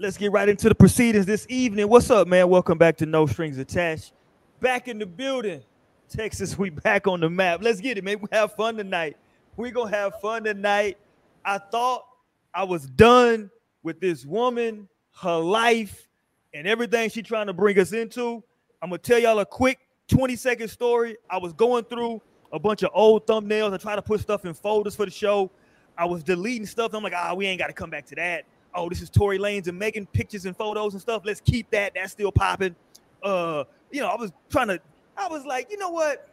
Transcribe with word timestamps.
let's 0.00 0.16
get 0.16 0.32
right 0.32 0.48
into 0.48 0.66
the 0.66 0.74
proceedings 0.74 1.26
this 1.26 1.44
evening. 1.50 1.86
What's 1.86 2.10
up, 2.10 2.26
man? 2.26 2.48
Welcome 2.48 2.78
back 2.78 2.96
to 2.96 3.06
No 3.06 3.26
Strings 3.26 3.58
Attached. 3.58 4.14
Back 4.58 4.88
in 4.88 4.98
the 4.98 5.04
building. 5.04 5.60
Texas, 6.08 6.56
we 6.56 6.70
back 6.70 7.06
on 7.06 7.20
the 7.20 7.28
map. 7.28 7.60
Let's 7.62 7.82
get 7.82 7.98
it, 7.98 8.04
man. 8.04 8.18
We 8.18 8.28
have 8.32 8.54
fun 8.54 8.78
tonight. 8.78 9.18
we 9.58 9.70
gonna 9.70 9.94
have 9.94 10.18
fun 10.22 10.44
tonight. 10.44 10.96
I 11.44 11.58
thought 11.58 12.06
I 12.54 12.64
was 12.64 12.86
done 12.86 13.50
with 13.82 14.00
this 14.00 14.24
woman, 14.24 14.88
her 15.20 15.36
life, 15.36 16.08
and 16.54 16.66
everything 16.66 17.10
she 17.10 17.22
trying 17.22 17.48
to 17.48 17.52
bring 17.52 17.78
us 17.78 17.92
into. 17.92 18.42
I'm 18.80 18.88
gonna 18.88 18.98
tell 18.98 19.18
y'all 19.18 19.38
a 19.40 19.46
quick 19.46 19.80
20 20.08 20.34
second 20.34 20.68
story. 20.68 21.18
I 21.28 21.36
was 21.36 21.52
going 21.52 21.84
through 21.84 22.22
a 22.52 22.58
bunch 22.58 22.82
of 22.82 22.90
old 22.94 23.26
thumbnails. 23.26 23.74
I 23.74 23.76
try 23.76 23.96
to 23.96 24.02
put 24.02 24.20
stuff 24.20 24.46
in 24.46 24.54
folders 24.54 24.96
for 24.96 25.04
the 25.04 25.12
show. 25.12 25.50
I 25.98 26.06
was 26.06 26.22
deleting 26.22 26.66
stuff. 26.66 26.94
I'm 26.94 27.02
like, 27.02 27.12
ah, 27.14 27.34
we 27.34 27.46
ain't 27.46 27.58
got 27.58 27.66
to 27.66 27.74
come 27.74 27.90
back 27.90 28.06
to 28.06 28.14
that. 28.14 28.46
Oh, 28.74 28.88
this 28.88 29.02
is 29.02 29.10
Tory 29.10 29.38
Lanez 29.38 29.66
and 29.66 29.78
Megan 29.78 30.06
pictures 30.06 30.46
and 30.46 30.56
photos 30.56 30.92
and 30.92 31.02
stuff. 31.02 31.22
Let's 31.24 31.40
keep 31.40 31.70
that. 31.70 31.92
That's 31.94 32.12
still 32.12 32.32
popping. 32.32 32.76
Uh, 33.22 33.64
you 33.90 34.00
know, 34.00 34.08
I 34.08 34.16
was 34.16 34.32
trying 34.48 34.68
to. 34.68 34.80
I 35.16 35.28
was 35.28 35.44
like, 35.44 35.70
you 35.70 35.76
know 35.76 35.90
what? 35.90 36.28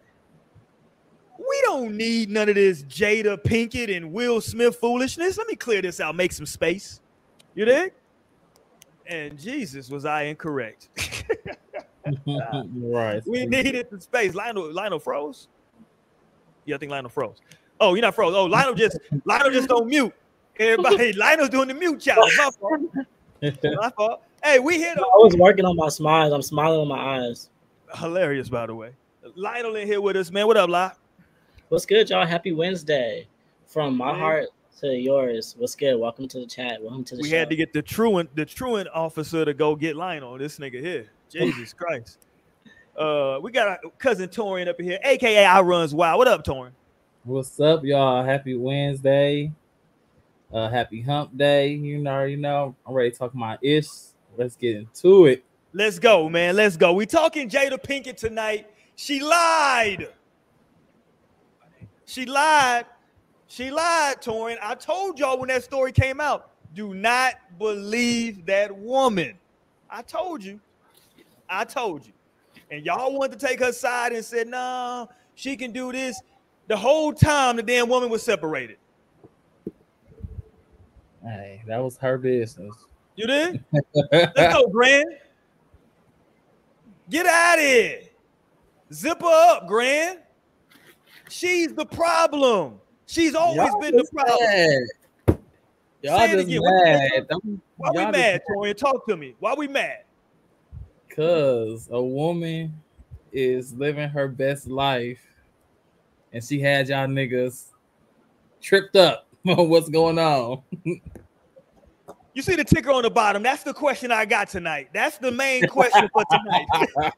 We 1.37 1.61
don't 1.65 1.95
need 1.95 2.29
none 2.29 2.49
of 2.49 2.55
this 2.55 2.83
Jada 2.83 3.37
Pinkett 3.37 3.95
and 3.95 4.11
Will 4.11 4.41
Smith 4.41 4.77
foolishness. 4.77 5.37
Let 5.37 5.47
me 5.47 5.55
clear 5.55 5.81
this 5.81 5.99
out. 5.99 6.15
Make 6.15 6.31
some 6.31 6.45
space. 6.45 6.99
You 7.53 7.65
dig? 7.65 7.93
And 9.05 9.37
Jesus, 9.39 9.89
was 9.89 10.05
I 10.05 10.23
incorrect? 10.23 10.89
right. 12.25 13.21
We 13.27 13.45
needed 13.45 13.87
the 13.91 13.99
space. 13.99 14.33
Lionel, 14.33 14.71
Lionel 14.71 14.99
froze. 14.99 15.47
Yeah, 16.65 16.75
I 16.75 16.77
think 16.79 16.91
Lionel 16.91 17.09
froze. 17.09 17.41
Oh, 17.79 17.93
you're 17.93 18.01
not 18.01 18.15
froze. 18.15 18.33
Oh, 18.35 18.45
Lionel 18.45 18.73
just 18.73 18.97
Lionel 19.25 19.51
just 19.51 19.69
don't 19.69 19.87
mute. 19.87 20.13
Everybody, 20.59 21.13
Lionel's 21.17 21.49
doing 21.49 21.67
the 21.67 21.73
mute 21.73 21.99
challenge. 21.99 22.33
My 22.37 22.49
fault. 22.59 22.81
My 23.63 23.89
fault. 23.91 24.21
Hey, 24.43 24.59
we 24.59 24.79
hit. 24.79 24.97
I 24.97 25.01
was 25.01 25.35
working 25.37 25.65
on 25.65 25.75
my 25.75 25.89
smiles. 25.89 26.31
I'm 26.31 26.41
smiling 26.41 26.79
on 26.79 26.87
my 26.87 27.17
eyes. 27.17 27.49
Hilarious, 27.95 28.49
by 28.49 28.65
the 28.65 28.75
way. 28.75 28.91
Lionel 29.35 29.75
in 29.75 29.87
here 29.87 29.99
with 29.99 30.15
us, 30.15 30.31
man. 30.31 30.47
What 30.47 30.57
up, 30.57 30.69
Li? 30.69 30.87
What's 31.69 31.85
good, 31.85 32.09
y'all? 32.09 32.25
Happy 32.25 32.51
Wednesday. 32.51 33.27
From 33.65 33.97
my 33.97 34.11
man. 34.11 34.19
heart 34.19 34.45
to 34.79 34.95
yours. 34.95 35.55
What's 35.57 35.75
good? 35.75 35.99
Welcome 35.99 36.27
to 36.29 36.39
the 36.39 36.45
chat. 36.45 36.81
Welcome 36.81 37.03
to 37.05 37.15
the 37.15 37.23
we 37.23 37.29
show. 37.29 37.37
had 37.37 37.49
to 37.49 37.55
get 37.55 37.73
the 37.73 37.81
truant, 37.81 38.33
the 38.35 38.45
truant 38.45 38.87
officer 38.93 39.43
to 39.43 39.53
go 39.53 39.75
get 39.75 39.95
Lionel. 39.95 40.37
This 40.37 40.59
nigga 40.59 40.79
here. 40.79 41.07
Jesus 41.29 41.73
Christ. 41.73 42.19
Uh, 42.97 43.39
we 43.41 43.51
got 43.51 43.67
our 43.67 43.79
cousin 43.99 44.29
Torian 44.29 44.67
up 44.67 44.79
here, 44.79 44.97
aka 45.03 45.45
I 45.45 45.61
runs 45.61 45.93
wild. 45.93 46.17
What 46.19 46.27
up, 46.27 46.43
Torian? 46.43 46.71
What's 47.23 47.59
up, 47.59 47.83
y'all? 47.83 48.23
Happy 48.23 48.55
Wednesday. 48.55 49.51
Uh, 50.51 50.69
happy 50.69 51.01
hump 51.01 51.37
day. 51.37 51.69
You 51.69 51.97
know, 51.97 52.23
you 52.23 52.37
know, 52.37 52.75
I'm 52.85 52.93
ready 52.93 53.11
to 53.11 53.17
talk 53.17 53.35
my 53.35 53.57
ish. 53.61 53.87
Let's 54.37 54.55
get 54.55 54.75
into 54.75 55.25
it. 55.25 55.43
Let's 55.73 55.99
go, 55.99 56.29
man. 56.29 56.55
Let's 56.55 56.77
go. 56.77 56.93
We 56.93 57.05
talking 57.05 57.49
Jada 57.49 57.81
Pinkett 57.81 58.17
tonight. 58.17 58.69
She 58.95 59.19
lied. 59.19 60.07
She 62.05 62.25
lied. 62.25 62.85
She 63.47 63.71
lied, 63.71 64.21
Torian. 64.21 64.57
I 64.61 64.75
told 64.75 65.19
y'all 65.19 65.37
when 65.39 65.49
that 65.49 65.63
story 65.63 65.91
came 65.91 66.19
out. 66.19 66.51
Do 66.73 66.93
not 66.93 67.35
believe 67.57 68.45
that 68.45 68.75
woman. 68.75 69.37
I 69.89 70.01
told 70.01 70.43
you. 70.43 70.59
I 71.49 71.63
told 71.63 72.05
you. 72.05 72.13
And 72.71 72.85
y'all 72.85 73.13
wanted 73.13 73.39
to 73.39 73.45
take 73.47 73.59
her 73.59 73.71
side 73.71 74.11
and 74.11 74.23
said, 74.23 74.47
no, 74.47 75.09
she 75.35 75.55
can 75.55 75.71
do 75.71 75.91
this. 75.91 76.21
The 76.67 76.75
whole 76.75 77.13
time 77.13 77.55
the 77.55 77.63
damn 77.63 77.87
woman 77.87 78.09
was 78.09 78.23
separated. 78.23 78.77
Hey, 81.27 81.61
that 81.67 81.79
was 81.79 81.97
her 81.97 82.17
business. 82.17 82.73
You 83.17 83.27
did? 83.27 83.63
Let's 84.11 84.53
go, 84.53 84.67
Grand. 84.71 85.05
Get 87.09 87.25
out 87.25 87.57
of 87.57 87.63
here. 87.65 88.01
Zip 88.93 89.21
her 89.21 89.55
up, 89.55 89.67
Grand. 89.67 90.19
She's 91.29 91.73
the 91.73 91.85
problem. 91.85 92.79
She's 93.07 93.35
always 93.35 93.57
y'all 93.57 93.81
been 93.81 93.97
the 93.97 94.07
problem. 94.13 94.37
Mad. 94.39 95.39
Y'all 96.01 96.19
Say 96.19 96.45
just 96.45 96.63
mad. 96.63 97.27
Why 97.75 97.89
we 97.93 98.11
mad, 98.11 98.41
Torian? 98.49 98.77
Talk 98.77 99.05
to 99.07 99.17
me. 99.17 99.35
Why 99.39 99.53
we 99.53 99.67
mad? 99.67 100.03
Because 101.09 101.89
a 101.91 102.01
woman 102.01 102.81
is 103.33 103.73
living 103.73 104.07
her 104.07 104.29
best 104.29 104.67
life 104.67 105.19
and 106.31 106.43
she 106.43 106.61
had 106.61 106.87
y'all 106.87 107.07
niggas 107.07 107.65
tripped 108.61 108.95
up 108.95 109.26
on 109.57 109.69
what's 109.69 109.89
going 109.89 110.19
on. 110.19 110.61
you 112.33 112.41
see 112.41 112.55
the 112.55 112.63
ticker 112.63 112.91
on 112.91 113.03
the 113.03 113.09
bottom. 113.09 113.43
That's 113.43 113.63
the 113.63 113.73
question 113.73 114.11
I 114.11 114.25
got 114.25 114.49
tonight. 114.49 114.89
That's 114.93 115.17
the 115.17 115.31
main 115.31 115.67
question 115.67 116.09
for 116.11 116.23
tonight. 116.29 116.65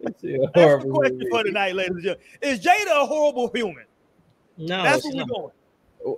That's 0.00 0.20
the 0.22 0.48
question 0.92 1.26
for 1.30 1.44
tonight, 1.44 1.74
ladies 1.74 1.92
and 1.92 2.02
gentlemen. 2.02 2.26
Is 2.42 2.60
Jada 2.60 3.02
a 3.02 3.06
horrible 3.06 3.50
human? 3.54 3.84
No, 4.56 4.82
that's 4.82 5.04
what 5.04 5.14
we're 5.14 5.24
going. 5.24 5.50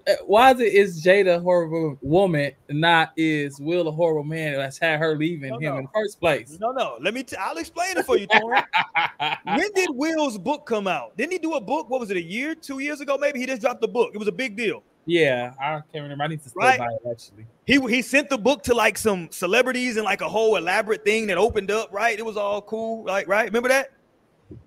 Eh, 0.07 0.15
why 0.27 0.53
is 0.53 0.61
it 0.61 0.73
is 0.73 1.05
Jada 1.05 1.37
a 1.37 1.41
horrible 1.41 1.99
woman, 2.03 2.53
not 2.69 3.13
is 3.17 3.61
Will 3.61 3.89
a 3.89 3.93
horrible 3.93 4.25
man 4.25 4.55
that's 4.55 4.79
had 4.79 5.01
her 5.01 5.17
leaving 5.17 5.51
no, 5.51 5.59
him 5.59 5.73
no. 5.73 5.79
in 5.79 5.85
the 5.85 5.91
first 5.93 6.21
place? 6.21 6.59
No, 6.61 6.71
no. 6.71 6.97
Let 7.01 7.15
me. 7.15 7.25
i 7.39 7.49
I'll 7.49 7.57
explain 7.59 7.97
it 7.97 8.07
for 8.07 8.17
you, 8.17 8.27
Tori. 8.27 8.61
when 9.45 9.73
did 9.75 9.91
Will's 9.91 10.39
book 10.39 10.67
come 10.67 10.87
out? 10.87 11.17
Didn't 11.17 11.33
he 11.33 11.39
do 11.39 11.55
a 11.55 11.61
book? 11.61 11.91
What 11.91 12.01
was 12.01 12.11
it? 12.11 12.17
A 12.17 12.23
year, 12.23 12.55
two 12.55 12.79
years 12.79 13.01
ago? 13.01 13.19
Maybe 13.19 13.41
he 13.41 13.47
just 13.47 13.61
dropped 13.61 13.81
the 13.81 13.89
book. 13.89 14.11
It 14.15 14.19
was 14.19 14.29
a 14.29 14.33
big 14.33 14.57
deal. 14.57 14.83
Yeah, 15.05 15.53
I 15.61 15.81
can't 15.93 16.03
remember. 16.03 16.25
I 16.25 16.29
need 16.29 16.43
to 16.43 16.49
stay 16.49 16.59
right? 16.59 16.79
by 16.79 16.87
it 16.87 17.11
actually. 17.11 17.47
He 17.67 17.81
he 17.89 18.03
sent 18.03 18.31
the 18.31 18.39
book 18.39 18.63
to 18.65 18.75
like 18.75 18.97
some 18.97 19.29
celebrities 19.31 19.97
and 19.97 20.05
like 20.05 20.21
a 20.21 20.29
whole 20.29 20.57
elaborate 20.57 21.05
thing 21.05 21.27
that 21.27 21.39
opened 21.39 21.71
up. 21.71 21.93
Right, 21.93 22.17
it 22.19 22.25
was 22.25 22.37
all 22.37 22.63
cool. 22.63 23.05
Like 23.05 23.27
right, 23.27 23.47
remember 23.47 23.69
that? 23.69 23.91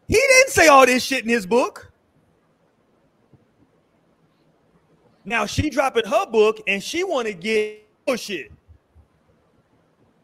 He 0.08 0.16
didn't 0.16 0.50
say 0.50 0.68
all 0.68 0.86
this 0.86 1.04
shit 1.04 1.24
in 1.24 1.30
his 1.30 1.46
book. 1.46 1.92
Now 5.24 5.46
she 5.46 5.70
dropping 5.70 6.06
her 6.06 6.26
book 6.26 6.62
and 6.68 6.84
she 6.84 7.04
want 7.04 7.28
to 7.28 7.34
get 7.34 7.88
bullshit. 8.06 8.52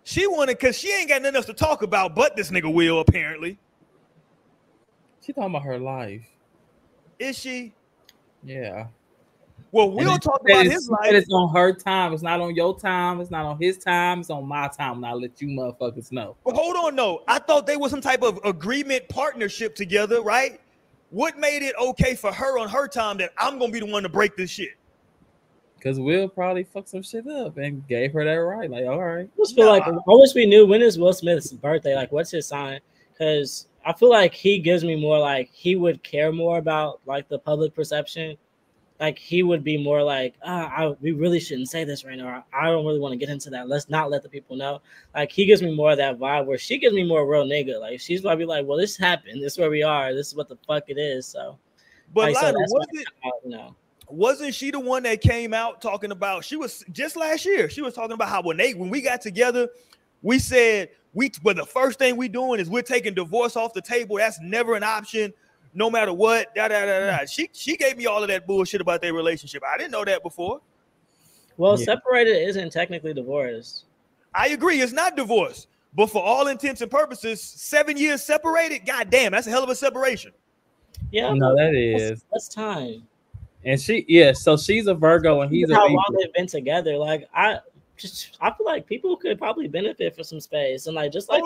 She 0.04 0.28
wanted 0.28 0.58
because 0.58 0.78
she 0.78 0.92
ain't 0.92 1.10
got 1.10 1.22
nothing 1.22 1.38
else 1.38 1.46
to 1.46 1.54
talk 1.54 1.84
about 1.84 2.16
but 2.16 2.36
this 2.36 2.52
nigga 2.52 2.72
Will 2.72 3.00
apparently. 3.00 3.58
She 5.26 5.32
talking 5.32 5.52
about 5.52 5.64
her 5.64 5.80
life. 5.80 6.26
Is 7.18 7.38
she? 7.38 7.74
Yeah. 8.44 8.88
Well, 9.72 9.90
we'll 9.90 10.18
talk 10.18 10.42
about 10.42 10.66
his 10.66 10.90
life. 10.90 11.14
It's 11.14 11.32
on 11.32 11.54
her 11.56 11.74
time. 11.74 12.12
It's 12.14 12.22
not 12.22 12.42
on 12.42 12.56
your 12.56 12.78
time. 12.78 13.22
It's 13.22 13.32
not 13.32 13.46
on 13.46 13.58
his 13.58 13.78
time. 13.78 14.20
It's 14.20 14.30
on 14.30 14.46
my 14.46 14.68
time. 14.68 14.98
And 14.98 15.06
I'll 15.06 15.22
let 15.22 15.42
you 15.42 15.48
motherfuckers 15.48 16.12
know. 16.12 16.36
But 16.44 16.56
hold 16.56 16.76
on, 16.76 16.96
though. 16.96 17.24
I 17.28 17.40
thought 17.40 17.66
they 17.66 17.78
was 17.78 17.92
some 17.92 18.02
type 18.02 18.22
of 18.22 18.40
agreement 18.44 19.08
partnership 19.08 19.76
together, 19.76 20.22
right? 20.22 20.60
What 21.10 21.40
made 21.40 21.62
it 21.64 21.74
okay 21.80 22.16
for 22.16 22.34
her 22.34 22.60
on 22.60 22.68
her 22.70 22.88
time 22.88 23.18
that 23.18 23.32
I'm 23.38 23.60
gonna 23.60 23.72
be 23.72 23.80
the 23.80 23.86
one 23.86 24.04
to 24.04 24.10
break 24.10 24.36
this 24.36 24.50
shit? 24.50 24.72
Because 25.78 26.00
Will 26.00 26.28
probably 26.28 26.64
fucked 26.64 26.90
some 26.90 27.02
shit 27.02 27.26
up 27.28 27.58
and 27.58 27.86
gave 27.88 28.14
her 28.14 28.24
that 28.24 28.32
right. 28.32 28.70
Like, 28.70 28.86
all 28.86 29.04
right. 29.04 29.28
I 29.34 29.38
just 29.38 29.56
feel 29.56 29.66
nah. 29.66 29.72
like 29.72 29.88
I 29.88 29.94
wish 30.06 30.34
we 30.36 30.46
knew 30.46 30.66
when 30.66 30.82
is 30.82 31.00
Will 31.00 31.14
Smith's 31.14 31.52
birthday. 31.54 31.96
Like, 31.96 32.12
what's 32.12 32.32
his 32.32 32.48
sign? 32.48 32.82
Because 33.12 33.68
I 33.86 33.94
feel 33.94 34.10
like 34.10 34.34
he 34.34 34.60
gives 34.60 34.84
me 34.84 34.96
more 34.96 35.18
like 35.18 35.50
he 35.52 35.76
would 35.76 36.04
care 36.04 36.32
more 36.32 36.58
about 36.58 37.00
like 37.06 37.30
the 37.30 37.40
public 37.40 37.74
perception. 37.74 38.38
Like 39.02 39.18
he 39.18 39.42
would 39.42 39.64
be 39.64 39.84
more 39.84 40.04
like, 40.04 40.36
ah, 40.46 40.72
I, 40.78 40.96
we 41.02 41.12
really 41.12 41.40
shouldn't 41.40 41.70
say 41.70 41.84
this 41.84 42.06
right 42.06 42.18
now. 42.18 42.46
I 42.54 42.68
don't 42.68 42.86
really 42.86 43.00
want 43.00 43.14
to 43.14 43.18
get 43.18 43.30
into 43.30 43.50
that. 43.50 43.68
Let's 43.68 43.90
not 43.90 44.12
let 44.12 44.22
the 44.22 44.30
people 44.30 44.56
know. 44.56 44.80
Like 45.16 45.32
he 45.32 45.48
gives 45.48 45.64
me 45.64 45.76
more 45.76 45.92
of 45.92 45.98
that 45.98 46.20
vibe 46.20 46.46
where 46.46 46.60
she 46.60 46.78
gives 46.78 46.94
me 46.94 47.04
more 47.04 47.28
real 47.28 47.44
nigga. 47.44 47.80
Like 47.80 48.00
she's 48.00 48.22
probably 48.22 48.46
like, 48.46 48.68
well, 48.68 48.78
this 48.78 48.96
happened. 48.96 49.42
This 49.42 49.54
is 49.54 49.60
where 49.60 49.72
we 49.72 49.82
are. 49.82 50.14
This 50.14 50.28
is 50.28 50.36
what 50.36 50.48
the 50.48 50.58
fuck 50.68 50.84
it 50.88 51.00
is. 51.00 51.26
So, 51.26 51.58
but 52.14 52.32
like, 52.32 52.38
so 52.38 52.54
was 52.54 52.88
it? 52.94 53.08
You 53.44 53.50
know 53.50 53.76
wasn't 54.12 54.54
she 54.54 54.72
the 54.72 54.80
one 54.80 55.04
that 55.04 55.22
came 55.22 55.54
out 55.54 55.82
talking 55.82 56.12
about 56.12 56.44
she 56.44 56.58
was 56.58 56.84
just 56.92 57.16
last 57.16 57.46
year 57.46 57.70
she 57.70 57.82
was 57.82 57.94
talking 57.94 58.12
about 58.12 58.28
how 58.28 58.42
when 58.42 58.58
they 58.58 58.74
when 58.74 58.90
we 58.90 59.02
got 59.02 59.22
together 59.22 59.70
we 60.22 60.38
said 60.38 60.90
we 61.14 61.32
well 61.44 61.56
the 61.56 61.66
first 61.66 61.98
thing 61.98 62.18
we 62.18 62.28
doing 62.28 62.60
is 62.60 62.70
we're 62.70 62.82
taking 62.82 63.14
divorce 63.14 63.56
off 63.56 63.74
the 63.74 63.82
table 63.82 64.18
that's 64.18 64.40
never 64.42 64.76
an 64.76 64.84
option 64.84 65.34
no 65.74 65.90
matter 65.90 66.14
what 66.14 66.54
da, 66.56 66.68
da, 66.68 66.86
da, 66.86 67.18
da. 67.18 67.26
she 67.26 67.50
she 67.54 67.78
gave 67.78 67.98
me 67.98 68.06
all 68.06 68.22
of 68.22 68.30
that 68.30 68.46
bullshit 68.48 68.82
about 68.82 69.02
their 69.02 69.14
relationship. 69.14 69.64
I 69.68 69.78
didn't 69.78 69.92
know 69.92 70.06
that 70.06 70.24
before. 70.24 70.62
Well 71.58 71.78
yeah. 71.78 71.86
separated 71.86 72.48
isn't 72.48 72.72
technically 72.72 73.14
divorce 73.14 73.86
i 74.34 74.48
agree 74.50 74.82
it's 74.82 74.94
not 74.94 75.16
divorce 75.16 75.68
but 75.94 76.08
for 76.08 76.24
all 76.24 76.48
intents 76.48 76.82
and 76.82 76.90
purposes 76.90 77.42
seven 77.42 77.98
years 77.98 78.24
separated 78.24 78.86
god 78.86 79.10
damn 79.10 79.32
that's 79.32 79.48
a 79.48 79.50
hell 79.50 79.64
of 79.64 79.70
a 79.70 79.76
separation. 79.76 80.32
Yeah 81.12 81.34
no 81.34 81.56
that 81.56 81.76
is. 81.76 82.10
that's, 82.10 82.26
that's 82.32 82.48
time. 82.48 83.04
And 83.64 83.80
she, 83.80 84.06
yeah, 84.08 84.34
so 84.34 84.58
she's 84.58 84.88
a 84.88 84.94
Virgo 84.94 85.42
and 85.42 85.52
he's 85.52 85.72
how 85.72 85.88
a 85.88 85.90
long 85.90 86.18
they've 86.18 86.34
been 86.34 86.48
together. 86.48 86.98
Like 86.98 87.30
I 87.34 87.60
just, 87.96 88.38
I 88.42 88.52
feel 88.52 88.66
like 88.66 88.88
people 88.88 89.16
could 89.16 89.38
probably 89.38 89.68
benefit 89.68 90.16
from 90.16 90.24
some 90.24 90.40
space 90.40 90.88
and 90.88 90.96
like 90.96 91.12
just 91.12 91.30
like 91.30 91.44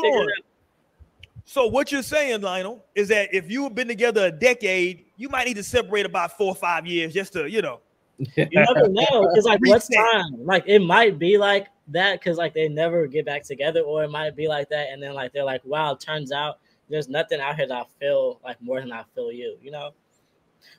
So 1.46 1.68
what 1.68 1.92
you're 1.92 2.02
saying, 2.02 2.42
Lionel, 2.42 2.84
is 2.96 3.08
that 3.10 3.34
if 3.34 3.50
you've 3.50 3.76
been 3.76 3.88
together 3.88 4.26
a 4.26 4.32
decade, 4.32 5.06
you 5.16 5.30
might 5.30 5.46
need 5.46 5.58
to 5.58 5.64
separate 5.64 6.06
about 6.06 6.36
four 6.38 6.48
or 6.48 6.56
five 6.56 6.88
years 6.88 7.14
just 7.14 7.34
to, 7.34 7.50
you 7.50 7.62
know. 7.62 7.82
You 8.18 8.48
never 8.52 8.88
know 8.90 9.28
because 9.30 9.46
like 9.46 9.60
what's 9.64 9.88
time? 9.88 10.44
Like 10.44 10.64
it 10.66 10.80
might 10.80 11.20
be 11.20 11.38
like 11.38 11.68
that 11.90 12.20
because 12.20 12.38
like 12.38 12.54
they 12.56 12.68
never 12.68 13.06
get 13.06 13.26
back 13.26 13.44
together, 13.44 13.82
or 13.82 14.04
it 14.04 14.10
might 14.10 14.36
be 14.36 14.48
like 14.48 14.70
that, 14.70 14.90
and 14.90 15.02
then 15.02 15.14
like 15.14 15.34
they're 15.34 15.44
like, 15.44 15.64
wow, 15.66 15.96
turns 15.96 16.32
out 16.32 16.60
there's 16.90 17.10
nothing 17.10 17.40
out 17.40 17.56
here 17.56 17.68
that 17.68 17.78
I 17.78 17.86
feel 18.00 18.40
like 18.44 18.60
more 18.62 18.80
than 18.80 18.92
I 18.92 19.04
feel 19.14 19.32
you, 19.32 19.58
you 19.62 19.70
know. 19.70 19.92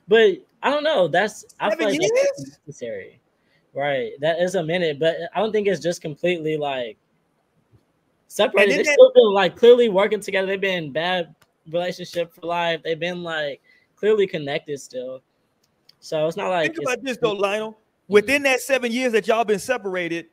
But 0.07 0.37
I 0.63 0.69
don't 0.69 0.83
know. 0.83 1.07
That's 1.07 1.45
I 1.59 1.69
feel 1.75 1.89
Seven 1.89 2.01
like 2.01 2.11
that's 2.13 2.57
necessary, 2.67 3.21
right? 3.73 4.11
That 4.19 4.41
is 4.41 4.55
a 4.55 4.63
minute, 4.63 4.99
but 4.99 5.15
I 5.33 5.39
don't 5.39 5.51
think 5.51 5.67
it's 5.67 5.81
just 5.81 6.01
completely 6.01 6.57
like 6.57 6.97
separated. 8.27 8.79
They 8.79 8.83
that- 8.83 8.93
still 8.93 9.11
been 9.13 9.33
like 9.33 9.55
clearly 9.55 9.89
working 9.89 10.19
together. 10.19 10.47
They've 10.47 10.61
been 10.61 10.91
bad 10.91 11.35
relationship 11.71 12.33
for 12.33 12.41
life. 12.41 12.81
They've 12.83 12.99
been 12.99 13.23
like 13.23 13.61
clearly 13.95 14.27
connected 14.27 14.79
still. 14.79 15.21
So 15.99 16.27
it's 16.27 16.37
not 16.37 16.49
like 16.49 16.73
Think 16.73 16.87
about 16.87 17.03
this 17.03 17.17
though, 17.17 17.33
Lionel. 17.33 17.77
Within 18.07 18.43
that 18.43 18.61
seven 18.61 18.91
years 18.91 19.11
that 19.11 19.27
y'all 19.27 19.43
been 19.43 19.59
separated, 19.59 20.27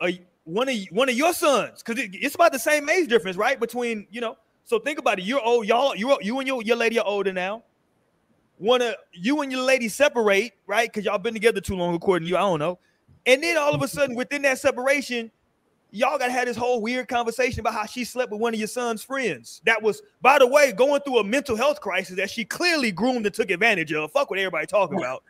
uh, 0.00 0.10
one 0.44 0.68
of 0.68 0.76
one 0.90 1.08
of 1.08 1.14
your 1.14 1.32
sons, 1.32 1.82
because 1.82 2.02
it, 2.02 2.10
it's 2.14 2.34
about 2.34 2.52
the 2.52 2.58
same 2.58 2.88
age 2.88 3.08
difference, 3.08 3.36
right? 3.36 3.58
Between 3.58 4.06
you 4.10 4.20
know. 4.20 4.36
So 4.64 4.78
think 4.78 4.98
about 4.98 5.18
it. 5.18 5.24
You're 5.24 5.42
old. 5.42 5.66
Y'all, 5.66 5.96
you 5.96 6.16
you 6.20 6.38
and 6.38 6.46
your 6.46 6.62
your 6.62 6.76
lady 6.76 6.98
are 6.98 7.06
older 7.06 7.32
now. 7.32 7.64
One 8.58 8.80
of 8.80 8.94
you 9.12 9.40
and 9.40 9.50
your 9.50 9.62
lady 9.62 9.88
separate, 9.88 10.52
right? 10.66 10.88
Because 10.88 11.04
y'all 11.04 11.18
been 11.18 11.34
together 11.34 11.60
too 11.60 11.74
long, 11.74 11.94
according 11.94 12.26
to 12.26 12.30
you. 12.30 12.36
I 12.36 12.40
don't 12.40 12.60
know. 12.60 12.78
And 13.26 13.42
then 13.42 13.56
all 13.56 13.74
of 13.74 13.82
a 13.82 13.88
sudden, 13.88 14.14
within 14.14 14.42
that 14.42 14.58
separation, 14.58 15.32
y'all 15.92 16.18
got 16.18 16.26
to 16.26 16.32
have 16.32 16.46
this 16.46 16.56
whole 16.56 16.80
weird 16.80 17.06
conversation 17.06 17.60
about 17.60 17.74
how 17.74 17.86
she 17.86 18.02
slept 18.04 18.32
with 18.32 18.40
one 18.40 18.54
of 18.54 18.58
your 18.58 18.66
son's 18.66 19.04
friends. 19.04 19.60
That 19.64 19.80
was, 19.80 20.02
by 20.20 20.38
the 20.38 20.46
way, 20.46 20.72
going 20.72 21.02
through 21.02 21.18
a 21.18 21.24
mental 21.24 21.54
health 21.54 21.80
crisis 21.80 22.16
that 22.16 22.30
she 22.30 22.44
clearly 22.44 22.90
groomed 22.90 23.26
and 23.26 23.34
took 23.34 23.50
advantage 23.50 23.92
of. 23.92 24.10
Fuck 24.10 24.30
what 24.30 24.38
everybody 24.38 24.66
talking 24.66 24.98
about. 24.98 25.22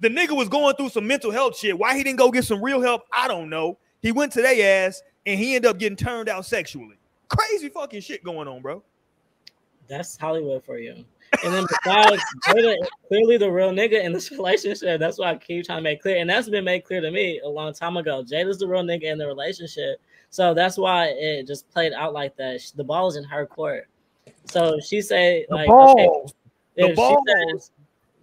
The 0.00 0.08
nigga 0.08 0.36
was 0.36 0.48
going 0.50 0.76
through 0.76 0.90
some 0.90 1.06
mental 1.06 1.30
health 1.30 1.56
shit. 1.56 1.78
Why 1.78 1.96
he 1.96 2.02
didn't 2.02 2.18
go 2.18 2.30
get 2.30 2.44
some 2.44 2.62
real 2.62 2.82
help, 2.82 3.04
I 3.16 3.28
don't 3.28 3.48
know. 3.48 3.78
He 4.02 4.12
went 4.12 4.32
to 4.32 4.42
their 4.42 4.86
ass 4.86 5.02
and 5.24 5.38
he 5.38 5.54
ended 5.54 5.70
up 5.70 5.78
getting 5.78 5.96
turned 5.96 6.28
out 6.28 6.44
sexually. 6.44 6.98
Crazy 7.28 7.68
fucking 7.68 8.02
shit 8.02 8.22
going 8.22 8.46
on, 8.46 8.60
bro. 8.60 8.82
That's 9.88 10.16
Hollywood 10.16 10.64
for 10.64 10.78
you. 10.78 11.04
And 11.44 11.54
then 11.54 11.66
besides, 11.68 12.22
Jada 12.46 12.74
is 12.80 12.88
clearly 13.08 13.36
the 13.36 13.50
real 13.50 13.70
nigga 13.70 14.02
in 14.02 14.12
this 14.12 14.30
relationship. 14.32 15.00
That's 15.00 15.18
why 15.18 15.32
I 15.32 15.36
keep 15.36 15.66
trying 15.66 15.78
to 15.78 15.82
make 15.82 16.02
clear. 16.02 16.18
And 16.18 16.28
that's 16.28 16.48
been 16.48 16.64
made 16.64 16.84
clear 16.84 17.00
to 17.00 17.10
me 17.10 17.40
a 17.40 17.48
long 17.48 17.72
time 17.72 17.96
ago. 17.96 18.22
Jada's 18.22 18.58
the 18.58 18.68
real 18.68 18.82
nigga 18.82 19.04
in 19.04 19.18
the 19.18 19.26
relationship. 19.26 20.00
So 20.30 20.54
that's 20.54 20.76
why 20.76 21.06
it 21.06 21.46
just 21.46 21.68
played 21.70 21.92
out 21.92 22.12
like 22.12 22.36
that. 22.36 22.60
The 22.74 22.84
ball 22.84 23.08
is 23.08 23.16
in 23.16 23.24
her 23.24 23.46
court. 23.46 23.88
So 24.44 24.78
she 24.80 25.00
say 25.00 25.46
like 25.50 25.68
okay, 25.68 26.08
if 26.76 26.96
she 26.96 27.16
says 27.26 27.70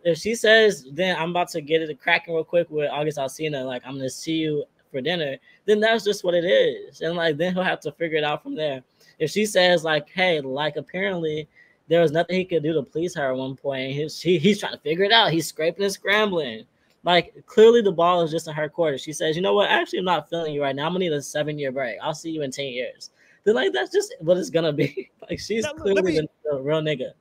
if 0.04 0.18
she 0.18 0.36
says 0.36 0.88
then 0.92 1.18
I'm 1.18 1.32
about 1.32 1.50
to 1.50 1.62
get 1.62 1.82
it 1.82 2.00
cracking 2.00 2.34
real 2.34 2.44
quick 2.44 2.70
with 2.70 2.90
August 2.92 3.18
Alsina, 3.18 3.66
like 3.66 3.84
I'm 3.86 3.96
gonna 3.96 4.10
see 4.10 4.36
you 4.36 4.64
for 4.92 5.02
dinner, 5.02 5.38
then 5.66 5.80
that's 5.80 6.04
just 6.04 6.24
what 6.24 6.34
it 6.34 6.46
is. 6.46 7.02
And 7.02 7.16
like 7.16 7.38
then 7.38 7.54
he'll 7.54 7.64
have 7.64 7.82
to 7.82 7.92
figure 7.92 8.18
it 8.18 8.24
out 8.24 8.44
from 8.44 8.56
there. 8.56 8.84
If 9.20 9.32
she 9.32 9.46
says 9.46 9.84
like, 9.84 10.10
hey, 10.10 10.40
like 10.40 10.78
apparently 10.78 11.48
there 11.88 12.02
was 12.02 12.12
nothing 12.12 12.38
he 12.38 12.46
could 12.46 12.64
do 12.64 12.74
to 12.74 12.84
please 12.84 13.16
her 13.16 13.32
at 13.32 13.36
one 13.36 13.56
point. 13.56 13.94
He's 13.94 14.22
he, 14.22 14.38
he's 14.38 14.60
trying 14.60 14.74
to 14.74 14.80
figure 14.80 15.04
it 15.04 15.12
out. 15.12 15.32
He's 15.32 15.48
scraping 15.48 15.84
and 15.84 15.94
scrambling. 15.94 16.66
Like 17.04 17.44
clearly 17.46 17.82
the 17.82 17.92
ball 17.92 18.22
is 18.22 18.32
just 18.32 18.48
in 18.48 18.54
her 18.54 18.70
court. 18.70 19.00
She 19.00 19.12
says, 19.12 19.36
you 19.36 19.42
know 19.42 19.54
what? 19.54 19.70
Actually, 19.70 20.00
I'm 20.00 20.06
not 20.06 20.30
feeling 20.30 20.54
you 20.54 20.62
right 20.62 20.76
now. 20.76 20.86
I'm 20.86 20.94
gonna 20.94 21.00
need 21.00 21.14
a 21.14 21.22
seven 21.22 21.60
year 21.60 21.72
break. 21.72 21.98
I'll 22.02 22.14
see 22.14 22.32
you 22.32 22.42
in 22.44 22.52
10 22.52 22.66
years. 22.68 23.10
Then 23.44 23.56
like 23.56 23.74
that's 23.74 23.92
just 23.92 24.16
what 24.20 24.38
it's 24.38 24.50
gonna 24.50 24.72
be. 24.72 25.12
like 25.30 25.40
she's 25.40 25.64
Now, 25.64 25.74
clearly 25.74 26.02
me- 26.02 26.28
the, 26.46 26.62
real 26.62 26.82
nigga. 26.82 27.12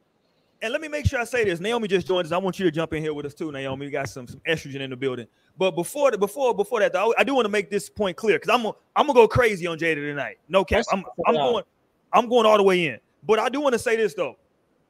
And 0.62 0.70
let 0.70 0.80
me 0.80 0.86
make 0.86 1.06
sure 1.06 1.18
I 1.18 1.24
say 1.24 1.44
this. 1.44 1.58
Naomi 1.58 1.88
just 1.88 2.06
joined 2.06 2.24
us. 2.26 2.30
I 2.30 2.36
want 2.36 2.56
you 2.60 2.64
to 2.64 2.70
jump 2.70 2.92
in 2.92 3.02
here 3.02 3.12
with 3.12 3.26
us 3.26 3.34
too, 3.34 3.50
Naomi. 3.50 3.86
We 3.86 3.90
got 3.90 4.08
some, 4.08 4.28
some 4.28 4.40
estrogen 4.48 4.80
in 4.80 4.90
the 4.90 4.96
building. 4.96 5.26
But 5.58 5.72
before 5.72 6.12
the 6.12 6.18
before 6.18 6.54
before 6.54 6.78
that, 6.78 6.92
though, 6.92 7.12
I 7.18 7.24
do 7.24 7.34
want 7.34 7.46
to 7.46 7.50
make 7.50 7.68
this 7.68 7.90
point 7.90 8.16
clear 8.16 8.38
because 8.38 8.54
I'm 8.54 8.62
gonna, 8.62 8.76
I'm 8.94 9.08
gonna 9.08 9.18
go 9.18 9.26
crazy 9.26 9.66
on 9.66 9.76
Jada 9.76 9.96
tonight. 9.96 10.38
No 10.48 10.64
cap. 10.64 10.84
I'm 10.92 11.04
I'm 11.26 11.34
going 11.34 11.64
I'm 12.12 12.28
going 12.28 12.46
all 12.46 12.56
the 12.56 12.62
way 12.62 12.86
in. 12.86 13.00
But 13.24 13.40
I 13.40 13.48
do 13.48 13.60
want 13.60 13.72
to 13.72 13.78
say 13.78 13.96
this 13.96 14.14
though. 14.14 14.36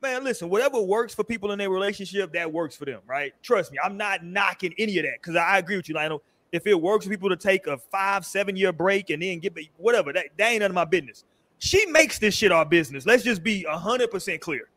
Man, 0.02 0.24
listen, 0.24 0.48
whatever 0.50 0.82
works 0.82 1.14
for 1.14 1.22
people 1.22 1.52
in 1.52 1.60
their 1.60 1.70
relationship, 1.70 2.32
that 2.32 2.52
works 2.52 2.74
for 2.74 2.84
them, 2.84 3.00
right? 3.06 3.32
Trust 3.40 3.70
me, 3.70 3.78
I'm 3.82 3.96
not 3.96 4.24
knocking 4.24 4.74
any 4.76 4.98
of 4.98 5.04
that 5.04 5.14
because 5.22 5.36
I 5.36 5.58
agree 5.58 5.76
with 5.76 5.88
you, 5.88 5.94
Lionel. 5.94 6.22
If 6.50 6.66
it 6.66 6.74
works 6.74 7.04
for 7.04 7.10
people 7.10 7.28
to 7.28 7.36
take 7.36 7.68
a 7.68 7.78
five, 7.78 8.26
seven 8.26 8.56
year 8.56 8.72
break 8.72 9.10
and 9.10 9.22
then 9.22 9.38
get 9.38 9.56
whatever, 9.76 10.12
that, 10.12 10.26
that 10.36 10.48
ain't 10.48 10.60
none 10.60 10.72
of 10.72 10.74
my 10.74 10.84
business. 10.84 11.24
She 11.58 11.86
makes 11.86 12.18
this 12.18 12.34
shit 12.34 12.50
our 12.50 12.64
business. 12.64 13.06
Let's 13.06 13.22
just 13.22 13.44
be 13.44 13.62
hundred 13.62 14.10
percent 14.10 14.40
clear. 14.40 14.68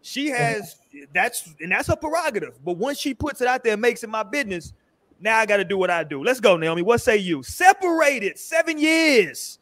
She 0.00 0.28
has 0.28 0.76
that's 1.12 1.54
and 1.60 1.70
that's 1.70 1.88
her 1.88 1.96
prerogative. 1.96 2.58
But 2.64 2.78
once 2.78 2.98
she 2.98 3.12
puts 3.12 3.42
it 3.42 3.46
out 3.46 3.62
there 3.62 3.74
and 3.74 3.82
makes 3.82 4.02
it 4.02 4.08
my 4.08 4.22
business, 4.22 4.72
now 5.20 5.38
I 5.38 5.44
got 5.44 5.58
to 5.58 5.64
do 5.64 5.76
what 5.76 5.90
I 5.90 6.02
do. 6.02 6.24
Let's 6.24 6.40
go, 6.40 6.56
Naomi. 6.56 6.80
What 6.80 7.02
say 7.02 7.18
you? 7.18 7.42
Separated 7.42 8.38
seven 8.38 8.78
years. 8.78 9.58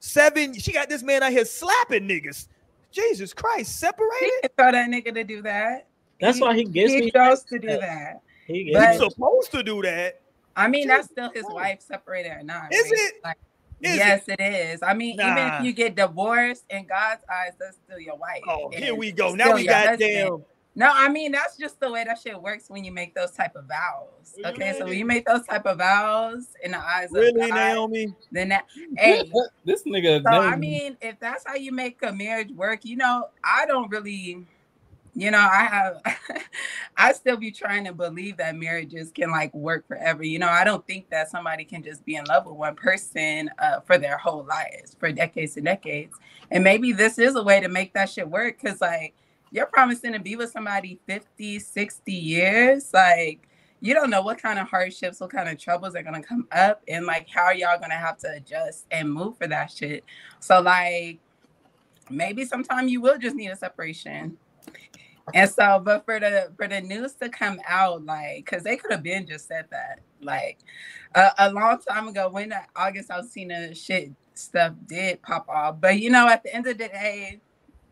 Seven. 0.00 0.52
She 0.58 0.72
got 0.72 0.90
this 0.90 1.02
man 1.02 1.22
out 1.22 1.32
here 1.32 1.46
slapping 1.46 2.06
niggas. 2.06 2.48
Jesus 2.94 3.34
Christ, 3.34 3.58
He 3.58 3.64
separated? 3.64 4.30
can 4.42 4.50
throw 4.56 4.72
that 4.72 4.88
nigga 4.90 5.14
to 5.14 5.24
do 5.24 5.42
that. 5.42 5.88
That's 6.20 6.40
why 6.40 6.54
he 6.56 6.64
gives 6.64 6.92
he 6.92 7.00
me 7.02 7.10
chose 7.10 7.42
to 7.44 7.58
do 7.58 7.66
that. 7.68 8.20
He 8.46 8.64
gives 8.64 8.78
He's 8.86 9.00
me 9.00 9.08
supposed 9.10 9.50
to 9.52 9.62
do 9.62 9.82
that. 9.82 10.20
I 10.56 10.68
mean, 10.68 10.86
that's 10.86 11.08
still 11.08 11.30
his 11.30 11.44
wife, 11.48 11.80
separated 11.80 12.30
or 12.30 12.42
not. 12.44 12.72
Is 12.72 12.84
right? 12.84 12.92
it? 12.92 13.14
Like, 13.24 13.36
Is 13.82 13.96
yes, 13.96 14.22
it 14.28 14.40
is. 14.40 14.82
I 14.82 14.94
mean, 14.94 15.14
even 15.14 15.36
if 15.36 15.64
you 15.64 15.72
get 15.72 15.96
divorced, 15.96 16.64
in 16.70 16.86
God's 16.86 17.22
eyes, 17.30 17.52
that's 17.58 17.76
still 17.84 17.98
your 17.98 18.16
wife. 18.16 18.42
Oh, 18.48 18.70
here 18.72 18.90
And 18.90 18.98
we 18.98 19.10
go. 19.10 19.34
Now 19.34 19.54
we 19.54 19.66
got 19.66 19.88
husband. 19.88 20.10
damn. 20.12 20.44
No, 20.76 20.90
I 20.92 21.08
mean 21.08 21.32
that's 21.32 21.56
just 21.56 21.78
the 21.78 21.90
way 21.90 22.04
that 22.04 22.18
shit 22.18 22.40
works 22.40 22.68
when 22.68 22.84
you 22.84 22.90
make 22.92 23.14
those 23.14 23.30
type 23.30 23.54
of 23.54 23.66
vows. 23.66 24.34
Well, 24.36 24.52
you 24.52 24.60
Okay, 24.60 24.76
so 24.76 24.84
when 24.86 24.98
you 24.98 25.04
make 25.04 25.24
those 25.24 25.44
type 25.46 25.66
of 25.66 25.78
vows 25.78 26.48
in 26.62 26.72
the 26.72 26.78
eyes 26.78 27.08
Really, 27.12 27.28
of 27.42 27.50
God, 27.50 27.54
Naomi? 27.54 28.14
then 28.32 28.48
that 28.48 28.66
hey. 28.96 29.30
this 29.64 29.84
nigga. 29.84 30.22
So 30.22 30.30
I 30.30 30.56
mean, 30.56 30.96
if 31.00 31.20
that's 31.20 31.44
how 31.46 31.54
you 31.54 31.72
make 31.72 32.02
a 32.02 32.12
marriage 32.12 32.50
work, 32.52 32.84
you 32.84 32.96
know, 32.96 33.28
I 33.44 33.66
don't 33.66 33.88
really, 33.88 34.44
you 35.14 35.30
know, 35.30 35.38
I 35.38 35.64
have, 35.64 36.02
I 36.96 37.12
still 37.12 37.36
be 37.36 37.52
trying 37.52 37.84
to 37.84 37.92
believe 37.92 38.36
that 38.38 38.56
marriages 38.56 39.12
can 39.12 39.30
like 39.30 39.54
work 39.54 39.86
forever. 39.86 40.24
You 40.24 40.40
know, 40.40 40.48
I 40.48 40.64
don't 40.64 40.84
think 40.88 41.08
that 41.10 41.30
somebody 41.30 41.64
can 41.64 41.84
just 41.84 42.04
be 42.04 42.16
in 42.16 42.24
love 42.24 42.46
with 42.46 42.56
one 42.56 42.74
person 42.74 43.48
uh, 43.60 43.78
for 43.80 43.96
their 43.96 44.18
whole 44.18 44.44
lives, 44.44 44.96
for 44.98 45.12
decades 45.12 45.56
and 45.56 45.66
decades. 45.66 46.16
And 46.50 46.64
maybe 46.64 46.92
this 46.92 47.18
is 47.18 47.36
a 47.36 47.42
way 47.42 47.60
to 47.60 47.68
make 47.68 47.94
that 47.94 48.10
shit 48.10 48.28
work 48.28 48.60
because, 48.60 48.80
like, 48.80 49.14
you're 49.54 49.66
promising 49.66 50.12
to 50.12 50.18
be 50.18 50.34
with 50.34 50.50
somebody 50.50 50.98
50, 51.06 51.60
60 51.60 52.12
years. 52.12 52.92
Like, 52.92 53.48
you 53.80 53.94
don't 53.94 54.10
know 54.10 54.20
what 54.20 54.42
kind 54.42 54.58
of 54.58 54.68
hardships, 54.68 55.20
what 55.20 55.30
kind 55.30 55.48
of 55.48 55.58
troubles 55.58 55.94
are 55.94 56.02
gonna 56.02 56.22
come 56.22 56.48
up, 56.50 56.82
and 56.88 57.06
like 57.06 57.28
how 57.28 57.50
y'all 57.52 57.78
gonna 57.78 57.94
have 57.94 58.18
to 58.18 58.32
adjust 58.32 58.86
and 58.90 59.12
move 59.12 59.38
for 59.38 59.46
that 59.46 59.70
shit. 59.70 60.04
So 60.40 60.60
like 60.60 61.20
maybe 62.10 62.44
sometime 62.44 62.88
you 62.88 63.00
will 63.00 63.16
just 63.16 63.36
need 63.36 63.48
a 63.48 63.56
separation. 63.56 64.36
And 65.32 65.48
so, 65.48 65.80
but 65.84 66.04
for 66.04 66.18
the 66.18 66.52
for 66.56 66.66
the 66.66 66.80
news 66.80 67.14
to 67.14 67.28
come 67.28 67.60
out, 67.66 68.04
like, 68.04 68.44
cause 68.46 68.62
they 68.64 68.76
could 68.76 68.90
have 68.90 69.02
been 69.02 69.26
just 69.26 69.46
said 69.46 69.66
that, 69.70 70.00
like, 70.20 70.58
a, 71.14 71.30
a 71.38 71.52
long 71.52 71.78
time 71.78 72.08
ago 72.08 72.28
when 72.28 72.52
August 72.74 73.08
Alsina 73.08 73.74
shit 73.76 74.12
stuff 74.34 74.74
did 74.86 75.22
pop 75.22 75.48
off. 75.48 75.80
But 75.80 76.00
you 76.00 76.10
know, 76.10 76.28
at 76.28 76.42
the 76.42 76.54
end 76.54 76.66
of 76.66 76.76
the 76.76 76.88
day, 76.88 77.40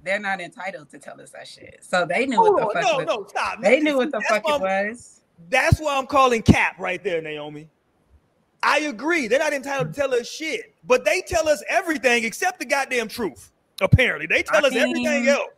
they're 0.03 0.19
not 0.21 0.41
entitled 0.41 0.91
to 0.91 0.99
tell 0.99 1.21
us 1.21 1.31
that 1.31 1.47
shit. 1.47 1.79
So 1.83 2.05
they 2.07 2.27
knew 2.27 2.41
what 2.41 2.57
the 2.57 2.81
fuck. 2.81 2.83
no, 2.83 2.97
was, 2.99 3.07
no, 3.07 3.27
stop. 3.29 3.61
They 3.63 3.81
knew 3.81 3.97
what 3.99 4.11
the 4.11 4.19
That's 4.19 4.29
fuck 4.29 4.45
why 4.45 4.57
it 4.57 4.63
I'm- 4.63 4.89
was. 4.91 5.21
That's 5.51 5.81
why 5.81 5.97
I'm 5.99 6.07
calling 6.07 6.43
cap 6.43 6.79
right 6.79 7.03
there, 7.03 7.21
Naomi. 7.21 7.69
I 8.63 8.81
agree. 8.81 9.27
They're 9.27 9.41
not 9.41 9.53
entitled 9.53 9.93
to 9.93 10.01
tell 10.01 10.15
us 10.15 10.29
shit, 10.29 10.73
but 10.85 11.05
they 11.05 11.21
tell 11.23 11.49
us 11.49 11.65
everything 11.69 12.23
except 12.25 12.61
the 12.61 12.65
goddamn 12.65 13.09
truth. 13.09 13.51
Apparently, 13.81 14.27
they 14.27 14.45
tell 14.45 14.65
I 14.65 14.69
us 14.69 14.77
everything 14.77 15.29
else. 15.29 15.49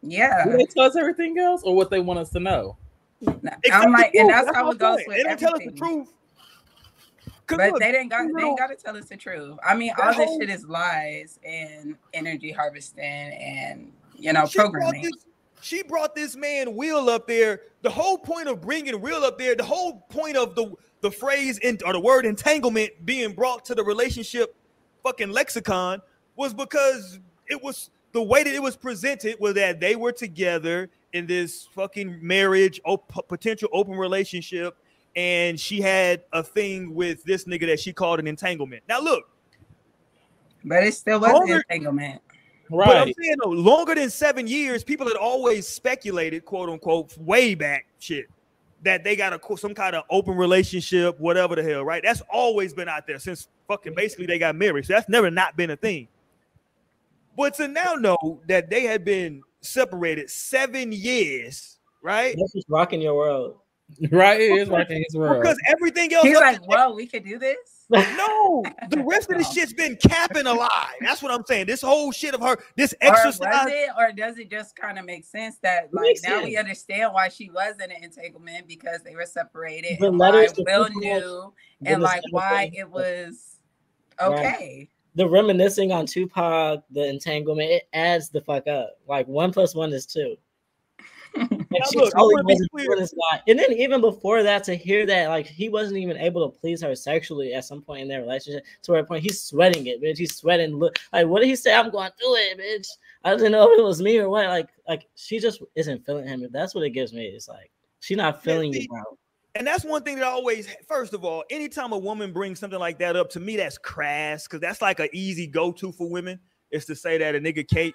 Yeah. 0.00 0.44
Do 0.46 0.56
they 0.56 0.64
tell 0.64 0.84
us 0.84 0.96
everything 0.96 1.38
else, 1.38 1.62
or 1.62 1.74
what 1.76 1.90
they 1.90 2.00
want 2.00 2.20
us 2.20 2.30
to 2.30 2.40
know? 2.40 2.76
Except 3.20 3.44
I'm 3.70 3.92
like, 3.92 4.14
and 4.14 4.30
truth. 4.30 4.44
that's 4.46 4.56
how 4.56 4.70
it 4.70 4.78
goes 4.78 4.96
point. 4.96 5.08
with 5.08 5.16
They 5.18 5.22
don't 5.24 5.38
tell 5.38 5.54
us 5.54 5.62
the 5.64 5.72
truth. 5.72 6.08
But 7.56 7.70
look, 7.72 7.80
they 7.80 7.92
didn't 7.92 8.08
got 8.08 8.26
they 8.34 8.42
ain't 8.42 8.58
got 8.58 8.66
to 8.68 8.76
tell 8.76 8.96
us 8.96 9.06
the 9.06 9.16
truth. 9.16 9.58
I 9.66 9.74
mean, 9.74 9.92
all 10.00 10.08
this 10.08 10.16
whole- 10.16 10.40
shit 10.40 10.50
is 10.50 10.64
lies 10.66 11.38
and 11.44 11.96
energy 12.12 12.50
harvesting 12.52 13.04
and 13.04 13.92
you 14.16 14.32
know 14.32 14.46
she 14.46 14.58
brought 14.58 14.72
programming. 14.72 15.02
this- 15.02 15.24
She 15.60 15.82
brought 15.82 16.14
this 16.14 16.36
man 16.36 16.76
Will 16.76 17.08
up 17.10 17.26
there. 17.26 17.62
The 17.82 17.90
whole 17.90 18.16
point 18.18 18.48
of 18.48 18.60
bringing 18.60 19.00
Will 19.00 19.24
up 19.24 19.38
there, 19.38 19.54
the 19.56 19.64
whole 19.64 20.00
point 20.08 20.36
of 20.36 20.54
the 20.54 20.72
the 21.00 21.10
phrase 21.10 21.58
in, 21.58 21.78
or 21.86 21.92
the 21.92 22.00
word 22.00 22.26
entanglement 22.26 22.90
being 23.04 23.32
brought 23.32 23.64
to 23.66 23.74
the 23.74 23.84
relationship 23.84 24.54
fucking 25.04 25.30
lexicon 25.30 26.02
was 26.36 26.52
because 26.52 27.20
it 27.48 27.62
was 27.62 27.90
the 28.12 28.22
way 28.22 28.42
that 28.42 28.52
it 28.52 28.62
was 28.62 28.76
presented 28.76 29.36
was 29.38 29.54
that 29.54 29.78
they 29.80 29.94
were 29.96 30.10
together 30.12 30.90
in 31.12 31.26
this 31.26 31.68
fucking 31.74 32.18
marriage, 32.20 32.80
op- 32.84 33.28
potential 33.28 33.68
open 33.72 33.94
relationship, 33.94 34.76
and 35.18 35.58
she 35.58 35.80
had 35.80 36.22
a 36.32 36.44
thing 36.44 36.94
with 36.94 37.24
this 37.24 37.44
nigga 37.44 37.66
that 37.66 37.80
she 37.80 37.92
called 37.92 38.20
an 38.20 38.28
entanglement. 38.28 38.84
Now 38.88 39.00
look, 39.00 39.28
But 40.64 40.84
it 40.84 40.94
still 40.94 41.18
was 41.18 41.32
Longer- 41.32 41.56
entanglement. 41.68 42.22
but 42.70 42.76
I'm 42.96 43.06
Right. 43.06 43.16
saying 43.20 43.36
though, 43.42 43.50
longer 43.50 43.96
than 43.96 44.10
seven 44.10 44.46
years, 44.46 44.84
people 44.84 45.08
had 45.08 45.16
always 45.16 45.66
speculated, 45.66 46.44
quote 46.44 46.68
unquote, 46.68 47.18
way 47.18 47.56
back 47.56 47.86
shit, 47.98 48.26
that 48.84 49.02
they 49.02 49.16
got 49.16 49.32
a 49.32 49.56
some 49.56 49.74
kind 49.74 49.96
of 49.96 50.04
open 50.08 50.36
relationship, 50.36 51.18
whatever 51.18 51.56
the 51.56 51.64
hell, 51.64 51.84
right? 51.84 52.02
That's 52.04 52.22
always 52.32 52.72
been 52.72 52.88
out 52.88 53.08
there 53.08 53.18
since 53.18 53.48
fucking 53.66 53.94
basically 53.94 54.26
they 54.26 54.38
got 54.38 54.54
married. 54.54 54.86
So 54.86 54.92
that's 54.92 55.08
never 55.08 55.32
not 55.32 55.56
been 55.56 55.70
a 55.70 55.76
thing. 55.76 56.06
But 57.36 57.54
to 57.54 57.66
now 57.66 57.94
know 57.94 58.40
that 58.46 58.70
they 58.70 58.82
had 58.82 59.04
been 59.04 59.42
separated 59.62 60.30
seven 60.30 60.92
years, 60.92 61.78
right? 62.02 62.36
This 62.36 62.54
is 62.54 62.64
rocking 62.68 63.00
your 63.00 63.16
world. 63.16 63.58
Right, 64.12 64.40
it 64.40 64.52
is 64.52 64.68
like 64.68 64.90
in 64.90 65.02
his 65.02 65.14
world. 65.16 65.42
Because 65.42 65.56
everything 65.68 66.12
else, 66.12 66.26
He's 66.26 66.36
up 66.36 66.42
like, 66.42 66.56
to- 66.60 66.66
whoa, 66.66 66.94
we 66.94 67.06
can 67.06 67.22
do 67.22 67.38
this. 67.38 67.56
no, 67.90 68.62
the 68.90 69.02
rest 69.08 69.30
of 69.30 69.38
this 69.38 69.50
shit's 69.50 69.72
been 69.72 69.96
capping 69.96 70.46
a 70.46 70.52
lie. 70.52 70.92
That's 71.00 71.22
what 71.22 71.32
I'm 71.32 71.42
saying. 71.46 71.66
This 71.66 71.80
whole 71.80 72.12
shit 72.12 72.34
of 72.34 72.42
her, 72.42 72.58
this 72.76 72.94
Or 73.02 73.08
was 73.10 73.40
exercise. 73.40 73.66
it, 73.68 73.88
or 73.98 74.12
does 74.12 74.36
it 74.38 74.50
just 74.50 74.76
kind 74.76 74.98
of 74.98 75.06
make 75.06 75.24
sense 75.24 75.56
that 75.62 75.88
like 75.92 76.02
makes 76.02 76.22
now 76.22 76.42
we 76.44 76.58
understand 76.58 77.14
why 77.14 77.28
she 77.30 77.48
was 77.50 77.76
in 77.82 77.90
an 77.90 78.04
entanglement 78.04 78.68
because 78.68 79.00
they 79.04 79.14
were 79.14 79.24
separated 79.24 79.96
The 80.00 80.08
and 80.08 80.18
why 80.18 80.30
letters 80.30 80.52
Will 80.58 80.88
knew 80.90 81.54
and 81.86 82.02
like 82.02 82.20
why 82.30 82.68
thing. 82.68 82.74
it 82.74 82.90
was 82.90 83.56
Right. 84.20 84.38
okay. 84.38 84.90
The 85.14 85.26
reminiscing 85.28 85.90
on 85.92 86.04
Tupac, 86.04 86.84
the 86.90 87.08
entanglement, 87.08 87.70
it 87.70 87.88
adds 87.94 88.28
the 88.28 88.42
fuck 88.42 88.66
up. 88.68 88.98
Like 89.08 89.26
one 89.26 89.50
plus 89.50 89.74
one 89.74 89.92
is 89.94 90.04
two. 90.04 90.36
And 91.70 91.84
look, 91.94 92.14
I 92.14 92.18
totally 92.18 92.34
wanna 92.34 92.44
be 92.44 92.52
wasn't 92.54 92.70
clear. 92.70 92.86
doing 92.86 92.98
this 92.98 93.14
lie. 93.14 93.42
And 93.46 93.58
then 93.58 93.72
even 93.72 94.00
before 94.00 94.42
that, 94.42 94.64
to 94.64 94.74
hear 94.74 95.04
that 95.06 95.28
like 95.28 95.46
he 95.46 95.68
wasn't 95.68 95.98
even 95.98 96.16
able 96.16 96.50
to 96.50 96.58
please 96.58 96.80
her 96.82 96.94
sexually 96.94 97.52
at 97.52 97.64
some 97.66 97.82
point 97.82 98.00
in 98.02 98.08
their 98.08 98.22
relationship, 98.22 98.64
to 98.82 98.92
where 98.92 99.04
point 99.04 99.22
he's 99.22 99.42
sweating 99.42 99.86
it, 99.86 100.02
bitch. 100.02 100.16
He's 100.16 100.34
sweating. 100.34 100.76
Look, 100.76 100.98
like 101.12 101.26
what 101.26 101.40
did 101.40 101.48
he 101.48 101.56
say? 101.56 101.74
I'm 101.74 101.90
going 101.90 102.10
through 102.18 102.36
it, 102.36 102.58
bitch. 102.58 102.88
I 103.22 103.36
didn't 103.36 103.52
know 103.52 103.70
if 103.70 103.78
it 103.78 103.82
was 103.82 104.00
me 104.00 104.18
or 104.18 104.30
what. 104.30 104.46
Like, 104.46 104.70
like 104.88 105.06
she 105.14 105.38
just 105.38 105.62
isn't 105.74 106.06
feeling 106.06 106.26
him. 106.26 106.42
If 106.42 106.52
that's 106.52 106.74
what 106.74 106.84
it 106.84 106.90
gives 106.90 107.12
me, 107.12 107.26
it's 107.26 107.48
like 107.48 107.70
she's 108.00 108.16
not 108.16 108.42
feeling 108.42 108.72
you, 108.72 108.80
see, 108.80 108.88
bro. 108.88 109.02
And 109.54 109.66
that's 109.66 109.84
one 109.84 110.02
thing 110.02 110.16
that 110.16 110.24
I 110.24 110.30
always, 110.30 110.68
first 110.86 111.14
of 111.14 111.24
all, 111.24 111.44
anytime 111.50 111.92
a 111.92 111.98
woman 111.98 112.32
brings 112.32 112.60
something 112.60 112.78
like 112.78 112.98
that 113.00 113.16
up, 113.16 113.28
to 113.30 113.40
me, 113.40 113.56
that's 113.56 113.76
crass 113.76 114.46
because 114.46 114.60
that's 114.60 114.80
like 114.80 115.00
an 115.00 115.08
easy 115.12 115.46
go-to 115.46 115.90
for 115.92 116.08
women 116.08 116.38
is 116.70 116.84
to 116.86 116.94
say 116.94 117.18
that 117.18 117.34
a 117.34 117.40
nigga 117.40 117.68
can't, 117.68 117.94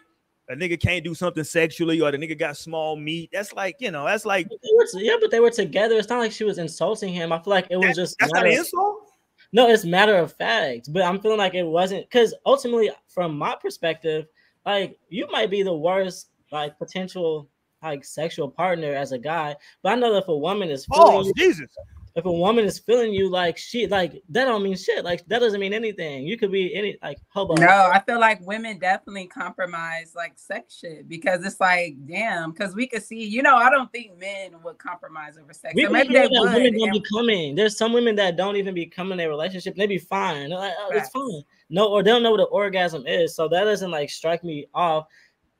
a 0.53 0.55
nigga 0.55 0.79
can't 0.79 1.03
do 1.03 1.13
something 1.13 1.43
sexually 1.43 1.99
or 2.01 2.11
the 2.11 2.17
nigga 2.17 2.37
got 2.37 2.57
small 2.57 2.95
meat. 2.95 3.29
That's 3.33 3.53
like, 3.53 3.75
you 3.79 3.91
know, 3.91 4.05
that's 4.05 4.25
like 4.25 4.49
were- 4.49 5.01
yeah, 5.01 5.15
but 5.19 5.31
they 5.31 5.39
were 5.39 5.51
together. 5.51 5.95
It's 5.95 6.09
not 6.09 6.19
like 6.19 6.31
she 6.31 6.43
was 6.43 6.57
insulting 6.57 7.13
him. 7.13 7.31
I 7.31 7.39
feel 7.39 7.51
like 7.51 7.67
it 7.69 7.77
was 7.77 7.87
that- 7.87 7.95
just 7.95 8.15
that's 8.19 8.33
not 8.33 8.45
an 8.45 8.53
insult. 8.53 9.09
No, 9.51 9.69
it's 9.69 9.85
matter 9.85 10.15
of 10.15 10.33
fact. 10.33 10.91
But 10.91 11.03
I'm 11.03 11.19
feeling 11.19 11.37
like 11.37 11.53
it 11.53 11.63
wasn't 11.63 12.09
because 12.09 12.33
ultimately, 12.45 12.89
from 13.07 13.37
my 13.37 13.55
perspective, 13.61 14.25
like 14.65 14.97
you 15.09 15.27
might 15.31 15.51
be 15.51 15.63
the 15.63 15.73
worst 15.73 16.29
like 16.51 16.77
potential 16.77 17.49
like 17.81 18.05
sexual 18.05 18.49
partner 18.49 18.93
as 18.93 19.11
a 19.11 19.17
guy. 19.17 19.55
But 19.81 19.93
I 19.93 19.95
know 19.95 20.13
that 20.13 20.23
if 20.23 20.27
a 20.27 20.37
woman 20.37 20.69
is 20.69 20.87
oh, 20.91 20.95
feeling 20.95 21.23
Pause, 21.23 21.33
Jesus. 21.37 21.77
If 22.15 22.25
a 22.25 22.31
woman 22.31 22.63
is 22.63 22.77
feeling 22.77 23.11
you 23.11 23.29
like 23.29 23.57
she 23.57 23.87
like 23.87 24.21
that 24.29 24.45
don't 24.45 24.61
mean 24.61 24.75
shit. 24.75 25.03
Like 25.03 25.25
that 25.27 25.39
doesn't 25.39 25.59
mean 25.59 25.73
anything. 25.73 26.27
You 26.27 26.37
could 26.37 26.51
be 26.51 26.73
any 26.75 26.97
like 27.01 27.17
hobo. 27.29 27.55
No, 27.55 27.67
I 27.67 28.01
feel 28.05 28.19
like 28.19 28.39
women 28.45 28.77
definitely 28.77 29.25
compromise 29.27 30.13
like 30.15 30.33
sex 30.35 30.77
shit 30.77 31.09
because 31.09 31.43
it's 31.43 31.59
like, 31.59 31.95
damn, 32.05 32.51
because 32.51 32.75
we 32.75 32.85
could 32.85 33.03
see, 33.03 33.23
you 33.23 33.41
know, 33.41 33.55
I 33.55 33.69
don't 33.71 33.91
think 33.91 34.17
men 34.19 34.51
would 34.63 34.77
compromise 34.77 35.37
over 35.41 35.53
sex. 35.53 35.73
We 35.75 35.87
or 35.87 35.89
maybe 35.89 36.13
they 36.13 36.27
would. 36.29 36.53
women 36.53 36.77
don't 36.77 36.91
be 36.91 37.03
coming. 37.11 37.55
There's 37.55 37.77
some 37.77 37.93
women 37.93 38.15
that 38.17 38.37
don't 38.37 38.57
even 38.57 38.75
be 38.75 38.85
coming 38.85 39.19
in 39.19 39.25
a 39.25 39.29
relationship. 39.29 39.75
They 39.75 39.87
be 39.87 39.97
fine. 39.97 40.49
They're 40.49 40.59
like, 40.59 40.73
oh, 40.79 40.91
it's 40.93 41.09
fine. 41.09 41.43
No, 41.69 41.87
or 41.87 42.03
they 42.03 42.11
don't 42.11 42.21
know 42.21 42.31
what 42.31 42.41
an 42.41 42.47
orgasm 42.51 43.07
is. 43.07 43.35
So 43.35 43.47
that 43.47 43.63
doesn't 43.63 43.89
like 43.89 44.11
strike 44.11 44.43
me 44.43 44.67
off. 44.75 45.07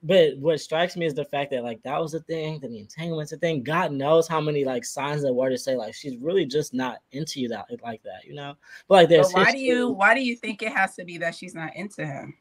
But 0.05 0.37
what 0.37 0.59
strikes 0.59 0.97
me 0.97 1.05
is 1.05 1.13
the 1.13 1.23
fact 1.23 1.51
that 1.51 1.63
like 1.63 1.81
that 1.83 1.99
was 1.99 2.11
the 2.11 2.19
thing, 2.21 2.59
then 2.59 2.71
the 2.71 2.79
entanglement's 2.79 3.31
a 3.31 3.37
thing. 3.37 3.63
God 3.63 3.93
knows 3.93 4.27
how 4.27 4.41
many 4.41 4.65
like 4.65 4.83
signs 4.83 5.21
that 5.23 5.33
were 5.33 5.49
to 5.49 5.57
say 5.57 5.75
like 5.75 5.93
she's 5.93 6.17
really 6.17 6.45
just 6.45 6.73
not 6.73 6.97
into 7.13 7.39
you 7.39 7.47
that 7.49 7.67
like 7.81 8.03
that, 8.03 8.25
you 8.25 8.35
know. 8.35 8.55
But 8.87 8.95
like 8.95 9.09
there's 9.09 9.27
But 9.27 9.35
there's 9.35 9.45
why 9.47 9.51
do 9.53 9.59
you 9.59 9.89
why 9.89 10.13
do 10.13 10.21
you 10.21 10.35
think 10.35 10.61
it 10.61 10.73
has 10.73 10.95
to 10.95 11.05
be 11.05 11.17
that 11.19 11.35
she's 11.35 11.55
not 11.55 11.75
into 11.75 12.05
him? 12.05 12.35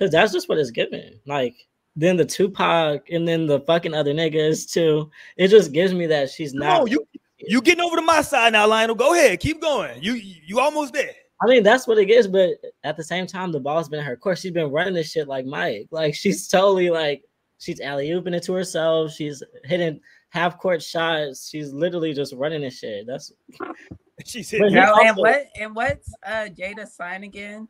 because 0.00 0.10
that's 0.10 0.32
just 0.32 0.48
what 0.48 0.58
it's 0.58 0.70
given. 0.70 1.20
Like 1.26 1.54
then 1.96 2.16
the 2.16 2.24
Tupac 2.24 3.10
and 3.10 3.26
then 3.28 3.46
the 3.46 3.60
fucking 3.60 3.94
other 3.94 4.14
niggas 4.14 4.70
too. 4.70 5.10
It 5.36 5.48
just 5.48 5.72
gives 5.72 5.92
me 5.92 6.06
that 6.06 6.30
she's 6.30 6.52
Come 6.52 6.60
not. 6.60 6.80
on, 6.82 6.86
you 6.88 7.06
you 7.38 7.60
getting 7.60 7.82
over 7.82 7.96
to 7.96 8.02
my 8.02 8.22
side 8.22 8.52
now, 8.52 8.66
Lionel. 8.66 8.94
Go 8.94 9.14
ahead, 9.14 9.40
keep 9.40 9.60
going. 9.60 10.02
You 10.02 10.14
you 10.14 10.58
almost 10.58 10.92
there. 10.92 11.14
I 11.42 11.46
mean, 11.46 11.62
that's 11.62 11.86
what 11.86 11.98
it 11.98 12.10
is, 12.10 12.28
but 12.28 12.50
at 12.84 12.96
the 12.96 13.04
same 13.04 13.26
time, 13.26 13.50
the 13.52 13.60
ball's 13.60 13.88
been 13.88 13.98
in 14.00 14.04
her 14.04 14.16
court. 14.16 14.38
She's 14.38 14.52
been 14.52 14.70
running 14.70 14.94
this 14.94 15.10
shit 15.10 15.26
like 15.28 15.46
Mike. 15.46 15.88
Like 15.90 16.14
she's 16.14 16.46
totally 16.48 16.90
like 16.90 17.22
she's 17.58 17.80
alley 17.80 18.10
ooping 18.10 18.34
it 18.34 18.42
to 18.44 18.52
herself. 18.52 19.12
She's 19.12 19.42
hitting 19.64 20.00
half 20.28 20.58
court 20.58 20.82
shots. 20.82 21.48
She's 21.48 21.72
literally 21.72 22.12
just 22.12 22.34
running 22.34 22.60
this 22.60 22.78
shit. 22.78 23.06
That's 23.06 23.32
She's 24.26 24.50
hitting. 24.50 24.68
he 24.68 24.74
No, 24.74 24.94
and 25.02 25.16
what 25.16 25.46
and 25.58 25.74
what's 25.74 26.12
uh 26.26 26.48
Jada's 26.54 26.94
sign 26.94 27.24
again? 27.24 27.68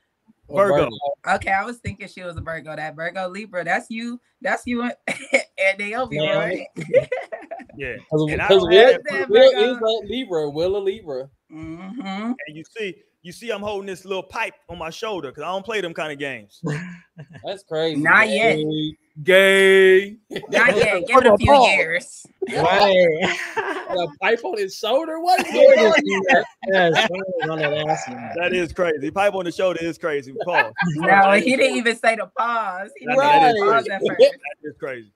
Virgo. 0.52 0.88
Okay, 1.28 1.52
I 1.52 1.64
was 1.64 1.78
thinking 1.78 2.08
she 2.08 2.22
was 2.24 2.36
a 2.36 2.40
Virgo. 2.40 2.74
That 2.74 2.96
Virgo 2.96 3.28
Libra, 3.28 3.62
that's 3.62 3.88
you, 3.88 4.20
that's 4.40 4.66
you 4.66 4.82
and, 4.82 4.94
and 5.32 5.78
Naomi, 5.78 6.16
Yeah. 6.16 6.38
right? 6.38 6.66
Yeah. 7.76 7.94
Because 7.98 8.32
And 8.32 8.42
I 8.42 8.48
Will, 8.50 8.66
don't 8.68 8.72
have 8.72 9.02
that 9.10 9.28
Will 9.30 9.52
Virgo. 9.52 9.74
is 9.76 9.78
a 9.80 10.06
Libra. 10.12 10.50
Will 10.50 10.76
a 10.76 10.78
Libra. 10.82 11.30
Mm-hmm. 11.52 12.02
And 12.46 12.56
you 12.56 12.64
see, 12.76 12.96
you 13.22 13.32
see, 13.32 13.50
I'm 13.50 13.60
holding 13.60 13.86
this 13.86 14.04
little 14.04 14.22
pipe 14.22 14.54
on 14.68 14.78
my 14.78 14.90
shoulder 14.90 15.28
because 15.28 15.42
I 15.42 15.48
don't 15.48 15.64
play 15.64 15.80
them 15.80 15.92
kind 15.92 16.10
of 16.12 16.18
games. 16.18 16.60
That's 17.44 17.62
crazy. 17.64 18.00
Not 18.00 18.28
yet. 18.28 18.58
Gay. 19.22 20.16
Not 20.48 20.76
yet. 20.76 21.02
Give 21.06 21.18
it 21.18 21.26
a 21.26 21.36
few 21.36 21.52
Pause. 21.52 21.72
years. 21.72 22.26
right. 22.48 23.36
A 23.90 24.06
pipe 24.22 24.38
on 24.44 24.56
his 24.56 24.76
shoulder. 24.76 25.18
What 25.20 25.44
is 25.44 25.52
going 25.52 25.78
on 25.80 25.92
yes, 26.66 28.04
that. 28.06 28.32
That 28.36 28.52
is 28.54 28.72
crazy. 28.72 29.10
Pipe 29.10 29.34
on 29.34 29.44
the 29.44 29.50
shoulder 29.52 29.80
is 29.82 29.98
crazy. 29.98 30.32
Pause. 30.44 30.72
No, 30.94 31.32
he 31.32 31.56
didn't 31.56 31.76
even 31.76 31.96
say 31.96 32.14
the 32.14 32.30
pause. 32.38 32.90
He 32.96 33.04
didn't 33.06 33.18
That- 33.18 33.52
say 33.54 33.60
the 33.60 33.66
pause 33.66 33.88
at 33.88 34.00
crazy. 34.00 34.08
first. 34.08 34.38
That 34.62 34.68
is 34.68 34.76
crazy. 34.78 35.12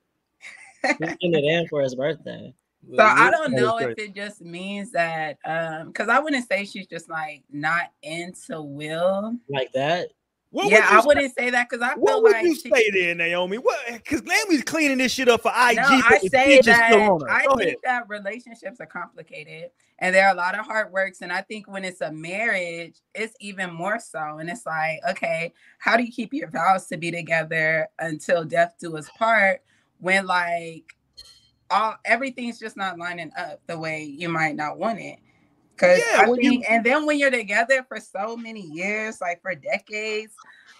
He's 0.82 0.96
getting 0.98 1.34
it 1.34 1.44
in 1.44 1.68
for 1.68 1.80
his 1.82 1.94
birthday. 1.94 2.52
So 2.96 3.02
I 3.02 3.30
don't 3.30 3.52
know 3.52 3.78
if 3.78 3.98
it 3.98 4.14
just 4.14 4.40
means 4.42 4.90
that 4.92 5.38
um 5.44 5.88
because 5.88 6.08
I 6.08 6.18
wouldn't 6.18 6.46
say 6.48 6.64
she's 6.64 6.86
just 6.86 7.08
like 7.08 7.42
not 7.50 7.92
into 8.02 8.60
Will. 8.62 9.36
Like 9.48 9.72
that. 9.72 10.08
What 10.50 10.70
yeah, 10.70 10.78
would 10.78 10.84
I 10.84 11.00
say- 11.00 11.06
wouldn't 11.06 11.34
say 11.36 11.50
that 11.50 11.68
because 11.68 11.82
I 11.82 11.94
What 11.96 12.10
feel 12.12 12.22
would 12.22 12.32
like 12.32 12.44
you 12.44 12.54
she, 12.54 12.70
say 12.70 12.90
there, 12.92 13.14
Naomi? 13.16 13.56
What? 13.58 13.76
Because 13.92 14.22
Naomi's 14.22 14.62
cleaning 14.62 14.98
this 14.98 15.10
shit 15.10 15.28
up 15.28 15.42
for 15.42 15.48
IG. 15.48 15.76
No, 15.78 15.82
I 15.84 16.18
say 16.30 16.60
that 16.60 16.90
still 16.92 17.00
on 17.14 17.20
her. 17.22 17.30
I 17.30 17.44
Go 17.46 17.56
think 17.56 17.66
ahead. 17.68 17.76
that 17.82 18.08
relationships 18.08 18.80
are 18.80 18.86
complicated 18.86 19.70
and 19.98 20.14
there 20.14 20.28
are 20.28 20.32
a 20.32 20.36
lot 20.36 20.56
of 20.56 20.64
hard 20.64 20.92
works. 20.92 21.22
And 21.22 21.32
I 21.32 21.40
think 21.40 21.66
when 21.68 21.84
it's 21.84 22.02
a 22.02 22.12
marriage, 22.12 23.00
it's 23.16 23.34
even 23.40 23.72
more 23.74 23.98
so. 23.98 24.38
And 24.38 24.48
it's 24.48 24.64
like, 24.64 25.00
okay, 25.10 25.52
how 25.80 25.96
do 25.96 26.04
you 26.04 26.12
keep 26.12 26.32
your 26.32 26.50
vows 26.50 26.86
to 26.86 26.98
be 26.98 27.10
together 27.10 27.88
until 27.98 28.44
death 28.44 28.74
do 28.78 28.96
us 28.96 29.08
part 29.18 29.60
when 29.98 30.24
like 30.24 30.84
all 31.74 31.96
everything's 32.04 32.58
just 32.58 32.76
not 32.76 32.98
lining 32.98 33.32
up 33.36 33.60
the 33.66 33.78
way 33.78 34.04
you 34.04 34.28
might 34.28 34.56
not 34.56 34.78
want 34.78 35.00
it? 35.00 35.18
Cause 35.76 35.98
Yeah, 35.98 36.20
I 36.22 36.26
when 36.28 36.40
you- 36.40 36.62
and 36.68 36.84
then 36.84 37.04
when 37.06 37.18
you're 37.18 37.30
together 37.32 37.84
for 37.88 37.98
so 38.00 38.36
many 38.36 38.60
years, 38.60 39.20
like 39.20 39.42
for 39.42 39.54
decades, 39.54 40.34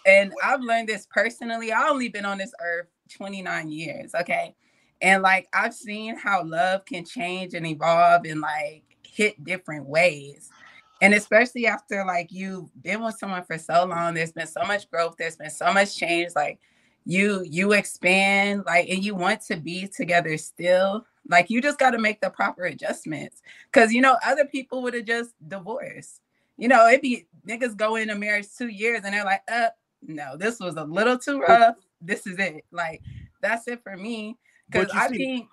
and 0.07 0.33
I've 0.45 0.61
learned 0.61 0.89
this 0.89 1.07
personally. 1.11 1.73
I've 1.73 1.91
only 1.91 2.09
been 2.09 2.25
on 2.27 2.39
this 2.39 2.53
earth 2.63 2.89
29 3.11 3.71
years, 3.71 4.15
okay? 4.15 4.55
And 5.03 5.23
like 5.23 5.49
I've 5.53 5.75
seen 5.75 6.17
how 6.17 6.45
love 6.45 6.85
can 6.85 7.05
change 7.05 7.55
and 7.55 7.67
evolve 7.67 8.25
and 8.27 8.41
like 8.41 8.85
hit 9.03 9.43
different 9.45 9.87
ways. 9.87 10.53
And 11.01 11.13
especially 11.15 11.67
after 11.67 12.05
like 12.07 12.33
you've 12.33 12.71
been 12.83 13.03
with 13.03 13.19
someone 13.19 13.45
for 13.45 13.59
so 13.59 13.85
long, 13.85 14.15
there's 14.15 14.33
been 14.33 14.47
so 14.47 14.63
much 14.63 14.89
growth, 14.91 15.17
there's 15.19 15.37
been 15.37 15.51
so 15.51 15.73
much 15.73 15.97
change. 15.97 16.33
Like 16.37 16.61
you 17.07 17.43
you 17.49 17.73
expand, 17.73 18.65
like 18.67 18.89
and 18.89 19.05
you 19.05 19.15
want 19.15 19.41
to 19.43 19.57
be 19.57 19.87
together 19.89 20.37
still. 20.39 21.05
Like 21.29 21.49
you 21.51 21.61
just 21.63 21.79
got 21.79 21.91
to 21.93 21.99
make 21.99 22.21
the 22.21 22.31
proper 22.31 22.65
adjustments. 22.65 23.43
Cause 23.73 23.93
you 23.93 24.01
know, 24.03 24.17
other 24.27 24.45
people 24.45 24.83
would 24.83 24.95
have 24.95 25.05
just 25.07 25.35
divorced. 25.49 26.21
You 26.57 26.69
know, 26.69 26.87
it'd 26.89 27.01
be 27.01 27.27
niggas 27.47 27.77
go 27.77 27.97
into 27.97 28.15
marriage 28.15 28.47
two 28.57 28.69
years 28.69 29.01
and 29.05 29.13
they're 29.15 29.25
like, 29.25 29.43
uh, 29.51 29.69
no, 30.07 30.37
this 30.37 30.61
was 30.61 30.77
a 30.77 30.85
little 30.85 31.19
too 31.19 31.41
rough. 31.41 31.77
This 32.01 32.27
is 32.27 32.39
it. 32.39 32.65
Like, 32.71 33.01
that's 33.41 33.67
it 33.69 33.83
for 33.83 33.97
me. 33.97 34.37
Because 34.71 34.91
I 34.95 35.09
see- 35.09 35.17
think 35.17 35.49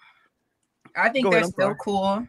I 0.95 1.09
think 1.09 1.23
Go 1.25 1.31
they're 1.31 1.39
ahead, 1.39 1.51
still 1.53 1.65
sorry. 1.67 1.77
cool. 1.79 2.27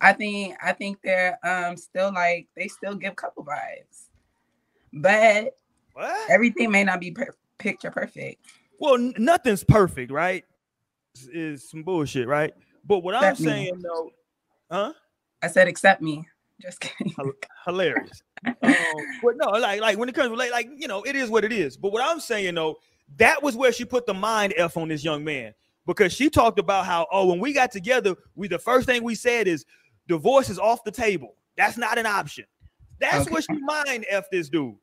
I 0.00 0.12
think 0.12 0.56
I 0.62 0.72
think 0.72 0.98
they're 1.02 1.38
um 1.42 1.76
still 1.76 2.12
like 2.12 2.48
they 2.56 2.68
still 2.68 2.94
give 2.94 3.16
couple 3.16 3.44
vibes. 3.44 4.08
But 4.92 5.56
What? 5.94 6.30
everything 6.30 6.70
may 6.70 6.84
not 6.84 7.00
be 7.00 7.10
per- 7.12 7.34
picture 7.58 7.90
perfect. 7.90 8.44
Well, 8.78 8.94
n- 8.94 9.14
nothing's 9.18 9.64
perfect, 9.64 10.10
right? 10.10 10.44
Is- 11.32 11.68
some 11.70 11.82
bullshit, 11.82 12.26
right? 12.28 12.52
But 12.84 13.00
what 13.00 13.14
I'm 13.14 13.22
That 13.22 13.40
me. 13.40 13.46
saying 13.46 13.80
though, 13.82 14.10
huh? 14.70 14.92
I 15.42 15.48
said 15.48 15.68
accept 15.68 16.02
me. 16.02 16.26
Just 16.60 16.80
kidding. 16.80 17.14
hilarious. 17.66 18.22
um, 18.46 18.54
but 18.62 19.36
no, 19.36 19.48
like 19.50 19.80
like 19.80 19.98
when 19.98 20.08
it 20.08 20.14
comes 20.14 20.28
to 20.30 20.34
like, 20.36 20.52
like 20.52 20.68
you 20.76 20.86
know, 20.88 21.02
it 21.02 21.16
is 21.16 21.28
what 21.30 21.44
it 21.44 21.52
is. 21.52 21.76
But 21.76 21.92
what 21.92 22.02
I'm 22.02 22.20
saying 22.20 22.54
though, 22.54 22.76
that 23.16 23.42
was 23.42 23.56
where 23.56 23.72
she 23.72 23.84
put 23.84 24.06
the 24.06 24.14
mind 24.14 24.54
f 24.56 24.76
on 24.76 24.88
this 24.88 25.02
young 25.04 25.24
man 25.24 25.52
because 25.86 26.12
she 26.12 26.30
talked 26.30 26.58
about 26.58 26.86
how 26.86 27.06
oh 27.10 27.26
when 27.26 27.40
we 27.40 27.52
got 27.52 27.72
together, 27.72 28.14
we 28.34 28.48
the 28.48 28.58
first 28.58 28.86
thing 28.86 29.02
we 29.02 29.14
said 29.14 29.48
is 29.48 29.64
divorce 30.06 30.48
is 30.50 30.58
off 30.58 30.84
the 30.84 30.90
table. 30.92 31.34
That's 31.56 31.76
not 31.76 31.98
an 31.98 32.06
option. 32.06 32.44
That's 33.00 33.22
Okay. 33.26 33.30
what 33.32 33.44
she 33.44 33.56
mind 33.58 34.06
f 34.08 34.24
this 34.30 34.48
dude. 34.48 34.76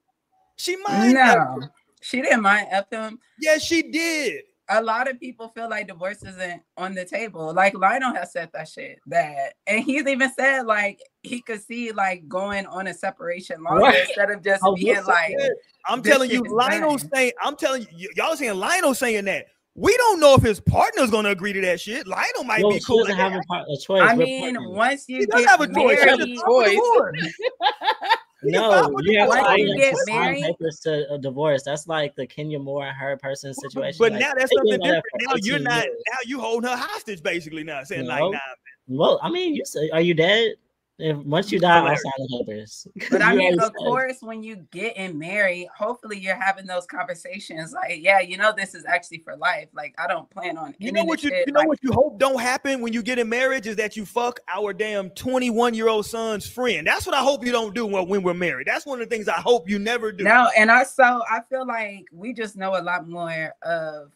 She 0.57 0.75
mind 0.77 1.13
No. 1.13 1.61
She 2.01 2.21
didn't 2.21 2.41
mind 2.41 2.67
F 2.71 2.89
him. 2.91 3.19
Yes, 3.39 3.63
she 3.63 3.83
did. 3.83 4.43
A 4.69 4.81
lot 4.81 5.09
of 5.09 5.19
people 5.19 5.49
feel 5.49 5.69
like 5.69 5.87
divorce 5.87 6.23
isn't 6.23 6.61
on 6.77 6.93
the 6.95 7.03
table. 7.03 7.53
Like 7.53 7.73
Lionel 7.75 8.13
has 8.13 8.31
said 8.31 8.49
that 8.53 8.69
shit 8.69 8.99
that, 9.07 9.55
and 9.67 9.83
he's 9.83 10.07
even 10.07 10.31
said 10.33 10.65
like 10.65 10.99
he 11.23 11.41
could 11.41 11.61
see 11.61 11.91
like 11.91 12.27
going 12.29 12.65
on 12.67 12.87
a 12.87 12.93
separation 12.93 13.63
longer 13.63 13.81
Right. 13.81 13.99
instead 13.99 14.31
of 14.31 14.41
just 14.43 14.63
Oh, 14.63 14.75
being 14.75 15.03
like, 15.03 15.35
Yeah, 15.37 15.47
I'm 15.87 16.01
telling 16.01 16.29
you, 16.29 16.37
shit 16.37 16.45
is 16.45 16.51
Lionel 16.53 16.97
done. 16.97 17.09
saying, 17.13 17.31
I'm 17.41 17.55
telling 17.57 17.81
you, 17.95 18.09
y- 18.15 18.23
y'all 18.25 18.35
saying 18.35 18.57
Lionel 18.57 18.93
saying 18.93 19.25
that. 19.25 19.47
We 19.75 19.95
don't 19.95 20.19
know 20.19 20.35
if 20.35 20.41
his 20.41 20.59
partner's 20.59 21.09
gonna 21.11 21.29
agree 21.29 21.53
to 21.53 21.61
that 21.61 21.79
shit. 21.79 22.05
Lionel 22.05 22.43
might 22.45 22.61
Well, 22.63 22.73
be 22.73 22.81
cool. 22.85 22.99
doesn't 22.99 23.17
Like 23.17 23.31
have 23.31 23.41
a, 23.41 23.43
part, 23.45 23.67
a 23.69 23.77
choice. 23.77 24.01
I 24.03 24.13
We're 24.15 24.25
mean, 24.25 24.53
partners. 24.55 24.77
once 24.77 25.05
you 25.07 25.21
She 25.21 25.25
does 25.27 25.41
get 25.41 25.49
have 25.49 25.61
a 25.61 25.67
choice. 25.67 25.99
She 25.99 26.05
married, 26.05 26.19
just 26.19 26.45
filed 26.45 26.73
for 26.73 27.11
Choice. 27.13 27.33
no, 28.43 28.95
you 29.03 29.19
have 29.19 29.29
to 29.29 29.35
divorce. 29.35 29.59
you 29.59 29.77
get 29.77 29.95
married- 30.07 30.55
to 30.83 31.13
a 31.13 31.17
divorce. 31.17 31.63
That's 31.63 31.87
like 31.87 32.15
the 32.15 32.25
Kenya 32.25 32.59
Moore 32.59 32.85
and 32.87 32.95
her 32.97 33.17
person 33.17 33.53
situation. 33.53 33.97
But 33.99 34.13
like, 34.13 34.21
now 34.21 34.33
that's 34.37 34.51
something 34.55 34.79
different. 34.79 35.03
that 35.19 35.27
Now 35.27 35.33
you're 35.41 35.59
not. 35.59 35.83
years. 35.83 35.95
Now 36.11 36.17
you 36.25 36.39
hold 36.39 36.63
her 36.63 36.75
hostage, 36.75 37.21
basically. 37.21 37.63
Now 37.63 37.83
saying 37.83 38.05
like, 38.05 38.21
nah. 38.21 38.39
Well, 38.87 39.19
I 39.21 39.29
mean, 39.29 39.55
you 39.55 39.63
say, 39.65 39.89
are 39.91 40.01
you 40.01 40.13
dead? 40.13 40.55
If 41.01 41.17
once 41.17 41.51
you 41.51 41.59
die, 41.59 41.77
I'll 41.77 41.81
Hilarious. 41.81 42.01
sign 42.03 42.11
the 42.17 42.43
papers. 42.45 42.87
But 43.09 43.21
I 43.23 43.33
mean, 43.35 43.59
of 43.59 43.73
course, 43.73 44.17
when 44.21 44.43
you 44.43 44.57
get 44.71 44.95
in 44.97 45.17
married, 45.17 45.67
hopefully 45.75 46.19
you're 46.19 46.39
having 46.39 46.67
those 46.67 46.85
conversations. 46.85 47.73
Like, 47.73 48.01
yeah, 48.01 48.19
you 48.19 48.37
know, 48.37 48.53
this 48.55 48.75
is 48.75 48.85
actually 48.85 49.19
for 49.19 49.35
life. 49.35 49.69
Like, 49.73 49.95
I 49.97 50.07
don't 50.07 50.29
plan 50.29 50.57
on. 50.57 50.75
You 50.77 50.91
know 50.91 51.03
what 51.03 51.23
you 51.23 51.29
shit. 51.29 51.47
you 51.47 51.53
know 51.53 51.59
Like, 51.61 51.69
what 51.69 51.79
you 51.81 51.91
hope 51.91 52.19
don't 52.19 52.39
happen 52.39 52.81
when 52.81 52.93
you 52.93 53.01
get 53.01 53.17
in 53.17 53.27
marriage 53.27 53.65
is 53.65 53.75
that 53.77 53.97
you 53.97 54.05
fuck 54.05 54.39
our 54.47 54.73
damn 54.73 55.09
21 55.11 55.73
year 55.73 55.89
old 55.89 56.05
son's 56.05 56.47
friend. 56.47 56.85
That's 56.85 57.05
what 57.07 57.15
I 57.15 57.21
hope 57.21 57.43
you 57.43 57.51
don't 57.51 57.73
do 57.73 57.87
when, 57.87 58.07
when 58.07 58.21
we're 58.21 58.33
married. 58.35 58.67
That's 58.67 58.85
one 58.85 59.01
of 59.01 59.09
the 59.09 59.15
things 59.15 59.27
I 59.27 59.41
hope 59.41 59.67
you 59.67 59.79
never 59.79 60.11
do. 60.11 60.23
No, 60.23 60.49
and 60.55 60.69
also 60.69 61.03
I 61.03 61.41
feel 61.49 61.65
like 61.65 62.05
we 62.11 62.31
just 62.33 62.55
know 62.55 62.79
a 62.79 62.81
lot 62.83 63.07
more 63.07 63.55
of 63.63 64.11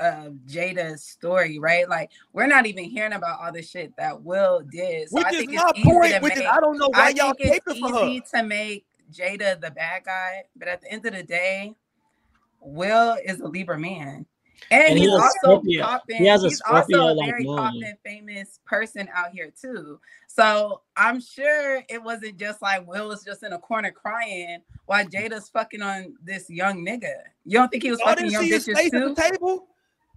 of 0.00 0.32
Jada's 0.48 1.04
story, 1.04 1.58
right? 1.58 1.88
Like 1.88 2.10
we're 2.32 2.46
not 2.46 2.66
even 2.66 2.84
hearing 2.84 3.12
about 3.12 3.40
all 3.40 3.52
the 3.52 3.62
shit 3.62 3.92
that 3.98 4.22
Will 4.22 4.60
did. 4.72 5.10
So 5.10 5.16
which 5.18 5.26
I 5.26 5.30
is 5.30 5.36
think 5.38 5.52
my 5.54 5.70
easy 5.76 5.84
point. 5.90 6.12
to 6.14 6.20
Which 6.20 6.36
is. 6.36 6.42
I 6.42 6.60
don't 6.60 6.78
know 6.78 6.88
why 6.88 7.06
I 7.06 7.08
y'all 7.10 7.34
think 7.34 7.56
it's 7.56 7.66
caping 7.66 7.80
for 7.80 7.98
her. 8.00 8.06
easy 8.06 8.22
to 8.34 8.42
make 8.42 8.86
Jada 9.12 9.60
the 9.60 9.70
bad 9.70 10.04
guy, 10.04 10.42
but 10.56 10.68
at 10.68 10.80
the 10.80 10.90
end 10.90 11.06
of 11.06 11.14
the 11.14 11.22
day, 11.22 11.74
Will 12.60 13.16
is 13.24 13.40
a 13.40 13.46
Libra 13.48 13.78
man. 13.78 14.26
And, 14.70 14.82
And 14.88 14.98
he's 14.98 15.08
he's 15.08 15.18
a 15.18 15.22
also 15.22 15.30
Scorpio. 15.42 15.82
popping. 15.84 16.16
He 16.18 16.26
has 16.26 16.44
a 16.44 16.48
he's 16.48 16.60
also 16.60 16.76
a 16.78 16.82
Scorpio-like 16.84 17.30
very 17.30 17.44
moon. 17.44 17.56
popping, 17.56 17.94
famous 18.04 18.60
person 18.66 19.08
out 19.14 19.30
here 19.30 19.50
too. 19.58 19.98
So 20.26 20.82
I'm 20.96 21.18
sure 21.20 21.82
it 21.88 22.02
wasn't 22.02 22.36
just 22.36 22.60
like 22.60 22.86
Will 22.86 23.08
was 23.08 23.24
just 23.24 23.42
in 23.42 23.54
a 23.54 23.58
corner 23.58 23.90
crying 23.90 24.58
while 24.84 25.04
Jada's 25.06 25.48
fucking 25.48 25.80
on 25.80 26.14
this 26.22 26.50
young 26.50 26.84
nigga. 26.84 27.14
You 27.46 27.58
don't 27.58 27.70
think 27.70 27.82
he 27.82 27.90
was 27.90 28.00
Y'all 28.00 28.08
fucking 28.10 28.26
didn't 28.26 28.32
young 28.32 28.42
see 28.44 28.50
his 28.50 28.68
bitches 28.68 28.74
face 28.76 28.90
too? 28.90 28.96
at 29.08 29.16
the 29.16 29.22
table. 29.22 29.66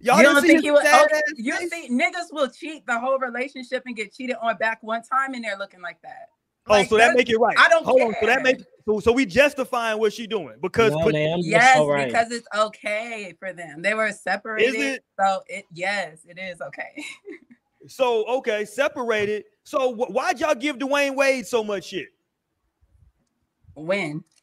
Y'all 0.00 0.18
you 0.18 0.22
don't 0.24 0.40
think 0.42 0.52
his 0.54 0.62
he 0.62 0.70
was? 0.70 0.82
sad 0.82 1.08
Oh, 1.12 1.20
you 1.36 1.56
face? 1.56 1.70
think 1.70 1.90
niggas 1.90 2.32
will 2.32 2.48
cheat 2.48 2.86
the 2.86 2.98
whole 2.98 3.18
relationship 3.18 3.84
and 3.86 3.96
get 3.96 4.12
cheated 4.12 4.36
on 4.42 4.56
back 4.56 4.82
one 4.82 5.02
time 5.02 5.34
and 5.34 5.42
they're 5.44 5.56
looking 5.56 5.80
like 5.80 6.00
that? 6.02 6.28
Oh, 6.66 6.74
Like, 6.74 6.88
so 6.88 6.96
that 6.96 7.14
make 7.14 7.28
it 7.28 7.38
right. 7.38 7.56
I 7.58 7.68
don't 7.68 7.84
Hold 7.84 8.02
on. 8.02 8.14
So 8.20 8.26
that 8.26 8.36
care. 8.36 8.42
make 8.42 8.60
so, 8.86 9.00
so 9.00 9.12
we 9.12 9.26
justifying 9.26 9.98
what 9.98 10.12
she 10.12 10.26
doing 10.26 10.56
because 10.60 10.92
No, 10.92 10.98
put, 11.04 11.14
Yes, 11.14 11.76
so 11.76 11.88
right. 11.88 12.06
because 12.08 12.30
it's 12.30 12.46
okay 12.54 13.34
for 13.38 13.52
them. 13.52 13.82
They 13.82 13.94
were 13.94 14.12
separated, 14.12 14.74
it? 14.74 15.04
so 15.18 15.42
it 15.46 15.66
yes, 15.72 16.18
it 16.26 16.38
is 16.38 16.60
okay. 16.60 17.04
so 17.86 18.24
okay 18.26 18.64
separated. 18.64 19.44
So 19.64 19.94
wh- 19.94 20.10
why'd 20.10 20.40
y'all 20.40 20.54
give 20.54 20.78
Dwyane 20.78 21.16
Wade 21.16 21.46
so 21.46 21.62
much 21.62 21.84
shit 21.84 22.08
when 23.74 24.18
Wh- 24.18 24.33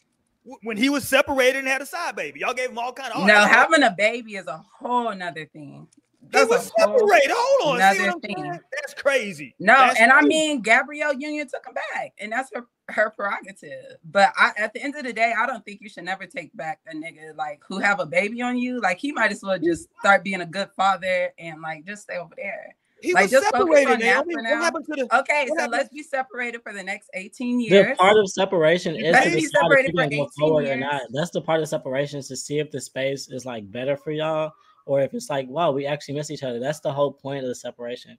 when 0.63 0.77
he 0.77 0.89
was 0.89 1.08
separated 1.08 1.60
and 1.60 1.67
had 1.67 1.82
a 1.82 1.86
side 1.86 2.15
baby? 2.15 2.39
Y'all 2.41 2.54
gave 2.54 2.69
him 2.69 2.77
all 2.77 2.93
kind 2.93 3.13
of. 3.13 3.25
no, 3.25 3.36
having 3.45 3.84
a 3.84 3.93
baby 3.97 4.36
is 4.36 4.47
a 4.47 4.63
whole 4.80 5.13
nother 5.13 5.45
thing. 5.45 5.88
He 6.21 6.27
That's 6.30 6.49
was 6.49 6.71
a 6.77 6.88
whole- 6.88 6.99
separated. 6.99 7.32
Hold 7.34 7.82
on, 7.82 7.95
see 7.95 8.04
another 8.04 8.19
thing. 8.19 8.60
That's 8.80 8.93
crazy. 8.93 9.56
No, 9.60 9.73
That's 9.73 9.99
and 9.99 10.12
I 10.12 10.21
mean 10.21 10.62
Gabrielle 10.62 11.13
Union 11.13 11.47
took 11.51 11.65
him 11.65 11.73
back, 11.73 12.13
and 12.19 12.32
that's 12.32 12.51
her 12.54 12.65
her 12.89 13.10
prerogative. 13.10 13.97
But 14.04 14.32
I, 14.38 14.51
at 14.58 14.73
the 14.73 14.82
end 14.84 14.95
of 14.95 15.04
the 15.04 15.13
day, 15.13 15.34
I 15.38 15.45
don't 15.47 15.63
think 15.65 15.80
you 15.82 15.89
should 15.89 16.04
never 16.04 16.25
take 16.27 16.56
back 16.56 16.80
a 16.88 16.95
nigga 16.95 17.36
like 17.36 17.62
who 17.67 17.80
have 17.80 17.99
a 17.99 18.06
baby 18.06 18.41
on 18.41 18.58
you. 18.58 18.80
Like 18.82 18.99
he 18.99 19.12
might 19.12 19.32
as 19.32 19.41
well 19.41 19.58
just 19.58 19.88
start 19.99 20.23
being 20.23 20.41
a 20.41 20.45
good 20.45 20.69
father 20.75 21.34
and 21.39 21.60
like 21.62 21.86
just 21.86 22.04
stay 22.04 22.17
over 22.17 22.34
there. 22.38 22.75
He 23.02 23.14
like, 23.14 23.24
was 23.24 23.32
just 23.32 23.46
separated. 23.50 23.92
on 23.92 24.00
Naomi. 24.00 24.36
What 24.36 24.44
now. 24.44 24.62
happened 24.62 24.86
to 24.86 25.06
the? 25.06 25.20
Okay, 25.20 25.46
What 25.48 25.48
so 25.50 25.56
happened- 25.56 25.72
let's 25.72 25.90
be 25.94 26.04
separated 26.04 26.62
for 26.64 26.74
the 26.74 26.84
next 26.84 27.10
18 27.14 27.60
years. 27.60 27.70
The 27.72 27.76
years. 27.90 27.98
part 27.98 28.18
of 28.18 28.30
separation 28.30 28.96
is 28.96 29.16
to 29.16 29.24
be 29.24 29.30
decide 29.30 29.38
if 29.38 29.50
separated 29.52 29.94
you're 29.94 30.04
for 30.04 30.10
gonna 30.10 30.10
go 30.10 30.24
18 30.24 30.30
forward 30.40 30.64
or 30.64 30.68
years. 30.68 30.80
not. 30.80 31.02
That's 31.12 31.32
the 31.32 31.42
part 31.42 31.62
of 31.62 31.68
separation 31.68 32.20
is 32.20 32.28
to 32.28 32.36
see 32.36 32.60
if 32.60 32.72
the 32.72 32.80
space 32.82 33.30
is 33.30 33.46
like 33.46 33.70
better 33.72 33.98
for 33.98 34.12
y'all 34.12 34.52
or 34.86 35.02
if 35.02 35.14
it's 35.14 35.30
like, 35.30 35.48
wow, 35.48 35.72
we 35.72 35.86
actually 35.86 36.16
miss 36.16 36.30
each 36.32 36.44
other. 36.44 36.60
That's 36.60 36.80
the 36.80 36.92
whole 36.92 37.12
point 37.14 37.44
of 37.44 37.48
the 37.48 37.56
separation. 37.56 38.18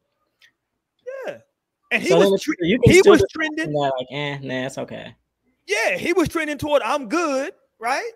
Yeah, 1.26 1.38
and 1.90 2.02
he 2.02 2.08
So 2.08 2.30
was 2.30 2.42
tre- 2.42 2.54
you 2.60 2.78
he 2.84 3.02
was 3.04 3.24
trending. 3.32 3.72
that, 3.72 3.92
like, 3.98 4.06
eh, 4.10 4.38
nah, 4.42 4.66
it's 4.66 4.78
okay. 4.78 5.14
Yeah, 5.66 5.96
he 5.96 6.12
was 6.12 6.28
trending 6.28 6.58
toward 6.58 6.82
I'm 6.82 7.08
good, 7.08 7.52
right? 7.78 8.10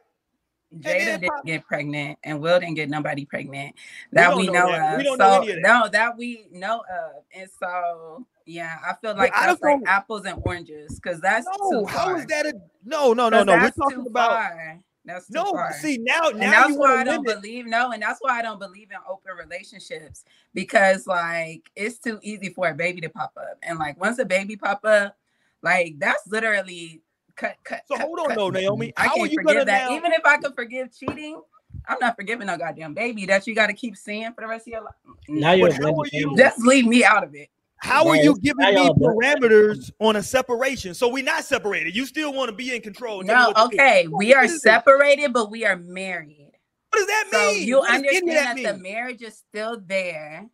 Jada 0.80 1.20
didn't 1.20 1.44
get 1.46 1.66
pregnant, 1.66 2.18
and 2.24 2.40
Will 2.40 2.58
didn't 2.60 2.74
get 2.74 2.88
nobody 2.88 3.24
pregnant 3.24 3.74
that 4.12 4.28
don't 4.30 4.38
we, 4.38 4.46
know 4.46 4.52
know, 4.52 4.72
that. 4.72 4.92
of. 4.94 4.98
We 4.98 5.04
don't 5.04 5.18
so 5.18 5.38
know 5.40 5.46
that. 5.46 5.58
no, 5.60 5.88
that 5.92 6.16
we 6.16 6.46
know 6.52 6.82
of, 6.90 7.22
and 7.34 7.48
so 7.58 8.26
yeah, 8.44 8.76
I 8.86 8.94
feel 8.94 9.16
like 9.16 9.32
I 9.34 9.46
that's 9.46 9.60
don't 9.60 9.70
like 9.72 9.80
know- 9.82 9.90
apples 9.90 10.24
and 10.26 10.40
oranges 10.44 10.98
because 11.00 11.20
that's 11.20 11.46
No, 11.58 11.70
too 11.82 11.86
how 11.86 12.04
far. 12.06 12.18
is 12.18 12.26
that 12.26 12.46
a 12.46 12.52
no, 12.84 13.12
no, 13.12 13.28
no, 13.28 13.42
no? 13.42 13.54
We're 13.54 13.70
talking 13.70 14.02
too 14.04 14.06
about 14.08 14.30
far. 14.30 14.80
That's 15.04 15.26
too 15.28 15.34
no. 15.34 15.52
far. 15.52 15.72
See 15.74 15.98
now, 15.98 16.30
and 16.30 16.38
now 16.40 16.50
that's 16.50 16.70
you 16.70 16.78
why 16.78 16.96
I 17.00 17.04
don't 17.04 17.24
limit. 17.24 17.42
believe 17.42 17.66
no, 17.66 17.92
and 17.92 18.02
that's 18.02 18.18
why 18.20 18.38
I 18.38 18.42
don't 18.42 18.58
believe 18.58 18.90
in 18.90 18.96
open 19.08 19.32
relationships 19.38 20.24
because 20.52 21.06
like 21.06 21.70
it's 21.76 21.98
too 21.98 22.18
easy 22.22 22.48
for 22.50 22.68
a 22.68 22.74
baby 22.74 23.00
to 23.02 23.08
pop 23.08 23.32
up, 23.36 23.58
and 23.62 23.78
like 23.78 24.00
once 24.00 24.18
a 24.18 24.24
baby 24.24 24.56
pop 24.56 24.84
up, 24.84 25.16
like 25.62 25.94
that's 25.98 26.26
literally 26.26 27.02
cut, 27.36 27.56
cut. 27.64 27.82
So 27.86 27.96
cut, 27.96 28.06
hold 28.06 28.18
on, 28.20 28.26
cut. 28.28 28.36
though, 28.36 28.50
Naomi. 28.50 28.92
I 28.96 29.04
How 29.04 29.12
are 29.12 29.16
can't 29.16 29.30
you 29.32 29.36
forgive 29.38 29.54
gonna 29.54 29.64
that. 29.66 29.88
now? 29.88 29.96
Even 29.96 30.12
if 30.12 30.24
I 30.24 30.36
could 30.38 30.54
forgive 30.54 30.96
cheating, 30.96 31.40
I'm 31.88 31.98
not 32.00 32.16
forgiving 32.16 32.46
no 32.48 32.56
goddamn 32.56 32.94
baby 32.94 33.26
that 33.26 33.46
you 33.46 33.54
got 33.54 33.68
to 33.68 33.72
keep 33.74 33.96
seeing 33.96 34.32
for 34.32 34.40
the 34.40 34.48
rest 34.48 34.66
of 34.66 34.72
your 34.72 34.82
life. 34.82 34.94
Now 35.28 35.52
you're 35.52 35.68
But 35.68 35.76
how 35.82 36.02
you- 36.12 36.36
Just 36.36 36.58
leave 36.60 36.86
me 36.86 37.04
out 37.04 37.22
of 37.24 37.34
it. 37.34 37.48
How 37.78 38.08
are 38.08 38.16
you 38.16 38.36
giving 38.40 38.74
me 38.74 38.88
parameters 39.00 39.92
on 40.00 40.16
a 40.16 40.22
separation? 40.22 40.94
So 40.94 41.08
we're 41.08 41.22
not 41.22 41.44
separated. 41.44 41.94
You 41.94 42.06
still 42.06 42.32
want 42.32 42.48
to 42.50 42.56
be 42.56 42.74
in 42.74 42.80
control. 42.80 43.22
Tell 43.22 43.34
No, 43.34 43.46
what 43.48 43.56
to 43.56 43.62
okay, 43.76 44.08
we 44.08 44.34
are 44.34 44.48
separated, 44.48 45.32
but 45.32 45.50
we 45.50 45.64
are 45.66 45.76
married. 45.76 46.52
What 46.90 46.98
does 47.00 47.06
that 47.06 47.24
mean? 47.30 47.40
So 47.40 47.52
mean? 47.52 47.68
you 47.68 47.78
What 47.78 47.88
does 47.88 47.94
any 47.98 48.08
of 48.08 48.14
understand 48.14 48.58
that, 48.58 48.62
that 48.62 48.72
the 48.76 48.82
marriage 48.82 49.22
is 49.22 49.36
still 49.36 49.80
there. 49.84 50.46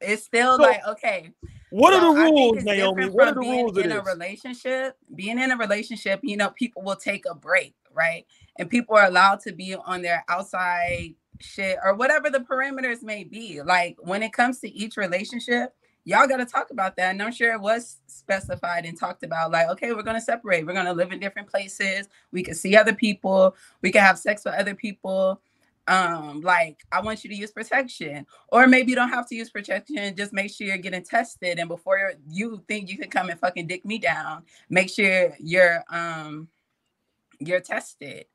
It's 0.00 0.22
still 0.24 0.56
So, 0.56 0.62
like 0.62 0.86
okay. 0.88 1.30
What 1.74 1.92
so 1.92 1.98
are 1.98 2.14
the 2.14 2.20
rules, 2.20 2.62
Naomi? 2.62 3.06
What 3.06 3.26
are 3.26 3.34
the 3.34 3.40
being 3.40 3.64
rules 3.64 3.78
in 3.78 3.90
a 3.90 4.00
relationship? 4.00 4.96
Being 5.12 5.40
in 5.40 5.50
a 5.50 5.56
relationship, 5.56 6.20
you 6.22 6.36
know, 6.36 6.50
people 6.50 6.82
will 6.82 6.94
take 6.94 7.24
a 7.28 7.34
break, 7.34 7.74
right? 7.92 8.24
And 8.60 8.70
people 8.70 8.94
are 8.94 9.06
allowed 9.06 9.40
to 9.40 9.52
be 9.52 9.74
on 9.74 10.00
their 10.00 10.24
outside 10.28 11.16
shit 11.40 11.76
or 11.84 11.94
whatever 11.94 12.30
the 12.30 12.38
parameters 12.38 13.02
may 13.02 13.24
be. 13.24 13.60
Like 13.60 13.96
when 13.98 14.22
it 14.22 14.32
comes 14.32 14.60
to 14.60 14.70
each 14.72 14.96
relationship, 14.96 15.74
y'all 16.04 16.28
got 16.28 16.36
to 16.36 16.46
talk 16.46 16.70
about 16.70 16.94
that. 16.94 17.10
And 17.10 17.20
I'm 17.20 17.32
sure 17.32 17.52
it 17.52 17.60
was 17.60 18.00
specified 18.06 18.84
and 18.84 18.96
talked 18.96 19.24
about 19.24 19.50
like, 19.50 19.68
okay, 19.70 19.92
we're 19.92 20.04
going 20.04 20.14
to 20.14 20.22
separate. 20.22 20.64
We're 20.64 20.74
going 20.74 20.86
to 20.86 20.92
live 20.92 21.10
in 21.10 21.18
different 21.18 21.48
places. 21.48 22.08
We 22.30 22.44
can 22.44 22.54
see 22.54 22.76
other 22.76 22.94
people. 22.94 23.56
We 23.82 23.90
can 23.90 24.02
have 24.02 24.20
sex 24.20 24.44
with 24.44 24.54
other 24.54 24.76
people. 24.76 25.40
Um, 25.86 26.40
like 26.40 26.80
I 26.92 27.00
want 27.00 27.24
you 27.24 27.30
to 27.30 27.36
use 27.36 27.50
protection, 27.50 28.26
or 28.48 28.66
maybe 28.66 28.90
you 28.90 28.96
don't 28.96 29.10
have 29.10 29.28
to 29.28 29.34
use 29.34 29.50
protection. 29.50 30.16
Just 30.16 30.32
make 30.32 30.50
sure 30.50 30.66
you're 30.66 30.78
getting 30.78 31.04
tested. 31.04 31.58
And 31.58 31.68
before 31.68 32.14
you 32.26 32.62
think 32.68 32.88
you 32.88 32.96
can 32.96 33.10
come 33.10 33.28
and 33.28 33.38
fucking 33.38 33.66
dick 33.66 33.84
me 33.84 33.98
down, 33.98 34.44
make 34.70 34.88
sure 34.88 35.34
you're 35.38 35.84
um 35.90 36.48
you're 37.38 37.60
tested. 37.60 38.26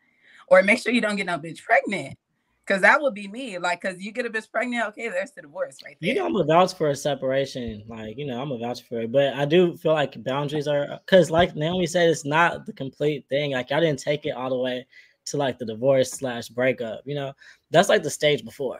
Or 0.47 0.63
make 0.63 0.79
sure 0.79 0.91
you 0.91 1.01
don't 1.01 1.15
get 1.15 1.27
no 1.27 1.37
bitch 1.37 1.63
pregnant. 1.63 2.17
Cause 2.65 2.81
that 2.81 3.01
would 3.01 3.15
be 3.15 3.27
me. 3.27 3.57
Like, 3.57 3.81
cause 3.81 3.95
you 3.97 4.11
get 4.11 4.27
a 4.27 4.29
bitch 4.29 4.51
pregnant, 4.51 4.87
okay, 4.89 5.09
there's 5.09 5.31
the 5.31 5.41
divorce 5.41 5.77
right 5.83 5.97
there. 5.99 6.09
You 6.09 6.15
know, 6.15 6.27
I'm 6.27 6.35
a 6.35 6.43
vouch 6.43 6.75
for 6.75 6.91
a 6.91 6.95
separation. 6.95 7.83
Like, 7.87 8.15
you 8.15 8.27
know, 8.27 8.39
I'm 8.39 8.51
a 8.51 8.59
vouch 8.59 8.83
for 8.83 9.01
it. 9.01 9.11
But 9.11 9.33
I 9.33 9.45
do 9.45 9.75
feel 9.75 9.93
like 9.93 10.23
boundaries 10.23 10.67
are 10.67 10.99
because, 11.03 11.31
like 11.31 11.55
Naomi 11.55 11.87
said, 11.87 12.09
it's 12.09 12.25
not 12.25 12.67
the 12.67 12.73
complete 12.73 13.25
thing. 13.27 13.53
Like, 13.53 13.71
I 13.71 13.79
didn't 13.79 13.97
take 13.97 14.27
it 14.27 14.35
all 14.35 14.51
the 14.51 14.57
way 14.57 14.85
to 15.29 15.37
like 15.37 15.57
the 15.59 15.65
divorce 15.65 16.11
slash 16.11 16.47
breakup. 16.49 17.01
You 17.05 17.15
know, 17.15 17.33
that's 17.71 17.89
like 17.89 18.03
the 18.03 18.09
stage 18.09 18.43
before. 18.43 18.79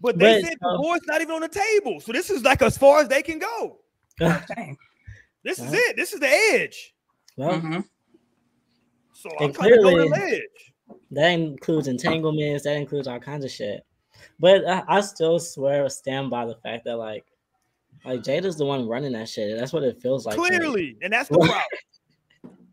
But 0.00 0.18
they 0.18 0.40
But, 0.40 0.48
said 0.48 0.56
uh, 0.64 0.76
divorce 0.76 1.00
not 1.06 1.20
even 1.20 1.34
on 1.36 1.40
the 1.42 1.48
table. 1.48 2.00
So 2.00 2.12
this 2.12 2.30
is 2.30 2.42
like 2.42 2.62
as 2.62 2.78
far 2.78 3.00
as 3.00 3.08
they 3.08 3.22
can 3.22 3.38
go. 3.38 3.78
okay. 4.22 4.76
This 5.44 5.58
is 5.58 5.66
Uh-huh. 5.66 5.76
it. 5.76 5.96
This 5.96 6.12
is 6.12 6.20
the 6.20 6.28
edge. 6.28 6.94
well, 7.36 7.60
Mhm. 7.60 7.84
So 9.12 9.30
I'm 9.38 9.52
trying 9.52 9.70
to 9.70 9.76
go 9.76 9.90
to 9.90 9.96
the 10.02 10.08
clearly- 10.08 10.08
ledge. 10.08 10.72
that 11.12 11.28
includes 11.32 11.88
entanglements. 11.88 12.64
That 12.64 12.76
includes 12.76 13.06
all 13.06 13.20
kinds 13.20 13.44
of 13.44 13.50
shit. 13.50 13.84
But 14.38 14.66
I, 14.66 14.82
I 14.88 15.00
still 15.02 15.38
swear, 15.38 15.88
stand 15.88 16.30
by 16.30 16.46
the 16.46 16.56
fact 16.56 16.84
that 16.86 16.96
like 16.96 17.24
Like 18.04 18.22
Jada's 18.22 18.56
the 18.56 18.64
one 18.64 18.88
running 18.88 19.12
that 19.12 19.28
shit. 19.28 19.58
That's 19.58 19.72
what 19.74 19.82
it 19.82 20.00
feels 20.00 20.24
like. 20.24 20.36
Clearly, 20.36 20.96
and 21.02 21.12
that's 21.12 21.28
the 21.28 21.36
problem. 21.38 21.62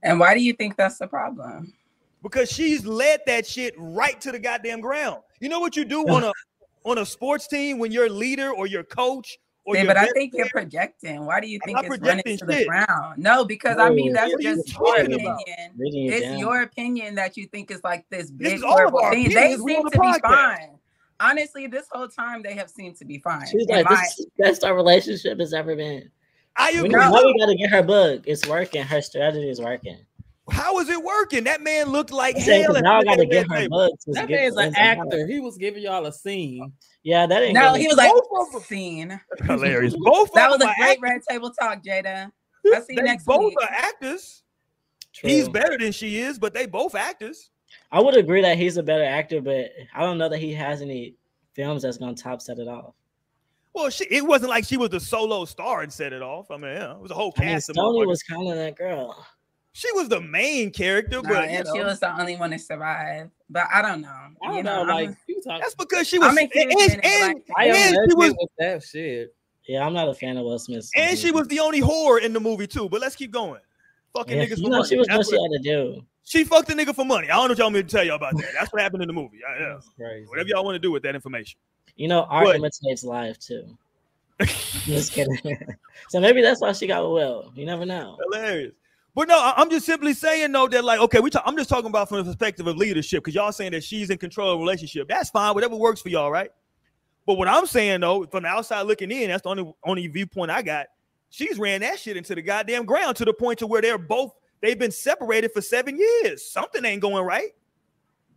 And 0.04 0.20
why 0.22 0.34
do 0.34 0.42
you 0.42 0.54
think 0.54 0.78
that's 0.78 0.98
the 1.00 1.08
problem? 1.08 1.74
Because 2.24 2.52
she's 2.52 2.86
led 2.86 3.22
that 3.26 3.46
shit 3.46 3.74
right 3.78 4.20
to 4.22 4.32
the 4.32 4.40
goddamn 4.40 4.82
ground. 4.82 5.22
You 5.40 5.50
know 5.50 5.60
what 5.60 5.76
you 5.76 5.86
do 5.86 6.08
on 6.08 6.24
a 6.24 6.32
on 6.84 6.98
a 7.00 7.06
sports 7.06 7.48
team 7.48 7.80
when 7.80 7.92
you're 7.92 8.10
leader 8.10 8.52
or 8.52 8.66
your 8.68 8.84
coach 8.84 9.38
or 9.66 9.76
See, 9.76 9.82
your 9.82 9.88
but 9.88 9.98
I 9.98 10.04
best 10.06 10.14
think 10.14 10.34
you're 10.34 10.48
projecting. 10.50 11.26
Why 11.26 11.42
do 11.42 11.48
you 11.48 11.60
think 11.66 11.78
it's 11.80 11.90
running 11.90 12.24
projecting 12.24 12.38
to 12.38 12.46
the 12.46 12.66
ground? 12.66 13.18
No, 13.18 13.44
because 13.44 13.78
I 13.78 13.90
mean 13.90 14.14
that's 14.14 14.32
what 14.32 14.40
are 14.40 14.50
you 14.50 14.56
just 14.56 14.74
your 14.74 14.96
opinion. 15.02 15.20
about? 15.22 15.40
It's 15.78 16.26
down. 16.26 16.40
your 16.40 16.62
opinion 16.62 17.16
that 17.16 17.36
you 17.36 17.46
think 17.48 17.70
is 17.72 17.82
like 17.84 18.06
this 18.10 18.32
big 18.32 18.54
is 18.54 18.64
all 18.64 18.88
of 18.88 19.12
thing. 19.12 19.30
They 19.34 19.56
seem 19.58 19.78
on 19.78 19.92
to 19.92 19.98
the 19.98 20.00
be 20.00 20.20
fine. 20.24 20.80
Honestly, 21.20 21.68
this 21.68 21.88
whole 21.92 22.08
time 22.08 22.44
they 22.44 22.54
have 22.54 22.70
seemed 22.70 22.96
to 22.98 23.06
be 23.06 23.18
fine. 23.18 23.46
She's 23.48 23.68
like, 23.68 23.86
my- 23.90 23.96
this 23.96 24.20
is 24.20 24.26
the 24.38 24.44
best 24.44 24.64
our 24.64 24.76
relationship 24.76 25.40
has 25.40 25.54
ever 25.54 25.76
been. 25.76 26.10
I 26.56 26.72
We 26.72 26.80
agree. 26.80 26.90
know 26.92 27.12
we 27.26 27.38
gotta 27.40 27.56
get 27.56 27.70
her 27.70 27.84
book. 27.84 28.24
It's 28.26 28.48
working. 28.48 28.84
Her 28.84 29.02
strategy 29.02 29.50
is 29.50 29.60
working. 29.60 29.98
How 30.52 30.80
is 30.80 30.90
it 30.90 31.04
working? 31.04 31.44
That 31.44 31.62
man 31.62 31.90
looked 31.90 32.12
like 32.12 32.36
I'm 32.38 32.42
saying, 32.42 32.64
hell. 32.64 32.74
'cause 32.74 32.82
now 32.84 33.00
I 33.00 33.04
gotta 33.04 33.26
get 33.26 33.48
her 33.50 33.58
table. 33.58 33.90
That 34.08 34.30
man's 34.30 34.56
an 34.58 34.76
actor. 34.76 35.28
He 35.28 35.40
was 35.40 35.58
giving 35.58 35.84
y'all 35.84 36.06
a 36.06 36.12
scene. 36.14 36.72
Yeah, 37.04 37.26
that 37.26 37.44
ain't 37.44 37.54
no, 37.54 37.74
good. 37.74 37.82
he 37.82 37.88
was 37.88 37.98
like 37.98 38.12
Both 38.14 38.48
of 38.48 38.52
them. 38.54 38.62
scene. 38.68 39.22
Hilarious. 39.44 39.96
Both 39.98 40.32
That 40.34 40.52
of 40.52 40.60
was 40.60 40.62
a 40.70 40.74
great 40.80 40.92
act- 40.92 41.02
red 41.02 41.22
table 41.30 41.52
talk, 41.52 41.84
Jada. 41.84 42.32
I'll 42.74 42.82
see 42.82 42.96
you 42.96 43.02
next 43.04 43.26
both 43.26 43.46
week. 43.50 43.58
are 43.62 43.70
actors. 43.72 44.44
True. 45.14 45.30
He's 45.30 45.48
better 45.50 45.78
than 45.78 45.92
she 45.92 46.20
is, 46.20 46.38
but 46.38 46.54
they 46.54 46.66
both 46.66 46.96
actors. 46.96 47.50
I 47.92 48.00
would 48.02 48.16
agree 48.18 48.42
that 48.42 48.58
he's 48.58 48.78
a 48.78 48.84
better 48.84 49.04
actor, 49.04 49.42
but 49.42 49.72
I 49.96 50.02
don't 50.02 50.18
know 50.18 50.30
that 50.30 50.40
he 50.40 50.54
has 50.54 50.82
any 50.82 51.16
films 51.54 51.82
that's 51.84 51.98
gonna 51.98 52.14
top 52.14 52.42
set 52.42 52.60
it 52.60 52.68
off. 52.68 52.94
Well, 53.74 53.90
she, 53.90 54.06
it 54.10 54.26
wasn't 54.26 54.50
like 54.50 54.64
she 54.66 54.78
was 54.78 54.90
the 54.90 55.00
solo 55.00 55.46
star 55.46 55.82
and 55.82 55.92
set 55.92 56.12
it 56.14 56.22
off. 56.22 56.50
I 56.52 56.58
mean, 56.58 56.72
yeah, 56.72 56.94
it 56.94 57.00
was 57.00 57.12
a 57.12 57.14
whole 57.16 57.34
I 57.38 57.42
mean, 57.42 57.50
cast. 57.54 57.70
of 57.70 57.76
was 57.78 58.24
kind 58.24 58.50
of 58.50 58.56
that 58.58 58.76
girl. 58.76 59.26
She 59.78 59.92
was 59.94 60.10
the 60.10 60.20
main 60.20 60.72
character, 60.72 61.22
but 61.22 61.30
you 61.52 61.58
and 61.58 61.68
she 61.72 61.84
was 61.84 62.00
the 62.00 62.20
only 62.20 62.36
one 62.36 62.50
to 62.50 62.58
survive. 62.58 63.30
But 63.48 63.68
I 63.72 63.84
don't 63.84 64.02
know. 64.02 64.08
I 64.10 64.48
don't 64.48 64.56
you 64.56 64.64
know, 64.64 64.84
know, 64.84 64.92
like 64.94 65.10
I'm- 65.10 65.18
you 65.28 65.40
talk. 65.42 65.62
that's 65.62 65.76
because 65.76 66.08
she 66.08 66.18
was. 66.18 66.30
I'm 66.30 66.38
And, 66.40 66.50
including 66.52 66.80
and, 66.82 66.92
it 66.94 67.06
and, 67.06 67.46
Black 67.46 67.68
and 67.68 67.96
she 68.10 68.16
was 68.16 68.34
that 68.58 68.84
shit. 68.84 69.36
Yeah, 69.68 69.86
I'm 69.86 69.94
not 69.94 70.10
a 70.10 70.16
fan 70.16 70.38
of 70.38 70.46
Will 70.46 70.58
Smith. 70.58 70.90
and 70.96 71.16
she 71.16 71.30
was 71.30 71.48
the 71.48 71.60
only 71.60 71.80
whore 71.82 72.20
in 72.20 72.34
the 72.34 72.40
movie 72.40 72.66
too. 72.66 72.90
But 72.90 73.02
let's 73.02 73.16
keep 73.16 73.30
going. 73.32 73.62
Fucking 74.16 74.36
Yeah, 74.36 74.46
niggas 74.46 74.58
you 74.58 74.64
for 74.64 74.70
know, 74.70 74.78
money. 74.78 74.90
she 74.90 74.98
was 74.98 75.06
That's 75.08 75.32
what 75.32 75.38
she 75.38 75.44
had 75.44 75.52
to 75.52 75.60
do. 75.64 76.06
she 76.24 76.44
fucked 76.44 76.70
the 76.70 76.74
nigga 76.74 76.96
for 76.96 77.06
money. 77.06 77.30
I 77.30 77.36
don't 77.36 77.44
know 77.46 77.50
what 77.52 77.58
y'all 77.60 77.66
want 77.68 77.76
me 77.76 77.84
to 77.84 77.88
tell 77.88 78.04
y'all 78.04 78.16
about 78.16 78.36
that. 78.38 78.50
That's 78.58 78.74
what 78.74 78.82
happened 78.82 79.04
in 79.04 79.08
the 79.08 79.14
movie. 79.14 79.40
Yeah, 79.48 79.60
yeah. 79.60 79.80
Crazy. 79.96 80.26
Whatever 80.28 80.50
y'all 80.50 80.66
want 80.66 80.74
to 80.76 80.80
do 80.80 80.92
with 80.92 81.04
that 81.04 81.14
information. 81.14 81.60
You 81.98 82.08
know, 82.08 82.24
art 82.24 82.46
What? 82.46 82.56
imitates 82.56 83.04
life 83.04 83.38
too. 83.38 83.78
Just 84.42 85.12
kidding. 85.14 85.38
so 86.10 86.20
maybe 86.20 86.42
that's 86.42 86.62
why 86.62 86.72
she 86.72 86.88
got 86.88 87.04
with 87.04 87.12
Will. 87.14 87.52
You 87.56 87.66
never 87.68 87.86
know. 87.86 88.18
Hilarious. 88.32 88.74
But 89.18 89.30
no, 89.30 89.40
I- 89.40 89.56
I'm 89.58 89.72
just 89.72 89.88
simply 89.88 90.14
saying 90.14 90.52
though 90.52 90.68
that 90.68 90.84
like 90.84 91.00
okay, 91.00 91.20
we 91.20 91.32
talk, 91.32 91.42
I'm 91.44 91.58
just 91.58 91.70
talking 91.72 91.88
about 91.90 92.08
from 92.08 92.20
the 92.20 92.24
perspective 92.24 92.68
of 92.68 92.78
leadership 92.78 93.24
because 93.24 93.34
y'all 93.34 93.52
saying 93.52 93.72
that 93.72 93.84
she's 93.84 94.12
in 94.12 94.20
control 94.20 94.52
of 94.52 94.60
the 94.60 94.64
relationship. 94.64 95.08
That's 95.08 95.32
fine, 95.32 95.56
whatever 95.56 95.76
works 95.76 96.02
for 96.02 96.10
y'all, 96.10 96.30
right? 96.30 96.52
But 97.26 97.40
what 97.40 97.48
I'm 97.48 97.66
saying 97.66 98.02
though, 98.02 98.28
from 98.28 98.44
the 98.44 98.50
outside 98.50 98.84
looking 98.84 99.10
in, 99.10 99.30
that's 99.30 99.42
the 99.42 99.50
only 99.50 99.74
only 99.84 100.06
viewpoint 100.06 100.52
I 100.52 100.62
got. 100.62 100.86
She's 101.32 101.58
ran 101.58 101.82
that 101.82 101.98
shit 101.98 102.16
into 102.16 102.36
the 102.36 102.44
goddamn 102.44 102.86
ground 102.86 103.18
to 103.18 103.26
the 103.26 103.34
point 103.34 103.58
to 103.58 103.66
where 103.66 103.82
they're 103.82 103.98
both 103.98 104.36
they've 104.62 104.78
been 104.78 104.92
separated 104.92 105.52
for 105.52 105.64
seven 105.64 105.98
years. 105.98 106.46
Something 106.52 106.86
ain't 106.86 107.02
going 107.02 107.26
right. 107.26 107.50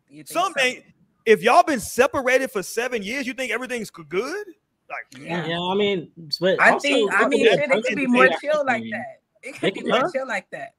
you 0.08 0.24
think 0.24 0.28
Something. 0.28 0.76
so? 0.76 0.82
If 1.26 1.42
y'all 1.42 1.62
been 1.62 1.80
separated 1.80 2.50
for 2.50 2.62
seven 2.62 3.02
years, 3.02 3.26
you 3.26 3.34
think 3.34 3.52
everything's 3.52 3.90
good? 3.90 4.46
Like, 4.88 5.22
Yeah. 5.22 5.46
Yeah, 5.46 5.60
I 5.60 5.74
mean, 5.74 6.10
but 6.40 6.58
I 6.58 6.70
also, 6.70 6.88
think 6.88 7.12
I 7.12 7.28
mean 7.28 7.46
at 7.48 7.70
it 7.70 7.84
could 7.84 7.96
be 7.96 8.06
more 8.06 8.30
chill 8.40 8.64
like 8.64 8.84
that. 8.92 9.19
It 9.42 9.60
They 9.60 9.70
could 9.70 9.84
be 9.84 9.90
Huh? 9.90 10.08
chill 10.12 10.26
like 10.28 10.50
that. 10.50 10.74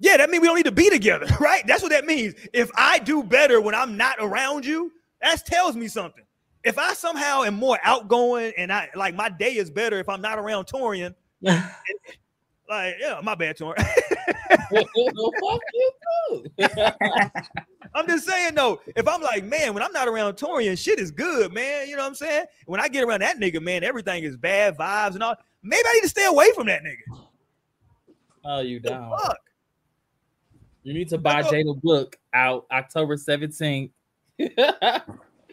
Yeah, 0.00 0.16
that 0.16 0.30
means 0.30 0.42
we 0.42 0.46
don't 0.48 0.56
need 0.56 0.64
to 0.66 0.72
be 0.72 0.90
together, 0.90 1.26
right? 1.40 1.66
That's 1.66 1.82
what 1.82 1.90
that 1.90 2.04
means. 2.06 2.34
If 2.52 2.70
I 2.76 2.98
do 2.98 3.22
better 3.22 3.60
when 3.60 3.74
I'm 3.74 3.96
not 3.96 4.16
around 4.20 4.64
you, 4.64 4.92
that 5.22 5.44
tells 5.44 5.76
me 5.76 5.88
something. 5.88 6.24
If 6.64 6.78
I 6.78 6.94
somehow 6.94 7.42
am 7.42 7.54
more 7.54 7.78
outgoing 7.82 8.52
and 8.58 8.72
I 8.72 8.88
like 8.94 9.14
my 9.14 9.28
day 9.28 9.56
is 9.56 9.70
better 9.70 9.98
if 9.98 10.08
I'm 10.08 10.20
not 10.20 10.38
around 10.38 10.66
Torian, 10.66 11.14
like 11.42 12.96
yeah, 13.00 13.20
my 13.22 13.34
bad, 13.34 13.56
Torian. 13.56 13.76
well, 14.70 15.32
fuck 15.40 15.60
you 15.72 15.92
too. 16.28 16.44
I'm 17.94 18.06
just 18.06 18.26
saying 18.26 18.54
though, 18.54 18.80
if 18.96 19.06
I'm 19.08 19.22
like, 19.22 19.44
man, 19.44 19.72
when 19.72 19.82
I'm 19.82 19.92
not 19.92 20.08
around 20.08 20.34
Torian, 20.34 20.76
shit 20.76 20.98
is 20.98 21.10
good, 21.10 21.52
man. 21.54 21.88
You 21.88 21.96
know 21.96 22.02
what 22.02 22.08
I'm 22.08 22.14
saying? 22.16 22.46
When 22.66 22.80
I 22.80 22.88
get 22.88 23.04
around 23.04 23.20
that 23.22 23.38
nigga, 23.38 23.62
man, 23.62 23.82
everything 23.84 24.24
is 24.24 24.36
bad 24.36 24.76
vibes 24.76 25.14
and 25.14 25.22
all. 25.22 25.36
Maybe 25.62 25.82
I 25.88 25.94
need 25.94 26.02
to 26.02 26.08
stay 26.08 26.26
away 26.26 26.52
from 26.54 26.66
that 26.66 26.82
nigga. 26.82 27.18
Oh, 28.48 28.60
you 28.60 28.80
The 28.80 28.88
down? 28.90 29.10
fuck? 29.10 29.38
You 30.82 30.94
need 30.94 31.08
to 31.10 31.18
buy 31.18 31.42
Look. 31.42 31.52
Jada 31.52 31.80
book 31.82 32.16
out 32.32 32.66
October 32.72 33.16
17th. 33.16 33.90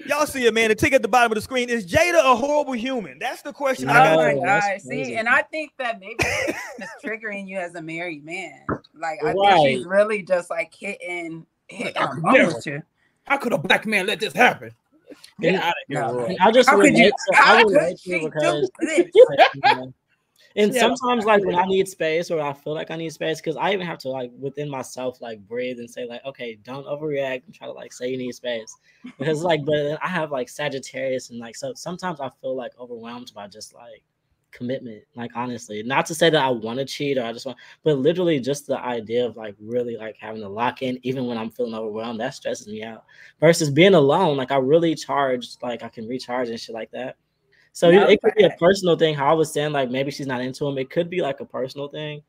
Y'all 0.07 0.25
see 0.27 0.45
it, 0.45 0.53
man. 0.53 0.69
The 0.69 0.75
tick 0.75 0.93
at 0.93 1.01
the 1.01 1.07
bottom 1.07 1.31
of 1.31 1.35
the 1.35 1.41
screen 1.41 1.69
is 1.69 1.85
Jada 1.85 2.19
a 2.19 2.35
horrible 2.35 2.73
human? 2.73 3.17
That's 3.17 3.41
the 3.41 3.53
question 3.53 3.89
I 3.89 3.93
got. 3.93 4.13
Oh 4.13 4.17
my 4.17 4.33
Oh, 4.33 4.43
god! 4.43 4.81
See, 4.81 5.15
and 5.15 5.27
I 5.27 5.41
think 5.41 5.71
that 5.79 5.99
maybe 5.99 6.15
it's 6.19 6.91
triggering 7.03 7.47
you 7.47 7.57
as 7.57 7.75
a 7.75 7.81
married 7.81 8.23
man. 8.23 8.65
Like 8.93 9.19
I 9.23 9.33
Right. 9.33 9.53
think 9.55 9.77
she's 9.77 9.85
really 9.85 10.21
just 10.21 10.49
like 10.49 10.73
hitting, 10.77 11.45
hitting 11.67 11.97
I 11.97 12.05
a 12.05 12.07
could 12.09 12.23
bump 12.23 12.37
never. 12.37 12.53
with 12.53 12.67
you. 12.67 12.83
How 13.23 13.37
could 13.37 13.53
a 13.53 13.57
black 13.57 13.85
man 13.87 14.05
let 14.05 14.19
this 14.19 14.33
happen? 14.33 14.71
Get 15.41 15.55
out 15.55 15.69
of 15.69 15.73
here, 15.87 15.99
No. 16.01 16.35
I 16.39 16.51
just 16.51 16.69
How 16.69 16.79
could 16.79 16.95
you? 16.95 17.09
to, 17.09 17.15
I 17.33 17.35
How 17.35 17.63
could 17.63 17.99
she 17.99 18.19
do 18.19 18.31
this? 18.31 18.69
and 20.55 20.73
Yeah. 20.73 20.81
sometimes 20.81 21.25
like 21.25 21.43
when 21.43 21.55
I 21.55 21.65
need 21.65 21.87
space 21.87 22.31
or 22.31 22.39
I 22.41 22.53
feel 22.53 22.73
like 22.73 22.91
I 22.91 22.95
need 22.95 23.11
space, 23.11 23.41
because 23.41 23.57
I 23.57 23.73
even 23.73 23.85
have 23.85 23.97
to 23.99 24.09
like 24.09 24.31
within 24.39 24.69
myself 24.69 25.21
like 25.21 25.39
breathe 25.47 25.79
and 25.79 25.89
say 25.89 26.05
like, 26.05 26.23
okay, 26.25 26.57
don't 26.63 26.85
overreact 26.85 27.45
and 27.45 27.53
try 27.53 27.67
to 27.67 27.73
like 27.73 27.91
say 27.93 28.09
you 28.09 28.17
need 28.17 28.33
space. 28.33 28.75
Because 29.17 29.43
like, 29.43 29.65
but 29.65 29.75
then 29.75 29.97
I 30.01 30.07
have 30.07 30.31
like 30.31 30.49
Sagittarius 30.49 31.29
and 31.29 31.39
like 31.39 31.55
so 31.55 31.73
sometimes 31.75 32.19
I 32.21 32.29
feel 32.41 32.55
like 32.55 32.71
overwhelmed 32.79 33.31
by 33.35 33.47
just 33.47 33.73
like 33.73 34.03
commitment. 34.51 35.03
Like 35.15 35.31
honestly, 35.35 35.83
not 35.83 36.05
to 36.05 36.15
say 36.15 36.29
that 36.29 36.41
I 36.41 36.49
want 36.49 36.79
to 36.79 36.85
cheat 36.85 37.17
or 37.17 37.23
I 37.23 37.33
just 37.33 37.45
want, 37.45 37.57
but 37.83 37.97
literally 37.97 38.39
just 38.39 38.67
the 38.67 38.79
idea 38.79 39.25
of 39.25 39.35
like 39.35 39.55
really 39.59 39.97
like 39.97 40.15
having 40.17 40.41
to 40.41 40.47
lock 40.47 40.81
in 40.81 40.97
even 41.03 41.25
when 41.25 41.37
I'm 41.37 41.51
feeling 41.51 41.73
overwhelmed, 41.75 42.21
that 42.21 42.33
stresses 42.33 42.67
me 42.67 42.81
out. 42.81 43.03
Versus 43.41 43.69
being 43.69 43.95
alone, 43.95 44.37
like 44.37 44.51
I 44.51 44.57
really 44.57 44.95
charge, 44.95 45.49
like 45.61 45.83
I 45.83 45.89
can 45.89 46.07
recharge 46.07 46.47
and 46.47 46.57
shit 46.59 46.73
like 46.73 46.91
that. 46.91 47.17
So 47.75 47.91
No, 47.91 48.07
it 48.07 48.21
could 48.21 48.33
be 48.35 48.45
a 48.45 48.51
personal 48.51 48.95
thing. 48.95 49.15
How 49.15 49.31
I 49.31 49.33
was 49.33 49.51
saying, 49.51 49.73
like 49.73 49.91
maybe 49.91 50.09
she's 50.09 50.27
not 50.27 50.39
into 50.39 50.65
him. 50.65 50.77
It 50.77 50.89
could 50.89 51.09
be 51.09 51.21
like 51.21 51.41
a 51.41 51.45
personal 51.45 51.89
thing. 51.89 52.23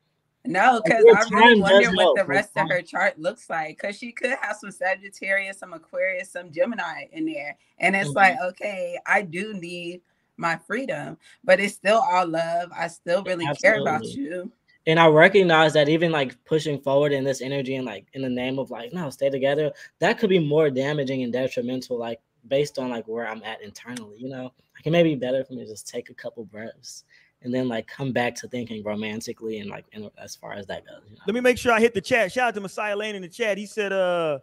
No, 0.45 0.83
because 0.83 1.05
I 1.05 1.23
really 1.33 1.61
wonder 1.61 1.89
what 1.93 2.03
help. 2.03 2.19
the 2.19 2.25
rest 2.25 2.57
of 2.57 2.69
her 2.69 2.83
chart 2.83 3.17
looks 3.17 3.49
like. 3.49 3.77
Because 3.81 3.97
she 3.97 4.11
could 4.11 4.37
have 4.41 4.57
some 4.57 4.73
Sagittarius, 4.73 5.61
some 5.61 5.73
Aquarius, 5.73 6.33
some 6.33 6.51
Gemini 6.51 7.05
in 7.13 7.27
there. 7.27 7.57
And 7.79 7.95
it's 7.95 8.11
Mhm. 8.11 8.17
like, 8.17 8.41
okay, 8.43 8.99
I 9.07 9.23
do 9.23 9.55
need 9.55 10.03
my 10.37 10.57
freedom, 10.67 11.17
but 11.45 11.61
it's 11.61 11.75
still 11.75 12.03
all 12.11 12.27
love. 12.27 12.71
I 12.77 12.89
still 12.89 13.23
really 13.23 13.47
care 13.63 13.81
about 13.81 14.05
you. 14.05 14.51
And 14.89 14.99
I 14.99 15.07
recognize 15.07 15.73
that 15.75 15.89
even 15.89 16.11
like 16.11 16.45
pushing 16.45 16.81
forward 16.81 17.13
in 17.13 17.23
this 17.23 17.41
energy 17.41 17.77
and 17.77 17.87
like 17.87 18.07
in 18.15 18.23
the 18.23 18.29
name 18.29 18.59
of 18.59 18.71
like 18.73 18.93
no, 18.93 19.11
stay 19.11 19.31
together, 19.31 19.73
that 20.01 20.19
could 20.19 20.31
be 20.31 20.41
more 20.41 20.71
damaging 20.71 21.23
and 21.23 21.33
detrimental, 21.33 21.99
like 21.99 22.21
based 22.49 22.81
on 22.81 22.91
like 22.91 23.07
where 23.07 23.29
I'm 23.29 23.45
at 23.45 23.63
internally. 23.63 24.17
You 24.19 24.29
know, 24.29 24.53
it 24.87 24.91
may 24.91 25.03
be 25.03 25.15
better 25.15 25.45
for 25.45 25.53
me 25.55 25.65
to 25.65 25.71
just 25.71 25.89
take 25.89 26.11
a 26.11 26.15
couple 26.15 26.45
breaths 26.45 27.05
and 27.43 27.53
then 27.53 27.69
like 27.69 27.87
come 27.87 28.13
back 28.13 28.35
to 28.37 28.49
thinking 28.49 28.83
romantically 28.83 29.59
and 29.59 29.69
like 29.69 29.85
in, 29.93 30.09
as 30.17 30.37
far 30.37 30.53
as 30.53 30.67
that 30.67 30.87
goes. 30.87 31.03
You 31.09 31.17
know? 31.17 31.23
Let 31.27 31.35
me 31.35 31.41
make 31.41 31.59
sure 31.59 31.73
I 31.73 31.81
hit 31.81 31.93
the 31.93 32.01
chat. 32.01 32.33
Shout 32.33 32.49
out 32.49 32.55
to 32.55 32.61
Messiah 32.61 32.97
Lane 32.97 33.15
in 33.15 33.23
the 33.23 33.29
chat. 33.29 33.59
He 33.59 33.67
said, 33.67 33.93
uh, 33.93 34.39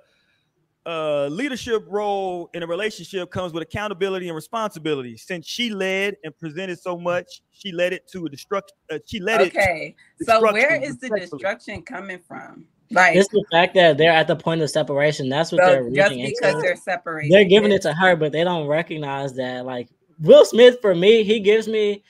uh, 0.85 1.27
leadership 1.27 1.85
role 1.87 2.49
in 2.53 2.61
a 2.61 2.67
relationship 2.67 3.31
comes 3.31 3.53
with 3.53 3.63
accountability 3.63 4.27
and 4.27 4.35
responsibility. 4.35 5.15
Since 5.15 5.47
she 5.47 5.69
led 5.69 6.17
and 6.25 6.37
presented 6.37 6.77
so 6.77 6.97
much, 6.97 7.41
she 7.51 7.71
led 7.71 7.93
it 7.93 8.05
to 8.09 8.25
a 8.25 8.29
destruct. 8.29 8.69
Uh, 8.91 8.99
she 9.05 9.21
led 9.21 9.41
it. 9.41 9.55
Okay. 9.55 9.95
So 10.23 10.41
where 10.41 10.75
is 10.75 10.97
the 10.97 11.09
destruction 11.09 11.83
coming 11.83 12.19
from? 12.27 12.65
Like 12.91 13.15
It's 13.15 13.29
the 13.29 13.43
fact 13.51 13.73
that 13.75 13.97
they're 13.97 14.11
at 14.11 14.27
the 14.27 14.35
point 14.35 14.61
of 14.61 14.69
separation. 14.69 15.29
That's 15.29 15.51
what 15.51 15.61
they're 15.61 15.89
just 15.89 16.11
reaching 16.11 16.25
because 16.25 16.55
into. 16.55 16.61
they're 16.61 16.75
separated. 16.75 17.31
they're 17.31 17.45
giving 17.45 17.71
it 17.71 17.81
to 17.83 17.93
her, 17.93 18.15
but 18.15 18.31
they 18.31 18.43
don't 18.43 18.67
recognize 18.67 19.33
that. 19.35 19.65
Like 19.65 19.89
Will 20.19 20.45
Smith, 20.45 20.77
for 20.81 20.93
me, 20.95 21.23
he 21.23 21.39
gives 21.39 21.67
me 21.67 22.03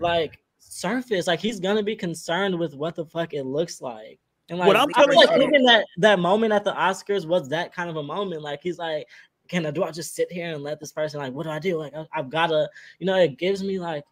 like 0.00 0.38
surface. 0.58 1.26
Like 1.26 1.40
he's 1.40 1.60
gonna 1.60 1.82
be 1.82 1.96
concerned 1.96 2.58
with 2.58 2.74
what 2.74 2.94
the 2.94 3.04
fuck 3.04 3.34
it 3.34 3.44
looks 3.44 3.80
like. 3.80 4.18
And 4.48 4.58
like 4.58 4.66
What 4.68 4.76
I'm 4.76 4.88
I 4.94 4.98
feel 4.98 5.04
telling 5.12 5.16
like 5.28 5.40
you- 5.40 5.46
even 5.48 5.62
that 5.64 5.86
that 5.98 6.18
moment 6.18 6.52
at 6.52 6.64
the 6.64 6.72
Oscars 6.72 7.26
was 7.26 7.48
that 7.48 7.72
kind 7.74 7.88
of 7.90 7.96
a 7.96 8.02
moment. 8.02 8.42
Like 8.42 8.60
he's 8.62 8.78
like, 8.78 9.06
can 9.48 9.64
I 9.66 9.70
do 9.70 9.84
I 9.84 9.90
just 9.90 10.14
sit 10.14 10.30
here 10.30 10.52
and 10.52 10.62
let 10.62 10.80
this 10.80 10.92
person 10.92 11.20
like 11.20 11.32
what 11.32 11.44
do 11.44 11.50
I 11.50 11.58
do? 11.58 11.78
Like 11.78 11.94
I, 11.94 12.06
I've 12.12 12.30
gotta, 12.30 12.68
you 12.98 13.06
know, 13.06 13.16
it 13.16 13.38
gives 13.38 13.62
me 13.62 13.78
like 13.78 14.04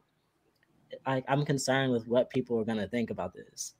like 1.07 1.25
I'm 1.29 1.45
concerned 1.45 1.93
with 1.93 2.07
what 2.07 2.31
people 2.31 2.59
are 2.61 2.65
gonna 2.65 2.89
think 2.89 3.11
about 3.11 3.35
this. 3.35 3.75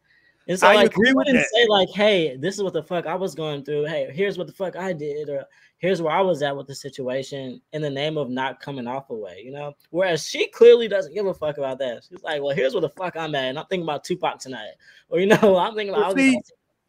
And 0.49 0.59
so 0.59 0.67
I 0.67 0.75
like 0.75 0.93
agree 0.93 1.13
with 1.13 1.27
wouldn't 1.27 1.37
that. 1.37 1.49
say 1.55 1.67
like, 1.69 1.89
hey, 1.91 2.37
this 2.37 2.57
is 2.57 2.63
what 2.63 2.73
the 2.73 2.83
fuck 2.83 3.07
I 3.07 3.15
was 3.15 3.35
going 3.35 3.65
through. 3.65 3.85
Hey, 3.85 4.11
here's 4.13 4.39
what 4.39 4.49
the 4.49 4.53
fuck 4.53 4.77
I 4.77 4.93
did, 4.93 5.29
or 5.29 5.45
here's 5.79 6.03
where 6.03 6.13
I 6.13 6.21
was 6.21 6.43
at 6.43 6.57
with 6.57 6.67
the 6.67 6.75
situation 6.75 7.61
in 7.73 7.83
the 7.83 7.91
name 7.91 8.17
of 8.17 8.29
not 8.29 8.61
coming 8.61 8.87
off 8.87 9.11
away, 9.11 9.43
you 9.45 9.53
know? 9.53 9.75
Whereas 9.91 10.27
she 10.27 10.49
clearly 10.49 10.89
doesn't 10.89 11.15
give 11.15 11.27
a 11.27 11.35
fuck 11.35 11.59
about 11.59 11.79
that. 11.79 12.05
She's 12.09 12.23
like, 12.23 12.43
well, 12.43 12.55
here's 12.55 12.75
where 12.75 12.81
the 12.81 12.89
fuck 12.91 13.17
I'm 13.17 13.35
at, 13.35 13.45
and 13.45 13.59
I'm 13.59 13.67
thinking 13.67 13.85
about 13.85 14.05
Tupac 14.05 14.41
tonight. 14.41 14.73
Or 15.09 15.21
you 15.21 15.27
know, 15.43 15.57
I'm 15.57 15.75
thinking 15.75 15.95
about 15.95 16.15
Well, 16.15 16.17
see, 16.17 16.41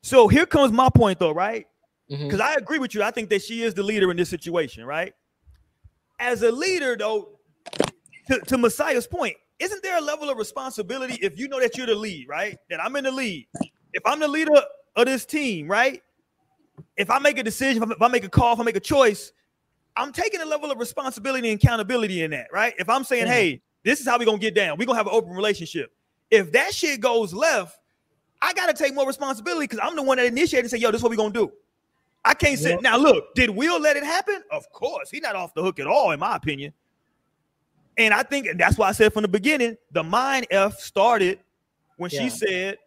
So 0.01 0.27
here 0.27 0.47
comes 0.47 0.71
my 0.71 0.89
point, 0.89 1.19
though, 1.19 1.31
right? 1.31 1.67
Mm-hmm. 2.09 2.25
Because 2.25 2.39
I 2.39 2.55
agree 2.55 2.79
with 2.79 2.95
you. 2.95 3.03
I 3.03 3.11
think 3.11 3.29
that 3.29 3.43
she 3.43 3.63
is 3.63 3.73
the 3.73 3.83
leader 3.83 4.09
in 4.09 4.17
this 4.17 4.29
situation, 4.29 4.83
right? 4.85 5.13
As 6.19 6.41
a 6.41 6.51
leader, 6.51 6.95
though, 6.97 7.39
to, 8.27 8.39
to 8.39 8.57
Messiah's 8.57 9.07
point, 9.07 9.35
isn't 9.59 9.83
there 9.83 9.97
a 9.97 10.01
level 10.01 10.29
of 10.29 10.37
responsibility 10.37 11.17
if 11.21 11.37
you 11.37 11.47
know 11.47 11.59
that 11.59 11.77
you're 11.77 11.87
the 11.87 11.95
lead, 11.95 12.27
right? 12.27 12.57
That 12.69 12.83
I'm 12.83 12.95
in 12.95 13.03
the 13.03 13.11
lead. 13.11 13.47
If 13.93 14.03
I'm 14.05 14.19
the 14.19 14.27
leader 14.27 14.53
of 14.95 15.05
this 15.05 15.25
team, 15.25 15.67
right? 15.67 16.01
If 16.97 17.09
I 17.09 17.19
make 17.19 17.37
a 17.37 17.43
decision, 17.43 17.83
if 17.83 18.01
I 18.01 18.07
make 18.07 18.23
a 18.23 18.29
call, 18.29 18.53
if 18.53 18.59
I 18.59 18.63
make 18.63 18.75
a 18.75 18.79
choice, 18.81 19.31
I'm 19.95 20.11
taking 20.11 20.41
a 20.41 20.45
level 20.45 20.71
of 20.71 20.79
responsibility 20.79 21.51
and 21.51 21.61
accountability 21.61 22.23
in 22.23 22.31
that, 22.31 22.47
right? 22.51 22.73
If 22.79 22.89
I'm 22.89 23.03
saying, 23.03 23.27
Mhm. 23.27 23.31
hey, 23.31 23.61
this 23.83 23.99
is 23.99 24.07
how 24.07 24.17
we're 24.17 24.25
gonna 24.25 24.39
get 24.39 24.55
down, 24.55 24.77
we're 24.77 24.85
gonna 24.85 24.97
have 24.97 25.07
an 25.07 25.13
open 25.13 25.33
relationship. 25.33 25.91
If 26.31 26.51
that 26.53 26.73
shit 26.73 26.99
goes 26.99 27.33
left, 27.33 27.77
I 28.41 28.53
gotta 28.53 28.73
take 28.73 28.93
more 28.93 29.05
responsibility 29.05 29.65
because 29.65 29.79
I'm 29.81 29.95
the 29.95 30.01
one 30.01 30.17
that 30.17 30.25
initiated 30.25 30.65
and 30.65 30.71
say, 30.71 30.77
yo, 30.77 30.89
this 30.91 30.99
is 30.99 31.03
what 31.03 31.11
we're 31.11 31.15
gonna 31.15 31.33
do. 31.33 31.51
I 32.25 32.33
can't 32.33 32.57
sit 32.57 32.81
now. 32.81 32.97
Look, 32.97 33.35
did 33.35 33.49
Will 33.49 33.79
let 33.79 33.97
it 33.97 34.03
happen? 34.03 34.43
Of 34.49 34.69
course, 34.71 35.09
he's 35.11 35.21
not 35.21 35.35
off 35.35 35.53
the 35.53 35.61
hook 35.61 35.79
at 35.79 35.87
all, 35.87 36.11
in 36.11 36.19
my 36.19 36.35
opinion. 36.35 36.73
And 37.97 38.13
I 38.13 38.23
think 38.23 38.47
that's 38.57 38.77
why 38.77 38.89
I 38.89 38.91
said 38.91 39.13
from 39.13 39.21
the 39.21 39.27
beginning, 39.27 39.77
the 39.91 40.03
mind 40.03 40.47
F 40.49 40.79
started 40.79 41.39
when 41.97 42.09
she 42.09 42.29
said, 42.29 42.77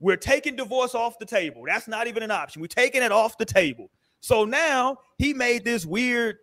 We're 0.00 0.16
taking 0.16 0.56
divorce 0.56 0.94
off 0.94 1.18
the 1.18 1.26
table. 1.26 1.62
That's 1.66 1.88
not 1.88 2.06
even 2.06 2.22
an 2.22 2.30
option. 2.30 2.60
We're 2.60 2.66
taking 2.68 3.02
it 3.02 3.12
off 3.12 3.38
the 3.38 3.44
table. 3.44 3.90
So 4.20 4.44
now 4.44 4.98
he 5.18 5.32
made 5.32 5.64
this 5.64 5.86
weird 5.86 6.38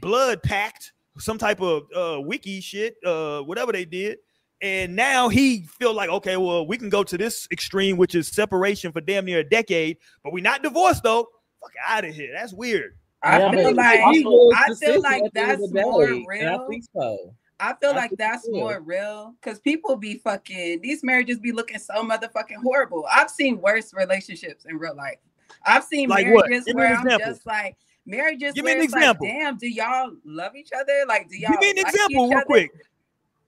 blood 0.00 0.42
pact, 0.42 0.92
some 1.18 1.38
type 1.38 1.60
of 1.60 1.84
uh 1.94 2.20
wiki 2.20 2.60
shit, 2.60 2.96
uh, 3.04 3.40
whatever 3.42 3.72
they 3.72 3.84
did. 3.84 4.18
And 4.60 4.94
now 4.94 5.28
he 5.28 5.66
feel 5.78 5.92
like, 5.92 6.08
okay, 6.08 6.36
well, 6.36 6.66
we 6.66 6.78
can 6.78 6.88
go 6.88 7.02
to 7.02 7.18
this 7.18 7.48
extreme, 7.50 7.96
which 7.96 8.14
is 8.14 8.28
separation 8.28 8.92
for 8.92 9.00
damn 9.00 9.24
near 9.24 9.40
a 9.40 9.44
decade, 9.48 9.98
but 10.22 10.32
we're 10.32 10.42
not 10.42 10.62
divorced 10.62 11.02
though. 11.02 11.28
Fuck 11.60 11.72
out 11.86 12.04
of 12.04 12.14
here. 12.14 12.30
That's 12.34 12.52
weird. 12.52 12.96
I 13.22 13.38
Yeah, 13.38 13.50
feel 13.52 13.74
like 13.76 14.16
Evil's 14.16 14.54
I 14.56 14.66
feel 14.66 14.74
decision 14.74 15.02
like 15.02 15.22
at 15.24 15.34
the 15.34 15.40
end 15.40 15.50
of 15.52 15.58
that's 15.60 15.72
the 15.72 15.82
more 15.82 16.06
day, 16.06 16.12
and 16.40 16.48
I 16.48 16.52
real. 16.54 16.66
think 16.68 16.84
so. 16.94 17.34
I 17.64 17.74
feel 17.80 17.90
I 17.90 17.94
like 17.96 18.10
that's 18.18 18.46
it 18.46 18.52
more 18.52 18.80
real 18.80 19.34
because 19.40 19.60
people 19.60 19.94
be 19.96 20.16
fucking 20.18 20.80
these 20.82 21.04
marriages 21.04 21.38
be 21.38 21.52
looking 21.52 21.78
so 21.78 21.94
motherfucking 22.02 22.56
horrible. 22.62 23.06
I've 23.12 23.30
seen 23.30 23.60
worse 23.60 23.94
relationships 23.94 24.64
in 24.68 24.78
real 24.78 24.96
life. 24.96 25.18
I've 25.64 25.84
seen 25.84 26.08
Like 26.08 26.26
marriages 26.26 26.66
where 26.74 26.88
I'm 26.96 27.06
example. 27.06 27.28
just 27.32 27.46
like 27.46 27.76
marriages 28.04 28.54
Give 28.54 28.64
me 28.64 28.72
an 28.72 28.82
example. 28.82 29.26
like, 29.28 29.38
damn, 29.38 29.56
do 29.58 29.68
y'all 29.68 30.10
love 30.24 30.56
each 30.56 30.70
other? 30.76 31.04
Like, 31.06 31.28
do 31.28 31.38
y'all 31.38 31.52
Give 31.52 31.60
me 31.60 31.70
an 31.70 31.76
like 31.84 31.94
example 31.94 32.28
real 32.28 32.38
other? 32.38 32.44
quick. 32.46 32.70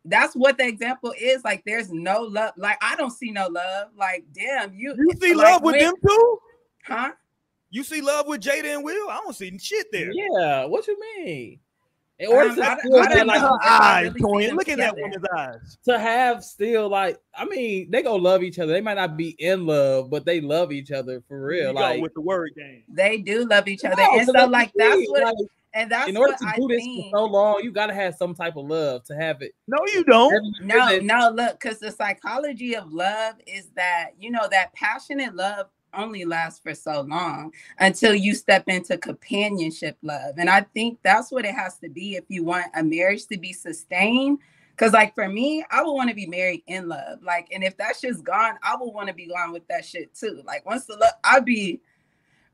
That's 0.05 0.35
what 0.37 0.59
the 0.59 0.66
example 0.68 1.12
is. 1.18 1.42
Like, 1.44 1.64
there's 1.64 1.90
no 1.90 2.20
love. 2.22 2.53
Like, 2.57 2.77
I 2.83 2.94
don't 2.94 3.11
see 3.11 3.31
no 3.33 3.48
love. 3.48 3.88
Like, 3.96 4.24
damn, 4.33 4.74
you 4.74 4.94
You 4.96 5.11
see 5.20 5.35
like, 5.35 5.44
love 5.55 5.62
with 5.62 5.72
when- 5.77 5.85
them 5.87 5.94
too? 6.07 6.38
huh? 6.87 7.12
You 7.70 7.83
see 7.83 8.00
love 8.00 8.29
with 8.29 8.40
Jada 8.42 8.74
and 8.77 8.85
Will? 8.85 9.09
I 9.11 9.16
don't 9.24 9.35
see 9.35 9.59
shit 9.59 9.90
there. 9.90 10.12
Yeah, 10.12 10.66
what 10.66 10.87
you 10.87 10.96
mean? 11.18 11.59
In 12.20 12.29
order 12.29 12.50
Um, 12.50 12.57
to, 12.57 12.62
I- 12.70 12.79
still 12.79 12.94
I 12.96 13.00
Look 13.00 13.09
have, 13.11 13.18
at 13.18 13.27
like, 13.27 13.40
her 13.40 13.59
eyes, 13.64 14.05
really 14.05 14.18
see 14.18 14.24
Toyin. 14.24 14.57
Look 14.57 14.68
at 14.68 14.79
that 14.79 14.90
together. 14.94 15.03
woman's 15.03 15.24
eyes. 15.37 15.79
to 15.87 15.98
have 15.98 16.44
still 16.44 16.88
like, 16.88 17.18
I 17.37 17.44
mean, 17.44 17.90
they 17.90 18.03
gonna 18.03 18.22
love 18.22 18.42
each 18.44 18.59
other. 18.61 18.72
They 18.72 18.81
might 18.81 18.94
not 18.94 19.16
be 19.16 19.31
in 19.31 19.66
love, 19.66 20.11
but 20.11 20.24
they 20.24 20.40
love 20.40 20.70
each 20.70 20.92
other 20.92 21.22
for 21.27 21.44
real. 21.44 21.72
go 21.72 21.81
Like, 21.81 22.00
with 22.00 22.14
the 22.14 22.20
word 22.20 22.53
game. 22.57 22.85
They 22.88 23.18
do 23.18 23.44
love 23.46 23.66
each 23.66 23.85
other, 23.85 23.96
no, 23.96 24.11
and 24.12 24.18
'cause 24.20 24.27
so 24.27 24.33
the 24.33 24.46
like 24.46 24.72
that's 24.77 24.94
thing, 24.94 25.11
what, 25.11 25.22
like, 25.24 25.35
and 25.74 25.90
that's 25.90 26.09
in 26.09 26.16
order 26.16 26.31
what 26.35 26.38
to 26.38 26.46
I 26.46 26.57
do 26.57 26.68
this 26.68 26.79
think. 26.85 27.11
for 27.11 27.18
so 27.18 27.24
long, 27.24 27.61
you 27.64 27.72
gotta 27.72 27.92
have 27.94 28.14
some 28.14 28.33
type 28.33 28.55
of 28.55 28.66
love 28.66 29.03
to 29.07 29.16
have 29.16 29.42
it. 29.42 29.53
No, 29.66 29.79
you 29.92 30.05
don't. 30.05 30.55
No, 30.62 30.98
no, 31.00 31.31
look, 31.35 31.59
because 31.61 31.81
the 31.81 31.90
psychology 31.90 32.74
of 32.77 32.92
love 32.92 33.35
is 33.44 33.70
that, 33.74 34.11
you 34.20 34.31
know, 34.31 34.46
that 34.53 34.72
passionate 34.74 35.35
love 35.35 35.66
only 35.96 36.24
lasts 36.24 36.61
for 36.61 36.74
so 36.74 37.02
long 37.02 37.52
until 37.78 38.14
you 38.14 38.35
step 38.35 38.64
into 38.68 38.98
companionship 38.98 39.96
love. 40.02 40.37
And 40.38 40.48
I 40.50 40.62
think 40.74 40.98
that's 41.02 41.30
what 41.33 41.44
it 41.44 41.54
has 41.54 41.78
to 41.78 41.88
be 41.88 42.16
if 42.16 42.24
you 42.28 42.44
want 42.44 42.66
a 42.74 42.83
marriage 42.83 43.26
to 43.26 43.38
be 43.38 43.52
sustained. 43.52 44.38
Cause 44.76 44.92
like 44.92 45.14
for 45.14 45.28
me, 45.28 45.64
I 45.70 45.83
would 45.83 45.92
want 45.92 46.11
to 46.11 46.16
be 46.16 46.26
married 46.26 46.64
in 46.66 46.88
love. 46.88 47.22
Like, 47.22 47.48
and 47.52 47.62
if 47.62 47.76
that 47.76 47.96
shit's 47.96 48.20
gone, 48.20 48.57
I 48.62 48.74
would 48.76 48.92
want 48.92 49.09
to 49.09 49.14
be 49.14 49.28
gone 49.28 49.52
with 49.52 49.66
that 49.68 49.85
shit 49.85 50.14
too. 50.14 50.42
Like 50.44 50.66
once 50.66 50.87
the 50.87 50.96
love, 50.96 51.12
I'd 51.22 51.44
be 51.44 51.80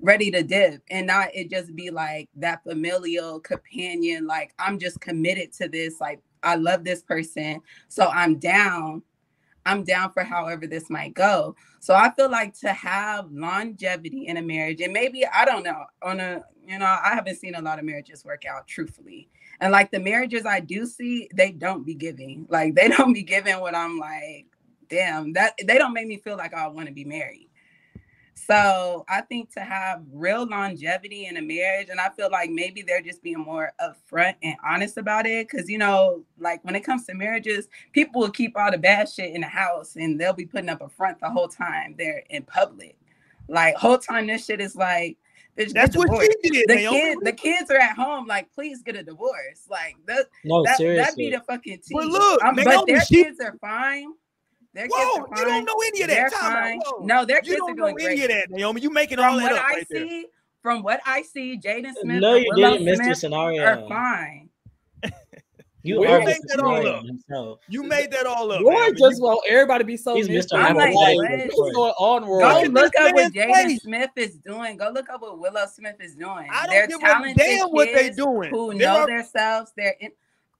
ready 0.02 0.30
to 0.30 0.42
dip 0.42 0.82
and 0.90 1.06
not 1.06 1.28
it 1.34 1.50
just 1.50 1.74
be 1.76 1.90
like 1.90 2.28
that 2.36 2.62
familial 2.62 3.40
companion. 3.40 4.26
Like 4.26 4.54
I'm 4.58 4.78
just 4.78 5.00
committed 5.00 5.52
to 5.54 5.68
this. 5.68 6.00
Like 6.00 6.20
I 6.42 6.56
love 6.56 6.84
this 6.84 7.02
person. 7.02 7.60
So 7.88 8.08
I'm 8.08 8.36
down. 8.36 9.02
I'm 9.66 9.84
down 9.84 10.12
for 10.12 10.22
however 10.24 10.66
this 10.66 10.90
might 10.90 11.14
go. 11.14 11.54
So 11.80 11.94
I 11.94 12.10
feel 12.10 12.30
like 12.30 12.58
to 12.60 12.72
have 12.72 13.30
longevity 13.30 14.26
in 14.26 14.36
a 14.36 14.42
marriage, 14.42 14.80
and 14.80 14.92
maybe 14.92 15.26
I 15.26 15.44
don't 15.44 15.62
know, 15.62 15.84
on 16.02 16.20
a 16.20 16.42
you 16.66 16.78
know, 16.78 16.86
I 16.86 17.14
haven't 17.14 17.36
seen 17.36 17.56
a 17.56 17.60
lot 17.60 17.78
of 17.78 17.84
marriages 17.84 18.24
work 18.24 18.44
out 18.46 18.68
truthfully. 18.68 19.28
And 19.60 19.72
like 19.72 19.90
the 19.90 19.98
marriages 19.98 20.46
I 20.46 20.60
do 20.60 20.86
see, 20.86 21.28
they 21.34 21.50
don't 21.50 21.84
be 21.84 21.94
giving. 21.94 22.46
Like 22.48 22.74
they 22.74 22.88
don't 22.96 23.12
be 23.12 23.22
giving 23.22 23.58
what 23.60 23.74
I'm 23.74 23.98
like, 23.98 24.46
damn, 24.88 25.32
that 25.34 25.54
they 25.64 25.78
don't 25.78 25.92
make 25.92 26.06
me 26.06 26.18
feel 26.18 26.36
like 26.36 26.54
I 26.54 26.68
want 26.68 26.88
to 26.88 26.94
be 26.94 27.04
married. 27.04 27.49
So 28.46 29.04
I 29.08 29.20
think 29.22 29.52
to 29.54 29.60
have 29.60 30.02
real 30.12 30.46
longevity 30.46 31.26
in 31.26 31.36
a 31.36 31.42
marriage, 31.42 31.88
and 31.90 32.00
I 32.00 32.08
feel 32.10 32.30
like 32.30 32.50
maybe 32.50 32.82
they're 32.82 33.02
just 33.02 33.22
being 33.22 33.38
more 33.40 33.72
upfront 33.80 34.34
and 34.42 34.56
honest 34.64 34.96
about 34.96 35.26
it. 35.26 35.48
Cause 35.48 35.68
you 35.68 35.78
know, 35.78 36.24
like 36.38 36.64
when 36.64 36.74
it 36.74 36.80
comes 36.80 37.04
to 37.06 37.14
marriages, 37.14 37.68
people 37.92 38.20
will 38.20 38.30
keep 38.30 38.56
all 38.56 38.70
the 38.70 38.78
bad 38.78 39.08
shit 39.08 39.34
in 39.34 39.42
the 39.42 39.46
house 39.46 39.96
and 39.96 40.18
they'll 40.20 40.32
be 40.32 40.46
putting 40.46 40.68
up 40.70 40.80
a 40.80 40.88
front 40.88 41.20
the 41.20 41.28
whole 41.30 41.48
time 41.48 41.94
they're 41.98 42.22
in 42.30 42.42
public. 42.44 42.96
Like 43.48 43.74
whole 43.76 43.98
time 43.98 44.26
this 44.28 44.44
shit 44.46 44.60
is 44.60 44.76
like, 44.76 45.18
bitch, 45.58 45.72
That's 45.72 45.96
what 45.96 46.06
divorced. 46.06 46.32
she 46.44 46.50
did. 46.50 46.68
The 46.68 46.76
kid, 46.76 47.18
the 47.22 47.32
kids 47.32 47.70
are 47.70 47.76
at 47.78 47.96
home. 47.96 48.26
Like, 48.26 48.52
please 48.54 48.82
get 48.82 48.96
a 48.96 49.02
divorce. 49.02 49.66
Like 49.68 49.96
that, 50.06 50.26
No, 50.44 50.62
that, 50.64 50.76
seriously. 50.76 51.00
that'd 51.02 51.16
be 51.16 51.30
the 51.30 51.40
fucking 51.40 51.78
tea. 51.78 51.94
But 51.94 52.06
look, 52.06 52.42
Um, 52.44 52.54
but 52.56 52.64
Naomi, 52.64 52.92
their 52.92 53.04
she- 53.04 53.24
kids 53.24 53.40
are 53.40 53.56
fine. 53.60 54.12
Their 54.72 54.84
kids 54.84 54.94
Whoa, 54.96 55.22
are 55.30 55.38
you 55.38 55.44
don't 55.44 55.64
know 55.64 55.74
any 55.86 56.02
of 56.02 56.08
They're 56.08 56.30
that. 56.30 56.32
Time 56.32 56.52
out. 56.56 56.62
fine. 56.62 56.80
Whoa. 56.84 57.04
No, 57.04 57.24
their 57.24 57.36
You 57.38 57.42
kids 57.42 57.54
are 57.62 57.74
don't 57.74 57.76
know 57.76 57.86
any 57.86 58.22
of 58.22 58.28
that, 58.28 58.50
Naomi. 58.50 58.80
You 58.80 58.90
making 58.90 59.18
all 59.18 59.32
From 59.32 59.38
that 59.38 59.52
what 59.52 59.60
up 59.60 59.64
I 59.64 59.72
right 59.74 59.86
there. 59.90 60.06
see, 60.06 60.26
from 60.62 60.82
what 60.82 61.00
I 61.06 61.22
see, 61.22 61.58
Jaden 61.58 61.92
Smith 62.00 62.20
no, 62.20 62.34
you 62.36 62.46
Willow 62.54 62.78
didn't, 62.78 62.86
Mr. 62.86 63.04
Smith 63.04 63.18
Scenario. 63.18 63.62
are 63.64 63.88
fine. 63.88 64.48
You 65.82 65.98
Where 65.98 66.10
are 66.10 66.20
you 66.20 66.26
Mr. 66.28 66.40
that 66.48 66.60
all 66.60 66.86
up? 66.86 67.04
himself. 67.06 67.60
You 67.70 67.82
made 67.84 68.10
that 68.10 68.26
all 68.26 68.52
up. 68.52 68.60
Roy 68.60 68.74
Naomi. 68.74 68.98
just 68.98 69.16
You- 69.18 69.24
want 69.24 69.40
everybody 69.48 69.82
to 69.82 69.86
be 69.86 69.96
so 69.96 70.14
He's 70.14 70.28
Mr. 70.28 70.52
miserable. 70.52 70.66
I'm 70.66 70.76
like, 70.76 70.94
Like, 70.94 71.50
what's 71.54 71.74
going 71.74 71.92
on, 71.98 72.24
Roy? 72.26 72.38
Go 72.38 72.62
Look 72.70 72.94
at 72.98 73.06
up 73.06 73.14
what 73.14 73.34
man's 73.34 73.34
Jaden. 73.34 73.80
Smith 73.80 74.10
is 74.16 74.36
doing. 74.44 74.76
Go 74.76 74.90
look 74.90 75.08
up 75.08 75.22
what 75.22 75.38
Willow 75.38 75.64
Smith 75.74 75.96
is 76.00 76.14
doing. 76.16 76.50
I 76.52 76.66
don't 76.66 76.74
They're 76.74 76.86
give 76.86 77.00
a 77.00 77.34
damn 77.34 77.68
what 77.70 77.88
they're 77.94 78.10
doing. 78.12 78.50
Who 78.50 78.72
They 78.74 78.84
know 78.84 78.98
are- 78.98 79.06
themselves. 79.06 79.72
They're 79.74 79.96
in, 80.00 80.10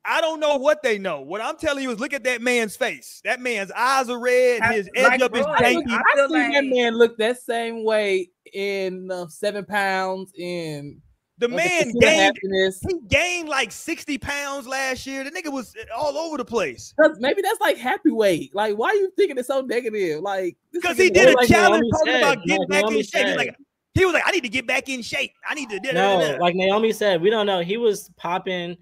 I 0.04 0.20
don't 0.20 0.40
know 0.40 0.56
what 0.56 0.82
they 0.82 0.98
know. 0.98 1.20
What 1.20 1.40
I'm 1.40 1.56
telling 1.56 1.82
you 1.82 1.90
is 1.90 2.00
look 2.00 2.12
at 2.14 2.24
that 2.24 2.40
man's 2.40 2.74
face. 2.76 3.20
That 3.24 3.40
man's 3.40 3.70
eyes 3.72 4.08
are 4.08 4.18
red. 4.18 4.62
Have- 4.62 4.74
His 4.74 4.88
edge 4.96 5.04
like 5.04 5.20
up 5.22 5.36
is 5.36 5.44
Roy, 5.44 5.54
janky. 5.56 5.90
I 5.90 5.96
I 6.00 6.14
feel 6.16 6.28
seen 6.28 6.52
that 6.52 6.64
man 6.64 6.94
look 6.98 7.18
that 7.18 7.40
same 7.42 7.84
way 7.84 8.30
in 8.52 9.10
uh, 9.10 9.26
seven 9.28 9.64
pounds 9.66 10.32
in 10.36 11.00
The 11.38 11.46
uh, 11.46 11.50
man 11.50 11.68
Pursuit 11.84 12.00
gained 12.00 12.20
happiness. 12.22 12.80
he 12.88 12.94
gained 13.08 13.48
like 13.50 13.70
60 13.72 14.16
pounds 14.18 14.66
last 14.66 15.06
year. 15.06 15.22
The 15.22 15.30
nigga 15.30 15.52
was 15.52 15.74
all 15.94 16.16
over 16.16 16.38
the 16.38 16.44
place. 16.46 16.94
'Cause 16.98 17.18
maybe 17.20 17.42
that's 17.42 17.60
like 17.60 17.76
happy 17.76 18.10
weight. 18.10 18.54
Like, 18.54 18.76
why 18.76 18.88
are 18.88 18.94
you 18.94 19.12
thinking 19.16 19.36
it's 19.38 19.48
so 19.48 19.60
negative? 19.60 20.20
Like, 20.22 20.56
Because 20.72 20.96
he 20.96 21.10
did 21.10 21.28
a 21.28 21.32
like 21.36 21.48
challenge 21.48 21.84
talking 21.92 22.12
said, 22.14 22.22
about 22.22 22.44
getting 22.46 22.58
like 22.60 22.68
back 22.70 22.82
Naomi 22.84 22.98
in 23.00 23.04
shape. 23.04 23.22
He 23.26 23.28
was 23.32 23.36
like, 23.36 23.56
he 23.94 24.04
was 24.04 24.14
like, 24.14 24.22
I 24.24 24.30
need 24.30 24.44
to 24.44 24.48
get 24.48 24.66
back 24.66 24.88
in 24.88 25.02
shape. 25.02 25.32
I 25.48 25.54
need 25.54 25.68
to 25.70 25.78
da- 25.80 25.92
da- 25.92 25.92
da- 25.92 26.18
No, 26.26 26.32
da. 26.38 26.38
like 26.42 26.54
Naomi 26.54 26.92
said, 26.92 27.20
we 27.20 27.28
don't 27.28 27.44
know. 27.46 27.60
He 27.60 27.76
was 27.76 28.08
popping 28.16 28.76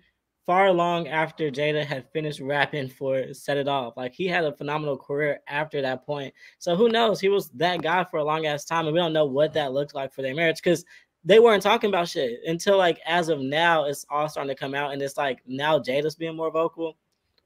far 0.49 0.73
long 0.73 1.09
after 1.09 1.51
Jada 1.51 1.85
had 1.85 2.11
finished 2.11 2.41
rapping 2.41 2.89
for 2.89 3.35
Set 3.35 3.59
It 3.59 3.69
Off. 3.69 3.99
Like 3.99 4.15
he 4.15 4.27
had 4.27 4.45
a 4.45 4.57
phenomenal 4.57 4.97
career 4.97 5.41
after 5.47 5.83
that 5.83 6.07
point. 6.07 6.33
So 6.59 6.75
who 6.75 6.89
knows? 6.89 7.21
He 7.21 7.29
was 7.29 7.51
that 7.51 7.83
guy 7.83 8.03
for 8.11 8.17
a 8.17 8.25
long 8.25 8.47
ass 8.47 8.65
time, 8.65 8.87
and 8.87 8.95
we 8.95 8.99
don't 8.99 9.13
know 9.13 9.27
what 9.27 9.53
that 9.53 9.75
looked 9.75 9.95
like 9.95 10.11
for 10.11 10.23
their 10.23 10.35
marriage 10.35 10.57
because 10.57 10.87
they 11.23 11.39
weren't 11.39 11.63
talking 11.63 11.91
about 11.91 12.09
shit 12.09 12.41
until 12.47 12.79
like 12.79 12.99
as 13.05 13.29
of 13.29 13.41
now, 13.41 13.85
it's 13.85 14.07
all 14.09 14.27
starting 14.27 14.49
to 14.49 14.59
come 14.59 14.75
out, 14.75 14.95
and 14.95 15.03
it's 15.03 15.19
like 15.19 15.41
now 15.47 15.79
Jada's 15.79 16.17
being 16.17 16.35
more 16.35 16.51
vocal, 16.51 16.97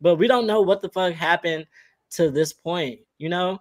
but 0.01 0.15
we 0.15 0.29
don't 0.29 0.47
know 0.47 0.61
what 0.61 0.81
the 0.81 0.89
fuck 0.89 1.13
happened 1.13 1.67
to 2.11 2.31
this 2.31 2.53
point, 2.53 3.01
you 3.19 3.29
know. 3.29 3.59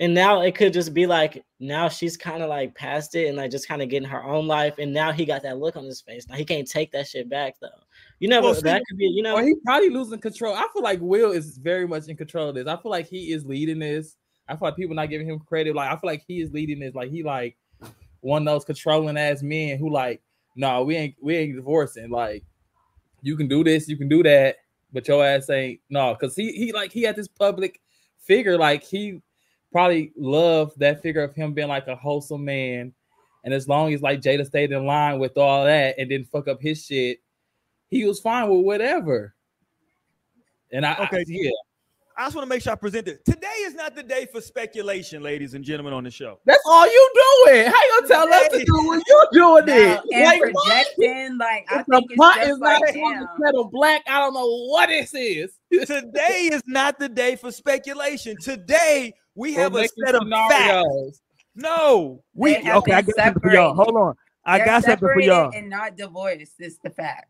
And 0.00 0.14
now 0.14 0.42
it 0.42 0.56
could 0.56 0.72
just 0.72 0.94
be 0.94 1.06
like 1.06 1.44
now 1.60 1.88
she's 1.88 2.16
kind 2.16 2.42
of 2.42 2.48
like 2.48 2.74
past 2.74 3.14
it 3.14 3.28
and 3.28 3.36
like 3.36 3.52
just 3.52 3.68
kind 3.68 3.82
of 3.82 3.88
getting 3.88 4.08
her 4.08 4.24
own 4.24 4.48
life. 4.48 4.78
And 4.78 4.92
now 4.92 5.12
he 5.12 5.24
got 5.24 5.42
that 5.42 5.58
look 5.58 5.76
on 5.76 5.84
his 5.84 6.00
face. 6.00 6.28
Now 6.28 6.36
he 6.36 6.44
can't 6.44 6.68
take 6.68 6.90
that 6.92 7.08
shit 7.08 7.28
back 7.28 7.54
though. 7.60 7.68
You 8.18 8.28
know 8.28 8.38
oh, 8.40 8.42
Well, 8.42 8.54
see- 8.54 8.62
that 8.62 8.82
could 8.88 8.98
be, 8.98 9.06
you 9.06 9.22
know. 9.22 9.36
or 9.36 9.42
he 9.42 9.54
probably 9.64 9.90
losing 9.90 10.18
control. 10.18 10.54
I 10.54 10.66
feel 10.72 10.82
like 10.82 11.00
Will 11.00 11.32
is 11.32 11.58
very 11.58 11.86
much 11.86 12.08
in 12.08 12.16
control 12.16 12.48
of 12.48 12.54
this. 12.54 12.66
I 12.66 12.76
feel 12.76 12.90
like 12.90 13.08
he 13.08 13.32
is 13.32 13.44
leading 13.44 13.78
this. 13.78 14.16
I 14.48 14.54
feel 14.56 14.68
like 14.68 14.76
people 14.76 14.96
not 14.96 15.10
giving 15.10 15.28
him 15.28 15.38
credit. 15.40 15.74
Like 15.74 15.90
I 15.90 15.96
feel 15.96 16.08
like 16.08 16.24
he 16.26 16.40
is 16.40 16.52
leading 16.52 16.80
this. 16.80 16.94
Like 16.94 17.10
he 17.10 17.22
like 17.22 17.56
one 18.20 18.46
of 18.46 18.52
those 18.52 18.64
controlling 18.64 19.16
ass 19.16 19.42
men 19.42 19.78
who 19.78 19.90
like, 19.90 20.22
no, 20.56 20.82
we 20.82 20.96
ain't 20.96 21.14
we 21.20 21.36
ain't 21.36 21.54
divorcing. 21.56 22.10
Like 22.10 22.44
you 23.22 23.36
can 23.36 23.46
do 23.46 23.62
this, 23.62 23.88
you 23.88 23.96
can 23.96 24.08
do 24.08 24.22
that, 24.22 24.56
but 24.92 25.06
your 25.06 25.24
ass 25.24 25.50
ain't 25.50 25.80
no. 25.90 26.14
Cause 26.14 26.34
he 26.34 26.52
he 26.52 26.72
like 26.72 26.92
he 26.92 27.02
had 27.02 27.14
this 27.14 27.28
public 27.28 27.80
figure. 28.18 28.58
Like 28.58 28.82
he 28.82 29.20
probably 29.70 30.12
loved 30.16 30.78
that 30.80 31.02
figure 31.02 31.22
of 31.22 31.34
him 31.34 31.52
being 31.52 31.68
like 31.68 31.86
a 31.86 31.96
wholesome 31.96 32.44
man. 32.44 32.92
And 33.44 33.54
as 33.54 33.68
long 33.68 33.92
as 33.92 34.02
like 34.02 34.20
Jada 34.20 34.46
stayed 34.46 34.72
in 34.72 34.86
line 34.86 35.18
with 35.18 35.36
all 35.36 35.64
that 35.64 35.96
and 35.98 36.08
didn't 36.08 36.30
fuck 36.30 36.48
up 36.48 36.60
his 36.60 36.84
shit, 36.84 37.20
he 37.90 38.04
was 38.04 38.20
fine 38.20 38.48
with 38.48 38.64
whatever. 38.64 39.34
And 40.72 40.84
I 40.84 40.92
Okay. 41.04 41.18
I, 41.18 41.24
yeah, 41.26 41.50
I 42.16 42.24
just 42.26 42.34
want 42.36 42.44
to 42.44 42.48
make 42.48 42.62
sure 42.62 42.72
I 42.72 42.76
present 42.76 43.08
it. 43.08 43.24
Today 43.24 43.46
is 43.60 43.74
not 43.74 43.94
the 43.94 44.02
day 44.02 44.26
for 44.30 44.40
speculation, 44.40 45.22
ladies 45.22 45.54
and 45.54 45.64
gentlemen, 45.64 45.92
on 45.94 46.04
the 46.04 46.10
show. 46.10 46.40
that's 46.44 46.62
all 46.66 46.84
you 46.86 47.10
doing. 47.46 47.66
How 47.66 47.72
you 47.72 48.00
gonna 48.00 48.08
tell 48.08 48.32
us 48.32 48.48
to 48.48 48.58
do 48.58 48.86
what 48.86 49.02
you're 49.06 49.28
doing 49.32 49.66
No, 49.66 49.74
it? 49.74 50.00
and 50.12 50.24
Like, 50.24 50.54
what? 50.54 50.64
projecting, 50.96 51.38
like 51.38 51.66
I 51.70 51.80
If 51.80 51.86
the 51.86 51.92
think 51.98 52.10
it's 52.10 52.18
pot 52.18 52.36
just 52.36 52.50
is 52.50 52.58
like 52.58 52.80
not 52.80 52.88
on 52.96 53.20
the 53.20 53.26
damn. 53.26 53.42
kettle 53.44 53.70
black. 53.72 54.02
I 54.06 54.18
don't 54.20 54.34
know 54.34 54.66
what 54.66 54.88
this 54.88 55.14
is. 55.14 55.52
Today 55.86 56.50
is 56.52 56.62
not 56.66 56.98
the 56.98 57.08
day 57.08 57.36
for 57.36 57.50
speculation. 57.52 58.36
Today 58.42 59.14
we 59.34 59.54
We're 59.54 59.62
have 59.62 59.74
a 59.76 59.88
set 60.04 60.14
of 60.16 60.28
facts. 60.50 61.22
No, 61.54 62.22
we 62.34 62.56
okay. 62.56 62.92
I 62.92 63.00
been 63.02 63.14
got 63.16 63.24
something 63.24 63.40
for 63.42 63.52
y'all. 63.52 63.74
Hold 63.74 63.96
on, 63.96 64.14
I 64.44 64.58
They're 64.58 64.66
got 64.66 64.84
something 64.84 65.08
for 65.14 65.20
y'all. 65.20 65.50
and 65.54 65.70
not 65.70 65.96
divorced. 65.96 66.52
Is 66.58 66.78
the 66.82 66.90
fact. 66.90 67.26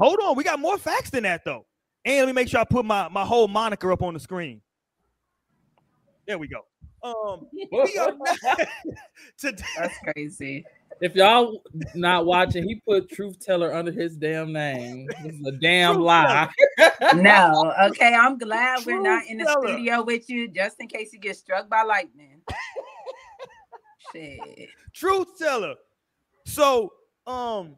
Hold 0.00 0.18
on, 0.22 0.34
we 0.34 0.44
got 0.44 0.58
more 0.58 0.78
facts 0.78 1.10
than 1.10 1.24
that 1.24 1.44
though. 1.44 1.66
And 2.06 2.20
let 2.20 2.26
me 2.26 2.32
make 2.32 2.48
sure 2.48 2.58
I 2.60 2.64
put 2.64 2.86
my 2.86 3.08
my 3.10 3.24
whole 3.24 3.48
moniker 3.48 3.92
up 3.92 4.02
on 4.02 4.14
the 4.14 4.20
screen. 4.20 4.62
There 6.26 6.38
we 6.38 6.48
go. 6.48 6.64
Um, 7.02 7.46
we 7.52 7.98
are 7.98 8.14
not, 8.16 8.68
today. 9.38 9.62
That's 9.76 9.98
crazy. 9.98 10.64
If 11.02 11.14
y'all 11.14 11.62
not 11.94 12.24
watching, 12.24 12.66
he 12.66 12.80
put 12.86 13.10
truth 13.10 13.38
teller 13.40 13.74
under 13.74 13.92
his 13.92 14.16
damn 14.16 14.52
name. 14.54 15.06
This 15.22 15.34
is 15.34 15.46
a 15.46 15.52
damn 15.52 15.94
Truth 15.96 16.06
lie. 16.06 16.48
No, 17.16 17.74
okay. 17.84 18.14
I'm 18.14 18.38
glad 18.38 18.84
we're 18.86 19.00
not 19.00 19.26
in 19.26 19.38
the 19.38 19.44
teller. 19.44 19.68
studio 19.68 20.02
with 20.02 20.28
you, 20.30 20.48
just 20.48 20.76
in 20.80 20.88
case 20.88 21.12
you 21.12 21.18
get 21.18 21.36
struck 21.36 21.68
by 21.68 21.82
lightning. 21.82 22.40
Shit. 24.12 24.68
truth 24.92 25.38
teller. 25.38 25.74
So, 26.44 26.92
um, 27.26 27.76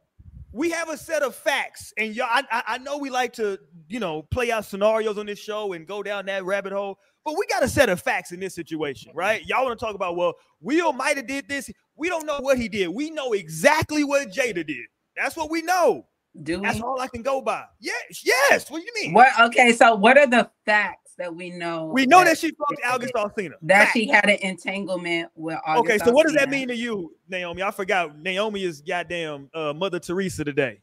we 0.52 0.70
have 0.70 0.88
a 0.88 0.96
set 0.96 1.22
of 1.22 1.34
facts, 1.34 1.92
and 1.96 2.14
y'all, 2.14 2.28
I, 2.30 2.44
I, 2.50 2.62
I 2.66 2.78
know 2.78 2.98
we 2.98 3.10
like 3.10 3.32
to, 3.34 3.58
you 3.88 4.00
know, 4.00 4.22
play 4.22 4.50
out 4.52 4.64
scenarios 4.64 5.18
on 5.18 5.26
this 5.26 5.38
show 5.38 5.72
and 5.72 5.86
go 5.86 6.02
down 6.02 6.26
that 6.26 6.44
rabbit 6.44 6.72
hole, 6.72 6.98
but 7.24 7.36
we 7.38 7.46
got 7.46 7.62
a 7.62 7.68
set 7.68 7.88
of 7.88 8.00
facts 8.00 8.32
in 8.32 8.40
this 8.40 8.54
situation, 8.54 9.12
right? 9.14 9.44
Y'all 9.46 9.64
want 9.64 9.78
to 9.78 9.84
talk 9.84 9.94
about, 9.94 10.16
well, 10.16 10.34
Will 10.60 10.92
might 10.92 11.16
have 11.16 11.26
did 11.26 11.48
this. 11.48 11.70
We 11.96 12.08
don't 12.08 12.26
know 12.26 12.38
what 12.40 12.58
he 12.58 12.68
did. 12.68 12.88
We 12.88 13.10
know 13.10 13.32
exactly 13.32 14.04
what 14.04 14.28
Jada 14.28 14.66
did. 14.66 14.86
That's 15.16 15.36
what 15.36 15.50
we 15.50 15.62
know. 15.62 16.06
Do 16.42 16.60
That's 16.62 16.76
we? 16.76 16.82
all 16.82 16.98
I 16.98 17.08
can 17.08 17.22
go 17.22 17.42
by. 17.42 17.64
Yes, 17.78 18.22
yes. 18.24 18.70
What 18.70 18.80
do 18.80 18.86
you 18.86 18.92
mean? 19.04 19.12
What? 19.12 19.28
Okay, 19.38 19.72
so 19.72 19.94
what 19.94 20.16
are 20.16 20.26
the 20.26 20.50
facts 20.64 21.01
that 21.22 21.34
we 21.34 21.50
know? 21.50 21.86
We 21.86 22.04
know 22.04 22.24
that 22.24 22.36
she 22.36 22.48
fucked 22.48 22.82
August 22.84 23.14
Alsina. 23.14 23.52
that 23.62 23.90
she 23.92 24.08
had 24.08 24.28
an 24.28 24.38
entanglement 24.42 25.30
with. 25.36 25.58
August 25.64 25.94
Okay, 25.94 26.04
so 26.04 26.12
what 26.12 26.26
does 26.26 26.34
that 26.34 26.50
mean 26.50 26.66
to 26.68 26.76
you, 26.76 27.14
Naomi? 27.28 27.62
I 27.62 27.70
forgot. 27.70 28.18
Naomi 28.18 28.64
is 28.64 28.80
goddamn 28.80 29.48
uh, 29.54 29.72
Mother 29.72 30.00
Teresa 30.00 30.44
today. 30.44 30.80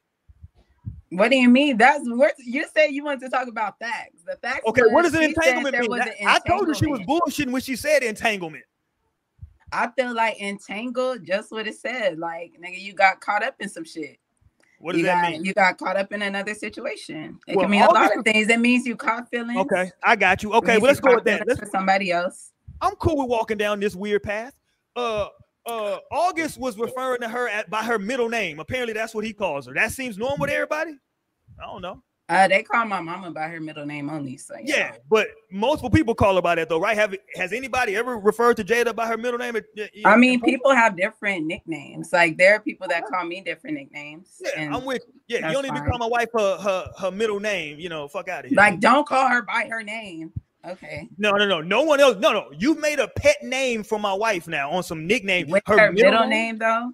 What 1.10 1.30
do 1.32 1.38
you 1.38 1.49
mean? 1.49 1.78
That's 1.78 2.04
what 2.06 2.36
you 2.38 2.65
said. 2.73 2.88
You 2.88 3.04
wanted 3.04 3.21
to 3.21 3.30
talk 3.30 3.47
about 3.47 3.80
facts. 3.80 4.21
The 4.25 4.38
facts. 4.41 4.62
Okay, 4.67 4.84
what 4.84 5.02
does 5.02 5.13
an 5.13 5.23
entanglement 5.23 5.78
mean? 5.78 5.97
That- 5.97 6.19
an 6.19 6.28
I 6.28 6.39
told 6.47 6.67
her 6.67 6.73
she 6.73 6.88
was 6.88 7.02
bullshitting 7.02 7.52
when 7.52 7.62
she 7.62 7.75
said 7.75 8.02
entanglement. 8.04 8.63
I 9.71 9.89
feel 9.95 10.15
like 10.15 10.39
entangled, 10.41 11.25
just 11.25 11.52
what 11.52 11.67
it 11.67 11.75
said. 11.75 12.17
Like, 12.17 12.54
nigga, 12.63 12.80
you 12.80 12.93
got 12.93 13.21
caught 13.21 13.43
up 13.43 13.56
in 13.60 13.69
some 13.69 13.84
shit. 13.84 14.17
What 14.79 14.93
does 14.93 15.01
you 15.01 15.05
that 15.07 15.21
got, 15.21 15.31
mean? 15.31 15.45
You 15.45 15.53
got 15.53 15.77
caught 15.77 15.97
up 15.97 16.11
in 16.13 16.21
another 16.21 16.53
situation. 16.53 17.37
It 17.47 17.55
Well, 17.55 17.65
can 17.65 17.71
mean 17.71 17.81
a 17.81 17.91
lot 17.91 18.17
of 18.17 18.23
things. 18.23 18.49
It 18.49 18.59
means 18.59 18.85
you 18.85 18.95
caught 18.95 19.29
feelings. 19.29 19.59
Okay, 19.59 19.91
I 20.03 20.15
got 20.15 20.41
you. 20.41 20.53
Okay, 20.53 20.77
well 20.77 20.87
let's 20.87 21.01
go 21.01 21.15
with 21.15 21.25
that. 21.25 21.45
Let's, 21.45 21.59
for 21.59 21.65
somebody 21.65 22.11
else. 22.11 22.53
I'm 22.81 22.95
cool 22.95 23.17
with 23.17 23.27
walking 23.27 23.57
down 23.57 23.81
this 23.81 23.93
weird 23.93 24.23
path. 24.23 24.55
Uh, 24.95 25.27
uh, 25.65 25.97
August 26.11 26.57
was 26.57 26.77
referring 26.77 27.19
to 27.21 27.27
her 27.27 27.49
at, 27.49 27.69
by 27.69 27.83
her 27.83 27.99
middle 27.99 28.29
name. 28.29 28.59
Apparently, 28.59 28.93
that's 28.93 29.13
what 29.13 29.25
he 29.25 29.33
calls 29.33 29.67
her. 29.67 29.73
That 29.73 29.91
seems 29.91 30.17
normal 30.17 30.47
to 30.47 30.53
everybody. 30.53 30.93
I 31.61 31.65
don't 31.65 31.81
know. 31.81 32.01
Uh, 32.29 32.47
they 32.47 32.61
call 32.61 32.85
my 32.85 33.01
mama 33.01 33.31
by 33.31 33.47
her 33.47 33.59
middle 33.59 33.87
name 33.87 34.07
only. 34.07 34.37
So 34.37 34.55
you 34.55 34.65
Yeah, 34.75 34.95
but 35.09 35.29
multiple 35.51 35.89
people 35.89 36.13
call 36.13 36.35
her 36.35 36.41
by 36.43 36.53
that 36.55 36.69
though, 36.69 36.79
right? 36.79 36.95
Have 36.95 37.15
has 37.35 37.51
anybody 37.51 37.95
ever 37.95 38.19
referred 38.19 38.57
to 38.57 38.63
Jada 38.63 38.95
by 38.95 39.07
her 39.07 39.17
middle 39.17 39.39
name? 39.39 39.57
I 40.05 40.15
mean, 40.15 40.39
people 40.39 40.71
have 40.71 40.95
different 40.95 41.47
nicknames. 41.47 42.13
Like 42.13 42.37
there 42.37 42.55
are 42.55 42.59
people 42.59 42.87
that 42.87 43.03
call 43.07 43.25
me 43.25 43.41
different 43.41 43.77
nicknames. 43.77 44.39
Yeah, 44.39 44.69
I'm 44.75 44.85
with. 44.85 45.03
Yeah, 45.27 45.47
you 45.47 45.53
don't 45.53 45.65
even 45.65 45.83
call 45.89 45.97
my 45.97 46.05
wife 46.05 46.29
her 46.37 46.57
her, 46.57 46.91
her 46.99 47.11
middle 47.11 47.39
name. 47.39 47.79
You 47.79 47.89
know, 47.89 48.07
fuck 48.07 48.29
out 48.29 48.45
of 48.45 48.51
here. 48.51 48.57
like 48.57 48.79
don't 48.79 49.07
call 49.07 49.27
her 49.27 49.41
by 49.41 49.67
her 49.69 49.81
name. 49.81 50.31
Okay. 50.67 51.07
no, 51.17 51.31
no, 51.31 51.47
no, 51.47 51.61
no 51.61 51.83
one 51.83 52.01
else. 52.01 52.17
No, 52.17 52.33
no, 52.33 52.51
you 52.57 52.75
made 52.75 52.99
a 52.99 53.07
pet 53.07 53.37
name 53.41 53.81
for 53.81 53.97
my 53.97 54.13
wife 54.13 54.47
now 54.47 54.69
on 54.69 54.83
some 54.83 55.07
nickname. 55.07 55.49
With 55.49 55.63
her, 55.67 55.91
middle 55.91 56.27
name, 56.27 56.57
though. 56.57 56.91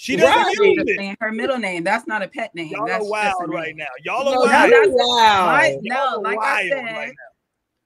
She 0.00 0.14
doesn't 0.14 0.32
Right. 0.32 0.54
use 0.60 0.76
Just 0.86 1.00
it. 1.00 1.16
her 1.20 1.32
middle 1.32 1.58
name. 1.58 1.82
That's 1.82 2.06
not 2.06 2.22
a 2.22 2.28
pet 2.28 2.54
name. 2.54 2.68
Y'all 2.68 2.86
that's 2.86 2.98
are 2.98 2.98
just 3.00 3.08
a 3.08 3.10
wild 3.10 3.52
right 3.52 3.74
now. 3.74 3.86
Y'all 4.04 4.28
are 4.28 4.34
No, 4.34 4.40
wild. 4.42 4.48
that's- 4.52 4.86
you 4.86 4.94
wow. 4.96 5.46
My- 5.46 5.78
no, 5.82 5.96
are 5.96 6.18
like 6.20 6.38
I 6.38 6.40
wild 6.40 6.68
said, 6.70 6.84
right. 6.96 7.12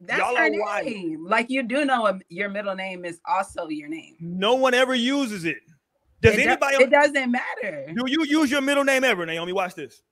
That's 0.01 0.19
Y'all 0.21 0.37
her 0.37 0.43
are 0.45 0.51
wild. 0.61 0.85
name. 0.85 1.25
Like 1.27 1.49
you 1.49 1.63
do 1.63 1.87
know 1.87 2.19
your 2.29 2.51
middle 2.51 2.75
name 2.75 3.07
is 3.07 3.19
also 3.27 3.69
your 3.69 3.89
name. 3.89 4.17
No 4.21 4.57
one 4.57 4.75
ever 4.75 4.95
uses 4.95 5.47
it. 5.47 5.57
Does 6.21 6.35
it, 6.35 6.37
do- 6.37 6.43
anybody? 6.51 6.77
it 6.85 6.91
doesn't 6.91 7.31
matter. 7.31 7.87
do 7.95 8.05
you 8.07 8.25
use 8.27 8.51
your 8.51 8.61
middle 8.61 8.85
name 8.85 9.05
ever, 9.05 9.25
Naomi? 9.25 9.55
Watch 9.55 9.75
this. 9.75 10.03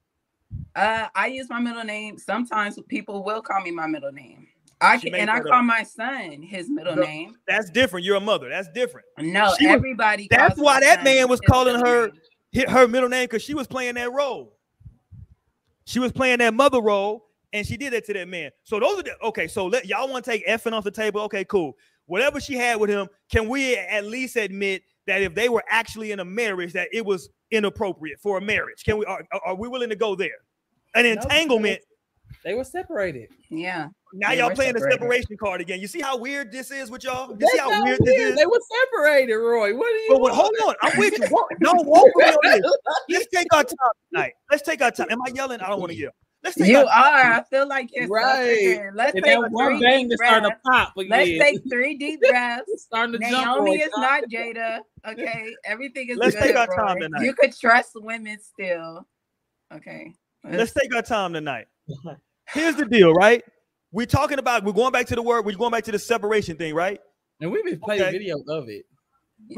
Uh, 0.75 1.07
I 1.15 1.27
use 1.27 1.51
my 1.51 1.61
middle 1.61 1.85
name. 1.85 2.17
Sometimes 2.17 2.79
people 2.89 3.23
will 3.25 3.43
call 3.43 3.61
me 3.61 3.73
my 3.73 3.87
middle 3.87 4.11
name. 4.11 4.49
I 4.81 4.97
can, 4.99 5.14
and 5.14 5.31
I 5.31 5.40
call 5.40 5.53
up. 5.53 5.64
my 5.64 5.83
son 5.83 6.43
his 6.43 6.71
middle 6.71 6.97
No, 6.97 7.03
name. 7.03 7.37
That's 7.47 7.71
different. 7.71 8.05
You're 8.07 8.16
a 8.16 8.21
mother. 8.21 8.49
That's 8.49 8.69
different. 8.69 9.07
No, 9.19 9.55
she 9.59 9.66
was- 9.66 9.75
everybody. 9.77 10.27
that's 10.31 10.59
why 10.59 10.81
that 10.81 11.05
man 11.05 11.29
was 11.29 11.40
calling 11.40 11.75
her- 11.85 12.09
name. 12.53 12.66
Her 12.69 12.88
middle 12.88 13.09
name 13.09 13.25
because 13.25 13.43
she 13.43 13.55
was 13.55 13.66
playing 13.69 13.95
that 13.95 14.12
role. 14.12 14.57
She 15.85 15.99
was 15.99 16.12
playing 16.12 16.38
that 16.38 16.55
mother 16.55 16.81
role, 16.81 17.29
and 17.53 17.66
she 17.66 17.77
did 17.77 17.93
that 17.93 18.05
to 18.07 18.12
that 18.14 18.29
man. 18.29 18.51
So 18.64 18.81
those 18.81 18.99
are 19.01 19.03
the 19.03 19.19
okay. 19.23 19.47
So 19.49 19.66
let 19.66 19.87
y'all 19.87 20.09
want 20.09 20.25
to 20.25 20.31
take 20.31 20.47
effing 20.47 20.73
off 20.73 20.85
the 20.85 20.90
table. 20.90 21.21
Okay, 21.23 21.45
cool. 21.45 21.77
Whatever 22.07 22.40
she 22.40 22.55
had 22.55 22.81
with 22.81 22.90
him, 22.90 23.09
can 23.31 23.49
we 23.49 23.77
at 23.77 24.05
least 24.05 24.35
admit 24.37 24.83
that 25.07 25.23
if 25.23 25.35
they 25.35 25.49
were 25.49 25.62
actually 25.69 26.11
in 26.12 26.19
a 26.21 26.25
marriage, 26.25 26.73
that 26.73 26.88
it 26.93 27.05
was 27.05 27.31
inappropriate 27.53 28.19
for 28.21 28.38
a 28.38 28.40
marriage? 28.40 28.85
Can 28.85 28.99
we 28.99 29.05
are, 29.05 29.25
are 29.45 29.55
we 29.55 29.69
willing 29.69 29.90
to 29.90 29.97
go 29.97 30.14
there? 30.16 30.38
An 30.95 31.07
entanglement. 31.07 31.81
They 32.45 32.55
were 32.55 32.64
separated. 32.64 33.29
Yeah. 33.51 33.88
Now 34.12 34.31
They 34.31 34.38
y'all 34.38 34.49
were 34.49 34.55
playing 34.55 34.73
the 34.75 34.81
separation 34.81 35.37
card 35.37 35.61
again. 35.61 35.79
You 35.81 35.87
see 35.87 36.01
how 36.01 36.16
weird 36.16 36.51
this 36.51 36.71
is 36.71 36.90
with 36.90 37.05
y'all? 37.05 37.31
You 37.31 37.37
That's 37.38 37.53
see 37.53 37.59
how 37.59 37.71
weird 37.85 38.01
weird. 38.01 38.01
this 38.03 38.19
is? 38.19 38.37
They 38.37 38.47
were 38.47 38.61
separated, 38.93 39.35
Roy. 39.37 39.77
What 39.77 39.87
are 39.87 39.97
you? 39.97 40.07
But 40.11 40.21
wait, 40.23 40.35
hold 40.35 40.51
on, 40.66 40.75
I'm 40.83 40.99
with 40.99 41.19
you. 41.19 41.27
No, 41.61 41.75
walk 41.75 42.09
with 42.14 42.27
me 42.43 42.51
on 42.51 42.61
this. 42.62 42.77
Let's 43.11 43.27
take 43.33 43.47
our 43.55 43.62
time 43.64 43.77
tonight. 44.12 44.33
Let's 44.51 44.62
take 44.62 44.83
our 44.83 44.90
time. 44.90 45.07
Am 45.11 45.21
I 45.23 45.29
yelling? 45.35 45.61
I 45.61 45.69
don't 45.69 45.79
want 45.81 45.93
to 45.93 45.99
yell. 45.99 46.11
Let's 46.43 46.57
take 46.57 46.69
You 46.69 46.79
our 46.79 46.85
are. 46.87 47.33
I 47.35 47.45
feel 47.51 47.69
like 47.69 47.90
you're 47.93 48.09
Right. 48.09 48.79
right. 48.79 48.90
Let's 48.95 49.14
If 49.16 49.25
take 49.25 49.35
that 49.38 49.51
one 49.53 49.73
three 49.73 49.81
bang 49.81 50.05
deep 50.09 50.12
is 50.14 50.21
starting 50.25 50.51
to 50.51 50.57
pop 50.64 50.97
again. 50.97 51.11
Let's 51.11 51.31
take 51.51 51.61
three 51.71 51.99
deep 51.99 52.21
breaths. 52.21 52.64
It's 52.69 52.85
starting 52.85 53.12
to 53.12 53.19
jump. 53.31 53.33
Naomi 53.59 53.71
Roy. 53.79 53.85
is 53.85 53.90
not 53.99 54.25
Jada. 54.33 54.79
Okay, 55.07 55.55
everything 55.66 56.09
is 56.09 56.16
Let's 56.16 56.35
good. 56.35 56.45
take 56.47 56.57
our 56.57 56.66
Roy. 56.66 56.77
time 56.77 57.01
tonight. 57.01 57.23
You 57.23 57.35
could 57.35 57.55
trust 57.57 57.90
women 57.95 58.38
still. 58.40 59.07
Okay. 59.73 60.14
let's 60.45 60.73
take 60.73 60.93
our 60.95 61.03
time 61.03 61.33
tonight. 61.35 61.66
Here's 62.48 62.76
the 62.76 62.85
deal, 62.87 63.12
right? 63.12 63.42
We're 63.92 64.07
talking 64.07 64.38
about 64.38 64.64
we're 64.64 64.72
going 64.72 64.92
back 64.92 65.07
to 65.07 65.14
the 65.14 65.22
word, 65.22 65.44
we're 65.44 65.57
going 65.57 65.72
back 65.72 65.85
to 65.85 65.92
the 65.92 65.98
separation 65.98 66.57
thing, 66.57 66.75
right? 66.75 67.00
And 67.40 67.50
we've 67.50 67.65
been 67.65 67.81
playing 67.81 68.02
Okay. 68.02 68.10
video 68.12 68.38
of 68.48 68.69
it. 68.69 68.85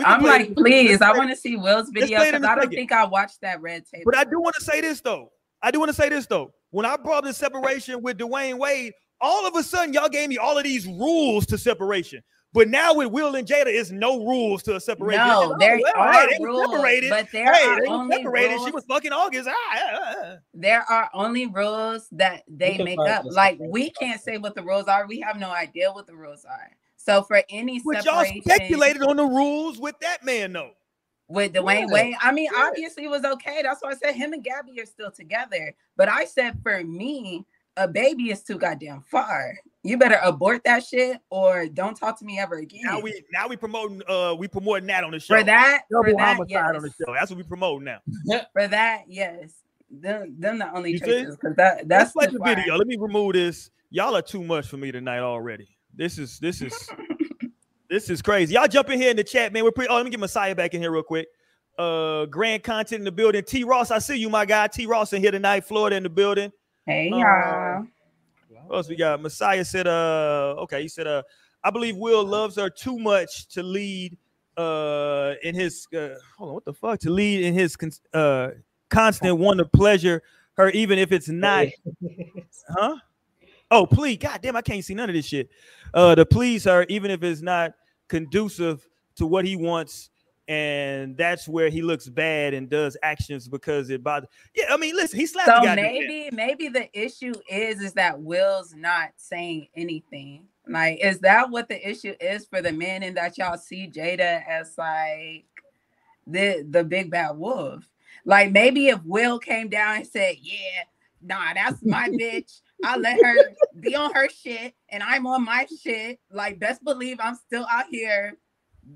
I'm 0.04 0.20
play- 0.20 0.30
like, 0.30 0.54
please, 0.54 1.00
let's 1.00 1.02
I 1.02 1.16
want 1.18 1.30
to 1.30 1.36
see 1.36 1.56
Will's 1.56 1.90
video 1.90 2.18
play 2.18 2.30
because 2.30 2.44
a 2.44 2.50
I 2.50 2.54
don't 2.54 2.64
second. 2.64 2.76
think 2.76 2.92
I 2.92 3.04
watched 3.04 3.40
that 3.42 3.60
red 3.60 3.84
tape. 3.92 4.02
But 4.04 4.16
I 4.16 4.24
do 4.24 4.40
want 4.40 4.54
to 4.56 4.64
say 4.64 4.80
this 4.80 5.00
though. 5.00 5.30
I 5.62 5.70
do 5.70 5.78
want 5.80 5.88
to 5.90 5.94
say 5.94 6.08
this 6.08 6.26
though. 6.26 6.52
When 6.70 6.86
I 6.86 6.96
brought 6.96 7.24
the 7.24 7.32
separation 7.32 8.00
with 8.02 8.18
Dwyane 8.18 8.58
Wade, 8.58 8.92
all 9.20 9.46
of 9.46 9.54
a 9.56 9.62
sudden 9.62 9.92
y'all 9.92 10.08
gave 10.08 10.28
me 10.28 10.38
all 10.38 10.56
of 10.56 10.64
these 10.64 10.86
rules 10.86 11.46
to 11.46 11.58
separation. 11.58 12.22
But 12.54 12.68
now 12.68 12.94
with 12.94 13.08
Will 13.10 13.34
and 13.34 13.48
Jada, 13.48 13.66
is 13.68 13.90
no 13.90 14.26
rules 14.26 14.62
to 14.64 14.76
a 14.76 14.80
separation. 14.80 15.26
No, 15.26 15.52
It's, 15.52 15.58
there 15.60 15.76
oh, 15.78 15.80
well, 15.94 16.02
are 16.02 16.12
hey, 16.12 16.26
they 16.32 16.38
were 16.38 16.48
rules, 16.48 16.70
separated. 16.70 17.10
but 17.10 17.28
there 17.32 17.52
hey, 17.52 17.66
are 17.66 17.80
they 17.80 17.86
only 17.86 18.16
separated. 18.16 18.58
She 18.64 18.70
was 18.70 18.84
fucking 18.84 19.12
August. 19.12 19.48
Ah, 19.50 19.54
ah, 19.74 20.14
ah. 20.18 20.34
there 20.52 20.82
are 20.82 21.08
only 21.14 21.46
rules 21.46 22.08
that 22.12 22.42
they 22.48 22.76
make 22.78 22.98
up. 22.98 23.24
Like 23.24 23.58
we 23.58 23.88
can't 23.90 24.20
say 24.20 24.36
what 24.36 24.54
the 24.54 24.62
rules 24.62 24.84
are. 24.84 25.06
We 25.06 25.20
have 25.20 25.38
no 25.38 25.50
idea 25.50 25.90
what 25.92 26.06
the 26.06 26.14
rules 26.14 26.44
are. 26.44 26.70
So 26.96 27.22
for 27.22 27.42
any 27.48 27.80
But 27.84 28.04
y'all 28.04 28.22
separation 28.22 28.42
speculated 28.42 29.02
on 29.02 29.16
the 29.16 29.24
rules 29.24 29.78
with 29.80 29.98
that 30.00 30.22
man, 30.22 30.52
though. 30.52 30.72
with 31.28 31.54
Dwyane 31.54 31.86
Yeah. 31.88 31.94
Wade, 31.94 32.14
I 32.20 32.32
mean, 32.32 32.48
Yeah. 32.54 32.64
obviously 32.68 33.04
it 33.04 33.10
was 33.10 33.24
okay. 33.24 33.62
That's 33.62 33.82
why 33.82 33.90
I 33.92 33.94
said 33.94 34.14
him 34.14 34.34
and 34.34 34.44
Gabby 34.44 34.78
are 34.80 34.86
still 34.86 35.10
together. 35.10 35.74
But 35.96 36.10
I 36.10 36.26
said 36.26 36.58
for 36.62 36.84
me, 36.84 37.46
a 37.78 37.88
baby 37.88 38.30
is 38.30 38.42
too 38.42 38.58
goddamn 38.58 39.00
far. 39.10 39.54
You 39.84 39.98
better 39.98 40.18
abort 40.22 40.62
that 40.64 40.84
shit 40.84 41.18
or 41.28 41.66
don't 41.66 41.96
talk 41.96 42.18
to 42.20 42.24
me 42.24 42.38
ever 42.38 42.56
again. 42.56 42.82
Now 42.84 43.00
we 43.00 43.24
now 43.32 43.48
we 43.48 43.56
promoting 43.56 44.00
uh 44.08 44.34
we 44.38 44.46
promoting 44.46 44.86
that 44.86 45.02
on 45.02 45.10
the 45.10 45.18
show. 45.18 45.36
for 45.36 45.44
that, 45.44 45.82
for 45.90 46.04
double 46.04 46.18
that, 46.18 46.36
homicide 46.36 46.48
yes. 46.50 46.76
on 46.76 46.82
the 46.82 46.90
show. 46.90 47.12
That's 47.12 47.30
what 47.30 47.36
we 47.38 47.42
promote 47.42 47.82
now. 47.82 47.98
For 48.52 48.68
that, 48.68 49.02
yes. 49.08 49.54
Them, 49.90 50.36
them 50.38 50.58
the 50.58 50.74
only 50.74 50.92
You 50.92 51.00
choices 51.00 51.36
because 51.36 51.56
that 51.56 51.88
that's 51.88 52.12
play 52.12 52.26
too 52.26 52.38
the 52.38 52.44
video. 52.44 52.76
Let 52.76 52.86
me 52.86 52.96
remove 52.96 53.34
this. 53.34 53.70
Y'all 53.90 54.16
are 54.16 54.22
too 54.22 54.42
much 54.42 54.66
for 54.66 54.76
me 54.76 54.92
tonight 54.92 55.18
already. 55.18 55.68
This 55.94 56.16
is 56.16 56.38
this 56.38 56.62
is 56.62 56.88
this 57.90 58.08
is 58.08 58.22
crazy. 58.22 58.54
Y'all 58.54 58.68
jump 58.68 58.88
in 58.88 59.00
here 59.00 59.10
in 59.10 59.16
the 59.16 59.24
chat, 59.24 59.52
man. 59.52 59.64
We're 59.64 59.72
pretty. 59.72 59.90
Oh, 59.90 59.96
let 59.96 60.04
me 60.04 60.10
get 60.10 60.20
Messiah 60.20 60.54
back 60.54 60.74
in 60.74 60.80
here 60.80 60.92
real 60.92 61.02
quick. 61.02 61.26
Uh, 61.76 62.26
grand 62.26 62.62
content 62.62 63.00
in 63.00 63.04
the 63.04 63.12
building. 63.12 63.42
T. 63.42 63.64
Ross, 63.64 63.90
I 63.90 63.98
see 63.98 64.16
you, 64.16 64.30
my 64.30 64.46
guy. 64.46 64.68
T. 64.68 64.86
Ross 64.86 65.12
in 65.12 65.20
here 65.20 65.30
tonight. 65.30 65.64
Florida 65.64 65.96
in 65.96 66.04
the 66.04 66.10
building. 66.10 66.52
Hey 66.86 67.10
Uh, 67.12 67.16
y'all. 67.18 67.86
What 68.72 68.78
else 68.78 68.88
we 68.88 68.96
got? 68.96 69.20
Messiah 69.20 69.66
said, 69.66 69.86
uh, 69.86 70.54
okay, 70.60 70.80
he 70.80 70.88
said, 70.88 71.06
uh, 71.06 71.22
I 71.62 71.68
believe 71.68 71.94
Will 71.94 72.24
loves 72.24 72.56
her 72.56 72.70
too 72.70 72.98
much 72.98 73.46
to 73.48 73.62
lead 73.62 74.16
uh 74.56 75.34
in 75.42 75.54
his 75.54 75.86
uh 75.94 76.14
hold 76.38 76.48
on, 76.48 76.54
what 76.54 76.64
the 76.64 76.72
fuck? 76.72 76.98
To 77.00 77.10
lead 77.10 77.44
in 77.44 77.52
his 77.52 77.76
cons- 77.76 78.00
uh 78.14 78.48
constant 78.88 79.36
want 79.36 79.58
to 79.58 79.66
pleasure 79.66 80.22
her, 80.54 80.70
even 80.70 80.98
if 80.98 81.12
it's 81.12 81.28
not 81.28 81.66
huh? 82.70 82.96
Oh, 83.70 83.84
please, 83.84 84.16
god 84.16 84.40
damn, 84.42 84.56
I 84.56 84.62
can't 84.62 84.82
see 84.82 84.94
none 84.94 85.10
of 85.10 85.14
this 85.14 85.26
shit. 85.26 85.50
Uh 85.92 86.14
to 86.14 86.24
please 86.24 86.64
her, 86.64 86.86
even 86.88 87.10
if 87.10 87.22
it's 87.22 87.42
not 87.42 87.74
conducive 88.08 88.86
to 89.16 89.26
what 89.26 89.44
he 89.44 89.54
wants. 89.54 90.08
And 90.48 91.16
that's 91.16 91.46
where 91.46 91.70
he 91.70 91.82
looks 91.82 92.08
bad 92.08 92.52
and 92.52 92.68
does 92.68 92.96
actions 93.02 93.48
because 93.48 93.90
it 93.90 94.02
bothers. 94.02 94.28
Yeah, 94.54 94.66
I 94.70 94.76
mean, 94.76 94.96
listen, 94.96 95.18
he 95.18 95.26
slapped 95.26 95.64
So 95.64 95.74
maybe 95.74 96.30
maybe 96.32 96.68
the 96.68 96.88
issue 96.98 97.32
is 97.48 97.80
is 97.80 97.92
that 97.94 98.20
Will's 98.20 98.74
not 98.74 99.10
saying 99.16 99.68
anything. 99.76 100.46
Like, 100.66 100.98
is 101.02 101.20
that 101.20 101.50
what 101.50 101.68
the 101.68 101.88
issue 101.88 102.14
is 102.20 102.46
for 102.46 102.60
the 102.60 102.72
men 102.72 103.02
and 103.02 103.16
that 103.16 103.38
y'all 103.38 103.56
see 103.56 103.88
Jada 103.88 104.46
as 104.46 104.74
like 104.76 105.46
the 106.26 106.66
the 106.68 106.84
big 106.84 107.10
bad 107.10 107.36
wolf? 107.36 107.88
Like 108.24 108.52
maybe 108.52 108.88
if 108.88 109.02
Will 109.04 109.38
came 109.38 109.68
down 109.68 109.96
and 109.96 110.06
said, 110.06 110.36
Yeah, 110.40 110.84
nah, 111.20 111.54
that's 111.54 111.82
my 111.82 112.08
bitch. 112.20 112.60
I 112.84 112.96
let 112.96 113.22
her 113.22 113.34
be 113.78 113.94
on 113.94 114.12
her 114.12 114.28
shit 114.28 114.74
and 114.88 115.02
I'm 115.02 115.26
on 115.26 115.44
my 115.44 115.66
shit. 115.82 116.18
Like, 116.30 116.58
best 116.58 116.82
believe 116.82 117.18
I'm 117.20 117.36
still 117.36 117.66
out 117.70 117.86
here 117.90 118.36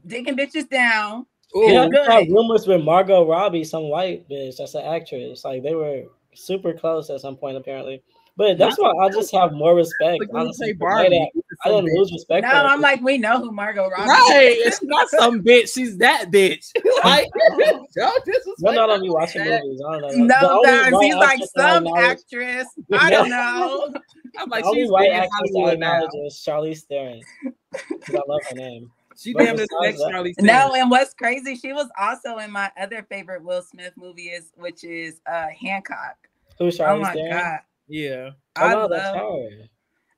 digging 0.07 0.37
bitches 0.37 0.69
down. 0.69 1.27
You 1.57 1.73
know, 1.73 1.87
Ooh. 1.87 1.91
we 1.91 1.97
had 2.13 2.29
rumors 2.31 2.67
with 2.67 2.83
Margot 2.85 3.27
Robbie, 3.27 3.65
some 3.65 3.85
white 3.89 4.29
bitch 4.29 4.59
that's 4.59 4.75
an 4.75 4.85
actress. 4.85 5.45
Like 5.45 5.63
they 5.63 5.75
were 5.75 6.03
super 6.35 6.73
close 6.75 7.09
at 7.11 7.21
some 7.21 7.37
point, 7.37 7.57
apparently. 7.57 8.03
But 8.39 8.59
that's 8.59 8.77
why 8.79 8.93
I 9.01 9.09
just 9.09 9.33
have 9.33 9.53
more 9.55 9.75
respect. 9.75 10.21
Like, 10.21 10.29
honestly, 10.35 10.67
say 10.67 10.73
for 10.75 10.91
Jada. 10.91 11.09
Barbie, 11.09 11.31
I 11.65 11.69
didn't 11.71 11.95
lose 11.97 12.13
respect. 12.13 12.43
No. 12.43 12.51
I'm 12.51 12.83
like, 12.83 13.01
we 13.01 13.17
know 13.17 13.39
who 13.39 13.51
Margot 13.51 13.89
Robbie 13.89 14.11
Right, 14.11 14.57
is. 14.59 14.67
it's 14.75 14.83
not 14.83 15.09
some 15.09 15.43
bitch. 15.43 15.73
She's 15.73 15.97
that 15.97 16.31
bitch. 16.31 16.67
like, 17.05 17.27
don't 17.95 18.25
disrespect 18.27 18.55
You're 18.59 18.75
not 18.75 18.91
her 18.91 18.95
on 18.97 19.01
me 19.01 19.09
watching 19.09 19.43
that. 19.45 19.63
movies. 19.65 19.81
I 19.89 19.99
don't 20.01 20.19
know. 20.19 20.27
No, 20.39 20.51
only 20.59 20.69
guys, 20.69 20.93
he's 21.03 21.15
like 21.15 21.33
actress 21.33 21.53
that 21.55 21.65
I 21.65 21.75
some 21.77 21.87
actress. 21.97 22.67
I 22.93 23.11
don't 23.11 23.31
know. 23.31 23.95
I'm 24.39 24.51
like, 24.51 24.65
The 24.65 24.73
she's 24.75 24.91
white 24.91 25.13
actress 25.13 25.31
I 25.33 25.37
Hollywood 25.55 25.79
now. 25.79 25.95
acknowledge 26.05 26.27
is 26.27 26.45
Charlize 26.47 26.83
Theron. 26.83 27.23
'Cause 27.73 28.15
I 28.15 28.21
love 28.29 28.41
her 28.51 28.57
name. 28.57 28.91
She 29.17 29.33
But 29.33 29.45
damn 29.45 29.57
near 29.57 29.67
the 29.67 29.79
next 29.81 30.01
Charlie. 30.01 30.35
No, 30.39 30.75
and 30.75 30.91
what's 30.91 31.15
crazy, 31.15 31.57
she 31.57 31.73
was 31.73 31.89
also 31.99 32.39
in 32.39 32.51
my 32.51 32.71
other 32.81 33.07
favorite 33.09 33.43
Will 33.43 33.63
Smith 33.63 33.93
movie 33.97 34.29
is 34.29 34.53
which 34.57 34.85
is 34.85 35.21
uh 35.27 35.49
Hancock. 35.49 36.17
Who's 36.59 36.79
Oh 36.79 36.83
Charlize 36.83 37.01
my 37.03 37.13
Theron? 37.15 37.31
god. 37.31 37.59
Yeah. 37.89 38.31
Oh, 38.57 38.67
I 38.67 38.75
no, 38.75 38.89
that's 38.89 39.15
love 39.15 39.25
her. 39.25 39.49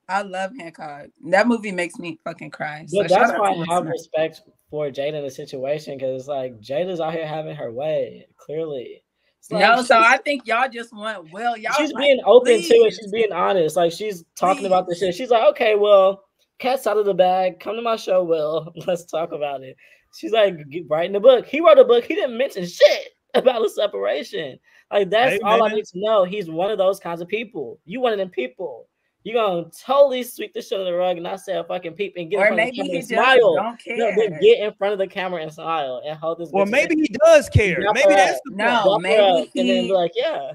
I 0.08 0.22
love 0.22 0.52
Hancock. 0.56 1.06
That 1.26 1.46
movie 1.46 1.72
makes 1.72 1.98
me 1.98 2.18
fucking 2.24 2.50
cry. 2.50 2.86
So 2.86 2.98
But 2.98 3.08
that's 3.08 3.30
shout 3.30 3.34
out 3.34 3.40
why 3.40 3.50
I 3.50 3.74
have 3.74 3.86
respect 3.86 4.40
for 4.70 4.88
Jada 4.88 5.14
in 5.14 5.24
the 5.24 5.30
situation 5.30 5.96
because 5.96 6.20
it's 6.20 6.28
like 6.28 6.60
Jada's 6.60 7.00
out 7.00 7.12
here 7.12 7.26
having 7.26 7.54
her 7.56 7.70
way, 7.70 8.26
clearly. 8.36 9.02
Like 9.50 9.60
No, 9.60 9.82
so 9.82 9.98
I 9.98 10.18
think 10.18 10.46
y'all 10.46 10.68
just 10.68 10.92
want 10.92 11.32
Will. 11.32 11.56
Y'all 11.56 11.72
she's 11.76 11.92
like, 11.92 12.04
being 12.04 12.20
open 12.24 12.60
to 12.60 12.74
it. 12.74 12.94
She's 12.94 13.10
being 13.10 13.32
honest. 13.32 13.76
Like 13.76 13.92
she's 13.92 14.24
talking 14.34 14.66
about 14.66 14.86
this 14.86 14.98
shit. 14.98 15.14
She's 15.14 15.30
like, 15.30 15.46
okay, 15.50 15.74
well, 15.74 16.24
cat's 16.58 16.86
out 16.86 16.96
of 16.98 17.06
the 17.06 17.14
bag. 17.14 17.60
Come 17.60 17.76
to 17.76 17.82
my 17.82 17.96
show, 17.96 18.22
Will. 18.24 18.72
Let's 18.86 19.04
talk 19.04 19.32
about 19.32 19.62
it. 19.62 19.76
She's 20.16 20.32
like 20.32 20.56
get- 20.70 20.84
writing 20.88 21.12
the 21.12 21.20
book. 21.20 21.46
He 21.46 21.60
wrote 21.60 21.78
a 21.78 21.84
book. 21.84 22.04
He 22.04 22.14
didn't 22.14 22.36
mention 22.38 22.66
shit 22.66 23.08
about 23.34 23.64
a 23.64 23.68
separation. 23.68 24.58
Like 24.90 25.10
that's 25.10 25.32
Hey, 25.34 25.40
all 25.40 25.62
I 25.62 25.68
need 25.68 25.84
to 25.86 26.00
know. 26.00 26.24
He's 26.24 26.48
one 26.50 26.70
of 26.70 26.78
those 26.78 26.98
kinds 26.98 27.20
of 27.20 27.28
people. 27.28 27.78
You 27.84 28.00
one 28.00 28.12
of 28.12 28.18
them 28.18 28.30
people. 28.30 28.88
You're 29.24 29.34
gonna 29.34 29.66
totally 29.84 30.22
sweep 30.22 30.54
the 30.54 30.62
shit 30.62 30.78
under 30.78 30.90
the 30.90 30.96
rug 30.96 31.16
and 31.16 31.24
not 31.24 31.40
say 31.40 31.58
a 31.58 31.64
fucking 31.64 31.92
peep 31.94 32.14
and 32.16 32.30
get 32.30 32.36
in 32.38 32.42
or 32.42 32.46
front 32.46 32.60
of 32.60 32.66
the 32.68 32.72
camera 32.76 32.90
he 32.92 32.96
and 32.98 33.06
smile. 33.06 33.54
don't 33.56 33.64
No, 33.66 33.76
care. 34.06 34.16
then 34.16 34.40
get 34.40 34.60
in 34.60 34.72
front 34.74 34.92
of 34.94 34.98
the 34.98 35.06
camera 35.08 35.42
and 35.42 35.52
smile 35.52 36.00
and 36.06 36.16
hold 36.18 36.38
this. 36.38 36.48
Well, 36.52 36.64
maybe 36.64 36.94
he 36.94 37.08
does 37.24 37.48
care. 37.50 37.76
Maybe 37.92 38.08
that's 38.08 38.32
out. 38.34 38.40
the 38.46 38.56
No, 38.56 38.80
point. 38.84 39.02
Maybe 39.02 39.22
out 39.22 39.48
and 39.56 39.68
then 39.68 39.84
be 39.84 39.92
like, 39.92 40.12
yeah. 40.14 40.52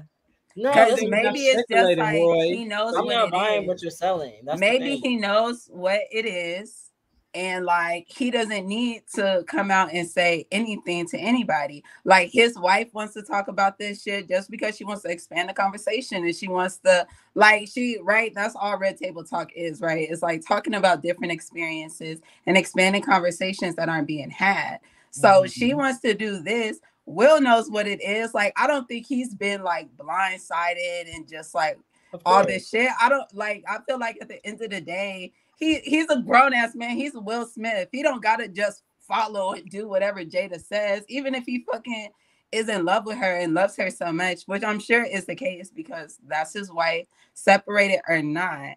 No, 0.56 0.70
Because 0.72 1.00
maybe 1.10 1.40
it's 1.46 1.64
just 1.70 1.98
like 1.98 2.14
Roy. 2.20 2.46
he 2.48 2.64
knows 2.64 2.96
I'm 2.96 3.06
what 3.06 3.14
not 3.14 3.30
buying 3.32 3.62
is. 3.62 3.68
what 3.68 3.82
you're 3.82 3.90
selling. 3.90 4.42
That's 4.44 4.60
maybe 4.60 4.96
he 4.96 5.16
knows 5.16 5.68
what 5.72 6.02
it 6.12 6.26
is 6.26 6.90
and 7.34 7.64
like 7.64 8.06
he 8.08 8.30
doesn't 8.30 8.66
need 8.66 9.02
to 9.14 9.44
come 9.48 9.70
out 9.70 9.92
and 9.92 10.08
say 10.08 10.46
anything 10.52 11.06
to 11.08 11.18
anybody 11.18 11.82
like 12.04 12.30
his 12.32 12.58
wife 12.58 12.88
wants 12.94 13.14
to 13.14 13.22
talk 13.22 13.48
about 13.48 13.78
this 13.78 14.02
shit 14.02 14.28
just 14.28 14.50
because 14.50 14.76
she 14.76 14.84
wants 14.84 15.02
to 15.02 15.10
expand 15.10 15.48
the 15.48 15.54
conversation 15.54 16.24
and 16.24 16.36
she 16.36 16.48
wants 16.48 16.78
to 16.78 17.06
like 17.34 17.68
she 17.68 17.98
right 18.02 18.32
that's 18.34 18.56
all 18.56 18.78
red 18.78 18.98
table 18.98 19.24
talk 19.24 19.50
is 19.56 19.80
right 19.80 20.08
it's 20.10 20.22
like 20.22 20.46
talking 20.46 20.74
about 20.74 21.02
different 21.02 21.32
experiences 21.32 22.20
and 22.46 22.56
expanding 22.56 23.02
conversations 23.02 23.76
that 23.76 23.88
aren't 23.88 24.08
being 24.08 24.30
had 24.30 24.78
so 25.10 25.46
she 25.46 25.72
Mhm. 25.72 25.76
wants 25.78 26.00
to 26.02 26.14
do 26.14 26.40
this 26.42 26.80
Will 27.06 27.40
knows 27.40 27.70
what 27.70 27.86
it 27.86 28.02
is. 28.02 28.34
Like, 28.34 28.52
I 28.56 28.66
don't 28.66 28.88
think 28.88 29.06
he's 29.06 29.34
been 29.34 29.62
like 29.62 29.94
blindsided 29.96 31.14
and 31.14 31.28
just 31.28 31.54
like 31.54 31.78
all 32.24 32.44
this 32.46 32.68
shit. 32.68 32.90
I 33.00 33.08
don't 33.08 33.32
like. 33.34 33.64
I 33.68 33.78
feel 33.86 33.98
like 33.98 34.18
at 34.20 34.28
the 34.28 34.44
end 34.46 34.62
of 34.62 34.70
the 34.70 34.80
day, 34.80 35.32
he 35.56 35.80
he's 35.80 36.08
a 36.10 36.20
grown 36.22 36.54
ass 36.54 36.74
man. 36.74 36.96
He's 36.96 37.14
Will 37.14 37.46
Smith. 37.46 37.88
He 37.92 38.02
don't 38.02 38.22
gotta 38.22 38.48
just 38.48 38.82
follow 39.00 39.52
and 39.52 39.68
do 39.68 39.88
whatever 39.88 40.24
Jada 40.24 40.60
says, 40.60 41.04
even 41.08 41.34
if 41.34 41.44
he 41.44 41.64
fucking 41.70 42.08
is 42.52 42.68
in 42.68 42.84
love 42.84 43.04
with 43.04 43.18
her 43.18 43.36
and 43.36 43.52
loves 43.52 43.76
her 43.76 43.90
so 43.90 44.12
much, 44.12 44.44
which 44.44 44.62
I'm 44.62 44.78
sure 44.78 45.04
is 45.04 45.26
the 45.26 45.34
case 45.34 45.70
because 45.70 46.18
that's 46.26 46.52
his 46.52 46.70
wife, 46.70 47.06
separated 47.34 48.00
or 48.08 48.22
not. 48.22 48.76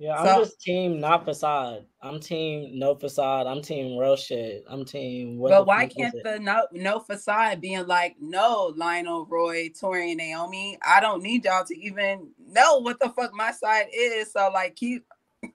Yeah, 0.00 0.14
I'm 0.14 0.40
just 0.40 0.58
team 0.62 0.98
not 0.98 1.26
facade. 1.26 1.84
I'm 2.00 2.20
team 2.20 2.78
no 2.78 2.94
facade. 2.94 3.46
I'm 3.46 3.60
team 3.60 3.98
real 3.98 4.16
shit. 4.16 4.64
I'm 4.66 4.82
team. 4.82 5.36
What 5.36 5.50
but 5.50 5.66
why 5.66 5.88
can't 5.88 6.14
the 6.24 6.38
no 6.38 6.66
no 6.72 7.00
facade 7.00 7.60
being 7.60 7.86
like, 7.86 8.16
no, 8.18 8.72
Lionel, 8.76 9.26
Roy, 9.26 9.68
Tori, 9.78 10.12
and 10.12 10.16
Naomi, 10.16 10.78
I 10.82 11.00
don't 11.00 11.22
need 11.22 11.44
y'all 11.44 11.66
to 11.66 11.78
even 11.78 12.30
know 12.48 12.78
what 12.78 12.98
the 12.98 13.10
fuck 13.10 13.34
my 13.34 13.52
side 13.52 13.88
is. 13.94 14.32
So 14.32 14.50
like 14.54 14.74
keep 14.74 15.04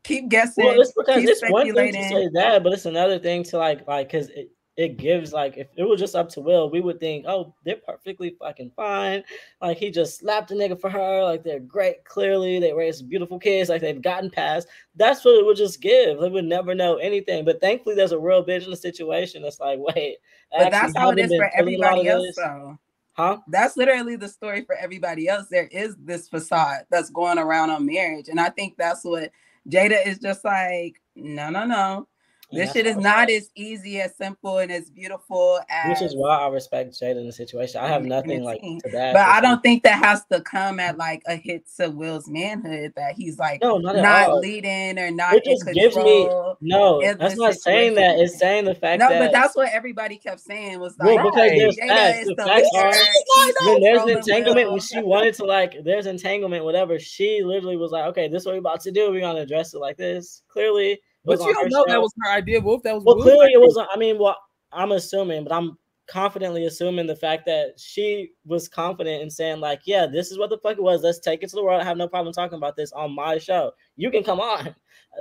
keep 0.04 0.30
guessing. 0.30 0.64
Well, 0.64 0.80
it's 0.80 0.94
because 0.96 1.24
it's 1.24 1.42
one 1.50 1.74
thing 1.74 1.94
to 1.94 2.04
say 2.04 2.30
that, 2.34 2.62
but 2.62 2.72
it's 2.72 2.86
another 2.86 3.18
thing 3.18 3.42
to 3.46 3.58
like, 3.58 3.88
like, 3.88 4.12
cause 4.12 4.30
it, 4.78 4.98
gives 4.98 5.34
like 5.34 5.58
if 5.58 5.68
it 5.78 5.84
was 5.84 6.00
just 6.00 6.16
up 6.16 6.30
to 6.30 6.42
Will, 6.42 6.70
we 6.70 6.82
would 6.82 7.00
think, 7.00 7.26
oh, 7.28 7.54
they're 7.64 7.78
perfectly 7.78 8.36
fucking 8.40 8.72
fine. 8.76 9.24
Like 9.62 9.78
he 9.78 9.90
just 9.92 10.20
slapped 10.20 10.52
a 10.52 10.54
nigga 10.54 10.80
for 10.80 10.90
her, 10.90 11.24
like 11.24 11.44
they're 11.44 11.60
great. 11.60 12.04
Clearly, 12.06 12.60
they 12.60 12.74
raised 12.74 13.10
beautiful 13.10 13.40
kids, 13.40 13.70
like 13.70 13.82
they've 13.82 14.02
gotten 14.02 14.30
past. 14.30 14.68
That's 14.96 15.24
what 15.24 15.36
it 15.40 15.46
would 15.46 15.58
just 15.58 15.82
give. 15.82 16.20
They 16.20 16.30
would 16.30 16.46
never 16.46 16.76
know 16.76 16.98
anything. 16.98 17.46
But 17.46 17.62
thankfully, 17.62 17.96
there's 17.96 18.12
a 18.12 18.20
real 18.20 18.46
bitch 18.46 18.66
in 18.66 18.72
the 18.72 18.78
situation. 18.78 19.42
That's 19.44 19.60
like, 19.60 19.80
wait, 19.96 20.18
But 20.52 20.72
that's 20.72 20.96
how 20.96 21.12
it 21.12 21.20
is 21.20 21.34
for 21.36 21.50
feeling 21.58 21.76
a 21.76 21.78
lot 21.80 22.00
everybody 22.00 22.08
else, 22.10 22.28
this. 22.28 22.36
though. 22.36 22.78
huh? 23.14 23.38
That's 23.48 23.78
literally 23.78 24.16
the 24.18 24.30
story 24.30 24.64
for 24.66 24.76
everybody 24.76 25.28
else. 25.28 25.48
There 25.50 25.68
is 25.68 25.96
this 25.98 26.28
facade 26.30 26.86
that's 26.90 27.10
going 27.10 27.38
around 27.38 27.70
on 27.70 27.86
marriage. 27.86 28.30
And 28.30 28.40
I 28.40 28.50
think 28.50 28.76
that's 28.78 29.04
what 29.04 29.32
Jada 29.70 30.06
is 30.06 30.20
just 30.20 30.44
like, 30.46 31.02
no, 31.16 31.50
no, 31.50 31.66
no. 31.66 32.08
This 32.56 32.74
shit 32.74 32.86
is 32.86 32.98
not 32.98 33.30
as 33.30 33.50
easy, 33.56 34.02
as 34.02 34.16
simple, 34.16 34.58
and 34.60 34.72
as 34.72 34.90
beautiful 34.90 35.60
as 35.70 35.90
Which 35.90 36.02
is 36.02 36.16
why 36.16 36.38
I 36.38 36.48
respect 36.50 36.92
Jada 36.94 37.18
in 37.20 37.26
the 37.26 37.32
situation. 37.32 37.80
I 37.82 37.88
have 37.88 38.04
nothing 38.04 38.44
like 38.44 38.62
to 38.62 38.80
that. 38.92 39.14
but 39.14 39.22
I 39.22 39.42
don't 39.42 39.62
think 39.62 39.84
that 39.84 40.04
has 40.04 40.24
to 40.32 40.42
come 40.42 40.80
at 40.80 40.98
like 40.98 41.22
a 41.28 41.36
hit 41.36 41.66
to 41.78 41.90
Will's 41.90 42.28
manhood 42.28 42.94
that 42.96 43.14
he's 43.14 43.38
like 43.38 43.62
No, 43.62 43.78
not 43.78 43.96
not 43.98 44.38
leading 44.40 44.98
or 45.00 45.12
not 45.12 45.36
It 45.36 45.44
just 45.46 45.66
gives 45.74 45.96
me 45.96 46.30
no. 46.62 47.02
That's 47.18 47.36
not 47.38 47.54
saying 47.56 47.96
that. 47.96 48.18
It's 48.20 48.40
saying 48.40 48.66
the 48.66 48.76
fact 48.76 49.00
No, 49.00 49.10
that 49.10 49.20
but 49.20 49.32
that's 49.32 49.56
what 49.56 49.70
everybody 49.72 50.18
kept 50.18 50.40
saying 50.40 50.80
was 50.80 50.96
Well, 51.00 51.16
like, 51.16 51.24
because 51.26 51.50
"Hey, 51.52 51.60
there's 51.60 51.78
Jada 51.78 51.88
facts. 51.88 52.20
is 52.20 52.28
The 52.28 52.36
the 52.36 52.44
facts 52.44 52.70
are- 52.76 53.66
when 53.66 53.82
there's 53.82 54.04
entanglement, 54.08 54.68
Will." 54.68 54.74
when 54.74 54.82
she 54.82 55.02
wanted 55.02 55.34
to 55.36 55.46
like, 55.46 55.84
there's 55.84 56.06
entanglement, 56.06 56.64
whatever. 56.64 57.00
She 57.00 57.42
literally 57.44 57.78
was 57.78 57.92
like, 57.92 58.06
"Okay, 58.06 58.28
this 58.28 58.42
is 58.42 58.46
what 58.46 58.54
we're 58.54 58.60
about 58.60 58.82
to 58.82 58.92
do. 58.92 59.12
We're 59.12 59.22
gonna 59.22 59.42
address 59.42 59.74
it 59.74 59.80
like 59.80 59.98
this." 59.98 60.44
Clearly, 60.48 61.00
But 61.26 61.40
you 61.40 61.54
don't 61.54 61.72
know 61.72 61.86
that 61.88 62.02
was 62.02 62.14
her 62.22 62.32
idea. 62.32 62.62
That 62.62 62.68
was 62.68 63.04
well, 63.04 63.16
Will's 63.16 63.24
clearly 63.24 63.54
it 63.54 63.60
was. 63.60 63.78
I 63.92 63.98
mean, 63.98 64.20
well, 64.20 64.38
I'm 64.72 64.92
assuming, 64.92 65.44
but 65.44 65.54
I'm 65.54 65.78
confidently 66.08 66.66
assuming 66.66 67.08
the 67.08 67.16
fact 67.16 67.46
that 67.48 67.80
she 67.80 68.32
was 68.46 68.68
confident 68.68 69.24
in 69.24 69.30
saying 69.30 69.60
like, 69.60 69.82
yeah, 69.86 70.06
this 70.06 70.32
is 70.32 70.38
what 70.38 70.50
the 70.50 70.58
fuck 70.60 70.78
it 70.78 70.84
was. 70.84 71.02
Let's 71.02 71.20
take 71.20 71.44
it 71.44 71.50
to 71.50 71.56
the 71.56 71.64
world. 71.64 71.82
I 71.82 71.86
have 71.86 71.98
no 71.98 72.08
problem 72.08 72.34
talking 72.34 72.58
about 72.58 72.76
this 72.76 72.92
on 72.92 73.14
my 73.14 73.38
show. 73.38 73.72
You 73.96 74.12
can 74.12 74.24
come 74.24 74.40
on. 74.40 74.76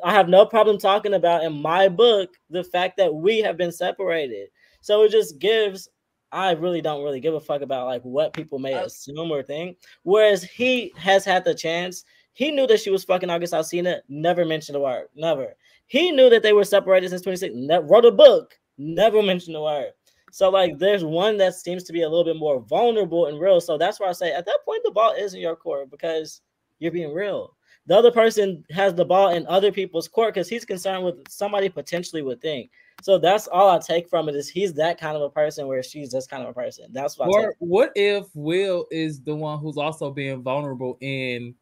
I 0.05 0.13
have 0.13 0.29
no 0.29 0.45
problem 0.45 0.79
talking 0.79 1.15
about 1.15 1.45
in 1.45 1.53
my 1.53 1.89
book 1.89 2.31
the 2.51 2.65
fact 2.65 2.97
that 2.99 3.15
we 3.15 3.39
have 3.41 3.57
been 3.57 3.73
separated. 3.73 4.49
So 4.81 5.03
it 5.05 5.11
just 5.11 5.39
gives 5.39 5.89
I 6.33 6.51
really 6.51 6.83
don't 6.83 7.05
really 7.05 7.21
give 7.21 7.35
a 7.35 7.41
fuck 7.41 7.63
about 7.63 7.87
like 7.87 8.03
what 8.03 8.33
people 8.33 8.59
may 8.59 8.75
oh. 8.75 8.85
assume 8.85 9.31
or 9.31 9.43
think. 9.43 9.79
Whereas 10.03 10.43
he 10.43 10.93
has 10.97 11.25
had 11.25 11.45
the 11.45 11.55
chance. 11.55 12.05
He 12.33 12.51
knew 12.51 12.67
that 12.67 12.81
she 12.81 12.91
was 12.91 13.05
fucking 13.05 13.31
August 13.31 13.53
Alsina, 13.53 14.01
never 14.09 14.45
mentioned 14.45 14.75
a 14.75 14.81
word. 14.81 15.07
Never. 15.15 15.55
He 15.87 16.11
knew 16.11 16.31
that 16.31 16.43
they 16.43 16.53
were 16.53 16.65
separated 16.65 17.11
since 17.11 17.23
26. 17.23 17.55
wrote 17.85 18.05
a 18.05 18.11
book, 18.11 18.55
never 18.79 19.23
mentioned 19.23 19.55
the 19.55 19.63
word. 19.63 19.93
So 20.35 20.51
like 20.51 20.79
there's 20.79 21.05
one 21.05 21.37
that 21.39 21.55
seems 21.55 21.85
to 21.85 21.93
be 21.93 22.03
a 22.03 22.09
little 22.09 22.25
bit 22.25 22.37
more 22.37 22.61
vulnerable 22.61 23.27
and 23.27 23.39
real. 23.39 23.61
So 23.61 23.79
that's 23.79 24.01
why 24.01 24.09
I 24.09 24.13
say 24.13 24.33
at 24.33 24.45
that 24.47 24.59
point 24.65 24.83
the 24.85 24.91
ball 24.91 25.13
is 25.13 25.35
in 25.35 25.41
your 25.41 25.55
court 25.55 25.91
because 25.91 26.41
you're 26.81 26.91
being 26.91 27.15
real. 27.15 27.55
The 27.87 27.97
other 27.97 28.11
person 28.11 28.65
has 28.71 28.95
the 28.95 29.05
ball 29.05 29.29
in 29.29 29.47
other 29.47 29.71
people's 29.71 30.09
court 30.09 30.35
because 30.35 30.49
he's 30.49 30.65
concerned 30.65 31.05
with 31.05 31.17
somebody 31.29 31.69
potentially 31.69 32.23
would 32.23 32.41
think. 32.41 32.71
So 33.03 33.19
that's 33.19 33.47
all 33.47 33.71
I 33.71 33.79
take 33.79 34.09
from 34.09 34.29
it 34.29 34.35
is 34.35 34.49
he's 34.49 34.73
that 34.75 34.99
kind 34.99 35.17
of 35.17 35.23
a 35.23 35.31
person 35.31 35.69
where 35.69 35.85
she's 35.85 36.11
just 36.11 36.31
kind 36.31 36.43
of 36.43 36.49
a 36.49 36.55
person. 36.55 36.87
That's 36.93 37.17
what. 37.17 37.29
Or 37.29 37.55
what 37.61 37.93
if 37.95 38.27
Will 38.35 38.87
is 38.91 39.21
the 39.21 39.37
one 39.37 39.61
who's 39.61 39.77
also 39.77 40.11
being 40.11 40.43
vulnerable 40.43 40.97
in 41.01 41.55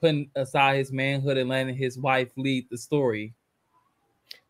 putting 0.00 0.30
aside 0.34 0.78
his 0.78 0.90
manhood 0.90 1.36
and 1.36 1.48
letting 1.48 1.76
his 1.76 1.96
wife 1.96 2.30
lead 2.36 2.66
the 2.70 2.78
story? 2.78 3.34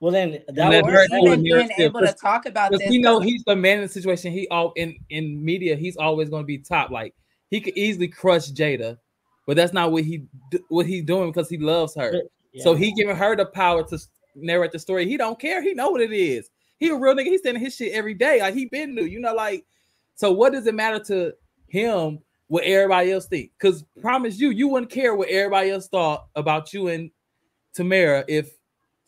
Well, 0.00 0.12
then 0.12 0.42
that 0.48 0.84
was 0.84 1.08
even 1.10 1.42
being 1.42 1.70
able 1.78 2.00
to 2.00 2.12
talk 2.12 2.44
about 2.44 2.70
this. 2.70 2.90
You 2.90 3.00
know, 3.00 3.18
he's 3.20 3.42
the 3.44 3.56
man 3.56 3.78
in 3.78 3.82
the 3.82 3.88
situation. 3.88 4.30
He 4.30 4.46
all 4.48 4.72
in 4.76 4.96
in 5.08 5.42
media. 5.42 5.74
He's 5.74 5.96
always 5.96 6.28
going 6.28 6.42
to 6.42 6.46
be 6.46 6.58
top. 6.58 6.90
Like 6.90 7.14
he 7.50 7.60
could 7.60 7.76
easily 7.76 8.08
crush 8.08 8.50
Jada, 8.50 8.98
but 9.46 9.56
that's 9.56 9.72
not 9.72 9.92
what 9.92 10.04
he 10.04 10.26
what 10.68 10.84
he's 10.86 11.04
doing 11.04 11.30
because 11.30 11.48
he 11.48 11.56
loves 11.56 11.94
her. 11.94 12.12
Yeah. 12.52 12.62
So 12.62 12.74
he 12.74 12.92
giving 12.92 13.16
her 13.16 13.36
the 13.36 13.46
power 13.46 13.84
to 13.84 13.98
narrate 14.34 14.72
the 14.72 14.78
story. 14.78 15.08
He 15.08 15.16
don't 15.16 15.38
care. 15.38 15.62
He 15.62 15.72
know 15.72 15.90
what 15.90 16.02
it 16.02 16.12
is. 16.12 16.50
He 16.78 16.90
a 16.90 16.94
real 16.94 17.14
nigga. 17.14 17.26
He's 17.26 17.42
saying 17.42 17.56
his 17.56 17.74
shit 17.74 17.92
every 17.92 18.14
day. 18.14 18.40
Like 18.40 18.54
he 18.54 18.66
been 18.66 18.94
new. 18.94 19.04
You 19.04 19.20
know, 19.20 19.34
like 19.34 19.64
so. 20.14 20.30
What 20.30 20.52
does 20.52 20.66
it 20.66 20.74
matter 20.74 21.02
to 21.04 21.32
him 21.68 22.18
what 22.48 22.64
everybody 22.64 23.12
else 23.12 23.26
think? 23.26 23.52
Because 23.58 23.82
promise 24.02 24.38
you, 24.38 24.50
you 24.50 24.68
wouldn't 24.68 24.92
care 24.92 25.14
what 25.14 25.30
everybody 25.30 25.70
else 25.70 25.88
thought 25.88 26.26
about 26.34 26.74
you 26.74 26.88
and 26.88 27.10
Tamara 27.72 28.24
if 28.28 28.55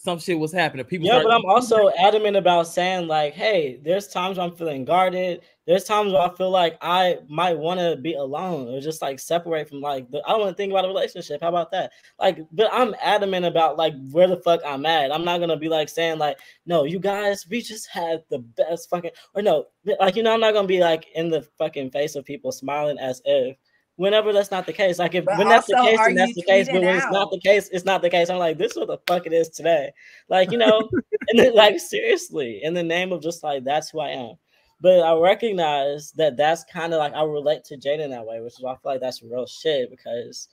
some 0.01 0.21
shit 0.21 0.39
was 0.39 0.53
happening. 0.53 0.87
People 0.87 1.09
yeah, 1.09 1.21
but 1.21 1.33
I'm 1.33 1.45
also 1.45 1.91
adamant 1.99 2.37
about 2.37 2.69
saying 2.69 3.09
like, 3.09 3.35
hey, 3.35 3.81
there's 3.83 4.07
times 4.07 4.39
I'm 4.39 4.55
feeling 4.55 4.85
guarded. 4.85 5.43
There's 5.67 5.83
times 5.83 6.13
where 6.13 6.23
I 6.23 6.33
feel 6.37 6.51
like 6.53 6.79
I 6.81 7.19
might 7.29 7.59
want 7.59 7.81
to 7.81 7.97
be 7.97 8.15
alone 8.15 8.69
or 8.69 8.81
just 8.81 9.03
like 9.03 9.19
separate 9.19 9.69
from 9.69 9.81
like 9.81 10.09
the, 10.13 10.23
I 10.25 10.31
don't 10.31 10.41
want 10.41 10.51
to 10.53 10.57
think 10.57 10.71
about 10.71 10.85
a 10.85 10.89
relationship. 10.89 11.43
How 11.43 11.49
about 11.49 11.73
that? 11.73 11.91
Like, 12.21 12.39
but 12.53 12.73
I'm 12.73 12.95
adamant 13.03 13.45
about 13.45 13.77
like 13.77 13.95
where 14.13 14.29
the 14.29 14.37
fuck 14.37 14.61
I'm 14.65 14.87
at. 14.87 15.13
I'm 15.13 15.25
not 15.25 15.41
gonna 15.41 15.57
be 15.57 15.69
like 15.69 15.89
saying 15.89 16.19
like, 16.19 16.39
no, 16.65 16.85
you 16.85 17.01
guys, 17.01 17.45
we 17.51 17.61
just 17.61 17.89
had 17.91 18.23
the 18.31 18.39
best 18.39 18.89
fucking 18.89 19.11
or 19.35 19.43
no, 19.43 19.67
like 19.99 20.15
you 20.15 20.23
know, 20.23 20.33
I'm 20.33 20.41
not 20.41 20.55
gonna 20.55 20.69
be 20.69 20.79
like 20.79 21.09
in 21.17 21.29
the 21.29 21.43
fucking 21.59 21.91
face 21.91 22.15
of 22.15 22.25
people 22.25 22.53
smiling 22.53 23.01
as 23.01 23.21
if 23.25 23.57
whenever 23.99 24.33
that's 24.33 24.53
not 24.53 24.65
the 24.65 24.73
case. 24.73 24.99
Like 24.99 25.15
if 25.15 25.25
but 25.25 25.37
when 25.39 25.49
that's 25.49 25.67
the 25.67 25.75
case, 25.75 25.99
then 25.99 26.15
that's 26.15 26.35
the 26.35 26.43
case. 26.43 26.67
But 26.69 26.81
when 26.81 26.97
out? 26.97 26.97
it's 26.97 27.13
not 27.13 27.31
the 27.31 27.41
case, 27.41 27.69
it's 27.71 27.85
not 27.85 28.01
the 28.01 28.09
case. 28.09 28.31
I'm 28.31 28.39
like, 28.39 28.57
this 28.57 28.73
is 28.73 28.79
what 28.79 28.87
the 28.87 28.99
fuck 29.07 29.27
it 29.27 29.33
is 29.33 29.51
today. 29.51 29.93
Like, 30.29 30.51
you 30.51 30.59
know, 30.59 30.89
and 31.29 31.39
then 31.39 31.55
like 31.55 31.79
seriously, 31.79 32.61
in 32.63 32.75
the 32.75 32.83
name 32.83 33.13
of 33.13 33.21
just 33.21 33.43
like 33.43 33.65
that's 33.65 33.91
who 33.91 34.01
I 34.01 34.11
am. 34.11 34.37
But 34.81 35.01
I 35.01 35.19
recognize 35.19 36.13
that 36.13 36.37
that's 36.37 36.65
kind 36.65 36.95
of 36.95 37.01
like 37.01 37.13
I 37.13 37.25
relate 37.25 37.65
to 37.65 37.77
Jaden 37.77 38.11
that 38.11 38.25
way, 38.25 38.41
which 38.41 38.55
is 38.55 38.61
why 38.61 38.73
I 38.73 38.77
feel 38.77 38.93
like 38.93 39.01
that's 39.01 39.23
real 39.23 39.47
shit 39.47 39.91
because 39.91 40.49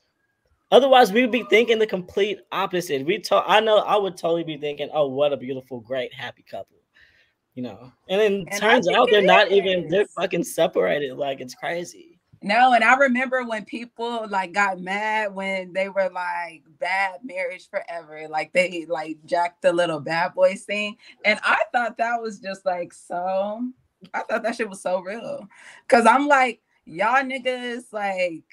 otherwise 0.71 1.13
we'd 1.13 1.31
be 1.31 1.43
thinking 1.43 1.77
the 1.77 1.85
complete 1.85 2.39
opposite. 2.51 3.05
We 3.05 3.19
to- 3.19 3.43
I 3.47 3.59
know 3.59 3.77
I 3.77 3.95
would 3.95 4.17
totally 4.17 4.43
be 4.43 4.57
thinking, 4.57 4.89
oh, 4.91 5.07
what 5.07 5.33
a 5.33 5.37
beautiful, 5.37 5.79
great, 5.79 6.11
happy 6.11 6.43
couple. 6.49 6.77
You 7.53 7.61
know, 7.61 7.91
and 8.09 8.19
then 8.19 8.59
turns 8.59 8.89
out 8.89 9.07
they're 9.11 9.21
not 9.21 9.47
is. 9.47 9.53
even 9.53 9.87
they're 9.87 10.07
fucking 10.07 10.43
separated. 10.43 11.15
Like 11.15 11.39
it's 11.39 11.53
crazy. 11.53 12.14
No, 12.45 12.73
and 12.73 12.83
I 12.83 12.95
remember 12.95 13.43
when 13.43 13.65
people 13.65 14.27
like 14.29 14.53
got 14.53 14.79
mad 14.79 15.33
when 15.33 15.73
they 15.73 15.89
were 15.89 16.11
like 16.13 16.63
bad 16.79 17.21
marriage 17.23 17.67
forever, 17.71 18.27
like 18.29 18.53
they 18.53 18.85
like 18.87 19.17
jacked 19.25 19.63
the 19.63 19.73
little 19.73 19.99
bad 19.99 20.35
boy 20.35 20.53
thing, 20.55 20.97
and 21.25 21.39
I 21.43 21.57
thought 21.73 21.97
that 21.97 22.21
was 22.21 22.39
just 22.39 22.63
like 22.63 22.93
so. 22.93 23.67
I 24.13 24.21
thought 24.21 24.43
that 24.43 24.55
shit 24.57 24.69
was 24.69 24.83
so 24.83 24.99
real, 25.01 25.47
cause 25.89 26.05
I'm 26.05 26.27
like 26.27 26.61
y'all 26.85 27.23
niggas 27.23 27.85
like 27.91 28.43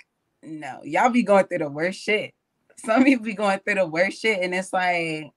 no, 0.43 0.81
y'all 0.85 1.11
be 1.11 1.23
going 1.23 1.47
through 1.47 1.59
the 1.59 1.69
worst 1.69 2.01
shit. 2.01 2.33
Some 2.79 3.05
people 3.05 3.27
be 3.27 3.35
going 3.35 3.61
through 3.61 3.75
the 3.75 3.87
worst 3.87 4.23
shit, 4.23 4.41
and 4.43 4.55
it's 4.55 4.73
like 4.73 5.33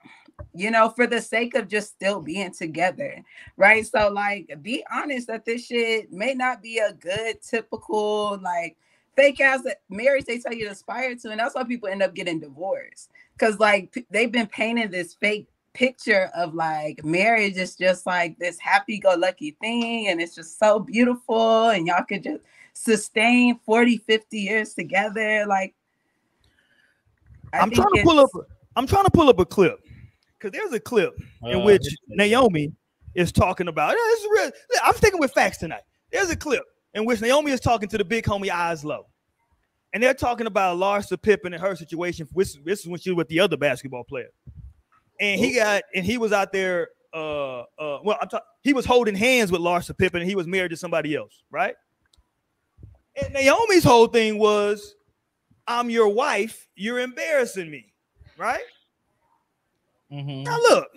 you 0.53 0.71
know, 0.71 0.89
for 0.89 1.05
the 1.05 1.21
sake 1.21 1.55
of 1.55 1.67
just 1.67 1.89
still 1.89 2.21
being 2.21 2.51
together, 2.51 3.21
right? 3.57 3.85
So, 3.85 4.09
like, 4.09 4.51
be 4.61 4.83
honest 4.91 5.27
that 5.27 5.45
this 5.45 5.65
shit 5.65 6.11
may 6.11 6.33
not 6.33 6.61
be 6.61 6.79
a 6.79 6.93
good, 6.93 7.41
typical, 7.41 8.39
like, 8.41 8.77
fake 9.15 9.41
ass 9.41 9.61
marriage 9.89 10.25
they 10.25 10.39
tell 10.39 10.53
you 10.53 10.65
to 10.65 10.71
aspire 10.71 11.15
to. 11.15 11.29
And 11.31 11.39
that's 11.39 11.55
why 11.55 11.63
people 11.63 11.89
end 11.89 12.03
up 12.03 12.13
getting 12.13 12.39
divorced 12.39 13.11
because, 13.33 13.59
like, 13.59 13.91
p- 13.91 14.05
they've 14.09 14.31
been 14.31 14.47
painting 14.47 14.91
this 14.91 15.13
fake 15.13 15.47
picture 15.73 16.31
of 16.33 16.53
like 16.53 17.03
marriage 17.03 17.57
is 17.57 17.75
just 17.75 18.05
like 18.05 18.39
this 18.39 18.57
happy 18.57 18.97
go 18.97 19.13
lucky 19.13 19.57
thing 19.59 20.07
and 20.07 20.21
it's 20.21 20.33
just 20.33 20.57
so 20.57 20.79
beautiful 20.79 21.67
and 21.67 21.85
y'all 21.85 22.01
could 22.01 22.23
just 22.23 22.41
sustain 22.71 23.59
40 23.65 23.97
50 23.97 24.39
years 24.39 24.73
together 24.73 25.45
like 25.45 25.75
I 27.51 27.59
am 27.59 27.71
trying 27.71 27.91
to 27.91 28.03
pull 28.03 28.19
up 28.21 28.29
i'm 28.77 28.87
trying 28.87 29.03
to 29.03 29.11
pull 29.11 29.27
up 29.27 29.37
a 29.37 29.45
clip 29.45 29.84
because 30.45 30.59
there's 30.59 30.73
a 30.73 30.79
clip 30.79 31.17
in 31.43 31.61
uh, 31.61 31.63
which 31.63 31.83
Naomi 32.07 32.71
is 33.15 33.31
talking 33.31 33.67
about. 33.67 33.91
Yeah, 33.91 33.95
this 33.95 34.19
is 34.21 34.27
real. 34.31 34.51
I'm 34.83 34.95
sticking 34.95 35.19
with 35.19 35.31
facts 35.31 35.57
tonight. 35.57 35.81
There's 36.11 36.29
a 36.29 36.35
clip 36.35 36.63
in 36.93 37.05
which 37.05 37.21
Naomi 37.21 37.51
is 37.51 37.59
talking 37.59 37.89
to 37.89 37.97
the 37.97 38.05
big 38.05 38.25
homie 38.25 38.49
Eyes 38.49 38.85
Low. 38.85 39.07
And 39.93 40.03
they're 40.03 40.13
talking 40.13 40.45
about 40.45 40.77
Larsa 40.77 41.21
Pippen 41.21 41.53
and 41.53 41.61
her 41.61 41.75
situation. 41.75 42.27
This, 42.35 42.57
this 42.65 42.81
is 42.81 42.87
when 42.87 42.99
she 42.99 43.11
was 43.11 43.17
with 43.17 43.27
the 43.29 43.39
other 43.39 43.57
basketball 43.57 44.03
player. 44.03 44.27
And 45.19 45.39
he 45.39 45.55
got 45.55 45.83
and 45.95 46.05
he 46.05 46.17
was 46.17 46.33
out 46.33 46.51
there. 46.51 46.89
Uh, 47.13 47.61
uh, 47.79 47.99
well, 48.03 48.17
I'm 48.21 48.27
talking. 48.27 48.45
He 48.61 48.73
was 48.73 48.85
holding 48.85 49.15
hands 49.15 49.49
with 49.49 49.61
Larsa 49.61 49.97
Pippen, 49.97 50.19
and 50.19 50.29
he 50.29 50.35
was 50.35 50.47
married 50.47 50.71
to 50.71 50.77
somebody 50.77 51.15
else, 51.15 51.43
right? 51.49 51.75
And 53.15 53.33
Naomi's 53.33 53.85
whole 53.85 54.07
thing 54.07 54.37
was, 54.37 54.95
"I'm 55.65 55.89
your 55.89 56.09
wife. 56.09 56.67
You're 56.75 56.99
embarrassing 56.99 57.71
me," 57.71 57.93
right? 58.37 58.59
Mm-hmm. 60.15 60.43
Now 60.43 60.57
look, 60.57 60.87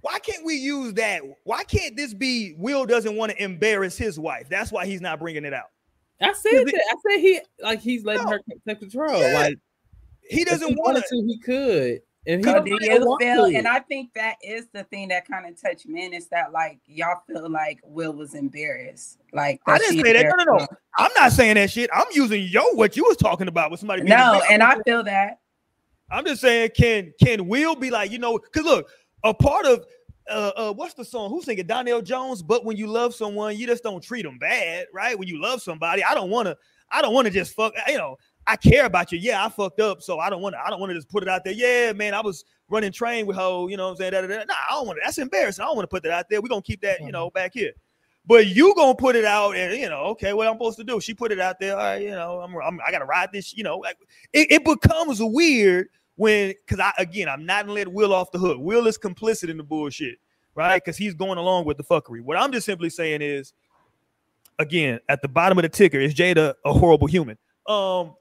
why 0.00 0.18
can't 0.20 0.44
we 0.44 0.54
use 0.54 0.94
that? 0.94 1.22
Why 1.44 1.64
can't 1.64 1.96
this 1.96 2.14
be 2.14 2.54
Will 2.58 2.86
doesn't 2.86 3.16
want 3.16 3.32
to 3.32 3.42
embarrass 3.42 3.96
his 3.98 4.18
wife? 4.18 4.48
That's 4.48 4.72
why 4.72 4.86
he's 4.86 5.00
not 5.00 5.18
bringing 5.18 5.44
it 5.44 5.52
out. 5.52 5.70
I 6.20 6.32
said 6.32 6.66
that. 6.66 6.74
I 6.74 7.10
said 7.10 7.20
he 7.20 7.40
like 7.60 7.80
he's 7.80 8.04
letting 8.04 8.24
no. 8.24 8.30
her 8.30 8.40
take 8.66 8.80
control. 8.80 9.20
Yeah. 9.20 9.34
Like 9.34 9.58
he 10.22 10.44
doesn't 10.44 10.76
want 10.76 10.96
to. 10.98 11.24
He 11.26 11.38
could. 11.38 12.00
And 12.28 12.44
he 12.44 12.78
feel, 13.20 13.44
and 13.44 13.68
I 13.68 13.78
think 13.78 14.12
that 14.14 14.34
is 14.42 14.66
the 14.72 14.82
thing 14.84 15.08
that 15.08 15.28
kind 15.28 15.46
of 15.46 15.60
touched 15.60 15.86
men 15.86 16.12
is 16.12 16.26
that 16.28 16.52
like 16.52 16.80
y'all 16.86 17.22
feel 17.28 17.48
like 17.48 17.78
Will 17.84 18.12
was 18.12 18.34
embarrassed. 18.34 19.18
Like 19.32 19.60
I 19.66 19.78
didn't 19.78 20.04
say 20.04 20.12
that. 20.12 20.34
No, 20.36 20.44
no, 20.44 20.56
no. 20.58 20.66
I'm 20.98 21.12
not 21.14 21.30
saying 21.30 21.54
that 21.54 21.70
shit. 21.70 21.88
I'm 21.94 22.06
using 22.12 22.42
yo 22.42 22.64
what 22.72 22.96
you 22.96 23.04
was 23.04 23.16
talking 23.16 23.46
about 23.46 23.70
with 23.70 23.78
somebody. 23.78 24.02
No, 24.02 24.42
and 24.50 24.60
I 24.60 24.76
feel 24.84 25.04
that. 25.04 25.38
I'm 26.10 26.24
just 26.24 26.40
saying, 26.40 26.70
can 26.76 27.12
can 27.22 27.46
Will 27.46 27.74
be 27.74 27.90
like, 27.90 28.10
you 28.10 28.18
know, 28.18 28.38
because 28.38 28.64
look, 28.64 28.88
a 29.24 29.34
part 29.34 29.66
of 29.66 29.84
uh, 30.28 30.52
uh, 30.56 30.72
what's 30.72 30.94
the 30.94 31.04
song? 31.04 31.30
Who's 31.30 31.44
singing? 31.44 31.66
Donell 31.66 32.02
Jones. 32.02 32.42
But 32.42 32.64
when 32.64 32.76
you 32.76 32.86
love 32.86 33.14
someone, 33.14 33.56
you 33.56 33.66
just 33.66 33.82
don't 33.82 34.02
treat 34.02 34.22
them 34.22 34.38
bad, 34.38 34.86
right? 34.92 35.18
When 35.18 35.28
you 35.28 35.40
love 35.40 35.62
somebody, 35.62 36.02
I 36.04 36.14
don't 36.14 36.30
want 36.30 36.46
to. 36.46 36.56
I 36.90 37.02
don't 37.02 37.14
want 37.14 37.26
to 37.26 37.32
just 37.32 37.54
fuck. 37.54 37.74
You 37.88 37.98
know, 37.98 38.16
I 38.46 38.56
care 38.56 38.86
about 38.86 39.10
you. 39.10 39.18
Yeah, 39.18 39.44
I 39.44 39.48
fucked 39.48 39.80
up, 39.80 40.02
so 40.02 40.18
I 40.18 40.30
don't 40.30 40.40
want 40.40 40.54
to. 40.54 40.60
I 40.60 40.70
don't 40.70 40.80
want 40.80 40.90
to 40.90 40.94
just 40.94 41.08
put 41.08 41.22
it 41.22 41.28
out 41.28 41.44
there. 41.44 41.52
Yeah, 41.52 41.92
man, 41.92 42.14
I 42.14 42.20
was 42.20 42.44
running 42.68 42.92
train 42.92 43.26
with 43.26 43.36
her. 43.36 43.68
You 43.68 43.76
know 43.76 43.86
what 43.86 43.90
I'm 43.92 43.96
saying? 43.96 44.12
Da, 44.12 44.20
da, 44.20 44.26
da. 44.28 44.44
Nah, 44.44 44.54
I 44.68 44.74
don't 44.74 44.86
want 44.86 44.98
to. 44.98 45.02
That's 45.04 45.18
embarrassing. 45.18 45.62
I 45.62 45.66
don't 45.66 45.76
want 45.76 45.88
to 45.88 45.94
put 45.94 46.02
that 46.04 46.12
out 46.12 46.26
there. 46.30 46.40
We're 46.40 46.48
gonna 46.48 46.62
keep 46.62 46.80
that, 46.82 47.00
you 47.00 47.12
know, 47.12 47.30
back 47.30 47.52
here. 47.54 47.72
But 48.26 48.48
you 48.48 48.74
gonna 48.74 48.96
put 48.96 49.14
it 49.14 49.24
out, 49.24 49.52
and 49.56 49.78
you 49.78 49.88
know, 49.88 50.00
okay, 50.06 50.32
what 50.32 50.48
I'm 50.48 50.54
supposed 50.54 50.78
to 50.78 50.84
do? 50.84 51.00
She 51.00 51.14
put 51.14 51.30
it 51.30 51.38
out 51.38 51.60
there. 51.60 51.76
All 51.76 51.82
right, 51.82 52.02
you 52.02 52.10
know, 52.10 52.40
I'm, 52.40 52.56
I'm 52.56 52.80
I 52.86 52.90
gotta 52.90 53.04
ride 53.04 53.30
this. 53.32 53.56
You 53.56 53.62
know, 53.62 53.78
like 53.78 53.96
it, 54.32 54.50
it 54.50 54.64
becomes 54.64 55.18
weird 55.20 55.88
when 56.16 56.48
because 56.48 56.80
I 56.80 56.92
again 56.98 57.28
I'm 57.28 57.46
not 57.46 57.66
gonna 57.66 57.74
let 57.74 57.88
Will 57.88 58.12
off 58.12 58.32
the 58.32 58.38
hook. 58.38 58.58
Will 58.60 58.88
is 58.88 58.98
complicit 58.98 59.48
in 59.48 59.56
the 59.56 59.62
bullshit, 59.62 60.18
right? 60.56 60.82
Because 60.82 60.96
he's 60.96 61.14
going 61.14 61.38
along 61.38 61.66
with 61.66 61.76
the 61.76 61.84
fuckery. 61.84 62.20
What 62.20 62.36
I'm 62.36 62.50
just 62.50 62.66
simply 62.66 62.90
saying 62.90 63.22
is, 63.22 63.52
again, 64.58 64.98
at 65.08 65.22
the 65.22 65.28
bottom 65.28 65.56
of 65.58 65.62
the 65.62 65.68
ticker 65.68 66.00
is 66.00 66.12
Jada 66.12 66.54
a 66.64 66.72
horrible 66.72 67.06
human. 67.06 67.38
Um, 67.68 68.14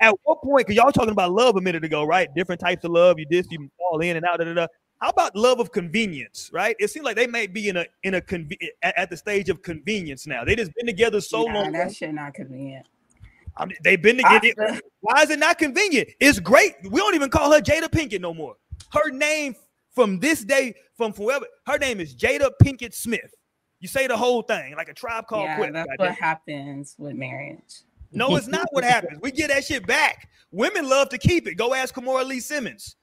at 0.00 0.12
what 0.24 0.42
point? 0.42 0.66
Because 0.66 0.76
y'all 0.76 0.92
talking 0.92 1.10
about 1.10 1.30
love 1.30 1.56
a 1.56 1.60
minute 1.60 1.84
ago, 1.84 2.04
right? 2.04 2.28
Different 2.34 2.60
types 2.60 2.84
of 2.84 2.90
love. 2.90 3.18
You 3.18 3.26
this, 3.30 3.46
you 3.50 3.70
fall 3.78 4.00
in 4.00 4.16
and 4.16 4.26
out. 4.26 4.38
Da, 4.38 4.44
da, 4.44 4.54
da. 4.54 4.66
How 5.00 5.08
about 5.08 5.34
love 5.34 5.60
of 5.60 5.72
convenience? 5.72 6.50
Right? 6.52 6.76
It 6.78 6.88
seems 6.90 7.04
like 7.04 7.16
they 7.16 7.26
may 7.26 7.46
be 7.46 7.68
in 7.68 7.76
a 7.78 7.86
in 8.02 8.14
a 8.14 8.20
conve- 8.20 8.58
at, 8.82 8.96
at 8.96 9.10
the 9.10 9.16
stage 9.16 9.48
of 9.48 9.62
convenience 9.62 10.26
now. 10.26 10.44
They 10.44 10.54
just 10.54 10.74
been 10.74 10.86
together 10.86 11.20
so 11.20 11.44
Nah, 11.44 11.54
long. 11.54 11.72
that 11.72 11.94
shit 11.94 12.12
not 12.12 12.34
convenient. 12.34 12.86
I 13.56 13.66
mean, 13.66 13.76
they've 13.82 14.00
been 14.00 14.18
together. 14.18 14.80
Why 15.00 15.22
is 15.22 15.30
it 15.30 15.38
not 15.38 15.58
convenient? 15.58 16.08
It's 16.20 16.38
great. 16.38 16.74
We 16.82 17.00
don't 17.00 17.14
even 17.14 17.30
call 17.30 17.52
her 17.52 17.60
Jada 17.60 17.88
Pinkett 17.88 18.20
no 18.20 18.32
more. 18.32 18.56
Her 18.92 19.10
name 19.10 19.56
from 19.94 20.18
this 20.20 20.44
day, 20.44 20.74
from 20.96 21.12
forever, 21.12 21.46
her 21.66 21.78
name 21.78 22.00
is 22.00 22.14
Jada 22.14 22.50
Pinkett 22.62 22.94
Smith. 22.94 23.34
You 23.80 23.88
say 23.88 24.06
the 24.06 24.16
whole 24.16 24.42
thing 24.42 24.74
like 24.76 24.88
a 24.88 24.94
tribe 24.94 25.26
called 25.26 25.44
yeah, 25.44 25.56
Quest. 25.56 25.72
that's 25.72 25.88
what 25.96 26.14
happens 26.14 26.94
with 26.98 27.14
marriage. 27.14 27.82
No, 28.12 28.36
it's 28.36 28.48
not 28.48 28.66
what 28.72 28.84
happens. 28.84 29.18
We 29.22 29.30
get 29.30 29.48
that 29.48 29.64
shit 29.64 29.86
back. 29.86 30.28
Women 30.52 30.88
love 30.88 31.08
to 31.10 31.18
keep 31.18 31.46
it. 31.46 31.54
Go 31.54 31.74
ask 31.74 31.94
Kimora 31.94 32.26
Lee 32.26 32.40
Simmons. 32.40 32.96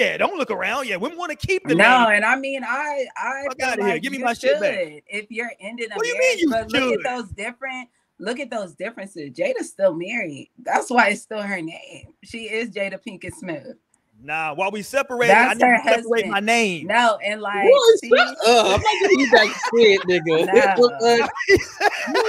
Yeah, 0.00 0.16
don't 0.16 0.38
look 0.38 0.50
around. 0.50 0.88
Yeah, 0.88 0.96
women 0.96 1.18
want 1.18 1.38
to 1.38 1.46
keep 1.46 1.62
the 1.68 1.74
No, 1.74 1.84
name. 1.84 2.08
and 2.08 2.24
I 2.24 2.34
mean, 2.34 2.64
I, 2.64 3.06
I 3.18 3.42
Fuck 3.48 3.58
feel 3.58 3.68
outta 3.68 3.82
here. 3.82 3.90
like 3.92 4.02
Give 4.02 4.12
me 4.12 4.18
you 4.18 4.24
my 4.24 4.32
shit 4.32 4.58
back. 4.58 5.02
if 5.08 5.26
you're 5.30 5.52
ending 5.60 5.92
a 5.92 5.94
What 5.94 6.04
do 6.04 6.08
you 6.08 6.14
marriage. 6.14 6.38
mean 6.38 6.38
you 6.38 6.48
but 6.48 6.70
look 6.70 7.04
at 7.04 7.16
those 7.16 7.30
different. 7.32 7.88
Look 8.18 8.40
at 8.40 8.50
those 8.50 8.74
differences. 8.74 9.30
Jada's 9.30 9.68
still 9.68 9.94
married. 9.94 10.48
That's 10.62 10.88
why 10.90 11.08
it's 11.08 11.20
still 11.22 11.42
her 11.42 11.60
name. 11.60 12.14
She 12.24 12.44
is 12.50 12.70
Jada 12.70 12.98
Pinkett 13.02 13.34
Smith. 13.34 13.74
Nah, 14.22 14.54
while 14.54 14.70
we 14.70 14.82
separate, 14.82 15.30
I 15.30 15.54
That's 15.54 15.62
need 15.62 15.64
to 15.64 15.82
her 15.82 16.02
separate 16.02 16.28
my 16.28 16.40
name. 16.40 16.86
No, 16.86 17.18
and 17.24 17.40
like, 17.42 17.68
What? 17.70 17.98
see, 17.98 18.10
Shut 18.10 18.36
up. 18.46 18.66
I'm 18.66 18.80
not 18.80 19.00
giving 19.00 19.20
you 19.20 19.30
back 19.30 19.48
shit, 19.48 20.02
nigga. 20.06 20.46
No. 20.76 21.28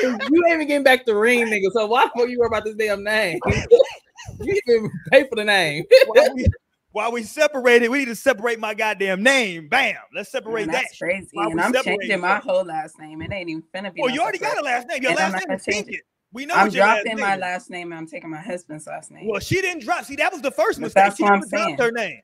you, 0.02 0.20
you 0.30 0.44
ain't 0.46 0.56
even 0.56 0.68
getting 0.68 0.84
back 0.84 1.06
the 1.06 1.16
ring, 1.16 1.46
nigga. 1.48 1.72
So 1.74 1.86
why 1.88 2.06
the 2.06 2.12
fuck 2.20 2.30
you 2.30 2.40
worry 2.40 2.48
about 2.48 2.66
this 2.66 2.76
damn 2.76 3.04
name? 3.04 3.40
you 4.42 4.54
didn't 4.56 4.62
even 4.68 4.92
pay 5.10 5.28
for 5.28 5.36
the 5.36 5.44
name. 5.44 5.84
while, 6.06 6.34
we, 6.34 6.46
while 6.92 7.12
we 7.12 7.24
separated, 7.24 7.90
we 7.90 8.00
need 8.00 8.06
to 8.06 8.16
separate 8.16 8.60
my 8.60 8.74
goddamn 8.74 9.24
name. 9.24 9.68
Bam. 9.70 9.96
Let's 10.14 10.32
separate 10.32 10.68
man, 10.68 10.76
that. 10.76 10.84
that's 10.84 10.98
crazy. 10.98 11.30
Why 11.34 11.48
And 11.50 11.62
I'm 11.62 11.74
changing 11.74 12.20
my 12.20 12.40
whole 12.40 12.66
last 12.66 13.00
name. 13.00 13.22
It 13.22 13.32
ain't 13.32 13.50
even 13.50 13.64
finna 13.74 13.94
be. 13.94 14.02
Oh, 14.02 14.08
no 14.08 14.14
you 14.14 14.22
already 14.22 14.40
got 14.40 14.58
a 14.58 14.62
last 14.62 14.88
name. 14.88 15.02
Your 15.02 15.12
And 15.12 15.20
last 15.20 15.46
name 15.48 15.58
is 15.58 15.66
Pinkett. 15.66 16.00
We 16.34 16.46
know 16.46 16.56
I'm 16.56 16.66
what 16.68 16.74
your 16.74 16.86
last 16.86 17.04
dropping 17.04 17.20
my 17.20 17.36
last 17.36 17.70
name 17.70 17.92
and 17.92 18.00
I'm 18.00 18.08
taking 18.08 18.30
my 18.30 18.42
husband's 18.42 18.88
last 18.88 19.12
name. 19.12 19.28
Well, 19.28 19.40
she 19.40 19.62
didn't 19.62 19.84
drop. 19.84 20.06
See, 20.06 20.16
that 20.18 20.32
was 20.32 20.42
the 20.42 20.52
first 20.52 20.80
But 20.80 20.86
mistake. 20.86 21.06
that's 21.06 21.18
She 21.18 21.24
what 21.24 21.32
I'm 21.34 21.42
saying. 21.44 21.78
her 21.78 21.92
name. 21.92 22.22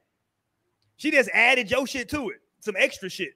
She 0.97 1.11
just 1.11 1.29
added 1.33 1.69
your 1.69 1.85
shit 1.87 2.09
to 2.09 2.29
it. 2.29 2.37
Some 2.61 2.75
extra 2.77 3.09
shit. 3.09 3.33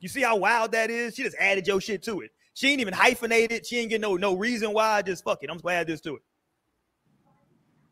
You 0.00 0.08
see 0.08 0.22
how 0.22 0.36
wild 0.36 0.72
that 0.72 0.90
is? 0.90 1.14
She 1.14 1.22
just 1.22 1.36
added 1.40 1.66
your 1.66 1.80
shit 1.80 2.02
to 2.04 2.20
it. 2.20 2.30
She 2.54 2.70
ain't 2.70 2.80
even 2.80 2.94
hyphenated. 2.94 3.66
She 3.66 3.78
ain't 3.78 3.90
get 3.90 4.00
no 4.00 4.16
no 4.16 4.34
reason 4.34 4.72
why. 4.72 5.02
Just 5.02 5.24
fuck 5.24 5.42
it. 5.42 5.50
I'm 5.50 5.56
just 5.56 5.64
gonna 5.64 5.76
add 5.76 5.86
this 5.86 6.00
to 6.02 6.16
it. 6.16 6.22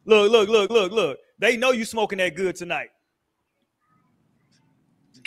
Look, 0.06 0.30
look, 0.30 0.48
look, 0.48 0.70
look, 0.70 0.92
look. 0.92 1.18
They 1.38 1.56
know 1.56 1.72
you 1.72 1.84
smoking 1.84 2.18
that 2.18 2.34
good 2.36 2.56
tonight. 2.56 2.88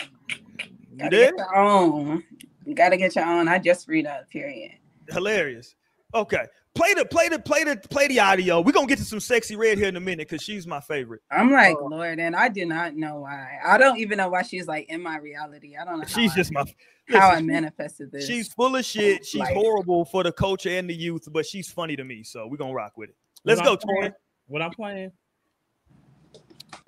You 0.00 0.98
Gotta 0.98 1.10
did? 1.10 1.36
get 1.36 1.38
your 1.38 1.56
own. 1.56 2.24
You 2.66 2.74
gotta 2.74 2.96
get 2.96 3.14
your 3.14 3.24
own. 3.26 3.48
I 3.48 3.58
just 3.58 3.88
read 3.88 4.06
up. 4.06 4.28
Period. 4.30 4.72
Hilarious. 5.10 5.74
Okay. 6.14 6.44
Play 6.74 6.94
the 6.94 7.04
play 7.04 7.28
the 7.28 7.38
play 7.38 7.64
the 7.64 7.76
play 7.76 8.08
the 8.08 8.20
audio. 8.20 8.60
We're 8.60 8.72
gonna 8.72 8.86
get 8.86 8.98
to 8.98 9.04
some 9.04 9.18
Sexyy 9.18 9.56
Red 9.56 9.78
here 9.78 9.88
in 9.88 9.96
a 9.96 10.00
minute 10.00 10.28
because 10.28 10.42
she's 10.42 10.66
my 10.66 10.80
favorite. 10.80 11.22
I'm 11.30 11.50
like, 11.50 11.76
Oh. 11.80 11.86
Lord, 11.86 12.18
and 12.20 12.36
I 12.36 12.48
did 12.48 12.68
not 12.68 12.94
know 12.94 13.20
why. 13.20 13.58
I 13.64 13.78
don't 13.78 13.98
even 13.98 14.16
know 14.18 14.28
why 14.28 14.42
she's 14.42 14.66
like 14.66 14.88
in 14.88 15.02
my 15.02 15.18
reality. 15.18 15.76
I 15.76 15.84
don't 15.84 15.98
know. 15.98 16.04
She's 16.06 16.30
how 16.30 16.36
just 16.36 16.52
my 16.52 16.64
I, 17.12 17.18
how 17.18 17.30
I 17.30 17.42
manifested 17.42 18.12
this. 18.12 18.26
She's 18.26 18.52
full 18.52 18.76
of 18.76 18.84
shit. 18.84 19.24
She's 19.26 19.40
Life. 19.40 19.54
horrible 19.54 20.04
for 20.04 20.22
the 20.22 20.32
culture 20.32 20.70
and 20.70 20.88
the 20.88 20.94
youth, 20.94 21.26
but 21.32 21.46
she's 21.46 21.70
funny 21.70 21.96
to 21.96 22.04
me. 22.04 22.22
So 22.22 22.46
we're 22.46 22.58
gonna 22.58 22.74
rock 22.74 22.96
with 22.96 23.10
it. 23.10 23.16
Let's 23.44 23.60
go, 23.60 23.72
I'm 23.72 23.78
Tony. 23.78 24.14
What 24.46 24.62
I'm 24.62 24.70
playing? 24.70 25.12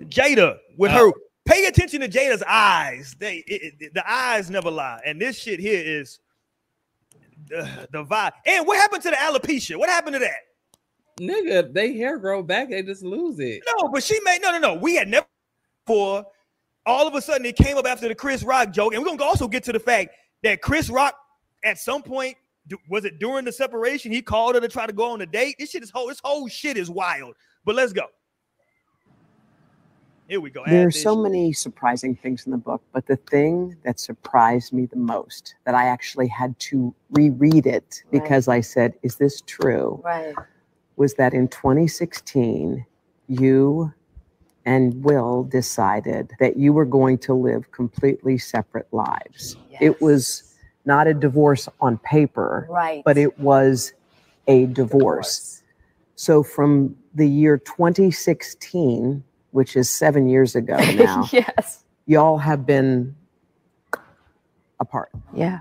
Jada 0.03 0.57
with 0.77 0.91
Oh. 0.91 1.07
her. 1.07 1.13
Pay 1.45 1.65
attention 1.65 2.01
to 2.01 2.07
Jada's 2.07 2.43
eyes. 2.47 3.15
They 3.19 3.37
it, 3.47 3.73
it- 3.79 3.93
the 3.93 4.09
eyes 4.09 4.49
never 4.49 4.69
lie. 4.69 5.01
And 5.05 5.19
this 5.21 5.37
shit 5.37 5.59
here 5.59 5.81
is 5.83 6.19
the, 7.47 7.87
the 7.91 8.05
vibe. 8.05 8.31
And 8.45 8.65
what 8.67 8.77
happened 8.77 9.01
to 9.03 9.09
the 9.09 9.15
alopecia? 9.17 9.75
What 9.77 9.89
happened 9.89 10.13
to 10.13 10.19
that? 10.19 10.37
Nigga, 11.19 11.73
they 11.73 11.97
hair 11.97 12.17
grow 12.17 12.41
back, 12.41 12.69
they 12.69 12.81
just 12.83 13.03
lose 13.03 13.39
it. 13.39 13.61
No, 13.67 13.89
but 13.89 14.03
she 14.03 14.19
made 14.23 14.39
no, 14.41 14.51
no, 14.51 14.59
no. 14.59 14.73
We 14.75 14.95
had 14.95 15.07
never 15.07 15.25
before. 15.85 16.25
All 16.85 17.07
of 17.07 17.13
a 17.13 17.21
sudden, 17.21 17.45
it 17.45 17.55
came 17.55 17.77
up 17.77 17.85
after 17.85 18.07
the 18.07 18.15
Chris 18.15 18.41
Rock 18.43 18.71
joke, 18.71 18.93
and 18.95 19.03
we're 19.03 19.09
gonna 19.09 19.23
also 19.23 19.47
get 19.47 19.63
to 19.65 19.71
the 19.71 19.79
fact 19.79 20.15
that 20.41 20.61
Chris 20.61 20.89
Rock, 20.89 21.15
at 21.63 21.77
some 21.77 22.01
point, 22.01 22.37
was 22.89 23.05
it 23.05 23.19
during 23.19 23.45
the 23.45 23.51
separation, 23.51 24.11
he 24.11 24.21
called 24.21 24.55
her 24.55 24.61
to 24.61 24.67
try 24.67 24.87
to 24.87 24.93
go 24.93 25.11
on 25.11 25.21
a 25.21 25.25
date. 25.27 25.55
This 25.59 25.69
shit 25.71 25.83
is 25.83 25.91
whole. 25.91 26.07
This 26.07 26.21
whole 26.23 26.47
shit 26.47 26.77
is 26.77 26.89
wild. 26.89 27.35
But 27.65 27.75
let's 27.75 27.93
go. 27.93 28.05
Here 30.31 30.39
we 30.39 30.49
go. 30.49 30.63
There 30.65 30.87
are 30.87 30.91
so 30.91 31.13
many 31.13 31.51
surprising 31.51 32.15
things 32.15 32.45
in 32.45 32.53
the 32.53 32.57
book, 32.57 32.81
but 32.93 33.05
the 33.05 33.17
thing 33.17 33.75
that 33.83 33.99
surprised 33.99 34.71
me 34.71 34.85
the 34.85 34.95
most 34.95 35.55
that 35.65 35.75
I 35.75 35.87
actually 35.87 36.29
had 36.29 36.57
to 36.71 36.95
reread 37.09 37.65
it 37.67 38.01
Right. 38.05 38.11
because 38.23 38.47
I 38.47 38.61
said, 38.61 38.93
Is 39.03 39.17
this 39.17 39.41
true? 39.41 39.99
Right. 40.05 40.33
was 40.95 41.15
that 41.15 41.33
in 41.33 41.49
2016, 41.49 42.85
you 43.27 43.93
and 44.65 45.03
Will 45.03 45.43
decided 45.43 46.31
that 46.39 46.55
you 46.55 46.71
were 46.71 46.85
going 46.85 47.17
to 47.17 47.33
live 47.33 47.69
completely 47.73 48.37
separate 48.37 48.87
lives. 48.93 49.57
Yes. 49.69 49.81
It 49.81 50.01
was 50.01 50.55
not 50.85 51.07
a 51.07 51.13
divorce 51.13 51.67
on 51.81 51.97
paper, 51.97 52.67
right. 52.69 53.03
but 53.03 53.17
it 53.17 53.37
was 53.37 53.91
a 54.47 54.67
divorce. 54.67 55.61
So 56.15 56.41
from 56.41 56.95
the 57.15 57.27
year 57.27 57.57
2016, 57.57 59.25
which 59.51 59.75
is 59.75 59.89
seven 59.89 60.27
years 60.27 60.55
ago 60.55 60.75
now, 60.95 61.27
yes. 61.31 61.83
y'all 62.05 62.37
have 62.37 62.65
been 62.65 63.15
apart. 64.79 65.09
Yeah. 65.33 65.59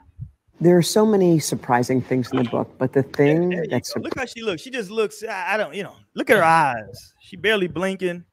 There 0.61 0.77
are 0.77 0.83
so 0.83 1.07
many 1.07 1.39
surprising 1.39 2.03
things 2.03 2.31
in 2.33 2.43
the 2.43 2.45
book, 2.51 2.71
but 2.77 2.93
the 2.93 3.03
thing 3.03 3.49
There 3.51 3.67
that's 3.67 3.95
go. 3.95 4.01
Look 4.03 4.19
how 4.19 4.27
she 4.27 4.43
looks. 4.43 4.61
She 4.61 4.71
just 4.71 4.91
looks. 4.91 5.25
I 5.25 5.55
I 5.55 5.57
don't. 5.57 5.75
You 5.75 5.85
know. 5.85 5.95
Look 6.15 6.29
at 6.29 6.37
her 6.37 6.45
eyes. 6.45 7.15
She 7.23 7.37
barely 7.37 7.67
blinking. 7.67 8.25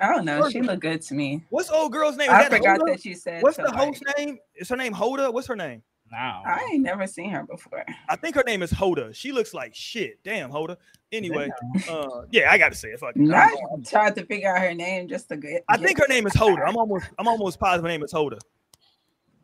I 0.00 0.12
don't 0.12 0.24
know. 0.24 0.50
She 0.50 0.60
looked 0.60 0.82
good 0.82 1.00
to 1.02 1.14
me. 1.14 1.44
What's 1.50 1.70
old 1.70 1.92
girl's 1.92 2.16
name? 2.16 2.28
Is 2.28 2.34
I 2.34 2.42
that 2.48 2.50
forgot 2.52 2.80
Hoda? 2.80 2.86
that 2.88 3.04
you 3.04 3.14
said. 3.14 3.40
What's 3.44 3.56
to, 3.56 3.62
the 3.62 3.68
like- 3.68 3.78
host 3.78 4.02
name? 4.18 4.38
Is 4.56 4.68
her 4.68 4.76
name 4.76 4.92
Hoda? 4.92 5.32
What's 5.32 5.46
her 5.46 5.54
name? 5.54 5.82
Now. 6.14 6.42
I 6.46 6.68
ain't 6.72 6.82
never 6.82 7.06
seen 7.08 7.30
her 7.30 7.42
before. 7.44 7.84
I 8.08 8.14
think 8.16 8.36
her 8.36 8.44
name 8.46 8.62
is 8.62 8.72
Hoda. 8.72 9.12
She 9.14 9.32
looks 9.32 9.52
like 9.52 9.74
shit. 9.74 10.22
Damn, 10.22 10.50
Hoda. 10.50 10.76
Anyway, 11.10 11.48
uh, 11.88 12.22
yeah, 12.30 12.50
I 12.52 12.58
got 12.58 12.70
to 12.70 12.78
say 12.78 12.90
it. 12.90 13.00
Fuck 13.00 13.16
it. 13.16 13.30
I 13.32 13.42
I'm- 13.48 13.82
tried 13.84 14.14
to 14.16 14.24
figure 14.26 14.54
out 14.54 14.60
her 14.62 14.74
name 14.74 15.08
just 15.08 15.28
to 15.30 15.36
get. 15.36 15.64
I 15.68 15.76
think 15.76 15.98
her 15.98 16.06
name 16.08 16.26
is 16.26 16.32
Hoda. 16.34 16.66
I'm 16.66 16.76
almost, 16.76 17.06
I'm 17.18 17.26
almost 17.34 17.58
positive 17.58 17.82
her 17.84 17.88
name 17.88 18.02
is 18.04 18.12
Hoda. 18.12 18.38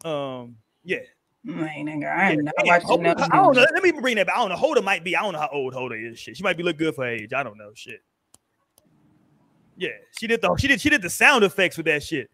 Um, 0.05 0.57
yeah. 0.85 0.99
Man, 1.43 1.87
nigga, 1.87 2.07
I 2.15 2.33
am 2.33 2.45
not 2.45 2.55
Yeah, 2.65 2.79
watching 2.87 3.03
no. 3.03 3.15
Hoda- 3.15 3.29
I 3.33 3.37
don't 3.37 3.57
know. 3.57 3.67
Let 3.75 3.83
me 3.83 3.93
bring 3.93 4.17
that 4.17 4.27
back. 4.27 4.37
I 4.37 4.47
don't 4.47 4.51
know. 4.51 4.57
Hoda 4.57 4.85
might 4.85 5.03
be. 5.05 5.17
I 5.17 5.23
don't 5.23 5.33
know 5.33 5.41
how 5.41 5.49
old 5.53 5.75
Hoda 5.75 6.13
is. 6.13 6.19
Shit, 6.19 6.37
she 6.37 6.43
might 6.43 6.57
be 6.57 6.63
look 6.63 6.77
good 6.79 6.95
for 6.95 7.05
her 7.05 7.11
age. 7.11 7.33
I 7.33 7.43
don't 7.43 7.57
know. 7.59 7.71
Shit. 7.75 8.01
Yeah, 9.77 9.89
she 10.19 10.27
did 10.27 10.43
the 10.43 10.55
she 10.57 10.69
did 10.69 10.81
she 10.81 10.91
did 10.91 11.01
the 11.03 11.09
sound 11.11 11.43
effects 11.43 11.77
with 11.79 11.87
that 11.87 12.03
shit. 12.03 12.31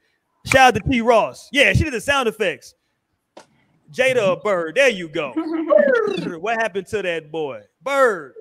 Shout 0.47 0.75
out 0.77 0.83
to 0.83 0.91
T 0.91 1.01
Ross. 1.01 1.49
Yeah, 1.53 1.73
she 1.73 1.85
did 1.85 1.93
the 1.93 2.01
sound 2.01 2.29
effects. 2.29 2.75
Jada 3.93 4.33
a 4.33 4.37
bird. 4.37 4.75
There 4.77 4.89
you 4.89 5.09
go. 5.09 5.33
Bird. 6.17 6.41
What 6.41 6.59
happened 6.61 6.87
to 6.89 7.03
that 7.03 7.31
boy? 7.31 7.63
Bird. 7.83 8.35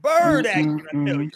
Bird 0.00 0.46
action. 0.46 0.86
I 0.88 0.92
tell 1.04 1.22
you. 1.22 1.30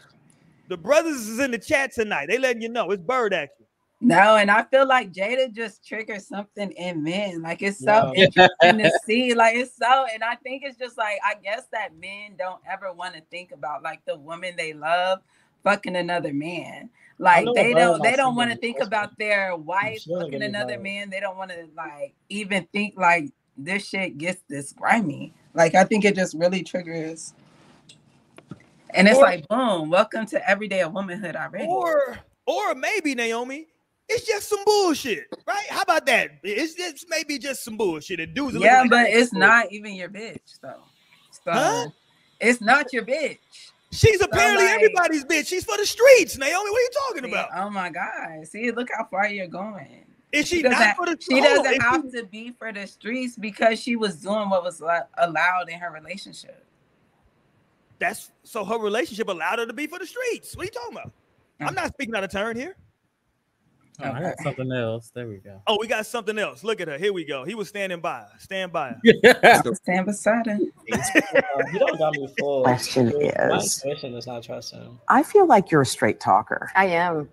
The 0.68 0.76
brothers 0.76 1.28
is 1.28 1.38
in 1.40 1.50
the 1.50 1.58
chat 1.58 1.92
tonight. 1.92 2.26
They 2.28 2.38
letting 2.38 2.62
you 2.62 2.68
know 2.68 2.90
it's 2.90 3.02
bird 3.02 3.34
action. 3.34 3.66
No, 4.00 4.36
and 4.36 4.50
I 4.50 4.62
feel 4.64 4.86
like 4.86 5.12
Jada 5.12 5.52
just 5.52 5.86
triggers 5.86 6.26
something 6.26 6.70
in 6.72 7.02
men. 7.02 7.42
Like 7.42 7.62
it's 7.62 7.78
so 7.78 8.12
Yeah. 8.14 8.24
interesting 8.26 8.78
to 8.78 8.90
see. 9.04 9.34
Like 9.34 9.56
it's 9.56 9.76
so, 9.76 10.06
and 10.12 10.22
I 10.22 10.34
think 10.36 10.62
it's 10.64 10.78
just 10.78 10.98
like 10.98 11.18
I 11.24 11.34
guess 11.42 11.66
that 11.72 11.96
men 11.96 12.36
don't 12.38 12.60
ever 12.70 12.92
want 12.92 13.14
to 13.14 13.22
think 13.30 13.52
about 13.52 13.82
like 13.82 14.04
the 14.04 14.16
woman 14.16 14.54
they 14.56 14.72
love 14.72 15.20
fucking 15.62 15.96
another 15.96 16.32
man. 16.34 16.90
Like 17.18 17.46
they 17.54 17.72
don't 17.74 18.02
they 18.02 18.16
don't 18.16 18.34
want 18.36 18.50
to 18.50 18.56
think 18.56 18.80
about 18.80 19.16
their 19.18 19.56
wife 19.56 20.00
sure 20.02 20.22
fucking 20.22 20.42
another 20.42 20.76
know. 20.76 20.82
man. 20.82 21.10
They 21.10 21.20
don't 21.20 21.36
want 21.38 21.50
to 21.52 21.68
like 21.76 22.14
even 22.28 22.66
think 22.72 22.94
like 22.96 23.30
this 23.56 23.86
shit 23.88 24.18
gets 24.18 24.42
this 24.48 24.72
grimy. 24.72 25.32
Like 25.54 25.74
I 25.74 25.84
think 25.84 26.04
it 26.04 26.16
just 26.16 26.34
really 26.36 26.62
triggers. 26.62 27.32
And 28.90 29.08
it's 29.08 29.18
Or- 29.18 29.22
like, 29.22 29.46
boom, 29.48 29.90
welcome 29.90 30.26
to 30.26 30.48
everyday 30.48 30.82
of 30.82 30.92
womanhood 30.92 31.36
already. 31.36 31.66
Or 31.66 32.18
or 32.46 32.74
maybe 32.74 33.14
Naomi, 33.14 33.66
it's 34.08 34.26
just 34.26 34.48
some 34.48 34.62
bullshit, 34.66 35.24
right? 35.46 35.66
How 35.70 35.82
about 35.82 36.06
that? 36.06 36.32
It's 36.42 36.74
just 36.74 37.06
maybe 37.08 37.38
just 37.38 37.64
some 37.64 37.76
bullshit. 37.76 38.20
And 38.20 38.34
dudes, 38.34 38.56
Yeah, 38.56 38.82
but 38.88 38.96
that 38.96 39.10
it's 39.10 39.30
bullshit. 39.30 39.38
not 39.48 39.72
even 39.72 39.94
your 39.94 40.08
bitch, 40.08 40.60
though. 40.62 40.82
So 41.44 41.52
Huh? 41.52 41.88
it's 42.40 42.60
not 42.60 42.92
your 42.92 43.04
bitch. 43.04 43.38
She's 43.94 44.20
apparently 44.20 44.64
like- 44.64 44.74
everybody's 44.74 45.24
bitch. 45.24 45.46
She's 45.46 45.64
for 45.64 45.76
the 45.76 45.86
streets, 45.86 46.36
Naomi. 46.36 46.70
What 46.70 46.78
are 46.78 46.82
you 46.82 46.90
talking 47.08 47.24
about? 47.30 47.48
oh 47.54 47.70
my 47.70 47.90
god! 47.90 48.46
See, 48.46 48.70
look 48.72 48.88
how 48.96 49.04
far 49.04 49.28
you're 49.28 49.46
going. 49.46 50.04
Is 50.32 50.48
she, 50.48 50.56
She 50.56 50.62
not 50.62 50.96
for 50.96 51.06
the 51.06 51.16
she 51.20 51.40
doesn't 51.40 51.64
oh, 51.64 51.70
if 51.70 51.82
have 51.82 52.02
she- 52.10 52.20
to 52.20 52.26
be 52.26 52.50
for 52.50 52.72
the 52.72 52.86
streets 52.86 53.36
because 53.36 53.80
she 53.80 53.94
was 53.94 54.16
doing 54.16 54.50
what 54.50 54.64
was 54.64 54.80
allowed 54.80 55.68
in 55.68 55.78
her 55.78 55.92
relationship. 55.92 56.66
That's 58.00 58.32
so 58.42 58.64
her 58.64 58.76
relationship 58.76 59.28
allowed 59.28 59.60
her 59.60 59.66
to 59.66 59.72
be 59.72 59.86
for 59.86 60.00
the 60.00 60.06
streets. 60.06 60.56
What 60.56 60.62
are 60.62 60.66
you 60.66 60.70
talking 60.72 60.96
about? 60.96 61.12
I'm 61.60 61.68
mm. 61.68 61.76
not 61.76 61.94
speaking 61.94 62.14
out 62.16 62.24
of 62.24 62.30
turn 62.30 62.56
here. 62.56 62.76
Oh, 64.02 64.10
I 64.10 64.20
got 64.20 64.38
something 64.40 64.72
else. 64.72 65.10
There 65.14 65.28
we 65.28 65.36
go. 65.36 65.62
Oh, 65.68 65.78
we 65.80 65.86
got 65.86 66.04
something 66.04 66.36
else. 66.38 66.64
Look 66.64 66.80
at 66.80 66.88
her. 66.88 66.98
Here 66.98 67.12
we 67.12 67.24
go. 67.24 67.44
He 67.44 67.54
was 67.54 67.68
standing 67.68 68.00
by. 68.00 68.24
Stand 68.38 68.72
by. 68.72 68.96
Yeah. 69.04 69.62
Stand 69.74 70.06
beside 70.06 70.46
him. 70.46 70.72
Uh, 70.94 71.66
he 71.70 71.78
don't 71.78 71.96
got 71.98 72.12
me 72.14 72.26
full. 72.38 72.62
Question 72.64 73.06
My 73.06 73.56
is- 73.58 73.82
intuition 73.84 74.12
does 74.12 74.26
not 74.26 74.42
trust 74.42 74.72
him. 74.72 74.98
I 75.08 75.22
feel 75.22 75.46
like 75.46 75.70
you're 75.70 75.82
a 75.82 75.86
straight 75.86 76.18
talker, 76.18 76.70
I 76.74 76.86
am. 76.86 77.28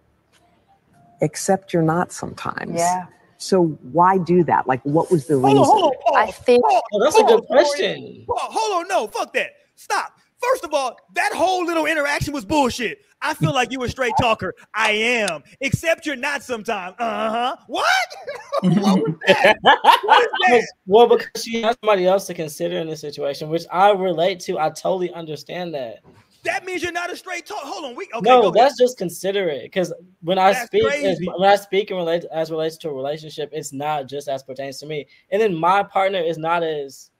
except 1.21 1.73
you're 1.73 1.81
not 1.83 2.11
sometimes. 2.11 2.73
Yeah. 2.75 3.05
So 3.37 3.67
why 3.91 4.19
do 4.19 4.43
that? 4.43 4.67
Like, 4.67 4.81
what 4.83 5.09
was 5.11 5.25
the 5.25 5.39
Hold 5.39 5.45
on, 5.45 5.51
reason? 5.57 5.65
hold 5.65 5.95
on. 6.13 6.15
I 6.17 6.31
think- 6.31 6.63
Oh, 6.67 7.03
that's 7.03 7.17
a 7.17 7.23
good 7.23 7.39
Torian. 7.41 7.47
question. 7.47 8.25
Pause. 8.27 8.39
Hold 8.51 8.81
on. 8.83 8.87
No, 8.87 9.07
fuck 9.07 9.33
that. 9.33 9.49
Stop. 9.75 10.19
First 10.41 10.63
of 10.63 10.73
all, 10.73 10.97
that 11.13 11.33
whole 11.33 11.65
little 11.65 11.85
interaction 11.85 12.33
was 12.33 12.45
bullshit. 12.45 12.99
I 13.21 13.35
feel 13.35 13.53
like 13.53 13.71
you 13.71 13.83
a 13.83 13.89
straight 13.89 14.13
talker. 14.19 14.55
I 14.73 14.91
am, 14.91 15.43
except 15.59 16.05
you're 16.05 16.15
not 16.15 16.41
sometimes. 16.41 16.95
Uh 16.97 17.29
huh. 17.29 17.55
What? 17.67 17.85
what 18.61 18.99
was 18.99 19.13
that? 19.27 19.57
What 19.61 20.29
that? 20.47 20.67
Well, 20.87 21.07
because 21.07 21.43
she 21.43 21.61
has 21.61 21.77
somebody 21.83 22.07
else 22.07 22.25
to 22.27 22.33
consider 22.33 22.79
in 22.79 22.87
this 22.87 23.01
situation, 23.01 23.49
which 23.49 23.63
I 23.71 23.91
relate 23.91 24.39
to. 24.41 24.57
I 24.57 24.69
totally 24.69 25.13
understand 25.13 25.75
that. 25.75 25.99
That 26.43 26.65
means 26.65 26.81
you're 26.81 26.91
not 26.91 27.11
a 27.11 27.15
straight 27.15 27.45
talk. 27.45 27.59
Hold 27.61 27.85
on. 27.85 27.95
We 27.95 28.07
okay. 28.15 28.27
no, 28.27 28.49
that's 28.49 28.75
just 28.75 28.97
considerate. 28.97 29.63
Because 29.63 29.93
when 30.21 30.39
I 30.39 30.53
That's 30.53 30.65
speak, 30.65 30.83
as, 30.85 31.19
when 31.21 31.47
I 31.47 31.55
speak 31.55 31.91
and 31.91 31.97
relate 31.97 32.25
as 32.33 32.49
relates 32.49 32.77
to 32.77 32.89
a 32.89 32.93
relationship, 32.93 33.51
it's 33.53 33.71
not 33.71 34.07
just 34.07 34.27
as 34.27 34.41
pertains 34.41 34.79
to 34.79 34.87
me. 34.87 35.05
And 35.31 35.39
then 35.39 35.53
my 35.53 35.83
partner 35.83 36.19
is 36.19 36.39
not 36.39 36.63
as 36.63 37.10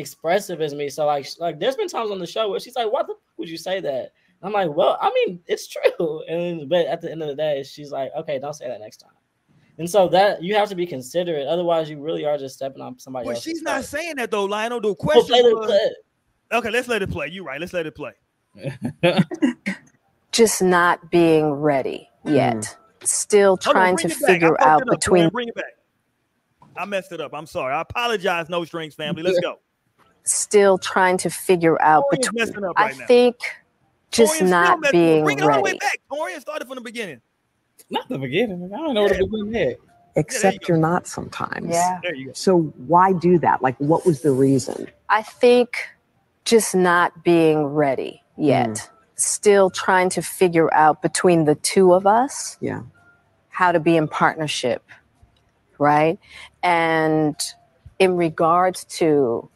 expressive 0.00 0.60
as 0.60 0.74
me. 0.74 0.88
So 0.88 1.06
like, 1.06 1.26
like 1.38 1.58
there's 1.58 1.76
been 1.76 1.88
times 1.88 2.10
on 2.10 2.18
the 2.18 2.26
show 2.26 2.50
where 2.50 2.60
she's 2.60 2.76
like, 2.76 2.90
"What 2.90 3.06
the 3.06 3.14
fuck 3.14 3.38
would 3.38 3.48
you 3.48 3.56
say 3.56 3.80
that?" 3.80 4.12
I'm 4.42 4.52
like, 4.52 4.74
"Well, 4.74 4.98
I 5.00 5.10
mean, 5.14 5.40
it's 5.46 5.68
true." 5.68 6.22
And 6.28 6.68
but 6.68 6.86
at 6.86 7.00
the 7.00 7.10
end 7.10 7.22
of 7.22 7.28
the 7.28 7.34
day, 7.34 7.62
she's 7.62 7.92
like, 7.92 8.10
"Okay, 8.18 8.38
don't 8.38 8.54
say 8.54 8.68
that 8.68 8.80
next 8.80 8.98
time." 8.98 9.12
And 9.78 9.88
so 9.88 10.08
that 10.08 10.42
you 10.42 10.54
have 10.56 10.68
to 10.68 10.74
be 10.74 10.86
considerate. 10.86 11.46
Otherwise, 11.46 11.88
you 11.88 12.00
really 12.00 12.24
are 12.26 12.36
just 12.36 12.56
stepping 12.56 12.82
on 12.82 12.98
somebody 12.98 13.26
Well, 13.26 13.36
she's 13.36 13.62
not 13.62 13.84
saying 13.84 14.16
that 14.16 14.30
though, 14.30 14.44
Lionel. 14.44 14.80
The 14.80 14.94
question 14.94 15.26
play 15.28 15.42
the 15.42 15.56
was, 15.56 15.94
okay. 16.52 16.70
Let's 16.70 16.88
let 16.88 17.02
it 17.02 17.10
play. 17.10 17.28
You're 17.28 17.44
right. 17.44 17.60
Let's 17.60 17.72
let 17.72 17.86
it 17.86 17.94
play. 17.94 18.12
Just 20.32 20.62
not 20.62 21.10
being 21.10 21.50
ready 21.50 22.08
yet. 22.24 22.64
Hmm. 22.64 23.04
Still 23.04 23.56
trying 23.56 23.96
bring 23.96 24.08
to 24.08 24.14
it 24.14 24.20
back. 24.20 24.30
I 24.30 24.32
figure 24.32 24.62
out 24.62 24.86
between 24.86 25.28
Bring 25.30 25.48
it 25.48 25.54
back. 25.54 25.64
I 26.76 26.84
messed 26.84 27.12
it 27.12 27.20
up. 27.20 27.32
I'm 27.34 27.46
sorry. 27.46 27.74
I 27.74 27.80
apologize, 27.80 28.48
No 28.48 28.64
Strings 28.64 28.94
family. 28.94 29.22
Let's 29.22 29.40
go. 29.42 29.58
Still 30.24 30.78
trying 30.78 31.18
to 31.18 31.30
figure 31.30 31.80
out 31.82 32.04
Torian's 32.12 32.18
between 32.28 32.46
messing 32.48 32.64
up 32.64 32.72
I 32.76 32.92
now. 32.92 33.06
think 33.06 33.36
just 34.10 34.40
Torian's 34.40 34.50
not 34.50 34.80
messing 34.80 34.86
up. 34.88 34.92
being 34.92 35.24
Bring 35.24 35.38
it 35.38 35.44
all 35.44 35.54
the 35.54 35.60
way 35.62 35.78
back. 35.78 36.00
Torian 36.10 36.40
started 36.40 36.66
from 36.68 36.76
the 36.76 36.80
beginning. 36.82 37.20
Not 37.90 38.08
the 38.08 38.18
beginning. 38.18 38.70
I 38.72 38.76
don't 38.76 38.94
know 38.94 39.02
where 39.04 39.14
the 39.14 39.26
beginning 39.26 39.54
is. 39.54 39.76
Except 40.16 40.60
go. 40.60 40.64
you're 40.68 40.76
not 40.76 41.06
sometimes. 41.06 41.68
Yeah. 41.70 42.00
There 42.02 42.14
you 42.14 42.26
go. 42.26 42.32
So 42.34 42.58
why 42.86 43.12
do 43.12 43.38
that? 43.38 43.62
Like, 43.62 43.76
what 43.78 44.04
was 44.04 44.22
the 44.22 44.32
reason? 44.32 44.88
I 45.08 45.22
think 45.22 45.76
just 46.44 46.74
not 46.74 47.22
being 47.24 47.64
ready 47.64 48.22
yet. 48.36 48.68
Mm. 48.70 48.88
Still 49.16 49.70
trying 49.70 50.08
to 50.10 50.22
figure 50.22 50.72
out 50.74 51.02
between 51.02 51.44
the 51.44 51.54
two 51.56 51.92
of 51.94 52.06
us 52.06 52.56
Yeah. 52.60 52.82
how 53.50 53.70
to 53.70 53.78
be 53.78 53.96
in 53.96 54.08
partnership, 54.08 54.82
right? 55.78 56.18
And 56.62 57.36
in 57.98 58.16
regards 58.16 58.84
to 58.84 59.48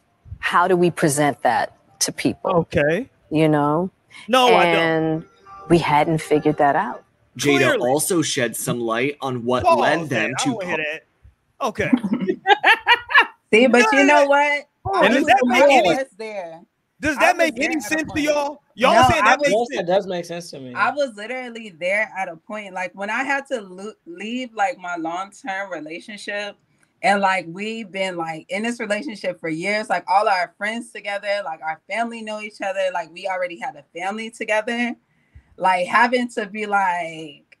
how 0.45 0.67
do 0.67 0.75
we 0.77 0.91
present 0.91 1.41
that 1.41 1.75
to 1.99 2.11
people, 2.11 2.51
Okay. 2.51 3.09
you 3.31 3.49
know? 3.49 3.89
No, 4.27 4.45
I 4.55 4.65
don't. 4.65 4.75
and 4.75 5.25
we 5.69 5.79
hadn't 5.79 6.19
figured 6.19 6.57
that 6.57 6.75
out. 6.75 7.03
Jada 7.35 7.57
Clearly. 7.57 7.89
also 7.89 8.21
shed 8.21 8.55
some 8.55 8.79
light 8.79 9.17
on 9.21 9.43
what 9.43 9.63
Pause, 9.63 9.79
led 9.79 9.97
man. 10.01 10.07
them 10.09 10.33
to 10.37 10.45
don't 10.45 10.55
wanna 10.55 10.67
hear 10.67 10.77
that. 10.77 11.65
Okay. 11.67 11.91
See, 13.51 13.65
but 13.67 13.85
you 13.91 14.03
know 14.05 14.25
what? 14.27 14.67
And 15.03 15.13
does 15.15 15.25
that 15.25 15.39
make 15.45 15.63
any 15.63 16.03
there. 16.17 16.61
does 17.01 17.17
that 17.17 17.37
make 17.37 17.59
any 17.59 17.79
sense 17.79 18.11
to 18.13 18.21
y'all? 18.21 18.61
Y'all 18.75 18.93
No, 18.93 19.09
saying 19.09 19.23
that 19.23 19.39
was- 19.39 19.47
makes 19.49 19.57
Yes, 19.57 19.67
that 19.69 19.75
sense? 19.77 19.87
does 19.87 20.07
make 20.07 20.25
sense 20.25 20.51
to 20.51 20.59
me. 20.59 20.73
I 20.75 20.91
was 20.91 21.15
literally 21.15 21.69
there 21.79 22.11
at 22.15 22.27
a 22.29 22.35
point 22.35 22.71
like 22.75 22.91
when 22.93 23.09
I 23.09 23.23
had 23.23 23.47
to 23.47 23.61
lo- 23.61 23.93
leave 24.05 24.53
like 24.53 24.77
my 24.77 24.95
long 24.97 25.31
term 25.31 25.71
relationship, 25.71 26.55
and 27.05 27.21
like 27.21 27.45
we've 27.47 27.91
been 27.91 28.17
like 28.17 28.47
in 28.49 28.63
this 28.63 28.79
relationship 28.79 29.39
for 29.39 29.47
years, 29.47 29.91
like 29.91 30.03
all 30.07 30.27
our 30.27 30.55
friends 30.57 30.91
together, 30.91 31.43
like 31.45 31.61
our 31.61 31.79
family 31.87 32.23
know 32.23 32.41
each 32.41 32.61
other, 32.61 32.89
like 32.95 33.13
we 33.13 33.27
already 33.27 33.59
had 33.59 33.75
a 33.75 33.83
family 33.95 34.31
together. 34.31 34.95
Like 35.55 35.85
having 35.85 36.29
to 36.29 36.47
be 36.47 36.65
like, 36.65 37.59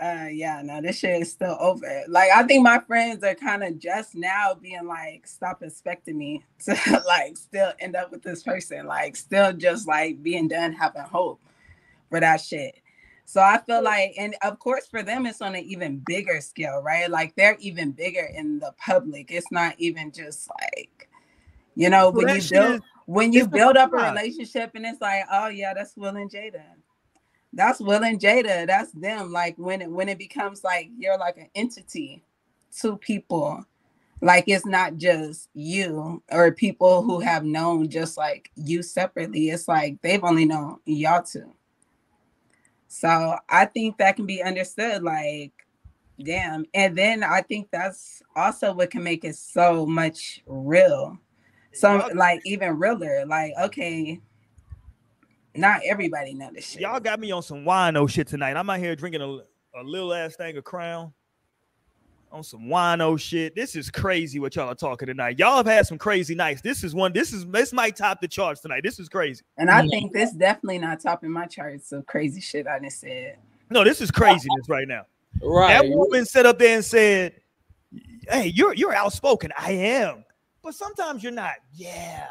uh, 0.00 0.28
yeah, 0.30 0.62
no, 0.62 0.80
this 0.80 1.00
shit 1.00 1.20
is 1.20 1.32
still 1.32 1.56
over. 1.58 2.04
Like 2.06 2.30
I 2.32 2.44
think 2.44 2.62
my 2.62 2.78
friends 2.78 3.24
are 3.24 3.34
kind 3.34 3.64
of 3.64 3.76
just 3.80 4.14
now 4.14 4.54
being 4.54 4.86
like, 4.86 5.26
stop 5.26 5.64
expecting 5.64 6.16
me 6.16 6.44
to 6.66 7.02
like 7.08 7.36
still 7.36 7.72
end 7.80 7.96
up 7.96 8.12
with 8.12 8.22
this 8.22 8.44
person, 8.44 8.86
like 8.86 9.16
still 9.16 9.52
just 9.52 9.88
like 9.88 10.22
being 10.22 10.46
done 10.46 10.72
having 10.72 11.02
hope 11.02 11.40
for 12.08 12.20
that 12.20 12.40
shit. 12.40 12.76
So 13.28 13.40
I 13.40 13.58
feel 13.58 13.82
like, 13.82 14.14
and 14.16 14.36
of 14.42 14.60
course, 14.60 14.86
for 14.86 15.02
them, 15.02 15.26
it's 15.26 15.42
on 15.42 15.56
an 15.56 15.64
even 15.64 16.00
bigger 16.06 16.40
scale, 16.40 16.80
right? 16.80 17.10
Like 17.10 17.34
they're 17.34 17.56
even 17.58 17.90
bigger 17.90 18.24
in 18.32 18.60
the 18.60 18.72
public. 18.78 19.32
It's 19.32 19.50
not 19.50 19.74
even 19.78 20.12
just 20.12 20.48
like, 20.60 21.08
you 21.74 21.90
know, 21.90 22.10
when 22.10 22.28
you 22.28 22.40
build 22.48 22.82
when 23.06 23.32
you 23.32 23.48
build 23.48 23.76
up 23.76 23.92
a 23.92 23.96
relationship 23.96 24.70
and 24.76 24.86
it's 24.86 25.00
like, 25.00 25.24
oh 25.30 25.48
yeah, 25.48 25.74
that's 25.74 25.96
Will 25.96 26.16
and 26.16 26.30
Jada. 26.30 26.62
That's 27.52 27.80
Will 27.80 28.04
and 28.04 28.20
Jada. 28.20 28.64
That's 28.64 28.92
them. 28.92 29.32
Like 29.32 29.56
when 29.58 29.82
it 29.82 29.90
when 29.90 30.08
it 30.08 30.18
becomes 30.18 30.62
like 30.62 30.88
you're 30.96 31.18
like 31.18 31.36
an 31.36 31.50
entity, 31.56 32.22
two 32.76 32.96
people. 32.96 33.64
Like 34.20 34.44
it's 34.46 34.64
not 34.64 34.98
just 34.98 35.50
you 35.52 36.22
or 36.30 36.52
people 36.52 37.02
who 37.02 37.18
have 37.18 37.44
known 37.44 37.88
just 37.88 38.16
like 38.16 38.50
you 38.54 38.84
separately. 38.84 39.50
It's 39.50 39.66
like 39.66 40.00
they've 40.00 40.22
only 40.22 40.44
known 40.44 40.78
y'all 40.84 41.24
two. 41.24 41.52
So 42.88 43.36
I 43.48 43.66
think 43.66 43.98
that 43.98 44.16
can 44.16 44.26
be 44.26 44.42
understood. 44.42 45.02
Like, 45.02 45.52
damn. 46.22 46.64
And 46.74 46.96
then 46.96 47.22
I 47.22 47.42
think 47.42 47.68
that's 47.70 48.22
also 48.34 48.72
what 48.72 48.90
can 48.90 49.02
make 49.02 49.24
it 49.24 49.36
so 49.36 49.86
much 49.86 50.42
real. 50.46 51.18
So 51.72 52.08
like 52.14 52.40
even 52.44 52.78
realer. 52.78 53.26
Like, 53.26 53.52
okay, 53.60 54.20
not 55.54 55.80
everybody 55.84 56.34
know 56.34 56.50
this 56.52 56.70
shit. 56.70 56.82
Y'all 56.82 57.00
got 57.00 57.20
me 57.20 57.30
on 57.32 57.42
some 57.42 57.64
wino 57.64 58.08
shit 58.08 58.26
tonight. 58.26 58.56
I'm 58.56 58.68
out 58.70 58.78
here 58.78 58.96
drinking 58.96 59.22
a, 59.22 59.78
a 59.78 59.82
little 59.82 60.12
ass 60.14 60.36
thing 60.36 60.56
of 60.56 60.64
crown 60.64 61.12
on 62.36 62.44
some 62.44 62.66
wino 62.66 63.18
shit. 63.18 63.54
This 63.54 63.74
is 63.74 63.90
crazy 63.90 64.38
what 64.38 64.54
y'all 64.54 64.68
are 64.68 64.74
talking 64.74 65.06
tonight. 65.06 65.38
Y'all 65.38 65.56
have 65.56 65.66
had 65.66 65.86
some 65.86 65.96
crazy 65.98 66.34
nights. 66.34 66.60
This 66.60 66.84
is 66.84 66.94
one. 66.94 67.12
This 67.12 67.32
is 67.32 67.46
this 67.46 67.72
might 67.72 67.96
top 67.96 68.20
the 68.20 68.28
charts 68.28 68.60
tonight. 68.60 68.82
This 68.82 69.00
is 69.00 69.08
crazy. 69.08 69.42
and 69.56 69.70
I 69.70 69.86
think 69.88 70.12
this 70.12 70.32
definitely 70.32 70.78
not 70.78 71.00
topping 71.00 71.30
my 71.30 71.46
charts 71.46 71.92
of 71.92 72.06
crazy 72.06 72.40
shit 72.40 72.66
I 72.66 72.78
just 72.78 73.00
said. 73.00 73.38
No, 73.70 73.82
this 73.82 74.00
is 74.00 74.10
craziness 74.10 74.68
right 74.68 74.86
now. 74.86 75.06
Right. 75.42 75.82
That 75.82 75.88
woman 75.88 76.24
sat 76.26 76.46
up 76.46 76.58
there 76.58 76.76
and 76.76 76.84
said, 76.84 77.40
"Hey, 78.28 78.48
you're 78.48 78.74
you're 78.74 78.94
outspoken. 78.94 79.50
I 79.58 79.72
am, 79.72 80.24
but 80.62 80.74
sometimes 80.74 81.22
you're 81.22 81.32
not." 81.32 81.54
Yeah. 81.74 82.26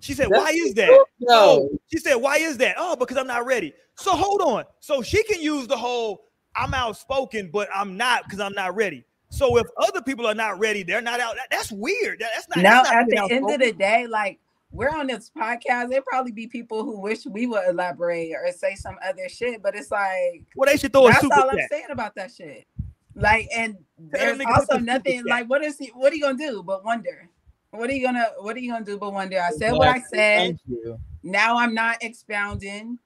She 0.00 0.14
said, 0.14 0.28
That's 0.30 0.42
"Why 0.42 0.50
is 0.50 0.74
that?" 0.74 0.88
No. 1.20 1.28
Oh, 1.30 1.78
she 1.90 1.98
said, 1.98 2.16
"Why 2.16 2.38
is 2.38 2.58
that?" 2.58 2.74
Oh, 2.76 2.96
because 2.96 3.16
I'm 3.16 3.26
not 3.26 3.46
ready. 3.46 3.72
So 3.96 4.12
hold 4.12 4.40
on. 4.42 4.64
So 4.80 5.00
she 5.00 5.22
can 5.22 5.40
use 5.40 5.66
the 5.66 5.76
whole 5.76 6.24
"I'm 6.54 6.74
outspoken, 6.74 7.50
but 7.52 7.68
I'm 7.74 7.96
not 7.96 8.24
because 8.24 8.40
I'm 8.40 8.54
not 8.54 8.74
ready." 8.74 9.04
So 9.30 9.56
if 9.56 9.66
other 9.78 10.02
people 10.02 10.26
are 10.26 10.34
not 10.34 10.58
ready, 10.58 10.82
they're 10.82 11.00
not 11.00 11.18
out. 11.20 11.36
that- 11.36 11.48
that's 11.50 11.72
weird. 11.72 12.20
That- 12.20 12.30
that's 12.34 12.48
not. 12.48 12.58
Now 12.58 12.82
that's 12.82 12.90
not 12.90 12.98
at 13.02 13.06
the 13.06 13.16
being 13.16 13.32
end 13.32 13.50
of 13.50 13.60
the 13.60 13.72
day, 13.72 14.06
like 14.06 14.38
we're 14.72 14.90
on 14.90 15.06
this 15.06 15.30
podcast, 15.36 15.90
there 15.90 16.02
probably 16.02 16.32
be 16.32 16.46
people 16.46 16.82
who 16.82 16.98
wish 17.00 17.26
we 17.26 17.46
would 17.46 17.66
elaborate 17.68 18.32
or 18.34 18.50
say 18.52 18.74
some 18.74 18.98
other 19.06 19.28
shit, 19.28 19.62
but 19.62 19.74
it's 19.74 19.90
like 19.90 20.44
well, 20.56 20.70
they 20.70 20.76
should 20.78 20.92
throw 20.92 21.08
a 21.08 21.12
super. 21.14 21.28
that's 21.28 21.34
super 21.34 21.40
all 21.40 21.50
I'm 21.50 21.68
saying 21.70 21.86
about 21.90 22.14
that 22.16 22.32
shit. 22.32 22.66
Like, 23.14 23.48
and 23.54 23.76
there's 23.98 24.38
nigga 24.38 24.54
also 24.56 24.78
nothing 24.78 25.24
like 25.26 25.48
what 25.48 25.62
is 25.62 25.78
he 25.78 25.88
what 25.88 26.12
are 26.12 26.16
you 26.16 26.22
gonna 26.22 26.38
do 26.38 26.62
but 26.62 26.84
wonder? 26.84 27.28
What 27.70 27.88
are 27.90 27.92
you 27.94 28.04
gonna 28.04 28.26
what 28.40 28.56
are 28.56 28.60
you 28.60 28.72
gonna 28.72 28.84
do 28.84 28.98
but 28.98 29.12
wonder? 29.12 29.40
I 29.40 29.50
said 29.50 29.72
what 29.72 29.88
I 29.88 30.00
said. 30.00 30.38
Thank 30.38 30.60
you. 30.66 30.98
Now 31.22 31.58
I'm 31.58 31.74
not 31.74 32.02
expounding, 32.02 32.98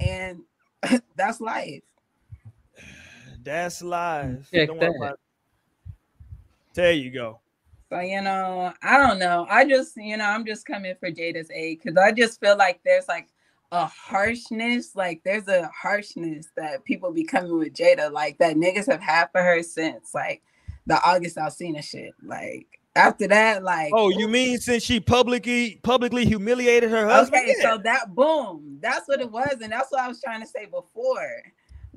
and 0.00 0.40
that's 1.16 1.40
life. 1.40 1.82
That's 3.46 3.80
live. 3.80 4.48
Check 4.52 4.66
Don't 4.66 4.80
that. 4.80 4.96
about. 4.96 5.20
There 6.74 6.90
you 6.90 7.12
go. 7.12 7.38
So 7.88 8.00
you 8.00 8.20
know, 8.20 8.72
I 8.82 8.98
don't 8.98 9.20
know. 9.20 9.46
I 9.48 9.64
just 9.64 9.96
you 9.96 10.16
know, 10.16 10.24
I'm 10.24 10.44
just 10.44 10.66
coming 10.66 10.96
for 10.98 11.12
Jada's 11.12 11.48
aid 11.52 11.78
because 11.80 11.96
I 11.96 12.10
just 12.10 12.40
feel 12.40 12.56
like 12.56 12.80
there's 12.84 13.06
like 13.06 13.28
a 13.70 13.86
harshness, 13.86 14.96
like 14.96 15.22
there's 15.24 15.46
a 15.46 15.68
harshness 15.68 16.48
that 16.56 16.84
people 16.84 17.12
be 17.12 17.22
coming 17.22 17.56
with 17.56 17.72
Jada, 17.72 18.10
like 18.10 18.36
that 18.38 18.56
niggas 18.56 18.90
have 18.90 19.00
had 19.00 19.26
for 19.30 19.40
her 19.40 19.62
since 19.62 20.12
like 20.12 20.42
the 20.88 21.00
August 21.04 21.36
Alsina 21.36 21.84
shit. 21.84 22.14
Like 22.24 22.66
after 22.96 23.28
that, 23.28 23.62
like 23.62 23.92
Oh, 23.94 24.08
you 24.08 24.26
mean 24.26 24.58
since 24.58 24.82
she 24.82 24.98
publicly 24.98 25.78
publicly 25.84 26.24
humiliated 26.24 26.90
her 26.90 27.06
husband? 27.06 27.42
okay, 27.42 27.54
Yeah. 27.60 27.76
so 27.76 27.78
that 27.84 28.12
boom, 28.12 28.78
that's 28.82 29.06
what 29.06 29.20
it 29.20 29.30
was, 29.30 29.58
and 29.62 29.70
that's 29.70 29.92
what 29.92 30.00
I 30.00 30.08
was 30.08 30.20
trying 30.20 30.40
to 30.40 30.48
say 30.48 30.66
before. 30.66 31.42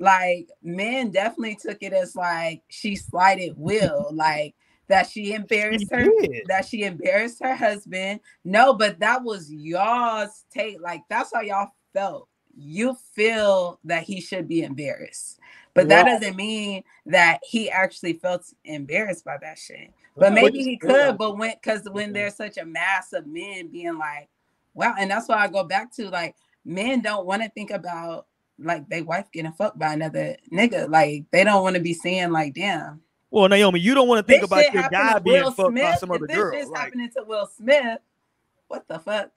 Like 0.00 0.48
men 0.62 1.10
definitely 1.10 1.56
took 1.56 1.78
it 1.82 1.92
as 1.92 2.16
like 2.16 2.62
she 2.68 2.96
slighted 2.96 3.52
Will, 3.56 4.10
like 4.12 4.54
that 4.88 5.08
she 5.08 5.34
embarrassed 5.34 5.90
She 5.90 5.96
her, 5.96 6.04
did. 6.20 6.42
that 6.48 6.64
she 6.66 6.82
embarrassed 6.82 7.38
her 7.42 7.54
husband. 7.54 8.20
No, 8.44 8.74
but 8.74 8.98
that 9.00 9.22
was 9.22 9.52
y'all's 9.52 10.44
take. 10.50 10.80
Like 10.80 11.02
that's 11.08 11.32
how 11.32 11.42
y'all 11.42 11.68
felt. 11.92 12.28
You 12.56 12.96
feel 13.14 13.78
that 13.84 14.02
he 14.02 14.20
should 14.20 14.48
be 14.48 14.62
embarrassed, 14.62 15.38
but 15.74 15.88
that 15.90 16.04
doesn't 16.06 16.34
mean 16.34 16.82
that 17.06 17.40
he 17.44 17.70
actually 17.70 18.14
felt 18.14 18.44
embarrassed 18.64 19.24
by 19.24 19.36
that 19.42 19.58
shit. 19.58 19.92
But 20.18 20.32
maybe 20.32 20.62
he 20.62 20.76
Which 20.76 20.82
is 20.82 20.88
good. 20.88 21.16
could. 21.16 21.18
But 21.18 21.38
when 21.38 21.52
because 21.52 21.88
when 21.90 22.12
there's 22.12 22.36
such 22.36 22.56
a 22.58 22.64
mass 22.64 23.12
of 23.12 23.26
men 23.26 23.68
being 23.68 23.98
like, 23.98 24.28
wow, 24.74 24.94
and 24.98 25.10
that's 25.10 25.28
why 25.28 25.36
I 25.36 25.48
go 25.48 25.62
back 25.64 25.92
to 25.96 26.08
like 26.08 26.36
men 26.64 27.00
don't 27.02 27.26
want 27.26 27.42
to 27.42 27.48
think 27.50 27.70
about 27.70 28.26
like 28.60 28.88
they 28.88 29.02
wife 29.02 29.26
getting 29.32 29.52
fucked 29.52 29.78
by 29.78 29.92
another 29.94 30.36
nigga. 30.52 30.88
Like 30.88 31.24
they 31.30 31.44
don't 31.44 31.62
want 31.62 31.76
to 31.76 31.82
be 31.82 31.94
saying 31.94 32.30
like, 32.30 32.54
damn. 32.54 33.00
Well, 33.30 33.48
Naomi, 33.48 33.80
you 33.80 33.94
don't 33.94 34.08
want 34.08 34.26
to 34.26 34.32
think 34.32 34.44
about 34.44 34.72
your 34.72 34.88
guy 34.88 35.18
being 35.20 35.42
Will 35.42 35.52
fucked 35.52 35.74
by 35.76 35.94
some 35.94 36.10
other 36.10 36.26
this 36.26 36.36
girl. 36.36 36.52
This 36.52 36.68
Like, 36.68 36.80
happening 36.80 37.10
to 37.16 37.24
Will 37.26 37.46
Smith. 37.56 37.98
What 38.68 38.86
the 38.88 38.98
fuck? 38.98 39.30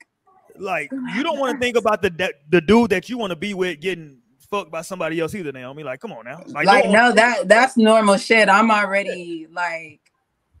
like 0.56 0.88
you 1.16 1.22
don't 1.24 1.38
want 1.40 1.58
to 1.58 1.64
think 1.64 1.76
about 1.76 2.00
the 2.00 2.10
the, 2.10 2.32
the 2.50 2.60
dude 2.60 2.90
that 2.90 3.08
you 3.08 3.18
want 3.18 3.30
to 3.30 3.36
be 3.36 3.54
with 3.54 3.80
getting 3.80 4.18
fucked 4.50 4.70
by 4.70 4.82
somebody 4.82 5.18
else 5.20 5.34
either, 5.34 5.52
Naomi. 5.52 5.82
Like, 5.82 6.00
come 6.00 6.12
on 6.12 6.24
now. 6.24 6.42
Like, 6.46 6.66
don't- 6.66 6.92
no, 6.92 7.12
that 7.12 7.48
that's 7.48 7.76
normal 7.76 8.16
shit. 8.16 8.48
I'm 8.48 8.70
already 8.70 9.46
like, 9.50 10.00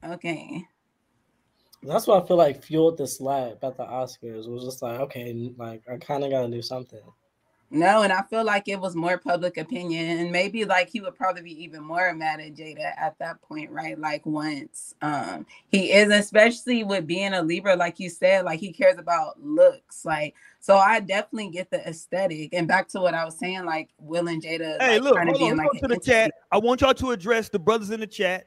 okay. 0.04 0.64
That's 1.82 2.06
why 2.06 2.18
I 2.18 2.26
feel 2.26 2.38
like 2.38 2.62
fueled 2.64 2.96
the 2.96 3.06
slap 3.06 3.62
at 3.62 3.76
the 3.76 3.84
Oscars. 3.84 4.48
Was 4.48 4.64
just 4.64 4.82
like, 4.82 5.00
okay, 5.00 5.52
like 5.58 5.82
I 5.90 5.98
kind 5.98 6.24
of 6.24 6.30
got 6.30 6.42
to 6.42 6.48
do 6.48 6.62
something. 6.62 7.02
No, 7.74 8.02
and 8.02 8.12
I 8.12 8.22
feel 8.22 8.44
like 8.44 8.68
it 8.68 8.78
was 8.78 8.94
more 8.94 9.18
public 9.18 9.56
opinion, 9.56 10.18
and 10.20 10.30
maybe 10.30 10.64
like 10.64 10.88
he 10.88 11.00
would 11.00 11.16
probably 11.16 11.42
be 11.42 11.64
even 11.64 11.82
more 11.82 12.14
mad 12.14 12.38
at 12.38 12.54
Jada 12.54 12.96
at 12.96 13.18
that 13.18 13.42
point, 13.42 13.68
right? 13.72 13.98
Like 13.98 14.24
once 14.24 14.94
um 15.02 15.44
he 15.72 15.90
is, 15.90 16.08
especially 16.12 16.84
with 16.84 17.04
being 17.04 17.34
a 17.34 17.42
Libra, 17.42 17.74
like 17.74 17.98
you 17.98 18.10
said, 18.10 18.44
like 18.44 18.60
he 18.60 18.72
cares 18.72 18.96
about 18.96 19.42
looks, 19.42 20.04
like 20.04 20.36
so. 20.60 20.76
I 20.76 21.00
definitely 21.00 21.50
get 21.50 21.68
the 21.72 21.84
aesthetic, 21.84 22.54
and 22.54 22.68
back 22.68 22.86
to 22.90 23.00
what 23.00 23.12
I 23.12 23.24
was 23.24 23.36
saying, 23.36 23.64
like 23.64 23.88
Will 23.98 24.28
and 24.28 24.40
Jada. 24.40 24.80
Hey, 24.80 25.00
like, 25.00 25.02
look, 25.02 25.18
hold 25.18 25.42
on. 25.42 25.56
like, 25.56 25.70
to 25.72 25.88
the 25.88 25.98
chat. 25.98 26.30
I 26.52 26.58
want 26.58 26.80
y'all 26.80 26.94
to 26.94 27.10
address 27.10 27.48
the 27.48 27.58
brothers 27.58 27.90
in 27.90 27.98
the 27.98 28.06
chat 28.06 28.46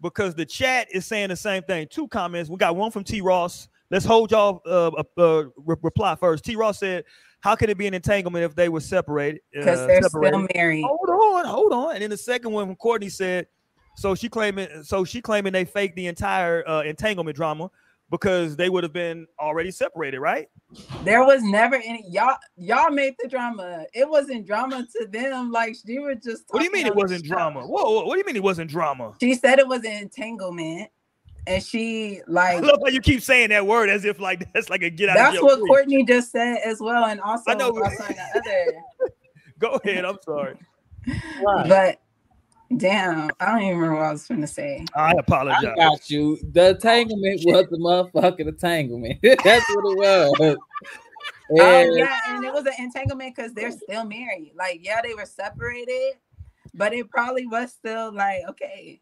because 0.00 0.36
the 0.36 0.46
chat 0.46 0.86
is 0.92 1.04
saying 1.04 1.30
the 1.30 1.36
same 1.36 1.64
thing. 1.64 1.88
Two 1.90 2.06
comments. 2.06 2.48
We 2.48 2.56
got 2.56 2.76
one 2.76 2.92
from 2.92 3.02
T. 3.02 3.22
Ross. 3.22 3.68
Let's 3.90 4.04
hold 4.04 4.30
y'all 4.30 4.62
uh, 4.66 4.90
uh, 4.90 5.02
uh, 5.20 5.44
re- 5.56 5.76
reply 5.82 6.14
first. 6.14 6.44
T. 6.44 6.54
Ross 6.54 6.78
said, 6.78 7.04
"How 7.40 7.54
can 7.54 7.70
it 7.70 7.78
be 7.78 7.86
an 7.86 7.94
entanglement 7.94 8.44
if 8.44 8.54
they 8.54 8.68
were 8.68 8.80
separated? 8.80 9.40
because 9.52 9.80
uh, 9.80 9.86
they're 9.86 10.02
separated?" 10.02 10.36
still 10.36 10.48
married. 10.54 10.84
Hold 10.84 11.10
on, 11.10 11.44
hold 11.46 11.72
on. 11.72 11.94
And 11.94 12.02
then 12.02 12.10
the 12.10 12.16
second 12.16 12.52
one 12.52 12.74
Courtney 12.76 13.08
said, 13.08 13.46
"So 13.96 14.14
she 14.14 14.28
claiming, 14.28 14.68
so 14.82 15.04
she 15.04 15.20
claiming 15.20 15.52
they 15.52 15.64
faked 15.64 15.96
the 15.96 16.06
entire 16.06 16.66
uh, 16.68 16.82
entanglement 16.82 17.36
drama 17.36 17.70
because 18.10 18.56
they 18.56 18.68
would 18.68 18.84
have 18.84 18.92
been 18.92 19.26
already 19.38 19.70
separated, 19.70 20.20
right? 20.20 20.48
There 21.04 21.24
was 21.24 21.42
never 21.42 21.76
any 21.76 22.04
y'all. 22.08 22.36
Y'all 22.56 22.90
made 22.90 23.14
the 23.18 23.28
drama. 23.28 23.84
It 23.92 24.08
wasn't 24.08 24.46
drama 24.46 24.86
to 24.96 25.06
them. 25.06 25.50
Like 25.50 25.76
she 25.86 25.98
was 25.98 26.16
just. 26.22 26.44
What 26.48 26.60
do 26.60 26.64
you 26.64 26.72
mean 26.72 26.86
it 26.86 26.94
wasn't 26.94 27.24
drama? 27.24 27.60
Whoa, 27.60 27.90
whoa, 27.90 28.04
what 28.04 28.14
do 28.14 28.18
you 28.18 28.24
mean 28.24 28.36
it 28.36 28.42
wasn't 28.42 28.70
drama? 28.70 29.14
She 29.20 29.34
said 29.34 29.58
it 29.58 29.68
was 29.68 29.84
an 29.84 29.92
entanglement, 29.92 30.90
and 31.48 31.62
she 31.62 32.20
like 32.26 32.56
I 32.56 32.60
like 32.60 32.64
love 32.64 32.80
how 32.84 32.90
you 32.90 33.00
keep 33.00 33.22
saying 33.22 33.48
that 33.48 33.66
word 33.66 33.88
as 33.88 34.04
if 34.04 34.20
like 34.20 34.52
that's 34.52 34.68
like 34.68 34.82
a 34.82 34.90
get 34.90 35.08
out. 35.08 35.16
of 35.16 35.22
That's 35.22 35.34
jail 35.36 35.44
what 35.46 35.58
free. 35.58 35.68
Courtney 35.68 36.04
just 36.04 36.30
said 36.30 36.58
as 36.64 36.78
well, 36.80 37.04
and 37.06 37.20
also, 37.20 37.50
I 37.50 37.54
know. 37.54 37.68
also 37.68 38.04
in 38.04 38.16
the 38.16 38.26
other. 38.36 38.82
Go 39.58 39.80
ahead. 39.84 40.04
I'm 40.04 40.18
sorry. 40.24 40.56
But 41.34 42.00
damn, 42.76 43.30
I 43.40 43.46
don't 43.46 43.62
even 43.62 43.78
remember 43.78 43.96
what 44.00 44.04
I 44.06 44.12
was 44.12 44.26
trying 44.26 44.42
to 44.42 44.46
say. 44.46 44.84
I 44.94 45.08
I 45.08 45.12
apologize. 45.18 45.74
got 45.76 46.10
you. 46.10 46.38
The 46.52 46.70
entanglement 46.70 47.40
was 47.44 47.66
the 47.70 47.78
motherfucking 47.78 48.46
entanglement. 48.46 49.18
That's 49.22 49.40
what 49.42 49.84
it 49.84 49.96
was. 49.96 50.56
Oh 51.50 51.60
And 51.62 51.96
yeah, 51.96 52.18
and 52.28 52.44
it 52.44 52.52
was 52.52 52.66
an 52.66 52.74
entanglement 52.78 53.34
because 53.34 53.54
they're 53.54 53.72
still 53.72 54.04
married. 54.04 54.52
Like, 54.54 54.80
yeah, 54.84 55.00
they 55.02 55.14
were 55.14 55.24
separated, 55.24 56.14
but 56.74 56.92
it 56.92 57.10
probably 57.10 57.46
was 57.46 57.72
still 57.72 58.12
like, 58.12 58.42
okay, 58.50 59.00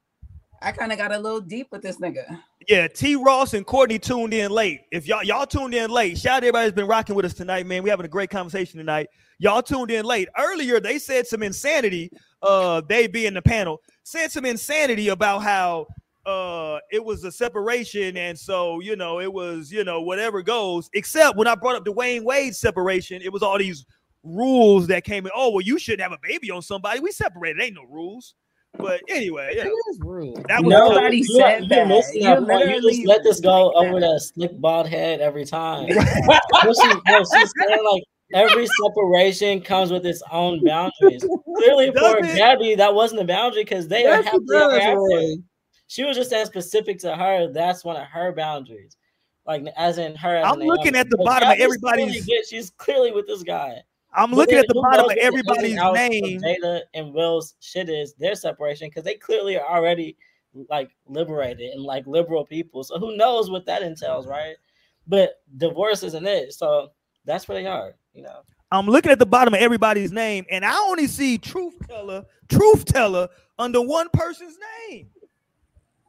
I 0.66 0.72
kind 0.72 0.90
of 0.92 0.98
got 0.98 1.12
a 1.12 1.18
little 1.18 1.40
deep 1.40 1.68
with 1.70 1.80
this 1.80 1.98
nigga. 1.98 2.40
Yeah, 2.68 2.88
T. 2.88 3.16
Ross 3.16 3.54
and 3.54 3.64
Courtney 3.64 3.98
tuned 3.98 4.34
in 4.34 4.50
late. 4.50 4.82
If 4.90 5.06
y'all 5.06 5.22
y'all 5.22 5.46
tuned 5.46 5.74
in 5.74 5.90
late, 5.90 6.18
shout 6.18 6.38
out 6.38 6.40
to 6.40 6.46
everybody 6.46 6.66
that's 6.66 6.76
been 6.76 6.88
rocking 6.88 7.14
with 7.14 7.24
us 7.24 7.34
tonight, 7.34 7.66
man. 7.66 7.82
We're 7.82 7.90
having 7.90 8.06
a 8.06 8.08
great 8.08 8.30
conversation 8.30 8.78
tonight. 8.78 9.08
Y'all 9.38 9.62
tuned 9.62 9.90
in 9.90 10.04
late. 10.04 10.28
Earlier, 10.36 10.80
they 10.80 10.98
said 10.98 11.26
some 11.26 11.42
insanity. 11.42 12.10
Uh, 12.42 12.82
they 12.88 13.06
be 13.06 13.26
in 13.26 13.34
the 13.34 13.42
panel 13.42 13.80
said 14.06 14.30
some 14.30 14.44
insanity 14.44 15.08
about 15.08 15.42
how 15.42 15.84
uh 16.26 16.78
it 16.92 17.04
was 17.04 17.24
a 17.24 17.32
separation, 17.32 18.16
and 18.16 18.38
so 18.38 18.80
you 18.80 18.94
know 18.94 19.20
it 19.20 19.32
was 19.32 19.70
you 19.72 19.82
know 19.82 20.00
whatever 20.00 20.42
goes. 20.42 20.88
Except 20.94 21.36
when 21.36 21.48
I 21.48 21.56
brought 21.56 21.74
up 21.74 21.84
the 21.84 21.92
Dwyane 21.92 22.22
Wade 22.22 22.54
separation, 22.54 23.20
it 23.20 23.32
was 23.32 23.42
all 23.42 23.58
these 23.58 23.84
rules 24.22 24.86
that 24.86 25.04
came 25.04 25.26
in. 25.26 25.32
Oh 25.34 25.50
well, 25.50 25.60
you 25.60 25.78
shouldn't 25.78 26.02
have 26.02 26.12
a 26.12 26.18
baby 26.22 26.52
on 26.52 26.62
somebody. 26.62 27.00
We 27.00 27.10
separated. 27.10 27.60
Ain't 27.60 27.74
no 27.74 27.84
rules. 27.90 28.34
But 28.79 29.01
anyway, 29.09 29.55
yeah, 29.57 29.64
it 29.64 29.68
is 29.91 29.99
rude. 30.01 30.37
that 30.49 30.62
was 30.62 30.70
No, 30.70 30.89
Nobody 30.91 31.18
you, 31.18 31.24
said 31.24 31.62
you 31.64 31.68
that. 31.68 31.89
missing 31.89 32.22
You 32.22 32.47
that. 32.47 32.68
You 32.68 32.83
just 32.91 33.07
let 33.07 33.22
this 33.22 33.41
go 33.41 33.68
like 33.68 33.87
over 33.89 34.01
that. 34.01 34.07
that 34.07 34.20
slick 34.20 34.59
bald 34.61 34.89
head 34.89 35.20
every 35.20 35.45
time. 35.45 35.89
she, 35.89 35.95
no, 35.95 37.24
she's 37.24 37.53
saying 37.59 37.85
like 37.93 38.03
every 38.35 38.66
separation 38.83 39.61
comes 39.61 39.91
with 39.91 40.05
its 40.07 40.22
own 40.31 40.62
boundaries. 40.64 41.24
Clearly, 41.57 41.93
for 41.93 42.18
it? 42.18 42.37
Gabby, 42.37 42.74
that 42.74 42.95
wasn't 42.95 43.20
a 43.20 43.24
boundary 43.24 43.64
because 43.64 43.89
they 43.89 44.05
are 44.07 44.16
Yes, 44.16 44.20
it 44.20 44.24
happily 44.27 44.47
does, 44.49 44.81
after. 44.81 45.43
She 45.89 46.05
was 46.05 46.16
just 46.16 46.31
saying 46.31 46.47
specific 46.47 46.99
to 47.01 47.14
her. 47.16 47.53
That's 47.53 47.85
one 47.85 47.97
of 47.97 48.07
her 48.09 48.33
boundaries. 48.33 48.97
Like 49.47 49.64
as 49.77 49.99
in 49.99 50.16
her. 50.16 50.37
As 50.37 50.45
I'm 50.47 50.59
looking 50.59 50.93
Naomi. 50.93 50.99
at 50.99 51.11
the 51.11 51.16
But 51.18 51.24
bottom 51.27 51.51
of 51.51 51.59
Gabby's 51.59 51.77
clearly 51.79 52.03
everybody's- 52.03 52.27
good. 52.27 52.47
She's 52.49 52.70
clearly 52.70 53.12
with 53.12 53.27
this 53.29 53.43
guy. 53.45 53.83
I'm 54.16 54.30
But 54.30 54.36
looking 54.36 54.54
then 54.56 54.64
at 54.64 54.68
the 54.68 54.80
bottom 54.80 55.00
of 55.00 55.06
what 55.06 55.14
the 55.16 55.24
ins 55.24 55.26
everybody's 55.26 55.70
and 55.72 55.80
outs 55.80 56.00
of 56.00 56.10
name. 56.10 56.40
Jada 56.40 56.80
and 56.94 57.12
Will's 57.12 57.54
shit 57.60 57.88
is 57.88 58.14
their 58.14 58.34
separation 58.34 58.88
because 58.88 59.04
they 59.04 59.14
clearly 59.14 59.58
are 59.58 59.66
already 59.66 60.16
like 60.70 60.90
liberated 61.06 61.72
and 61.72 61.82
like 61.82 62.06
liberal 62.06 62.44
people. 62.44 62.82
So 62.82 62.98
who 62.98 63.16
knows 63.16 63.50
what 63.50 63.66
that 63.66 63.82
entails, 63.82 64.24
mm-hmm. 64.24 64.32
right? 64.32 64.56
But 65.06 65.34
divorce 65.58 66.02
isn't 66.02 66.26
it. 66.26 66.54
So 66.54 66.92
that's 67.24 67.46
where 67.46 67.60
they 67.60 67.66
are, 67.68 67.94
you 68.14 68.22
know. 68.22 68.40
I'm 68.72 68.86
looking 68.86 69.12
at 69.12 69.18
the 69.18 69.26
bottom 69.26 69.54
of 69.54 69.60
everybody's 69.60 70.10
name, 70.10 70.44
and 70.50 70.64
I 70.64 70.76
only 70.76 71.06
see 71.06 71.38
truth 71.38 71.74
teller, 71.88 72.24
truth 72.48 72.84
teller 72.84 73.28
under 73.58 73.80
one 73.80 74.08
person's 74.12 74.56
name. 74.88 75.08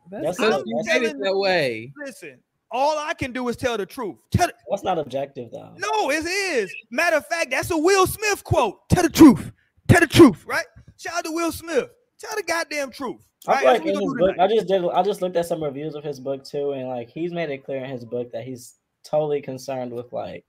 That's, 0.09 0.37
Because 0.37 0.61
I'm 0.61 0.63
you 0.65 0.83
that's, 0.85 1.05
it 1.05 1.17
that 1.21 1.35
way. 1.35 1.93
Listen, 2.03 2.39
all 2.71 2.97
I 2.97 3.13
can 3.13 3.31
do 3.31 3.47
is 3.47 3.55
tell 3.55 3.77
the 3.77 3.85
truth. 3.85 4.17
Tell 4.31 4.49
that's 4.69 4.83
not 4.83 4.97
objective 4.99 5.51
though. 5.51 5.73
no, 5.77 6.11
it 6.11 6.25
is. 6.25 6.73
Matter 6.91 7.17
of 7.17 7.25
fact, 7.27 7.51
that's 7.51 7.71
a 7.71 7.77
Will 7.77 8.07
Smith 8.07 8.43
quote. 8.43 8.87
Tell 8.89 9.03
the 9.03 9.09
truth. 9.09 9.51
Tell 9.87 10.01
the 10.01 10.07
truth, 10.07 10.45
right? 10.45 10.65
Shout 10.97 11.13
out 11.19 11.25
to 11.25 11.31
Will 11.31 11.51
Smith. 11.51 11.89
Tell 12.19 12.35
the 12.35 12.43
goddamn 12.43 12.91
truth. 12.91 13.23
I 13.47 13.51
Right? 13.51 13.59
feel 13.61 13.67
That's 13.71 13.79
like 13.85 13.87
in 13.95 14.01
his 14.01 14.13
book, 14.15 14.35
I 14.39 14.47
just 14.47 14.67
did. 14.67 14.83
I 14.89 15.03
just 15.03 15.21
looked 15.21 15.37
at 15.37 15.45
some 15.45 15.63
reviews 15.63 15.95
of 15.95 16.03
his 16.03 16.19
book 16.19 16.43
too, 16.43 16.71
and 16.73 16.87
like 16.89 17.09
he's 17.09 17.31
made 17.31 17.49
it 17.49 17.63
clear 17.63 17.83
in 17.83 17.89
his 17.89 18.03
book 18.03 18.31
that 18.31 18.43
he's 18.43 18.75
totally 19.03 19.41
concerned 19.41 19.93
with 19.93 20.11
like 20.11 20.43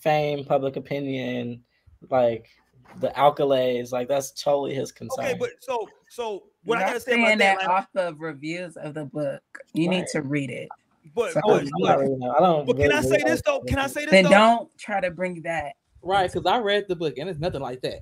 fame, 0.00 0.44
public 0.44 0.76
opinion, 0.76 1.62
like 2.10 2.46
the 3.00 3.08
accolades. 3.16 3.90
Like 3.90 4.06
that's 4.08 4.30
totally 4.30 4.74
his 4.74 4.92
concern. 4.92 5.24
Okay, 5.24 5.36
but 5.38 5.50
so 5.60 5.88
so 6.10 6.44
what 6.64 6.78
I 6.78 6.82
Y'all 6.82 6.88
gotta 6.90 7.00
say 7.00 7.12
saying 7.12 7.24
about 7.24 7.38
that, 7.38 7.58
that 7.60 7.68
like, 7.68 7.68
off 7.68 7.88
of 7.96 8.20
reviews 8.20 8.76
of 8.76 8.94
the 8.94 9.06
book. 9.06 9.42
You 9.72 9.88
need 9.88 10.06
to 10.12 10.22
read 10.22 10.50
it. 10.50 10.68
But, 11.14 11.32
so- 11.32 11.40
but, 11.44 11.62
I'm 11.62 11.68
but, 11.80 11.88
not 11.88 11.98
reading. 12.00 12.20
I 12.36 12.40
don't. 12.40 12.66
but 12.66 12.76
can 12.76 12.92
I 12.92 13.00
say 13.02 13.22
this 13.24 13.42
though? 13.44 13.60
Can 13.60 13.78
I 13.78 13.86
say 13.86 14.02
this 14.04 14.10
Then 14.12 14.24
though? 14.24 14.30
don't 14.30 14.78
try 14.78 15.00
to 15.00 15.10
bring 15.10 15.42
that. 15.42 15.74
Right, 16.02 16.30
because 16.30 16.46
I 16.46 16.58
read 16.58 16.86
the 16.88 16.96
book 16.96 17.14
and 17.18 17.28
it's 17.30 17.38
nothing 17.40 17.62
like 17.62 17.80
that. 17.82 18.00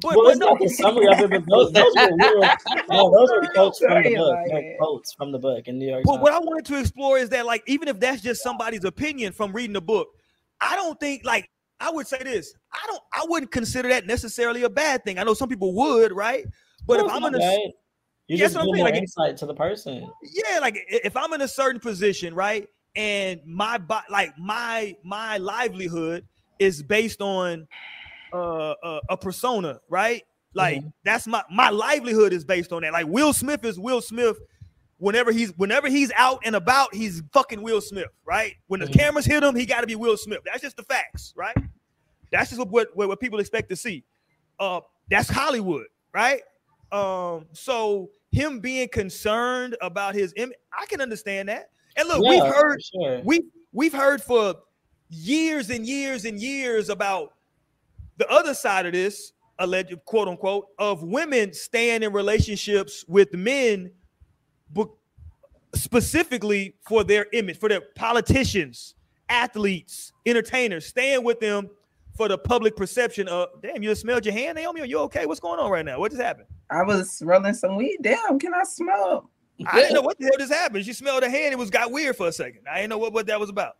But, 0.00 0.16
Well, 0.16 0.24
but 0.24 0.30
it's 0.30 0.38
no, 0.38 0.46
not 0.50 0.60
the 0.60 0.68
summary 0.68 1.06
of 1.08 1.20
it, 1.20 1.30
but 1.30 1.44
those, 1.50 1.72
those 1.72 1.92
were 1.94 2.10
literal, 2.16 2.42
no, 2.88 3.10
those 3.10 3.28
were 3.30 3.46
quotes 3.52 3.78
from 3.78 4.02
the 4.02 4.14
book. 4.14 4.32
about 4.32 4.46
They're 4.48 4.76
quotes 4.78 5.12
from 5.12 5.32
the 5.32 5.38
book 5.38 5.68
in 5.68 5.78
New 5.78 5.88
York 5.90 6.04
But 6.04 6.12
Times. 6.12 6.22
what 6.22 6.32
I 6.32 6.38
wanted 6.38 6.64
to 6.66 6.78
explore 6.80 7.18
is 7.18 7.28
that, 7.30 7.44
like, 7.44 7.62
even 7.66 7.88
if 7.88 8.00
that's 8.00 8.22
just 8.22 8.42
somebody's 8.42 8.84
opinion 8.84 9.32
from 9.34 9.52
reading 9.52 9.74
the 9.74 9.82
book, 9.82 10.08
I 10.62 10.76
don't 10.76 10.98
think, 10.98 11.24
like, 11.26 11.50
I 11.78 11.90
would 11.90 12.06
say 12.06 12.22
this. 12.22 12.54
I 12.72 12.78
don't. 12.86 13.02
I 13.12 13.24
wouldn't 13.28 13.50
consider 13.50 13.88
that 13.88 14.06
necessarily 14.06 14.62
a 14.62 14.70
bad 14.70 15.04
thing. 15.04 15.18
I 15.18 15.24
know 15.24 15.34
some 15.34 15.48
people 15.48 15.74
would, 15.74 16.12
right? 16.12 16.46
But 16.86 16.98
No, 16.98 17.06
if 17.06 17.12
I'm 17.12 17.20
gonna, 17.20 17.38
a, 17.38 17.40
bad. 17.40 17.58
You 18.32 18.38
Yes, 18.38 18.48
just 18.48 18.56
I'm 18.56 18.66
give 18.66 18.74
saying, 18.74 18.84
more 18.84 18.86
like, 18.86 18.94
insight 19.02 19.36
to 19.38 19.46
the 19.46 19.54
person. 19.54 20.10
yeah, 20.22 20.58
like 20.58 20.82
if 20.88 21.16
I'm 21.16 21.32
in 21.34 21.42
a 21.42 21.48
certain 21.48 21.80
position, 21.80 22.34
right, 22.34 22.66
and 22.96 23.40
my 23.46 23.78
like 24.10 24.36
my 24.38 24.96
my 25.04 25.36
livelihood 25.38 26.24
is 26.58 26.82
based 26.82 27.20
on 27.20 27.66
uh, 28.32 28.74
a, 28.82 29.00
a 29.10 29.16
persona, 29.16 29.80
right? 29.90 30.22
Like 30.54 30.78
Mm-hmm. 30.78 30.88
that's 31.04 31.26
my 31.26 31.42
my 31.50 31.70
livelihood 31.70 32.32
is 32.32 32.44
based 32.44 32.72
on 32.72 32.82
that. 32.82 32.92
Like 32.92 33.06
Will 33.06 33.32
Smith 33.32 33.64
is 33.64 33.78
Will 33.78 34.00
Smith. 34.00 34.38
Whenever 34.98 35.32
he's 35.32 35.50
whenever 35.58 35.88
he's 35.88 36.12
out 36.16 36.40
and 36.44 36.54
about, 36.56 36.94
he's 36.94 37.22
fucking 37.32 37.60
Will 37.60 37.80
Smith, 37.80 38.08
right? 38.24 38.54
When 38.68 38.80
the 38.80 38.86
Mhm. 38.86 38.92
cameras 38.92 39.26
hit 39.26 39.42
him, 39.42 39.54
he 39.56 39.66
got 39.66 39.80
to 39.82 39.86
be 39.86 39.96
Will 39.96 40.16
Smith. 40.16 40.40
That's 40.44 40.62
just 40.62 40.76
the 40.76 40.84
facts, 40.84 41.34
right? 41.36 41.56
That's 42.30 42.50
just 42.50 42.60
what 42.66 42.94
what, 42.96 43.08
what 43.08 43.20
people 43.20 43.40
expect 43.40 43.68
to 43.70 43.76
see. 43.76 44.04
Uh, 44.58 44.80
that's 45.10 45.28
Hollywood. 45.28 45.86
right? 46.14 46.40
Um, 46.92 47.46
so 47.52 48.10
him 48.32 48.60
being 48.60 48.88
concerned 48.88 49.76
about 49.80 50.14
his 50.14 50.32
image, 50.36 50.56
I 50.76 50.86
can 50.86 51.00
understand 51.00 51.48
that. 51.48 51.70
And 51.96 52.08
look, 52.08 52.22
Yeah, 52.24 52.30
we've 52.30 52.54
heard 52.54 52.82
sure. 52.82 53.20
we 53.24 53.40
we've 53.72 53.92
heard 53.92 54.22
for 54.22 54.54
years 55.10 55.70
and 55.70 55.86
years 55.86 56.24
and 56.24 56.40
years 56.40 56.88
about 56.88 57.34
the 58.16 58.28
other 58.30 58.54
side 58.54 58.86
of 58.86 58.92
this 58.92 59.32
alleged 59.58 59.94
quote 60.06 60.26
unquote 60.28 60.66
of 60.78 61.02
women 61.02 61.52
staying 61.52 62.02
in 62.02 62.12
relationships 62.12 63.04
with 63.06 63.32
men 63.34 63.90
specifically 65.74 66.74
for 66.86 67.02
their 67.04 67.26
image 67.32 67.58
for 67.58 67.68
their 67.68 67.80
politicians 67.94 68.94
athletes 69.28 70.12
entertainers 70.26 70.86
staying 70.86 71.24
with 71.24 71.40
them 71.40 71.68
for 72.14 72.28
the 72.28 72.36
public 72.36 72.76
perception 72.76 73.26
of 73.28 73.48
damn 73.62 73.82
you 73.82 73.94
smelled 73.94 74.24
your 74.26 74.34
hand 74.34 74.56
naomi 74.56 74.82
are 74.82 74.86
you 74.86 74.98
okay 74.98 75.24
what's 75.24 75.40
going 75.40 75.58
on 75.58 75.70
right 75.70 75.84
now 75.86 75.98
what 75.98 76.10
just 76.10 76.20
happened 76.22 76.46
I 76.72 76.82
was 76.82 77.22
rolling 77.24 77.54
some 77.54 77.76
weed. 77.76 77.98
Damn, 78.02 78.38
can 78.38 78.54
I 78.54 78.64
smell? 78.64 79.28
i 79.66 79.76
didn't 79.80 79.94
know 79.94 80.00
what 80.00 80.18
the 80.18 80.24
hell 80.24 80.32
just 80.40 80.52
happened 80.52 80.84
she 80.84 80.92
smelled 80.92 81.22
her 81.22 81.30
hand 81.30 81.52
it 81.52 81.58
was 81.58 81.70
got 81.70 81.92
weird 81.92 82.16
for 82.16 82.26
a 82.26 82.32
second 82.32 82.62
i 82.68 82.78
didn't 82.78 82.90
know 82.90 82.98
what, 82.98 83.12
what 83.12 83.26
that 83.26 83.38
was 83.38 83.48
about 83.48 83.76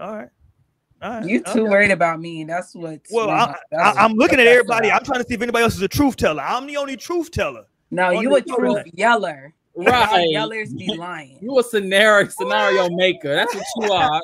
all 0.00 0.16
right 0.16 0.28
all 1.02 1.10
right 1.10 1.26
You 1.26 1.40
too 1.40 1.50
okay. 1.50 1.60
worried 1.60 1.90
about 1.90 2.20
me. 2.20 2.42
That's 2.44 2.74
what. 2.74 3.00
Well, 3.10 3.30
I, 3.30 3.54
I, 3.72 3.92
I'm 3.92 4.14
looking 4.14 4.40
at 4.40 4.46
everybody. 4.48 4.90
I'm 4.90 5.04
trying 5.04 5.22
to 5.22 5.28
see 5.28 5.34
if 5.34 5.42
anybody 5.42 5.62
else 5.62 5.76
is 5.76 5.82
a 5.82 5.86
truth 5.88 6.16
teller. 6.16 6.42
I'm 6.42 6.66
the 6.66 6.76
only 6.76 6.96
truth 6.96 7.30
teller. 7.30 7.66
No, 7.92 8.16
on 8.16 8.22
you 8.22 8.34
a 8.34 8.42
truth 8.42 8.78
show. 8.78 8.84
yeller. 8.94 9.54
Right. 9.76 10.10
All 10.10 10.18
Yellers 10.48 10.76
be 10.76 10.92
lying. 10.96 11.38
You 11.40 11.56
a 11.60 11.62
scenario 11.62 12.28
scenario 12.28 12.88
maker. 12.90 13.32
That's 13.32 13.54
what 13.54 13.64
you 13.76 13.92
are. 13.92 14.20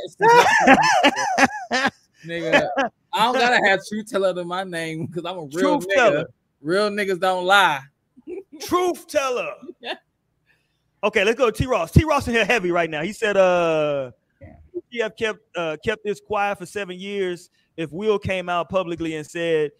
Nigga. 2.26 2.68
I 3.12 3.24
don't 3.24 3.34
gotta 3.34 3.64
have 3.68 3.80
truth 3.88 4.10
teller 4.10 4.34
to 4.34 4.44
my 4.44 4.64
name 4.64 5.06
because 5.06 5.24
I'm 5.24 5.38
a 5.38 5.42
real 5.42 5.78
Truth 5.80 5.86
nigga. 5.90 5.94
teller. 5.94 6.26
Real 6.60 6.90
niggas 6.90 7.20
don't 7.20 7.44
lie. 7.44 7.82
Truth 8.60 9.06
teller. 9.08 9.52
Okay, 11.04 11.22
let's 11.22 11.38
go. 11.38 11.50
T 11.50 11.66
Ross. 11.66 11.90
T 11.90 12.02
Ross 12.02 12.26
in 12.28 12.32
here 12.32 12.46
heavy 12.46 12.70
right 12.70 12.88
now. 12.88 13.02
He 13.02 13.12
said, 13.12 13.36
uh, 13.36 14.10
she 14.90 15.00
have 15.00 15.14
kept 15.16 15.40
uh 15.54 15.76
kept 15.84 16.02
this 16.02 16.18
quiet 16.18 16.56
for 16.56 16.64
seven 16.64 16.98
years. 16.98 17.50
If 17.76 17.92
Will 17.92 18.18
came 18.18 18.48
out 18.48 18.70
publicly 18.70 19.16
and 19.16 19.26
said 19.26 19.72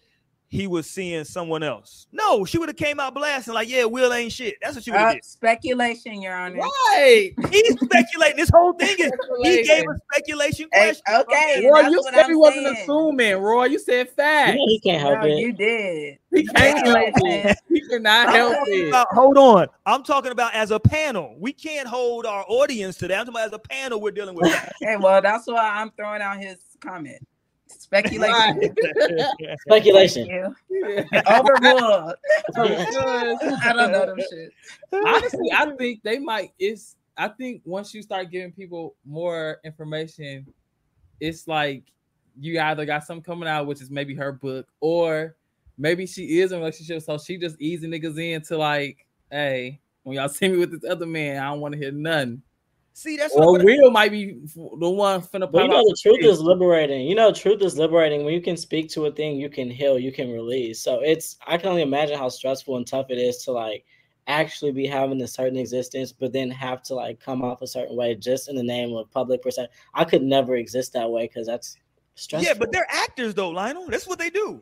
he 0.47 0.67
was 0.67 0.89
seeing 0.89 1.23
someone 1.23 1.63
else, 1.63 2.07
no, 2.11 2.45
she 2.45 2.57
would 2.57 2.69
have 2.69 2.75
came 2.77 2.99
out 2.99 3.13
blasting 3.13 3.53
like, 3.53 3.67
yeah, 3.69 3.83
Will 3.83 4.13
ain't 4.13 4.31
shit. 4.31 4.55
That's 4.61 4.75
what 4.75 4.83
she 4.83 4.91
would 4.91 4.99
have 4.99 5.15
Uh, 5.15 5.19
speculation, 5.23 6.21
Your 6.21 6.33
Honor. 6.35 6.59
Right. 6.61 7.31
He's 7.51 7.79
speculating. 7.81 8.37
This 8.37 8.49
whole 8.53 8.73
thing 8.73 8.95
is 8.99 9.11
he 9.43 9.63
gave 9.63 9.83
a 9.83 9.95
speculation 10.13 10.67
Hey, 10.71 10.93
question. 11.03 11.25
okay, 11.31 11.67
Roy, 11.67 11.81
you 11.89 11.97
what 11.97 12.13
said 12.13 12.23
I'm 12.25 12.29
he 12.29 12.35
wasn't 12.35 12.65
saying. 12.67 12.77
assuming, 12.83 13.37
Roy. 13.37 13.65
You 13.65 13.79
said 13.79 14.07
You 14.07 14.13
facts. 14.13 14.55
know 14.55 14.65
he 14.67 14.79
can't 14.81 15.01
help 15.01 15.21
No, 15.21 15.27
it. 15.27 15.37
you 15.39 15.51
did. 15.53 16.17
He 16.33 16.43
can't 16.45 16.85
help 16.85 17.09
it. 17.15 17.57
He 17.69 17.81
cannot 17.89 18.29
I'm 18.29 18.35
help 18.35 18.55
it. 18.67 18.87
about- 18.89 19.07
hold 19.11 19.37
on. 19.37 19.67
I'm 19.85 20.03
talking 20.03 20.31
about 20.31 20.53
as 20.53 20.71
a 20.71 20.79
panel. 20.79 21.35
We 21.39 21.51
can't 21.53 21.87
hold 21.87 22.25
our 22.25 22.45
audience 22.47 22.97
to 22.97 23.07
that. 23.07 23.19
I'm 23.19 23.25
talking 23.25 23.35
about 23.41 23.47
as 23.47 23.53
a 23.53 23.59
panel. 23.59 23.99
We're 24.01 24.11
dealing 24.11 24.35
with 24.35 24.51
that. 24.51 24.71
Okay, 24.81 24.97
well, 24.97 25.21
that's 25.21 25.47
why 25.47 25.69
I'm 25.75 25.91
throwing 25.97 26.21
out 26.21 26.37
his 26.37 26.57
comment. 26.81 27.17
Speculation. 27.67 28.75
Speculation. 29.67 30.25
You. 30.27 30.55
Yeah. 31.11 31.39
Overruled. 31.39 32.15
I 32.57 33.73
don't 33.73 33.91
know 33.91 34.05
them 34.05 34.19
shit. 34.29 34.51
honestly, 34.91 35.49
I 35.51 35.71
think 35.77 36.03
they 36.03 36.19
might. 36.19 36.51
It's. 36.59 36.97
I 37.17 37.29
think 37.29 37.61
once 37.65 37.93
you 37.93 38.01
start 38.01 38.29
giving 38.29 38.51
people 38.51 38.95
more 39.05 39.59
information, 39.63 40.45
it's 41.19 41.47
like 41.47 41.83
you 42.39 42.59
either 42.59 42.85
got 42.85 43.05
something 43.05 43.23
coming 43.23 43.47
out, 43.47 43.67
which 43.67 43.81
is 43.81 43.89
maybe 43.89 44.13
her 44.15 44.31
book, 44.31 44.67
or 44.79 45.35
maybe 45.77 46.05
she 46.05 46.39
is 46.39 46.51
in 46.51 46.57
a 46.57 46.61
relationship, 46.61 47.01
so 47.01 47.17
she 47.17 47.37
just 47.37 47.59
easing 47.59 47.91
niggas 47.91 48.19
in 48.19 48.41
to 48.43 48.57
like, 48.57 49.05
hey, 49.31 49.79
when 50.03 50.15
y'all 50.15 50.29
see 50.29 50.47
me 50.47 50.57
with 50.57 50.71
this 50.71 50.89
other 50.89 51.05
man, 51.05 51.41
I 51.41 51.49
don't 51.49 51.61
want 51.61 51.73
to 51.73 51.79
hear 51.79 51.91
nothing. 51.91 52.41
See, 52.97 53.17
that's 53.17 53.35
Or 53.35 53.51
what 53.51 53.63
Will 53.65 53.91
might 53.91 54.09
be 54.09 54.39
the 54.55 54.89
one 54.89 55.21
finna 55.21 55.51
But 55.51 55.63
you 55.63 55.67
know, 55.67 55.83
the 55.83 55.97
truth 56.01 56.23
is 56.23 56.39
liberating. 56.39 57.05
You 57.05 57.13
know, 57.13 57.33
truth 57.33 57.61
is 57.61 57.77
liberating. 57.77 58.23
When 58.23 58.33
you 58.33 58.39
can 58.39 58.55
speak 58.55 58.89
to 58.91 59.07
a 59.07 59.11
thing, 59.11 59.35
you 59.35 59.49
can 59.49 59.69
heal, 59.69 59.99
you 59.99 60.13
can 60.13 60.31
release. 60.31 60.79
So 60.79 61.01
it's, 61.01 61.35
I 61.45 61.57
can 61.57 61.67
only 61.67 61.81
imagine 61.81 62.17
how 62.17 62.29
stressful 62.29 62.77
and 62.77 62.87
tough 62.87 63.07
it 63.09 63.17
is 63.17 63.43
to 63.43 63.51
like 63.51 63.83
actually 64.27 64.71
be 64.71 64.87
having 64.87 65.21
a 65.23 65.27
certain 65.27 65.57
existence, 65.57 66.13
but 66.13 66.31
then 66.31 66.49
have 66.49 66.83
to 66.83 66.95
like 66.95 67.19
come 67.19 67.43
off 67.43 67.61
a 67.61 67.67
certain 67.67 67.97
way 67.97 68.15
just 68.15 68.47
in 68.47 68.55
the 68.55 68.63
name 68.63 68.95
of 68.95 69.11
public 69.11 69.41
perception. 69.41 69.75
I 69.93 70.05
could 70.05 70.23
never 70.23 70.55
exist 70.55 70.93
that 70.93 71.11
way 71.11 71.27
because 71.27 71.47
that's 71.47 71.75
stressful. 72.15 72.47
Yeah, 72.47 72.57
but 72.57 72.71
they're 72.71 72.87
actors 72.89 73.33
though, 73.33 73.49
Lionel. 73.49 73.87
That's 73.89 74.07
what 74.07 74.19
they 74.19 74.29
do. 74.29 74.61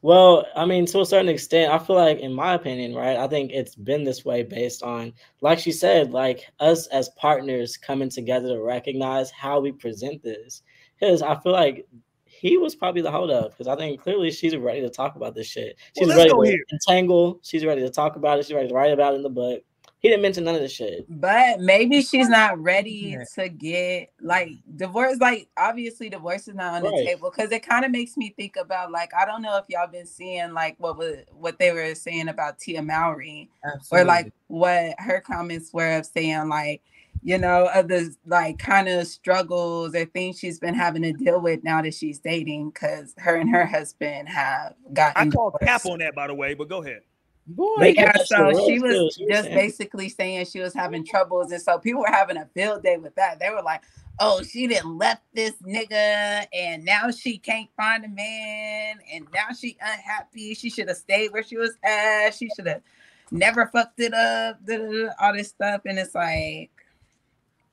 Well, 0.00 0.46
I 0.54 0.64
mean, 0.64 0.86
to 0.86 1.00
a 1.00 1.06
certain 1.06 1.28
extent, 1.28 1.72
I 1.72 1.78
feel 1.78 1.96
like, 1.96 2.20
in 2.20 2.32
my 2.32 2.54
opinion, 2.54 2.94
right, 2.94 3.16
I 3.16 3.26
think 3.26 3.50
it's 3.50 3.74
been 3.74 4.04
this 4.04 4.24
way 4.24 4.44
based 4.44 4.82
on, 4.82 5.12
like 5.40 5.58
she 5.58 5.72
said, 5.72 6.12
like 6.12 6.46
us 6.60 6.86
as 6.88 7.08
partners 7.10 7.76
coming 7.76 8.08
together 8.08 8.48
to 8.48 8.62
recognize 8.62 9.30
how 9.32 9.58
we 9.58 9.72
present 9.72 10.22
this. 10.22 10.62
Because 10.98 11.20
I 11.20 11.34
feel 11.36 11.52
like 11.52 11.88
he 12.24 12.58
was 12.58 12.76
probably 12.76 13.02
the 13.02 13.10
holdup. 13.10 13.50
Because 13.50 13.66
I 13.66 13.74
think 13.74 14.00
clearly 14.00 14.30
she's 14.30 14.56
ready 14.56 14.80
to 14.82 14.90
talk 14.90 15.16
about 15.16 15.34
this 15.34 15.48
shit. 15.48 15.76
She's 15.96 16.06
Well, 16.06 16.16
ready 16.16 16.30
to 16.30 16.40
here. 16.42 16.64
entangle. 16.72 17.40
She's 17.42 17.64
ready 17.64 17.80
to 17.80 17.90
talk 17.90 18.14
about 18.14 18.38
it. 18.38 18.46
She's 18.46 18.54
ready 18.54 18.68
to 18.68 18.74
write 18.74 18.92
about 18.92 19.14
it 19.14 19.16
in 19.16 19.22
the 19.22 19.30
book. 19.30 19.62
He 20.00 20.08
didn't 20.08 20.22
mention 20.22 20.44
none 20.44 20.54
of 20.54 20.60
this 20.60 20.72
shit. 20.72 21.06
But 21.08 21.58
maybe 21.58 22.02
she's 22.02 22.28
not 22.28 22.56
ready 22.62 23.16
Yeah. 23.18 23.24
to 23.34 23.48
get 23.48 24.12
like 24.20 24.50
divorce. 24.76 25.18
Like 25.20 25.48
obviously, 25.56 26.08
divorce 26.08 26.46
is 26.46 26.54
not 26.54 26.74
on 26.74 26.82
the 26.84 27.04
table 27.04 27.32
because 27.34 27.50
it 27.50 27.66
kind 27.66 27.84
of 27.84 27.90
makes 27.90 28.16
me 28.16 28.32
think 28.36 28.56
about 28.56 28.92
like 28.92 29.10
I 29.18 29.24
don't 29.26 29.42
know 29.42 29.56
if 29.56 29.64
y'all 29.68 29.88
been 29.88 30.06
seeing 30.06 30.52
like 30.52 30.76
what 30.78 30.96
was 30.96 31.16
what 31.32 31.58
they 31.58 31.72
were 31.72 31.94
saying 31.96 32.28
about 32.28 32.58
Tia 32.60 32.80
Mowry 32.82 33.50
or 33.90 34.04
like 34.04 34.32
what 34.46 34.94
her 34.98 35.20
comments 35.20 35.72
were 35.72 35.96
of 35.98 36.06
saying 36.06 36.48
like 36.48 36.80
you 37.24 37.36
know 37.36 37.68
of 37.74 37.88
the 37.88 38.14
like 38.26 38.60
kind 38.60 38.88
of 38.88 39.04
struggles 39.04 39.92
or 39.96 40.04
things 40.04 40.38
she's 40.38 40.60
been 40.60 40.74
having 40.74 41.02
to 41.02 41.12
deal 41.12 41.40
with 41.40 41.64
now 41.64 41.82
that 41.82 41.92
she's 41.92 42.20
dating 42.20 42.70
because 42.70 43.12
her 43.18 43.34
and 43.34 43.50
her 43.50 43.66
husband 43.66 44.28
have 44.28 44.74
I 44.88 44.92
gotten 44.92 45.32
call 45.32 45.50
cap 45.60 45.84
on 45.86 45.98
that, 45.98 46.14
by 46.14 46.28
the 46.28 46.34
way. 46.34 46.54
But 46.54 46.68
go 46.68 46.80
ahead. 46.84 47.00
Boy, 47.48 47.74
But 47.78 47.96
yeah, 47.96 48.12
so 48.24 48.52
she 48.66 48.78
was 48.78 48.92
deal. 48.92 49.10
She 49.10 49.24
was 49.24 49.32
just 49.36 49.50
basically 49.50 50.08
saying 50.08 50.46
she 50.46 50.60
was 50.60 50.74
having 50.74 51.04
troubles, 51.04 51.50
and 51.52 51.60
so 51.60 51.78
people 51.78 52.02
were 52.02 52.12
having 52.12 52.36
a 52.36 52.46
field 52.54 52.82
day 52.82 52.96
with 52.96 53.14
that. 53.16 53.40
They 53.40 53.50
were 53.50 53.62
like, 53.62 53.82
"Oh, 54.18 54.42
she 54.42 54.66
didn't 54.66 54.96
left 54.98 55.22
this 55.32 55.54
nigga, 55.62 56.46
and 56.52 56.84
now 56.84 57.10
she 57.10 57.38
can't 57.38 57.68
find 57.76 58.04
a 58.04 58.08
man, 58.08 58.98
and 59.12 59.26
now 59.32 59.48
she 59.58 59.76
unhappy. 59.80 60.54
She 60.54 60.70
should 60.70 60.88
have 60.88 60.98
stayed 60.98 61.32
where 61.32 61.42
she 61.42 61.56
was 61.56 61.76
at. 61.82 62.30
She 62.34 62.48
should 62.54 62.66
have 62.66 62.82
never 63.30 63.66
fucked 63.66 64.00
it 64.00 64.14
up. 64.14 64.64
da, 64.64 64.76
da, 64.76 64.90
da," 64.90 65.08
All 65.20 65.32
this 65.32 65.48
stuff, 65.48 65.82
and 65.86 65.98
it's 65.98 66.14
like, 66.14 66.70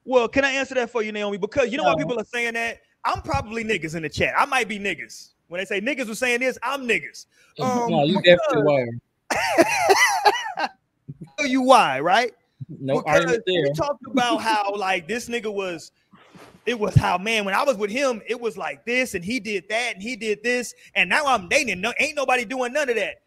Well, 0.05 0.27
can 0.27 0.45
I 0.45 0.51
answer 0.51 0.75
that 0.75 0.89
for 0.89 1.03
you, 1.03 1.11
Naomi? 1.11 1.37
Because 1.37 1.71
you 1.71 1.77
know 1.77 1.83
why 1.83 1.95
people 1.95 2.19
are 2.19 2.25
saying 2.25 2.53
that? 2.53 2.79
I'm 3.03 3.21
probably 3.21 3.63
niggas 3.63 3.95
in 3.95 4.03
the 4.03 4.09
chat. 4.09 4.33
I 4.37 4.45
might 4.45 4.67
be 4.67 4.79
niggas. 4.79 5.31
When 5.47 5.59
they 5.59 5.65
say 5.65 5.79
niggas 5.79 6.07
were 6.07 6.15
saying 6.15 6.39
this, 6.39 6.57
I'm 6.63 6.87
niggas. 6.87 7.25
Um, 7.61 7.89
no, 7.89 8.03
you 8.03 8.21
definitely 8.21 8.63
were. 8.63 8.87
tell 11.37 11.47
you 11.47 11.61
why, 11.61 11.99
right? 11.99 12.33
No 12.69 13.01
because 13.01 13.21
argument 13.21 13.43
we 13.45 13.73
talked 13.73 14.05
about 14.07 14.41
how 14.41 14.73
like 14.75 15.07
this 15.07 15.29
nigga 15.29 15.53
was 15.53 15.91
it 16.65 16.79
was 16.79 16.95
how 16.95 17.17
man 17.17 17.45
when 17.45 17.53
I 17.53 17.63
was 17.63 17.77
with 17.77 17.91
him 17.91 18.21
it 18.27 18.39
was 18.39 18.57
like 18.57 18.85
this 18.85 19.13
and 19.13 19.23
he 19.23 19.39
did 19.39 19.65
that 19.69 19.93
and 19.93 20.01
he 20.01 20.15
did 20.15 20.41
this 20.43 20.73
and 20.95 21.09
now 21.09 21.25
I'm 21.27 21.47
dating 21.47 21.81
no 21.81 21.93
ain't 21.99 22.15
nobody 22.15 22.45
doing 22.45 22.73
none 22.73 22.89
of 22.89 22.95
that. 22.95 23.21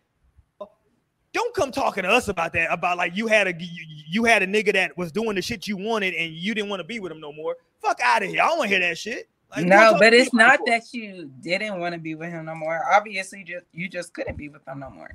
Don't 1.34 1.54
come 1.54 1.70
talking 1.70 2.02
to 2.02 2.08
us 2.08 2.28
about 2.28 2.52
that 2.54 2.72
about 2.72 2.96
like 2.96 3.14
you 3.14 3.26
had 3.26 3.46
a 3.46 3.54
you, 3.58 3.84
you 4.08 4.24
had 4.24 4.42
a 4.42 4.46
nigga 4.46 4.72
that 4.72 4.96
was 4.96 5.12
doing 5.12 5.36
the 5.36 5.42
shit 5.42 5.68
you 5.68 5.76
wanted 5.76 6.14
and 6.14 6.32
you 6.32 6.54
didn't 6.54 6.70
want 6.70 6.80
to 6.80 6.84
be 6.84 6.98
with 7.00 7.12
him 7.12 7.20
no 7.20 7.32
more. 7.32 7.56
Fuck 7.80 8.00
out 8.02 8.22
of 8.22 8.28
here. 8.28 8.42
I 8.42 8.48
don't 8.48 8.58
want 8.58 8.70
to 8.70 8.76
hear 8.76 8.88
that 8.88 8.98
shit. 8.98 9.28
Like, 9.54 9.64
no, 9.64 9.96
but 9.98 10.12
it's 10.12 10.34
not 10.34 10.54
it. 10.54 10.66
that 10.66 10.82
you 10.92 11.30
didn't 11.42 11.80
want 11.80 11.94
to 11.94 11.98
be 11.98 12.14
with 12.14 12.28
him 12.30 12.46
no 12.46 12.54
more. 12.54 12.82
Obviously, 12.92 13.44
just 13.44 13.64
you 13.72 13.88
just 13.88 14.12
couldn't 14.12 14.36
be 14.36 14.48
with 14.48 14.66
him 14.66 14.80
no 14.80 14.90
more. 14.90 15.10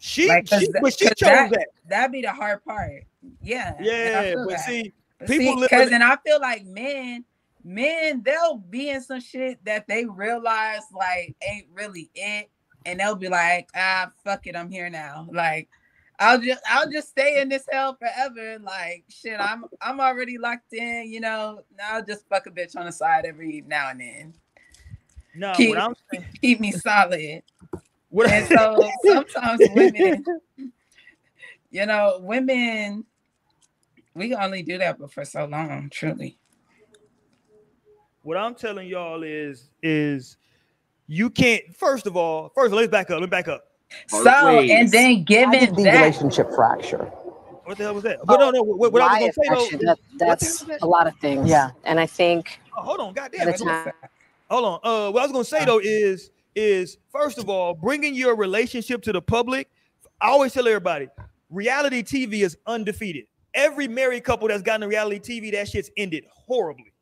She, 0.00 0.26
like, 0.28 0.48
she 0.48 0.66
but 0.80 0.98
she 0.98 1.04
chose 1.06 1.14
that- 1.20 1.50
that. 1.50 1.68
That'd 1.88 2.12
be 2.12 2.22
the 2.22 2.32
hard 2.32 2.64
part. 2.64 3.04
Yeah, 3.42 3.74
Yeah, 3.80 4.34
but 4.34 4.48
that. 4.48 4.60
see, 4.60 4.92
people 5.26 5.60
because 5.60 5.90
and 5.92 6.02
I 6.02 6.16
feel 6.24 6.40
like 6.40 6.64
men, 6.64 7.24
men, 7.62 8.22
they'll 8.24 8.56
be 8.56 8.88
in 8.90 9.02
some 9.02 9.20
shit 9.20 9.62
that 9.66 9.86
they 9.86 10.06
realize 10.06 10.80
like 10.92 11.36
ain't 11.46 11.66
really 11.72 12.10
it, 12.14 12.48
and 12.86 12.98
they'll 12.98 13.14
be 13.14 13.28
like, 13.28 13.68
ah, 13.76 14.10
fuck 14.24 14.46
it, 14.46 14.56
I'm 14.56 14.70
here 14.70 14.88
now. 14.88 15.28
Like, 15.30 15.68
I'll 16.18 16.40
just 16.40 16.62
I'll 16.68 16.90
just 16.90 17.08
stay 17.10 17.40
in 17.42 17.48
this 17.50 17.64
hell 17.70 17.94
forever. 17.96 18.58
Like, 18.58 19.04
shit, 19.08 19.38
I'm 19.38 19.64
I'm 19.82 20.00
already 20.00 20.38
locked 20.38 20.72
in. 20.72 21.12
You 21.12 21.20
know, 21.20 21.62
I'll 21.84 22.04
just 22.04 22.26
fuck 22.28 22.46
a 22.46 22.50
bitch 22.50 22.76
on 22.76 22.86
the 22.86 22.92
side 22.92 23.26
every 23.26 23.62
now 23.66 23.90
and 23.90 24.00
then. 24.00 24.34
no, 25.34 25.52
keep- 25.54 25.70
what 25.70 25.78
I'm 25.78 25.94
saying, 26.12 26.24
Keep 26.40 26.60
me 26.60 26.72
solid. 26.72 27.42
What 28.10 28.28
And 28.30 28.46
so 28.46 28.88
sometimes 29.04 29.60
women, 29.74 30.24
you 31.70 31.86
know, 31.86 32.18
women, 32.20 33.04
we 34.14 34.28
can 34.28 34.40
only 34.40 34.62
do 34.62 34.78
that 34.78 34.98
but 34.98 35.12
for 35.12 35.24
so 35.24 35.46
long, 35.46 35.88
truly. 35.90 36.36
what 38.22 38.36
I'm 38.36 38.54
telling 38.54 38.88
y'all 38.88 39.22
is 39.22 39.70
is 39.82 40.36
you 41.06 41.30
can't 41.30 41.62
first 41.76 42.06
of 42.06 42.16
all, 42.16 42.50
first 42.54 42.66
of 42.68 42.72
all, 42.74 42.78
let's 42.80 42.90
back 42.90 43.10
up. 43.10 43.20
Let's 43.20 43.30
back 43.30 43.48
up. 43.48 43.64
So 44.08 44.22
Part 44.24 44.56
ways. 44.56 44.70
and 44.70 44.90
then 44.90 45.16
How 45.18 45.22
given 45.24 45.74
the 45.74 45.82
that, 45.84 46.00
relationship 46.02 46.52
fracture? 46.54 47.04
What 47.64 47.76
the 47.78 47.84
hell 47.84 47.94
was 47.94 48.02
that? 48.04 48.18
But 48.24 48.38
no, 48.40 48.50
no. 48.50 48.62
What, 48.62 48.92
what 48.92 49.02
I 49.02 49.20
was 49.22 49.36
Why 49.36 49.46
gonna 49.48 49.60
say 49.70 49.76
though. 49.76 49.86
that, 49.86 49.98
that's 50.18 50.60
that? 50.62 50.82
a 50.82 50.86
lot 50.86 51.06
of 51.06 51.16
things. 51.18 51.48
Yeah. 51.48 51.70
And 51.84 51.98
I 52.00 52.06
think 52.06 52.58
Oh, 52.76 52.82
hold 52.82 53.00
on, 53.00 53.12
goddamn. 53.14 53.40
by 53.40 53.42
I 53.42 53.46
the 53.46 53.52
just- 53.52 53.64
time 53.64 53.92
Hold 54.50 54.64
on. 54.64 54.80
Uh, 54.82 55.10
what 55.12 55.20
I 55.20 55.26
was 55.26 55.32
gonna 55.32 55.44
say 55.44 55.64
though 55.64 55.78
is 55.80 56.30
is 56.54 56.98
first 57.10 57.38
of 57.38 57.48
all, 57.48 57.74
bringing 57.74 58.14
your 58.14 58.36
relationship 58.36 59.02
to 59.02 59.12
the 59.12 59.22
public. 59.22 59.68
I 60.20 60.28
always 60.28 60.52
tell 60.52 60.66
everybody, 60.66 61.08
reality 61.48 62.02
TV 62.02 62.44
is 62.44 62.56
undefeated. 62.66 63.24
Every 63.54 63.88
married 63.88 64.24
couple 64.24 64.48
that's 64.48 64.62
gotten 64.62 64.82
a 64.82 64.88
reality 64.88 65.40
TV, 65.40 65.52
that 65.52 65.68
shit's 65.68 65.90
ended 65.96 66.24
horribly. 66.30 66.92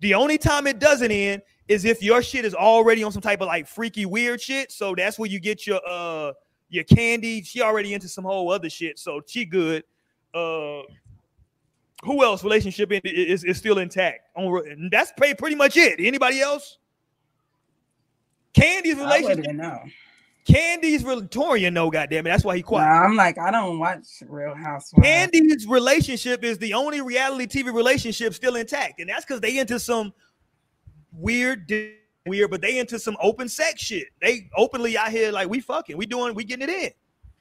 The 0.00 0.14
only 0.14 0.36
time 0.36 0.66
it 0.66 0.78
doesn't 0.78 1.10
end 1.10 1.42
is 1.68 1.84
if 1.84 2.02
your 2.02 2.22
shit 2.22 2.44
is 2.44 2.54
already 2.54 3.02
on 3.02 3.12
some 3.12 3.22
type 3.22 3.40
of 3.40 3.46
like 3.46 3.66
freaky 3.66 4.04
weird 4.04 4.40
shit. 4.40 4.70
So 4.70 4.94
that's 4.94 5.18
where 5.18 5.30
you 5.30 5.40
get 5.40 5.66
your 5.66 5.80
uh 5.88 6.32
your 6.68 6.84
candy. 6.84 7.42
She 7.42 7.62
already 7.62 7.94
into 7.94 8.08
some 8.08 8.24
whole 8.24 8.50
other 8.50 8.68
shit, 8.68 8.98
so 8.98 9.22
she 9.26 9.44
good. 9.44 9.84
Uh, 10.34 10.82
who 12.02 12.22
else 12.22 12.42
relationship 12.42 12.92
in- 12.92 13.00
is, 13.04 13.44
is 13.44 13.56
still 13.56 13.78
intact? 13.78 14.28
On 14.36 14.88
that's 14.90 15.12
pretty 15.16 15.54
much 15.54 15.76
it. 15.76 16.00
Anybody 16.00 16.40
else? 16.40 16.78
Candy's 18.54 18.96
I 18.98 19.02
relationship. 19.02 19.36
wouldn't 19.38 19.56
know. 19.58 19.80
Candy's 20.46 21.02
real 21.04 21.22
Torian, 21.22 21.72
no, 21.72 21.90
goddamn 21.90 22.26
it. 22.26 22.30
That's 22.30 22.44
why 22.44 22.56
he 22.56 22.62
No, 22.62 22.68
quiet. 22.68 22.86
I'm 22.86 23.16
like, 23.16 23.38
I 23.38 23.50
don't 23.50 23.78
watch 23.78 24.04
Real 24.28 24.54
Housewives. 24.54 25.06
Candy's 25.06 25.66
relationship 25.66 26.44
is 26.44 26.58
the 26.58 26.74
only 26.74 27.00
reality 27.00 27.46
TV 27.46 27.72
relationship 27.74 28.34
still 28.34 28.56
intact, 28.56 29.00
and 29.00 29.08
that's 29.08 29.24
because 29.24 29.40
they 29.40 29.58
into 29.58 29.80
some 29.80 30.12
weird, 31.12 31.72
weird, 32.26 32.50
but 32.50 32.60
they 32.60 32.78
into 32.78 32.98
some 32.98 33.16
open 33.22 33.48
sex 33.48 33.80
shit. 33.82 34.08
They 34.20 34.50
openly 34.56 34.96
out 34.98 35.10
here 35.10 35.32
like 35.32 35.48
we 35.48 35.60
fucking, 35.60 35.96
we 35.96 36.04
doing, 36.06 36.34
we 36.34 36.44
getting 36.44 36.68
it 36.68 36.72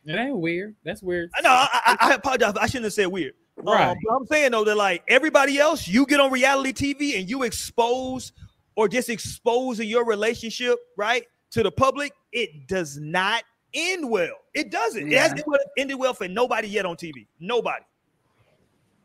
in. 0.06 0.14
It 0.14 0.18
ain't 0.20 0.38
weird. 0.38 0.76
That's 0.84 1.02
weird. 1.02 1.30
I 1.36 1.42
know. 1.42 1.50
I, 1.50 1.68
I, 2.00 2.10
I 2.12 2.14
apologize. 2.14 2.54
I 2.60 2.66
shouldn't 2.68 2.86
have 2.86 2.94
said 2.94 3.08
weird. 3.08 3.34
Um, 3.60 3.66
Right. 3.66 3.96
but 4.06 4.14
I'm 4.16 4.26
saying 4.28 4.52
though 4.52 4.64
that 4.64 4.76
like 4.76 5.04
everybody 5.08 5.60
else, 5.60 5.88
you 5.88 6.06
get 6.06 6.20
on 6.20 6.32
reality 6.32 6.74
TV 6.96 7.20
and 7.20 7.30
you 7.30 7.44
expose 7.44 8.34
or 8.76 8.88
just 8.88 9.10
exposing 9.10 9.88
your 9.88 10.06
relationship 10.06 10.78
right 10.98 11.26
to 11.52 11.64
the 11.64 11.72
public, 11.72 12.14
it 12.32 12.68
does 12.68 12.98
not 12.98 13.44
end 13.74 14.10
well. 14.10 14.36
It 14.54 14.72
doesn't. 14.72 15.08
It 15.08 15.14
Yeah. 15.14 15.22
hasn't 15.24 15.46
ended 15.78 15.98
well 15.98 16.14
for 16.14 16.28
nobody 16.28 16.68
yet 16.68 16.86
on 16.86 16.96
TV. 16.96 17.28
Nobody. 17.40 17.84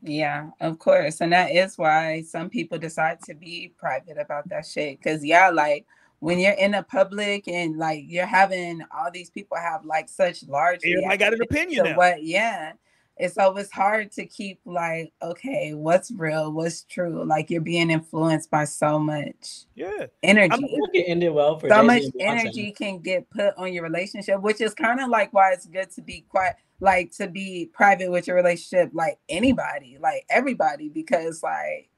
Yeah, 0.02 0.50
of 0.60 0.78
course. 0.78 1.20
And 1.20 1.32
that 1.32 1.50
is 1.50 1.76
why 1.76 2.22
some 2.22 2.48
people 2.48 2.78
decide 2.78 3.20
to 3.22 3.34
be 3.34 3.72
private 3.78 4.18
about 4.18 4.48
that 4.48 4.64
shit. 4.64 5.02
Cause 5.02 5.24
yeah, 5.24 5.50
like 5.50 5.86
when 6.20 6.38
you're 6.38 6.52
in 6.52 6.72
the 6.72 6.84
public 6.84 7.48
and 7.48 7.78
like 7.78 8.04
you're 8.06 8.26
having 8.26 8.82
all 8.96 9.10
these 9.10 9.30
people 9.30 9.56
have 9.56 9.84
like 9.84 10.08
such 10.08 10.44
large 10.46 10.80
Everybody 10.84 11.16
got 11.16 11.34
an 11.34 11.42
opinion 11.42 11.96
what 11.96 12.22
yeah. 12.22 12.72
And 13.20 13.32
so 13.32 13.56
it's 13.56 13.72
hard 13.72 14.12
to 14.12 14.26
keep 14.26 14.60
like, 14.64 15.12
okay, 15.22 15.74
what's 15.74 16.10
real, 16.12 16.52
what's 16.52 16.84
true? 16.84 17.24
Like 17.24 17.50
you're 17.50 17.60
being 17.60 17.90
influenced 17.90 18.50
by 18.50 18.64
so 18.64 18.98
much 18.98 19.64
Yeah. 19.74 20.06
energy. 20.22 20.52
I 20.54 20.56
think 20.58 20.90
it 20.94 21.04
ended 21.08 21.32
well 21.32 21.58
for 21.58 21.68
so 21.68 21.82
much 21.82 22.04
energy 22.20 22.70
can 22.70 22.98
get 23.00 23.28
put 23.30 23.54
on 23.56 23.72
your 23.72 23.82
relationship, 23.82 24.40
which 24.40 24.60
is 24.60 24.72
kind 24.72 25.00
of 25.00 25.08
like 25.08 25.32
why 25.32 25.52
it's 25.52 25.66
good 25.66 25.90
to 25.92 26.02
be 26.02 26.24
quiet, 26.28 26.56
like 26.78 27.10
to 27.16 27.26
be 27.26 27.68
private 27.72 28.10
with 28.10 28.28
your 28.28 28.36
relationship, 28.36 28.90
like 28.92 29.18
anybody, 29.28 29.98
like 30.00 30.24
everybody, 30.30 30.88
because 30.88 31.42
like, 31.42 31.88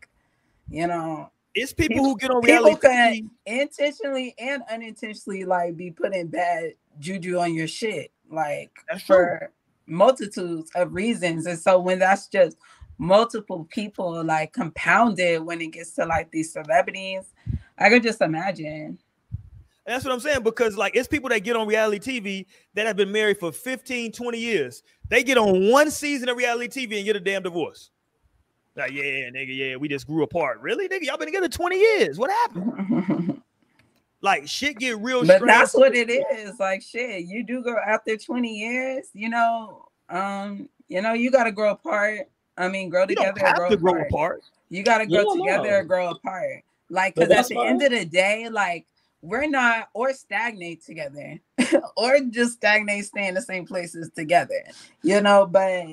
you 0.70 0.86
know, 0.86 1.30
It's 1.54 1.74
people, 1.74 1.96
People- 1.96 2.04
who 2.12 2.16
get 2.18 2.30
on 2.30 2.40
people 2.42 2.56
reality 2.64 2.80
can 2.80 3.12
TV. 3.12 3.28
intentionally 3.62 4.34
and 4.38 4.62
unintentionally 4.70 5.44
like 5.44 5.76
be 5.76 5.90
putting 5.90 6.28
bad 6.28 6.74
juju 6.98 7.38
on 7.38 7.52
your 7.54 7.66
shit, 7.68 8.10
like 8.30 8.70
That's 8.88 9.04
true. 9.04 9.38
Multitudes 9.90 10.70
of 10.74 10.94
reasons. 10.94 11.46
And 11.46 11.58
so 11.58 11.78
when 11.78 11.98
that's 11.98 12.28
just 12.28 12.56
multiple 12.98 13.66
people 13.70 14.22
like 14.24 14.52
compounded 14.52 15.42
when 15.42 15.60
it 15.60 15.72
gets 15.72 15.92
to 15.92 16.06
like 16.06 16.30
these 16.30 16.52
celebrities, 16.52 17.32
I 17.78 17.88
could 17.88 18.02
just 18.02 18.20
imagine. 18.20 18.98
And 19.86 19.94
that's 19.94 20.04
what 20.04 20.12
I'm 20.12 20.20
saying 20.20 20.42
because 20.42 20.76
like 20.76 20.94
it's 20.94 21.08
people 21.08 21.30
that 21.30 21.40
get 21.40 21.56
on 21.56 21.66
reality 21.66 22.20
TV 22.20 22.46
that 22.74 22.86
have 22.86 22.96
been 22.96 23.10
married 23.10 23.38
for 23.38 23.50
15, 23.50 24.12
20 24.12 24.38
years. 24.38 24.82
They 25.08 25.24
get 25.24 25.38
on 25.38 25.68
one 25.68 25.90
season 25.90 26.28
of 26.28 26.36
reality 26.36 26.86
TV 26.86 26.96
and 26.96 27.04
get 27.04 27.16
a 27.16 27.20
damn 27.20 27.42
divorce. 27.42 27.90
Like, 28.76 28.92
yeah, 28.92 29.30
nigga, 29.30 29.56
yeah, 29.56 29.76
we 29.76 29.88
just 29.88 30.06
grew 30.06 30.22
apart. 30.22 30.60
Really, 30.60 30.88
nigga? 30.88 31.02
Y'all 31.02 31.18
been 31.18 31.26
together 31.26 31.48
20 31.48 31.76
years. 31.76 32.18
What 32.18 32.30
happened? 32.30 33.39
Like 34.22 34.46
shit 34.48 34.78
get 34.78 34.98
real 34.98 35.24
but 35.26 35.40
that's 35.46 35.74
what 35.74 35.94
it 35.94 36.10
is. 36.10 36.58
Like 36.58 36.82
shit, 36.82 37.24
you 37.24 37.42
do 37.42 37.62
go 37.62 37.76
after 37.86 38.16
20 38.16 38.48
years, 38.52 39.08
you 39.14 39.30
know, 39.30 39.88
um, 40.10 40.68
you 40.88 41.00
know, 41.00 41.14
you 41.14 41.30
gotta 41.30 41.52
grow 41.52 41.70
apart. 41.70 42.28
I 42.58 42.68
mean, 42.68 42.90
grow 42.90 43.02
You 43.02 43.14
together 43.16 43.40
or 43.46 43.54
grow 43.54 43.70
to 43.70 43.76
grow 43.76 43.92
apart. 43.92 44.08
apart. 44.10 44.42
You 44.68 44.82
gotta 44.82 45.06
grow 45.06 45.22
don't 45.24 45.38
together 45.38 45.70
know. 45.70 45.76
or 45.76 45.84
grow 45.84 46.10
apart. 46.10 46.62
Like, 46.90 47.14
because 47.14 47.30
at 47.30 47.48
the 47.48 47.54
fine. 47.54 47.66
end 47.68 47.82
of 47.82 47.90
the 47.92 48.04
day, 48.04 48.48
like 48.50 48.86
we're 49.22 49.48
not 49.48 49.88
or 49.94 50.12
stagnate 50.12 50.84
together 50.84 51.38
or 51.96 52.20
just 52.30 52.54
stagnate, 52.54 53.06
stay 53.06 53.28
in 53.28 53.34
the 53.34 53.42
same 53.42 53.66
places 53.66 54.10
together, 54.14 54.62
you 55.02 55.20
know, 55.22 55.46
but 55.46 55.86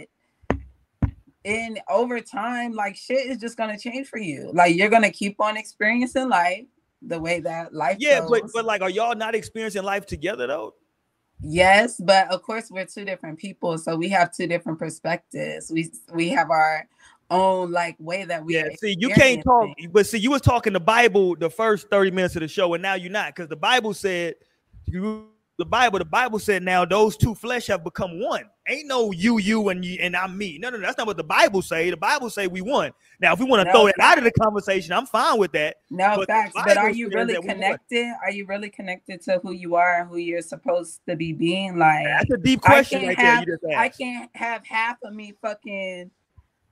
in 1.44 1.78
over 1.90 2.20
time, 2.20 2.74
like 2.74 2.98
shit 2.98 3.26
is 3.28 3.38
just 3.38 3.56
gonna 3.56 3.80
change 3.80 4.08
for 4.08 4.20
you. 4.20 4.52
Like 4.54 4.76
you're 4.76 4.90
gonna 4.90 5.12
keep 5.12 5.40
on 5.40 5.56
experiencing 5.56 6.28
life 6.28 6.66
the 7.02 7.20
way 7.20 7.40
that 7.40 7.74
life 7.74 7.98
Yeah, 8.00 8.22
but 8.28 8.42
goes. 8.42 8.52
but 8.54 8.66
like, 8.66 8.82
are 8.82 8.90
y'all 8.90 9.16
not 9.16 9.36
experiencing 9.36 9.84
life 9.84 10.06
together 10.06 10.48
though? 10.48 10.74
Yes, 11.40 12.02
but 12.04 12.30
of 12.32 12.42
course 12.42 12.72
we're 12.72 12.86
two 12.86 13.06
different 13.06 13.38
people, 13.38 13.78
so 13.78 13.96
we 13.96 14.10
have 14.10 14.34
two 14.34 14.48
different 14.48 14.80
perspectives. 14.80 15.72
We 15.72 15.92
we 16.14 16.30
have 16.30 16.50
our 16.50 16.88
own 17.30 17.72
like 17.72 17.96
way 18.00 18.26
that 18.26 18.44
we 18.44 18.56
Yeah. 18.56 18.70
See, 18.80 18.96
you 18.98 19.10
can't 19.10 19.44
talk, 19.44 19.70
but 19.92 20.08
see, 20.08 20.18
you 20.18 20.32
was 20.32 20.42
talking 20.42 20.74
the 20.74 20.80
Bible 20.80 21.36
the 21.36 21.50
first 21.50 21.90
30 21.90 22.12
minutes 22.12 22.36
of 22.36 22.42
the 22.42 22.48
show, 22.48 22.74
and 22.74 22.82
now 22.82 22.96
you're 22.96 23.12
not 23.12 23.36
because 23.36 23.50
the 23.50 23.56
Bible 23.56 23.94
said 23.94 24.36
you 24.86 25.28
the 25.58 25.66
Bible, 25.66 25.98
the 26.00 26.06
Bible 26.06 26.40
said 26.40 26.62
now 26.62 26.86
those 26.86 27.18
two 27.18 27.34
flesh 27.34 27.68
have 27.68 27.84
become 27.84 28.20
one. 28.22 28.44
Ain't 28.68 28.88
no 28.88 29.12
you, 29.12 29.40
you, 29.40 29.70
and 29.70 29.84
you 29.84 29.98
and 30.02 30.16
I'm 30.16 30.38
me. 30.38 30.58
No, 30.60 30.70
no, 30.70 30.78
no, 30.78 30.84
that's 30.86 30.98
not 30.98 31.08
what 31.08 31.18
the 31.18 31.24
Bible 31.24 31.62
say. 31.62 31.90
The 31.90 31.98
Bible 31.98 32.30
say 32.30 32.48
we 32.48 32.62
one. 32.62 32.92
Now, 33.20 33.34
if 33.34 33.40
we 33.40 33.46
want 33.46 33.62
to 33.62 33.66
No, 33.66 33.72
throw 33.72 33.88
it 33.88 33.96
it's 33.98 34.06
out 34.06 34.18
of 34.20 34.24
the 34.24 34.32
conversation, 34.32 34.94
I'm 34.94 35.08
fine 35.08 35.40
with 35.40 35.52
that. 35.54 35.78
No 35.90 36.16
But 36.18 36.28
facts, 36.28 36.54
but 36.66 36.78
are 36.78 36.92
you 36.92 37.10
really 37.10 37.34
that 37.34 37.42
connected? 37.42 38.14
Are 38.24 38.32
you 38.32 38.46
really 38.46 38.70
connected 38.70 39.22
to 39.24 39.40
who 39.40 39.52
you 39.52 39.76
are 39.76 40.02
and 40.02 40.10
who 40.10 40.18
you're 40.18 40.42
supposed 40.42 41.00
to 41.10 41.16
be 41.16 41.34
being? 41.34 41.78
Like 41.78 42.06
That's 42.06 42.32
a 42.32 42.38
deep 42.38 42.62
I 42.64 42.84
question 42.84 43.00
can't 43.00 43.08
right 43.08 43.18
have 43.18 43.46
there. 43.46 43.56
You 43.56 43.58
just 43.58 43.78
I 43.78 43.90
can't 43.90 44.30
have 44.36 44.66
half 44.66 44.98
of 45.04 45.14
me 45.14 45.34
fucking 45.42 46.12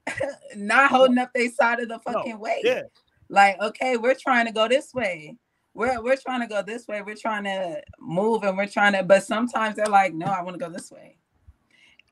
not 0.55 0.91
holding 0.91 1.17
up 1.17 1.31
their 1.33 1.49
side 1.49 1.79
of 1.79 1.87
the 1.89 1.99
No, 2.07 2.13
fucking 2.13 2.39
way. 2.39 2.61
Yeah, 2.63 2.83
Like, 3.29 3.59
okay, 3.61 3.97
we're 3.97 4.15
trying 4.15 4.45
to 4.45 4.51
go 4.51 4.67
this 4.67 4.93
way. 4.93 5.37
We're 5.75 6.01
we're 6.01 6.15
trying 6.15 6.39
to 6.39 6.47
go 6.47 6.61
this 6.63 6.87
way. 6.87 7.01
We're 7.01 7.15
trying 7.15 7.43
to 7.43 7.81
move 7.99 8.43
and 8.43 8.57
we're 8.57 8.65
trying 8.65 8.93
to, 8.93 9.03
but 9.03 9.23
sometimes 9.23 9.75
they're 9.75 9.85
like, 9.85 10.13
no, 10.13 10.25
I 10.25 10.41
want 10.41 10.57
to 10.57 10.65
go 10.65 10.71
this 10.71 10.89
way. 10.89 11.17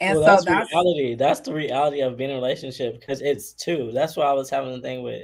And 0.02 0.20
well, 0.20 0.26
so 0.26 0.32
that's, 0.32 0.46
that's 0.46 0.72
reality. 0.72 1.16
That's 1.16 1.40
the 1.40 1.54
reality 1.54 2.02
of 2.02 2.18
being 2.18 2.30
in 2.30 2.36
a 2.36 2.40
relationship 2.40 3.00
because 3.00 3.22
it's 3.22 3.54
two. 3.54 3.92
That's 3.94 4.18
why 4.18 4.26
I 4.26 4.34
was 4.34 4.50
having 4.50 4.74
the 4.74 4.82
thing 4.82 5.02
with. 5.02 5.24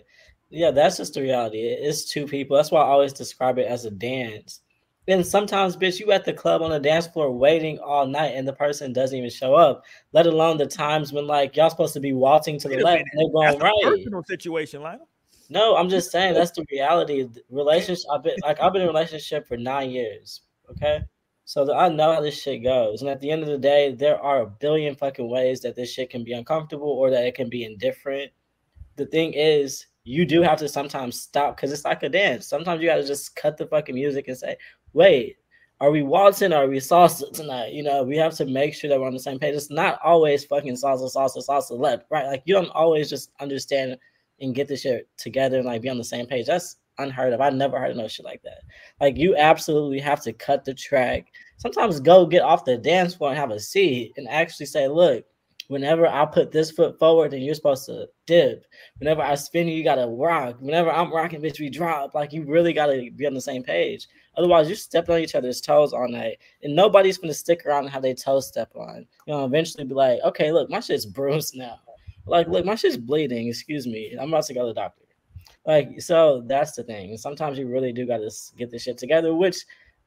Yeah, 0.49 0.71
that's 0.71 0.97
just 0.97 1.13
the 1.13 1.21
reality. 1.21 1.59
It's 1.59 2.05
two 2.05 2.25
people. 2.25 2.55
That's 2.55 2.71
why 2.71 2.81
I 2.81 2.85
always 2.85 3.13
describe 3.13 3.59
it 3.59 3.67
as 3.67 3.85
a 3.85 3.91
dance. 3.91 4.61
Then 5.05 5.23
sometimes, 5.23 5.75
bitch, 5.75 5.99
you 5.99 6.11
at 6.11 6.23
the 6.23 6.33
club 6.33 6.61
on 6.61 6.69
the 6.69 6.79
dance 6.79 7.07
floor 7.07 7.31
waiting 7.31 7.77
all 7.79 8.07
night 8.07 8.35
and 8.35 8.47
the 8.47 8.53
person 8.53 8.93
doesn't 8.93 9.17
even 9.17 9.29
show 9.29 9.53
up. 9.53 9.83
Let 10.13 10.27
alone 10.27 10.57
the 10.57 10.65
times 10.65 11.11
when 11.11 11.27
like 11.27 11.57
y'all 11.57 11.69
supposed 11.69 11.93
to 11.95 11.99
be 11.99 12.13
waltzing 12.13 12.57
to 12.59 12.69
the 12.69 12.77
Wait 12.77 12.85
left 12.85 13.03
and 13.11 13.33
they're 13.33 13.43
that's 13.43 13.59
going 13.59 13.61
a 13.61 13.65
right. 13.65 13.97
personal 13.97 14.23
situation, 14.23 14.81
Lionel. 14.81 15.09
No, 15.49 15.75
I'm 15.75 15.89
just 15.89 16.11
saying 16.11 16.35
that's 16.35 16.51
the 16.51 16.65
reality. 16.71 17.23
the 17.23 17.41
Relationship. 17.49 18.05
I've 18.13 18.23
been 18.23 18.35
like 18.43 18.61
I've 18.61 18.71
been 18.71 18.83
in 18.83 18.87
a 18.87 18.91
relationship 18.91 19.47
for 19.47 19.57
nine 19.57 19.89
years. 19.89 20.41
Okay, 20.69 21.01
so 21.45 21.65
that 21.65 21.73
I 21.73 21.89
know 21.89 22.13
how 22.13 22.21
this 22.21 22.39
shit 22.39 22.63
goes. 22.63 23.01
And 23.01 23.09
at 23.09 23.19
the 23.19 23.31
end 23.31 23.41
of 23.41 23.49
the 23.49 23.57
day, 23.57 23.91
there 23.93 24.19
are 24.21 24.41
a 24.41 24.47
billion 24.47 24.95
fucking 24.95 25.27
ways 25.27 25.61
that 25.61 25.75
this 25.75 25.91
shit 25.91 26.11
can 26.11 26.23
be 26.23 26.33
uncomfortable 26.33 26.89
or 26.89 27.09
that 27.09 27.25
it 27.25 27.33
can 27.33 27.49
be 27.49 27.65
indifferent. 27.65 28.31
The 28.97 29.07
thing 29.07 29.33
is, 29.33 29.87
you 30.03 30.25
do 30.25 30.43
have 30.43 30.59
to 30.59 30.69
sometimes 30.69 31.19
stop 31.19 31.55
because 31.55 31.71
it's 31.71 31.85
like 31.85 32.03
a 32.03 32.09
dance. 32.09 32.47
Sometimes 32.47 32.81
you 32.81 32.87
got 32.87 32.97
to 32.97 33.07
just 33.07 33.35
cut 33.35 33.57
the 33.57 33.65
fucking 33.65 33.95
music 33.95 34.27
and 34.27 34.37
say, 34.37 34.55
"Wait, 34.93 35.37
are 35.79 35.89
we 35.89 36.03
waltzing? 36.03 36.53
Or 36.53 36.65
are 36.65 36.67
we 36.67 36.77
salsa 36.77 37.31
tonight?" 37.33 37.73
You 37.73 37.81
know, 37.81 38.03
we 38.03 38.17
have 38.17 38.35
to 38.35 38.45
make 38.45 38.75
sure 38.75 38.89
that 38.89 38.99
we're 38.99 39.07
on 39.07 39.13
the 39.13 39.19
same 39.19 39.39
page. 39.39 39.55
It's 39.55 39.71
not 39.71 39.99
always 40.03 40.45
fucking 40.45 40.75
salsa, 40.75 41.11
salsa, 41.11 41.43
salsa 41.47 41.79
left, 41.79 42.05
right? 42.11 42.27
Like 42.27 42.43
you 42.45 42.53
don't 42.53 42.69
always 42.69 43.09
just 43.09 43.31
understand 43.39 43.97
and 44.41 44.55
get 44.55 44.67
this 44.67 44.81
shit 44.81 45.07
together 45.17 45.57
and 45.57 45.65
like 45.65 45.81
be 45.81 45.89
on 45.89 45.97
the 45.97 46.03
same 46.03 46.25
page. 46.25 46.45
That's 46.45 46.77
unheard 46.97 47.33
of. 47.33 47.41
I 47.41 47.49
never 47.49 47.79
heard 47.79 47.91
of 47.91 47.97
no 47.97 48.07
shit 48.07 48.25
like 48.25 48.41
that. 48.43 48.61
Like 48.99 49.17
you 49.17 49.35
absolutely 49.35 49.99
have 49.99 50.21
to 50.23 50.33
cut 50.33 50.65
the 50.65 50.73
track. 50.73 51.27
Sometimes 51.57 51.99
go 51.99 52.25
get 52.25 52.41
off 52.41 52.65
the 52.65 52.77
dance 52.77 53.15
floor 53.15 53.31
and 53.31 53.39
have 53.39 53.51
a 53.51 53.59
seat 53.59 54.13
and 54.17 54.27
actually 54.27 54.65
say, 54.65 54.87
look, 54.87 55.25
whenever 55.69 56.07
I 56.07 56.25
put 56.25 56.51
this 56.51 56.71
foot 56.71 56.97
forward, 56.99 57.31
then 57.31 57.41
you're 57.41 57.55
supposed 57.55 57.85
to 57.85 58.07
dip. 58.25 58.65
Whenever 58.97 59.21
I 59.21 59.35
spin 59.35 59.67
you, 59.67 59.75
you 59.75 59.83
gotta 59.83 60.07
rock. 60.07 60.57
Whenever 60.59 60.91
I'm 60.91 61.13
rocking, 61.13 61.41
bitch, 61.41 61.59
we 61.59 61.69
drop. 61.69 62.13
Like 62.13 62.33
you 62.33 62.43
really 62.43 62.73
gotta 62.73 63.09
be 63.15 63.25
on 63.25 63.33
the 63.33 63.41
same 63.41 63.63
page. 63.63 64.07
Otherwise, 64.35 64.67
you're 64.67 64.75
stepping 64.75 65.15
on 65.15 65.21
each 65.21 65.35
other's 65.35 65.61
toes 65.61 65.93
all 65.93 66.07
night, 66.07 66.37
and 66.63 66.75
nobody's 66.75 67.17
gonna 67.17 67.33
stick 67.33 67.65
around 67.65 67.83
and 67.85 67.93
have 67.93 68.01
their 68.01 68.13
toes 68.13 68.47
step 68.47 68.71
on. 68.75 69.05
You 69.27 69.33
know, 69.33 69.45
eventually 69.45 69.83
be 69.83 69.93
like, 69.93 70.19
okay, 70.25 70.51
look, 70.51 70.69
my 70.69 70.79
shit's 70.79 71.05
bruised 71.05 71.55
now. 71.55 71.79
Like, 72.29 72.47
look, 72.47 72.65
my 72.65 72.75
shit's 72.75 72.97
bleeding. 72.97 73.47
Excuse 73.47 73.87
me, 73.87 74.15
I'm 74.19 74.29
about 74.29 74.45
to 74.45 74.53
go 74.53 74.61
to 74.61 74.67
the 74.67 74.73
doctor. 74.73 75.03
Like, 75.65 76.01
so 76.01 76.43
that's 76.47 76.73
the 76.73 76.83
thing. 76.83 77.17
Sometimes 77.17 77.57
you 77.57 77.67
really 77.67 77.91
do 77.91 78.07
gotta 78.07 78.31
get 78.57 78.71
this 78.71 78.83
shit 78.83 78.97
together, 78.97 79.35
which 79.35 79.57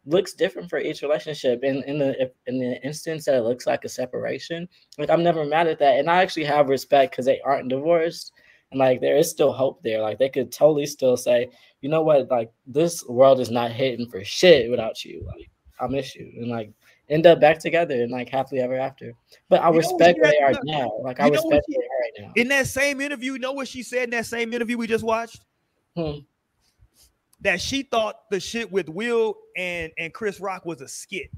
looks 0.06 0.32
different 0.32 0.68
for 0.68 0.78
each 0.78 1.02
relationship. 1.02 1.62
In 1.62 1.82
in 1.84 1.98
the 1.98 2.30
in 2.46 2.58
the 2.58 2.82
instance 2.82 3.24
that 3.24 3.36
it 3.36 3.42
looks 3.42 3.66
like 3.66 3.84
a 3.84 3.88
separation, 3.88 4.68
like 4.98 5.10
I'm 5.10 5.22
never 5.22 5.44
mad 5.44 5.68
at 5.68 5.78
that, 5.78 5.98
and 5.98 6.10
I 6.10 6.22
actually 6.22 6.44
have 6.44 6.68
respect 6.68 7.12
because 7.12 7.26
they 7.26 7.40
aren't 7.40 7.68
divorced, 7.68 8.32
and 8.70 8.80
like 8.80 9.00
there 9.00 9.16
is 9.16 9.30
still 9.30 9.52
hope 9.52 9.82
there. 9.82 10.00
Like 10.00 10.18
they 10.18 10.28
could 10.28 10.50
totally 10.50 10.86
still 10.86 11.16
say, 11.16 11.48
you 11.80 11.88
know 11.88 12.02
what, 12.02 12.30
like 12.30 12.50
this 12.66 13.04
world 13.06 13.40
is 13.40 13.50
not 13.50 13.72
hitting 13.72 14.08
for 14.08 14.24
shit 14.24 14.70
without 14.70 15.04
you. 15.04 15.24
Like 15.26 15.50
I 15.80 15.86
miss 15.86 16.14
you, 16.16 16.32
and 16.38 16.48
like 16.50 16.72
end 17.12 17.26
up 17.26 17.40
back 17.40 17.58
together 17.58 17.94
and 18.02 18.10
like 18.10 18.28
happily 18.28 18.60
ever 18.60 18.78
after. 18.78 19.12
But 19.48 19.62
I 19.62 19.70
You 19.70 19.76
respect 19.76 20.18
where 20.20 20.30
they 20.30 20.38
are 20.38 20.54
now. 20.64 20.92
Like 21.02 21.20
I 21.20 21.26
you 21.26 21.32
what 21.32 21.42
respect 21.44 21.66
she- 21.68 21.76
where 21.76 21.86
they 22.16 22.22
are 22.22 22.26
right 22.26 22.34
now. 22.36 22.42
In 22.42 22.48
that 22.48 22.66
same 22.66 23.00
interview, 23.00 23.34
you 23.34 23.38
know 23.38 23.52
what 23.52 23.68
she 23.68 23.82
said 23.82 24.04
in 24.04 24.10
that 24.10 24.26
same 24.26 24.52
interview 24.52 24.76
we 24.78 24.86
just 24.86 25.04
watched? 25.04 25.40
Hmm. 25.96 26.20
That 27.42 27.60
she 27.60 27.82
thought 27.82 28.30
the 28.30 28.38
shit 28.40 28.70
with 28.70 28.88
Will 28.88 29.36
and, 29.56 29.90
and 29.98 30.14
Chris 30.14 30.38
Rock 30.40 30.64
was 30.64 30.80
a 30.80 30.88
skit. 30.88 31.28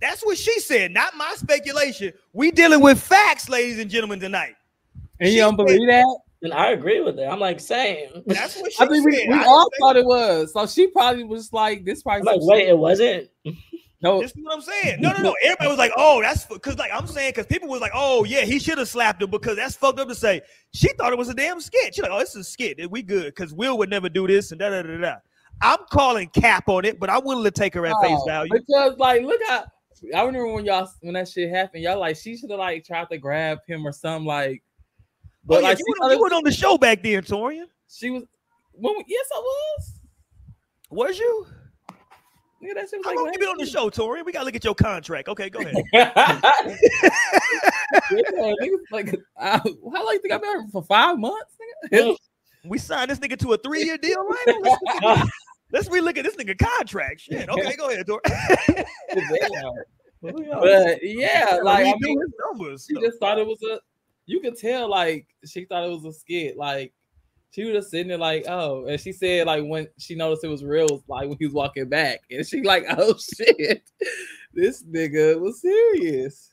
That's 0.00 0.22
what 0.24 0.36
she 0.36 0.58
said, 0.60 0.90
not 0.92 1.16
my 1.16 1.32
speculation. 1.36 2.12
We 2.32 2.50
dealing 2.50 2.80
with 2.80 3.00
facts, 3.00 3.48
ladies 3.48 3.78
and 3.78 3.88
gentlemen, 3.88 4.18
tonight. 4.20 4.54
And 5.20 5.28
She 5.28 5.36
you 5.36 5.40
don't 5.42 5.56
said- 5.56 5.66
believe 5.66 5.88
that? 5.88 6.18
And 6.42 6.52
I 6.52 6.72
agree 6.72 7.00
with 7.00 7.18
it. 7.18 7.24
I'm 7.24 7.40
like, 7.40 7.58
same. 7.58 8.22
That's 8.26 8.60
what 8.60 8.70
she 8.74 8.84
I 8.84 8.86
mean, 8.88 9.02
we, 9.02 9.16
said. 9.16 9.28
we 9.28 9.34
I 9.34 9.44
all 9.44 9.70
thought 9.80 9.96
it 9.96 10.04
was. 10.04 10.52
So 10.52 10.66
she 10.66 10.88
probably 10.88 11.24
was 11.24 11.50
like, 11.54 11.86
this 11.86 12.02
probably 12.02 12.20
I'm 12.28 12.36
like, 12.38 12.40
wait, 12.42 12.60
shit. 12.62 12.68
it 12.68 12.76
wasn't. 12.78 13.30
No. 14.04 14.20
This 14.20 14.32
is 14.32 14.36
what 14.42 14.54
I'm 14.54 14.60
saying. 14.60 15.00
No, 15.00 15.12
no, 15.12 15.18
no. 15.22 15.34
Everybody 15.42 15.68
was 15.68 15.78
like, 15.78 15.92
"Oh, 15.96 16.20
that's 16.20 16.44
because 16.44 16.78
like 16.78 16.90
I'm 16.92 17.06
saying 17.06 17.30
because 17.30 17.46
people 17.46 17.68
was 17.68 17.80
like, 17.80 17.92
"Oh, 17.94 18.24
yeah, 18.24 18.42
he 18.42 18.58
should 18.58 18.78
have 18.78 18.88
slapped 18.88 19.20
her 19.22 19.26
because 19.26 19.56
that's 19.56 19.74
fucked 19.74 19.98
up 19.98 20.08
to 20.08 20.14
say." 20.14 20.42
She 20.74 20.88
thought 20.98 21.12
it 21.12 21.18
was 21.18 21.30
a 21.30 21.34
damn 21.34 21.60
skit. 21.60 21.94
She 21.94 22.02
like, 22.02 22.10
"Oh, 22.12 22.18
this 22.18 22.30
is 22.30 22.36
a 22.36 22.44
skit. 22.44 22.90
We 22.90 23.02
good 23.02 23.26
because 23.26 23.54
Will 23.54 23.78
would 23.78 23.88
never 23.88 24.08
do 24.08 24.26
this 24.26 24.52
and 24.52 24.60
da 24.60 24.68
da 24.70 24.82
da 24.82 24.98
da." 24.98 25.14
I'm 25.62 25.78
calling 25.90 26.28
cap 26.28 26.68
on 26.68 26.84
it, 26.84 27.00
but 27.00 27.08
I'm 27.08 27.24
willing 27.24 27.44
to 27.44 27.50
take 27.50 27.74
her 27.74 27.86
at 27.86 27.94
face 28.02 28.18
value. 28.26 28.52
Because 28.52 28.98
like, 28.98 29.22
look 29.22 29.40
how 29.48 29.64
I 30.14 30.22
remember 30.22 30.52
when 30.52 30.64
y'all 30.64 30.88
when 31.00 31.14
that 31.14 31.28
shit 31.28 31.50
happened, 31.50 31.82
y'all 31.82 31.98
like 31.98 32.16
she 32.16 32.36
should 32.36 32.50
have 32.50 32.58
like 32.58 32.84
tried 32.84 33.08
to 33.10 33.18
grab 33.18 33.60
him 33.66 33.86
or 33.86 33.92
something 33.92 34.26
like. 34.26 34.62
But 35.44 35.56
But 35.56 35.62
yeah, 35.62 35.68
like 35.68 35.78
you, 35.78 35.94
were, 36.00 36.12
you 36.12 36.20
were 36.20 36.34
on 36.34 36.44
the 36.44 36.52
show 36.52 36.76
back 36.76 37.02
then, 37.02 37.22
Torian. 37.22 37.66
she 37.90 38.10
was. 38.10 38.24
When 38.72 38.96
we, 38.96 39.04
yes, 39.06 39.26
I 39.34 39.38
was. 39.38 40.00
Was 40.90 41.18
you? 41.18 41.46
Nigga, 42.64 42.74
that 42.76 42.88
shit 42.88 42.98
was 42.98 43.04
How 43.04 43.10
like 43.10 43.16
long 43.18 43.30
you 43.34 43.38
been 43.38 43.48
on 43.48 43.58
the 43.58 43.66
show, 43.66 43.90
Tori? 43.90 44.22
We 44.22 44.32
gotta 44.32 44.46
look 44.46 44.54
at 44.54 44.64
your 44.64 44.74
contract. 44.74 45.28
Okay, 45.28 45.50
go 45.50 45.58
ahead. 45.58 45.74
yeah, 45.92 46.10
niggas 48.10 48.78
like, 48.90 49.14
uh, 49.36 49.60
how 49.60 50.04
long 50.04 50.12
you 50.14 50.20
think 50.20 50.32
I've 50.32 50.40
been 50.40 50.60
here 50.60 50.68
for 50.72 50.82
five 50.82 51.18
months? 51.18 51.56
We 52.64 52.78
signed 52.78 53.10
this 53.10 53.18
nigga 53.18 53.38
to 53.40 53.52
a 53.52 53.58
three 53.58 53.84
year 53.84 53.98
deal, 53.98 54.24
right? 54.24 54.54
Let's, 54.62 55.30
let's 55.72 55.88
relook 55.90 56.16
at 56.16 56.24
this 56.24 56.36
nigga 56.36 56.56
contract. 56.58 57.20
Shit. 57.20 57.50
Okay, 57.50 57.76
go 57.76 57.90
ahead, 57.90 58.06
Tori. 58.06 58.20
but 60.22 60.98
yeah, 61.02 61.58
like 61.62 61.86
I 61.86 61.94
mean, 62.00 62.18
numbers. 62.50 62.86
she 62.88 62.98
just 62.98 63.18
thought 63.18 63.38
it 63.38 63.46
was 63.46 63.62
a. 63.62 63.78
You 64.24 64.40
could 64.40 64.56
tell 64.56 64.88
like 64.88 65.26
she 65.44 65.66
thought 65.66 65.84
it 65.84 65.90
was 65.90 66.06
a 66.06 66.12
skit. 66.18 66.56
Like 66.56 66.94
she 67.54 67.64
was 67.64 67.74
just 67.74 67.90
sitting 67.92 68.08
there 68.08 68.18
like, 68.18 68.46
oh, 68.48 68.86
and 68.86 69.00
she 69.00 69.12
said 69.12 69.46
like 69.46 69.62
when 69.64 69.86
she 69.96 70.16
noticed 70.16 70.42
it 70.42 70.48
was 70.48 70.64
real, 70.64 71.04
like 71.06 71.28
when 71.28 71.38
he 71.38 71.44
was 71.44 71.54
walking 71.54 71.88
back, 71.88 72.22
and 72.28 72.44
she 72.44 72.62
like, 72.62 72.84
oh 72.98 73.14
shit, 73.16 73.84
this 74.52 74.82
nigga 74.82 75.38
was 75.38 75.60
serious. 75.60 76.50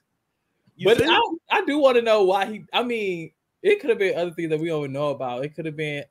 You 0.76 0.86
but? 0.86 1.02
I, 1.04 1.20
I 1.50 1.66
do 1.66 1.80
want 1.80 1.96
to 1.98 2.04
know 2.04 2.24
why 2.24 2.46
he. 2.46 2.66
I 2.72 2.84
mean, 2.84 3.32
it 3.64 3.80
could 3.80 3.90
have 3.90 3.98
been 3.98 4.16
other 4.18 4.32
things 4.32 4.52
that 4.52 4.60
we 4.60 4.68
don't 4.68 4.92
know 4.92 5.10
about. 5.10 5.44
It 5.44 5.56
could 5.56 5.66
have 5.66 5.76
been 5.76 6.04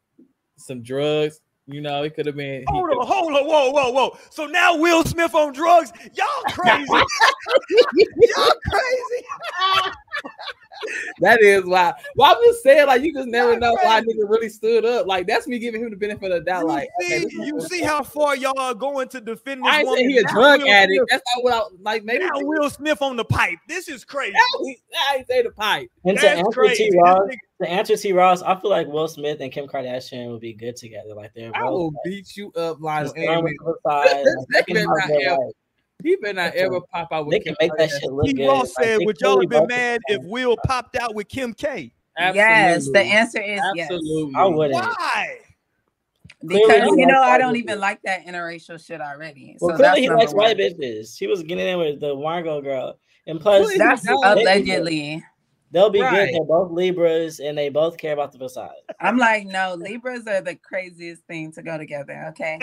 some 0.56 0.82
drugs. 0.82 1.40
You 1.66 1.80
know, 1.80 2.02
it 2.02 2.16
could 2.16 2.26
have 2.26 2.34
been. 2.34 2.64
Hold 2.66 2.90
on, 2.90 3.06
hold 3.06 3.32
on, 3.32 3.46
whoa, 3.46 3.70
whoa, 3.70 3.90
whoa. 3.92 4.18
So 4.30 4.46
now 4.46 4.76
Will 4.76 5.04
Smith 5.04 5.36
on 5.36 5.52
drugs. 5.52 5.92
Y'all 6.14 6.26
crazy. 6.48 6.84
Y'all 6.90 8.52
crazy. 8.68 9.24
That 11.20 11.42
is 11.42 11.64
why. 11.66 11.92
Well, 12.16 12.34
I'm 12.34 12.42
just 12.42 12.62
saying, 12.62 12.86
like, 12.86 13.02
you 13.02 13.12
just 13.12 13.28
never 13.28 13.58
know 13.58 13.76
why 13.82 14.00
nigga 14.00 14.28
really 14.28 14.48
stood 14.48 14.84
up. 14.86 15.06
Like, 15.06 15.26
that's 15.26 15.46
me 15.46 15.58
giving 15.58 15.82
him 15.82 15.90
the 15.90 15.96
benefit 15.96 16.32
of 16.32 16.38
the 16.38 16.44
doubt. 16.50 16.62
You 16.62 16.66
Like, 16.68 16.88
see, 17.00 17.16
okay, 17.26 17.26
you 17.32 17.60
see 17.60 17.82
how 17.82 18.02
far 18.02 18.34
y'all 18.34 18.58
are 18.58 18.74
going 18.74 19.08
to 19.08 19.20
defend 19.20 19.62
this 19.64 19.72
I 19.72 19.78
ain't 19.80 19.86
woman. 19.86 19.98
saying 19.98 20.10
he 20.10 20.18
a 20.18 20.22
Now 20.22 20.30
drug 20.32 20.60
Will 20.60 20.68
addict. 20.70 20.96
Smith- 20.96 21.08
That's 21.10 21.22
not 21.36 21.44
what 21.44 21.52
I 21.52 21.62
like. 21.82 22.04
Maybe 22.04 22.24
now 22.24 22.30
Will 22.36 22.70
Smith 22.70 23.02
on 23.02 23.16
the 23.16 23.24
pipe. 23.24 23.58
This 23.68 23.88
is 23.88 24.04
crazy. 24.04 24.34
I 24.36 25.16
ain't 25.18 25.26
say 25.26 25.42
the 25.42 25.50
pipe. 25.50 25.90
And 26.04 26.18
to 26.18 26.30
answer 26.30 26.50
crazy. 26.52 26.90
T 26.90 26.96
Ross, 26.96 27.28
to 27.62 27.68
answer 27.68 27.96
T 27.96 28.12
Ross, 28.12 28.40
I 28.42 28.58
feel 28.58 28.70
like 28.70 28.86
Will 28.86 29.08
Smith 29.08 29.40
and 29.40 29.52
Kim 29.52 29.66
Kardashian 29.66 30.30
would 30.30 30.40
be 30.40 30.54
good 30.54 30.76
together. 30.76 31.14
Like 31.14 31.32
they're 31.34 31.52
I 31.54 31.60
both 31.60 31.72
will 31.72 31.92
beat 32.04 32.36
you 32.36 32.52
up, 32.52 32.80
Lionel. 32.80 33.04
just 33.04 33.16
going 33.16 33.42
with 33.44 33.52
Andrews. 33.52 33.58
the 33.84 33.90
side. 33.90 34.24
This 34.24 34.86
like, 34.88 35.54
they 36.02 36.16
can 36.16 36.32
not 36.32 36.52
their 36.52 36.64
ever- 36.66 36.74
life. 36.74 36.82
He 36.92 36.96
better 36.96 37.02
not 37.02 37.06
ever 37.06 37.06
pop 37.06 37.08
out 37.12 37.26
with 37.26 37.32
They 37.32 37.40
can 37.40 37.54
Kim 37.56 37.68
make 37.68 37.78
that 37.78 37.90
shit 37.90 38.12
look 38.12 38.26
T. 38.26 38.32
good. 38.34 38.46
Ross 38.48 38.74
said, 38.74 39.00
they 39.00 39.06
"Would 39.06 39.16
y'all 39.20 39.36
clearly 39.36 39.56
have 39.56 39.68
been 39.68 39.76
mad 39.76 40.00
if 40.08 40.22
Will 40.24 40.56
popped 40.66 40.96
out 40.96 41.14
with 41.14 41.28
Kim 41.28 41.54
K? 41.54 41.92
Yes, 42.18 42.90
the 42.90 43.00
answer 43.00 43.40
is 43.40 43.60
yes. 43.74 43.90
I 44.36 44.44
wouldn't. 44.44 44.74
Why? 44.74 45.38
Because 46.44 46.82
he 46.94 47.00
you 47.00 47.06
know 47.06 47.20
I 47.22 47.36
don't 47.38 47.52
people. 47.54 47.70
even 47.72 47.80
like 47.80 48.00
that 48.02 48.24
interracial 48.26 48.82
shit 48.84 49.00
already. 49.00 49.56
Well, 49.60 49.76
so 49.76 49.82
that's 49.82 49.90
clearly 49.94 50.00
he 50.02 50.06
number 50.08 50.20
likes 50.20 50.32
white 50.34 50.58
one. 50.58 50.66
bitches. 50.80 51.18
He 51.18 51.26
was 51.26 51.42
getting 51.42 51.66
in 51.66 51.78
with 51.78 52.00
the 52.00 52.14
Margot 52.14 52.60
girl, 52.62 52.98
and 53.26 53.38
plus 53.40 53.76
That's 53.76 54.04
No, 54.04 54.20
they- 54.34 54.42
allegedly. 54.42 55.22
They'll 55.70 55.90
be 55.90 56.00
Right. 56.00 56.26
good. 56.26 56.34
They're 56.34 56.44
both 56.44 56.70
Libras, 56.72 57.40
and 57.40 57.56
they 57.56 57.68
both 57.68 57.96
care 57.96 58.12
about 58.12 58.32
the 58.32 58.38
facade. 58.38 58.70
I'm 59.00 59.18
like, 59.18 59.46
no, 59.46 59.74
Libras 59.74 60.26
are 60.26 60.40
the 60.40 60.56
craziest 60.56 61.22
thing 61.26 61.52
to 61.52 61.62
go 61.62 61.78
together. 61.78 62.26
Okay. 62.30 62.58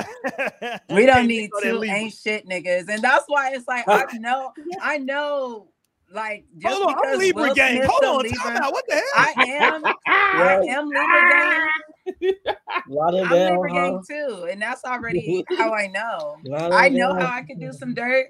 we 0.89 0.95
We 0.95 1.05
don't 1.05 1.27
need 1.27 1.51
two 1.61 1.83
ain't 1.83 2.13
shit 2.13 2.47
niggas. 2.47 2.89
And 2.89 3.01
that's 3.01 3.25
why 3.27 3.51
it's 3.53 3.67
like 3.67 3.87
I 3.87 4.05
know, 4.17 4.51
I 4.81 4.97
know, 4.97 5.69
like 6.13 6.45
just 6.57 6.73
Hold 6.73 6.89
on, 6.89 6.95
because 6.95 7.13
I'm 7.13 7.19
Libra 7.19 7.43
Will 7.43 7.55
gang. 7.55 7.75
Smith's 7.77 7.89
Hold 7.91 8.03
on, 8.15 8.23
Libra, 8.23 8.39
time 8.39 8.57
out. 8.57 8.71
What 8.73 8.85
the 8.87 8.95
hell? 8.95 9.03
I 9.15 9.35
am 9.43 9.83
I 10.07 10.61
am 10.69 10.87
Libra 10.87 11.29
gang. 11.29 11.61
Lauderdale, 12.89 13.29
I'm 13.47 13.53
Libra 13.53 13.69
huh? 13.69 13.75
gang 13.75 14.03
too. 14.07 14.47
And 14.49 14.61
that's 14.61 14.83
already 14.85 15.45
how 15.57 15.73
I 15.73 15.87
know. 15.87 16.37
I 16.45 16.89
Lauderdale. 16.89 16.91
know 17.09 17.13
how 17.19 17.27
I 17.27 17.41
can 17.41 17.59
do 17.59 17.73
some 17.73 17.93
dirt. 17.93 18.27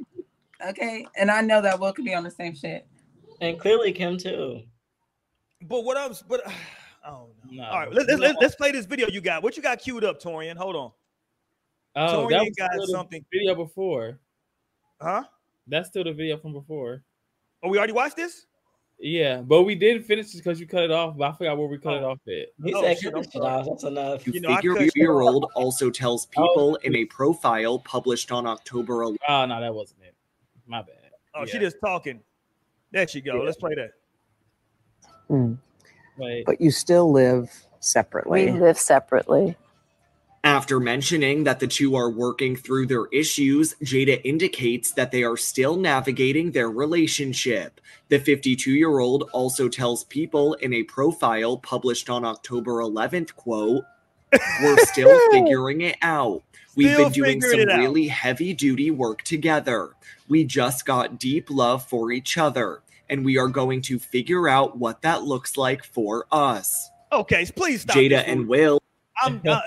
Okay. 0.69 1.05
And 1.15 1.29
I 1.29 1.41
know 1.41 1.61
that 1.61 1.79
Will 1.79 1.93
could 1.93 2.05
be 2.05 2.15
on 2.15 2.23
the 2.23 2.31
same 2.31 2.55
shit. 2.55 2.87
And 3.41 3.59
clearly 3.59 3.91
Kim 3.91 4.17
too. 4.17 4.61
But 5.63 5.83
what 5.83 5.97
I'm, 5.97 6.13
but 6.27 6.41
I 7.05 7.09
don't. 7.09 7.29
No. 7.49 7.63
All 7.63 7.79
right, 7.79 7.93
let, 7.93 8.07
let, 8.07 8.19
let, 8.19 8.35
let's 8.41 8.55
play 8.55 8.71
this 8.71 8.85
video 8.85 9.07
you 9.07 9.21
got. 9.21 9.43
What 9.43 9.55
you 9.57 9.63
got 9.63 9.79
queued 9.79 10.03
up, 10.03 10.21
Torian? 10.21 10.55
Hold 10.57 10.75
on. 10.75 10.91
Oh, 11.95 12.25
Torian 12.25 12.29
that 12.29 12.43
was 12.43 12.55
got 12.57 12.71
still 12.73 12.85
the 12.85 12.91
something. 12.91 13.25
video 13.33 13.55
before. 13.55 14.19
Huh? 15.01 15.23
That's 15.67 15.89
still 15.89 16.03
the 16.03 16.13
video 16.13 16.37
from 16.37 16.53
before. 16.53 17.03
Oh, 17.63 17.69
we 17.69 17.77
already 17.77 17.93
watched 17.93 18.15
this? 18.15 18.45
Yeah, 18.99 19.41
but 19.41 19.63
we 19.63 19.75
did 19.75 20.03
finish 20.05 20.33
it 20.33 20.37
because 20.37 20.59
you 20.59 20.65
cut 20.67 20.83
it 20.83 20.91
off. 20.91 21.15
But 21.17 21.29
I 21.31 21.33
forgot 21.37 21.57
where 21.57 21.67
we 21.67 21.77
cut 21.77 21.95
it 21.95 22.03
Oh. 22.03 22.11
off 22.11 22.19
at. 22.27 22.47
He 22.65 22.73
Oh, 22.73 22.81
said 22.81 22.97
shit, 22.97 23.03
cut 23.13 23.17
I'm 23.17 23.23
this 23.23 23.31
shit 23.31 23.41
sorry. 23.41 23.53
off. 23.59 23.65
That's 23.67 23.83
enough. 23.83 24.27
You 24.27 24.39
know, 24.41 24.49
I 24.49 24.61
cut 24.61 24.77
figure-year-old 24.77 25.51
also 25.55 25.89
tells 25.91 26.27
oh, 26.35 26.41
people 26.41 26.77
Oh. 26.81 26.85
in 26.87 26.95
a 26.95 27.05
profile 27.05 27.79
published 27.79 28.31
on 28.31 28.47
October 28.47 28.93
11th. 29.03 29.17
Oh 29.27 29.45
no, 29.45 29.61
that 29.61 29.73
wasn't 29.73 30.01
it. 30.01 30.15
My 30.65 30.81
bad. 30.81 31.11
Oh, 31.35 31.45
she 31.45 31.59
just 31.59 31.77
talking. 31.79 32.21
There 32.97 33.07
she 33.07 33.21
go. 33.21 33.35
Yeah. 33.35 33.43
Let's 33.43 33.57
play 33.57 33.75
that. 33.75 33.91
Hmm. 35.27 35.53
Wait. 36.17 36.47
But 36.47 36.59
you 36.59 36.71
still 36.71 37.11
live 37.11 37.51
separately. 37.79 38.45
We 38.51 38.59
live 38.59 38.79
separately. 38.79 39.55
After 40.43 40.79
mentioning 40.79 41.43
that 41.43 41.59
the 41.59 41.67
two 41.67 41.95
are 41.95 42.09
working 42.09 42.55
through 42.55 42.87
their 42.87 43.05
issues, 43.13 43.75
Jada 43.83 44.19
indicates 44.23 44.93
that 44.93 45.11
they 45.11 45.21
are 45.21 45.37
still 45.37 45.75
navigating 45.75 46.49
their 46.53 46.71
relationship. 46.71 47.79
The 48.09 48.17
52 48.17 48.71
year 48.71 48.97
old 48.97 49.29
also 49.31 49.69
tells 49.69 50.03
people 50.05 50.55
in 50.55 50.73
a 50.73 50.81
profile 50.81 51.57
published 51.57 52.09
on 52.09 52.25
October 52.25 52.81
11th, 52.81 53.35
quote, 53.35 53.83
We're 54.63 54.77
still 54.77 55.19
figuring 55.31 55.81
it 55.81 55.97
out. 56.01 56.41
We've 56.75 56.93
Still 56.93 57.05
been 57.05 57.13
doing 57.13 57.41
some 57.41 57.51
figuring 57.51 57.69
out." 57.71 57.79
really 57.79 58.07
heavy 58.07 58.53
duty 58.53 58.89
work 58.89 59.21
together. 59.21 59.91
We 60.27 60.43
just 60.43 60.85
got 60.85 61.19
deep 61.19 61.49
love 61.49 61.83
for 61.83 62.11
each 62.11 62.37
other, 62.37 62.81
and 63.09 63.23
we 63.23 63.37
are 63.37 63.47
going 63.47 63.81
to 63.83 63.99
figure 63.99 64.47
out 64.47 64.77
what 64.77 65.01
that 65.01 65.23
looks 65.23 65.57
like 65.57 65.83
for 65.83 66.25
us. 66.31 66.89
Okay, 67.11 67.45
please 67.55 67.81
stop. 67.81 67.95
Jada 67.95 68.23
and. 68.27 68.47
Will 68.47 68.81
I'm 69.21 69.41
uh, 69.47 69.61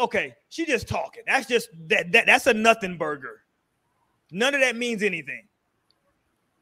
okay. 0.00 0.34
She 0.48 0.64
just 0.66 0.88
talking. 0.88 1.22
That's 1.26 1.46
just 1.46 1.70
that, 1.88 2.12
that 2.12 2.26
that's 2.26 2.46
a 2.46 2.54
nothing 2.54 2.96
burger. 2.96 3.42
None 4.30 4.54
of 4.54 4.60
that 4.60 4.76
means 4.76 5.02
anything. 5.02 5.44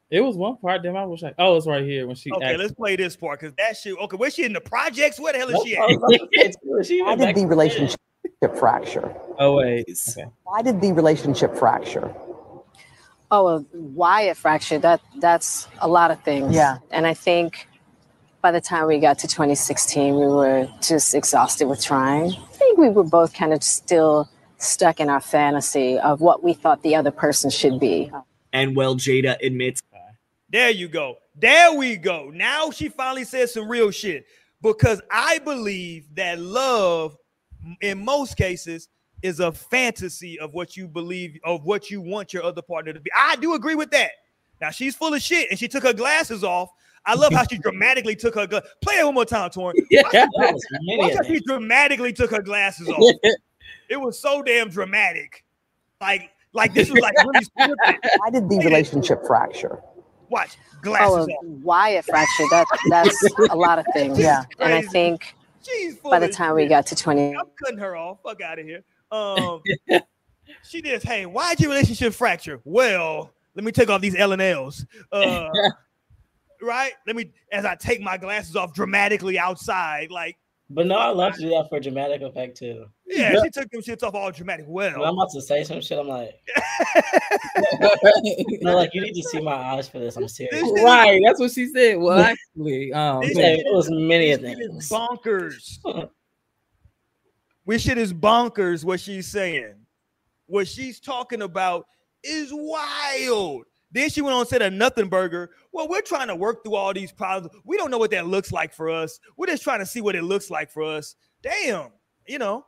It 0.09 0.21
was 0.21 0.37
one 0.37 0.55
part. 0.57 0.83
Damn, 0.83 0.95
I 0.95 1.05
was 1.05 1.21
like, 1.21 1.35
Oh, 1.37 1.57
it's 1.57 1.67
right 1.67 1.83
here 1.83 2.07
when 2.07 2.15
she. 2.15 2.31
Okay, 2.31 2.45
asked- 2.45 2.59
let's 2.59 2.73
play 2.73 2.95
this 2.95 3.15
part 3.15 3.39
because 3.39 3.53
that 3.57 3.75
shit. 3.75 3.97
Okay, 3.97 4.17
where's 4.17 4.33
she 4.33 4.45
in 4.45 4.53
the 4.53 4.61
projects? 4.61 5.19
Where 5.19 5.33
the 5.33 5.39
hell 5.39 5.49
is 5.49 5.61
she 5.63 5.75
at? 5.75 6.55
She 6.85 7.01
Why 7.01 7.15
did 7.15 7.35
the 7.35 7.45
relationship 7.45 7.99
fracture? 8.57 9.13
Oh 9.39 9.57
wait. 9.57 9.85
Okay. 10.09 10.29
Why 10.43 10.61
did 10.61 10.79
the 10.79 10.93
relationship 10.93 11.55
fracture? 11.55 12.13
Oh, 13.29 13.47
uh, 13.47 13.59
why 13.71 14.23
it 14.23 14.37
fractured? 14.37 14.81
That 14.83 15.01
that's 15.19 15.67
a 15.79 15.87
lot 15.87 16.11
of 16.11 16.21
things. 16.23 16.55
Yeah. 16.55 16.77
And 16.91 17.05
I 17.05 17.13
think 17.13 17.67
by 18.41 18.51
the 18.51 18.61
time 18.61 18.87
we 18.87 18.99
got 18.99 19.19
to 19.19 19.27
2016, 19.27 20.15
we 20.15 20.27
were 20.27 20.69
just 20.81 21.13
exhausted 21.13 21.67
with 21.67 21.83
trying. 21.83 22.31
I 22.31 22.45
think 22.53 22.77
we 22.77 22.89
were 22.89 23.03
both 23.03 23.33
kind 23.33 23.51
of 23.51 23.63
still 23.63 24.29
stuck 24.57 24.99
in 24.99 25.09
our 25.09 25.19
fantasy 25.19 25.99
of 25.99 26.21
what 26.21 26.43
we 26.43 26.53
thought 26.53 26.81
the 26.83 26.95
other 26.95 27.11
person 27.11 27.49
should 27.49 27.79
be. 27.79 28.11
And 28.53 28.75
well, 28.75 28.95
Jada 28.95 29.37
admits 29.43 29.81
There 30.49 30.69
you 30.69 30.87
go. 30.87 31.17
There 31.35 31.73
we 31.73 31.97
go. 31.97 32.31
Now 32.33 32.71
she 32.71 32.89
finally 32.89 33.25
said 33.25 33.49
some 33.49 33.67
real 33.67 33.91
shit 33.91 34.25
because 34.61 35.01
I 35.11 35.39
believe 35.39 36.15
that 36.15 36.39
love, 36.39 37.17
in 37.81 38.03
most 38.03 38.37
cases, 38.37 38.87
is 39.21 39.39
a 39.39 39.51
fantasy 39.51 40.39
of 40.39 40.53
what 40.53 40.77
you 40.77 40.87
believe 40.87 41.39
of 41.43 41.63
what 41.65 41.89
you 41.89 42.01
want 42.01 42.33
your 42.33 42.43
other 42.43 42.61
partner 42.61 42.93
to 42.93 42.99
be. 42.99 43.09
I 43.17 43.35
do 43.37 43.53
agree 43.53 43.75
with 43.75 43.91
that. 43.91 44.11
Now 44.61 44.69
she's 44.71 44.95
full 44.95 45.13
of 45.13 45.21
shit 45.21 45.49
and 45.49 45.59
she 45.59 45.67
took 45.67 45.83
her 45.83 45.93
glasses 45.93 46.43
off. 46.43 46.69
I 47.05 47.15
love 47.15 47.31
how 47.31 47.45
she 47.49 47.57
dramatically 47.57 48.15
took 48.15 48.35
her. 48.35 48.45
Gla- 48.47 48.63
Play 48.81 48.95
it 48.99 49.05
one 49.05 49.13
more 49.15 49.25
time, 49.25 49.49
Torn. 49.49 49.75
Yeah. 49.89 50.01
That 50.11 50.29
Watch 50.33 51.13
how 51.15 51.23
she 51.23 51.39
dramatically 51.39 52.11
took 52.13 52.31
her 52.31 52.41
glasses 52.41 52.89
off. 52.89 53.15
It 53.89 53.95
was 53.97 54.19
so 54.19 54.41
damn 54.41 54.69
dramatic. 54.69 55.45
Like, 56.01 56.31
like 56.53 56.73
this 56.73 56.89
was 56.89 56.99
like 57.01 57.15
really 57.17 57.45
scripted. 57.45 57.97
Why 58.17 58.29
did 58.31 58.49
the 58.49 58.59
relationship 58.59 59.25
fracture? 59.25 59.81
Watch 60.29 60.57
glasses 60.81 61.27
Oh, 61.29 61.31
off. 61.31 61.45
why 61.63 61.89
it 61.91 62.03
fractured? 62.05 62.47
That 62.51 62.65
that's 62.89 63.23
a 63.49 63.55
lot 63.55 63.79
of 63.79 63.85
things. 63.93 64.19
Yeah. 64.19 64.43
And 64.59 64.73
I 64.73 64.81
think 64.81 65.33
She's 65.63 65.95
by 65.97 66.19
the 66.19 66.27
time 66.29 66.55
we 66.55 66.65
got 66.67 66.85
to 66.87 66.95
20, 66.95 67.35
I'm 67.35 67.45
cutting 67.63 67.79
her 67.79 67.95
off. 67.95 68.19
Fuck 68.23 68.41
out 68.41 68.59
of 68.59 68.65
here. 68.65 68.83
Um, 69.11 69.61
she 70.63 70.81
did. 70.81 71.03
Hey, 71.03 71.25
why'd 71.25 71.59
your 71.59 71.69
relationship 71.71 72.13
fracture? 72.13 72.59
Well, 72.63 73.31
let 73.55 73.63
me 73.63 73.71
take 73.71 73.89
off 73.89 74.01
these 74.01 74.15
L 74.15 74.33
and 74.33 74.41
L's. 74.41 74.85
Uh, 75.11 75.49
right? 76.61 76.91
Let 77.05 77.15
me 77.15 77.31
as 77.51 77.65
I 77.65 77.75
take 77.75 78.01
my 78.01 78.17
glasses 78.17 78.55
off 78.55 78.73
dramatically 78.73 79.39
outside. 79.39 80.11
Like, 80.11 80.37
But 80.69 80.87
no, 80.87 80.97
I 80.97 81.09
love 81.09 81.33
to 81.35 81.41
do 81.41 81.49
that 81.49 81.67
for 81.69 81.79
dramatic 81.79 82.21
effect 82.21 82.57
too. 82.57 82.85
yeah, 83.07 83.35
she 83.43 83.49
took 83.49 83.69
them 83.71 83.81
shits 83.81 84.03
off 84.03 84.13
all 84.15 84.31
dramatic. 84.31 84.65
When 84.67 84.93
I'm 84.93 85.01
about 85.01 85.31
to 85.31 85.41
say 85.41 85.63
some 85.63 85.81
shit, 85.81 85.97
I'm 85.97 86.07
like, 86.07 86.35
no, 88.61 88.75
like 88.75 88.93
you 88.93 89.01
need 89.01 89.13
to 89.13 89.23
see 89.23 89.39
my 89.41 89.53
eyes 89.53 89.87
for 89.87 89.99
this. 89.99 90.17
I'm 90.17 90.27
serious. 90.27 90.61
This 90.61 90.83
right. 90.83 91.19
That's 91.25 91.39
what 91.39 91.51
she 91.51 91.67
said. 91.67 91.97
Well, 91.99 92.19
actually, 92.19 92.93
um, 92.93 93.21
This 93.21 93.37
Yeah, 93.37 93.47
it 93.57 93.65
was 93.73 93.89
many 93.89 94.27
this 94.35 94.37
of 94.39 94.45
shit 94.49 94.57
things. 94.57 94.89
bonkers. 94.89 96.09
This 97.67 97.81
shit 97.81 97.97
is 97.97 98.13
bonkers. 98.13 98.83
What 98.83 98.99
she's 98.99 99.27
saying, 99.27 99.75
what 100.45 100.67
she's 100.67 100.99
talking 100.99 101.41
about 101.41 101.85
is 102.23 102.49
wild. 102.51 103.65
Then 103.91 104.09
she 104.09 104.21
went 104.21 104.33
on 104.33 104.41
and 104.41 104.49
said 104.49 104.61
a 104.61 104.69
nothing 104.69 105.07
burger. 105.07 105.51
Well, 105.71 105.87
we're 105.87 106.01
trying 106.01 106.27
to 106.27 106.35
work 106.35 106.63
through 106.63 106.75
all 106.75 106.93
these 106.93 107.11
problems. 107.11 107.55
We 107.63 107.77
don't 107.77 107.91
know 107.91 107.97
what 107.97 108.11
that 108.11 108.27
looks 108.27 108.51
like 108.51 108.73
for 108.73 108.89
us. 108.89 109.19
We're 109.37 109.47
just 109.47 109.63
trying 109.63 109.79
to 109.79 109.85
see 109.85 110.01
what 110.01 110.15
it 110.15 110.23
looks 110.23 110.49
like 110.49 110.69
for 110.69 110.83
us. 110.83 111.15
Damn, 111.41 111.89
you 112.25 112.39
know, 112.39 112.65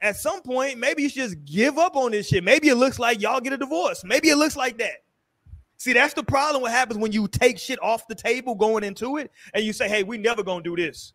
at 0.00 0.16
some 0.16 0.42
point, 0.42 0.78
maybe 0.78 1.02
you 1.02 1.08
should 1.08 1.22
just 1.22 1.44
give 1.44 1.78
up 1.78 1.96
on 1.96 2.10
this 2.10 2.28
shit. 2.28 2.44
Maybe 2.44 2.68
it 2.68 2.76
looks 2.76 2.98
like 2.98 3.20
y'all 3.20 3.40
get 3.40 3.52
a 3.52 3.56
divorce. 3.56 4.04
Maybe 4.04 4.28
it 4.28 4.36
looks 4.36 4.56
like 4.56 4.78
that. 4.78 5.04
See, 5.78 5.92
that's 5.92 6.14
the 6.14 6.22
problem. 6.22 6.62
What 6.62 6.72
happens 6.72 6.98
when 6.98 7.12
you 7.12 7.28
take 7.28 7.58
shit 7.58 7.82
off 7.82 8.08
the 8.08 8.14
table 8.14 8.54
going 8.54 8.82
into 8.82 9.18
it 9.18 9.30
and 9.54 9.64
you 9.64 9.72
say, 9.72 9.88
hey, 9.88 10.02
we 10.02 10.18
never 10.18 10.42
gonna 10.42 10.62
do 10.62 10.74
this. 10.74 11.12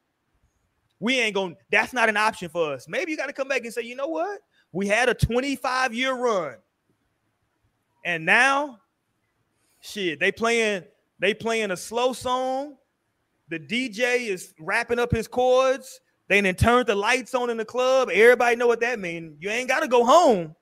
We 1.02 1.20
ain't 1.20 1.34
gonna, 1.34 1.56
that's 1.72 1.94
not 1.94 2.10
an 2.10 2.16
option 2.16 2.48
for 2.48 2.74
us. 2.74 2.88
Maybe 2.88 3.12
you 3.12 3.18
got 3.18 3.26
to 3.26 3.34
come 3.34 3.48
back 3.48 3.66
and 3.66 3.74
say, 3.74 3.82
you 3.82 3.96
know 3.96 4.08
what? 4.08 4.40
We 4.72 4.88
had 4.88 5.10
a 5.10 5.16
25 5.16 5.94
year 5.96 6.14
run. 6.14 6.56
And 8.06 8.24
now, 8.24 8.80
shit, 9.82 10.20
they 10.20 10.32
playing, 10.32 10.84
they 11.20 11.34
playing 11.34 11.72
a 11.72 11.78
slow 11.78 12.14
song. 12.14 12.78
The 13.50 13.60
DJ 13.60 14.28
is 14.28 14.54
wrapping 14.60 15.00
up 15.00 15.12
his 15.12 15.28
chords. 15.28 16.00
They 16.30 16.40
then 16.40 16.56
turned 16.56 16.88
the 16.88 16.96
lights 16.96 17.34
on 17.34 17.50
in 17.50 17.58
the 17.58 17.66
club. 17.66 18.10
Everybody 18.14 18.56
know 18.56 18.68
what 18.68 18.80
that 18.82 19.00
means. 19.00 19.38
You 19.42 19.50
ain't 19.50 19.68
gotta 19.68 19.88
go 19.88 20.06
home. 20.06 20.56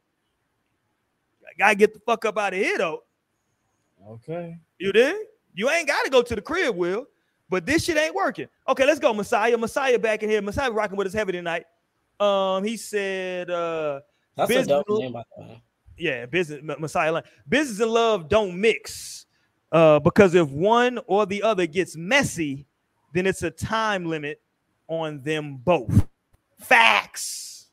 I 1.46 1.52
gotta 1.60 1.76
get 1.76 1.94
the 1.94 2.00
fuck 2.00 2.24
up 2.24 2.38
out 2.38 2.54
of 2.54 2.60
here 2.60 2.78
though. 2.78 3.04
okay. 4.08 4.58
You 4.80 4.94
did? 4.94 5.18
You 5.54 5.70
ain't 5.70 5.88
got 5.88 6.06
to 6.06 6.10
go 6.10 6.22
to 6.22 6.36
the 6.36 6.42
crib, 6.42 6.76
Will. 6.76 7.06
But 7.50 7.66
this 7.66 7.84
shit 7.86 7.98
ain't 7.98 8.14
working. 8.14 8.48
Okay, 8.68 8.86
let's 8.86 9.00
go, 9.00 9.14
Messiah. 9.14 9.58
Messiah 9.58 9.98
back 9.98 10.22
in 10.24 10.30
here. 10.30 10.42
Messiah 10.42 10.72
rocking 10.72 10.98
with 10.98 11.08
us 11.08 11.14
heavy 11.14 11.32
tonight. 11.32 11.66
Um, 12.20 12.64
he 12.64 12.78
said, 12.78 13.50
uh, 13.50 14.02
That's 14.36 14.52
a 14.52 14.54
Business- 14.56 14.84
dope 14.88 15.00
name, 15.00 15.14
by 15.14 15.24
the 15.38 15.44
way. 15.44 15.62
yeah, 15.98 16.26
business 16.26 16.62
Messiah 16.80 17.12
line. 17.12 17.24
Business 17.48 17.80
and 17.80 17.92
love 17.92 18.30
don't 18.30 18.60
mix. 18.60 19.26
Uh, 19.72 20.00
because 20.00 20.34
if 20.36 20.50
one 20.50 21.00
or 21.08 21.26
the 21.26 21.44
other 21.44 21.66
gets 21.66 21.96
messy, 21.96 22.66
then 23.14 23.26
it's 23.26 23.44
a 23.44 23.52
time 23.52 24.06
limit 24.06 24.42
on 24.88 25.22
them 25.22 25.58
both. 25.58 26.08
Facts. 26.60 27.68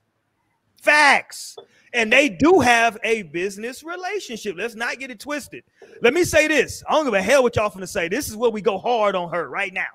Facts. 0.81 1.57
And 1.97 2.13
they 2.13 2.29
do 2.29 2.61
have 2.61 2.99
a 3.05 3.23
business 3.23 3.83
relationship. 3.83 4.55
Let's 4.59 4.75
not 4.75 4.99
get 4.99 5.11
it 5.11 5.19
twisted. 5.19 5.65
Let 6.03 6.13
me 6.13 6.25
say 6.25 6.47
this. 6.47 6.85
I 6.87 6.93
don't 6.93 7.07
give 7.07 7.15
a 7.15 7.23
hell 7.23 7.43
what 7.43 7.57
y'all 7.57 7.71
finna 7.71 7.89
say. 7.89 8.07
This 8.09 8.29
is 8.29 8.37
where 8.37 8.51
we 8.51 8.61
go 8.61 8.77
hard 8.77 9.17
on 9.17 9.31
her 9.31 9.49
right 9.49 9.73
now. 9.73 9.87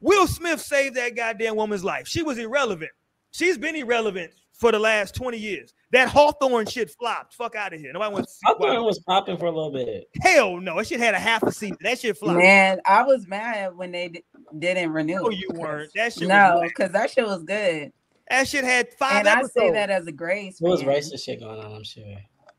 Will 0.00 0.28
Smith 0.28 0.60
saved 0.60 0.94
that 0.94 1.16
goddamn 1.16 1.56
woman's 1.56 1.82
life. 1.82 2.06
She 2.06 2.22
was 2.22 2.38
irrelevant. 2.38 2.92
She's 3.32 3.58
been 3.58 3.74
irrelevant 3.74 4.30
for 4.52 4.70
the 4.70 4.78
last 4.78 5.16
20 5.16 5.36
years. 5.36 5.74
That 5.90 6.08
Hawthorne 6.08 6.66
shit 6.66 6.90
flopped. 6.92 7.34
Fuck 7.34 7.56
out 7.56 7.74
of 7.74 7.80
here. 7.80 7.92
Nobody 7.92 8.14
wants 8.14 8.38
I 8.46 8.54
thought 8.54 8.76
it 8.76 8.80
was 8.80 9.00
popping 9.00 9.36
for 9.36 9.46
a 9.46 9.50
little 9.50 9.72
bit. 9.72 10.08
Hell 10.22 10.60
no. 10.60 10.76
That 10.76 10.86
shit 10.86 11.00
had 11.00 11.14
a 11.14 11.18
half 11.18 11.42
a 11.42 11.50
season. 11.50 11.78
That 11.82 11.98
shit 11.98 12.16
flopped. 12.16 12.38
Man, 12.38 12.80
I 12.86 13.02
was 13.02 13.26
mad 13.26 13.76
when 13.76 13.90
they 13.90 14.08
di- 14.08 14.24
didn't 14.60 14.92
renew. 14.92 15.16
No, 15.16 15.26
it 15.26 15.38
you 15.38 15.50
weren't. 15.54 15.90
That 15.96 16.12
shit 16.12 16.28
no, 16.28 16.60
because 16.62 16.92
that 16.92 17.10
shit 17.10 17.26
was 17.26 17.42
good. 17.42 17.92
That 18.30 18.48
shit 18.48 18.64
had 18.64 18.92
five 18.94 19.26
and 19.26 19.28
episodes. 19.28 19.52
I 19.56 19.60
say 19.60 19.70
that 19.72 19.90
as 19.90 20.06
a 20.06 20.12
grace. 20.12 20.58
There 20.58 20.70
was 20.70 20.82
fan. 20.82 20.90
racist 20.90 21.24
shit 21.24 21.40
going 21.40 21.60
on, 21.60 21.72
I'm 21.72 21.84
sure. 21.84 22.04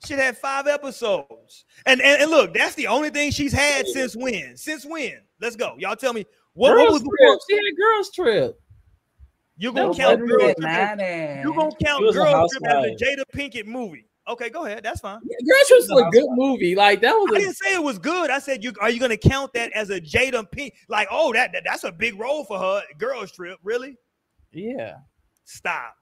Shit 0.06 0.20
had 0.20 0.38
five 0.38 0.68
episodes. 0.68 1.66
And, 1.86 2.02
and 2.02 2.22
and 2.22 2.30
look, 2.30 2.54
that's 2.54 2.76
the 2.76 2.88
only 2.88 3.10
thing 3.10 3.32
she's 3.32 3.54
had 3.54 3.88
since 3.88 4.16
when? 4.16 4.56
Since 4.58 4.86
when? 4.86 5.22
Let's 5.42 5.56
go. 5.56 5.76
Y'all 5.80 5.96
tell 5.96 6.14
me 6.14 6.26
what, 6.54 6.72
what 6.72 6.78
girls 6.78 6.94
was 6.94 7.02
trip. 7.02 7.12
before? 7.18 7.40
She 7.50 7.56
had 7.56 7.66
a 7.66 7.76
girls 7.76 8.12
trip. 8.12 8.62
You're 9.58 9.74
gonna 9.74 9.88
was 9.88 9.98
count 9.98 10.20
girls 10.20 10.42
trip? 10.42 10.58
You're 10.60 11.54
gonna 11.54 11.72
count 11.82 12.00
She 12.00 12.06
was 12.06 12.16
a 12.16 12.20
girl 12.20 12.50
trip 12.50 12.66
as 12.68 12.86
a. 12.86 13.04
Jada 13.04 13.24
Pinkett 13.34 13.66
movie? 13.66 14.06
Okay, 14.28 14.50
go 14.50 14.66
ahead. 14.66 14.84
That's 14.84 15.02
fine. 15.02 15.20
Girls 15.20 15.68
Trip 15.68 15.82
was 15.88 16.02
a 16.02 16.10
good 16.10 16.30
movie. 16.32 16.76
Like 16.76 17.02
that 17.02 17.14
was 17.14 17.32
I 17.36 17.40
didn't 17.40 17.56
say 17.56 17.76
it 17.76 17.84
was 17.84 18.00
good. 18.00 18.32
I 18.32 18.40
said, 18.40 18.64
you 18.64 18.74
are 18.82 18.90
you 18.90 19.00
gonna 19.00 19.18
count 19.18 19.54
that 19.54 19.72
as 19.74 19.92
a 19.92 20.02
Jada 20.02 20.50
Pink? 20.50 20.74
Like, 20.90 21.08
oh, 21.12 21.32
that, 21.34 21.52
that 21.54 21.64
that's 21.64 21.84
a 21.84 21.92
big 21.92 22.20
role 22.20 22.44
for 22.44 22.58
her. 22.58 22.82
Girls 22.98 23.32
trip, 23.32 23.60
really? 23.64 23.98
Yeah. 24.52 24.96
Stop. 25.46 25.96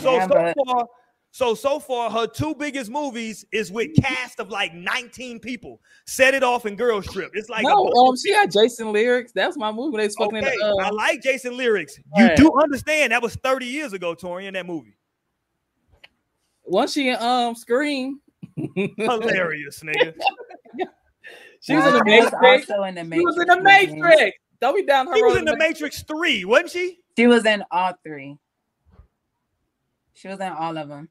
So 0.00 0.14
Yeah, 0.14 0.26
so 0.26 0.28
but- 0.28 0.56
far, 0.66 0.86
so 1.34 1.54
so 1.54 1.78
far, 1.80 2.10
her 2.10 2.26
two 2.26 2.54
biggest 2.54 2.90
movies 2.90 3.44
is 3.52 3.72
with 3.72 3.90
cast 4.00 4.38
of 4.38 4.50
like 4.50 4.74
19 4.74 5.40
people. 5.40 5.80
Set 6.06 6.34
it 6.34 6.42
off 6.42 6.66
in 6.66 6.76
Girls 6.76 7.06
Trip. 7.06 7.30
It's 7.34 7.48
like 7.48 7.64
a 7.64 7.68
no, 7.68 7.88
um, 7.90 8.14
she 8.16 8.32
had 8.32 8.52
Jason's 8.52 8.90
Lyric. 8.90 9.32
That's 9.34 9.56
my 9.56 9.72
movie. 9.72 9.96
They 9.96 10.08
spoke 10.10 10.32
in 10.34 10.44
Okay, 10.44 10.54
the. 10.56 10.78
I 10.84 10.88
Uh, 10.88 10.92
like 10.94 11.22
Jason's 11.22 11.56
Lyric. 11.56 11.88
You 12.16 12.26
Right. 12.26 12.36
do 12.36 12.52
understand 12.62 13.12
that 13.12 13.22
was 13.22 13.34
30 13.36 13.64
years 13.66 13.92
ago, 13.94 14.14
Tori, 14.14 14.46
in 14.46 14.54
that 14.54 14.66
movie. 14.66 14.94
once 16.64 16.92
she 16.92 17.10
um 17.10 17.54
Scream, 17.54 18.20
Hilarious, 18.96 19.80
nigga. 19.80 20.14
she 21.60 21.74
was 21.74 21.86
in 21.86 21.92
the 21.94 22.04
She 22.06 22.20
was 22.20 22.32
Matrix. 22.40 22.70
also 22.70 22.82
in 22.84 22.94
the 22.94 23.04
Matrix. 23.04 23.20
She 23.20 23.24
was 23.24 23.38
in 23.38 23.46
the. 23.48 23.62
Matrix. 23.62 24.38
Don't 24.60 24.76
be 24.76 24.84
down 24.84 25.06
her 25.08 25.16
She 25.16 25.22
was 25.22 25.36
in 25.38 25.44
the 25.44 25.56
Matrix 25.56 26.02
3, 26.04 26.44
wasn't 26.44 26.70
she? 26.70 26.98
She 27.16 27.26
was 27.26 27.44
in 27.44 27.64
all 27.70 27.92
three. 28.04 28.38
She 30.14 30.28
was 30.28 30.40
in 30.40 30.52
all 30.52 30.76
of 30.76 30.88
them. 30.88 31.08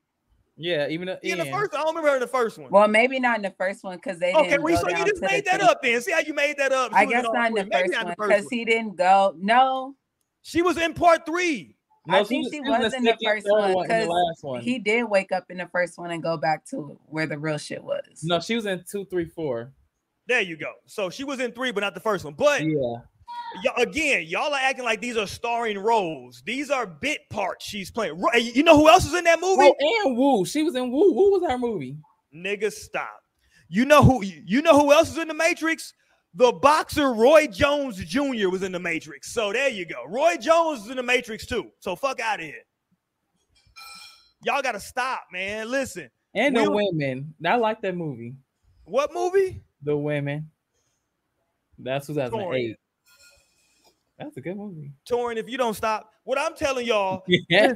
Yeah, 0.57 0.87
even 0.89 1.07
the, 1.07 1.19
In 1.27 1.39
the 1.39 1.45
first, 1.45 1.73
I 1.73 1.77
don't 1.77 1.87
remember 1.87 2.09
her 2.09 2.15
in 2.15 2.21
the 2.21 2.27
first 2.27 2.57
one. 2.59 2.69
Well, 2.69 2.87
maybe 2.87 3.19
not 3.19 3.37
in 3.37 3.41
the 3.41 3.53
first 3.57 3.83
one 3.83 3.97
because 3.97 4.19
they 4.19 4.33
okay, 4.33 4.49
didn't 4.51 4.63
well, 4.63 4.77
so 4.81 4.89
you 4.89 5.05
just 5.05 5.21
made 5.21 5.45
that 5.45 5.59
two- 5.59 5.65
up 5.65 5.81
then. 5.81 6.01
See 6.01 6.11
how 6.11 6.19
you 6.19 6.33
made 6.33 6.57
that 6.57 6.71
up? 6.71 6.91
She 6.91 6.97
I 6.97 7.05
was 7.05 7.13
guess 7.13 7.25
all 7.25 7.33
not 7.33 7.47
in 7.49 7.53
the. 7.55 7.65
Maybe 7.65 7.93
first 7.93 8.03
one 8.03 8.15
because 8.17 8.47
he 8.49 8.65
didn't 8.65 8.95
go. 8.95 9.33
No, 9.39 9.95
She 10.43 10.61
was 10.61 10.77
in 10.77 10.93
part 10.93 11.25
three. 11.25 11.75
No, 12.07 12.19
I 12.19 12.23
think 12.23 12.51
she 12.51 12.59
was 12.61 12.93
in 12.93 13.03
the 13.03 13.17
first 13.23 13.45
one 13.49 13.71
and 13.71 13.75
the 13.79 13.87
'cause 13.87 14.07
last 14.07 14.43
one. 14.43 14.61
he 14.61 14.79
did 14.79 15.03
wake 15.03 15.31
up 15.31 15.45
in 15.49 15.57
the 15.57 15.67
first 15.71 15.97
one 15.99 16.09
and 16.11 16.21
go 16.21 16.35
back 16.35 16.65
to 16.67 16.99
where 17.05 17.27
the 17.27 17.37
real 17.37 17.57
shit 17.59 17.83
was. 17.83 18.21
no, 18.23 18.39
she 18.39 18.55
was 18.55 18.65
in 18.65 18.83
two, 18.89 19.05
three, 19.05 19.25
four. 19.25 19.71
There 20.27 20.41
you 20.41 20.57
go. 20.57 20.73
So 20.85 21.09
she 21.09 21.23
was 21.23 21.39
in 21.39 21.51
three, 21.51 21.71
but 21.71 21.81
not 21.81 21.93
the 21.93 21.99
first 21.99 22.23
one. 22.25 22.33
But 22.33 22.61
Yeah, 22.63 22.97
again, 23.77 24.25
y'all 24.27 24.53
are 24.53 24.59
acting 24.59 24.85
like 24.85 25.01
these 25.01 25.17
are 25.17 25.27
starring 25.27 25.77
roles. 25.77 26.41
These 26.45 26.69
are 26.69 26.85
bit 26.85 27.21
parts 27.29 27.65
she's 27.65 27.91
playing. 27.91 28.21
You 28.35 28.63
know 28.63 28.77
who 28.77 28.89
else 28.89 29.05
is 29.05 29.13
in 29.13 29.23
that 29.25 29.41
movie? 29.41 29.63
Oh, 29.63 30.03
and 30.05 30.17
Woo. 30.17 30.45
She 30.45 30.63
was 30.63 30.75
in 30.75 30.91
Woo. 30.91 31.13
Woo 31.13 31.31
was 31.31 31.43
her 31.49 31.57
movie. 31.57 31.97
Nigga, 32.35 32.71
stop. 32.71 33.21
You 33.67 33.85
know 33.85 34.03
who 34.03 34.21
you 34.23 34.61
know 34.61 34.77
who 34.79 34.91
else 34.91 35.11
is 35.11 35.17
in 35.17 35.27
the 35.27 35.33
Matrix? 35.33 35.93
The 36.33 36.51
boxer 36.51 37.13
Roy 37.13 37.47
Jones 37.47 37.97
Jr. 38.03 38.49
was 38.49 38.63
in 38.63 38.71
the 38.71 38.79
Matrix. 38.79 39.33
So 39.33 39.51
there 39.51 39.69
you 39.69 39.85
go. 39.85 40.05
Roy 40.07 40.37
Jones 40.37 40.85
is 40.85 40.89
in 40.89 40.97
the 40.97 41.03
Matrix 41.03 41.45
too. 41.45 41.71
So 41.79 41.95
fuck 41.95 42.19
out 42.19 42.39
of 42.39 42.45
here. 42.45 42.63
Y'all 44.43 44.61
gotta 44.61 44.79
stop, 44.79 45.23
man. 45.31 45.69
Listen. 45.69 46.09
And 46.33 46.55
the 46.55 46.71
women. 46.71 47.33
I 47.45 47.55
like 47.55 47.81
that 47.81 47.95
movie. 47.95 48.35
What 48.85 49.13
movie? 49.13 49.61
The 49.83 49.95
women. 49.95 50.49
That's 51.77 52.07
2008. 52.07 52.41
Sorry. 52.41 52.77
That's 54.21 54.37
a 54.37 54.41
good 54.41 54.57
movie. 54.57 54.91
Torian, 55.09 55.37
if 55.37 55.49
you 55.49 55.57
don't 55.57 55.73
stop, 55.73 56.09
what 56.23 56.37
I'm 56.39 56.55
telling 56.55 56.85
y'all 56.85 57.23
Yeah. 57.49 57.73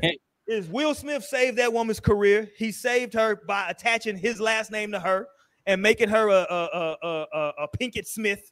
is 0.48 0.68
Will 0.68 0.94
Smith 0.94 1.24
saved 1.24 1.58
that 1.58 1.72
woman's 1.74 2.00
career. 2.00 2.50
He 2.58 2.72
saved 2.72 3.14
her 3.14 3.42
by 3.48 3.70
attaching 3.70 4.18
his 4.18 4.40
last 4.40 4.72
name 4.72 4.92
to 4.92 5.00
her 5.00 5.28
and 5.66 5.82
making 5.82 6.10
her 6.10 6.30
a 6.30 6.46
a 6.50 6.70
a 6.74 6.98
a, 7.02 7.26
a, 7.34 7.54
a 7.64 7.68
Pinkett 7.78 8.06
Smith. 8.08 8.52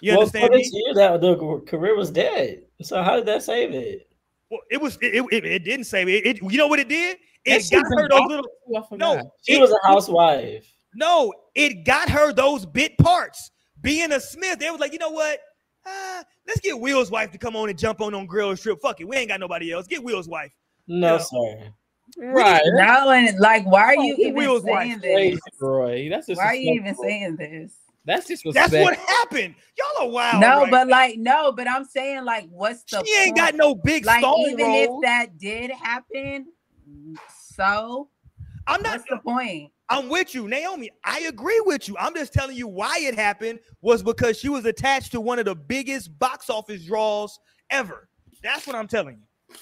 You 0.00 0.12
well, 0.12 0.20
understand 0.20 0.48
for 0.48 0.56
me? 0.56 0.62
this 0.62 0.70
year, 0.72 0.94
that 0.94 1.20
the 1.20 1.62
career 1.66 1.96
was 1.96 2.10
dead. 2.10 2.62
So 2.82 3.02
how 3.02 3.16
did 3.16 3.26
that 3.26 3.42
save 3.42 3.72
it? 3.72 4.08
Well, 4.50 4.60
it 4.70 4.80
was 4.80 4.96
it, 5.00 5.24
it, 5.32 5.44
it 5.44 5.64
didn't 5.64 5.86
save 5.86 6.08
it. 6.08 6.24
it. 6.26 6.42
You 6.42 6.58
know 6.58 6.68
what 6.68 6.78
it 6.78 6.88
did? 6.88 7.16
It 7.44 7.64
shit 7.64 7.82
got 7.82 8.00
her 8.00 8.08
those 8.08 8.20
little 8.28 8.46
Ooh, 8.70 8.76
I 8.76 8.82
forgot. 8.82 8.98
no. 8.98 9.32
She 9.46 9.54
it- 9.54 9.60
was 9.60 9.72
a 9.72 9.86
housewife. 9.86 10.70
No, 10.94 11.32
it 11.54 11.84
got 11.84 12.08
her 12.08 12.32
those 12.32 12.64
bit 12.64 12.96
parts. 12.98 13.50
Being 13.82 14.12
a 14.12 14.20
Smith, 14.20 14.58
they 14.58 14.70
was 14.70 14.80
like, 14.80 14.92
you 14.94 14.98
know 14.98 15.10
what? 15.10 15.40
Ah, 15.86 16.24
let's 16.46 16.60
get 16.60 16.78
Will's 16.78 17.10
wife 17.10 17.30
to 17.32 17.38
come 17.38 17.54
on 17.56 17.68
and 17.68 17.78
jump 17.78 18.00
on 18.00 18.14
on 18.14 18.26
Girls 18.26 18.60
Trip. 18.60 18.80
Fuck 18.80 19.00
it, 19.00 19.08
we 19.08 19.16
ain't 19.16 19.28
got 19.28 19.40
nobody 19.40 19.72
else. 19.72 19.86
Get 19.86 20.02
Will's 20.02 20.28
wife. 20.28 20.52
No, 20.88 21.16
Yeah. 21.16 21.18
sir. 21.18 21.72
Right. 22.18 22.62
No, 22.74 23.10
and 23.10 23.38
like, 23.38 23.66
why 23.66 23.82
are 23.82 23.96
you 23.96 24.16
who 24.16 24.22
even 24.22 24.34
Will's 24.34 24.62
wife? 24.62 24.86
saying 24.86 25.00
Crazy, 25.00 25.32
this? 25.34 25.40
Roy. 25.60 26.08
That's 26.08 26.26
just 26.26 26.38
Why 26.38 26.46
are 26.46 26.54
you 26.54 26.72
even 26.74 26.94
saying 26.96 27.36
this? 27.36 27.74
That's 28.04 28.28
just 28.28 28.44
That's 28.52 28.72
what 28.72 28.96
happened. 28.96 29.56
Y'all 29.76 30.06
are 30.06 30.10
wild. 30.10 30.40
no, 30.40 30.60
right 30.62 30.70
but 30.70 30.86
now. 30.86 30.90
like, 30.92 31.18
no, 31.18 31.52
but 31.52 31.68
I'm 31.68 31.84
saying, 31.84 32.24
like, 32.24 32.48
what's 32.50 32.84
the 32.84 33.04
she 33.04 33.14
ain't 33.22 33.36
got 33.36 33.56
no 33.56 33.74
big 33.74 34.06
like, 34.06 34.20
stone 34.20 34.38
even 34.50 34.64
rolls. 34.64 35.04
if 35.04 35.08
that 35.08 35.38
did 35.38 35.72
happen, 35.72 36.46
so 37.56 38.08
I'm 38.66 38.80
not. 38.82 38.92
what's 38.92 39.10
the 39.10 39.18
point? 39.18 39.72
I'm 39.88 40.08
with 40.08 40.34
you, 40.34 40.48
Naomi. 40.48 40.90
I 41.04 41.20
agree 41.20 41.60
with 41.64 41.88
you. 41.88 41.96
I'm 41.98 42.14
just 42.14 42.32
telling 42.32 42.56
you 42.56 42.66
why 42.66 42.98
it 43.00 43.14
happened 43.14 43.60
was 43.82 44.02
because 44.02 44.38
she 44.38 44.48
was 44.48 44.64
attached 44.64 45.12
to 45.12 45.20
one 45.20 45.38
of 45.38 45.44
the 45.44 45.54
biggest 45.54 46.18
box 46.18 46.50
office 46.50 46.84
draws 46.84 47.38
ever. 47.70 48.08
That's 48.42 48.66
what 48.66 48.74
I'm 48.74 48.88
telling 48.88 49.18
you. 49.18 49.56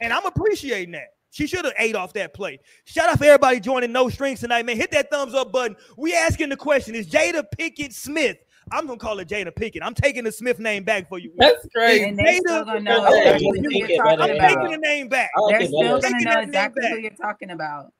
And 0.00 0.12
I'm 0.12 0.26
appreciating 0.26 0.92
that. 0.92 1.08
She 1.30 1.46
should 1.46 1.64
have 1.64 1.74
ate 1.78 1.96
off 1.96 2.12
that 2.12 2.32
plate. 2.32 2.60
Shout 2.84 3.08
out 3.08 3.18
for 3.18 3.24
everybody 3.24 3.58
joining 3.58 3.90
No 3.90 4.08
Strings 4.08 4.40
tonight, 4.40 4.66
man. 4.66 4.76
Hit 4.76 4.92
that 4.92 5.10
thumbs 5.10 5.34
up 5.34 5.50
button. 5.50 5.76
We 5.96 6.14
asking 6.14 6.50
the 6.50 6.56
question: 6.56 6.94
Is 6.94 7.08
Jada 7.08 7.44
Pickett 7.58 7.92
Smith? 7.92 8.36
I'm 8.70 8.86
gonna 8.86 8.98
call 8.98 9.18
her 9.18 9.24
Jada 9.24 9.54
Pickett. 9.54 9.82
I'm 9.82 9.94
taking 9.94 10.22
the 10.22 10.30
Smith 10.30 10.60
name 10.60 10.84
back 10.84 11.08
for 11.08 11.18
you. 11.18 11.32
That's 11.36 11.66
crazy. 11.74 12.04
And 12.04 12.16
they 12.16 12.38
Jada- 12.38 12.40
still 12.40 12.64
gonna 12.66 12.80
know 12.80 13.04
exactly 13.04 13.46
you 13.46 13.62
who 13.62 13.70
you're 13.70 14.04
talking 14.04 14.20
I'm 14.20 14.28
than 14.28 14.38
taking 14.38 14.70
the 14.70 14.78
name 14.78 15.08
back. 15.08 15.30
I 15.36 15.40
like 15.40 15.58
They're 15.58 15.68
still 15.68 16.00
gonna 16.00 16.20
know 16.20 16.40
exactly 16.40 16.88
who 16.88 16.98
you're 16.98 17.10
talking 17.10 17.50
about. 17.50 17.92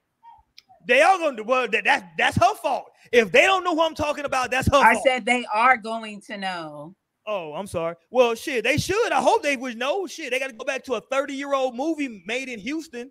They 0.86 1.01
are 1.02 1.19
gonna 1.19 1.43
well 1.43 1.69
that, 1.69 1.85
that 1.85 2.12
that's 2.19 2.36
her 2.36 2.55
fault. 2.56 2.90
If 3.12 3.32
they 3.32 3.43
don't 3.43 3.65
know 3.65 3.74
who 3.74 3.82
I'm 3.82 3.94
talking 3.94 4.24
about, 4.24 4.51
that's 4.51 4.69
her 4.69 4.77
I 4.77 4.94
fault. 4.94 5.05
said 5.06 5.24
they 5.24 5.44
are 5.52 5.77
going 5.77 6.20
to 6.23 6.36
know. 6.36 6.94
Oh, 7.27 7.55
I'm 7.55 7.66
sorry. 7.66 7.94
Well, 8.11 8.35
shit, 8.35 8.65
they 8.65 8.77
should. 8.77 9.11
I 9.12 9.20
hope 9.20 9.43
they 9.43 9.56
would 9.56 9.78
know. 9.78 10.06
Shit, 10.06 10.31
they 10.31 10.39
got 10.39 10.51
to 10.51 10.56
go 10.56 10.65
back 10.65 10.85
to 10.85 10.94
a 10.94 11.01
30 11.01 11.32
year 11.35 11.55
old 11.55 11.74
movie 11.74 12.23
made 12.27 12.48
in 12.48 12.59
Houston. 12.59 13.11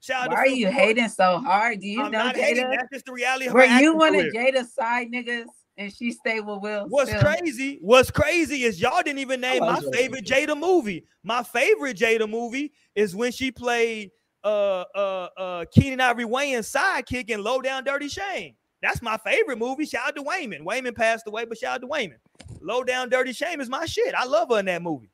Shout 0.00 0.24
out 0.24 0.30
Why 0.30 0.46
to 0.46 0.52
are 0.52 0.54
you 0.54 0.66
Ford. 0.66 0.74
hating 0.76 1.08
so 1.10 1.38
hard? 1.40 1.80
Do 1.80 1.86
you 1.86 2.02
I'm 2.02 2.10
know 2.10 2.24
not 2.24 2.36
hating. 2.36 2.70
That's 2.70 2.88
just 2.90 3.04
the 3.04 3.12
reality 3.12 3.48
of 3.48 3.52
Were 3.52 3.64
you 3.64 3.66
acting 3.68 3.98
one 3.98 4.14
of. 4.14 4.26
Jada's 4.32 4.72
side 4.72 5.08
niggas 5.12 5.44
and 5.76 5.92
she 5.92 6.12
stayed 6.12 6.40
with 6.40 6.62
Will? 6.62 6.86
What's 6.88 7.10
still? 7.10 7.22
crazy? 7.22 7.78
What's 7.82 8.10
crazy 8.10 8.64
is 8.64 8.80
y'all 8.80 9.02
didn't 9.02 9.18
even 9.18 9.42
name 9.42 9.60
my 9.60 9.78
Jada. 9.78 9.94
favorite 9.94 10.24
Jada 10.24 10.58
movie. 10.58 11.04
My 11.22 11.42
favorite 11.42 11.98
Jada 11.98 12.28
movie 12.30 12.72
is 12.94 13.14
when 13.14 13.30
she 13.30 13.50
played 13.50 14.10
uh 14.44 14.84
uh 14.94 15.28
uh 15.36 15.64
Keenen 15.72 16.00
Ivory 16.00 16.24
Wayans' 16.24 16.74
sidekick 16.74 17.30
in 17.30 17.42
Low 17.42 17.60
Down 17.60 17.84
Dirty 17.84 18.08
Shame. 18.08 18.54
That's 18.82 19.02
my 19.02 19.18
favorite 19.18 19.58
movie. 19.58 19.84
Shout 19.84 20.08
out 20.08 20.16
to 20.16 20.22
Wayman. 20.22 20.64
Wayman 20.64 20.94
passed 20.94 21.26
away, 21.26 21.44
but 21.44 21.58
shout 21.58 21.76
out 21.76 21.80
to 21.82 21.86
Wayman. 21.86 22.18
Low 22.60 22.82
Down 22.82 23.08
Dirty 23.10 23.32
Shame 23.32 23.60
is 23.60 23.68
my 23.68 23.84
shit. 23.84 24.14
I 24.14 24.24
love 24.24 24.48
her 24.50 24.58
in 24.58 24.66
that 24.66 24.82
movie. 24.82 25.10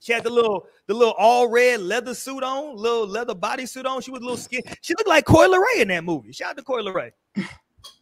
She 0.00 0.12
had 0.12 0.24
the 0.24 0.30
little, 0.30 0.66
the 0.88 0.94
little 0.94 1.14
all 1.16 1.48
red 1.48 1.80
leather 1.80 2.12
suit 2.12 2.42
on, 2.42 2.76
little 2.76 3.06
leather 3.06 3.36
bodysuit 3.36 3.86
on. 3.86 4.02
She 4.02 4.10
was 4.10 4.20
a 4.20 4.24
little 4.24 4.36
skin. 4.36 4.62
She 4.80 4.94
looked 4.94 5.08
like 5.08 5.24
Coy 5.24 5.46
Ray 5.46 5.82
in 5.82 5.88
that 5.88 6.02
movie. 6.02 6.32
Shout 6.32 6.50
out 6.50 6.56
to 6.56 6.62
Coy 6.62 6.82
Ray. 6.90 7.12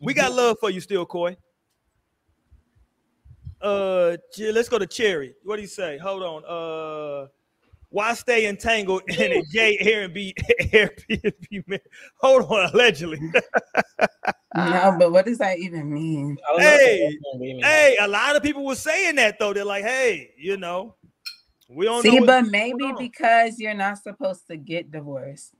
We 0.02 0.12
got 0.12 0.32
love 0.32 0.58
for 0.60 0.68
you 0.68 0.78
still, 0.80 1.06
Coy. 1.06 1.38
Uh, 3.62 4.16
let's 4.38 4.68
go 4.68 4.78
to 4.78 4.86
Cherry. 4.86 5.34
What 5.42 5.56
do 5.56 5.62
you 5.62 5.68
say? 5.68 5.96
Hold 5.98 6.22
on. 6.22 6.44
Uh, 6.44 7.28
why 7.90 8.14
stay 8.14 8.46
entangled 8.48 9.02
in 9.08 9.32
a 9.32 9.42
gay 9.52 9.76
Airbnb 9.82 10.32
Airbnb? 10.72 11.68
man? 11.68 11.78
Hold 12.20 12.44
on, 12.50 12.70
allegedly. 12.72 13.20
No, 14.52 14.96
but 14.98 15.12
what 15.12 15.26
does 15.26 15.38
that 15.38 15.58
even 15.60 15.92
mean? 15.94 16.36
I 16.48 16.52
don't 16.52 16.60
know 16.60 16.66
if 16.74 16.80
Hey, 16.80 17.00
that's 17.04 17.16
gonna 17.24 17.38
be 17.40 17.54
me. 17.54 17.62
hey, 17.62 17.96
a 18.00 18.08
lot 18.08 18.34
of 18.34 18.42
people 18.42 18.64
were 18.64 18.74
saying 18.74 19.14
that 19.14 19.38
though. 19.38 19.52
They're 19.52 19.64
like, 19.64 19.84
hey, 19.84 20.32
you 20.36 20.56
know, 20.56 20.96
we 21.68 21.84
don't 21.84 22.02
See, 22.02 22.18
know. 22.18 22.26
but 22.26 22.46
maybe 22.46 22.92
because 22.98 23.60
you're 23.60 23.74
not 23.74 23.98
supposed 23.98 24.48
to 24.48 24.56
get 24.56 24.90
divorced, 24.90 25.54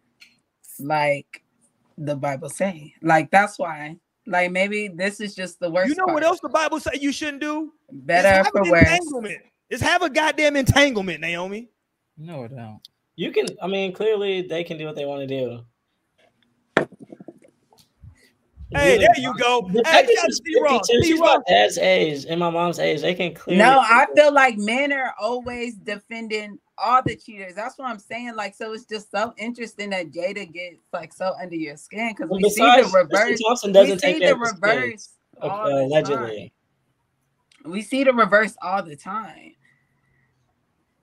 like 0.80 1.44
the 1.96 2.16
Bible 2.16 2.48
say. 2.50 2.92
Like 3.00 3.30
that's 3.30 3.60
why. 3.60 3.96
Like 4.26 4.50
maybe 4.50 4.88
this 4.88 5.20
is 5.20 5.36
just 5.36 5.60
the 5.60 5.70
worst. 5.70 5.88
you 5.88 5.94
know 5.94 6.12
what 6.12 6.24
else 6.24 6.40
the 6.40 6.48
Bible 6.48 6.80
say 6.80 6.90
you 7.00 7.12
shouldn't 7.12 7.40
do? 7.40 7.72
Better 7.92 8.28
have 8.28 8.48
for 8.48 8.62
an 8.62 8.70
worse. 8.70 8.82
entanglement. 8.82 9.38
Is 9.70 9.80
have 9.82 10.02
a 10.02 10.10
goddamn 10.10 10.56
entanglement, 10.56 11.20
Naomi. 11.20 11.68
No, 12.20 12.44
it 12.44 12.54
don't. 12.54 12.80
You 13.16 13.32
can. 13.32 13.46
I 13.62 13.66
mean, 13.66 13.92
clearly 13.94 14.42
they 14.42 14.62
can 14.62 14.76
do 14.76 14.84
what 14.84 14.94
they 14.94 15.06
want 15.06 15.22
to 15.22 15.26
do. 15.26 15.64
Hey, 18.72 18.92
Really, 18.92 18.98
there 18.98 19.08
you 19.18 19.34
go. 19.38 19.62
The 19.72 19.82
Hey, 19.84 19.90
fact 19.90 20.06
that 20.06 20.14
shout 20.14 20.24
out 20.24 20.30
she's 20.30 20.38
to 20.40 20.44
T-Rock. 20.44 20.86
52, 20.86 21.02
she's 21.02 21.18
my 21.20 21.38
dad's 21.48 21.78
age 21.78 22.26
and 22.28 22.38
my 22.38 22.50
mom's 22.50 22.78
age. 22.78 23.00
They 23.00 23.14
can 23.14 23.34
clearly. 23.34 23.64
No, 23.64 23.80
I 23.80 24.06
feel 24.14 24.32
like 24.32 24.58
men 24.58 24.92
are 24.92 25.12
always 25.20 25.74
defending 25.76 26.58
all 26.78 27.02
the 27.04 27.16
cheaters. 27.16 27.54
That's 27.54 27.76
what 27.78 27.88
I'm 27.90 27.98
saying. 27.98 28.36
Like, 28.36 28.54
so 28.54 28.72
it's 28.74 28.84
just 28.84 29.10
so 29.10 29.34
interesting 29.38 29.90
that 29.90 30.12
Jada 30.12 30.50
gets 30.52 30.76
like 30.92 31.12
so 31.12 31.32
under 31.42 31.56
your 31.56 31.76
skin 31.76 32.10
because 32.14 32.30
Well, 32.30 32.38
we 32.38 32.48
see 32.50 32.60
besides, 32.60 32.92
the 32.92 32.98
Tristan 32.98 33.28
reverse. 33.30 33.40
Thompson 33.40 33.72
doesn't 33.72 33.98
see 33.98 34.12
take 34.12 34.18
care 34.20 34.28
the 34.28 34.34
of 34.34 34.40
his 34.40 34.52
kids, 34.52 34.62
reverse 34.62 35.08
uh, 35.42 35.68
allegedly. 35.68 36.52
time. 37.64 37.72
We 37.72 37.82
see 37.82 38.04
the 38.04 38.12
reverse 38.12 38.54
all 38.62 38.82
the 38.84 38.94
time. 38.96 39.54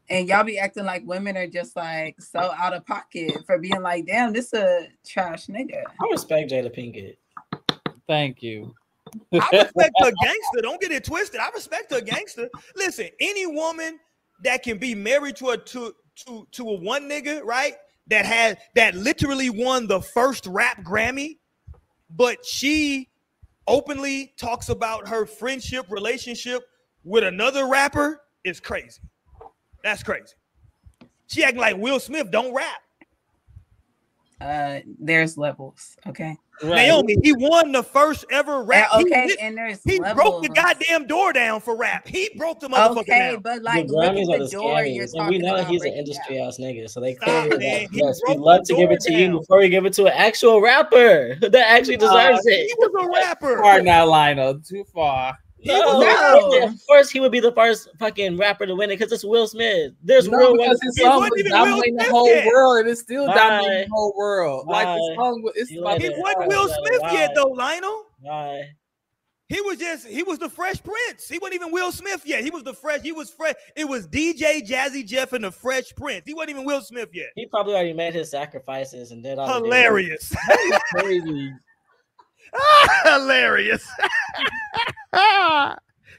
And 0.10 0.28
y'all 0.28 0.44
be 0.44 0.58
acting 0.58 0.86
like 0.86 1.06
women 1.06 1.36
are 1.36 1.48
just 1.48 1.76
like 1.76 2.22
so 2.22 2.40
out 2.40 2.74
of 2.74 2.86
pocket 2.86 3.46
for 3.46 3.58
being 3.58 3.82
like, 3.82 4.06
damn, 4.06 4.32
this 4.32 4.54
a 4.54 4.88
trash 5.06 5.48
nigga. 5.48 5.84
I 5.86 6.08
respect 6.12 6.52
Jada 6.52 6.74
Pinkett. 6.74 7.18
Thank 8.08 8.42
you. 8.42 8.74
I 9.34 9.50
respect 9.52 9.94
her 10.00 10.12
gangster. 10.24 10.62
Don't 10.62 10.80
get 10.80 10.92
it 10.92 11.04
twisted. 11.04 11.40
I 11.40 11.50
respect 11.50 11.92
her 11.92 12.02
gangster. 12.02 12.50
Listen, 12.76 13.10
any 13.20 13.46
woman 13.46 14.00
that 14.44 14.64
can 14.64 14.78
be 14.78 14.96
married 14.96 15.36
to 15.38 15.50
a 15.50 15.58
to 15.58 15.94
to 16.26 16.48
to 16.52 16.70
a 16.70 16.80
one 16.80 17.10
nigga, 17.10 17.44
right? 17.44 17.76
That 18.08 18.26
had 18.26 18.60
that 18.76 18.96
literally 18.96 19.50
won 19.50 19.88
the 19.88 20.02
first 20.02 20.46
rap 20.48 20.84
Grammy, 20.84 21.40
but 22.10 22.46
she 22.46 23.10
openly 23.68 24.34
talks 24.38 24.70
about 24.70 25.10
her 25.10 25.26
friendship 25.26 25.86
relationship 25.90 26.64
with 27.04 27.26
another 27.26 27.68
rapper 27.68 28.22
is 28.46 28.62
crazy. 28.62 29.02
That's 29.84 30.04
crazy. 30.04 30.34
She 31.28 31.44
acting 31.44 31.60
like 31.62 31.78
Will 31.78 32.00
Smith 32.00 32.32
don't 32.32 32.54
rap. 32.54 32.82
Uh, 34.40 34.80
there's 35.00 35.36
levels, 35.38 35.98
okay. 36.06 36.36
Naomi, 36.64 37.18
he 37.24 37.34
won 37.34 37.72
the 37.72 37.84
first 37.84 38.24
ever 38.32 38.64
rap. 38.64 38.90
And, 38.94 39.08
He 39.08 39.14
okay, 39.14 39.26
lit- 39.28 39.38
and 39.42 39.58
there's 39.58 39.84
He 39.84 40.00
levels. 40.00 40.16
broke 40.24 40.42
the 40.44 40.50
goddamn 40.50 41.06
door 41.08 41.32
down 41.34 41.60
for 41.60 41.76
rap. 41.76 42.08
He 42.08 42.30
broke 42.38 42.60
the 42.60 42.68
motherfucker 42.68 42.98
Okay, 43.00 43.32
down. 43.32 43.42
but 43.42 43.62
like 43.64 43.88
the 43.88 43.94
look 43.94 44.12
Grammys 44.12 44.24
at 44.34 44.36
are 44.36 44.38
the 44.40 44.46
the 44.46 44.50
door 44.52 44.84
you're 44.84 45.06
scammies, 45.06 45.14
and 45.20 45.28
we 45.30 45.38
know 45.40 45.56
about 45.56 45.68
he's 45.68 45.84
an 45.84 45.94
industry 45.94 46.38
down. 46.38 46.48
ass 46.48 46.58
nigga. 46.60 46.90
So 46.90 47.00
they 47.00 47.14
clearly 47.16 47.50
man. 47.58 47.82
like, 47.82 47.92
He 47.92 47.98
yes, 48.00 48.20
we 48.28 48.34
broke 48.36 48.46
love 48.46 48.64
to 48.66 48.76
give 48.76 48.92
it 48.92 49.00
to 49.02 49.14
you 49.14 49.40
before 49.40 49.58
we 49.60 49.70
give 49.70 49.86
it 49.86 49.94
to 49.94 50.06
an 50.06 50.14
actual 50.16 50.62
rapper 50.62 51.36
that 51.42 51.56
actually 51.56 51.98
deserves 51.98 52.42
He 52.48 52.54
it. 52.54 52.68
He 52.68 52.74
was 52.78 53.06
a 53.06 53.22
rapper. 53.22 53.58
Far 53.62 53.82
now, 53.82 54.06
Lionel. 54.08 54.60
Too 54.60 54.84
far. 54.94 55.36
No, 55.66 56.00
No. 56.00 56.64
of 56.68 56.80
course 56.88 57.10
he 57.10 57.20
would 57.20 57.32
be 57.32 57.40
the 57.40 57.52
first 57.52 57.90
fucking 58.00 58.38
rapper 58.38 58.66
to 58.66 58.76
win 58.76 58.92
it 58.92 59.00
because 59.00 59.12
it's 59.12 59.26
Will 59.26 59.48
Smith. 59.48 59.94
There's 60.04 60.28
No, 60.28 60.38
real 60.38 60.54
because 60.58 60.80
his 60.82 60.98
song 61.00 61.16
wasn't 61.18 61.32
was 61.32 61.40
even 61.40 61.52
Will 61.52 61.66
dominating 61.66 61.96
the 61.96 62.04
whole 62.06 62.28
yet. 62.28 62.46
world, 62.46 62.78
and 62.82 62.90
it's 62.90 63.02
still 63.02 63.26
Bye. 63.28 63.34
dominating 63.36 63.90
the 63.90 63.96
whole 63.96 64.14
world. 64.16 64.68
Like 64.68 64.86
Bye. 64.86 64.94
the 64.94 65.16
song, 65.16 65.52
it's 65.56 65.72
about 65.78 66.00
He 66.02 66.10
later. 66.10 66.22
wasn't 66.22 66.36
Alright, 66.38 66.50
Will 66.50 66.64
later. 66.68 66.76
Smith 67.00 67.02
yet 67.14 67.32
though, 67.36 67.48
Lionel. 67.48 68.06
Bye. 68.24 68.64
He 69.50 69.62
was 69.62 69.78
just 69.78 70.06
he 70.06 70.24
was 70.24 70.40
the 70.40 70.50
Fresh 70.50 70.84
Prince. 70.84 71.28
He 71.30 71.40
wasn't 71.40 71.56
even 71.62 71.72
Will 71.72 71.92
Smith 71.94 72.22
yet. 72.26 72.44
He 72.44 72.50
was 72.50 72.64
the 72.64 72.74
fresh. 72.74 73.02
He 73.02 73.14
was 73.14 73.30
fresh. 73.32 73.56
It 73.78 73.88
was 73.88 74.06
DJ 74.06 74.62
Jazzy 74.62 75.06
Jeff 75.06 75.32
and 75.32 75.44
the 75.46 75.52
Fresh 75.52 75.96
Prince. 75.96 76.24
He 76.26 76.34
wasn't 76.34 76.50
even 76.52 76.66
Will 76.66 76.82
Smith 76.82 77.10
yet. 77.14 77.30
He 77.36 77.46
probably 77.48 77.74
already 77.74 77.94
made 77.94 78.14
his 78.14 78.30
sacrifices 78.30 79.12
and 79.12 79.24
did 79.24 79.40
all 79.40 79.64
Hilarious. 79.64 80.34
crazy. 80.94 81.52
Hilarious. 83.04 83.86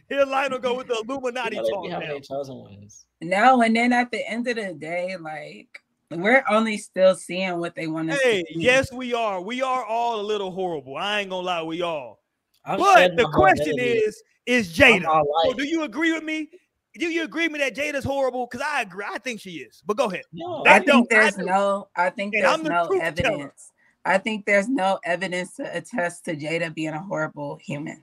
Here 0.08 0.24
Lionel 0.24 0.58
go 0.58 0.74
with 0.74 0.86
the 0.86 1.04
Illuminati 1.06 1.56
You 1.56 1.62
know, 1.62 1.66
they 1.68 1.72
talk 1.90 2.00
be 2.00 2.06
now. 2.14 2.18
chosen 2.20 2.56
ones. 2.56 3.04
No, 3.20 3.60
and 3.62 3.76
then 3.76 3.92
at 3.92 4.10
the 4.10 4.26
end 4.28 4.48
of 4.48 4.56
the 4.56 4.72
day, 4.72 5.16
like 5.18 5.68
we're 6.10 6.42
only 6.48 6.78
still 6.78 7.14
seeing 7.14 7.58
what 7.58 7.74
they 7.74 7.86
want 7.86 8.10
us 8.10 8.20
Hey, 8.22 8.42
to 8.42 8.54
see. 8.54 8.60
yes, 8.60 8.90
we 8.90 9.12
are. 9.12 9.40
We 9.42 9.60
are 9.60 9.84
all 9.84 10.20
a 10.20 10.22
little 10.22 10.50
horrible. 10.50 10.96
I 10.96 11.20
ain't 11.20 11.30
gonna 11.30 11.46
lie, 11.46 11.62
we 11.62 11.82
all. 11.82 12.20
I've 12.64 12.78
But 12.78 13.16
the 13.16 13.28
question 13.28 13.74
identity 13.74 13.98
is, 13.98 14.22
is 14.46 14.72
Jada? 14.76 15.22
So 15.44 15.52
do 15.52 15.64
you 15.64 15.82
agree 15.82 16.12
with 16.12 16.24
me? 16.24 16.48
Do 16.98 17.06
you 17.08 17.24
agree 17.24 17.44
with 17.44 17.52
me 17.52 17.58
that 17.58 17.76
Jada's 17.76 18.04
horrible? 18.04 18.46
Because 18.50 18.66
I 18.66 18.80
agree. 18.82 19.04
I 19.06 19.18
think 19.18 19.40
she 19.40 19.50
is. 19.58 19.82
But 19.86 19.98
go 19.98 20.06
ahead. 20.06 20.24
No, 20.32 20.64
I 20.66 20.76
I 20.76 20.78
don't- 20.78 21.06
think 21.06 21.10
there's 21.10 21.38
I 21.38 21.42
no. 21.42 21.88
I 21.94 22.08
think 22.10 22.34
And 22.34 22.44
there's 22.44 22.54
I'm 22.54 22.62
the 22.64 22.70
no 22.70 22.84
evidence. 22.98 23.20
teller. 23.28 23.54
I 24.08 24.16
think 24.16 24.46
there's 24.46 24.70
no 24.70 24.98
evidence 25.04 25.54
to 25.56 25.76
attest 25.76 26.24
to 26.24 26.34
Jada 26.34 26.74
being 26.74 26.94
a 26.94 27.02
horrible 27.02 27.58
human. 27.60 28.02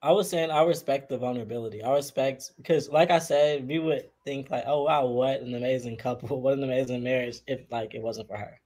I 0.00 0.12
was 0.12 0.30
saying 0.30 0.52
I 0.52 0.62
respect 0.62 1.08
the 1.08 1.18
vulnerability. 1.18 1.82
I 1.82 1.92
respect 1.92 2.52
because, 2.56 2.88
like 2.88 3.10
I 3.10 3.18
said, 3.18 3.66
we 3.66 3.80
would 3.80 4.08
think 4.24 4.48
like, 4.50 4.62
"Oh 4.68 4.84
wow, 4.84 5.06
what 5.06 5.40
an 5.40 5.56
amazing 5.56 5.96
couple! 5.96 6.40
What 6.40 6.56
an 6.56 6.62
amazing 6.62 7.02
marriage!" 7.02 7.40
If 7.48 7.62
like 7.68 7.96
it 7.96 8.02
wasn't 8.02 8.28
for 8.28 8.36
her. 8.36 8.60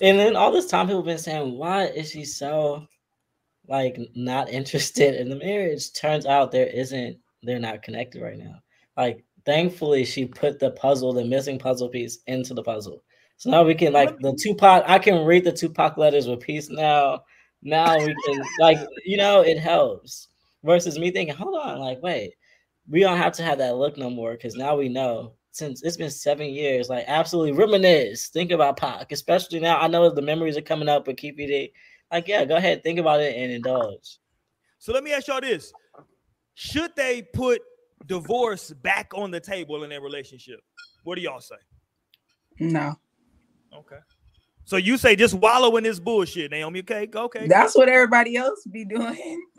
And 0.00 0.18
then 0.18 0.36
all 0.36 0.50
this 0.50 0.66
time, 0.66 0.86
people 0.86 1.00
have 1.00 1.04
been 1.04 1.18
saying, 1.18 1.58
"Why 1.58 1.84
is 1.84 2.12
she 2.12 2.24
so 2.24 2.86
like 3.68 3.98
not 4.14 4.48
interested 4.48 5.16
in 5.16 5.28
the 5.28 5.36
marriage?" 5.36 5.92
Turns 5.92 6.24
out 6.24 6.50
there 6.50 6.68
isn't. 6.68 7.18
They're 7.42 7.58
not 7.58 7.82
connected 7.82 8.22
right 8.22 8.38
now. 8.38 8.62
Like, 8.96 9.22
thankfully, 9.44 10.06
she 10.06 10.24
put 10.24 10.58
the 10.58 10.70
puzzle, 10.70 11.12
the 11.12 11.26
missing 11.26 11.58
puzzle 11.58 11.90
piece, 11.90 12.20
into 12.26 12.54
the 12.54 12.62
puzzle. 12.62 13.02
So 13.44 13.50
now 13.50 13.62
we 13.62 13.74
can 13.74 13.92
like 13.92 14.18
the 14.20 14.32
Tupac. 14.32 14.84
I 14.86 14.98
can 14.98 15.22
read 15.26 15.44
the 15.44 15.52
Tupac 15.52 15.98
letters 15.98 16.26
with 16.26 16.40
peace 16.40 16.70
now. 16.70 17.24
Now 17.60 17.94
we 17.98 18.16
can 18.24 18.42
like 18.58 18.78
you 19.04 19.18
know 19.18 19.42
it 19.42 19.58
helps 19.58 20.28
versus 20.62 20.98
me 20.98 21.10
thinking, 21.10 21.36
hold 21.36 21.60
on, 21.60 21.78
like 21.78 22.02
wait, 22.02 22.32
we 22.88 23.00
don't 23.00 23.18
have 23.18 23.34
to 23.34 23.42
have 23.42 23.58
that 23.58 23.76
look 23.76 23.98
no 23.98 24.08
more 24.08 24.32
because 24.32 24.54
now 24.54 24.74
we 24.74 24.88
know 24.88 25.34
since 25.50 25.82
it's 25.82 25.98
been 25.98 26.10
seven 26.10 26.48
years, 26.48 26.88
like 26.88 27.04
absolutely 27.06 27.52
reminisce, 27.52 28.28
think 28.28 28.50
about 28.50 28.78
Pac, 28.78 29.12
especially 29.12 29.60
now. 29.60 29.78
I 29.78 29.88
know 29.88 30.08
the 30.08 30.22
memories 30.22 30.56
are 30.56 30.62
coming 30.62 30.88
up 30.88 31.06
with 31.06 31.18
Keep 31.18 31.38
It. 31.38 31.72
Like 32.10 32.26
yeah, 32.26 32.46
go 32.46 32.56
ahead, 32.56 32.82
think 32.82 32.98
about 32.98 33.20
it 33.20 33.36
and 33.36 33.52
indulge. 33.52 34.20
So 34.78 34.94
let 34.94 35.04
me 35.04 35.12
ask 35.12 35.28
y'all 35.28 35.42
this: 35.42 35.70
Should 36.54 36.96
they 36.96 37.20
put 37.34 37.60
divorce 38.06 38.70
back 38.70 39.12
on 39.14 39.30
the 39.30 39.40
table 39.40 39.84
in 39.84 39.90
their 39.90 40.00
relationship? 40.00 40.60
What 41.02 41.16
do 41.16 41.20
y'all 41.20 41.42
say? 41.42 41.56
No, 42.58 42.94
Okay. 43.74 43.98
So 44.64 44.76
you 44.76 44.96
say 44.96 45.14
just 45.16 45.34
wallow 45.34 45.76
in 45.76 45.84
this 45.84 46.00
bullshit, 46.00 46.50
Naomi. 46.50 46.80
Okay, 46.80 47.06
go. 47.06 47.24
okay. 47.24 47.46
that's 47.48 47.76
what 47.76 47.88
everybody 47.88 48.36
else 48.36 48.64
be 48.70 48.84
doing. 48.84 49.42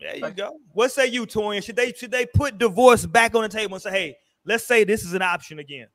There 0.00 0.16
you 0.16 0.30
go. 0.34 0.58
What 0.72 0.90
say 0.90 1.06
you, 1.06 1.26
Torian? 1.26 1.62
Should 1.62 1.76
they 1.76 1.92
should 1.92 2.10
they 2.10 2.26
put 2.26 2.58
divorce 2.58 3.06
back 3.06 3.36
on 3.36 3.42
the 3.42 3.48
table 3.48 3.74
and 3.74 3.82
say, 3.84 3.90
hey, 3.92 4.16
let's 4.44 4.64
say 4.64 4.82
this 4.82 5.04
is 5.04 5.12
an 5.12 5.22
option 5.22 5.60
again? 5.60 5.86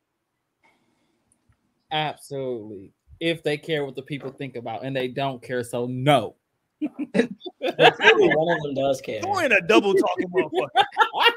Absolutely. 1.92 2.92
If 3.20 3.42
they 3.42 3.58
care 3.58 3.84
what 3.84 3.96
the 3.96 4.02
people 4.02 4.30
think 4.30 4.56
about, 4.56 4.82
and 4.84 4.96
they 4.96 5.08
don't 5.08 5.42
care, 5.42 5.62
so 5.62 5.86
no. 5.86 6.36
One 6.80 6.96
of 7.20 8.62
them 8.62 8.74
does 8.74 9.00
care. 9.02 9.20
Torian 9.20 9.54
a 9.56 9.60
double 9.66 9.92
talking 9.92 10.28
motherfucker. 10.28 10.68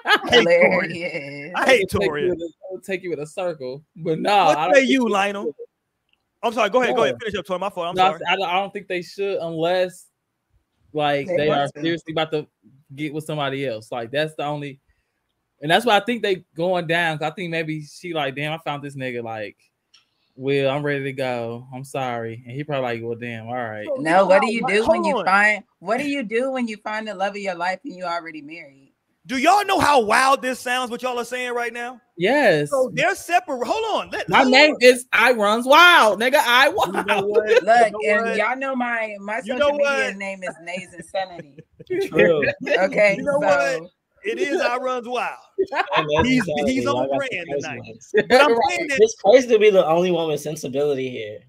I 0.05 0.29
hate 0.29 0.45
Torian. 0.45 1.51
Hilarious. 1.51 1.51
I 1.55 1.65
hate 1.65 1.81
It'll 1.81 1.99
take 1.99 2.07
you 2.07 2.09
Torian. 2.11 2.23
in 2.33 2.41
a- 2.41 2.73
it'll 2.73 2.81
take 2.85 3.03
you 3.03 3.11
in 3.13 3.19
a 3.19 3.25
circle, 3.25 3.83
but 3.97 4.19
no. 4.19 4.31
I 4.33 4.45
What 4.45 4.55
don't 4.67 4.75
say 4.75 4.83
you, 4.83 5.05
they 5.05 5.09
Lionel? 5.11 5.45
should. 5.45 5.55
I'm 6.43 6.53
sorry. 6.53 6.69
Go 6.69 6.81
ahead. 6.81 6.95
Go 6.95 7.03
ahead. 7.03 7.15
Finish 7.21 7.37
up, 7.39 7.45
Torian. 7.45 7.59
My 7.59 7.69
fault. 7.69 7.87
I'm 7.87 7.95
No, 7.95 8.09
sorry. 8.11 8.19
I 8.27 8.35
don't, 8.35 8.49
I 8.49 8.53
don't 8.53 8.73
think 8.73 8.87
they 8.87 9.01
should 9.01 9.37
unless 9.39 10.07
like 10.93 11.27
They 11.27 11.37
they, 11.37 11.49
are 11.49 11.67
to. 11.67 11.81
seriously 11.81 12.13
about 12.13 12.31
to 12.31 12.47
get 12.95 13.13
with 13.13 13.23
somebody 13.25 13.65
else. 13.67 13.91
Like 13.91 14.11
that's 14.11 14.35
the 14.35 14.43
only, 14.45 14.79
and 15.61 15.69
that's 15.69 15.85
why 15.85 15.97
I 15.97 15.99
think 16.01 16.21
they 16.23 16.43
going 16.55 16.87
down. 16.87 17.17
'cause 17.17 17.31
I 17.31 17.33
think 17.35 17.51
maybe 17.51 17.83
she 17.83 18.13
like, 18.13 18.35
damn, 18.35 18.53
I 18.53 18.57
found 18.59 18.83
this 18.83 18.95
nigga 18.95 19.23
like, 19.23 19.57
well, 20.35 20.75
I'm 20.75 20.83
ready 20.83 21.03
to 21.03 21.13
go. 21.13 21.67
I'm 21.73 21.83
sorry, 21.83 22.41
and 22.45 22.55
he 22.55 22.63
probably 22.63 22.83
like, 22.83 23.01
well, 23.03 23.17
damn, 23.17 23.47
all 23.47 23.53
right. 23.53 23.87
No, 23.97 24.25
what 24.25 24.41
do 24.41 24.51
you 24.51 24.65
do 24.65 24.87
when 24.87 25.03
Hold 25.03 25.17
you 25.17 25.25
find 25.25 25.63
what 25.79 25.97
do 25.97 26.09
you 26.09 26.23
do 26.23 26.51
when 26.51 26.67
you 26.67 26.77
find 26.77 27.07
the 27.07 27.13
love 27.13 27.35
of 27.35 27.41
your 27.41 27.55
life 27.55 27.79
and 27.85 27.95
you 27.95 28.03
already 28.03 28.41
married? 28.41 28.90
Do 29.27 29.37
y'all 29.37 29.63
know 29.65 29.79
how 29.79 29.99
wild 30.01 30.41
this 30.41 30.59
sounds? 30.59 30.89
What 30.89 31.03
y'all 31.03 31.19
are 31.19 31.23
saying 31.25 31.53
right 31.53 31.71
now? 31.71 32.01
Yes, 32.17 32.71
So 32.71 32.89
they're 32.93 33.13
separate. 33.15 33.63
Hold 33.65 34.01
on. 34.01 34.09
Let, 34.09 34.27
my 34.29 34.39
hold 34.39 34.51
name 34.51 34.71
on. 34.71 34.77
is 34.81 35.05
I 35.13 35.31
runs 35.33 35.65
wild, 35.65 36.19
nigga. 36.19 36.35
I 36.37 36.67
You 36.69 36.73
know 36.73 37.03
wild. 37.05 37.29
what? 37.29 37.47
Look, 37.63 37.63
You 37.63 37.91
know 37.91 37.99
and 38.17 38.25
what? 38.29 38.35
y'all 38.37 38.57
know 38.57 38.75
my 38.75 39.15
my 39.19 39.37
You 39.37 39.41
social 39.53 39.59
know 39.59 39.71
media 39.77 40.05
what? 40.07 40.15
name 40.17 40.43
is 40.43 40.55
Nays 40.63 40.93
Insanity. 40.95 41.57
True. 42.07 42.43
Okay, 42.67 43.15
You 43.17 43.23
know 43.23 43.39
so 43.39 43.47
what? 43.47 43.91
It 44.23 44.37
is 44.39 44.59
I 44.61 44.77
runs 44.77 45.07
wild. 45.07 45.37
He's- 46.23 46.45
he's 46.65 46.85
on 46.87 47.07
brand 47.07 47.47
tonight. 47.49 47.81
But 48.27 48.41
I'm 48.41 48.51
Right. 48.53 48.61
saying 48.69 48.87
that 48.89 48.99
It's 49.01 49.15
crazy 49.23 49.47
to 49.49 49.59
be 49.59 49.69
the 49.69 49.85
only 49.85 50.11
one 50.11 50.27
with 50.29 50.41
sensibility 50.41 51.09
here. 51.09 51.39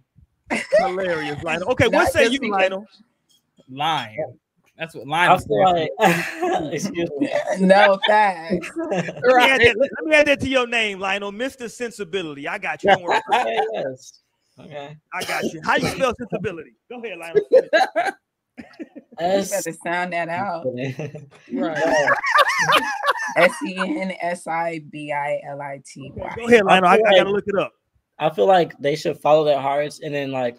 hilarious, 0.79 1.43
Lionel. 1.43 1.71
Okay, 1.73 1.87
what 1.89 2.05
Not 2.05 2.13
say 2.13 2.29
you, 2.29 2.39
like- 2.41 2.51
Lionel? 2.71 2.87
Lying. 3.71 4.37
That's 4.79 4.95
what 4.95 5.07
I 5.07 5.29
lying 5.29 5.41
feel 5.41 5.63
like, 5.65 5.91
excuse 6.73 7.11
me. 7.19 7.31
no 7.61 7.99
facts. 8.07 8.71
Let 8.77 8.91
me, 8.91 9.05
add 9.45 9.61
that, 9.61 9.77
let 9.79 10.05
me 10.07 10.15
add 10.17 10.27
that 10.27 10.41
to 10.41 10.49
your 10.49 10.67
name, 10.67 10.99
Lionel. 10.99 11.31
Mr. 11.31 11.71
Sensibility. 11.71 12.49
I 12.49 12.59
got 12.59 12.83
you. 12.83 12.91
Don't 12.91 13.03
worry. 13.03 13.21
okay, 13.35 13.61
yes. 13.75 14.21
Okay. 14.59 14.97
I 15.13 15.25
got 15.25 15.45
you. 15.53 15.61
How 15.65 15.77
you 15.77 15.89
spell 15.89 16.15
sensibility? 16.19 16.75
Go 16.91 17.03
ahead, 17.05 17.19
Lionel. 17.19 17.43
You 19.21 19.27
S- 19.27 19.51
better 19.51 19.77
sound 19.85 20.13
that 20.15 20.29
out. 20.29 20.65
Right. 21.53 22.09
S 23.37 23.53
E 23.67 23.77
N 23.79 24.13
S 24.21 24.47
I 24.47 24.81
B 24.91 25.13
I 25.13 25.41
L 25.49 25.61
I 25.61 25.81
T 25.87 26.11
Y. 26.15 26.33
Go 26.37 26.49
ahead, 26.49 26.65
Lionel. 26.65 26.89
I, 26.89 26.95
I 26.95 26.97
feel 26.97 27.05
gotta 27.05 27.17
like- 27.25 27.27
look 27.35 27.45
it 27.47 27.59
up. 27.59 27.73
I 28.19 28.31
feel 28.31 28.47
like 28.47 28.77
they 28.79 28.95
should 28.97 29.19
follow 29.19 29.45
their 29.45 29.61
hearts 29.61 30.01
and 30.03 30.15
then 30.15 30.31
like, 30.33 30.57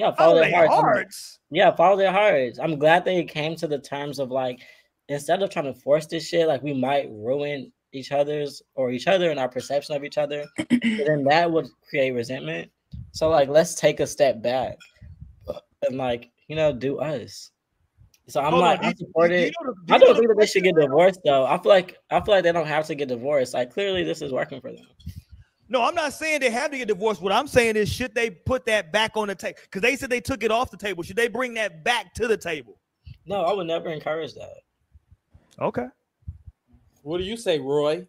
yeah, 0.00 0.12
follow 0.14 0.38
Oh, 0.38 0.40
their 0.40 0.50
hearts. 0.54 0.74
hearts. 0.74 1.38
Yeah, 1.50 1.74
follow 1.76 1.96
their 1.96 2.12
hearts. 2.12 2.58
I'm 2.58 2.78
glad 2.78 3.04
they 3.04 3.22
came 3.24 3.54
to 3.56 3.66
the 3.66 3.78
terms 3.78 4.18
of 4.18 4.30
like, 4.30 4.60
instead 5.08 5.42
of 5.42 5.50
trying 5.50 5.66
to 5.72 5.74
force 5.74 6.06
this 6.06 6.26
shit, 6.26 6.48
like 6.48 6.62
we 6.62 6.72
might 6.72 7.08
ruin 7.10 7.70
each 7.92 8.10
other's 8.12 8.62
or 8.76 8.90
each 8.92 9.06
other 9.08 9.30
and 9.30 9.38
our 9.38 9.48
perception 9.48 9.94
of 9.96 10.04
each 10.04 10.16
other, 10.16 10.46
then 10.80 11.24
that 11.24 11.50
would 11.50 11.66
create 11.88 12.12
resentment. 12.12 12.70
So 13.12 13.28
like, 13.28 13.48
let's 13.48 13.74
take 13.74 14.00
a 14.00 14.06
step 14.06 14.40
back 14.42 14.76
and 15.86 15.98
like, 15.98 16.30
you 16.48 16.56
know, 16.56 16.72
do 16.72 16.98
us. 17.00 17.50
So 18.28 18.40
I'm 18.40 18.52
Hold 18.52 18.62
like, 18.62 18.78
on, 18.78 18.84
I 18.86 18.94
support 18.94 19.30
you 19.32 19.36
it. 19.38 19.54
know 19.62 19.74
the- 19.86 19.94
I 19.94 19.98
don't 19.98 20.14
think 20.14 20.28
that 20.28 20.36
they 20.38 20.46
should 20.46 20.62
get 20.62 20.76
divorced 20.76 21.20
though. 21.24 21.44
I 21.46 21.58
feel 21.58 21.70
like 21.72 21.96
I 22.10 22.20
feel 22.20 22.34
like 22.34 22.44
they 22.44 22.52
don't 22.52 22.66
have 22.66 22.86
to 22.86 22.94
get 22.94 23.08
divorced. 23.08 23.54
Like 23.54 23.72
clearly 23.72 24.04
this 24.04 24.22
is 24.22 24.32
working 24.32 24.60
for 24.60 24.70
them. 24.70 24.86
No, 25.70 25.82
I'm 25.84 25.94
not 25.94 26.12
saying 26.12 26.40
they 26.40 26.50
have 26.50 26.72
to 26.72 26.76
get 26.78 26.88
divorced. 26.88 27.22
What 27.22 27.32
I'm 27.32 27.46
saying 27.46 27.76
is, 27.76 27.88
should 27.88 28.12
they 28.12 28.28
put 28.28 28.66
that 28.66 28.92
back 28.92 29.16
on 29.16 29.28
the 29.28 29.36
table? 29.36 29.56
Because 29.62 29.82
they 29.82 29.94
said 29.94 30.10
they 30.10 30.20
took 30.20 30.42
it 30.42 30.50
off 30.50 30.70
the 30.72 30.76
table. 30.76 31.04
Should 31.04 31.14
they 31.14 31.28
bring 31.28 31.54
that 31.54 31.84
back 31.84 32.12
to 32.14 32.26
the 32.26 32.36
table? 32.36 32.76
No, 33.24 33.42
I 33.42 33.52
would 33.52 33.68
never 33.68 33.88
encourage 33.88 34.34
that. 34.34 34.56
Okay. 35.60 35.86
What 37.02 37.18
do 37.18 37.24
you 37.24 37.36
say, 37.36 37.60
Roy? 37.60 38.04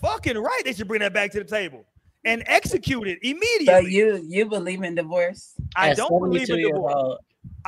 Fucking 0.00 0.38
right. 0.38 0.62
They 0.64 0.72
should 0.72 0.88
bring 0.88 1.00
that 1.00 1.12
back 1.12 1.30
to 1.32 1.38
the 1.38 1.44
table 1.44 1.84
and 2.24 2.42
execute 2.46 3.06
it 3.06 3.18
So 3.22 3.30
immediately. 3.30 3.92
you 3.92 4.24
you 4.26 4.46
believe 4.46 4.82
in 4.82 4.94
divorce? 4.94 5.54
I 5.76 5.90
At 5.90 5.98
don't 5.98 6.08
believe 6.20 6.48
in 6.48 6.56
divorce. 6.56 6.94
old, 6.96 7.18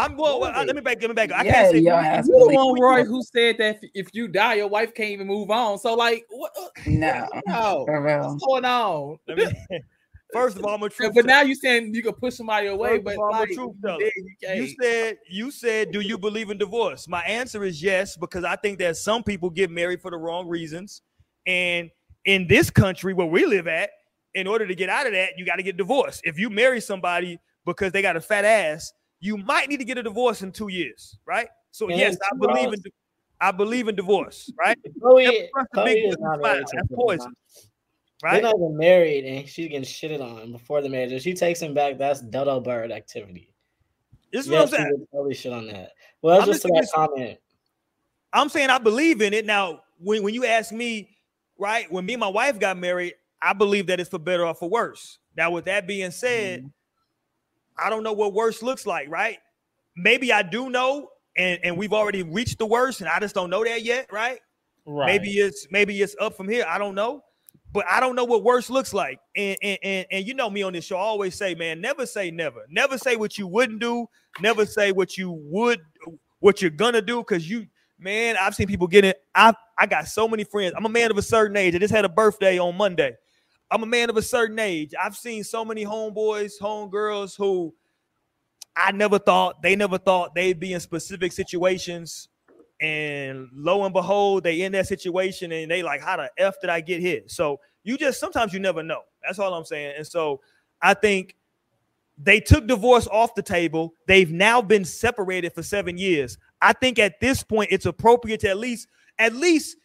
I'm 0.00 0.16
well. 0.16 0.40
well, 0.40 0.52
let 0.64 0.74
me 0.74 0.80
back. 0.80 1.00
Let 1.00 1.08
me 1.10 1.14
back. 1.14 1.32
I 1.32 1.44
yeah, 1.44 1.52
can't 1.62 1.72
say. 1.72 1.78
your 1.80 1.94
ass 1.94 2.26
You 2.26 2.34
the 2.48 2.54
one, 2.54 2.80
Roy, 2.80 3.04
who 3.04 3.22
said 3.22 3.58
that 3.58 3.78
if, 3.82 3.90
if 3.94 4.08
you 4.12 4.28
die, 4.28 4.54
your 4.54 4.68
wife 4.68 4.94
can't 4.94 5.10
even 5.10 5.26
move 5.26 5.50
on. 5.50 5.78
So 5.78 5.94
like, 5.94 6.24
what? 6.30 6.52
uh, 6.60 6.68
No, 6.86 7.28
No. 7.46 7.84
What's 7.86 8.44
going 8.44 8.64
on? 8.64 9.18
Me- 9.28 9.46
First 10.32 10.58
of 10.58 10.64
all, 10.64 10.74
I'm 10.74 10.82
a 10.82 10.84
Yeah, 10.84 10.88
truth. 10.90 11.14
but 11.14 11.22
teller. 11.22 11.26
now 11.26 11.42
you 11.42 11.54
saying 11.56 11.92
you 11.92 12.02
can 12.04 12.12
push 12.12 12.34
somebody 12.34 12.68
away, 12.68 12.98
First 12.98 13.04
but 13.04 13.14
of 13.14 13.18
all, 13.18 13.34
I'm 13.34 13.36
a 13.36 13.40
like, 13.40 13.52
truth 13.52 13.72
teller. 13.84 13.98
you. 14.00 14.10
You 14.54 14.74
said 14.80 15.18
you 15.28 15.50
said, 15.50 15.90
do 15.90 16.00
you 16.00 16.16
believe 16.16 16.50
in 16.50 16.58
divorce? 16.58 17.08
My 17.08 17.22
answer 17.22 17.64
is 17.64 17.82
yes, 17.82 18.16
because 18.16 18.44
I 18.44 18.54
think 18.56 18.78
that 18.78 18.96
some 18.96 19.24
people 19.24 19.50
get 19.50 19.70
married 19.70 20.00
for 20.00 20.10
the 20.10 20.16
wrong 20.16 20.46
reasons, 20.46 21.02
and 21.46 21.90
in 22.26 22.46
this 22.46 22.70
country 22.70 23.12
where 23.12 23.26
we 23.26 23.44
live 23.44 23.66
at, 23.66 23.90
in 24.34 24.46
order 24.46 24.66
to 24.68 24.74
get 24.74 24.88
out 24.88 25.06
of 25.06 25.12
that, 25.14 25.30
you 25.36 25.44
got 25.44 25.56
to 25.56 25.62
get 25.64 25.76
divorced. 25.76 26.20
If 26.24 26.38
you 26.38 26.48
marry 26.48 26.80
somebody 26.80 27.40
because 27.66 27.90
they 27.92 28.00
got 28.02 28.16
a 28.16 28.20
fat 28.20 28.44
ass, 28.44 28.92
you 29.20 29.36
might 29.36 29.68
need 29.68 29.78
to 29.78 29.84
get 29.84 29.98
a 29.98 30.02
divorce 30.02 30.42
in 30.42 30.52
two 30.52 30.68
years, 30.68 31.16
right? 31.26 31.48
So 31.70 31.88
Yeah, 31.88 31.96
yes, 31.96 32.16
I 32.32 32.36
believe 32.36 32.72
in 32.72 32.82
I 33.42 33.52
believe 33.52 33.88
in 33.88 33.94
divorce, 33.94 34.50
right? 34.58 34.76
Chloe, 35.00 35.24
Never 35.24 35.36
trust 35.54 35.68
a 35.72 35.74
Chloe 35.74 35.92
is 35.92 36.16
not 36.18 36.40
married 36.40 36.66
That's 36.72 36.88
poison. 36.94 37.32
Right? 38.22 38.34
They're 38.34 38.42
not 38.42 38.56
even 38.56 38.76
married, 38.76 39.24
and 39.24 39.48
she's 39.48 39.68
getting 39.68 39.82
shitted 39.82 40.20
on 40.20 40.52
before 40.52 40.82
the 40.82 40.90
marriage. 40.90 41.12
If 41.12 41.22
she 41.22 41.32
takes 41.32 41.60
him 41.60 41.72
back, 41.72 41.96
that's 41.96 42.20
dodo 42.20 42.60
bird 42.60 42.92
activity. 42.92 43.54
This 44.30 44.44
is 44.44 44.52
what 44.52 44.60
I'm 44.62 44.68
saying. 44.68 45.06
totally 45.10 45.34
shit 45.34 45.54
on 45.54 45.66
that. 45.68 45.92
Well, 46.20 46.36
that's 46.36 46.48
I'm 46.48 46.52
just 46.52 46.66
just 46.66 46.92
that 46.92 47.08
comment. 47.08 47.38
I'm 48.32 48.48
saying 48.50 48.68
I 48.68 48.78
believe 48.78 49.22
in 49.22 49.32
it. 49.32 49.46
Now, 49.46 49.80
when, 49.98 50.22
when 50.22 50.34
you 50.34 50.44
ask 50.44 50.70
me, 50.70 51.16
right, 51.58 51.90
when 51.90 52.04
me 52.04 52.14
and 52.14 52.20
my 52.20 52.28
wife 52.28 52.60
got 52.60 52.76
married, 52.76 53.14
I 53.40 53.54
believe 53.54 53.86
that 53.86 54.00
it's 54.00 54.10
for 54.10 54.18
better 54.18 54.46
or 54.46 54.54
for 54.54 54.68
worse. 54.68 55.18
Now, 55.36 55.50
with 55.50 55.64
that 55.64 55.86
being 55.86 56.10
said, 56.10 56.60
mm-hmm. 56.60 56.68
I 57.78 57.90
don't 57.90 58.02
know 58.02 58.12
what 58.12 58.34
worse 58.34 58.62
looks 58.62 58.86
like, 58.86 59.08
right? 59.10 59.38
Maybe 59.96 60.32
I 60.32 60.42
do 60.42 60.70
know, 60.70 61.08
and, 61.36 61.58
and 61.62 61.76
we've 61.76 61.92
already 61.92 62.22
reached 62.22 62.58
the 62.58 62.66
worst, 62.66 63.00
and 63.00 63.08
I 63.08 63.18
just 63.20 63.34
don't 63.34 63.50
know 63.50 63.64
that 63.64 63.82
yet, 63.82 64.12
right? 64.12 64.40
Right. 64.86 65.06
Maybe 65.06 65.32
it's 65.38 65.66
maybe 65.70 66.00
it's 66.00 66.16
up 66.20 66.36
from 66.36 66.48
here. 66.48 66.64
I 66.68 66.78
don't 66.78 66.94
know. 66.94 67.22
But 67.72 67.84
I 67.88 68.00
don't 68.00 68.16
know 68.16 68.24
what 68.24 68.42
worse 68.42 68.68
looks 68.68 68.92
like. 68.92 69.20
And, 69.36 69.56
and 69.62 69.78
and 69.82 70.06
and 70.10 70.26
you 70.26 70.34
know 70.34 70.50
me 70.50 70.62
on 70.62 70.72
this 70.72 70.84
show, 70.84 70.96
I 70.96 71.00
always 71.00 71.36
say, 71.36 71.54
man, 71.54 71.80
never 71.80 72.04
say 72.04 72.30
never. 72.30 72.66
Never 72.68 72.98
say 72.98 73.16
what 73.16 73.38
you 73.38 73.46
wouldn't 73.46 73.80
do. 73.80 74.08
Never 74.40 74.66
say 74.66 74.90
what 74.90 75.16
you 75.16 75.30
would 75.44 75.80
what 76.40 76.60
you're 76.60 76.70
gonna 76.70 77.02
do 77.02 77.18
because 77.18 77.48
you 77.48 77.66
man, 77.98 78.36
I've 78.40 78.54
seen 78.54 78.66
people 78.66 78.88
get 78.88 79.04
it. 79.04 79.22
I 79.34 79.54
I 79.78 79.86
got 79.86 80.08
so 80.08 80.26
many 80.26 80.42
friends. 80.42 80.74
I'm 80.76 80.84
a 80.84 80.88
man 80.88 81.10
of 81.10 81.18
a 81.18 81.22
certain 81.22 81.56
age. 81.56 81.74
I 81.74 81.78
just 81.78 81.94
had 81.94 82.04
a 82.04 82.08
birthday 82.08 82.58
on 82.58 82.76
Monday. 82.76 83.16
I'm 83.70 83.82
a 83.82 83.86
man 83.86 84.10
of 84.10 84.16
a 84.16 84.22
certain 84.22 84.58
age. 84.58 84.94
I've 85.00 85.16
seen 85.16 85.44
so 85.44 85.64
many 85.64 85.84
homeboys, 85.84 86.52
homegirls 86.60 87.36
who 87.36 87.72
I 88.76 88.92
never 88.92 89.18
thought 89.18 89.62
they 89.62 89.76
never 89.76 89.98
thought 89.98 90.34
they'd 90.34 90.58
be 90.58 90.72
in 90.72 90.80
specific 90.80 91.32
situations. 91.32 92.28
And 92.80 93.48
lo 93.52 93.84
and 93.84 93.92
behold, 93.92 94.42
they 94.42 94.62
in 94.62 94.72
that 94.72 94.88
situation 94.88 95.52
and 95.52 95.70
they 95.70 95.82
like, 95.82 96.00
how 96.00 96.16
the 96.16 96.30
F 96.38 96.54
did 96.60 96.70
I 96.70 96.80
get 96.80 97.00
hit? 97.00 97.30
So 97.30 97.60
you 97.84 97.96
just 97.98 98.18
sometimes 98.18 98.52
you 98.52 98.60
never 98.60 98.82
know. 98.82 99.02
That's 99.22 99.38
all 99.38 99.52
I'm 99.52 99.64
saying. 99.64 99.94
And 99.98 100.06
so 100.06 100.40
I 100.80 100.94
think 100.94 101.36
they 102.16 102.40
took 102.40 102.66
divorce 102.66 103.06
off 103.08 103.34
the 103.34 103.42
table. 103.42 103.94
They've 104.06 104.30
now 104.30 104.62
been 104.62 104.84
separated 104.84 105.54
for 105.54 105.62
seven 105.62 105.96
years. 105.98 106.38
I 106.60 106.72
think 106.72 106.98
at 106.98 107.20
this 107.20 107.42
point 107.42 107.70
it's 107.70 107.86
appropriate 107.86 108.40
to 108.40 108.50
at 108.50 108.58
least, 108.58 108.88
at 109.18 109.34
least 109.34 109.76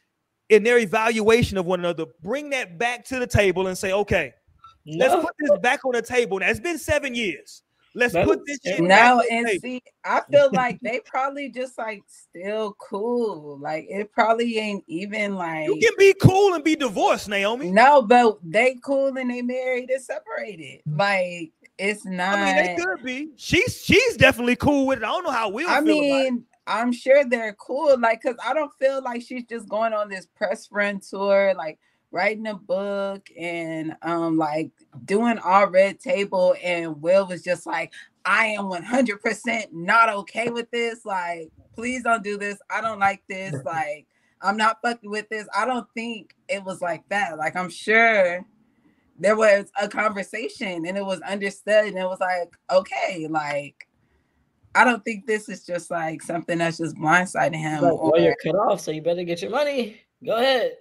in 0.50 0.64
their 0.64 0.78
evaluation 0.80 1.58
of 1.58 1.66
one 1.66 1.80
another, 1.80 2.06
bring 2.22 2.50
that 2.52 2.78
back 2.78 3.06
to 3.06 3.20
the 3.20 3.28
table 3.28 3.68
and 3.68 3.78
say, 3.78 3.92
okay, 3.92 4.34
let's 4.86 5.16
put 5.16 5.34
this 5.40 5.60
back 5.60 5.84
on 5.86 5.94
the 5.94 6.02
table. 6.02 6.40
Now 6.40 6.50
it's 6.50 6.60
been 6.60 6.78
seven 6.78 7.16
years. 7.16 7.64
Let's 7.98 8.14
That 8.14 8.26
put 8.26 8.42
this 8.46 8.60
shit 8.66 8.76
seven 8.76 8.90
No, 8.90 9.24
and 9.32 9.48
table. 9.48 9.62
see, 9.62 9.82
I 10.04 10.22
feel 10.30 10.50
like 10.54 10.80
they 10.82 11.00
probably 11.06 11.50
just 11.50 11.78
like 11.78 12.04
still 12.08 12.76
cool. 12.80 13.58
Like 13.60 13.86
it 13.90 14.12
probably 14.12 14.58
ain't 14.60 14.84
even 14.88 15.36
like 15.36 15.66
You 15.68 15.78
can 15.82 15.94
be 15.98 16.14
cool 16.22 16.54
and 16.54 16.64
be 16.64 16.76
divorced, 16.76 17.30
Naomi. 17.30 17.72
no, 17.72 18.02
but 18.02 18.38
they 18.44 18.76
cool 18.84 19.16
and 19.18 19.30
they 19.32 19.42
married 19.42 19.90
and 19.90 20.04
separated. 20.04 20.82
Like 20.86 21.52
it's 21.78 22.06
not. 22.06 22.38
I 22.38 22.46
mean, 22.46 22.56
they 22.56 22.76
could 22.84 23.04
be. 23.04 23.30
She's 23.38 23.82
she's 23.84 24.18
definitely 24.18 24.58
cool 24.58 24.88
with 24.88 25.00
it. 25.00 25.04
I 25.06 25.08
don't 25.08 25.24
know 25.24 25.32
how 25.32 25.48
we'll 25.50 25.70
I 25.70 25.82
feel 25.82 25.98
about 25.98 26.24
mean, 26.26 26.44
I'm 26.68 26.92
sure 26.92 27.24
they're 27.26 27.54
cool. 27.54 28.00
Like, 28.00 28.24
cause 28.24 28.36
I 28.44 28.54
don't 28.54 28.74
feel 28.80 29.04
like 29.04 29.22
she's 29.22 29.46
just 29.46 29.68
going 29.70 29.94
on 29.94 30.10
this 30.10 30.26
press 30.26 30.68
friend 30.68 31.02
tour, 31.02 31.54
like 31.56 31.80
writing 32.12 32.48
a 32.48 32.56
book 32.56 33.28
and 33.38 33.96
um 34.02 34.38
like 34.38 34.72
doing 35.04 35.38
all 35.40 35.68
red 35.68 36.00
table. 36.00 36.56
And 36.64 37.02
Will 37.02 37.28
was 37.28 37.44
just 37.44 37.66
like, 37.66 37.94
I 38.26 38.48
am 38.48 38.66
100% 38.66 39.68
not 39.72 40.10
okay 40.10 40.50
with 40.50 40.72
this. 40.72 41.06
Like, 41.06 41.52
please 41.76 42.04
don't 42.04 42.24
do 42.24 42.38
this. 42.38 42.58
I 42.70 42.82
don't 42.82 43.00
like 43.00 43.24
this. 43.30 43.56
Like, 43.66 44.08
I'm 44.42 44.58
not 44.58 44.78
fucking 44.84 45.10
with 45.10 45.28
this. 45.30 45.48
I 45.56 45.66
don't 45.66 45.88
think 45.96 46.36
it 46.48 46.64
was 46.64 46.82
like 46.82 47.08
that. 47.10 47.38
Like, 47.38 47.56
I'm 47.56 47.70
sure 47.70 48.46
there 49.18 49.36
was 49.36 49.72
a 49.82 49.88
conversation 49.88 50.86
and 50.86 50.98
it 50.98 51.06
was 51.06 51.22
understood 51.22 51.86
and 51.86 51.98
it 51.98 52.06
was 52.06 52.20
like, 52.20 52.56
okay, 52.72 53.28
like 53.30 53.88
I 54.76 54.84
don't 54.84 55.04
think 55.06 55.26
this 55.26 55.48
is 55.50 55.66
just 55.66 55.90
like 55.90 56.22
something 56.22 56.58
that's 56.58 56.78
just 56.78 56.96
blindsiding 56.98 57.56
him. 57.56 57.84
Like, 57.84 57.94
or- 57.94 58.12
well, 58.12 58.22
you're 58.22 58.36
cut 58.44 58.56
off, 58.56 58.82
so 58.82 58.92
you 58.92 59.02
better 59.02 59.24
get 59.24 59.42
your 59.42 59.52
money. 59.52 60.02
Go 60.24 60.36
ahead. 60.38 60.74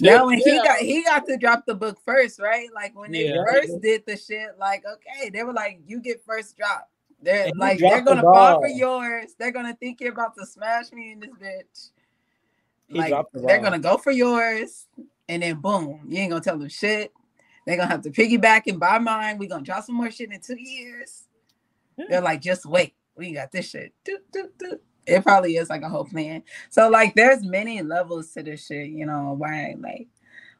no, 0.00 0.28
and 0.30 0.40
he 0.40 0.54
Yeah. 0.54 0.62
got 0.64 0.78
he 0.78 1.02
got 1.02 1.26
to 1.26 1.36
drop 1.36 1.66
the 1.66 1.74
book 1.74 1.98
first, 2.04 2.40
right? 2.40 2.68
Like 2.74 2.96
when 2.96 3.12
they 3.12 3.28
Yeah. 3.28 3.44
first 3.46 3.80
did 3.82 4.04
the 4.06 4.16
shit, 4.16 4.58
like 4.58 4.84
okay, 4.86 5.30
they 5.30 5.42
were 5.42 5.52
like, 5.52 5.80
you 5.86 6.00
get 6.00 6.24
first 6.24 6.56
drop. 6.56 6.88
They're 7.20 7.46
And 7.46 7.58
like 7.58 7.78
they're 7.78 8.02
gonna 8.02 8.22
fall 8.22 8.60
for 8.60 8.68
yours. 8.68 9.34
They're 9.38 9.52
gonna 9.52 9.74
think 9.74 10.00
you're 10.00 10.12
about 10.12 10.34
to 10.36 10.46
smash 10.46 10.92
me 10.92 11.12
in 11.12 11.20
this 11.20 11.30
bitch. 11.30 11.90
He 12.88 12.98
like 12.98 13.26
the 13.32 13.40
they're 13.40 13.60
gonna 13.60 13.78
go 13.78 13.96
for 13.96 14.12
yours, 14.12 14.86
and 15.28 15.42
then 15.42 15.60
boom, 15.60 16.00
you 16.08 16.18
ain't 16.18 16.30
gonna 16.30 16.42
tell 16.42 16.58
them 16.58 16.68
shit. 16.68 17.12
They're 17.66 17.76
gonna 17.76 17.88
have 17.90 18.02
to 18.02 18.10
piggyback 18.10 18.62
and 18.66 18.78
buy 18.78 18.98
mine. 18.98 19.38
We're 19.38 19.48
gonna 19.48 19.64
drop 19.64 19.84
some 19.84 19.96
more 19.96 20.10
shit 20.10 20.30
in 20.32 20.40
two 20.40 20.60
years. 20.60 21.25
They're 21.96 22.20
like, 22.20 22.40
just 22.42 22.66
wait, 22.66 22.94
we 23.16 23.32
got 23.32 23.52
this 23.52 23.70
shit. 23.70 23.92
It 25.06 25.22
probably 25.22 25.56
is 25.56 25.70
like 25.70 25.82
a 25.82 25.88
whole 25.88 26.04
plan. 26.04 26.42
So 26.70 26.88
like, 26.88 27.14
there's 27.14 27.42
many 27.44 27.82
levels 27.82 28.32
to 28.32 28.42
this 28.42 28.66
shit. 28.66 28.88
You 28.88 29.06
know 29.06 29.34
why? 29.38 29.74
Like, 29.78 30.08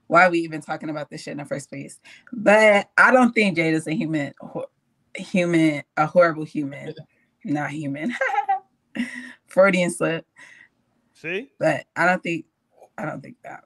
why 0.07 0.27
are 0.27 0.31
we 0.31 0.39
even 0.41 0.61
talking 0.61 0.89
about 0.89 1.11
this 1.11 1.23
shit 1.23 1.33
in 1.33 1.39
the 1.39 1.45
first 1.45 1.69
place? 1.69 2.01
But 2.33 2.89
I 2.97 3.11
don't 3.11 3.33
think 3.33 3.57
Jade 3.57 3.75
is 3.75 3.87
a 3.87 3.93
human, 3.95 4.33
ho- 4.41 4.71
human, 5.17 5.83
a 5.97 6.07
horrible 6.07 6.45
human, 6.45 6.95
not 7.45 7.71
human. 7.71 8.15
Freudian 9.47 9.91
slip. 9.91 10.27
See? 11.15 11.51
But 11.59 11.87
I 11.97 12.07
don't 12.07 12.23
think, 12.23 12.47
I 12.97 13.05
don't 13.05 13.21
think 13.21 13.37
that. 13.43 13.65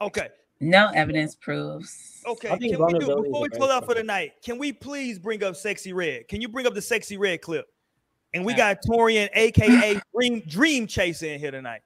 Okay. 0.00 0.28
No 0.60 0.88
evidence 0.94 1.34
proves. 1.34 2.22
Okay. 2.26 2.48
Can 2.48 2.58
we 2.58 2.68
do 2.68 3.06
before 3.06 3.22
we 3.42 3.48
great 3.48 3.52
close 3.52 3.70
out 3.70 3.84
for 3.84 3.94
the 3.94 4.02
night? 4.02 4.32
Can 4.42 4.58
we 4.58 4.72
please 4.72 5.18
bring 5.18 5.42
up 5.44 5.54
Sexyy 5.54 5.94
Red? 5.94 6.26
Can 6.28 6.40
you 6.40 6.48
bring 6.48 6.66
up 6.66 6.74
the 6.74 6.80
Sexyy 6.80 7.18
Red 7.18 7.40
clip? 7.42 7.66
And 8.34 8.44
we 8.44 8.54
got 8.54 8.78
Torian, 8.82 9.28
aka 9.34 10.00
Dream 10.14 10.42
Dream 10.46 10.86
Chaser, 10.86 11.26
in 11.26 11.40
here 11.40 11.50
tonight. 11.50 11.80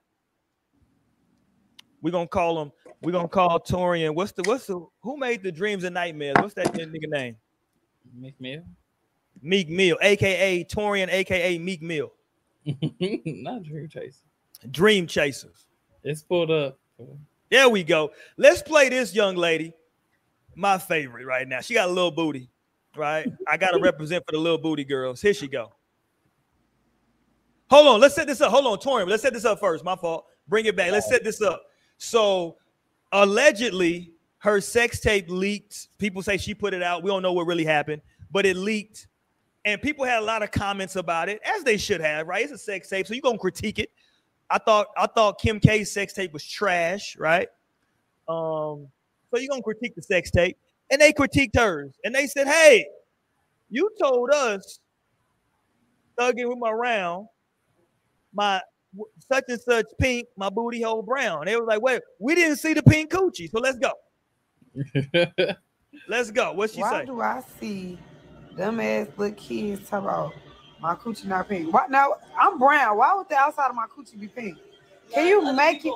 We're 2.01 2.11
gonna 2.11 2.27
call 2.27 2.61
him. 2.61 2.71
We're 3.01 3.11
gonna 3.11 3.27
call 3.27 3.59
Torian. 3.59 4.15
What's 4.15 4.33
the 4.33 4.43
what's 4.43 4.67
the 4.67 4.85
who 5.01 5.17
made 5.17 5.43
the 5.43 5.51
dreams 5.51 5.83
and 5.83 5.93
nightmares? 5.93 6.35
What's 6.39 6.55
that 6.55 6.73
nigga 6.73 7.07
name? 7.07 7.37
Meek 8.13 8.35
Mill? 8.39 8.63
Meek 9.41 9.69
Mill, 9.69 9.97
aka 10.01 10.63
Torian, 10.65 11.09
aka 11.09 11.57
Meek 11.59 11.81
Mill. 11.81 12.11
Not 12.65 13.63
Dream 13.63 13.87
Chaser. 13.87 14.23
Dream 14.71 15.07
Chasers. 15.07 15.67
It's 16.03 16.23
pulled 16.23 16.51
up. 16.51 16.77
There 17.53 17.69
we 17.69 17.83
go. 17.83 18.09
Let's 18.35 18.63
play 18.63 18.89
this 18.89 19.13
young 19.13 19.35
lady. 19.35 19.73
My 20.55 20.79
favorite 20.79 21.27
right 21.27 21.47
now. 21.47 21.61
She 21.61 21.75
got 21.75 21.87
a 21.87 21.91
little 21.91 22.09
booty, 22.09 22.49
right? 22.97 23.31
I 23.47 23.57
gotta 23.57 23.77
represent 23.81 24.25
for 24.25 24.31
the 24.31 24.39
little 24.39 24.57
booty 24.57 24.83
girls. 24.83 25.21
Here 25.21 25.35
she 25.35 25.47
go. 25.47 25.71
Hold 27.69 27.85
on, 27.85 28.01
let's 28.01 28.15
set 28.15 28.25
this 28.25 28.41
up. 28.41 28.49
Hold 28.49 28.65
on, 28.65 28.79
Torian. 28.79 29.07
Let's 29.07 29.21
set 29.21 29.33
this 29.33 29.45
up 29.45 29.59
first. 29.59 29.83
My 29.83 29.95
fault. 29.95 30.25
Bring 30.47 30.65
it 30.65 30.75
back. 30.75 30.91
Let's 30.91 31.07
set 31.07 31.23
this 31.23 31.43
up. 31.43 31.61
So 31.99 32.57
allegedly, 33.11 34.13
her 34.39 34.59
sex 34.59 34.99
tape 34.99 35.29
leaked. 35.29 35.89
People 35.99 36.23
say 36.23 36.37
she 36.37 36.55
put 36.55 36.73
it 36.73 36.81
out. 36.81 37.03
We 37.03 37.11
don't 37.11 37.21
know 37.21 37.33
what 37.33 37.45
really 37.45 37.65
happened, 37.65 38.01
but 38.31 38.47
it 38.47 38.57
leaked. 38.57 39.05
And 39.63 39.79
people 39.79 40.05
had 40.05 40.23
a 40.23 40.25
lot 40.25 40.41
of 40.41 40.49
comments 40.49 40.95
about 40.95 41.29
it, 41.29 41.39
as 41.45 41.63
they 41.63 41.77
should 41.77 42.01
have, 42.01 42.27
right? 42.27 42.43
It's 42.45 42.51
a 42.51 42.57
sex 42.57 42.89
tape, 42.89 43.05
so 43.05 43.13
you're 43.13 43.21
gonna 43.21 43.37
critique 43.37 43.77
it. 43.77 43.91
I 44.49 44.57
thought 44.59 44.87
I 44.97 45.07
thought 45.07 45.39
Kim 45.39 45.59
K's 45.59 45.91
sex 45.91 46.13
tape 46.13 46.33
was 46.33 46.45
trash, 46.45 47.15
right? 47.17 47.47
Um, 48.27 48.87
so 49.31 49.39
you're 49.39 49.49
gonna 49.49 49.63
critique 49.63 49.95
the 49.95 50.01
sex 50.01 50.31
tape, 50.31 50.57
and 50.91 51.01
they 51.01 51.11
critiqued 51.11 51.55
hers, 51.55 51.93
and 52.03 52.13
they 52.13 52.27
said, 52.27 52.47
"Hey, 52.47 52.85
you 53.69 53.89
told 53.99 54.31
us 54.31 54.79
thugging 56.17 56.47
with 56.47 56.59
my 56.59 56.71
round, 56.71 57.27
my 58.33 58.61
such 59.31 59.45
and 59.47 59.59
such 59.59 59.85
pink, 59.99 60.27
my 60.37 60.49
booty 60.49 60.81
hole 60.81 61.01
brown." 61.01 61.45
They 61.45 61.55
was 61.55 61.65
like, 61.67 61.81
"Wait, 61.81 62.01
we 62.19 62.35
didn't 62.35 62.57
see 62.57 62.73
the 62.73 62.83
pink 62.83 63.11
coochie, 63.11 63.49
so 63.49 63.59
let's 63.59 63.79
go, 63.79 63.93
let's 66.07 66.31
go." 66.31 66.53
What 66.53 66.71
she 66.71 66.81
Why 66.81 66.99
say? 66.99 67.05
do 67.05 67.21
I 67.21 67.41
see 67.59 67.97
them 68.55 68.79
ass 68.79 69.07
little 69.17 69.35
kids 69.35 69.89
talk 69.89 70.03
about 70.03 70.33
my 70.83 70.95
coochie 70.95 71.25
not 71.25 71.47
pink? 71.47 71.73
Why 71.73 71.87
now 71.89 72.15
I'm 72.37 72.59
brown. 72.59 72.97
Why 72.97 73.15
would 73.15 73.29
the 73.29 73.35
outside 73.35 73.69
of 73.69 73.75
my 73.75 73.87
coochie 73.87 74.19
be 74.19 74.27
pink? 74.27 74.57
Can 75.13 75.27
you 75.27 75.53
make 75.53 75.85
it 75.85 75.93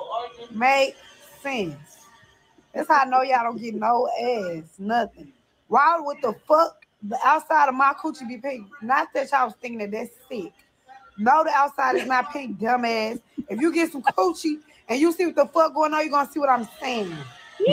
make 0.50 0.96
sense? 1.42 2.06
That's 2.74 2.88
how 2.88 3.02
I 3.02 3.04
know 3.04 3.22
y'all 3.22 3.44
don't 3.44 3.60
get 3.60 3.74
no 3.74 4.08
ass, 4.08 4.64
nothing. 4.78 5.32
Why 5.68 6.00
would 6.00 6.16
the 6.22 6.34
fuck 6.46 6.86
the 7.02 7.18
outside 7.22 7.68
of 7.68 7.74
my 7.74 7.92
coochie 8.02 8.26
be 8.26 8.38
pink? 8.38 8.66
Not 8.80 9.08
that 9.12 9.30
y'all 9.30 9.46
was 9.46 9.54
thinking 9.60 9.78
that 9.80 9.90
that's 9.90 10.10
sick. 10.26 10.52
No, 11.18 11.44
the 11.44 11.50
outside 11.50 11.96
is 11.96 12.06
not 12.06 12.32
pink, 12.32 12.58
dumbass. 12.58 13.20
If 13.48 13.60
you 13.60 13.72
get 13.72 13.92
some 13.92 14.02
coochie 14.02 14.60
and 14.88 14.98
you 14.98 15.12
see 15.12 15.26
what 15.26 15.34
the 15.34 15.46
fuck 15.46 15.74
going 15.74 15.92
on, 15.92 16.00
you're 16.00 16.10
gonna 16.10 16.30
see 16.30 16.40
what 16.40 16.48
I'm 16.48 16.66
saying. 16.80 17.14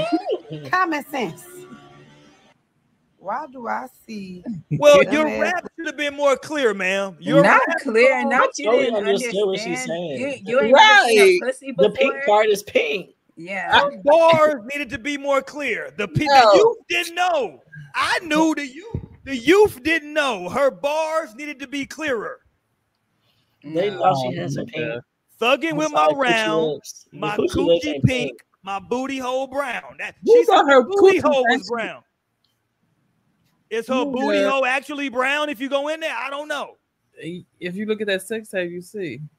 Common 0.70 1.06
sense. 1.06 1.46
Why 3.26 3.48
do 3.52 3.68
I 3.68 3.88
see? 4.06 4.44
Well, 4.78 5.02
your 5.04 5.26
rap 5.42 5.66
should 5.76 5.88
have 5.88 5.98
been 5.98 6.16
more 6.16 6.38
clear, 6.38 6.76
ma'am. 6.76 7.18
Your 7.20 7.42
not 7.42 7.60
rap- 7.68 7.78
clear, 7.82 8.24
not 8.24 8.50
you 8.58 8.66
totally 8.66 8.86
didn't 8.86 8.98
understood 9.08 9.36
understand. 9.36 9.48
what 9.48 9.60
she's 9.60 9.86
saying. 9.86 10.20
You, 10.20 10.36
you 10.46 10.62
ain't 10.62 10.74
Right. 10.74 11.14
never 11.40 11.52
seen 11.52 11.72
a 11.74 11.76
pussy 11.76 11.76
The 11.78 11.90
pink 11.90 12.14
part 12.28 12.46
is 12.48 12.62
pink. 12.62 13.16
Yeah. 13.36 13.80
Her 13.82 14.02
bars 14.04 14.62
needed 14.72 14.90
to 14.92 15.00
be 15.00 15.18
more 15.18 15.42
clear. 15.42 15.92
The 15.98 16.08
people 16.08 16.36
No. 16.36 16.52
the 16.52 16.58
youth 16.58 16.78
didn't 16.88 17.16
know. 17.16 17.62
I 17.96 18.20
knew 18.20 18.54
the 18.54 18.68
youth. 18.68 19.02
The 19.24 19.36
youth 19.36 19.82
didn't 19.82 20.14
know. 20.14 20.48
Her 20.50 20.70
bars 20.70 21.34
needed 21.34 21.60
to 21.62 21.68
be 21.68 21.86
clearer. 21.88 22.42
They 23.64 23.90
No. 23.90 24.04
know 24.04 24.16
she 24.30 24.36
has 24.38 24.56
oh, 24.56 24.62
some 24.62 24.66
pink. 24.68 25.04
Thugging 25.42 25.74
with 25.78 25.92
my 25.92 26.04
Inside 26.06 26.16
coochie 26.16 26.22
round, 26.22 26.66
lips. 26.74 27.08
The 27.12 27.18
my 27.18 27.38
coochie 27.38 27.66
lips 27.66 27.86
coochie 27.86 27.94
ain't 27.96 28.04
pink, 28.06 28.40
my 28.62 28.80
booty 28.80 29.18
hole 29.18 29.48
brown. 29.48 29.96
That 29.98 30.16
Who 30.24 30.32
she 30.38 30.44
said 30.46 30.54
got 30.54 30.66
her 30.68 30.74
her 30.76 30.84
booty 30.84 31.18
hole 31.20 31.44
was 31.50 31.68
brown. 31.70 32.04
Is 33.76 33.88
her 33.88 34.06
booty 34.06 34.42
hole 34.42 34.66
actually 34.66 35.10
brown 35.10 35.50
if 35.50 35.60
you 35.60 35.68
go 35.68 35.90
in 35.90 36.00
there? 36.00 36.16
I 36.16 36.30
don't 36.30 36.48
know. 36.48 36.78
If 37.18 37.76
you 37.76 37.86
look 37.86 38.00
at 38.00 38.08
that 38.08 38.22
sex 38.22 38.50
tape, 38.50 38.72
you 38.72 38.82
see. 38.82 39.20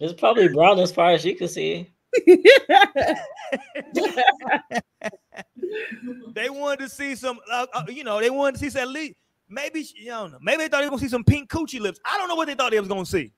It's 0.00 0.14
probably 0.14 0.48
brown 0.48 0.80
as 0.80 0.90
far 0.90 1.12
as 1.12 1.24
you 1.24 1.36
can 1.36 1.46
see. 1.46 1.88
They 6.34 6.50
wanted 6.50 6.80
to 6.80 6.88
see 6.88 7.14
some, 7.14 7.38
uh, 7.50 7.66
uh, 7.72 7.84
you 7.88 8.04
know, 8.04 8.20
they 8.20 8.30
wanted 8.30 8.54
to 8.54 8.58
see 8.58 8.70
some, 8.70 8.82
at 8.82 8.88
least 8.88 9.14
maybe 9.48 9.86
you 9.94 10.06
don't 10.06 10.32
know, 10.32 10.38
maybe 10.42 10.64
they 10.64 10.68
thought 10.68 10.80
they 10.80 10.86
were 10.86 10.90
gonna 10.90 11.02
see 11.02 11.08
some 11.08 11.24
pink 11.24 11.50
coochie 11.50 11.80
lips. 11.80 12.00
I 12.04 12.18
don't 12.18 12.28
know 12.28 12.34
what 12.34 12.46
they 12.46 12.54
thought 12.54 12.72
they 12.72 12.80
was 12.80 12.88
gonna 12.88 13.06
see. 13.06 13.32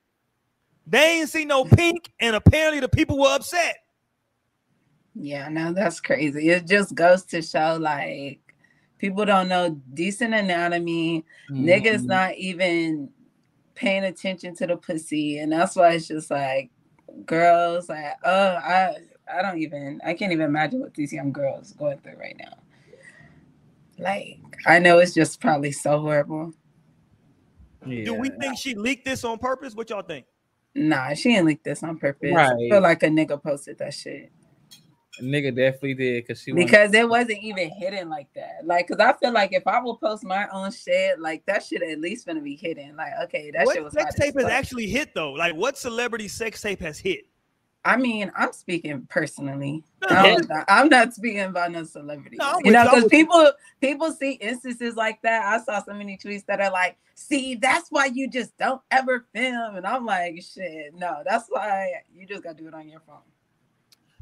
They 0.87 1.19
ain't 1.21 1.29
see 1.29 1.45
no 1.45 1.65
pink, 1.65 2.11
and 2.21 2.37
apparently 2.37 2.81
the 2.81 2.89
people 2.89 3.19
were 3.19 3.35
upset. 3.35 3.77
Yeah, 5.15 5.49
no, 5.49 5.73
that's 5.73 6.01
crazy. 6.01 6.51
It 6.51 6.67
just 6.67 6.95
goes 6.95 7.23
to 7.27 7.41
show 7.43 7.77
like 7.81 8.41
people 8.99 9.25
don't 9.25 9.49
know 9.49 9.81
decent 9.93 10.35
anatomy. 10.35 11.25
Niggas 11.51 12.03
Mhm. 12.03 12.07
not 12.09 12.35
even 12.35 13.11
paying 13.75 14.05
attention 14.05 14.55
to 14.57 14.67
the 14.67 14.77
pussy, 14.77 15.39
and 15.39 15.53
that's 15.53 15.77
why 15.77 15.93
it's 15.93 16.09
just 16.09 16.31
like 16.31 16.71
girls 17.27 17.89
like, 17.89 18.17
oh, 18.25 18.55
I 18.57 18.97
I 19.33 19.43
don't 19.43 19.59
even 19.59 20.01
I 20.05 20.15
can't 20.15 20.33
even 20.33 20.47
imagine 20.47 20.81
what 20.81 20.95
these 20.95 21.13
young 21.13 21.33
girls 21.33 21.73
going 21.73 21.99
through 21.99 22.17
right 22.19 22.37
now. 22.39 22.55
Like 23.99 24.39
I 24.67 24.81
know 24.81 24.99
it's 24.99 25.15
just 25.15 25.41
probably 25.41 25.73
so 25.73 26.01
horrible. 26.01 26.53
Yeah. 27.87 28.05
Do 28.05 28.15
we 28.15 28.31
think 28.31 28.59
she 28.59 28.75
leaked 28.75 29.05
this 29.05 29.25
on 29.25 29.39
purpose? 29.39 29.75
What 29.75 29.91
y'all 29.91 30.03
think? 30.03 30.27
Nah, 30.75 31.15
she 31.15 31.31
didn't 31.35 31.47
leak 31.47 31.63
this 31.63 31.83
on 31.85 31.99
purpose. 31.99 32.33
I 32.33 32.35
Right. 32.35 32.71
feel 32.71 32.81
like 32.81 33.03
a 33.05 33.07
nigga 33.09 33.41
posted 33.41 33.79
that 33.79 33.95
shit. 33.95 34.33
Nigga 35.21 35.55
definitely 35.55 35.95
did 35.95 36.23
because 36.25 36.43
she 36.43 36.53
wanted- 36.53 36.67
because 36.67 36.93
it 36.95 37.09
wasn't 37.09 37.43
even 37.43 37.71
hidden 37.71 38.09
like 38.09 38.29
that. 38.35 38.61
Like, 38.65 38.89
cause 38.89 38.99
I 38.99 39.13
feel 39.15 39.33
like 39.33 39.53
if 39.53 39.67
I 39.67 39.81
will 39.81 39.97
post 39.97 40.25
my 40.25 40.49
own 40.49 40.73
shit, 40.73 41.21
like 41.21 41.45
that 41.47 41.63
shit 41.63 41.83
at 41.83 42.01
least 42.01 42.27
gonna 42.27 42.41
be 42.41 42.57
hidden. 42.57 42.97
Like, 42.97 43.13
okay, 43.25 43.51
that 43.53 43.69
shit 43.69 43.83
what 43.83 43.85
was 43.85 43.93
sex 43.93 44.15
tape 44.17 44.35
has 44.35 44.45
fuck. 44.45 44.53
actually 44.53 44.87
hit 44.87 45.15
though? 45.15 45.33
Like, 45.33 45.55
what 45.55 45.79
celebrity 45.79 46.29
sex 46.29 46.61
tape 46.61 46.81
has 46.81 46.99
hit? 46.99 47.27
I 47.87 47.97
mean, 47.99 48.33
I'm 48.35 48.53
speaking 48.53 49.07
personally. 49.11 49.85
No, 50.09 50.17
I'm, 50.17 50.47
not, 50.49 50.65
I'm 50.69 50.89
not 50.89 51.13
speaking 51.13 51.41
about 51.41 51.71
no 51.71 51.85
celebrities. 51.85 52.39
No, 52.39 52.59
you 52.65 52.73
know, 52.73 52.85
because 52.85 53.09
people 53.09 53.53
people 53.81 54.11
see 54.13 54.33
instances 54.33 54.97
like 54.97 55.21
that. 55.23 55.45
I 55.45 55.63
saw 55.63 55.83
so 55.85 55.93
many 55.93 56.17
tweets 56.17 56.47
that 56.47 56.61
are 56.61 56.71
like, 56.71 56.97
"See, 57.15 57.57
that's 57.57 57.91
why 57.91 58.07
you 58.07 58.29
just 58.29 58.57
don't 58.57 58.81
ever 58.91 59.27
film," 59.35 59.77
and 59.77 59.87
I'm 59.87 60.07
like, 60.07 60.43
"Shit, 60.43 60.95
no, 60.95 61.23
that's 61.27 61.47
why 61.49 62.03
you 62.15 62.27
just 62.27 62.43
gotta 62.43 62.57
do 62.57 62.69
it 62.69 62.75
on 62.75 62.89
your 62.89 63.01
phone. 63.01 63.19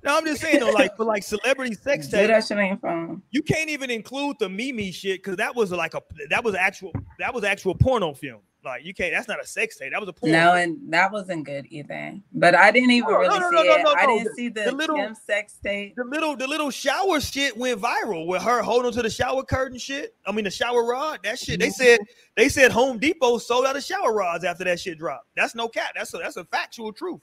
No, 0.05 0.17
I'm 0.19 0.25
just 0.27 0.41
saying 0.41 0.61
though, 0.61 0.71
like 0.71 0.97
for 0.97 1.05
like 1.05 1.23
celebrity 1.23 1.75
sex 1.75 2.09
Do 2.09 2.17
tape, 2.17 2.29
that 2.29 2.45
shit 2.45 2.59
on 2.59 2.67
your 2.67 2.77
phone." 2.79 3.23
you 3.31 3.43
can't 3.43 3.71
even 3.71 3.91
include 3.91 4.37
the 4.41 4.49
Mimi 4.49 4.91
shit 4.91 5.23
because 5.23 5.37
that 5.37 5.55
was 5.55 5.71
like 5.71 5.95
a 5.95 6.03
that 6.31 6.43
was 6.43 6.55
actual 6.55 6.93
that 7.19 7.33
was 7.33 7.45
actual 7.45 7.75
porno 7.75 8.13
film. 8.15 8.41
Like 8.65 8.85
you 8.85 8.95
can't. 8.95 9.13
That's 9.13 9.27
not 9.27 9.43
a 9.43 9.47
sex 9.47 9.77
tape. 9.77 9.93
That 9.93 9.99
was 10.01 10.09
a 10.09 10.13
porno. 10.13 10.33
No, 10.33 10.45
film. 10.53 10.57
and 10.59 10.93
that 10.93 11.11
wasn't 11.11 11.45
good 11.45 11.67
either. 11.71 12.17
But 12.33 12.55
I 12.55 12.71
didn't 12.71 12.93
even 12.93 13.11
No, 13.11 13.15
no, 13.15 13.19
really 13.21 13.41
no, 13.41 13.49
see 13.51 13.55
no, 13.57 13.63
no, 13.63 13.75
it. 13.75 13.83
no, 13.83 13.95
I 13.95 14.07
didn't 14.07 14.25
The- 14.25 14.35
see 14.35 14.49
the, 14.51 14.61
the 14.63 14.73
little- 14.73 14.97
Kim 14.97 15.15
sex 15.17 15.59
tape. 15.63 15.97
the 15.97 16.05
little 16.05 16.37
the 16.37 16.47
little 16.47 16.71
shower 16.71 17.21
shit 17.21 17.57
went 17.57 17.81
viral 17.81 18.27
with 18.27 18.43
her 18.43 18.63
holding 18.63 18.93
to 18.93 19.03
the 19.03 19.11
shower 19.11 19.43
curtain 19.45 19.79
shit. 19.79 20.15
I 20.27 20.33
mean 20.33 20.45
the 20.45 20.51
shower 20.51 20.85
rod. 20.85 21.21
That 21.25 21.39
shit. 21.41 21.59
They 21.59 21.71
said 21.71 22.01
mm-hmm. 22.01 22.13
they 22.37 22.49
said 22.49 22.71
Home 22.71 22.99
Depot 22.99 23.39
sold 23.39 23.67
out 23.67 23.77
of 23.77 23.83
shower 23.83 24.13
rods 24.13 24.45
after 24.45 24.63
that 24.65 24.79
shit 24.79 24.97
dropped. 24.99 25.27
That's 25.37 25.55
no 25.57 25.69
cap. 25.69 25.93
That's 25.97 26.15
a 26.15 26.19
that's 26.19 26.37
a 26.37 26.45
factual 26.45 26.93
truth. 26.93 27.21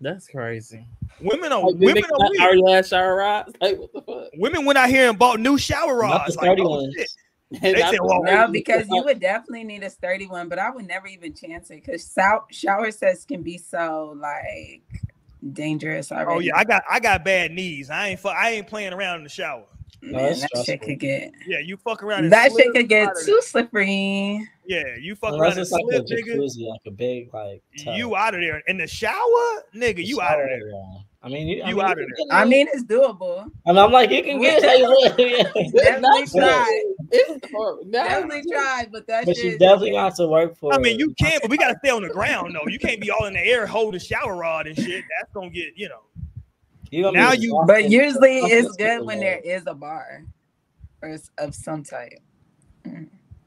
That's 0.00 0.26
crazy. 0.28 0.86
Women 1.24 1.52
are 1.52 1.60
Like, 1.62 1.74
women 1.76 2.02
nigga 2.02 2.06
are 2.06 2.18
not 2.18 2.30
weird. 2.30 2.42
already 2.42 2.72
had 2.72 2.86
shower 2.86 3.16
rods. 3.16 3.52
Like 3.60 3.78
what 3.78 3.92
the 3.92 4.02
fuck? 4.02 4.28
Women 4.36 4.64
went 4.64 4.78
out 4.78 4.88
here 4.88 5.08
and 5.08 5.18
bought 5.18 5.40
new 5.40 5.58
shower 5.58 5.86
Not 5.88 5.94
the 5.96 6.18
rods. 6.18 6.36
Like, 6.36 6.44
sturdy 6.44 6.62
oh, 6.62 6.68
ones. 6.68 6.94
shit. 6.96 7.10
They 7.60 7.74
said, 7.80 7.98
well, 8.02 8.22
No, 8.24 8.48
because 8.48 8.86
you 8.90 9.02
would 9.04 9.20
definitely 9.20 9.64
need 9.64 9.82
a 9.84 9.90
sturdy 9.90 10.26
one, 10.26 10.48
but 10.48 10.58
I 10.58 10.70
would 10.70 10.86
never 10.88 11.06
even 11.06 11.34
chance 11.34 11.70
it 11.70 11.84
because 11.84 12.12
shower 12.50 12.90
sets 12.90 13.24
can 13.24 13.42
be 13.42 13.58
so 13.58 14.16
like 14.20 14.82
dangerous 15.52 16.10
already. 16.10 16.30
Oh 16.30 16.38
yeah, 16.40 16.56
I 16.56 16.64
got 16.64 16.82
I 16.90 16.98
got 17.00 17.24
bad 17.24 17.52
knees. 17.52 17.90
I 17.90 18.08
ain't 18.08 18.26
I 18.26 18.50
ain't 18.52 18.66
playing 18.66 18.92
around 18.92 19.18
in 19.18 19.24
the 19.24 19.28
shower. 19.30 19.64
No, 20.02 20.18
Man, 20.18 20.32
it's 20.32 20.40
that 20.40 20.64
shit 20.66 20.82
could 20.82 20.98
get 20.98 21.32
Yeah, 21.46 21.60
you 21.60 21.76
fuck 21.78 22.02
around. 22.02 22.28
that 22.30 22.52
shit 22.52 22.72
could 22.72 22.88
get 22.88 23.08
too 23.24 23.40
slippery. 23.42 24.46
Yeah, 24.66 24.82
you 25.00 25.14
fuck 25.14 25.32
Unless 25.32 25.40
around 25.42 25.50
and 25.52 25.60
it's 25.60 25.70
like 25.72 25.84
a 25.92 26.06
slip, 26.06 26.24
nigga. 26.26 26.68
like 26.68 26.80
a 26.86 26.90
big 26.90 27.32
like. 27.32 27.62
Tub. 27.84 27.96
You 27.96 28.16
out 28.16 28.34
of 28.34 28.40
there 28.40 28.62
in 28.66 28.78
the 28.78 28.86
shower, 28.86 29.62
nigga. 29.74 29.96
The 29.96 30.04
You 30.04 30.20
out 30.20 30.40
of 30.40 30.46
there. 30.46 30.68
yeah. 30.68 30.96
I 31.24 31.28
mean, 31.28 31.48
you, 31.48 31.62
I 31.62 31.70
You 31.70 31.76
mean, 31.76 31.84
outta 31.86 31.94
can 31.94 32.06
there. 32.28 32.38
I 32.38 32.44
mean, 32.44 32.66
it's 32.70 32.84
doable. 32.84 33.50
I 33.66 33.70
mean, 33.72 33.78
I'm 33.78 33.90
like, 33.90 34.10
you 34.10 34.22
can 34.22 34.40
get 34.42 34.58
it. 34.62 35.72
Definitely 35.72 36.26
try. 36.38 36.82
It's 37.10 37.50
for- 37.50 37.78
Definitely 37.90 38.42
tried, 38.52 38.92
but 38.92 39.06
that 39.06 39.24
But 39.24 39.36
shit. 39.36 39.44
you 39.52 39.58
definitely 39.58 39.92
gonna 39.92 40.28
work 40.28 40.56
for. 40.58 40.74
I 40.74 40.78
mean, 40.78 40.98
you 40.98 41.14
can, 41.18 41.38
but 41.40 41.50
we 41.50 41.56
gotta 41.56 41.78
stay 41.82 41.90
on 41.90 42.02
the 42.02 42.10
ground 42.10 42.54
though. 42.54 42.68
You 42.70 42.78
can't 42.78 43.00
be 43.00 43.10
all 43.10 43.24
in 43.24 43.32
the 43.32 43.40
air 43.40 43.66
holding 43.66 43.96
a 43.96 44.04
shower 44.04 44.36
rod 44.36 44.66
and 44.66 44.76
shit. 44.76 45.04
That's 45.18 45.32
gonna 45.32 45.48
get, 45.50 45.72
you 45.76 45.88
know. 45.88 46.00
You 46.90 47.04
gonna 47.04 47.18
now 47.18 47.32
you- 47.32 47.58
But 47.66 47.88
usually 47.88 48.38
it's 48.40 48.76
good 48.76 49.04
when 49.06 49.18
there 49.20 49.38
is 49.42 49.62
a 49.66 49.74
bar 49.74 50.24
or 51.00 51.08
s- 51.08 51.30
of 51.38 51.54
some 51.54 51.82
type. 51.84 52.20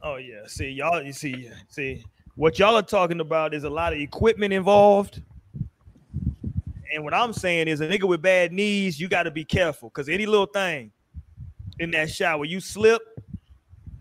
Oh 0.01 0.15
yeah. 0.15 0.47
See, 0.47 0.69
y'all, 0.69 1.01
you 1.03 1.13
see, 1.13 1.49
see, 1.69 2.03
what 2.35 2.57
y'all 2.57 2.75
are 2.75 2.81
talking 2.81 3.19
about 3.19 3.53
is 3.53 3.63
a 3.65 3.69
lot 3.69 3.93
of 3.93 3.99
equipment 3.99 4.51
involved. 4.53 5.21
And 6.97 7.03
what 7.03 7.13
I'm 7.13 7.31
saying 7.31 7.67
is 7.67 7.79
a 7.79 7.87
nigga 7.87 8.05
with 8.07 8.23
bad 8.23 8.51
knees, 8.51 8.99
you 8.99 9.07
gotta 9.07 9.29
be 9.29 9.45
careful 9.45 9.89
because 9.89 10.09
any 10.09 10.25
little 10.25 10.47
thing 10.47 10.91
in 11.79 11.91
that 11.91 12.09
shower, 12.09 12.43
you 12.43 12.59
slip 12.59 13.03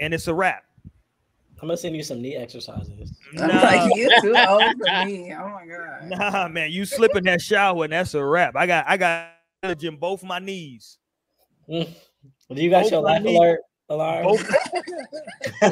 and 0.01 0.15
it's 0.15 0.29
a 0.29 0.35
wrap. 0.35 0.65
I'm 1.61 1.69
gonna 1.69 1.77
send 1.77 1.95
you 1.95 2.03
some 2.03 2.23
knee 2.23 2.37
exercises. 2.37 3.13
I'm 3.39 3.49
Nah, 3.49 3.55
like, 3.63 3.95
you 3.97 4.09
too 4.23 4.35
old 4.49 4.63
for 4.79 5.05
me. 5.05 5.31
Oh 5.35 5.47
my 5.51 5.67
god. 5.67 6.09
nah, 6.09 6.49
man, 6.49 6.71
you 6.73 6.87
slip 6.87 7.15
in 7.17 7.25
that 7.25 7.43
shower 7.43 7.85
and 7.85 7.93
that's 7.93 8.15
a 8.15 8.25
wrap. 8.25 8.57
I 8.57 8.67
got 8.67 8.87
I 8.89 8.97
got 8.97 9.29
in 9.83 9.97
both 9.97 10.23
my 10.25 10.39
knees. 10.39 10.97
Mm. 11.69 11.87
Do 12.55 12.63
you 12.63 12.71
got 12.71 12.85
Both 12.85 12.93
your 12.93 13.03
life 13.03 13.23
knees. 13.23 13.37
alert 13.37 13.61
alarm? 13.89 14.25
Both 14.25 14.49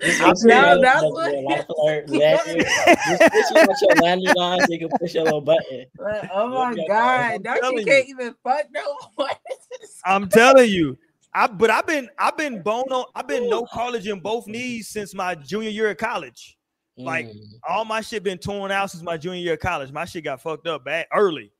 Just 0.00 0.44
No, 0.44 0.80
that- 0.80 0.80
that's 0.82 1.02
that 1.02 1.10
what- 1.10 1.44
life 1.44 1.68
alert 1.68 2.10
reactive. 2.10 2.58
Just 2.58 3.54
put 3.54 3.80
you 3.80 3.88
your 3.88 3.96
landing 4.02 4.28
on 4.38 4.60
so 4.60 4.66
you 4.70 4.78
can 4.78 4.88
push 4.98 5.14
your 5.14 5.24
little 5.24 5.40
button. 5.40 5.86
Like, 5.98 6.28
oh 6.32 6.48
my 6.48 6.72
Yeah, 6.76 6.84
god. 6.88 7.44
Now 7.44 7.54
telling 7.54 7.74
you 7.78 7.80
you. 7.80 7.86
can't 7.86 8.08
even 8.08 8.34
fuck 8.42 8.66
no 8.72 8.82
one. 9.16 9.30
I'm 10.04 10.28
telling 10.28 10.70
you. 10.70 10.98
I 11.34 11.46
but 11.46 11.70
I've 11.70 11.86
been 11.86 12.08
I've 12.18 12.36
been 12.36 12.60
bone 12.62 12.84
on 12.90 13.06
I've 13.14 13.26
been 13.26 13.48
no 13.48 13.64
cartilage 13.64 14.06
in 14.06 14.20
both 14.20 14.46
knees 14.46 14.88
since 14.88 15.14
my 15.14 15.34
junior 15.34 15.70
year 15.70 15.90
of 15.90 15.96
college. 15.96 16.58
Like, 16.98 17.26
Mm. 17.28 17.36
All 17.66 17.84
my 17.86 18.02
shit 18.02 18.22
been 18.22 18.36
torn 18.36 18.70
out 18.70 18.90
since 18.90 19.02
my 19.02 19.16
junior 19.16 19.40
year 19.40 19.54
of 19.54 19.60
college. 19.60 19.90
My 19.92 20.04
shit 20.04 20.24
got 20.24 20.42
fucked 20.42 20.66
up 20.66 20.84
bad 20.84 21.06
early, 21.14 21.50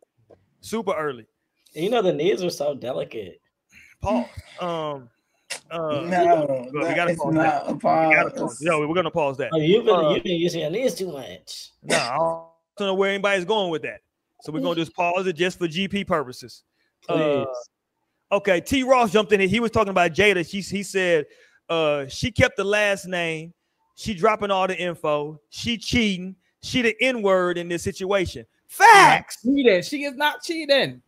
super 0.61 0.93
early. 0.93 1.27
you 1.73 1.89
know 1.89 2.03
the 2.03 2.13
knees 2.13 2.43
are 2.43 2.51
so 2.51 2.75
delicate. 2.75 3.41
Paul, 4.03 4.29
Um. 4.61 5.09
Uh, 5.71 6.01
no, 6.03 6.69
we 6.73 6.81
that 6.85 6.97
gotta 6.97 7.13
is 7.13 7.19
pause 7.19 7.35
not 7.35 7.69
a 7.71 7.73
we 7.73 7.79
gotta 7.81 8.31
pause. 8.31 8.41
pause. 8.41 8.63
Yo, 8.63 8.87
we're 8.87 8.95
gonna 8.95 9.11
pause 9.11 9.37
that. 9.39 9.51
Oh, 9.53 9.59
you've 9.59 9.85
been 9.85 9.95
Uh, 9.95 10.11
you've 10.15 10.25
been 10.25 10.37
using 10.41 10.61
your 10.61 10.71
knees 10.71 10.95
too 10.95 11.11
much. 11.11 11.71
No, 11.83 11.97
I 11.97 12.17
don't 12.79 12.89
know 12.89 12.95
where 12.95 13.11
anybody's 13.11 13.45
going 13.45 13.71
with 13.71 13.83
that. 13.83 14.01
So 14.43 14.53
we're 14.53 14.61
gonna 14.61 14.75
just 14.77 14.95
pause 14.95 15.27
it 15.27 15.35
just 15.35 15.59
for 15.59 15.67
GP 15.69 16.07
purposes. 16.07 16.65
Uh, 17.09 17.45
Please. 17.45 17.47
okay, 18.33 18.61
T. 18.61 18.83
Ross 18.83 19.13
jumped 19.13 19.33
in 19.33 19.41
here. 19.41 19.49
He 19.49 19.61
was 19.61 19.71
talking 19.71 19.91
about 19.91 20.13
Jada. 20.13 20.49
She 20.49 20.61
he 20.61 20.83
said 20.83 21.27
uh 21.69 22.07
she 22.09 22.31
kept 22.31 22.57
the 22.57 22.65
last 22.65 23.07
name. 23.07 23.55
She 23.95 24.15
dropping 24.15 24.51
all 24.51 24.67
the 24.67 24.77
info. 24.79 25.41
She 25.51 25.79
cheating. 25.79 26.37
She 26.63 26.83
the 26.83 26.95
N 27.01 27.23
word 27.23 27.57
in 27.59 27.69
this 27.69 27.83
situation. 27.83 28.47
Facts. 28.69 29.43
cheating. 29.43 29.83
She 29.83 30.05
is 30.05 30.15
not 30.17 30.43
cheating. 30.43 31.03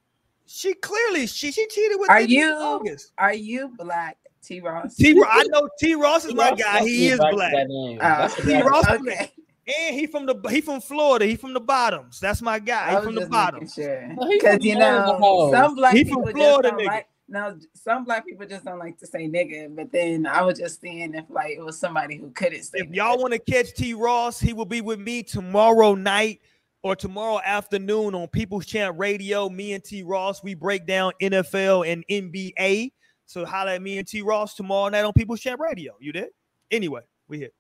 She 0.47 0.75
clearly 0.75 1.27
she 1.27 1.51
she 1.51 1.67
cheated 1.69 1.99
with. 1.99 2.11
Are 2.11 2.21
you- 2.21 2.53
August. 2.53 3.13
Are 3.19 3.33
you 3.35 3.73
black, 3.79 4.17
T 4.45 4.61
Ross? 4.61 4.95
T. 4.97 5.13
Ro- 5.19 5.29
I 5.29 5.45
know 5.45 5.69
T. 5.79 5.95
Ross 5.95 6.25
is 6.25 6.35
my 6.35 6.51
Ross 6.51 6.61
guy. 6.61 6.81
He 6.85 7.09
is 7.09 7.19
black. 7.19 7.55
Uh, 8.01 8.29
T. 8.29 8.63
Ross- 8.63 8.89
okay. 8.89 9.33
and 9.67 9.95
he 9.95 10.07
from 10.07 10.27
the 10.27 10.37
he 10.51 10.61
from 10.61 10.81
Florida. 10.81 11.27
He 11.27 11.37
from 11.37 11.55
the 11.55 11.61
bottoms. 11.61 12.21
That's 12.21 12.43
my 12.43 12.59
guy. 12.59 12.97
He 12.97 13.05
from 13.05 13.15
the 13.15 13.23
just 13.23 13.31
making 13.31 13.45
bottoms. 13.45 13.75
sure. 13.75 14.09
Because 14.31 14.57
from 14.57 14.63
you 14.63 14.79
know, 14.79 15.51
some 15.53 15.75
black 15.75 15.95
He 15.95 16.05
from 16.05 16.23
people 16.25 16.33
Florida, 16.33 16.69
just 16.71 16.79
don't 16.79 16.81
nigga. 16.81 16.87
like 16.87 17.09
no, 17.27 17.59
some 17.73 18.05
black 18.05 18.27
people 18.27 18.47
just 18.47 18.65
don't 18.67 18.79
like 18.79 18.99
to 18.99 19.07
say 19.07 19.27
nigga, 19.27 19.75
but 19.75 19.91
then 19.91 20.27
I 20.27 20.43
was 20.43 20.59
just 20.59 20.81
seeing 20.81 21.15
if 21.15 21.25
like 21.31 21.53
it 21.53 21.65
was 21.65 21.79
somebody 21.79 22.17
who 22.17 22.31
couldn't 22.31 22.63
say 22.65 22.81
If 22.81 22.91
y'all 22.91 23.19
want 23.19 23.33
to 23.33 23.39
catch 23.39 23.73
T. 23.73 23.95
Ross, 23.95 24.39
he 24.39 24.53
will 24.53 24.67
be 24.67 24.83
with 24.83 25.01
me 25.01 25.23
tomorrow 25.23 25.95
night 25.95 26.41
or 26.83 26.95
tomorrow 26.95 27.41
afternoon 27.43 28.15
on 28.15 28.29
People's 28.29 28.67
Champ 28.67 28.99
Radio. 28.99 29.49
Me 29.49 29.73
and 29.73 29.83
T. 29.83 30.03
Ross, 30.03 30.43
we 30.43 30.53
break 30.55 30.87
down 30.87 31.13
NFL 31.23 31.91
and 31.91 32.05
NBA. 32.09 32.93
So 33.27 33.45
holla 33.45 33.75
at 33.75 33.83
me 33.83 33.99
and 33.99 34.07
T. 34.07 34.23
Ross 34.23 34.55
tomorrow 34.55 34.89
night 34.89 35.05
on 35.05 35.13
People's 35.13 35.41
Champ 35.41 35.61
Radio. 35.61 35.95
You 36.01 36.13
did? 36.13 36.29
Anyway, 36.71 37.01
we 37.29 37.39
here. 37.39 37.51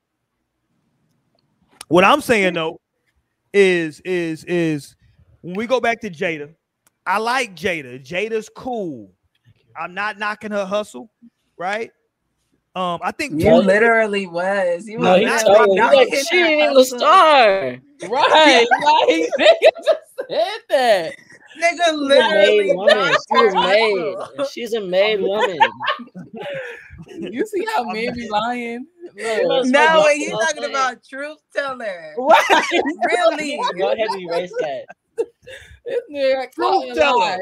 What 1.88 2.04
I'm 2.04 2.20
saying 2.20 2.54
though 2.54 2.80
is 3.52 4.00
is 4.00 4.44
is 4.44 4.96
when 5.42 5.54
we 5.54 5.66
go 5.66 5.80
back 5.80 6.00
to 6.00 6.10
Jada, 6.10 6.54
I 7.06 7.18
like 7.18 7.54
Jada. 7.54 8.02
Jada's 8.04 8.48
cool. 8.54 9.10
I'm 9.78 9.94
not 9.94 10.18
knocking 10.18 10.50
her 10.52 10.64
hustle, 10.64 11.10
right? 11.56 11.90
Um, 12.76 12.98
I 13.02 13.12
think 13.12 13.40
You 13.40 13.54
literally 13.56 14.26
was. 14.26 14.88
You 14.88 14.98
No, 14.98 15.12
was 15.12 15.20
he 15.20 15.26
not 15.26 15.40
told 15.42 15.58
like 15.58 15.68
me, 15.68 15.76
that. 15.76 16.08
he's 16.08 16.12
like, 16.12 16.24
she 16.32 16.36
ain't 16.42 16.62
even 16.62 16.76
a 16.76 16.84
star. 16.84 17.76
Right. 18.08 18.66
like 18.82 19.30
nigga 19.38 19.70
just 19.84 20.28
said 20.28 20.58
that. 20.70 21.14
Nigga 21.60 21.70
She's 21.70 21.88
a 21.88 21.92
literally 21.92 22.58
made 22.68 22.76
woman. 22.76 22.96
knocked 22.96 23.24
She 23.32 23.48
made. 23.50 24.16
She's 24.52 24.72
a 24.74 24.80
made 24.80 25.20
woman. 25.20 25.58
You 27.08 27.46
see 27.46 27.64
how 27.74 27.84
men 27.84 28.14
be 28.14 28.28
lying? 28.28 28.86
Look, 29.16 29.42
Look. 29.44 29.66
No, 29.66 29.98
what 29.98 30.04
when 30.04 30.20
you 30.20 30.30
talking 30.30 30.62
saying. 30.62 30.70
about 30.70 31.04
truth 31.08 31.38
teller. 31.54 32.12
What? 32.16 32.44
Really? 33.06 33.58
Go 33.78 33.92
ahead 33.92 34.08
and 34.10 34.20
erase 34.22 34.52
that. 34.60 34.84
This 35.86 36.00
nigga 36.10 36.54
called 36.54 36.90
a 36.90 36.94
teller. 36.94 37.38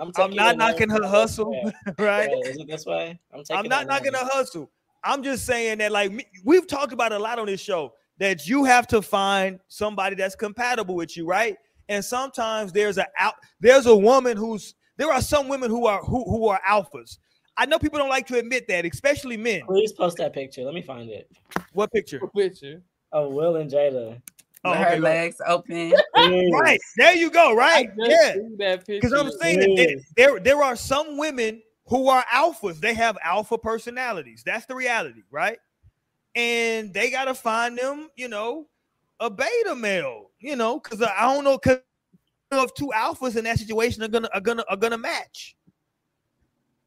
I'm, 0.00 0.12
I'm 0.16 0.34
not 0.34 0.56
knocking 0.56 0.90
her 0.90 1.06
hustle, 1.06 1.50
way. 1.50 1.72
right? 1.98 2.28
Wait, 2.30 2.46
Is 2.46 2.58
it 2.58 2.68
this 2.68 2.86
way? 2.86 3.18
I'm 3.32 3.42
taking. 3.42 3.56
I'm 3.56 3.68
not 3.68 3.86
knocking 3.86 4.12
her 4.12 4.28
hustle. 4.30 4.70
I'm 5.02 5.22
just 5.22 5.46
saying 5.46 5.78
that, 5.78 5.90
like, 5.90 6.28
we've 6.44 6.66
talked 6.66 6.92
about 6.92 7.12
a 7.12 7.18
lot 7.18 7.38
on 7.38 7.46
this 7.46 7.60
show 7.60 7.94
that 8.18 8.46
you 8.46 8.64
have 8.64 8.86
to 8.88 9.00
find 9.00 9.58
somebody 9.68 10.16
that's 10.16 10.34
compatible 10.34 10.94
with 10.94 11.16
you, 11.16 11.26
right? 11.26 11.56
And 11.88 12.04
sometimes 12.04 12.72
there's 12.72 12.98
a 12.98 13.06
out, 13.18 13.34
there's 13.60 13.86
a 13.86 13.96
woman 13.96 14.36
who's 14.36 14.74
there 14.96 15.10
are 15.10 15.22
some 15.22 15.48
women 15.48 15.70
who 15.70 15.86
are 15.86 16.02
who 16.02 16.24
who 16.24 16.48
are 16.48 16.60
alphas. 16.68 17.18
I 17.56 17.66
know 17.66 17.78
people 17.78 17.98
don't 17.98 18.08
like 18.08 18.26
to 18.28 18.38
admit 18.38 18.68
that, 18.68 18.84
especially 18.84 19.36
men. 19.36 19.62
Please 19.66 19.92
post 19.92 20.18
that 20.18 20.32
picture. 20.32 20.62
Let 20.62 20.74
me 20.74 20.82
find 20.82 21.10
it. 21.10 21.30
What 21.72 21.92
picture? 21.92 22.20
Picture. 22.36 22.82
Oh, 23.12 23.30
Will 23.30 23.56
and 23.56 23.70
Jada. 23.70 24.20
Oh, 24.64 24.72
okay, 24.72 24.82
her 24.82 24.96
go- 24.96 25.02
legs 25.02 25.36
open. 25.46 25.94
right 26.52 26.80
there 26.96 27.14
you 27.14 27.30
go, 27.30 27.54
right? 27.54 27.90
Yeah, 27.96 28.34
seen 28.34 28.56
that 28.58 28.86
picture. 28.86 29.00
because 29.00 29.12
I'm 29.12 29.30
saying 29.30 29.60
that 29.60 30.02
there, 30.16 30.30
there 30.30 30.40
there 30.40 30.62
are 30.62 30.76
some 30.76 31.16
women 31.16 31.62
who 31.86 32.08
are 32.08 32.24
alphas. 32.32 32.80
They 32.80 32.94
have 32.94 33.16
alpha 33.24 33.56
personalities. 33.56 34.42
That's 34.44 34.66
the 34.66 34.74
reality, 34.74 35.22
right? 35.30 35.58
And 36.34 36.92
they 36.92 37.10
gotta 37.10 37.34
find 37.34 37.78
them, 37.78 38.10
you 38.16 38.28
know, 38.28 38.68
a 39.20 39.30
beta 39.30 39.74
male, 39.74 40.27
you 40.40 40.56
know, 40.56 40.80
because 40.80 41.02
I 41.02 41.22
don't 41.22 41.44
know, 41.44 41.58
if 42.52 42.74
two 42.74 42.90
alphas 42.94 43.36
in 43.36 43.44
that 43.44 43.58
situation 43.58 44.02
are 44.02 44.08
gonna 44.08 44.28
are 44.32 44.40
gonna 44.40 44.64
are 44.68 44.76
gonna 44.76 44.98
match. 44.98 45.56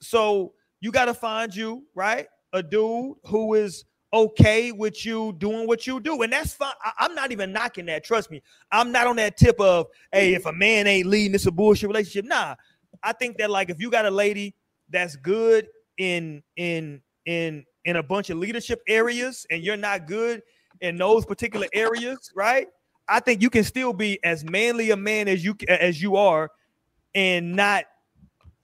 So 0.02 0.53
you 0.80 0.91
gotta 0.91 1.14
find 1.14 1.56
you 1.56 1.84
right 1.94 2.28
a 2.53 2.64
dude 2.64 3.15
who 3.26 3.53
is 3.53 3.86
okay 4.14 4.72
with 4.72 5.06
you 5.06 5.34
doing 5.38 5.68
what 5.68 5.88
you 5.88 5.99
do, 5.99 6.22
and 6.22 6.34
that's 6.34 6.53
fine. 6.53 6.73
I, 6.84 7.06
am 7.06 7.15
not 7.15 7.32
even 7.32 7.52
knocking 7.52 7.86
that. 7.86 8.03
Trust 8.03 8.32
me, 8.32 8.41
I'm 8.72 8.91
not 8.91 9.07
on 9.07 9.15
that 9.18 9.38
tip 9.38 9.60
of 9.60 9.88
hey, 10.11 10.34
if 10.34 10.45
a 10.45 10.53
man 10.53 10.88
ain't 10.88 11.07
leading, 11.07 11.36
it's 11.36 11.45
a 11.45 11.52
bullshit 11.52 11.88
relationship. 11.88 12.26
Nah, 12.26 12.56
I 13.03 13.14
think 13.14 13.38
that 13.38 13.49
like 13.49 13.69
if 13.69 13.80
you 13.80 13.91
got 13.91 14.06
a 14.06 14.11
lady 14.11 14.56
that's 14.90 15.15
good 15.15 15.68
in 15.98 16.41
in 16.57 17.02
in 17.26 17.65
in 17.86 17.95
a 17.98 18.03
bunch 18.03 18.30
of 18.30 18.38
leadership 18.38 18.82
areas, 18.88 19.45
and 19.49 19.64
you're 19.64 19.78
not 19.78 20.07
good 20.07 20.41
in 20.82 20.98
those 20.98 21.26
particular 21.26 21.68
areas, 21.73 22.32
right? 22.36 22.68
I 23.11 23.19
think 23.19 23.41
you 23.41 23.49
can 23.49 23.65
still 23.65 23.91
be 23.91 24.19
as 24.23 24.45
manly 24.45 24.91
a 24.91 24.95
man 24.95 25.27
as 25.27 25.43
you 25.43 25.55
as 25.67 26.01
you 26.01 26.15
are, 26.15 26.49
and 27.13 27.55
not 27.55 27.83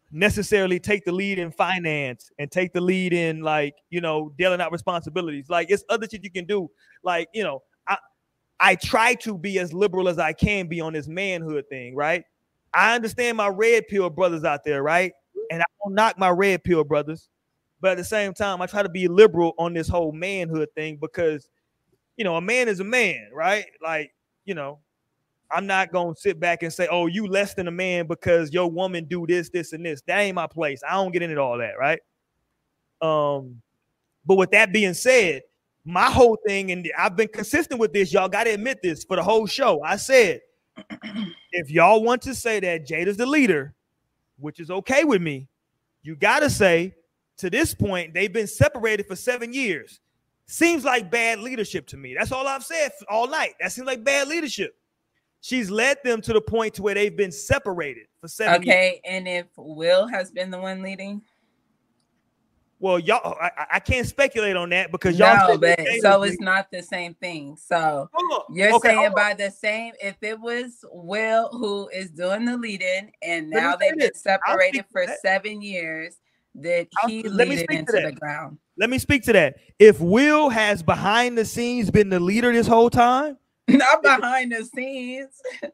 necessarily 0.10 0.80
take 0.80 1.04
the 1.04 1.12
lead 1.12 1.38
in 1.38 1.52
finance 1.52 2.32
and 2.40 2.50
take 2.50 2.72
the 2.72 2.80
lead 2.80 3.12
in 3.12 3.42
like 3.42 3.76
you 3.90 4.00
know 4.00 4.32
dealing 4.38 4.62
out 4.62 4.72
responsibilities. 4.72 5.50
Like 5.50 5.70
it's 5.70 5.84
other 5.90 6.08
shit 6.10 6.24
you 6.24 6.32
can 6.32 6.46
do. 6.46 6.72
Like 7.04 7.28
you 7.34 7.44
know, 7.44 7.62
I 7.88 7.98
I 8.60 8.76
try 8.76 9.16
to 9.16 9.38
be 9.38 9.60
as 9.60 9.74
liberal 9.74 10.08
as 10.08 10.18
I 10.18 10.32
can 10.32 10.68
be 10.68 10.80
on 10.80 10.94
this 10.94 11.10
manhood 11.10 11.66
thing, 11.70 11.94
right? 11.94 12.24
I 12.74 12.96
understand 12.96 13.36
my 13.36 13.50
red 13.50 13.88
pill 13.90 14.10
brothers 14.10 14.46
out 14.46 14.64
there, 14.64 14.82
right? 14.82 15.12
And 15.52 15.62
I 15.62 15.66
don't 15.84 15.94
knock 15.94 16.18
my 16.18 16.30
red 16.30 16.64
pill 16.64 16.86
brothers, 16.86 17.28
but 17.82 17.92
at 17.92 17.98
the 17.98 18.04
same 18.06 18.34
time, 18.34 18.62
I 18.62 18.66
try 18.66 18.82
to 18.82 18.90
be 18.90 19.10
liberal 19.10 19.56
on 19.58 19.74
this 19.74 19.90
whole 19.90 20.14
manhood 20.14 20.70
thing 20.74 21.00
because 21.02 21.50
you 22.16 22.24
know 22.24 22.38
a 22.38 22.42
man 22.42 22.70
is 22.70 22.80
a 22.80 22.86
man, 22.86 23.30
right? 23.34 23.66
Like 23.84 24.12
you 24.48 24.56
know, 24.56 24.80
I'm 25.52 25.68
not 25.68 25.92
gonna 25.92 26.16
sit 26.16 26.40
back 26.40 26.64
and 26.64 26.74
say, 26.74 26.88
"Oh, 26.90 27.06
you 27.06 27.28
less 27.28 27.54
than 27.54 27.68
a 27.68 27.72
man 27.72 28.08
because 28.08 28.52
your 28.52 28.72
woman 28.72 29.06
do 29.06 29.28
this, 29.28 29.50
this, 29.50 29.74
and 29.74 29.86
this." 29.86 30.02
That 30.08 30.20
ain't 30.20 30.36
my 30.36 30.48
place. 30.48 30.82
I 30.88 30.94
don't 30.94 31.12
get 31.12 31.22
into 31.22 31.40
all 31.40 31.58
that, 31.60 31.78
right? 31.78 32.00
Um, 33.02 33.62
but 34.26 34.38
with 34.38 34.52
that 34.52 34.74
being 34.74 34.94
said, 34.94 35.44
my 35.86 36.10
whole 36.10 36.38
thing, 36.48 36.72
and 36.72 36.90
I've 36.98 37.16
been 37.16 37.28
consistent 37.28 37.80
with 37.80 37.94
this. 37.94 38.12
Y'all 38.12 38.28
got 38.28 38.46
to 38.46 38.52
admit 38.52 38.80
this 38.82 39.04
for 39.04 39.16
the 39.16 39.24
whole 39.24 39.46
show. 39.48 39.82
I 39.84 39.98
said, 39.98 40.42
if 41.52 41.70
y'all 41.70 42.04
want 42.04 42.22
to 42.24 42.34
say 42.36 42.60
that 42.62 42.88
Jada's 42.88 43.18
the 43.18 43.26
leader, 43.26 43.74
which 44.40 44.60
is 44.60 44.72
okay 44.72 45.04
with 45.04 45.22
me, 45.22 45.48
you 46.04 46.16
got 46.16 46.40
to 46.40 46.50
say 46.50 46.94
to 47.38 47.50
this 47.50 47.74
point 47.74 48.14
they've 48.14 48.32
been 48.32 48.48
separated 48.48 49.06
for 49.08 49.16
seven 49.16 49.54
years. 49.54 50.00
Seems 50.48 50.86
like 50.86 51.12
bad 51.12 51.40
leadership 51.40 51.88
to 51.88 51.98
me. 51.98 52.16
That's 52.18 52.32
all 52.32 52.48
I've 52.48 52.64
said 52.64 52.92
all 53.10 53.28
night. 53.28 53.56
That 53.60 53.72
seems 53.74 53.86
like 53.86 54.04
bad 54.04 54.28
leadership. 54.30 54.76
She's 55.42 55.70
led 55.70 55.98
them 56.04 56.22
to 56.22 56.34
the 56.34 56.42
point 56.42 56.74
to 56.76 56.82
where 56.82 56.96
they've 56.96 57.16
been 57.16 57.32
separated 57.32 58.08
for 58.22 58.28
seven 58.28 58.64
years. 58.64 58.76
Okay, 58.76 59.02
and 59.06 59.28
if 59.28 59.46
Will 59.58 60.08
has 60.08 60.32
been 60.32 60.50
the 60.50 60.60
one 60.60 60.82
leading, 60.82 61.22
Well, 62.80 63.00
y'all, 63.00 63.36
I, 63.42 63.52
I- 63.72 63.80
can't 63.80 64.08
speculate 64.08 64.56
on 64.56 64.70
that 64.70 64.92
because 64.92 65.18
y'all. 65.20 65.36
no, 65.36 65.58
but 65.58 65.80
so 66.02 66.24
it's 66.24 66.40
not 66.40 66.72
the 66.72 66.82
same 66.82 67.14
thing. 67.16 67.58
So 67.58 68.10
you're 68.54 68.72
Okay, 68.74 68.90
saying 68.90 69.12
by 69.16 69.34
the 69.34 69.52
same, 69.52 69.94
if 70.02 70.16
it 70.22 70.40
was 70.40 70.84
Will 70.92 71.50
who 71.50 71.90
is 71.90 72.10
doing 72.12 72.46
the 72.46 72.56
leading, 72.58 73.12
and 73.22 73.50
now 73.50 73.76
they've 73.76 73.98
been 73.98 74.14
separated 74.14 74.86
for 74.92 75.06
that. 75.06 75.20
seven 75.20 75.62
years, 75.62 76.18
that 76.56 76.88
he 77.06 77.24
let 77.24 77.48
me 77.50 77.56
leaded 77.56 77.60
speak 77.60 77.86
to 77.88 77.98
into 77.98 78.08
the 78.08 78.12
ground. 78.14 78.58
Let 78.78 78.90
me 78.90 79.00
speak 79.00 79.24
to 79.24 79.34
that. 79.34 79.56
If 79.80 80.00
Will 80.00 80.50
has 80.50 80.84
behind 80.84 81.38
the 81.38 81.46
scenes 81.46 81.90
been 81.92 82.10
the 82.10 82.20
leader 82.20 82.52
this 82.54 82.68
whole 82.68 82.90
time, 82.90 83.38
Not 83.70 84.02
behind 84.02 84.54
the 84.54 84.64
scenes. 84.64 85.30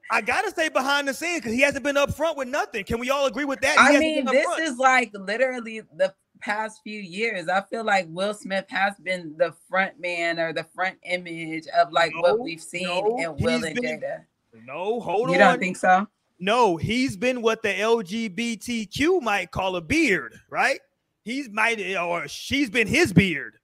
I 0.09 0.21
gotta 0.21 0.49
say 0.51 0.67
behind 0.69 1.07
the 1.07 1.13
scenes 1.13 1.41
because 1.41 1.53
he 1.53 1.61
hasn't 1.61 1.84
been 1.84 1.95
up 1.97 2.15
front 2.15 2.38
with 2.38 2.47
nothing. 2.47 2.84
Can 2.85 2.99
we 2.99 3.11
all 3.11 3.27
agree 3.27 3.45
with 3.45 3.61
that? 3.61 3.73
He 3.91 3.97
I 3.97 3.99
mean, 3.99 4.25
this 4.25 4.45
front. 4.45 4.63
is 4.63 4.77
like 4.80 5.11
literally 5.13 5.81
the 5.95 6.11
past 6.41 6.81
few 6.84 6.99
years. 6.99 7.47
I 7.49 7.61
feel 7.61 7.84
like 7.84 8.07
Will 8.09 8.34
Smith 8.34 8.65
has 8.69 8.93
been 9.03 9.35
the 9.38 9.53
front 9.69 9.99
man 9.99 10.39
or 10.39 10.53
the 10.53 10.65
front 10.73 10.97
image 11.07 11.67
of 11.67 11.91
like 11.91 12.11
No, 12.15 12.21
what 12.21 12.39
we've 12.39 12.59
seen 12.61 12.88
no, 12.88 13.15
in 13.19 13.35
Will 13.38 13.63
and 13.63 13.75
been- 13.75 13.99
Jada. 14.01 14.25
no. 14.65 14.99
Hold 14.99 15.19
You 15.19 15.25
on. 15.27 15.31
You 15.34 15.38
don't 15.39 15.59
think 15.59 15.77
so? 15.77 16.07
No, 16.39 16.77
he's 16.77 17.15
been 17.15 17.41
what 17.43 17.61
the 17.61 17.69
LGBTQ 17.73 19.21
might 19.21 19.51
call 19.51 19.75
a 19.75 19.81
beard, 19.81 20.34
right? 20.49 20.80
He's 21.23 21.49
might 21.49 21.79
or 21.95 22.27
she's 22.27 22.69
been 22.69 22.87
his 22.87 23.13
beard. 23.13 23.57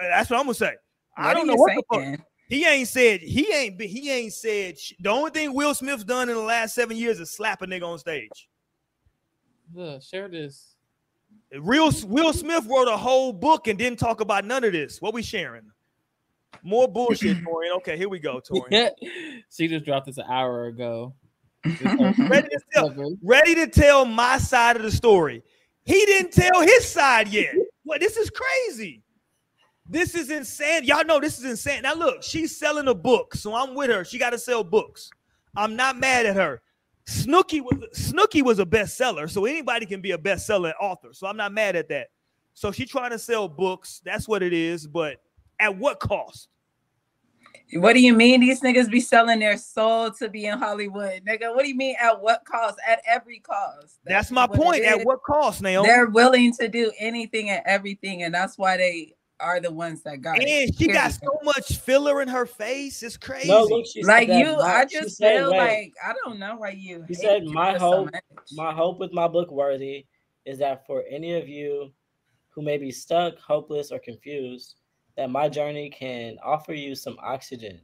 That's 0.00 0.28
what 0.28 0.38
I'm 0.38 0.46
gonna 0.46 0.54
say. 0.54 0.74
I 1.16 1.32
don't 1.32 1.46
know 1.46 1.54
you 1.54 1.60
what 1.60 1.84
the 1.90 2.16
fuck. 2.16 2.26
He 2.48 2.64
ain't 2.64 2.88
said 2.88 3.20
he 3.20 3.52
ain't 3.52 3.80
he 3.80 4.10
ain't 4.10 4.32
said 4.32 4.76
the 5.00 5.10
only 5.10 5.30
thing 5.30 5.54
Will 5.54 5.74
Smith's 5.74 6.04
done 6.04 6.28
in 6.28 6.36
the 6.36 6.42
last 6.42 6.74
seven 6.74 6.96
years 6.96 7.18
is 7.18 7.30
slap 7.30 7.62
a 7.62 7.66
nigga 7.66 7.84
on 7.84 7.98
stage. 7.98 8.48
Look, 9.74 10.02
share 10.02 10.28
this. 10.28 10.76
Real 11.58 11.90
Will 12.04 12.32
Smith 12.32 12.66
wrote 12.66 12.88
a 12.88 12.96
whole 12.96 13.32
book 13.32 13.66
and 13.66 13.78
didn't 13.78 13.98
talk 13.98 14.20
about 14.20 14.44
none 14.44 14.64
of 14.64 14.72
this. 14.72 15.00
What 15.00 15.14
we 15.14 15.22
sharing? 15.22 15.70
More 16.62 16.88
bullshit, 16.88 17.36
Torian. 17.44 17.76
Okay, 17.76 17.96
here 17.96 18.08
we 18.08 18.18
go, 18.18 18.40
Torian. 18.50 18.90
she 19.50 19.68
just 19.68 19.84
dropped 19.84 20.06
this 20.06 20.18
an 20.18 20.24
hour 20.28 20.66
ago. 20.66 21.14
ready 21.64 22.48
to 22.48 22.60
tell, 22.72 23.16
ready 23.22 23.54
to 23.56 23.66
tell 23.66 24.04
my 24.04 24.38
side 24.38 24.76
of 24.76 24.82
the 24.82 24.90
story. 24.90 25.42
He 25.86 26.04
didn't 26.04 26.32
tell 26.32 26.60
his 26.60 26.86
side 26.86 27.28
yet. 27.28 27.54
What? 27.84 28.00
This 28.00 28.16
is 28.16 28.28
crazy. 28.30 29.02
This 29.88 30.16
is 30.16 30.30
insane. 30.30 30.82
Y'all 30.84 31.04
know 31.04 31.20
this 31.20 31.38
is 31.38 31.44
insane. 31.44 31.82
Now 31.82 31.94
look, 31.94 32.24
she's 32.24 32.58
selling 32.58 32.88
a 32.88 32.94
book, 32.94 33.36
so 33.36 33.54
I'm 33.54 33.74
with 33.76 33.88
her. 33.90 34.04
She 34.04 34.18
got 34.18 34.30
to 34.30 34.38
sell 34.38 34.64
books. 34.64 35.10
I'm 35.56 35.76
not 35.76 35.96
mad 35.96 36.26
at 36.26 36.34
her. 36.34 36.60
Snooki 37.08 37.60
was 37.60 37.76
Snooki 37.94 38.42
was 38.42 38.58
a 38.58 38.66
bestseller, 38.66 39.30
so 39.30 39.44
anybody 39.44 39.86
can 39.86 40.00
be 40.00 40.10
a 40.10 40.18
bestseller 40.18 40.72
author. 40.80 41.12
So 41.12 41.28
I'm 41.28 41.36
not 41.36 41.52
mad 41.52 41.76
at 41.76 41.88
that. 41.90 42.08
So 42.54 42.72
she's 42.72 42.90
trying 42.90 43.10
to 43.10 43.18
sell 43.18 43.48
books. 43.48 44.02
That's 44.04 44.26
what 44.26 44.42
it 44.42 44.52
is. 44.52 44.88
But 44.88 45.18
at 45.60 45.76
what 45.78 46.00
cost? 46.00 46.48
What 47.72 47.94
do 47.94 48.00
you 48.00 48.14
mean 48.14 48.40
these 48.40 48.60
niggas 48.60 48.90
be 48.90 49.00
selling 49.00 49.40
their 49.40 49.58
soul 49.58 50.10
to 50.12 50.28
be 50.28 50.46
in 50.46 50.58
Hollywood? 50.58 51.22
Nigga, 51.26 51.54
what 51.54 51.62
do 51.62 51.68
you 51.68 51.74
mean 51.74 51.96
at 52.00 52.20
what 52.20 52.44
cost? 52.44 52.76
At 52.86 53.00
every 53.06 53.40
cost. 53.40 53.98
That's 54.04 54.30
my 54.30 54.46
what 54.46 54.58
point. 54.58 54.84
At 54.84 55.04
what 55.04 55.22
cost, 55.22 55.62
Naomi? 55.62 55.88
They're 55.88 56.06
willing 56.06 56.52
to 56.60 56.68
do 56.68 56.92
anything 56.98 57.50
and 57.50 57.62
everything, 57.66 58.22
and 58.22 58.32
that's 58.32 58.56
why 58.56 58.76
they 58.76 59.14
are 59.40 59.60
the 59.60 59.70
ones 59.70 60.02
that 60.02 60.20
got 60.22 60.40
it. 60.40 60.48
And 60.48 60.76
she 60.76 60.86
got 60.86 61.12
so 61.12 61.38
much 61.42 61.78
filler 61.78 62.22
in 62.22 62.28
her 62.28 62.46
face. 62.46 63.02
It's 63.02 63.16
crazy. 63.16 63.48
No, 63.48 63.64
look, 63.64 63.86
she 63.86 64.02
like 64.04 64.28
you, 64.28 64.56
my- 64.56 64.62
I 64.62 64.84
just 64.84 65.18
feel 65.18 65.50
wait, 65.50 65.58
like 65.58 65.92
I 66.04 66.14
don't 66.24 66.38
know 66.38 66.56
why 66.56 66.70
you. 66.70 67.04
He 67.08 67.14
hate 67.14 67.22
said, 67.22 67.44
"My 67.44 67.74
Jada 67.74 67.78
so 67.78 67.90
hope, 67.90 68.10
my 68.52 68.72
hope 68.72 68.98
with 69.00 69.12
my 69.12 69.28
book, 69.28 69.50
Worthy, 69.50 70.06
is 70.44 70.58
that 70.58 70.86
for 70.86 71.04
any 71.10 71.34
of 71.34 71.48
you 71.48 71.92
who 72.50 72.62
may 72.62 72.78
be 72.78 72.90
stuck, 72.90 73.38
hopeless, 73.38 73.90
or 73.90 73.98
confused, 73.98 74.76
that 75.16 75.30
my 75.30 75.48
journey 75.48 75.90
can 75.90 76.36
offer 76.44 76.74
you 76.74 76.94
some 76.94 77.16
oxygen, 77.22 77.80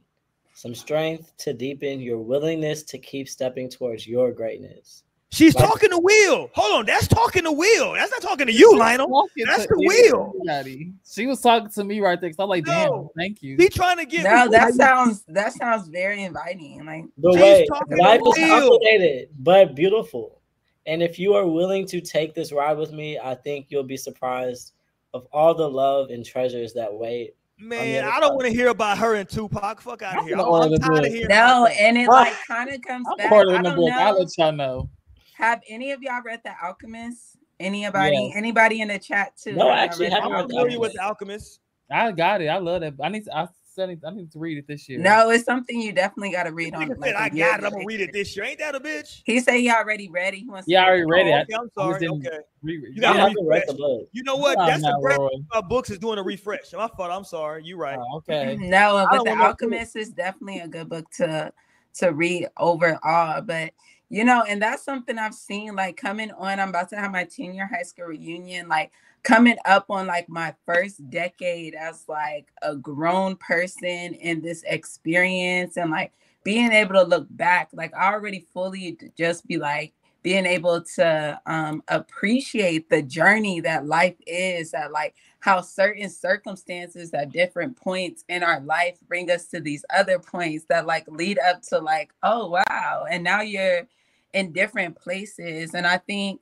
some 0.53 0.75
strength 0.75 1.33
to 1.37 1.53
deepen 1.53 1.99
your 1.99 2.19
willingness 2.19 2.83
to 2.83 2.97
keep 2.97 3.27
stepping 3.27 3.69
towards 3.69 4.07
your 4.07 4.31
greatness. 4.31 5.03
She's 5.31 5.55
Like- 5.55 5.65
talking 5.67 5.89
to 5.89 5.97
Will. 5.97 6.51
Hold 6.53 6.79
on, 6.81 6.85
that's 6.85 7.07
talking 7.07 7.43
to 7.45 7.51
Will. 7.51 7.93
That's 7.93 8.11
not 8.11 8.21
talking 8.21 8.45
to 8.45 8.53
you, 8.53 8.77
Lionel. 8.77 9.27
That's 9.47 9.63
to 9.63 9.69
the 9.69 9.79
wheel. 9.79 10.31
everybody. 10.35 10.91
She 11.11 11.25
was 11.25 11.41
talking 11.41 11.69
to 11.71 11.83
me 11.83 12.01
right 12.01 12.21
there. 12.21 12.31
So 12.33 12.43
I'm 12.43 12.49
like, 12.49 12.65
damn, 12.65 13.09
thank 13.17 13.41
you. 13.41 13.55
He 13.57 13.67
trying 13.67 13.97
to 13.97 14.05
get 14.05 14.25
No, 14.25 14.47
that 14.51 14.75
sounds 14.75 15.23
that 15.29 15.53
sounds 15.53 15.87
very 15.87 16.21
inviting. 16.23 16.85
Like 16.85 17.05
But 17.17 17.33
She's 17.33 17.41
wait, 17.41 17.67
talking 17.67 17.97
life 17.97 18.21
to 18.21 18.29
is 18.29 18.37
Will. 18.47 18.69
complicated 18.69 19.29
but 19.39 19.73
beautiful. 19.73 20.39
And 20.85 21.01
if 21.01 21.17
you 21.17 21.33
are 21.33 21.47
willing 21.47 21.87
to 21.87 21.99
take 21.99 22.35
this 22.35 22.51
ride 22.51 22.77
with 22.77 22.91
me, 22.91 23.17
I 23.17 23.33
think 23.33 23.67
you'll 23.69 23.81
be 23.83 23.97
surprised 23.97 24.72
of 25.13 25.27
all 25.31 25.53
the 25.53 25.69
love 25.69 26.09
and 26.09 26.25
treasures 26.25 26.73
that 26.73 26.93
wait. 26.93 27.35
Man, 27.59 28.03
I 28.03 28.19
don't 28.19 28.33
want 28.35 28.45
to 28.47 28.51
hear 28.53 28.69
about 28.69 28.97
her 28.97 29.15
and 29.15 29.29
Tupac. 29.29 29.79
Fuck 29.81 30.01
out 30.01 30.19
of 30.19 30.25
here. 30.25 30.35
I'm, 30.37 30.41
I'm 30.45 30.77
tired 30.79 30.97
of 30.97 31.03
this. 31.03 31.13
hearing. 31.13 31.27
no, 31.29 31.67
and 31.67 31.97
it 31.97 32.07
like 32.09 32.33
kind 32.47 32.69
of 32.69 32.81
comes 32.81 33.07
I'm 33.09 33.17
back. 33.17 33.31
recording 33.31 33.53
I 33.53 33.57
in 33.57 33.63
the 33.63 33.69
don't 33.69 33.79
book. 33.79 33.91
I'll 33.93 34.13
know. 34.13 34.19
let 34.19 34.37
y'all 34.37 34.51
know. 34.51 34.89
Have 35.35 35.61
any 35.69 35.91
of 35.91 36.01
y'all 36.01 36.21
read 36.23 36.41
The 36.43 36.51
Alchemist? 36.63 37.37
Anybody? 37.59 38.17
Yes. 38.17 38.33
Anybody 38.35 38.81
in 38.81 38.87
the 38.89 38.99
chat 38.99 39.37
too? 39.37 39.53
No, 39.53 39.67
Have 39.69 39.75
y'all 39.75 39.77
actually, 39.77 40.07
I 40.07 40.09
The 40.09 40.15
haven't 40.15 40.31
I'm 40.31 40.37
read 40.41 40.49
The 40.49 40.53
familiar 40.53 40.79
with 40.79 40.99
Alchemist. 40.99 40.99
the 40.99 41.03
Alchemist. 41.03 41.59
I 41.91 42.11
got 42.11 42.41
it. 42.41 42.47
I 42.47 42.57
love 42.57 42.81
that. 42.81 42.93
I 43.01 43.09
need 43.09 43.25
to, 43.25 43.37
I 43.37 43.47
said 43.73 43.99
I 44.05 44.11
need 44.11 44.31
to 44.31 44.39
read 44.39 44.57
it 44.57 44.67
this 44.67 44.87
year. 44.87 44.99
No, 44.99 45.29
it's 45.29 45.45
something 45.45 45.79
you 45.79 45.91
definitely 45.91 46.31
got 46.31 46.43
to 46.43 46.53
read 46.53 46.73
on. 46.75 46.89
Nigga 46.89 46.97
Like 46.99 47.09
said, 47.09 47.15
a 47.15 47.19
I 47.19 47.35
year 47.35 47.45
got 47.45 47.59
it. 47.59 47.65
I'm 47.65 47.71
gonna 47.73 47.85
read 47.85 48.01
it 48.01 48.13
this 48.13 48.35
year. 48.35 48.45
Ain't 48.45 48.59
that 48.59 48.75
a 48.75 48.79
bitch? 48.79 49.21
He 49.25 49.39
said 49.39 49.55
he 49.55 49.69
already 49.69 50.09
read 50.09 50.33
it. 50.33 50.37
He 50.37 50.47
wants. 50.47 50.65
to 50.65 50.71
Yeah, 50.71 50.83
I 50.83 50.87
already 50.87 51.05
read 51.05 51.27
Oh, 51.27 51.37
it. 51.37 51.41
okay, 51.41 51.53
I'm 51.55 51.69
sorry. 51.75 52.07
Okay. 52.07 52.39
You 52.63 53.01
gotta 53.01 53.19
haven't 53.19 53.45
read 53.45 53.63
refresh. 53.63 53.67
the 53.67 53.73
book. 53.73 54.07
You 54.11 54.23
know 54.23 54.37
what? 54.37 54.55
Come 54.55 54.61
on 54.63 54.67
That's 54.69 54.83
the 54.83 54.89
now, 54.91 55.01
break 55.01 55.43
books 55.69 55.89
is 55.89 55.99
doing 55.99 56.17
a 56.19 56.23
refresh. 56.23 56.71
My 56.73 56.87
fault. 56.87 57.11
I'm 57.11 57.23
sorry. 57.23 57.63
You're 57.65 57.77
right. 57.77 57.97
Oh, 57.99 58.17
okay. 58.17 58.55
Mm-hmm. 58.55 58.69
No, 58.69 58.97
I 58.97 59.05
but 59.05 59.23
don't 59.23 59.37
The 59.39 59.43
Alchemist 59.45 59.95
is 59.95 60.09
definitely 60.09 60.59
a 60.59 60.67
good 60.67 60.89
book 60.89 61.09
to 61.17 61.51
to 61.95 62.11
read 62.11 62.47
overall. 62.57 63.41
But 63.41 63.73
you 64.09 64.23
know, 64.23 64.43
and 64.47 64.61
that's 64.61 64.83
something 64.83 65.17
I've 65.17 65.33
seen 65.33 65.75
like 65.75 65.97
coming 65.97 66.31
on. 66.31 66.59
I'm 66.59 66.69
about 66.69 66.89
to 66.89 66.97
have 66.97 67.11
my 67.11 67.23
10 67.23 67.53
year 67.53 67.67
high 67.67 67.83
school 67.83 68.05
reunion, 68.05 68.67
like 68.67 68.91
coming 69.23 69.57
up 69.65 69.85
on 69.89 70.05
like 70.07 70.27
my 70.29 70.53
first 70.65 71.09
decade 71.09 71.75
as 71.75 72.05
like 72.07 72.51
a 72.61 72.75
grown 72.75 73.35
person 73.37 74.13
in 74.13 74.41
this 74.41 74.63
experience 74.67 75.77
and 75.77 75.91
like 75.91 76.11
being 76.43 76.71
able 76.71 76.93
to 76.93 77.03
look 77.03 77.27
back. 77.31 77.69
Like 77.73 77.95
I 77.95 78.13
already 78.13 78.45
fully 78.53 78.97
just 79.17 79.47
be 79.47 79.57
like 79.57 79.93
being 80.23 80.45
able 80.45 80.81
to 80.81 81.39
um 81.45 81.83
appreciate 81.89 82.89
the 82.89 83.01
journey 83.01 83.59
that 83.59 83.85
life 83.85 84.15
is 84.25 84.71
that 84.71 84.91
like 84.91 85.15
how 85.41 85.59
certain 85.59 86.09
circumstances 86.09 87.13
at 87.13 87.31
different 87.31 87.75
points 87.75 88.23
in 88.29 88.41
our 88.41 88.61
life 88.61 88.97
bring 89.07 89.29
us 89.29 89.47
to 89.47 89.59
these 89.59 89.83
other 89.93 90.17
points 90.17 90.65
that 90.69 90.85
like 90.85 91.05
lead 91.09 91.37
up 91.39 91.61
to 91.61 91.77
like 91.77 92.13
oh 92.23 92.47
wow 92.47 93.05
and 93.11 93.21
now 93.21 93.41
you're 93.41 93.85
in 94.33 94.53
different 94.53 94.95
places 94.95 95.73
and 95.73 95.85
i 95.85 95.97
think 95.97 96.39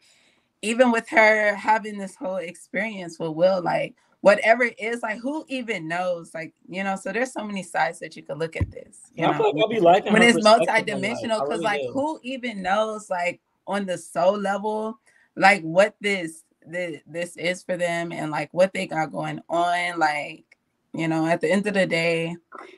even 0.61 0.91
with 0.91 1.07
her 1.09 1.55
having 1.55 1.97
this 1.97 2.15
whole 2.15 2.38
experience 2.38 3.17
with 3.19 3.31
will 3.31 3.61
like 3.61 3.95
whatever 4.21 4.63
it 4.63 4.79
is 4.79 5.01
like 5.01 5.19
who 5.19 5.43
even 5.47 5.88
knows 5.88 6.31
like 6.33 6.53
you 6.69 6.83
know 6.83 6.95
so 6.95 7.11
there's 7.11 7.33
so 7.33 7.43
many 7.43 7.63
sides 7.63 7.99
that 7.99 8.15
you 8.15 8.21
could 8.21 8.38
look 8.38 8.55
at 8.55 8.69
this 8.71 9.11
you 9.15 9.25
I 9.25 9.38
know 9.38 9.43
like 9.43 9.55
I'll 9.57 9.67
be 9.67 9.79
liking 9.79 10.13
when 10.13 10.21
it's 10.21 10.45
multidimensional 10.45 11.41
because 11.41 11.49
really 11.49 11.63
like 11.63 11.81
do. 11.81 11.91
who 11.91 12.19
even 12.23 12.61
knows 12.61 13.09
like 13.09 13.41
on 13.67 13.85
the 13.85 13.97
soul 13.97 14.38
level 14.38 14.99
like 15.35 15.61
what 15.63 15.95
this 15.99 16.43
the, 16.67 17.01
this 17.07 17.35
is 17.38 17.63
for 17.63 17.75
them 17.75 18.11
and 18.11 18.29
like 18.29 18.53
what 18.53 18.71
they 18.73 18.85
got 18.85 19.11
going 19.11 19.41
on 19.49 19.97
like 19.97 20.45
you 20.93 21.07
know 21.07 21.25
at 21.25 21.41
the 21.41 21.51
end 21.51 21.65
of 21.65 21.73
the 21.73 21.88
day 21.88 22.35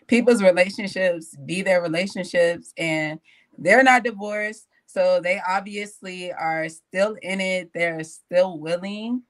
people's 0.07 0.41
relationships 0.41 1.35
be 1.45 1.61
their 1.61 1.81
relationships 1.81 2.73
and 2.77 3.19
they're 3.57 3.83
not 3.83 4.03
divorced 4.03 4.67
so 4.93 5.19
they 5.19 5.41
obviously 5.47 6.31
are 6.31 6.69
still 6.69 7.15
in 7.21 7.41
it 7.41 7.71
they're 7.73 8.03
still 8.03 8.59
willing 8.59 9.23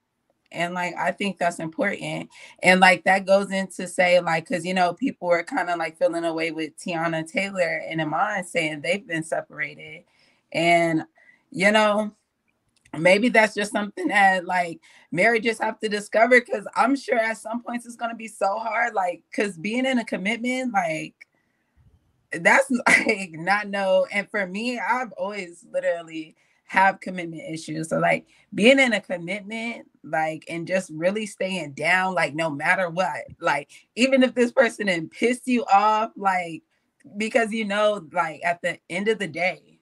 and 0.51 0.73
like 0.73 0.93
i 0.97 1.11
think 1.11 1.37
that's 1.37 1.59
important 1.59 2.29
and 2.61 2.79
like 2.79 3.03
that 3.03 3.25
goes 3.25 3.51
into 3.51 3.87
say 3.87 4.19
like 4.19 4.47
because 4.47 4.65
you 4.65 4.73
know 4.73 4.93
people 4.93 5.27
were 5.27 5.43
kind 5.43 5.69
of 5.69 5.77
like 5.79 5.97
feeling 5.97 6.25
away 6.25 6.51
with 6.51 6.77
teyana 6.77 7.29
taylor 7.29 7.81
and 7.87 8.01
iman 8.01 8.43
saying 8.43 8.81
they've 8.81 9.07
been 9.07 9.23
separated 9.23 10.03
and 10.51 11.03
you 11.51 11.71
know 11.71 12.13
maybe 12.97 13.29
that's 13.29 13.55
just 13.55 13.71
something 13.71 14.07
that 14.07 14.45
like 14.45 14.79
marriages 15.11 15.59
have 15.59 15.79
to 15.79 15.89
discover 15.89 16.39
because 16.39 16.67
i'm 16.75 16.95
sure 16.95 17.17
at 17.17 17.37
some 17.37 17.63
points 17.63 17.85
it's 17.85 17.95
going 17.95 18.11
to 18.11 18.17
be 18.17 18.27
so 18.27 18.57
hard 18.59 18.93
like 18.93 19.23
because 19.31 19.57
being 19.57 19.85
in 19.85 19.99
a 19.99 20.05
commitment 20.05 20.71
like 20.73 21.15
that's 22.41 22.69
like 22.87 23.31
not 23.33 23.67
no 23.67 24.05
and 24.11 24.29
for 24.29 24.45
me 24.47 24.79
i've 24.79 25.11
always 25.13 25.65
literally 25.71 26.35
have 26.65 26.99
commitment 26.99 27.43
issues 27.47 27.89
so 27.89 27.99
like 27.99 28.25
being 28.55 28.79
in 28.79 28.93
a 28.93 29.01
commitment 29.01 29.85
like 30.03 30.43
and 30.49 30.67
just 30.67 30.89
really 30.93 31.25
staying 31.25 31.71
down 31.73 32.13
like 32.13 32.33
no 32.33 32.49
matter 32.49 32.89
what 32.89 33.21
like 33.39 33.69
even 33.95 34.23
if 34.23 34.33
this 34.33 34.51
person 34.51 34.89
and 34.89 35.11
pissed 35.11 35.47
you 35.47 35.63
off 35.65 36.11
like 36.15 36.63
because 37.17 37.51
you 37.51 37.65
know 37.65 38.05
like 38.11 38.41
at 38.43 38.61
the 38.61 38.79
end 38.89 39.07
of 39.07 39.19
the 39.19 39.27
day 39.27 39.73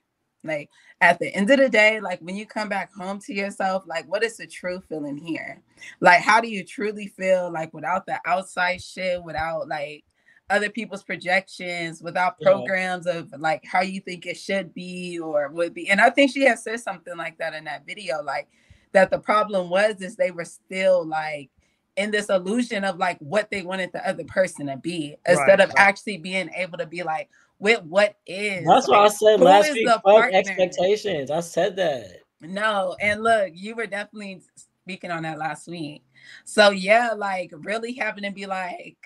like 0.44 0.70
at 1.00 1.18
the 1.18 1.32
end 1.34 1.50
of 1.50 1.58
the 1.58 1.68
day 1.68 2.00
like 2.00 2.20
when 2.20 2.36
you 2.36 2.46
come 2.46 2.68
back 2.68 2.92
home 2.92 3.18
to 3.20 3.32
yourself 3.32 3.84
like 3.86 4.04
what 4.10 4.24
is 4.24 4.36
the 4.36 4.46
true 4.46 4.82
feeling 4.88 5.16
here? 5.16 5.62
Like 6.00 6.20
how 6.20 6.40
do 6.40 6.48
you 6.48 6.64
truly 6.64 7.06
feel 7.06 7.50
like 7.50 7.72
without 7.72 8.06
the 8.06 8.20
outside 8.26 8.82
shit 8.82 9.22
without 9.22 9.68
like 9.68 10.04
other 10.52 10.68
people's 10.70 11.02
projections 11.02 12.02
without 12.02 12.36
Yeah. 12.38 12.50
programs 12.50 13.06
of 13.06 13.32
like 13.38 13.64
how 13.64 13.80
you 13.80 14.00
think 14.00 14.26
it 14.26 14.36
should 14.36 14.74
be 14.74 15.18
or 15.18 15.48
would 15.48 15.74
be 15.74 15.88
and 15.88 16.00
i 16.00 16.10
think 16.10 16.30
she 16.30 16.42
has 16.42 16.62
said 16.62 16.80
something 16.80 17.16
like 17.16 17.38
that 17.38 17.54
in 17.54 17.64
that 17.64 17.86
video 17.86 18.22
like 18.22 18.48
that 18.92 19.10
the 19.10 19.18
problem 19.18 19.70
was 19.70 20.00
is 20.00 20.16
they 20.16 20.30
were 20.30 20.44
still 20.44 21.04
like 21.04 21.50
in 21.96 22.10
this 22.10 22.28
illusion 22.28 22.84
of 22.84 22.98
like 22.98 23.18
what 23.18 23.50
they 23.50 23.62
wanted 23.62 23.90
the 23.92 24.06
other 24.08 24.24
person 24.24 24.66
to 24.66 24.76
be 24.76 25.16
instead 25.26 25.60
of 25.60 25.68
right. 25.70 25.78
actually 25.78 26.18
being 26.18 26.50
able 26.54 26.78
to 26.78 26.86
be 26.86 27.02
like 27.02 27.28
with 27.58 27.82
what 27.84 28.16
is 28.26 28.66
That's 28.66 28.88
why 28.88 29.04
I 29.04 29.08
said 29.08 29.40
last 29.40 29.72
week, 29.72 29.88
expectations. 30.34 31.30
I 31.30 31.40
said 31.40 31.76
that. 31.76 32.22
No, 32.40 32.96
and 33.00 33.22
look, 33.22 33.52
you 33.54 33.76
were 33.76 33.86
definitely 33.86 34.42
speaking 34.82 35.12
on 35.12 35.22
that 35.22 35.38
last 35.38 35.68
week. 35.68 36.02
So 36.44 36.70
yeah, 36.70 37.10
like 37.16 37.52
really 37.54 37.92
having 37.92 38.24
to 38.24 38.32
be 38.32 38.46
like, 38.46 38.96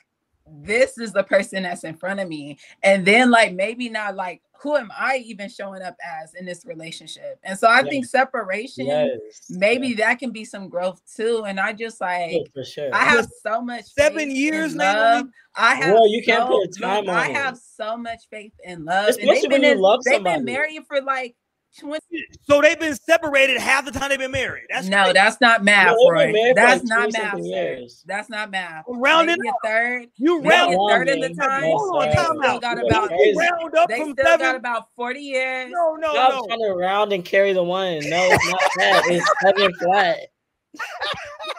this 0.63 0.99
is 0.99 1.13
the 1.13 1.25
person 1.25 1.65
that's 1.65 1.85
in 1.85 1.97
front 1.97 2.21
of 2.21 2.29
me, 2.29 2.59
and 2.83 3.05
then 3.05 3.31
like 3.31 3.53
maybe 3.55 3.89
not 3.89 4.15
like 4.17 4.43
who 4.63 4.75
am 4.75 4.91
I 4.99 5.19
even 5.19 5.51
showing 5.51 5.83
up 5.83 5.97
as 6.03 6.33
in 6.35 6.47
this 6.47 6.65
relationship? 6.65 7.39
And 7.45 7.59
so 7.59 7.69
I 7.69 7.81
Yeah. 7.83 7.91
think 7.91 8.07
separation, 8.07 8.87
Yes. 8.87 9.51
maybe 9.51 9.93
that 9.95 10.19
can 10.19 10.31
be 10.31 10.47
some 10.47 10.71
growth 10.71 11.03
too. 11.15 11.45
And 11.47 11.61
I 11.61 11.75
just 11.75 12.01
like. 12.01 12.33
For 12.55 12.65
sure. 12.65 12.89
I 12.95 13.05
have 13.05 13.29
so 13.43 13.61
much 13.61 13.85
Seven 13.85 14.31
years, 14.35 14.75
now 14.75 15.25
I 15.55 15.75
have 15.75 15.95
Boy, 15.95 16.07
you 16.07 16.23
can't 16.25 16.45
so, 16.49 16.59
put 16.59 16.75
a 16.75 16.81
time 16.81 17.09
on 17.09 17.15
I 17.17 17.29
have 17.29 17.59
so 17.59 17.99
much 17.99 18.23
faith 18.31 18.55
in 18.65 18.87
love. 18.87 19.11
Especially 19.11 19.29
and 19.29 19.37
they've 19.37 19.43
when 19.43 19.61
been 19.61 19.63
you 19.71 19.75
in- 19.77 19.81
love 19.81 20.01
they've 20.05 20.15
somebody. 20.15 20.37
been 20.37 20.45
married 20.47 20.83
for 20.89 21.03
like 21.03 21.37
20 21.79 22.01
So 22.43 22.61
they've 22.61 22.79
been 22.79 22.95
separated 22.95 23.59
half 23.59 23.85
the 23.85 23.91
time 23.91 24.09
they've 24.11 24.19
been 24.19 24.31
married. 24.31 24.65
That's 24.71 24.89
no, 24.89 24.99
crazy. 25.05 25.13
that's 25.15 25.41
not 25.41 25.63
math, 25.65 25.87
No, 25.87 25.93
they've 25.93 26.07
been 26.09 26.13
Roy. 26.13 26.33
married 26.33 26.49
for 26.51 26.55
That's 26.63 26.81
like 26.85 26.89
not 26.89 27.13
math. 27.13 27.23
something 27.31 27.45
sir. 27.45 27.49
years. 27.51 28.05
That's 28.07 28.29
not 28.31 28.51
math. 28.51 28.85
Round 28.89 29.31
it 29.31 29.39
a 29.45 29.49
up. 29.49 29.55
third. 29.65 30.07
You 30.17 30.41
round 30.43 30.75
a 30.75 30.79
third 30.89 31.09
of 31.09 31.21
the 31.21 31.35
time. 31.35 31.63
Hold 31.65 32.03
on. 32.03 32.09
They 32.09 32.15
time 32.15 32.25
still 32.27 32.43
out. 32.45 32.61
got 32.63 32.79
about. 32.87 33.09
crazy. 33.09 33.31
You 33.31 33.39
round 33.39 33.75
up 33.77 33.89
They 33.89 33.99
from 34.01 34.13
still 34.13 34.39
got 34.39 34.55
about 34.57 34.89
40 34.97 35.21
years. 35.21 35.71
No, 35.73 35.95
no, 35.97 36.13
Stop 36.13 36.33
no. 36.35 36.47
trying 36.47 36.61
to 36.61 36.75
round 36.75 37.13
and 37.13 37.25
carry 37.25 37.53
the 37.53 37.63
one. 37.63 38.01
No, 38.09 38.29
it's 38.31 38.51
not 38.51 38.61
that. 38.79 39.03
It's 39.07 39.31
seven 39.43 39.73
flat. 39.75 40.19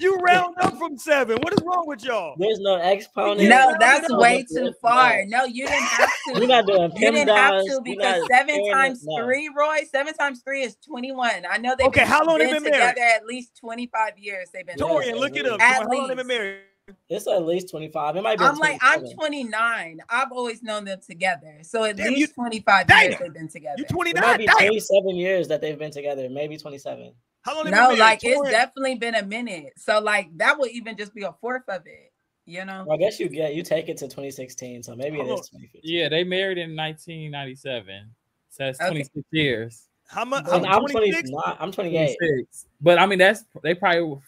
You 0.00 0.16
round 0.16 0.54
up 0.62 0.76
from 0.78 0.96
seven. 0.96 1.36
What 1.42 1.52
is 1.52 1.58
wrong 1.62 1.84
with 1.86 2.02
y'all? 2.02 2.34
There's 2.38 2.58
no 2.60 2.76
exponent. 2.76 3.40
Yeah, 3.40 3.48
No, 3.48 3.74
that's 3.78 4.08
it 4.08 4.16
way 4.16 4.42
too 4.48 4.66
do 4.66 4.72
far. 4.80 5.24
No, 5.26 5.44
you 5.44 5.66
didn't 5.66 5.82
have 5.82 6.08
to. 6.28 6.34
You're 6.38 6.46
not 6.46 6.66
doing 6.66 6.90
You 6.96 7.10
didn't 7.12 7.28
have 7.36 7.64
to 7.66 7.80
because 7.84 8.26
seven 8.30 8.48
carrying 8.54 8.66
it. 8.66 8.72
times 8.72 9.04
No. 9.04 9.22
three, 9.24 9.50
Roy, 9.54 9.80
seven 9.90 10.14
times 10.14 10.40
three 10.42 10.62
is 10.62 10.76
21. 10.76 11.44
I 11.50 11.58
know 11.58 11.74
they've 11.76 11.86
Okay, 11.88 12.00
been, 12.00 12.08
how 12.08 12.24
long 12.24 12.38
they 12.38 12.46
been 12.46 12.62
been 12.62 12.72
married? 12.72 12.94
together 12.96 13.06
at 13.14 13.26
least 13.26 13.56
25 13.60 14.18
years. 14.18 14.48
They've 14.54 14.64
been 14.66 14.76
Yeah. 14.78 14.84
Torian, 14.84 15.18
look 15.18 15.36
it 15.36 15.44
up. 15.46 15.60
At 15.60 15.82
How 15.82 15.88
long 15.88 16.08
they 16.08 16.14
been 16.14 16.26
married? 16.26 16.60
It's 17.08 17.26
at 17.28 17.44
least 17.44 17.68
25. 17.70 18.16
It 18.16 18.22
might 18.22 18.38
be 18.38 18.44
I'm 18.44 18.56
like, 18.58 18.78
I'm 18.82 19.04
29. 19.04 20.00
I've 20.08 20.32
always 20.32 20.62
known 20.62 20.86
them 20.86 20.98
together. 21.06 21.58
So 21.62 21.84
at 21.84 21.96
Damn, 21.96 22.08
least 22.14 22.20
you- 22.20 22.26
25 22.28 22.86
Damn. 22.86 23.02
years 23.10 23.16
they've 23.20 23.32
been 23.34 23.48
together. 23.48 23.76
You 23.78 23.84
It 23.84 23.92
might 23.92 24.12
29? 24.14 24.38
be 24.38 24.46
Damn. 24.46 24.56
27 24.56 25.16
years 25.16 25.48
that 25.48 25.60
they've 25.60 25.78
been 25.78 25.92
together. 25.92 26.28
Maybe 26.30 26.56
27. 26.56 27.12
How 27.42 27.56
long 27.56 27.70
No, 27.70 27.90
like 27.90 28.20
it's 28.22 28.50
definitely 28.50 28.96
been 28.96 29.14
a 29.14 29.24
minute. 29.24 29.72
So 29.76 29.98
like 30.00 30.28
that 30.36 30.58
would 30.58 30.70
even 30.72 30.96
just 30.96 31.14
be 31.14 31.22
a 31.22 31.32
fourth 31.40 31.62
of 31.68 31.82
it, 31.86 32.12
you 32.44 32.64
know? 32.64 32.84
Well, 32.86 32.96
I 32.96 32.98
guess 32.98 33.18
you 33.18 33.28
get 33.28 33.54
you 33.54 33.62
take 33.62 33.88
it 33.88 33.96
to 33.98 34.06
2016, 34.06 34.82
so 34.82 34.94
maybe 34.94 35.18
it 35.18 35.22
is 35.22 35.28
Hold 35.28 35.38
2015. 35.52 35.80
Yeah, 35.84 36.08
they 36.08 36.24
married 36.24 36.58
in 36.58 36.76
1997. 36.76 38.10
So 38.50 38.64
that's 38.64 38.80
Okay. 38.80 38.88
26 38.90 39.26
years. 39.32 39.86
How 40.08 40.24
much? 40.24 40.44
And 40.50 40.66
How 40.66 40.78
I'm 40.78 40.86
26? 40.88 41.30
29. 41.30 41.56
I'm 41.60 41.72
28. 41.72 42.16
26. 42.20 42.66
But 42.80 42.98
I 42.98 43.06
mean, 43.06 43.18
that's 43.20 43.44
they 43.62 43.74
probably 43.74 44.18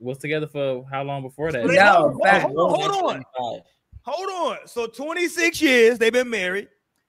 was 0.00 0.18
together 0.18 0.46
for 0.46 0.84
how 0.90 1.02
long 1.02 1.22
before 1.22 1.52
that? 1.52 1.62
So 1.62 1.68
they- 1.68 1.74
No, 1.76 2.14
hold 2.22 2.26
on, 2.26 2.40
hold 2.40 2.58
on, 2.58 2.90
hold 2.90 3.04
on. 3.04 3.24
25. 3.42 3.62
Hold 4.02 4.30
on. 4.30 4.66
So 4.66 4.86
26 4.86 5.60
years 5.60 5.98
they've 5.98 6.12
been 6.12 6.30
married. 6.30 6.68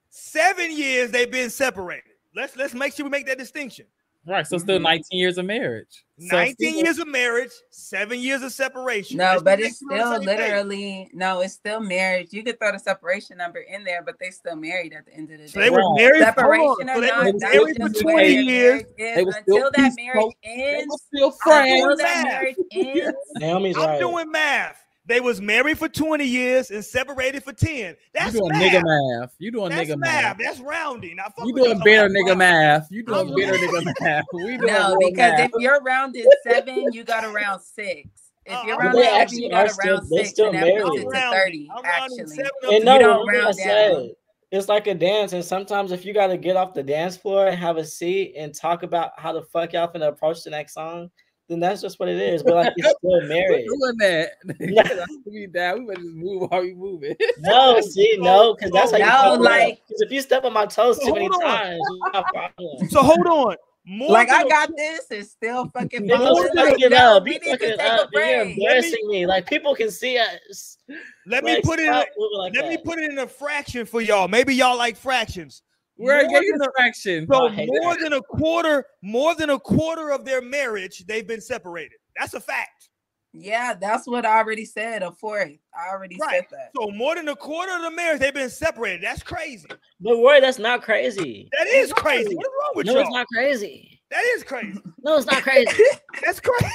Seven 0.10 0.76
years 0.76 1.12
they've 1.12 1.32
been 1.32 1.50
separated. 1.50 2.12
Let's 2.36 2.56
let's 2.58 2.74
make 2.74 2.94
sure 2.94 3.06
we 3.06 3.10
make 3.10 3.26
that 3.28 3.38
distinction. 3.38 3.86
Right. 4.30 4.46
So 4.46 4.58
still 4.60 4.78
Mhm. 4.78 4.84
19 4.84 5.20
years 5.20 5.38
of 5.40 5.46
marriage. 5.46 6.06
So 6.20 6.36
19 6.36 6.56
still- 6.74 6.84
years 6.86 7.00
of 7.00 7.08
marriage, 7.08 7.50
seven 7.72 8.20
years 8.20 8.44
of 8.44 8.52
separation. 8.52 9.18
No, 9.18 9.24
Let's 9.32 9.44
but 9.44 9.60
it's 9.60 9.80
sure 9.80 9.88
we're 9.90 9.96
on 9.96 10.02
still 10.02 10.20
the 10.20 10.26
same 10.28 10.38
literally 10.38 11.10
no, 11.14 11.42
it's 11.42 11.54
still 11.56 11.80
marriage. 11.80 12.28
You 12.32 12.44
could 12.44 12.60
throw 12.60 12.72
the 12.74 12.78
separation 12.80 13.38
number 13.38 13.60
in 13.60 13.84
there, 13.84 14.04
but 14.04 14.16
they 14.20 14.30
still 14.30 14.56
married 14.56 14.94
at 14.94 15.06
the 15.06 15.14
end 15.16 15.32
of 15.32 15.40
the 15.40 15.48
So 15.48 15.60
day. 15.60 15.66
they 15.66 15.70
were 15.72 15.94
married. 15.96 16.22
Separation 16.22 16.66
hold 16.66 16.78
So 16.80 16.86
they 17.02 17.12
were 17.12 17.34
married 17.40 17.78
for 17.82 18.02
20 18.02 18.34
years. 18.36 18.84
They 18.98 19.24
were 19.24 19.32
still 19.32 19.56
until 19.56 19.72
that 19.76 19.94
marriage 19.96 20.14
close- 20.22 20.34
They 20.44 20.50
ends, 20.78 20.88
were 20.90 20.98
still 21.18 21.28
until 21.28 21.40
friends. 21.40 21.98
that 22.02 22.24
marriage 22.24 22.56
ends, 22.72 23.18
Naomi's 23.38 23.78
I'm 23.78 23.86
right. 23.90 24.00
doing 24.00 24.30
math. 24.32 24.78
They 25.10 25.20
was 25.20 25.42
married 25.42 25.78
for 25.80 25.90
20 25.90 26.24
years 26.24 26.70
and 26.70 26.86
separated 26.86 27.44
for 27.44 27.52
10. 27.52 27.96
That's 28.14 28.34
you 28.36 28.42
doing 28.42 28.52
math. 28.54 28.62
nigga 28.62 28.84
math. 29.22 29.36
You 29.40 29.52
doing 29.52 29.70
That's 29.72 29.90
nigga 29.90 29.98
math. 29.98 30.24
math. 30.24 30.38
That's 30.38 30.60
rounding. 30.60 31.16
Now, 31.16 31.24
fuck 31.36 31.48
You 31.48 31.54
what 31.54 31.58
y'all 31.58 31.66
doing 31.66 31.78
talking 31.80 31.94
better 31.94 32.06
about. 32.06 32.16
nigga 32.16 32.38
math. 32.38 32.88
You 32.92 33.04
doing 33.04 33.20
I'm 33.20 33.36
better 33.36 33.58
doing- 33.58 33.70
nigga 33.86 33.94
math. 34.02 34.26
We 34.34 34.44
doing 34.58 34.60
no, 34.72 34.96
because 35.00 35.18
math. 35.18 35.40
if 35.40 35.52
you're 35.58 35.82
rounded 35.82 36.28
seven, 36.48 36.94
you 36.94 37.04
got 37.04 37.22
to 37.22 37.30
round 37.30 37.60
six. 37.62 38.08
If 38.46 38.54
Uh, 38.56 38.64
you're 38.68 38.76
but 38.78 38.84
rounded 38.84 39.00
they 39.02 39.06
seven, 39.08 39.22
actually 39.22 39.44
you 39.44 39.50
got 39.50 39.60
are 39.60 39.68
to 39.68 39.74
still- 39.74 39.96
round 39.96 40.08
they 40.12 40.18
six, 40.18 40.30
still 40.30 40.46
and 40.46 40.56
that 40.56 40.62
married. 40.62 40.84
puts 40.84 40.92
I'm 40.92 40.98
it 41.00 41.02
to 41.02 41.10
rounding. 41.10 41.40
thirty. 41.40 41.70
I'm 41.76 41.86
Actually, 41.86 42.76
And 42.76 42.86
no, 42.86 42.94
You 42.94 43.00
don't 43.00 43.28
remember 43.28 43.32
I 43.32 43.44
round 43.46 43.58
down. 43.58 44.10
it's 44.52 44.68
like 44.70 44.86
a 44.88 44.94
dance, 44.94 45.34
and 45.34 45.44
sometimes 45.44 45.92
if 45.92 46.06
you 46.06 46.14
got 46.14 46.28
to 46.28 46.38
get 46.38 46.56
off 46.56 46.76
the 46.76 46.84
dance 46.84 47.18
floor 47.18 47.48
and 47.48 47.58
have 47.58 47.78
a 47.78 47.84
seat 47.84 48.36
and 48.38 48.54
talk 48.54 48.84
about 48.84 49.12
how 49.18 49.34
the 49.34 49.42
fuck 49.42 49.74
y'all 49.74 49.92
finna 49.92 50.08
approach 50.10 50.44
the 50.44 50.52
next 50.52 50.76
song, 50.76 51.10
then 51.50 51.60
that's 51.60 51.82
just 51.82 52.00
what 52.00 52.08
it 52.08 52.18
is. 52.22 52.44
But 52.44 52.54
like 52.56 52.74
you're 52.78 52.88
still 52.90 52.98
We're 53.22 53.28
married. 53.28 53.66
doing 53.68 53.98
that. 54.00 54.30
No. 54.46 55.06
we 55.26 55.48
down. 55.48 55.80
We 55.80 55.86
better 55.88 56.02
just 56.02 56.16
move 56.16 56.50
while 56.50 56.62
we 56.62 56.74
moving. 56.76 57.16
No, 57.40 57.82
see, 57.82 58.18
no, 58.20 58.54
because 58.54 58.72
that's 58.72 58.92
how 58.92 58.98
you 58.98 59.04
No, 59.06 59.10
fuck 59.12 59.40
me 59.42 59.46
up. 59.48 59.52
like- 59.52 59.82
'Cause 59.90 60.02
if 60.02 60.12
you 60.12 60.22
step 60.22 60.46
on 60.46 60.54
my 60.54 60.66
toes 60.68 60.98
So 61.02 61.08
too 61.08 61.14
many 61.14 61.28
on. 61.28 61.42
times, 61.42 61.82
you 61.90 62.02
got 62.14 62.26
problems. 62.34 62.92
So 62.92 63.02
hold 63.04 63.26
on. 63.28 63.56
More 63.86 64.10
like 64.12 64.28
than 64.28 64.38
I 64.38 64.42
a- 64.42 64.48
got 64.50 64.70
this, 64.78 65.08
it's 65.10 65.32
still 65.32 65.68
fucking. 65.74 66.02
People 66.04 66.20
More 66.20 66.44
than 66.44 66.56
fucking 66.56 66.80
it 66.86 66.92
Yo, 66.92 66.98
up. 66.98 67.24
we 67.24 67.34
You 67.34 67.40
need 67.40 67.44
to 67.46 67.50
fucking 67.52 67.70
take 67.70 67.80
it 67.80 67.82
a 67.82 67.94
up. 68.04 68.10
and 68.14 68.24
You're 68.30 68.42
embarrassing 68.70 69.08
me. 69.08 69.26
Like 69.26 69.48
people 69.48 69.74
can 69.74 69.90
see 69.90 70.20
us. 70.20 70.78
let 71.26 71.44
me 71.44 71.60
put 71.62 71.80
it 71.80 71.88
in. 71.88 71.94
stop 71.94 72.08
like 72.38 72.56
Let 72.56 72.68
me 72.70 72.78
put 72.78 73.00
it 73.00 73.10
in 73.10 73.18
a 73.18 73.28
fraction 73.28 73.88
for 73.88 74.00
y'all. 74.02 74.28
Maybe 74.28 74.54
y'all 74.54 74.78
like 74.78 74.96
fractions. 74.96 75.64
We're 76.00 76.22
More 76.24 76.30
getting 76.32 76.52
than 76.58 76.62
a- 76.62 76.94
So 76.94 77.26
oh, 77.32 77.50
more 77.50 77.94
that. 77.96 78.00
than 78.02 78.14
a 78.14 78.22
quarter, 78.22 78.86
more 79.02 79.36
than 79.36 79.50
a 79.50 79.60
quarter 79.60 80.12
of 80.12 80.24
their 80.24 80.42
marriage, 80.42 81.06
they've 81.06 81.28
been 81.28 81.42
separated. 81.42 81.98
That's 82.18 82.34
a 82.34 82.40
fact. 82.40 82.90
Yeah, 83.34 83.74
that's 83.80 84.08
what 84.08 84.26
I 84.26 84.38
already 84.38 84.64
said. 84.66 85.04
A 85.04 85.12
fourth. 85.12 85.52
I 85.78 85.90
already 85.92 86.18
Right. 86.20 86.32
said 86.36 86.46
that. 86.52 86.72
So 86.80 86.90
more 86.92 87.16
than 87.16 87.28
a 87.28 87.36
quarter 87.36 87.76
of 87.76 87.82
the 87.82 87.92
marriage, 87.92 88.20
they've 88.22 88.34
been 88.34 88.50
separated. 88.50 89.04
That's 89.04 89.22
crazy. 89.22 89.68
But 90.00 90.16
Roy, 90.16 90.40
that's 90.42 90.58
not 90.58 90.82
crazy. 90.82 91.50
That 91.58 91.68
is 91.68 91.92
crazy. 91.94 92.34
What 92.34 92.46
is 92.46 92.52
wrong 92.60 92.72
with 92.76 92.86
No, 92.88 92.94
y'all? 92.94 93.02
it's 93.02 93.12
not 93.12 93.28
crazy. 93.34 94.02
That 94.10 94.24
is 94.36 94.44
crazy. 94.44 94.80
No, 95.04 95.16
it's 95.18 95.28
not 95.28 95.44
crazy. 95.44 95.72
That's 96.26 96.40
crazy. 96.42 96.74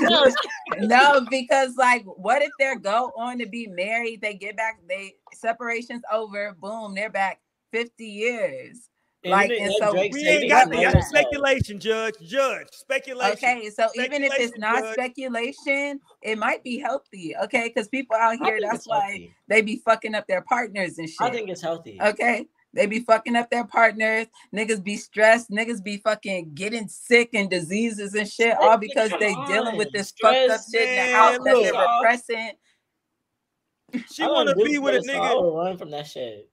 no, 0.00 0.22
it's 0.24 0.36
no, 0.78 1.26
because 1.30 1.74
like, 1.76 2.04
what 2.04 2.42
if 2.42 2.50
they 2.60 2.72
go 2.76 3.10
on 3.16 3.38
to 3.38 3.46
be 3.46 3.66
married? 3.66 4.20
They 4.20 4.34
get 4.34 4.56
back. 4.56 4.78
They 4.88 5.14
separations 5.34 6.02
over. 6.12 6.54
Boom, 6.60 6.94
they're 6.94 7.10
back. 7.10 7.40
Fifty 7.76 8.06
years. 8.06 8.88
And 9.24 9.32
Like, 9.32 9.50
even 9.50 9.64
and 9.64 9.74
so 9.74 9.92
Drake 9.92 10.12
We 10.12 10.28
ain't 10.28 10.48
got 10.48 10.70
the 10.70 10.76
love 10.76 11.02
speculation, 11.04 11.80
Judge. 11.80 12.14
Judge, 12.22 12.68
speculation. 12.72 13.32
Okay, 13.32 13.70
so 13.70 13.88
even 13.96 14.22
if 14.22 14.32
it's 14.38 14.56
not 14.56 14.82
Judge. 14.82 14.92
speculation, 14.94 16.00
it 16.22 16.38
might 16.38 16.62
be 16.62 16.78
healthy. 16.78 17.34
Okay, 17.44 17.68
because 17.68 17.88
people 17.88 18.16
out 18.16 18.38
here, 18.42 18.58
that's 18.62 18.86
why 18.86 19.00
healthy. 19.00 19.34
they 19.48 19.62
be 19.62 19.82
fucking 19.84 20.14
up 20.14 20.26
their 20.26 20.42
partners 20.42 20.98
and 20.98 21.08
shit. 21.08 21.20
I 21.20 21.30
think 21.30 21.50
it's 21.50 21.60
healthy. 21.60 21.98
Okay. 22.00 22.46
They 22.72 22.84
be 22.86 23.00
fucking 23.00 23.36
up 23.36 23.48
their 23.48 23.64
partners. 23.64 24.26
Niggas 24.54 24.84
be 24.84 24.96
stressed. 24.96 25.50
Niggas 25.50 25.82
be 25.82 25.96
fucking 25.96 26.52
getting 26.54 26.88
sick 26.88 27.30
and 27.32 27.48
diseases 27.48 28.14
and 28.14 28.28
shit, 28.28 28.56
all 28.60 28.76
because 28.76 29.10
they 29.18 29.32
come 29.32 29.46
dealing 29.48 29.76
with 29.78 29.88
on. 29.88 29.92
this 29.94 30.12
fucked 30.20 30.50
up 30.50 30.60
Stress, 30.60 30.70
shit 30.74 30.88
in 30.90 30.94
the 30.96 31.16
house 31.16 31.38
that 31.38 31.56
they're 31.62 31.72
repressing. 31.72 32.50
She 34.12 34.22
I 34.22 34.26
want 34.26 34.50
to 34.50 34.54
be 34.56 34.78
with 34.78 34.94
a 34.94 34.98
this, 34.98 35.08
I 35.08 35.18
nigga. 35.18 35.56
run 35.56 35.78
from 35.78 35.90
that 35.92 36.06
shit. 36.06 36.50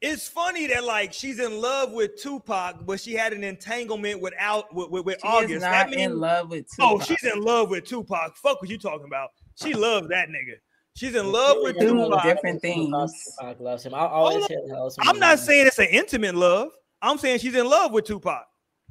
It's 0.00 0.28
funny 0.28 0.68
that 0.68 0.84
like 0.84 1.12
she's 1.12 1.40
in 1.40 1.60
love 1.60 1.92
with 1.92 2.20
Tupac, 2.22 2.86
but 2.86 3.00
she 3.00 3.14
had 3.14 3.32
an 3.32 3.42
entanglement 3.42 4.20
without 4.20 4.72
with, 4.74 4.90
with, 4.90 5.04
with 5.04 5.18
She 5.20 5.26
August. 5.28 5.54
is 5.54 5.60
That 5.62 5.88
not 5.88 5.96
means 5.96 6.12
in 6.12 6.20
love 6.20 6.50
with 6.50 6.66
oh, 6.80 7.00
she's 7.00 7.24
in 7.24 7.40
love 7.42 7.68
with 7.70 7.84
Tupac. 7.84 8.36
Fuck 8.36 8.60
what 8.60 8.70
you 8.70 8.78
talking 8.78 9.06
about? 9.06 9.30
She 9.56 9.72
uh-huh. 9.72 9.80
loves 9.80 10.08
that 10.08 10.28
nigga. 10.28 10.54
She's 10.94 11.14
in 11.16 11.30
love 11.32 11.56
with 11.60 11.78
Tupac. 11.78 12.22
different 12.22 12.62
Tupac- 12.62 12.74
things. 12.90 13.34
Tupac 13.40 13.60
loves 13.60 13.84
him. 13.86 13.94
I 13.94 14.06
always 14.06 14.36
Hold 14.38 14.48
hear 14.50 14.60
the 14.68 14.74
hell 14.74 14.92
I'm 15.00 15.18
not 15.18 15.38
saying 15.40 15.66
it's 15.66 15.78
an 15.80 15.88
intimate 15.90 16.34
love. 16.36 16.68
I'm 17.02 17.18
saying 17.18 17.40
she's 17.40 17.54
in 17.56 17.66
love 17.68 17.92
with 17.92 18.04
Tupac. 18.04 18.44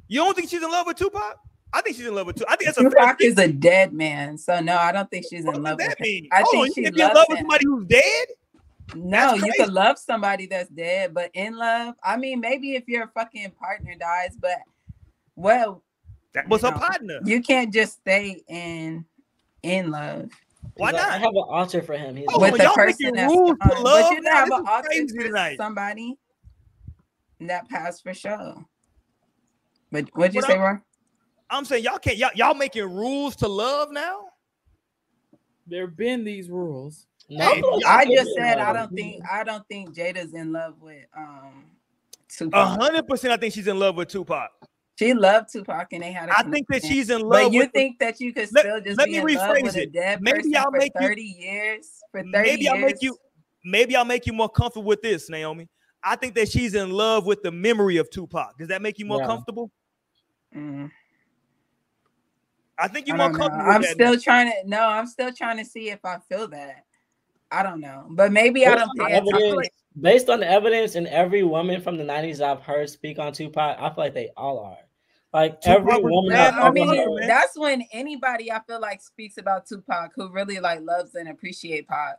You 0.08 0.20
don't 0.24 0.34
think 0.34 0.48
she's 0.50 0.62
in 0.62 0.70
love 0.70 0.86
with 0.86 0.96
Tupac? 0.96 1.36
I 1.72 1.82
think 1.82 1.96
she's 1.96 2.06
in 2.06 2.14
love 2.14 2.26
with 2.26 2.36
Tupac. 2.36 2.50
I 2.52 2.56
think 2.56 2.74
that's 2.74 2.78
a 2.78 2.82
Tupac 2.84 3.20
is 3.20 3.38
a 3.38 3.48
dead 3.52 3.92
man, 3.92 4.38
so 4.38 4.58
no, 4.60 4.76
I 4.76 4.90
don't 4.92 5.10
think 5.10 5.26
she's 5.28 5.44
What 5.44 5.56
in 5.56 5.62
does 5.62 5.70
love 5.70 5.78
with 5.78 5.88
that 5.88 5.98
him. 6.00 6.04
mean? 6.04 6.28
I 6.32 6.36
Hold 6.42 6.48
think 6.50 6.62
on, 6.62 6.72
she 6.74 6.80
you 6.80 6.86
can 6.86 6.94
be 6.94 7.00
in 7.02 7.06
loves 7.08 7.16
love 7.16 7.26
with 7.28 7.38
him. 7.38 7.42
somebody 7.44 7.64
who's 7.66 7.84
dead? 7.86 8.26
No, 8.94 9.34
you 9.34 9.40
crazy. 9.42 9.58
could 9.58 9.72
love 9.72 9.98
somebody 9.98 10.46
that's 10.46 10.70
dead, 10.70 11.12
but 11.14 11.30
in 11.34 11.56
love, 11.56 11.94
I 12.02 12.16
mean, 12.16 12.40
maybe 12.40 12.74
if 12.74 12.88
your 12.88 13.08
fucking 13.08 13.50
partner 13.52 13.94
dies, 13.98 14.36
but 14.40 14.58
well, 15.36 15.82
That 16.34 16.48
was 16.48 16.62
her 16.62 16.70
No. 16.70 16.78
partner. 16.78 17.20
you 17.24 17.40
can't 17.42 17.72
just 17.72 17.94
stay 18.00 18.42
in 18.48 19.04
in 19.62 19.90
love 19.90 20.30
Why 20.76 20.92
not? 20.92 21.00
I 21.00 21.12
not? 21.12 21.20
have 21.20 21.30
an 21.30 21.44
altar 21.48 21.82
for 21.82 21.96
him. 21.98 22.14
He's 22.16 22.26
Oh, 22.32 22.38
with 22.40 22.56
the 22.58 22.62
y'all 22.64 22.74
person 22.74 22.96
making 23.00 23.14
that's 23.16 23.32
rules 23.34 23.50
to 23.50 23.68
gone. 23.74 23.82
love 23.82 24.04
But 24.08 24.14
you 24.14 24.20
now? 24.22 24.30
have 24.30 24.46
an 24.52 24.66
altar 24.66 24.88
for 25.08 25.22
tonight. 25.24 25.56
somebody 25.56 26.16
that 27.40 27.68
passed 27.68 28.02
for 28.04 28.14
sure. 28.14 28.64
But 29.90 30.08
what'd 30.14 30.34
you 30.34 30.40
But 30.42 30.46
say, 30.46 30.54
I'm- 30.54 30.62
Roy? 30.76 30.80
I'm 31.50 31.64
saying 31.64 31.82
y'all 31.84 31.98
can't 31.98 32.16
y'all, 32.18 32.30
y'all 32.34 32.54
making 32.54 32.84
rules 32.84 33.34
to 33.36 33.48
love 33.48 33.90
now. 33.90 34.26
There 35.66 35.86
have 35.86 35.96
been 35.96 36.22
these 36.24 36.48
rules. 36.48 37.07
No, 37.30 37.80
I 37.86 38.04
just 38.06 38.30
said 38.34 38.58
I 38.58 38.72
don't 38.72 38.92
think 38.92 39.22
I 39.30 39.44
don't 39.44 39.66
think 39.68 39.94
Jada's 39.94 40.34
in 40.34 40.52
love 40.52 40.74
with 40.80 41.04
um 41.16 41.64
A 42.28 42.32
Tupac. 42.36 42.80
hundred 42.80 43.06
percent, 43.06 43.32
I 43.32 43.36
think 43.36 43.54
she's 43.54 43.66
in 43.68 43.78
love 43.78 43.96
with 43.96 44.08
Tupac. 44.08 44.50
She 44.98 45.14
loved 45.14 45.52
Tupac 45.52 45.88
and 45.92 46.02
they 46.02 46.10
had. 46.10 46.28
a 46.28 46.38
I 46.38 46.42
think 46.42 46.66
that 46.70 46.82
she's 46.84 47.08
in 47.10 47.20
love. 47.20 47.44
But 47.44 47.52
you 47.52 47.60
with 47.60 47.72
the- 47.72 47.78
think 47.78 47.98
that 48.00 48.18
you 48.20 48.32
could 48.32 48.48
Let- 48.52 48.62
still 48.64 48.80
just 48.80 48.98
let 48.98 49.06
be 49.06 49.12
me 49.22 49.32
in 49.32 49.38
love 49.38 49.56
with 49.62 49.74
rephrase 49.74 49.76
a 49.76 49.82
it. 49.82 49.92
dead 49.92 50.20
Maybe 50.22 50.38
person 50.38 50.56
I'll 50.56 50.64
for 50.72 50.78
make 50.78 50.92
you- 51.00 51.06
30 51.06 51.22
years? 51.22 52.00
For 52.10 52.20
30 52.22 52.30
maybe? 52.32 52.68
I'll 52.68 52.78
make 52.78 52.96
you 53.02 53.16
maybe 53.64 53.94
I'll 53.96 54.04
make 54.04 54.26
you 54.26 54.32
more 54.32 54.48
comfortable 54.48 54.86
with 54.88 55.02
this, 55.02 55.28
Naomi. 55.30 55.68
I 56.02 56.16
think 56.16 56.34
that 56.36 56.48
she's 56.48 56.74
in 56.74 56.90
love 56.90 57.26
with 57.26 57.42
the 57.42 57.50
memory 57.52 57.96
of 57.98 58.08
Tupac. 58.10 58.56
Does 58.58 58.68
that 58.68 58.82
make 58.82 58.98
you 58.98 59.04
more 59.06 59.20
Yeah. 59.20 59.26
comfortable? 59.26 59.70
Mm, 60.56 60.90
I 62.78 62.88
think 62.88 63.06
you're 63.06 63.16
I 63.16 63.18
more 63.18 63.28
don't 63.28 63.38
comfortable. 63.38 63.70
I'm 63.70 63.80
with 63.80 63.88
that 63.88 63.94
still 63.94 64.20
trying 64.20 64.50
to 64.50 64.56
no, 64.68 64.80
I'm 64.86 65.06
still 65.06 65.32
trying 65.32 65.58
to 65.58 65.64
see 65.64 65.90
if 65.90 66.04
I 66.04 66.18
feel 66.28 66.48
that. 66.48 66.84
I 67.50 67.62
don't 67.62 67.80
know. 67.80 68.06
But 68.10 68.32
maybe 68.32 68.66
I 68.66 68.74
don't 68.74 68.88
on 68.88 68.96
the 68.96 69.04
pay 69.04 69.16
attention. 69.16 69.70
based 70.00 70.28
on 70.28 70.40
the 70.40 70.48
evidence, 70.50 70.94
and 70.94 71.06
every 71.06 71.42
woman 71.42 71.80
from 71.80 71.96
the 71.96 72.04
'90s 72.04 72.40
I've 72.40 72.62
heard 72.62 72.90
speak 72.90 73.18
on 73.18 73.32
Tupac, 73.32 73.78
I 73.78 73.88
feel 73.88 74.04
like 74.04 74.14
they 74.14 74.30
all 74.36 74.58
are. 74.60 74.76
Like 75.32 75.60
Tupac 75.60 75.88
every 75.90 76.02
woman 76.02 76.32
bad 76.32 76.54
I've 76.54 76.60
I 76.60 76.66
ever 76.68 76.72
mean, 76.74 76.96
heard. 77.18 77.28
that's 77.28 77.58
when 77.58 77.84
anybody 77.92 78.50
I 78.50 78.60
feel 78.66 78.80
like 78.80 79.02
speaks 79.02 79.36
about 79.36 79.66
Tupac 79.66 80.12
who 80.14 80.30
really 80.30 80.58
like 80.58 80.80
loves 80.80 81.14
and 81.14 81.28
appreciate 81.28 81.86
Pac 81.86 82.16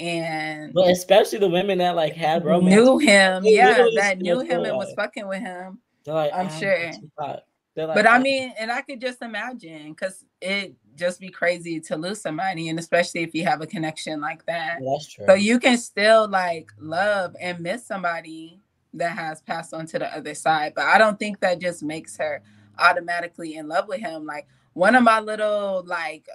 and 0.00 0.72
But 0.72 0.88
especially 0.90 1.38
the 1.38 1.48
women 1.48 1.78
that 1.78 1.96
like 1.96 2.14
had 2.14 2.44
romance, 2.44 2.74
knew 2.74 2.98
him, 2.98 3.42
They 3.42 3.54
yeah, 3.54 3.86
that 3.96 4.18
knew 4.18 4.40
him 4.40 4.48
feel 4.48 4.64
and 4.66 4.76
was 4.76 4.92
fucking 4.94 5.26
with 5.26 5.40
him. 5.40 5.78
they're 6.04 6.14
like, 6.14 6.32
I'm 6.32 6.46
"I 6.46 6.58
sure. 6.60 6.84
love 6.86 7.00
Tupac." 7.00 7.40
They're 7.74 7.86
like, 7.86 7.96
But 7.96 8.08
I 8.08 8.18
mean, 8.20 8.52
and 8.58 8.70
I 8.70 8.82
could 8.82 9.00
just 9.00 9.20
imagine 9.20 9.90
because 9.92 10.24
it 10.40 10.74
just 10.96 11.20
be 11.20 11.28
crazy 11.28 11.80
to 11.80 11.96
lose 11.96 12.20
somebody, 12.20 12.68
and 12.68 12.78
especially 12.78 13.22
if 13.22 13.34
you 13.34 13.44
have 13.44 13.60
a 13.60 13.66
connection 13.66 14.20
like 14.20 14.44
that. 14.46 14.78
Yeah, 14.80 14.90
that's 14.92 15.06
true. 15.06 15.26
So 15.28 15.34
you 15.34 15.58
can 15.58 15.78
still 15.78 16.28
like 16.28 16.70
love 16.78 17.36
and 17.40 17.60
miss 17.60 17.86
somebody 17.86 18.60
that 18.94 19.16
has 19.16 19.42
passed 19.42 19.74
on 19.74 19.86
to 19.86 19.98
the 19.98 20.16
other 20.16 20.34
side. 20.34 20.72
But 20.74 20.84
I 20.86 20.98
don't 20.98 21.18
think 21.18 21.40
that 21.40 21.60
just 21.60 21.82
makes 21.82 22.16
her 22.16 22.42
automatically 22.78 23.56
in 23.56 23.68
love 23.68 23.88
with 23.88 24.00
him. 24.00 24.24
Like 24.24 24.46
one 24.72 24.94
of 24.94 25.02
my 25.02 25.20
little 25.20 25.82
like 25.86 26.28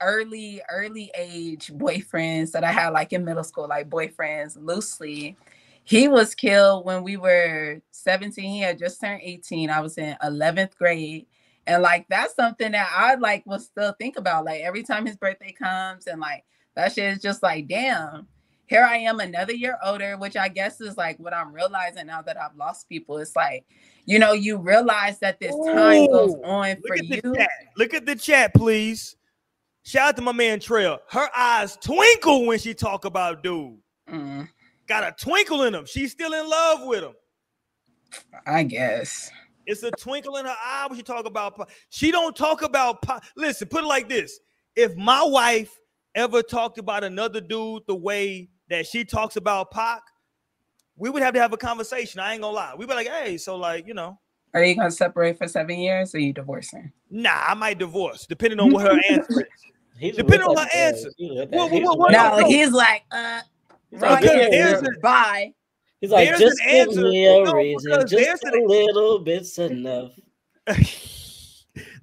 early, 0.00 0.60
early 0.70 1.10
age 1.16 1.72
boyfriends 1.72 2.52
that 2.52 2.64
I 2.64 2.72
had 2.72 2.90
like 2.90 3.12
in 3.12 3.24
middle 3.24 3.44
school, 3.44 3.68
like 3.68 3.88
boyfriends 3.88 4.56
loosely. 4.60 5.36
He 5.84 6.08
was 6.08 6.34
killed 6.34 6.84
when 6.84 7.02
we 7.02 7.16
were 7.16 7.80
17. 7.90 8.44
He 8.44 8.60
had 8.60 8.78
just 8.78 9.00
turned 9.00 9.22
18. 9.22 9.70
I 9.70 9.80
was 9.80 9.98
in 9.98 10.16
11th 10.22 10.76
grade. 10.76 11.26
And 11.66 11.82
like 11.82 12.06
that's 12.08 12.34
something 12.34 12.72
that 12.72 12.90
I 12.94 13.14
like 13.14 13.44
will 13.46 13.60
still 13.60 13.94
think 13.98 14.16
about. 14.16 14.44
Like 14.44 14.62
every 14.62 14.82
time 14.82 15.06
his 15.06 15.16
birthday 15.16 15.52
comes 15.52 16.06
and 16.06 16.20
like 16.20 16.44
that 16.74 16.92
shit 16.92 17.12
is 17.12 17.22
just 17.22 17.42
like, 17.42 17.68
damn, 17.68 18.26
here 18.66 18.82
I 18.82 18.96
am 18.96 19.20
another 19.20 19.52
year 19.52 19.78
older, 19.84 20.16
which 20.16 20.36
I 20.36 20.48
guess 20.48 20.80
is 20.80 20.96
like 20.96 21.18
what 21.18 21.34
I'm 21.34 21.52
realizing 21.52 22.06
now 22.06 22.22
that 22.22 22.40
I've 22.40 22.56
lost 22.56 22.88
people. 22.88 23.18
It's 23.18 23.36
like, 23.36 23.64
you 24.06 24.18
know, 24.18 24.32
you 24.32 24.56
realize 24.56 25.18
that 25.20 25.38
this 25.38 25.54
time 25.66 26.06
goes 26.06 26.34
on 26.44 26.76
for 26.86 26.96
you. 26.96 27.20
chat. 27.34 27.50
Look 27.76 27.94
at 27.94 28.06
the 28.06 28.16
chat, 28.16 28.54
please. 28.54 29.16
Shout 29.84 30.08
out 30.10 30.16
to 30.16 30.22
my 30.22 30.32
man 30.32 30.60
Trail. 30.60 31.00
Her 31.10 31.28
eyes 31.36 31.76
twinkle 31.76 32.46
when 32.46 32.58
she 32.58 32.72
talk 32.72 33.04
about 33.04 33.42
dude. 33.42 33.76
Mm. 34.08 34.48
Got 34.86 35.04
a 35.04 35.14
twinkle 35.22 35.62
in 35.62 35.72
them. 35.72 35.86
She's 35.86 36.12
still 36.12 36.32
in 36.32 36.48
love 36.48 36.86
with 36.86 37.02
him. 37.02 37.14
I 38.46 38.62
guess. 38.62 39.30
It's 39.66 39.82
a 39.82 39.90
twinkle 39.92 40.36
in 40.36 40.46
her 40.46 40.54
eye 40.64 40.86
when 40.88 40.96
she 40.98 41.02
talk 41.02 41.26
about. 41.26 41.56
Pac. 41.56 41.68
She 41.90 42.10
don't 42.10 42.34
talk 42.36 42.62
about. 42.62 43.02
Pac. 43.02 43.22
Listen, 43.36 43.68
put 43.68 43.84
it 43.84 43.86
like 43.86 44.08
this: 44.08 44.40
If 44.76 44.96
my 44.96 45.22
wife 45.22 45.70
ever 46.14 46.42
talked 46.42 46.78
about 46.78 47.04
another 47.04 47.40
dude 47.40 47.82
the 47.86 47.94
way 47.94 48.48
that 48.68 48.86
she 48.86 49.04
talks 49.04 49.36
about 49.36 49.70
Pac, 49.70 50.02
we 50.96 51.10
would 51.10 51.22
have 51.22 51.34
to 51.34 51.40
have 51.40 51.52
a 51.52 51.56
conversation. 51.56 52.20
I 52.20 52.32
ain't 52.34 52.42
gonna 52.42 52.54
lie. 52.54 52.74
We'd 52.76 52.88
be 52.88 52.94
like, 52.94 53.08
hey, 53.08 53.36
so 53.38 53.56
like, 53.56 53.86
you 53.86 53.94
know, 53.94 54.18
Are 54.54 54.62
you 54.64 54.74
gonna 54.76 54.90
separate 54.90 55.38
for 55.38 55.48
seven 55.48 55.78
years 55.78 56.14
or 56.14 56.18
you 56.18 56.32
divorcing? 56.32 56.92
nah, 57.10 57.44
I 57.46 57.54
might 57.54 57.78
divorce, 57.78 58.26
depending 58.26 58.60
on 58.60 58.70
what 58.72 58.86
her 58.86 59.00
answer 59.10 59.40
is. 59.40 59.46
He's 59.98 60.16
Depending 60.16 60.48
on 60.48 60.56
her 60.56 60.68
answer. 60.74 61.10
He's 61.16 61.30
with 61.30 61.50
Well, 61.50 61.68
that. 61.68 61.74
He's 61.74 61.84
well, 61.84 61.96
with 61.96 61.98
well, 61.98 62.10
that. 62.12 62.32
No, 62.36 62.40
no. 62.40 62.46
he's 62.48 62.70
like, 62.72 63.02
uh, 63.10 63.40
He's 63.90 64.00
right 64.00 64.10
like, 64.12 64.22
Because 64.22 64.36
yeah, 64.36 64.48
there's 64.50 64.82
yeah. 64.82 64.88
a- 64.96 65.00
bye. 65.00 65.52
He's 66.02 66.10
like, 66.10 66.28
there's 66.28 66.40
just 66.40 66.60
an 66.60 66.68
give 66.68 66.88
answer. 66.88 67.08
me 67.08 67.26
a 67.26 67.44
No, 67.44 67.52
reason. 67.54 68.06
Just 68.08 68.44
a 68.44 68.48
an- 68.52 68.66
little 68.66 69.20
bit's 69.20 69.56
enough. 69.58 70.12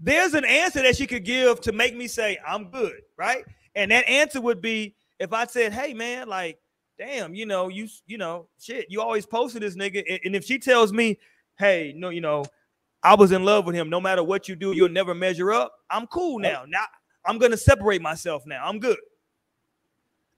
There's 0.02 0.34
an 0.34 0.46
answer 0.46 0.82
that 0.82 0.96
she 0.96 1.06
could 1.06 1.26
give 1.26 1.60
to 1.62 1.72
make 1.72 1.96
me 1.96 2.08
say 2.08 2.38
I'm 2.48 2.72
good, 2.72 3.02
right? 3.18 3.44
And 3.76 3.92
that 3.92 4.08
answer 4.10 4.42
would 4.42 4.62
be 4.62 4.96
if 5.20 5.34
I 5.34 5.46
said, 5.46 5.74
"Hey, 5.74 5.94
man, 5.94 6.28
like, 6.28 6.58
damn, 6.98 7.36
you 7.36 7.46
know, 7.46 7.68
you, 7.68 7.88
you 8.08 8.18
know, 8.18 8.48
shit, 8.60 8.88
you 8.90 9.02
always 9.02 9.26
posted 9.26 9.62
this 9.62 9.76
nigga," 9.76 10.04
and- 10.10 10.20
and 10.24 10.36
if 10.36 10.46
she 10.46 10.58
tells 10.58 10.92
me, 10.94 11.20
"Hey, 11.58 11.94
no, 11.96 12.10
you 12.10 12.22
know, 12.22 12.46
I 13.04 13.14
was 13.16 13.32
in 13.32 13.44
love 13.44 13.66
with 13.66 13.76
him. 13.76 13.90
No 13.90 14.00
matter 14.02 14.24
what 14.24 14.48
you 14.50 14.56
do, 14.56 14.72
you'll 14.74 14.90
never 14.90 15.14
measure 15.14 15.52
up." 15.52 15.74
I'm 15.90 16.08
cool 16.08 16.40
now. 16.40 16.64
Now 16.68 16.86
I'm 17.26 17.38
gonna 17.38 17.58
separate 17.58 18.02
myself. 18.02 18.44
Now 18.46 18.66
I'm 18.66 18.80
good. 18.80 18.98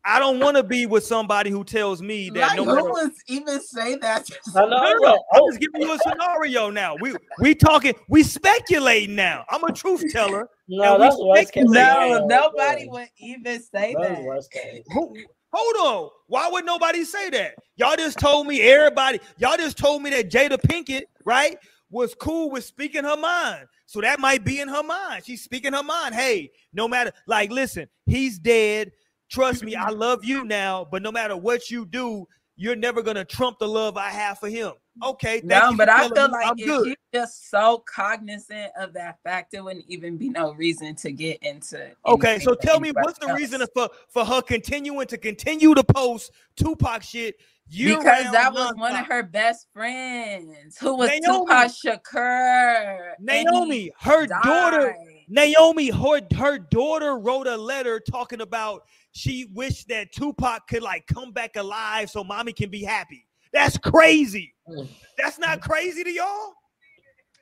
I 0.03 0.19
don't 0.19 0.39
want 0.39 0.57
to 0.57 0.63
be 0.63 0.85
with 0.87 1.05
somebody 1.05 1.49
who 1.51 1.63
tells 1.63 2.01
me 2.01 2.29
that 2.31 2.39
Like, 2.49 2.57
no 2.57 2.65
who 2.65 2.75
matter 2.75 2.91
would 2.91 3.11
even 3.27 3.61
say 3.61 3.95
that? 3.97 4.25
to 4.25 4.35
I 4.55 4.61
know. 4.61 4.69
no, 4.69 4.77
no, 4.77 4.83
I'm 4.83 5.01
no. 5.01 5.23
I'm 5.33 5.45
just 5.51 5.59
giving 5.59 5.81
you 5.81 5.93
a 5.93 5.99
scenario 5.99 6.69
now. 6.71 6.95
We 6.95 7.13
we 7.39 7.53
talking, 7.55 7.93
we 8.09 8.23
speculate 8.23 9.09
now. 9.09 9.45
I'm 9.49 9.63
a 9.63 9.71
truth 9.71 10.03
teller. 10.11 10.49
no, 10.67 10.97
that's 10.97 11.17
the 11.17 11.25
worst 11.27 11.53
case. 11.53 11.63
speculate. 11.69 11.73
No, 11.73 12.25
nobody 12.27 12.87
would 12.89 13.09
even 13.19 13.61
say 13.61 13.93
That's 13.93 14.09
that. 14.15 14.23
worst 14.23 14.51
case. 14.51 14.83
Who, 14.93 15.15
hold 15.53 15.75
on. 16.05 16.09
Why 16.27 16.49
would 16.49 16.65
nobody 16.65 17.03
say 17.03 17.29
that? 17.31 17.55
Y'all 17.75 17.95
just 17.95 18.17
told 18.17 18.47
me 18.47 18.61
everybody, 18.61 19.19
y'all 19.37 19.57
just 19.57 19.77
told 19.77 20.01
me 20.01 20.09
that 20.11 20.31
Jada 20.31 20.57
Pinkett, 20.59 21.03
right, 21.25 21.57
was 21.91 22.15
cool 22.15 22.49
with 22.49 22.63
speaking 22.63 23.03
her 23.03 23.17
mind. 23.17 23.67
So 23.85 23.99
that 24.01 24.19
might 24.19 24.43
be 24.45 24.61
in 24.61 24.69
her 24.69 24.83
mind. 24.83 25.25
She's 25.25 25.43
speaking 25.43 25.73
her 25.73 25.83
mind. 25.83 26.15
Hey, 26.15 26.51
no 26.73 26.87
matter, 26.87 27.11
like, 27.27 27.51
listen, 27.51 27.87
he's 28.05 28.39
dead. 28.39 28.91
Trust 29.31 29.63
me, 29.63 29.75
I 29.75 29.89
love 29.89 30.25
you 30.25 30.43
now, 30.43 30.85
but 30.91 31.01
no 31.01 31.11
matter 31.11 31.37
what 31.37 31.69
you 31.69 31.85
do, 31.85 32.27
you're 32.57 32.75
never 32.75 33.01
gonna 33.01 33.23
trump 33.23 33.59
the 33.59 33.67
love 33.67 33.95
I 33.95 34.09
have 34.09 34.39
for 34.39 34.49
him. 34.49 34.73
Okay, 35.01 35.39
thank 35.39 35.45
No, 35.45 35.73
but 35.75 35.87
I 35.87 36.09
feel 36.09 36.29
like 36.29 36.47
I'm 36.47 36.59
if 36.59 36.65
good. 36.65 36.87
she's 36.87 36.97
just 37.13 37.49
so 37.49 37.81
cognizant 37.87 38.71
of 38.77 38.93
that 38.93 39.19
fact, 39.23 39.53
there 39.53 39.63
wouldn't 39.63 39.85
even 39.87 40.17
be 40.17 40.29
no 40.29 40.53
reason 40.53 40.95
to 40.95 41.11
get 41.11 41.41
into. 41.43 41.91
Okay, 42.05 42.39
so 42.39 42.53
tell 42.53 42.81
me 42.81 42.91
what's 42.91 43.17
the 43.19 43.33
reason 43.33 43.65
for 43.73 43.89
for 44.09 44.25
her 44.25 44.41
continuing 44.41 45.07
to 45.07 45.17
continue 45.17 45.73
to 45.73 45.83
post 45.83 46.31
Tupac 46.57 47.01
shit 47.01 47.37
because 47.69 48.31
that 48.31 48.53
was 48.53 48.73
one 48.75 48.95
of 48.95 49.07
her 49.07 49.23
best 49.23 49.67
friends 49.73 50.77
who 50.77 50.97
was 50.97 51.09
Naomi. 51.09 51.45
Tupac 51.45 51.71
Shakur. 51.71 53.13
Naomi, 53.19 53.91
her 53.97 54.27
daughter, 54.27 54.91
died. 54.91 55.20
Naomi, 55.31 55.89
her 55.89 56.19
her 56.35 56.59
daughter 56.59 57.17
wrote 57.17 57.47
a 57.47 57.55
letter 57.55 58.01
talking 58.01 58.41
about 58.41 58.83
she 59.13 59.47
wished 59.53 59.87
that 59.87 60.11
Tupac 60.11 60.67
could 60.67 60.83
like 60.83 61.07
come 61.07 61.31
back 61.31 61.55
alive 61.55 62.09
so 62.09 62.21
mommy 62.21 62.51
can 62.51 62.69
be 62.69 62.83
happy. 62.83 63.25
That's 63.53 63.77
crazy. 63.77 64.53
Mm. 64.67 64.89
That's 65.17 65.39
not 65.39 65.61
crazy 65.61 66.03
to 66.03 66.11
y'all. 66.11 66.53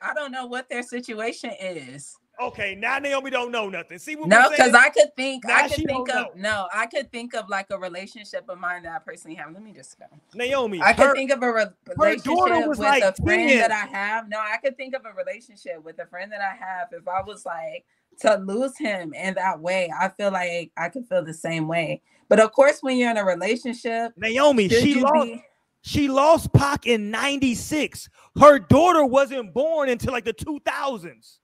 I 0.00 0.14
don't 0.14 0.30
know 0.30 0.46
what 0.46 0.68
their 0.68 0.84
situation 0.84 1.50
is. 1.60 2.16
Okay, 2.40 2.74
now 2.74 2.98
Naomi 2.98 3.30
don't 3.30 3.50
know 3.52 3.68
nothing. 3.68 3.98
See 3.98 4.16
what 4.16 4.28
No, 4.28 4.48
because? 4.48 4.72
I 4.74 4.88
could 4.88 5.14
think, 5.16 5.44
Now 5.44 5.56
I 5.56 5.68
could 5.68 5.84
think 5.86 6.08
of 6.14 6.36
no, 6.36 6.68
I 6.72 6.86
could 6.86 7.12
think 7.12 7.34
of 7.34 7.48
like 7.48 7.66
a 7.70 7.78
relationship 7.78 8.48
of 8.48 8.58
mine 8.58 8.82
that 8.84 8.92
I 8.94 8.98
personally 8.98 9.36
have. 9.36 9.52
Let 9.52 9.62
me 9.62 9.72
just 9.72 9.98
go. 9.98 10.06
Naomi, 10.34 10.80
I 10.82 10.92
could 10.94 11.06
her- 11.06 11.14
think 11.14 11.30
of 11.32 11.42
a 11.42 11.52
re- 11.52 11.66
relationship 11.96 12.68
with 12.68 12.78
like 12.78 13.02
a 13.02 13.12
friend 13.22 13.48
10. 13.50 13.58
that 13.58 13.70
I 13.72 13.86
have. 13.96 14.28
No, 14.28 14.38
I 14.38 14.56
could 14.56 14.76
think 14.76 14.94
of 14.94 15.04
a 15.04 15.12
relationship 15.12 15.82
with 15.84 15.98
a 15.98 16.06
friend 16.06 16.32
that 16.32 16.40
I 16.40 16.54
have. 16.56 16.88
If 16.92 17.06
I 17.06 17.22
was 17.22 17.44
like 17.44 17.84
to 18.20 18.36
lose 18.36 18.76
him 18.78 19.12
in 19.12 19.34
that 19.34 19.60
way, 19.60 19.92
I 19.98 20.08
feel 20.08 20.30
like 20.32 20.72
I 20.76 20.88
could 20.88 21.06
feel 21.06 21.24
the 21.24 21.34
same 21.34 21.68
way. 21.68 22.00
But 22.28 22.40
of 22.40 22.52
course, 22.52 22.78
when 22.82 22.96
you're 22.96 23.10
in 23.10 23.16
a 23.18 23.24
relationship, 23.24 24.12
Naomi, 24.16 24.68
she 24.68 25.00
lost. 25.00 25.26
be- 25.26 25.44
She 25.82 26.08
lost 26.08 26.52
Pac 26.52 26.86
in 26.86 27.10
96. 27.10 28.08
Her 28.38 28.58
daughter 28.58 29.04
wasn't 29.04 29.52
born 29.54 29.88
until 29.88 30.12
like 30.12 30.24
the 30.24 30.32
2000s. 30.34 31.38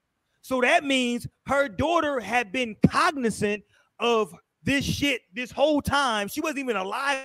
So 0.47 0.61
that 0.61 0.85
means 0.85 1.27
her 1.49 1.69
daughter 1.69 2.21
had 2.21 2.53
been 2.53 2.77
cognizant 2.89 3.65
of 3.99 4.33
this 4.63 4.85
shit 4.85 5.23
this 5.35 5.51
whole 5.51 5.83
time. 5.83 6.29
She 6.29 6.41
wasn't 6.41 6.61
even 6.61 6.77
alive 6.77 7.25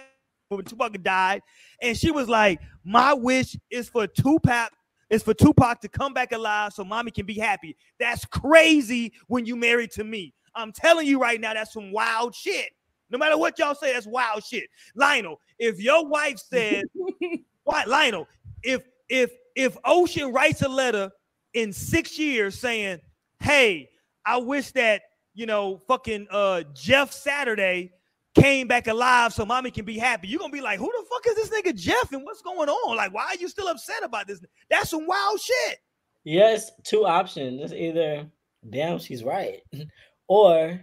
when 0.49 0.65
Tupac 0.65 0.99
died. 1.03 1.43
And 1.83 1.95
she 1.95 2.09
was 2.09 2.27
like, 2.27 2.59
My 2.83 3.13
wish 3.13 3.55
is 3.69 3.87
for 3.87 4.07
Tupac, 4.07 4.71
is 5.11 5.21
for 5.21 5.35
Tupac 5.35 5.81
to 5.81 5.87
come 5.87 6.15
back 6.15 6.31
alive 6.31 6.73
so 6.73 6.83
mommy 6.83 7.11
can 7.11 7.27
be 7.27 7.35
happy. 7.35 7.77
That's 7.99 8.25
crazy 8.25 9.13
when 9.27 9.45
you 9.45 9.55
married 9.55 9.91
to 9.91 10.03
me. 10.03 10.33
I'm 10.55 10.71
telling 10.71 11.05
you 11.05 11.21
right 11.21 11.39
now, 11.39 11.53
that's 11.53 11.73
some 11.73 11.91
wild 11.91 12.33
shit. 12.33 12.71
No 13.11 13.19
matter 13.19 13.37
what 13.37 13.59
y'all 13.59 13.75
say, 13.75 13.93
that's 13.93 14.07
wild 14.07 14.43
shit. 14.43 14.67
Lionel, 14.95 15.39
if 15.59 15.79
your 15.79 16.07
wife 16.07 16.39
says, 16.39 16.85
why 17.65 17.83
Lionel, 17.85 18.27
if 18.63 18.81
if 19.09 19.29
if 19.55 19.77
Ocean 19.85 20.33
writes 20.33 20.63
a 20.63 20.69
letter 20.69 21.11
in 21.53 21.71
six 21.71 22.17
years 22.17 22.57
saying, 22.57 22.99
Hey, 23.41 23.89
I 24.25 24.37
wish 24.37 24.71
that 24.73 25.01
you 25.33 25.45
know 25.45 25.81
fucking 25.87 26.27
uh 26.29 26.63
Jeff 26.75 27.11
Saturday 27.11 27.91
came 28.35 28.67
back 28.67 28.87
alive 28.87 29.33
so 29.33 29.45
mommy 29.45 29.71
can 29.71 29.83
be 29.83 29.97
happy. 29.97 30.27
You're 30.27 30.39
gonna 30.39 30.53
be 30.53 30.61
like, 30.61 30.79
who 30.79 30.85
the 30.85 31.05
fuck 31.09 31.25
is 31.27 31.35
this 31.35 31.49
nigga 31.49 31.75
Jeff 31.75 32.11
and 32.13 32.23
what's 32.23 32.41
going 32.43 32.69
on? 32.69 32.95
Like, 32.95 33.13
why 33.13 33.25
are 33.25 33.35
you 33.35 33.49
still 33.49 33.67
upset 33.67 34.03
about 34.03 34.27
this? 34.27 34.39
That's 34.69 34.91
some 34.91 35.07
wild 35.07 35.39
shit. 35.41 35.79
Yes, 36.23 36.71
two 36.83 37.05
options. 37.05 37.61
It's 37.61 37.73
either 37.73 38.27
damn, 38.69 38.99
she's 38.99 39.23
right, 39.23 39.61
or 40.27 40.79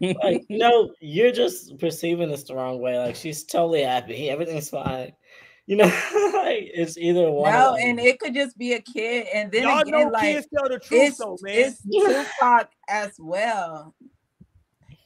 like 0.00 0.44
no, 0.50 0.92
you're 1.00 1.32
just 1.32 1.78
perceiving 1.78 2.30
this 2.30 2.44
the 2.44 2.54
wrong 2.54 2.80
way. 2.80 2.98
Like 2.98 3.16
she's 3.16 3.44
totally 3.44 3.82
happy, 3.82 4.28
everything's 4.28 4.68
fine. 4.68 5.12
You 5.66 5.76
know, 5.76 5.90
it's 6.12 6.98
either 6.98 7.30
one. 7.30 7.52
no, 7.52 7.76
and 7.80 8.00
it 8.00 8.18
could 8.18 8.34
just 8.34 8.58
be 8.58 8.72
a 8.72 8.80
kid. 8.80 9.26
And 9.32 9.50
then 9.52 9.62
Y'all 9.62 9.80
again, 9.80 9.92
know 10.06 10.10
like 10.10 10.22
kids 10.34 10.46
tell 10.54 10.68
the 10.68 10.78
truth 10.78 11.00
it's, 11.00 11.18
though, 11.18 11.38
man. 11.40 11.54
it's 11.54 11.82
Tupac 12.40 12.68
as 12.88 13.12
well. 13.18 13.94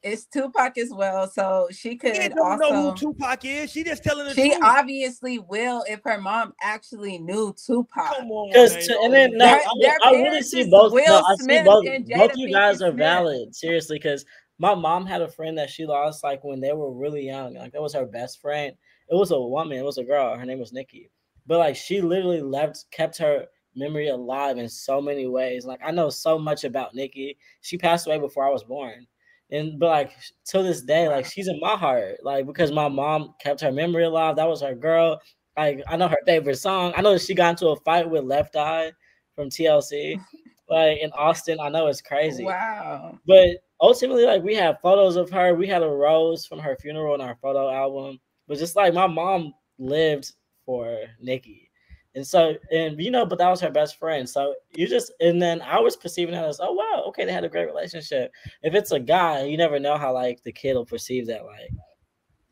It's 0.02 0.24
Tupac 0.26 0.78
as 0.78 0.90
well. 0.90 1.28
So 1.28 1.68
she 1.72 1.96
could 1.96 2.14
Kids 2.14 2.34
don't 2.34 2.58
know 2.60 2.90
who 2.90 2.96
Tupac 2.96 3.44
is. 3.44 3.70
She 3.72 3.82
just 3.82 4.04
telling 4.04 4.26
the 4.26 4.34
she 4.34 4.50
truth. 4.50 4.54
She 4.54 4.60
obviously 4.62 5.38
will 5.40 5.84
if 5.88 6.00
her 6.04 6.20
mom 6.20 6.54
actually 6.62 7.18
knew 7.18 7.54
Tupac. 7.54 8.14
Come 8.16 8.30
on, 8.30 8.48
Because 8.48 8.86
to, 8.86 8.98
and 9.00 9.12
then 9.12 9.36
no, 9.36 9.46
Their- 9.46 9.60
I, 9.60 9.74
mean, 9.76 9.90
I 10.04 10.10
really 10.12 10.42
see 10.42 10.70
both. 10.70 10.92
Will 10.92 11.04
no, 11.06 11.22
I 11.26 11.34
see 11.36 11.44
Smith 11.44 11.64
both. 11.66 11.84
Both 11.84 12.36
you 12.36 12.52
guys 12.52 12.76
Pinkett 12.76 12.86
are 12.86 12.92
Smith. 12.92 12.98
valid, 12.98 13.54
seriously. 13.56 13.98
Because 13.98 14.24
my 14.58 14.74
mom 14.74 15.06
had 15.06 15.22
a 15.22 15.28
friend 15.28 15.58
that 15.58 15.70
she 15.70 15.86
lost 15.86 16.22
like 16.22 16.44
when 16.44 16.60
they 16.60 16.72
were 16.72 16.92
really 16.92 17.26
young. 17.26 17.54
Like 17.54 17.72
that 17.72 17.82
was 17.82 17.94
her 17.94 18.06
best 18.06 18.40
friend. 18.40 18.74
It 19.10 19.14
was 19.14 19.30
a 19.30 19.40
woman. 19.40 19.78
It 19.78 19.84
was 19.84 19.98
a 19.98 20.04
girl. 20.04 20.36
Her 20.36 20.44
name 20.44 20.58
was 20.58 20.72
Nikki. 20.72 21.10
But 21.46 21.58
like 21.58 21.76
she 21.76 22.00
literally 22.00 22.42
left, 22.42 22.84
kept 22.90 23.18
her 23.18 23.46
memory 23.74 24.08
alive 24.08 24.58
in 24.58 24.68
so 24.68 25.00
many 25.00 25.26
ways. 25.26 25.64
Like 25.64 25.80
I 25.84 25.90
know 25.90 26.10
so 26.10 26.38
much 26.38 26.64
about 26.64 26.94
Nikki. 26.94 27.36
She 27.60 27.78
passed 27.78 28.06
away 28.06 28.18
before 28.18 28.46
I 28.46 28.50
was 28.50 28.64
born. 28.64 29.06
And 29.50 29.78
but 29.78 29.88
like 29.88 30.12
to 30.46 30.62
this 30.62 30.82
day, 30.82 31.08
like 31.08 31.26
she's 31.26 31.48
in 31.48 31.60
my 31.60 31.76
heart. 31.76 32.24
Like 32.24 32.46
because 32.46 32.72
my 32.72 32.88
mom 32.88 33.34
kept 33.40 33.60
her 33.60 33.70
memory 33.70 34.04
alive. 34.04 34.36
That 34.36 34.48
was 34.48 34.62
her 34.62 34.74
girl. 34.74 35.20
Like 35.56 35.82
I 35.88 35.96
know 35.96 36.08
her 36.08 36.18
favorite 36.26 36.56
song. 36.56 36.92
I 36.96 37.02
know 37.02 37.12
that 37.12 37.22
she 37.22 37.34
got 37.34 37.50
into 37.50 37.68
a 37.68 37.76
fight 37.76 38.10
with 38.10 38.24
Left 38.24 38.56
Eye 38.56 38.92
from 39.34 39.48
TLC. 39.50 40.20
Like 40.68 40.98
in 40.98 41.12
Austin, 41.12 41.60
I 41.60 41.68
know 41.68 41.86
it's 41.86 42.00
crazy. 42.00 42.42
Wow. 42.42 43.18
But 43.24 43.58
ultimately, 43.80 44.24
like 44.24 44.42
we 44.42 44.56
have 44.56 44.80
photos 44.82 45.14
of 45.14 45.30
her. 45.30 45.54
We 45.54 45.68
had 45.68 45.84
a 45.84 45.88
rose 45.88 46.44
from 46.44 46.58
her 46.58 46.76
funeral 46.80 47.14
in 47.14 47.20
our 47.20 47.36
photo 47.40 47.70
album. 47.70 48.18
But 48.48 48.58
just 48.58 48.76
like 48.76 48.94
my 48.94 49.06
mom 49.06 49.54
lived 49.78 50.32
for 50.64 50.98
Nikki. 51.20 51.70
And 52.14 52.26
so, 52.26 52.54
and 52.72 52.98
you 52.98 53.10
know, 53.10 53.26
but 53.26 53.36
that 53.38 53.50
was 53.50 53.60
her 53.60 53.70
best 53.70 53.98
friend. 53.98 54.28
So 54.28 54.54
you 54.74 54.88
just, 54.88 55.12
and 55.20 55.40
then 55.40 55.60
I 55.60 55.78
was 55.78 55.96
perceiving 55.96 56.34
it 56.34 56.38
as, 56.38 56.60
oh 56.62 56.72
wow, 56.72 57.04
okay, 57.08 57.26
they 57.26 57.32
had 57.32 57.44
a 57.44 57.48
great 57.48 57.66
relationship. 57.66 58.32
If 58.62 58.74
it's 58.74 58.92
a 58.92 58.98
guy, 58.98 59.44
you 59.44 59.58
never 59.58 59.78
know 59.78 59.98
how 59.98 60.14
like 60.14 60.42
the 60.42 60.52
kid 60.52 60.74
will 60.74 60.86
perceive 60.86 61.26
that, 61.26 61.44
like, 61.44 61.70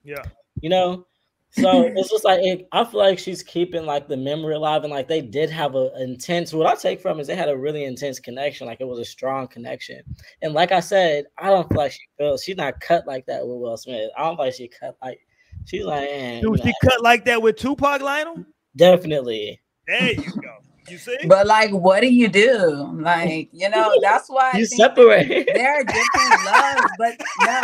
Yeah. 0.05 0.23
you 0.61 0.69
know. 0.69 1.07
So 1.51 1.83
it's 1.97 2.11
just 2.11 2.25
like 2.25 2.41
it, 2.43 2.69
I 2.73 2.85
feel 2.85 3.01
like 3.01 3.19
she's 3.19 3.43
keeping 3.43 3.87
like 3.87 4.07
the 4.07 4.19
memory 4.19 4.55
alive, 4.55 4.85
and 4.85 4.93
like 4.93 5.09
they 5.09 5.23
did 5.23 5.49
have 5.49 5.77
a 5.77 5.93
intense. 5.99 6.53
What 6.53 6.67
I 6.67 6.75
take 6.75 7.01
from 7.01 7.19
is 7.19 7.27
they 7.27 7.37
had 7.37 7.49
a 7.49 7.57
really 7.57 7.85
intense 7.85 8.19
connection, 8.21 8.67
like 8.67 8.83
it 8.83 8.89
was 8.89 8.99
a 8.99 9.05
strong 9.05 9.49
connection. 9.49 10.03
And 10.43 10.53
like 10.53 10.73
I 10.73 10.81
said, 10.81 11.25
I 11.39 11.49
don't 11.49 11.67
feel 11.71 11.79
like 11.79 11.93
she 11.93 12.01
feels 12.19 12.45
she's 12.45 12.57
not 12.57 12.81
cut 12.81 13.07
like 13.07 13.25
that 13.27 13.47
with 13.47 13.57
Will 13.57 13.79
Smith. 13.79 14.11
I 14.19 14.25
don't 14.25 14.37
feel 14.37 14.45
like 14.45 14.55
she 14.55 14.69
cut 14.69 14.99
like 15.01 15.21
she's 15.65 15.85
like, 15.85 16.09
eh, 16.11 16.41
Dude, 16.41 16.59
you 16.59 16.65
she 16.65 16.73
cut 16.83 17.03
like 17.03 17.25
that 17.27 17.41
with 17.43 17.57
Tupac 17.57 18.01
Lionel? 18.03 18.45
definitely. 18.77 19.61
There 19.87 20.13
you 20.13 20.33
go. 20.41 20.57
You 20.89 20.99
see? 20.99 21.17
But 21.29 21.47
like, 21.47 21.71
what 21.71 22.01
do 22.01 22.13
you 22.13 22.29
do? 22.29 22.91
Like, 23.01 23.49
you 23.53 23.69
know, 23.71 23.93
that's 24.03 24.29
why 24.29 24.53
You 24.57 24.67
separate. 24.67 25.49
there 25.55 25.75
are 25.81 25.85
different 25.85 26.43
loves, 26.45 26.91
but 26.99 27.21
no, 27.41 27.63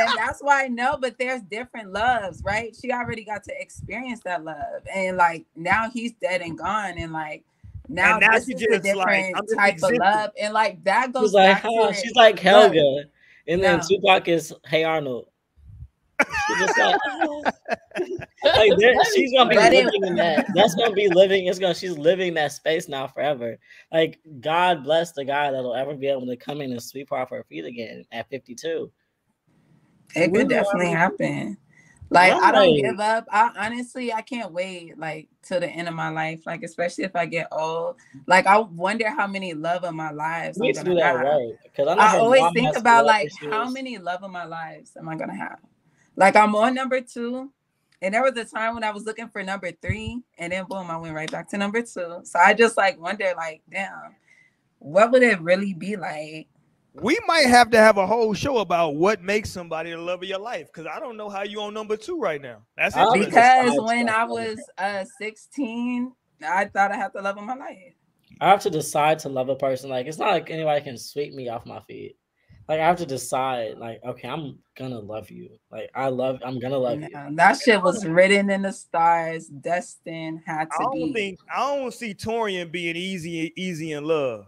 and 0.00 0.16
that's 0.16 0.40
why 0.40 0.68
no, 0.68 0.96
but 0.98 1.18
there's 1.18 1.42
different 1.42 1.92
loves, 1.92 2.42
right? 2.44 2.74
She 2.80 2.90
already 2.92 3.24
got 3.24 3.42
to 3.44 3.60
experience 3.60 4.20
that 4.24 4.44
love, 4.44 4.82
and 4.94 5.16
like 5.16 5.44
now 5.56 5.90
he's 5.90 6.12
dead 6.12 6.40
and 6.40 6.56
gone, 6.56 6.94
and 6.98 7.12
like 7.12 7.44
now, 7.88 8.12
And 8.12 8.20
now 8.20 8.32
this 8.32 8.46
she 8.46 8.54
is 8.54 8.62
a 8.62 8.80
just, 8.80 8.94
like, 8.96 9.06
different 9.08 9.36
I'm 9.36 9.44
just 9.46 9.54
type 9.58 9.82
of 9.82 9.98
love, 9.98 10.30
and 10.40 10.54
like 10.54 10.82
that 10.84 11.12
goes 11.12 11.24
She's 11.24 11.34
like, 11.34 11.56
back 11.56 11.62
huh, 11.62 11.88
to 11.88 11.94
she's 11.94 12.14
like 12.14 12.38
Helga, 12.38 13.04
and 13.48 13.62
then 13.62 13.78
No. 13.78 13.84
Tupac 13.86 14.28
is 14.28 14.54
Hey 14.66 14.84
Arnold. 14.84 15.26
She's 16.58 16.76
like, 16.78 16.96
"Oh." 17.06 17.44
like 18.44 18.72
there- 18.78 18.94
she's 19.14 19.32
gonna 19.32 19.50
be 19.50 19.56
But 19.56 19.72
living 19.72 20.06
in 20.06 20.14
that. 20.16 20.46
That's 20.54 20.74
gonna 20.74 20.94
be 20.94 21.08
living. 21.08 21.46
It's 21.46 21.58
gonna. 21.58 21.74
She's 21.74 21.96
living 21.98 22.34
that 22.34 22.52
space 22.52 22.88
now 22.88 23.06
forever. 23.06 23.58
Like 23.92 24.20
God 24.40 24.84
bless 24.84 25.12
the 25.12 25.24
guy 25.24 25.50
that'll 25.50 25.74
ever 25.74 25.94
be 25.94 26.08
able 26.08 26.26
to 26.26 26.36
come 26.36 26.60
in 26.60 26.72
and 26.72 26.82
sweep 26.82 27.10
her 27.10 27.16
off 27.16 27.30
her 27.30 27.44
feet 27.48 27.64
again 27.64 28.04
at 28.12 28.28
52. 28.28 28.90
It 30.14 30.20
Really? 30.20 30.32
could 30.32 30.48
definitely 30.48 30.90
happen. 30.90 31.56
Like 32.10 32.34
I'm 32.34 32.52
don't 32.52 32.76
give 32.76 33.00
up. 33.00 33.26
I 33.32 33.50
honestly 33.56 34.12
I 34.12 34.20
can't 34.20 34.52
wait 34.52 34.98
like 34.98 35.28
till 35.42 35.60
the 35.60 35.68
end 35.68 35.88
of 35.88 35.94
my 35.94 36.10
life. 36.10 36.42
Like 36.44 36.62
especially 36.62 37.04
if 37.04 37.16
I 37.16 37.24
get 37.24 37.48
old. 37.50 37.96
Like 38.26 38.46
I 38.46 38.58
wonder 38.58 39.08
how 39.08 39.26
many 39.26 39.54
love 39.54 39.84
of 39.84 39.94
my 39.94 40.10
lives 40.10 40.58
We 40.58 40.66
I'm 40.66 40.72
need 40.72 40.76
to 40.76 40.84
do 40.84 40.94
that 40.96 41.16
have. 41.16 41.24
work 41.24 41.56
because 41.62 41.88
I, 41.88 41.94
I 42.16 42.18
always 42.18 42.42
think 42.52 42.76
about 42.76 43.06
love 43.06 43.06
like 43.06 43.32
how 43.50 43.70
many 43.70 43.96
love 43.96 44.22
of 44.22 44.30
my 44.30 44.44
lives 44.44 44.94
am 44.98 45.08
I 45.08 45.16
gonna 45.16 45.34
have? 45.36 45.58
Like 46.16 46.36
I'm 46.36 46.54
on 46.54 46.74
number 46.74 47.00
two, 47.00 47.50
and 48.02 48.14
there 48.14 48.22
was 48.22 48.36
a 48.36 48.44
time 48.44 48.74
when 48.74 48.84
I 48.84 48.90
was 48.90 49.04
looking 49.04 49.28
for 49.28 49.42
number 49.42 49.70
three, 49.80 50.20
and 50.38 50.52
then 50.52 50.64
boom, 50.68 50.90
I 50.90 50.96
went 50.96 51.14
right 51.14 51.30
back 51.30 51.48
to 51.50 51.58
number 51.58 51.80
two. 51.82 52.20
So 52.24 52.38
I 52.38 52.52
just 52.54 52.76
like 52.76 53.00
wonder, 53.00 53.32
like, 53.36 53.62
damn, 53.70 54.16
what 54.78 55.10
would 55.12 55.22
it 55.22 55.40
really 55.40 55.72
be 55.72 55.96
like? 55.96 56.48
We 56.94 57.18
might 57.26 57.46
have 57.46 57.70
to 57.70 57.78
have 57.78 57.96
a 57.96 58.06
whole 58.06 58.34
show 58.34 58.58
about 58.58 58.96
what 58.96 59.22
makes 59.22 59.50
somebody 59.50 59.92
the 59.92 59.98
love 59.98 60.22
of 60.22 60.28
your 60.28 60.40
life 60.40 60.66
because 60.66 60.86
I 60.86 61.00
don't 61.00 61.16
know 61.16 61.30
how 61.30 61.42
you 61.42 61.60
on 61.62 61.72
number 61.72 61.96
two 61.96 62.20
right 62.20 62.42
now. 62.42 62.58
That's 62.76 62.94
I'll 62.94 63.14
interesting. 63.14 63.34
Because 63.34 63.80
when 63.80 64.08
I 64.10 64.24
was 64.24 64.58
uh 64.76 65.04
16, 65.18 66.12
I 66.46 66.66
thought 66.66 66.92
I 66.92 66.96
had 66.96 67.12
the 67.14 67.22
love 67.22 67.38
of 67.38 67.44
my 67.44 67.54
life. 67.54 67.94
I 68.40 68.50
have 68.50 68.60
to 68.62 68.70
decide 68.70 69.20
to 69.20 69.28
love 69.28 69.48
a 69.48 69.56
person. 69.56 69.88
Like 69.88 70.06
it's 70.06 70.18
not 70.18 70.32
like 70.32 70.50
anybody 70.50 70.84
can 70.84 70.98
sweep 70.98 71.32
me 71.32 71.48
off 71.48 71.64
my 71.64 71.80
feet. 71.80 72.16
Like 72.68 72.80
I 72.80 72.86
have 72.86 72.98
to 72.98 73.06
decide. 73.06 73.78
Like 73.78 74.00
okay, 74.04 74.28
I'm 74.28 74.58
gonna 74.76 75.00
love 75.00 75.30
you. 75.30 75.50
Like 75.70 75.90
I 75.94 76.08
love. 76.08 76.40
I'm 76.44 76.58
gonna 76.58 76.78
love 76.78 77.00
you. 77.00 77.08
That 77.32 77.58
shit 77.58 77.82
was 77.82 78.06
written 78.06 78.50
in 78.50 78.62
the 78.62 78.72
stars, 78.72 79.48
destined, 79.48 80.42
had 80.46 80.68
I 80.70 80.82
don't 80.84 80.94
be. 80.94 81.12
think 81.12 81.38
I 81.54 81.76
don't 81.76 81.92
see 81.92 82.14
Torian 82.14 82.70
being 82.70 82.96
easy, 82.96 83.52
easy 83.56 83.92
in 83.92 84.04
love. 84.04 84.46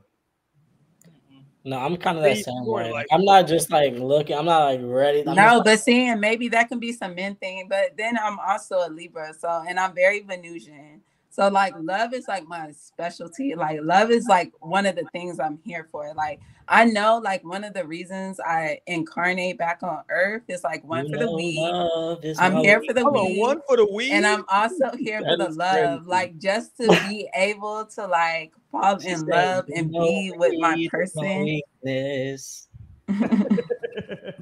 No, 1.67 1.79
I'm 1.79 1.97
kind 1.97 2.19
of 2.19 2.25
that 2.25 2.37
same 2.37 2.67
way. 2.67 2.85
like- 2.85 2.93
Like, 2.93 3.07
I'm 3.11 3.25
not 3.25 3.47
just 3.47 3.71
like 3.71 3.95
looking. 3.95 4.37
I'm 4.37 4.45
not 4.45 4.65
like 4.67 4.81
ready. 4.83 5.21
I'm 5.27 5.35
no, 5.35 5.43
just, 5.43 5.65
but 5.65 5.81
seeing 5.81 6.21
maybe 6.21 6.49
that 6.49 6.69
can 6.69 6.79
be 6.79 6.93
some 6.93 7.15
men 7.15 7.37
thing, 7.37 7.69
but 7.71 7.97
then 7.97 8.19
I'm 8.23 8.39
also 8.39 8.87
a 8.87 8.91
Libra, 8.91 9.33
so 9.33 9.65
and 9.67 9.81
I'm 9.81 9.95
very 9.95 10.21
Venusian. 10.21 10.94
So 11.35 11.49
like 11.49 11.75
love 11.81 12.15
is 12.15 12.29
like 12.29 12.47
my 12.47 12.71
specialty. 12.71 13.57
Like 13.57 13.81
love 13.83 14.13
is 14.13 14.29
like 14.29 14.53
one 14.61 14.87
of 14.87 14.95
the 14.95 15.05
things 15.13 15.41
I'm 15.41 15.59
here 15.65 15.89
for. 15.91 16.15
Like 16.15 16.41
I 16.69 16.85
know 16.85 17.19
like 17.19 17.43
one 17.45 17.65
of 17.65 17.75
the 17.75 17.85
reasons 17.85 18.39
I 18.39 18.79
incarnate 18.87 19.59
back 19.59 19.83
on 19.83 20.05
earth 20.11 20.45
is 20.47 20.63
like 20.63 20.85
one 20.85 21.07
you 21.07 21.13
for 21.13 21.19
the 21.19 21.27
know 21.27 21.33
weed. 21.33 21.59
love 21.59 22.25
is 22.25 22.39
I'm 22.39 22.59
here 22.59 22.81
for 22.87 22.93
the 22.93 23.03
Hold 23.03 23.33
weed. 23.33 23.41
one 23.41 23.61
for 23.67 23.77
the 23.77 23.89
weed. 23.93 24.13
And 24.13 24.25
I'm 24.25 24.45
also 24.49 24.93
here 24.97 25.23
for 25.23 25.37
the 25.37 25.51
love, 25.51 26.03
crazy. 26.03 26.09
like 26.09 26.39
just 26.39 26.77
to 26.77 26.87
be 26.87 27.29
able 27.35 27.85
to 27.87 28.07
like 28.07 28.53
fall 28.71 29.01
She 29.01 29.09
in 29.09 29.27
love 29.27 29.67
and 29.75 29.91
be 29.91 30.33
with 30.37 30.53
my 30.61 30.77
weed 30.77 30.91
my 30.93 30.99
person. 31.01 31.63
weakness." 31.83 32.69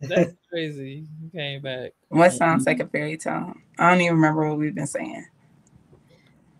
That's 0.00 0.34
crazy. 0.50 1.06
You 1.22 1.30
came 1.30 1.62
back. 1.62 1.92
what 2.08 2.32
sounds 2.32 2.66
like 2.66 2.80
a 2.80 2.88
fairy 2.88 3.18
tale? 3.18 3.54
I 3.78 3.90
don't 3.90 4.00
even 4.00 4.16
remember 4.16 4.48
what 4.48 4.58
we've 4.58 4.74
been 4.74 4.88
saying. 4.88 5.26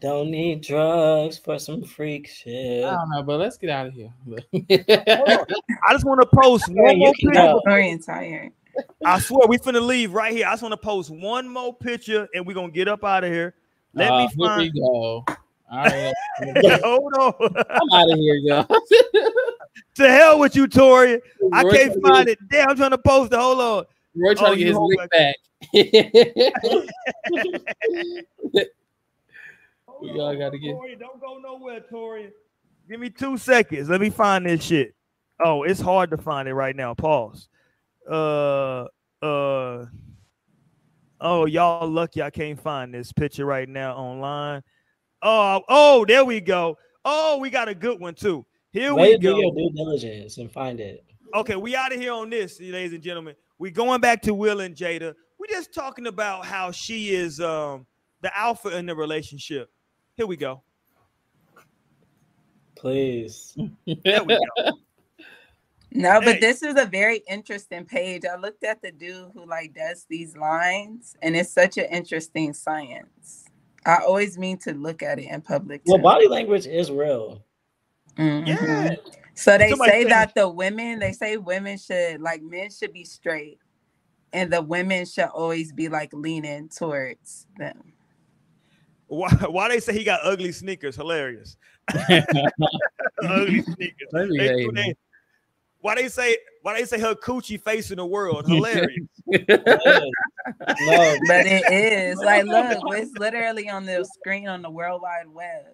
Don't 0.04 0.30
need 0.30 0.60
drugs 0.60 1.38
for 1.38 1.58
some 1.58 1.82
freak 1.82 2.28
shit. 2.28 2.84
I 2.84 2.90
don't 2.90 3.08
know, 3.08 3.22
but 3.22 3.38
let's 3.38 3.56
get 3.56 3.70
out 3.70 3.86
of 3.86 3.94
here. 3.94 4.12
I 4.52 5.92
just 5.92 6.04
want 6.04 6.20
to 6.20 6.26
post 6.26 6.68
one 6.68 6.96
you 6.96 6.98
more 6.98 7.14
can 7.18 7.30
picture. 7.30 7.40
go. 7.40 7.62
Tired. 8.04 8.52
I 9.02 9.18
swear 9.18 9.48
we 9.48 9.56
finna 9.56 9.80
leave 9.80 10.12
right 10.12 10.30
here. 10.34 10.46
I 10.46 10.50
just 10.52 10.62
want 10.62 10.74
to 10.74 10.76
post 10.76 11.08
one 11.08 11.48
more 11.48 11.74
picture 11.74 12.28
and 12.34 12.46
we're 12.46 12.52
gonna 12.52 12.70
get 12.70 12.86
up 12.86 13.02
out 13.02 13.24
of 13.24 13.32
here. 13.32 13.54
Let 13.94 14.10
Uh, 14.12 14.18
me 14.18 14.22
Here 14.24 14.36
we 14.36 14.46
find. 14.46 14.74
go. 14.74 15.24
All 15.72 15.84
right. 15.86 16.12
Hold 16.84 17.14
on. 17.14 17.32
I'm 17.70 17.90
out 17.90 18.12
of 18.12 18.18
here, 18.18 18.34
y'all. 18.34 18.64
to 19.94 20.10
hell 20.10 20.38
with 20.38 20.54
you, 20.54 20.66
Tori. 20.68 21.18
I 21.50 21.62
can't 21.62 22.02
find 22.02 22.28
it. 22.28 22.38
Damn, 22.50 22.68
I'm 22.68 22.76
trying 22.76 22.90
to 22.90 22.98
post 22.98 23.32
it. 23.32 23.38
Hold 23.38 23.58
on. 23.58 23.84
Roy 24.14 24.34
trying 24.34 24.48
Oh, 24.48 24.50
to 24.52 24.58
get 24.58 24.66
his 24.66 24.76
hold 24.76 24.92
lick 24.98 25.08
back. 25.08 25.36
We 30.12 30.20
all 30.20 30.36
gotta 30.36 30.58
get- 30.58 30.72
Tori, 30.72 30.96
don't 30.96 31.20
go 31.20 31.38
nowhere, 31.38 31.80
Tori. 31.80 32.30
Give 32.88 33.00
me 33.00 33.10
two 33.10 33.38
seconds. 33.38 33.88
Let 33.88 34.00
me 34.00 34.10
find 34.10 34.44
this 34.46 34.62
shit. 34.62 34.94
Oh, 35.40 35.62
it's 35.62 35.80
hard 35.80 36.10
to 36.10 36.16
find 36.16 36.48
it 36.48 36.54
right 36.54 36.76
now. 36.76 36.94
Pause. 36.94 37.48
Uh, 38.10 38.84
uh. 39.22 39.86
Oh, 41.20 41.46
y'all 41.46 41.88
lucky 41.88 42.20
I 42.22 42.30
can't 42.30 42.60
find 42.60 42.92
this 42.92 43.12
picture 43.12 43.46
right 43.46 43.68
now 43.68 43.96
online. 43.96 44.62
Oh, 45.22 45.62
oh, 45.68 46.04
there 46.04 46.24
we 46.24 46.40
go. 46.40 46.76
Oh, 47.04 47.38
we 47.38 47.48
got 47.48 47.68
a 47.68 47.74
good 47.74 47.98
one 48.00 48.14
too. 48.14 48.44
Here 48.72 48.94
Way 48.94 49.08
we 49.08 49.12
to 49.12 49.18
do 49.18 49.30
go. 49.32 49.38
your 49.40 49.54
due 49.54 49.70
diligence 49.74 50.36
and 50.38 50.52
find 50.52 50.80
it. 50.80 51.04
Okay, 51.34 51.56
we 51.56 51.74
out 51.74 51.92
of 51.94 52.00
here 52.00 52.12
on 52.12 52.28
this, 52.28 52.60
ladies 52.60 52.92
and 52.92 53.02
gentlemen. 53.02 53.34
We 53.58 53.70
going 53.70 54.00
back 54.00 54.20
to 54.22 54.34
Will 54.34 54.60
and 54.60 54.74
Jada. 54.76 55.14
We 55.38 55.48
just 55.48 55.72
talking 55.72 56.06
about 56.06 56.44
how 56.44 56.70
she 56.70 57.14
is 57.14 57.40
um 57.40 57.86
the 58.20 58.36
alpha 58.36 58.76
in 58.76 58.86
the 58.86 58.94
relationship. 58.94 59.70
Here 60.16 60.26
we 60.26 60.36
go. 60.36 60.62
Please. 62.76 63.56
There 64.04 64.22
we 64.24 64.38
go. 64.56 64.72
No, 65.96 66.18
but 66.20 66.34
Hey. 66.34 66.40
this 66.40 66.62
is 66.64 66.76
a 66.76 66.86
very 66.86 67.22
interesting 67.28 67.84
page. 67.84 68.22
I 68.24 68.36
looked 68.36 68.64
at 68.64 68.82
the 68.82 68.90
dude 68.90 69.30
who 69.32 69.46
like 69.46 69.74
does 69.74 70.06
these 70.10 70.36
lines, 70.36 71.14
and 71.22 71.36
it's 71.36 71.52
such 71.52 71.78
an 71.78 71.84
interesting 71.86 72.52
science. 72.52 73.44
I 73.86 73.98
always 73.98 74.36
mean 74.38 74.58
to 74.58 74.72
look 74.72 75.02
at 75.04 75.18
it 75.20 75.26
in 75.30 75.40
public. 75.40 75.82
Well, 75.86 75.98
too. 75.98 76.02
body 76.02 76.26
language 76.28 76.66
is 76.66 76.90
real. 76.90 77.44
Mhm. 78.16 78.46
Yeah. 78.46 78.96
So 79.34 79.56
they 79.58 79.70
Somebody 79.70 79.90
say 79.92 80.02
said- 80.02 80.10
that 80.12 80.34
the 80.34 80.48
women, 80.48 80.98
they 80.98 81.12
say 81.12 81.36
women 81.36 81.78
should 81.78 82.20
like 82.20 82.42
men 82.42 82.70
should 82.70 82.92
be 82.92 83.04
straight, 83.04 83.58
and 84.32 84.52
the 84.52 84.62
women 84.62 85.06
should 85.06 85.26
always 85.26 85.72
be 85.72 85.88
like 85.88 86.12
leaning 86.12 86.68
towards 86.70 87.46
them. 87.56 87.92
Why, 89.14 89.30
why 89.48 89.68
they 89.68 89.80
say 89.80 89.92
he 89.92 90.04
got 90.04 90.20
ugly 90.22 90.52
sneakers? 90.52 90.96
Hilarious. 90.96 91.56
ugly 93.22 93.62
sneakers. 93.62 94.08
Let 94.12 94.28
me 94.28 94.38
They- 94.38 94.48
hate 94.48 94.74
they- 94.74 94.82
him. 94.82 94.94
why 95.80 95.94
they 95.96 96.08
say 96.08 96.36
why 96.62 96.78
they 96.80 96.86
say 96.86 96.98
her 96.98 97.14
coochie 97.14 97.60
face 97.60 97.90
in 97.90 97.98
the 97.98 98.06
world? 98.06 98.46
Hilarious. 98.48 99.06
Yes. 99.26 99.46
no, 99.48 101.16
But 101.28 101.46
it 101.46 101.72
is 101.72 102.18
like, 102.24 102.44
look, 102.44 102.78
it's 102.96 103.12
literally 103.18 103.68
on 103.68 103.84
the 103.84 104.04
screen 104.18 104.48
on 104.48 104.62
the 104.62 104.70
World 104.70 105.02
Wide 105.02 105.28
Web. 105.28 105.64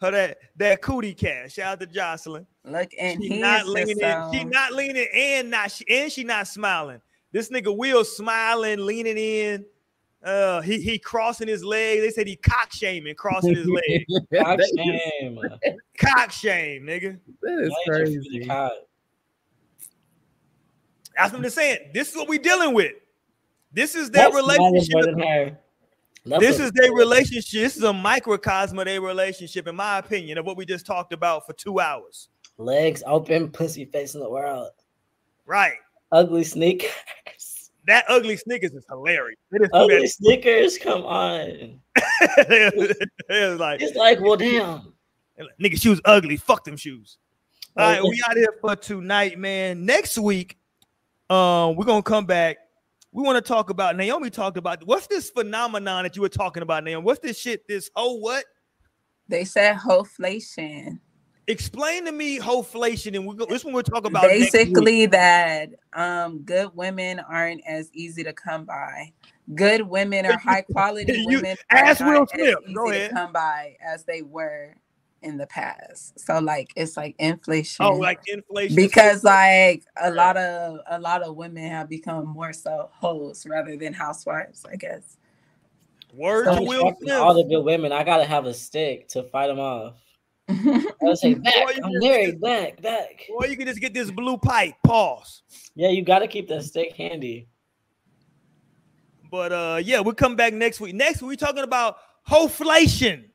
her 0.00 0.10
that 0.10 0.38
that 0.56 0.82
cootie 0.82 1.14
cat. 1.14 1.52
Shout 1.52 1.72
out 1.74 1.80
to 1.80 1.86
Jocelyn. 1.86 2.46
Look, 2.64 2.90
and 2.98 3.22
She 3.22 3.28
he 3.28 3.38
not 3.40 3.66
leaning 3.66 3.98
just, 4.00 4.34
in. 4.34 4.40
She 4.40 4.44
not 4.44 4.72
leaning 4.72 5.06
and 5.14 5.50
not 5.50 5.70
she 5.70 5.84
and 5.88 6.10
she 6.10 6.24
not 6.24 6.48
smiling. 6.48 7.00
This 7.32 7.48
nigga 7.50 7.74
Will 7.76 8.04
smiling, 8.04 8.84
leaning 8.84 9.16
in. 9.16 9.64
Uh, 10.22 10.60
he 10.60 10.80
he 10.80 10.98
crossing 10.98 11.48
his 11.48 11.64
leg. 11.64 12.00
They 12.00 12.10
said 12.10 12.26
he 12.26 12.36
cock 12.36 12.72
shaming, 12.72 13.14
crossing 13.14 13.54
his 13.54 13.66
leg. 13.66 14.06
cock 14.34 14.60
shame. 14.76 15.40
cock 15.98 16.30
shame, 16.30 16.82
nigga. 16.82 17.18
that 17.42 17.58
is 17.60 17.74
Major 17.86 18.04
crazy. 18.04 18.44
That's 21.16 21.32
what 21.32 21.34
I'm 21.34 21.42
just 21.42 21.56
saying. 21.56 21.90
This 21.94 22.10
is 22.10 22.16
what 22.16 22.28
we 22.28 22.38
dealing 22.38 22.74
with. 22.74 22.92
This 23.72 23.94
is 23.94 24.10
their 24.10 24.30
That's 24.30 24.36
relationship. 24.36 24.92
more 24.92 25.04
than 25.04 26.40
This 26.40 26.58
is 26.58 26.70
their 26.72 26.92
relationship. 26.92 27.62
This 27.62 27.76
is 27.76 27.82
a 27.82 27.92
microcosm 27.92 28.78
of 28.78 28.84
their 28.84 29.00
relationship, 29.00 29.68
in 29.68 29.76
my 29.76 29.98
opinion, 29.98 30.38
of 30.38 30.44
what 30.46 30.56
we 30.56 30.64
just 30.66 30.86
talked 30.86 31.12
about 31.12 31.46
for 31.46 31.52
two 31.54 31.80
hours. 31.80 32.28
legs 32.58 33.02
open, 33.06 33.50
pussy 33.50 33.84
face 33.86 34.14
in 34.14 34.20
the 34.20 34.28
world. 34.30 34.70
Right. 35.46 35.74
Ugly 36.12 36.44
sneakers. 36.44 36.90
That 37.90 38.04
ugly 38.06 38.36
sneakers 38.36 38.70
is 38.72 38.84
hilarious. 38.88 39.36
It 39.50 39.62
is 39.62 39.68
Ugly 39.72 40.06
sneakers. 40.06 40.78
Come 40.78 41.02
on. 41.02 41.80
it 41.96 43.00
was 43.28 43.58
like, 43.58 43.82
It's 43.82 43.96
like, 43.96 44.20
well, 44.20 44.36
damn. 44.36 44.92
nigga, 45.60 45.82
shoes 45.82 46.00
ugly. 46.04 46.36
Fuck 46.36 46.62
them 46.62 46.76
shoes. 46.76 47.18
All 47.76 47.90
right, 47.90 48.00
we 48.00 48.22
out 48.28 48.36
here 48.36 48.54
for 48.60 48.76
tonight, 48.76 49.40
man. 49.40 49.84
Next 49.86 50.16
week, 50.18 50.56
um, 51.30 51.74
we're 51.74 51.84
gonna 51.84 52.00
come 52.00 52.26
back. 52.26 52.58
We 53.10 53.24
want 53.24 53.44
to 53.44 53.48
talk 53.48 53.70
about 53.70 53.96
Naomi 53.96 54.30
talked 54.30 54.56
about 54.56 54.86
what's 54.86 55.08
this 55.08 55.28
phenomenon 55.30 56.04
that 56.04 56.14
you 56.14 56.22
were 56.22 56.28
talking 56.28 56.62
about, 56.62 56.84
Naomi? 56.84 57.04
What's 57.04 57.18
this 57.18 57.40
shit? 57.40 57.66
This 57.66 57.90
oh 57.96 58.18
what? 58.18 58.44
They 59.26 59.44
said 59.44 59.78
hoflation. 59.78 61.00
Explain 61.46 62.04
to 62.04 62.12
me 62.12 62.38
hoflation, 62.38 63.16
and 63.16 63.26
we 63.26 63.34
go, 63.34 63.44
this 63.46 63.64
one 63.64 63.74
we'll 63.74 63.82
talk 63.82 64.04
about. 64.04 64.22
Basically, 64.22 65.06
that 65.06 65.70
um, 65.94 66.40
good 66.40 66.70
women 66.74 67.18
aren't 67.20 67.62
as 67.66 67.90
easy 67.92 68.22
to 68.22 68.32
come 68.32 68.64
by. 68.64 69.12
Good 69.54 69.82
women 69.82 70.26
are 70.26 70.38
high 70.38 70.62
quality 70.62 71.12
You- 71.12 71.26
women 71.38 71.56
are 71.72 71.78
ask 71.78 72.00
Will 72.00 72.22
as 72.22 72.28
Smith. 72.30 72.58
easy 72.64 72.74
Go 72.74 72.84
to 72.84 72.90
ahead. 72.90 73.10
come 73.10 73.32
by 73.32 73.76
as 73.84 74.04
they 74.04 74.22
were 74.22 74.74
in 75.22 75.36
the 75.36 75.46
past. 75.48 76.18
So 76.20 76.38
like 76.38 76.70
it's 76.76 76.96
like 76.96 77.16
inflation. 77.18 77.84
Oh, 77.84 77.94
like 77.96 78.20
inflation. 78.28 78.76
because 78.76 79.24
like 79.24 79.84
a 80.00 80.10
lot 80.10 80.36
of 80.36 80.78
a 80.88 81.00
lot 81.00 81.22
of 81.22 81.36
women 81.36 81.68
have 81.68 81.88
become 81.88 82.26
more 82.26 82.52
so 82.52 82.90
hoes 82.92 83.44
rather 83.46 83.76
than 83.76 83.92
housewives, 83.92 84.64
I 84.70 84.76
guess. 84.76 85.16
word 86.14 86.46
So 86.46 86.62
Will 86.62 86.88
attracted 86.88 87.10
all 87.10 87.34
the 87.34 87.44
good 87.44 87.64
women. 87.64 87.92
I 87.92 88.04
gotta 88.04 88.24
have 88.24 88.46
a 88.46 88.54
stick 88.54 89.08
to 89.08 89.24
fight 89.24 89.48
them 89.48 89.58
off. 89.58 89.94
I 90.50 90.94
would 91.02 91.18
say 91.18 91.34
back. 91.34 91.54
Boy, 91.54 91.72
you 91.76 91.82
I'm 91.84 91.92
just- 91.92 92.04
married. 92.06 92.40
Back, 92.40 92.82
back. 92.82 93.26
Or 93.34 93.46
you 93.46 93.56
can 93.56 93.66
just 93.66 93.80
get 93.80 93.94
this 93.94 94.10
blue 94.10 94.36
pipe. 94.38 94.74
Pause. 94.84 95.42
Yeah, 95.74 95.88
you 95.88 96.02
gotta 96.02 96.26
keep 96.26 96.48
that 96.48 96.62
stick 96.64 96.94
handy. 96.96 97.48
But 99.30 99.52
uh, 99.52 99.80
yeah, 99.82 100.00
we'll 100.00 100.14
come 100.14 100.34
back 100.36 100.52
next 100.52 100.80
week. 100.80 100.94
Next 100.94 101.22
week, 101.22 101.28
we're 101.40 101.46
talking 101.46 101.62
about 101.62 101.96
hoflation. 102.28 103.26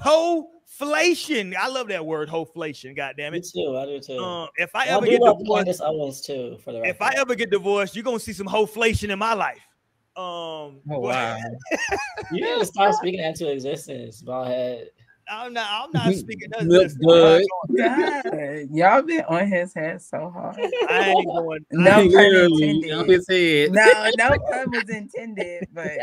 Hoflation. 0.00 1.54
I 1.54 1.68
love 1.68 1.88
that 1.88 2.04
word, 2.04 2.28
hoflation. 2.28 2.96
God 2.96 3.14
damn 3.18 3.34
it. 3.34 3.38
Me 3.54 3.62
it. 3.62 3.66
too. 3.66 3.76
I 3.76 3.84
do 3.84 4.00
too. 4.00 4.18
Uh, 4.22 4.46
if 4.56 4.74
I 4.74 4.84
And 4.86 4.90
I 4.90 4.96
ever 4.96 5.06
do 5.06 5.12
get 5.12 5.20
divorced, 5.20 5.48
Candace 5.54 5.80
Owens 5.82 6.20
too. 6.22 6.58
For 6.64 6.72
the 6.72 6.82
if 6.84 7.00
I 7.02 7.12
ever 7.16 7.34
get 7.34 7.50
divorced, 7.50 7.94
you're 7.94 8.02
gonna 8.04 8.18
see 8.18 8.32
some 8.32 8.46
hoflation 8.46 9.10
in 9.10 9.18
my 9.18 9.34
life. 9.34 9.60
Um, 10.16 10.80
Oh 10.90 10.98
wow. 11.00 11.36
you 12.32 12.40
need 12.40 12.58
to 12.58 12.64
start 12.64 12.94
speaking 12.94 13.20
that 13.20 13.28
into 13.38 13.52
existence, 13.52 14.22
bald 14.22 14.48
head. 14.48 14.88
I'm 15.28 15.52
not. 15.52 15.66
I'm 15.70 15.92
not 15.92 16.14
speaking. 16.14 16.48
nothing. 16.50 16.68
Milk 16.68 16.82
Listen, 16.84 17.00
I'm 17.02 17.08
not 17.08 17.22
bud. 17.22 17.42
going- 17.42 17.46
God, 17.76 18.76
y'all 18.76 19.02
been 19.02 19.24
on 19.24 19.46
his 19.48 19.74
head 19.74 20.00
so 20.02 20.30
hard. 20.30 20.56
I 20.88 21.10
ain't 21.10 21.26
going. 21.34 21.66
No 21.72 21.90
I 21.90 22.02
pun 22.02 22.52
intended. 22.62 22.92
on 22.92 23.08
his 23.08 23.26
head. 23.28 23.72
No, 23.72 24.10
no 24.16 24.38
pun 24.50 24.70
was 24.70 24.88
intended, 24.88 25.68
but 25.72 25.98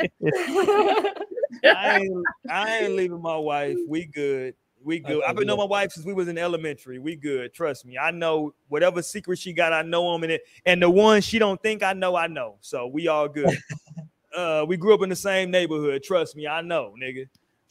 I 1.64 2.00
ain't, 2.00 2.26
I 2.50 2.78
ain't 2.80 2.94
leaving 2.94 3.22
my 3.22 3.38
wife. 3.38 3.78
We 3.88 4.06
good. 4.06 4.56
We 4.84 5.00
good. 5.00 5.18
Okay, 5.18 5.26
I've 5.26 5.36
been 5.38 5.48
knowing 5.48 5.60
my 5.60 5.66
wife 5.66 5.94
since 5.94 6.06
we 6.06 6.14
was 6.14 6.28
in 6.28 6.38
elementary. 6.38 7.00
We 7.00 7.16
good. 7.16 7.54
Trust 7.54 7.86
me. 7.86 7.98
I 7.98 8.12
know 8.12 8.54
whatever 8.68 9.02
secret 9.02 9.40
she 9.40 9.54
got. 9.54 9.72
I 9.72 9.82
know 9.82 10.12
them, 10.12 10.24
and 10.24 10.34
it, 10.34 10.42
and 10.66 10.82
the 10.82 10.90
one 10.90 11.22
she 11.22 11.40
don't 11.40 11.62
think 11.62 11.84
I 11.84 11.94
know, 11.94 12.16
I 12.18 12.28
know. 12.28 12.58
So 12.60 12.88
we 12.88 13.08
all 13.08 13.30
good. 13.30 13.58
uh, 14.36 14.66
we 14.68 14.76
grew 14.76 14.94
up 14.94 15.02
in 15.02 15.10
the 15.10 15.16
same 15.16 15.52
neighborhood. 15.52 16.04
Trust 16.04 16.36
me, 16.36 16.48
I 16.48 16.62
know, 16.62 16.94
nigga. 17.02 17.28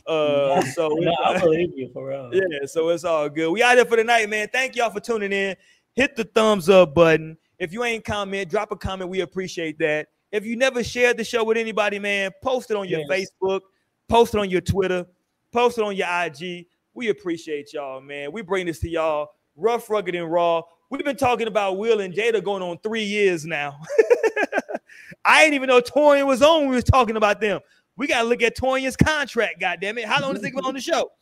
Uh, 0.06 0.62
so 0.74 0.88
no, 0.88 1.14
I 1.24 1.38
believe 1.38 1.70
you 1.76 1.90
for 1.92 2.08
real. 2.08 2.30
yeah, 2.32 2.66
so 2.66 2.88
it's 2.90 3.04
all 3.04 3.28
good. 3.28 3.50
We 3.50 3.62
out 3.62 3.76
here 3.76 3.84
for 3.84 3.96
the 3.96 4.04
night, 4.04 4.28
man. 4.28 4.48
Thank 4.52 4.76
y'all 4.76 4.90
for 4.90 5.00
tuning 5.00 5.32
in. 5.32 5.56
Hit 5.94 6.16
the 6.16 6.24
thumbs 6.24 6.68
up 6.68 6.94
button. 6.94 7.36
If 7.58 7.72
you 7.72 7.84
ain't 7.84 8.04
comment, 8.04 8.48
drop 8.50 8.72
a 8.72 8.76
comment. 8.76 9.10
We 9.10 9.20
appreciate 9.20 9.78
that. 9.78 10.08
If 10.32 10.44
you 10.46 10.56
never 10.56 10.82
shared 10.82 11.18
the 11.18 11.24
show 11.24 11.44
with 11.44 11.56
anybody, 11.58 11.98
man, 11.98 12.30
post 12.42 12.70
it 12.70 12.76
on 12.76 12.88
your 12.88 13.00
Yes. 13.08 13.28
Facebook, 13.42 13.60
post 14.08 14.34
it 14.34 14.38
on 14.38 14.48
your 14.50 14.62
Twitter, 14.62 15.06
post 15.52 15.78
it 15.78 15.84
on 15.84 15.94
your 15.94 16.08
IG. 16.08 16.66
We 16.94 17.08
appreciate 17.10 17.72
y'all, 17.72 18.00
man. 18.00 18.32
We 18.32 18.42
bring 18.42 18.66
this 18.66 18.80
to 18.80 18.88
y'all 18.88 19.28
rough, 19.56 19.88
rugged, 19.90 20.14
and 20.14 20.30
raw. 20.32 20.62
We've 20.90 21.04
been 21.04 21.16
talking 21.16 21.46
about 21.46 21.78
Will 21.78 22.00
and 22.00 22.12
Jada 22.12 22.42
going 22.42 22.62
on 22.62 22.78
three 22.78 23.04
years 23.04 23.44
now. 23.44 23.78
I 25.24 25.42
didn't 25.44 25.54
even 25.54 25.68
know 25.68 25.80
Torian 25.80 26.26
was 26.26 26.42
on. 26.42 26.62
when 26.62 26.70
We 26.70 26.74
was 26.76 26.84
talking 26.84 27.16
about 27.16 27.40
them. 27.40 27.60
We 28.02 28.08
gotta 28.08 28.26
look 28.26 28.42
at 28.42 28.56
Torian's 28.56 28.96
contract. 28.96 29.60
God 29.60 29.78
damn 29.80 29.96
it! 29.96 30.06
How 30.06 30.20
long 30.20 30.34
does 30.34 30.44
he 30.44 30.50
been 30.50 30.64
on 30.64 30.74
the 30.74 30.80
show? 30.80 31.12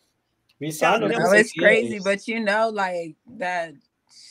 We 0.60 0.70
signed 0.70 1.04
him 1.04 1.10
Yeah, 1.10 1.18
for 1.18 1.24
no, 1.24 1.30
six 1.32 1.50
it's 1.50 1.52
crazy. 1.52 1.88
years. 1.90 2.04
But 2.04 2.26
you 2.26 2.40
know, 2.40 2.70
like 2.70 3.16
that 3.36 3.74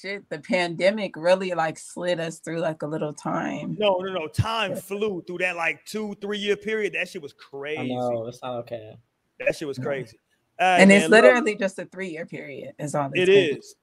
shit, 0.01 0.27
the 0.31 0.39
pandemic 0.39 1.15
really 1.15 1.51
like 1.53 1.77
slid 1.77 2.19
us 2.19 2.39
through 2.39 2.57
like 2.61 2.81
a 2.81 2.87
little 2.87 3.13
time. 3.13 3.75
No, 3.77 3.97
no, 3.99 4.13
no. 4.13 4.27
Time 4.27 4.75
flew 4.75 5.23
through 5.27 5.37
that 5.37 5.57
like 5.57 5.85
two, 5.85 6.15
three 6.21 6.39
year 6.39 6.55
period. 6.55 6.93
That 6.93 7.07
shit 7.07 7.21
was 7.21 7.33
crazy. 7.33 7.95
know 7.95 8.25
it's 8.25 8.41
not 8.41 8.55
okay. 8.61 8.97
That 9.39 9.55
shit 9.55 9.67
was 9.67 9.77
crazy. 9.77 10.17
All 10.59 10.65
right, 10.65 10.79
and 10.81 10.89
man, 10.89 11.01
it's 11.01 11.09
love- 11.11 11.23
literally 11.23 11.55
just 11.55 11.77
a 11.77 11.85
three 11.85 12.09
year 12.09 12.25
period, 12.25 12.73
is 12.79 12.95
all 12.95 13.11
it 13.13 13.29
it's 13.29 13.29
been. 13.29 13.57
is. 13.59 13.75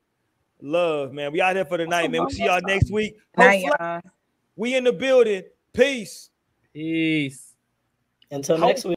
Love, 0.61 1.13
man. 1.13 1.31
We 1.31 1.41
out 1.41 1.55
here 1.55 1.65
for 1.67 1.79
the 1.79 1.87
night, 1.87 2.11
man. 2.11 2.25
We 2.27 2.33
see 2.33 2.47
y'all 2.47 2.61
next 2.63 2.91
week. 2.91 3.15
Night, 3.39 3.63
Hopefully, 3.63 3.73
y'all. 3.79 4.01
we 4.57 4.75
in 4.75 4.83
the 4.83 4.93
building. 4.93 5.45
Peace. 5.73 6.31
Peace. 6.75 7.46
Until 8.31 8.57
Hope- 8.57 8.69
next 8.69 8.81
week. 8.81 8.85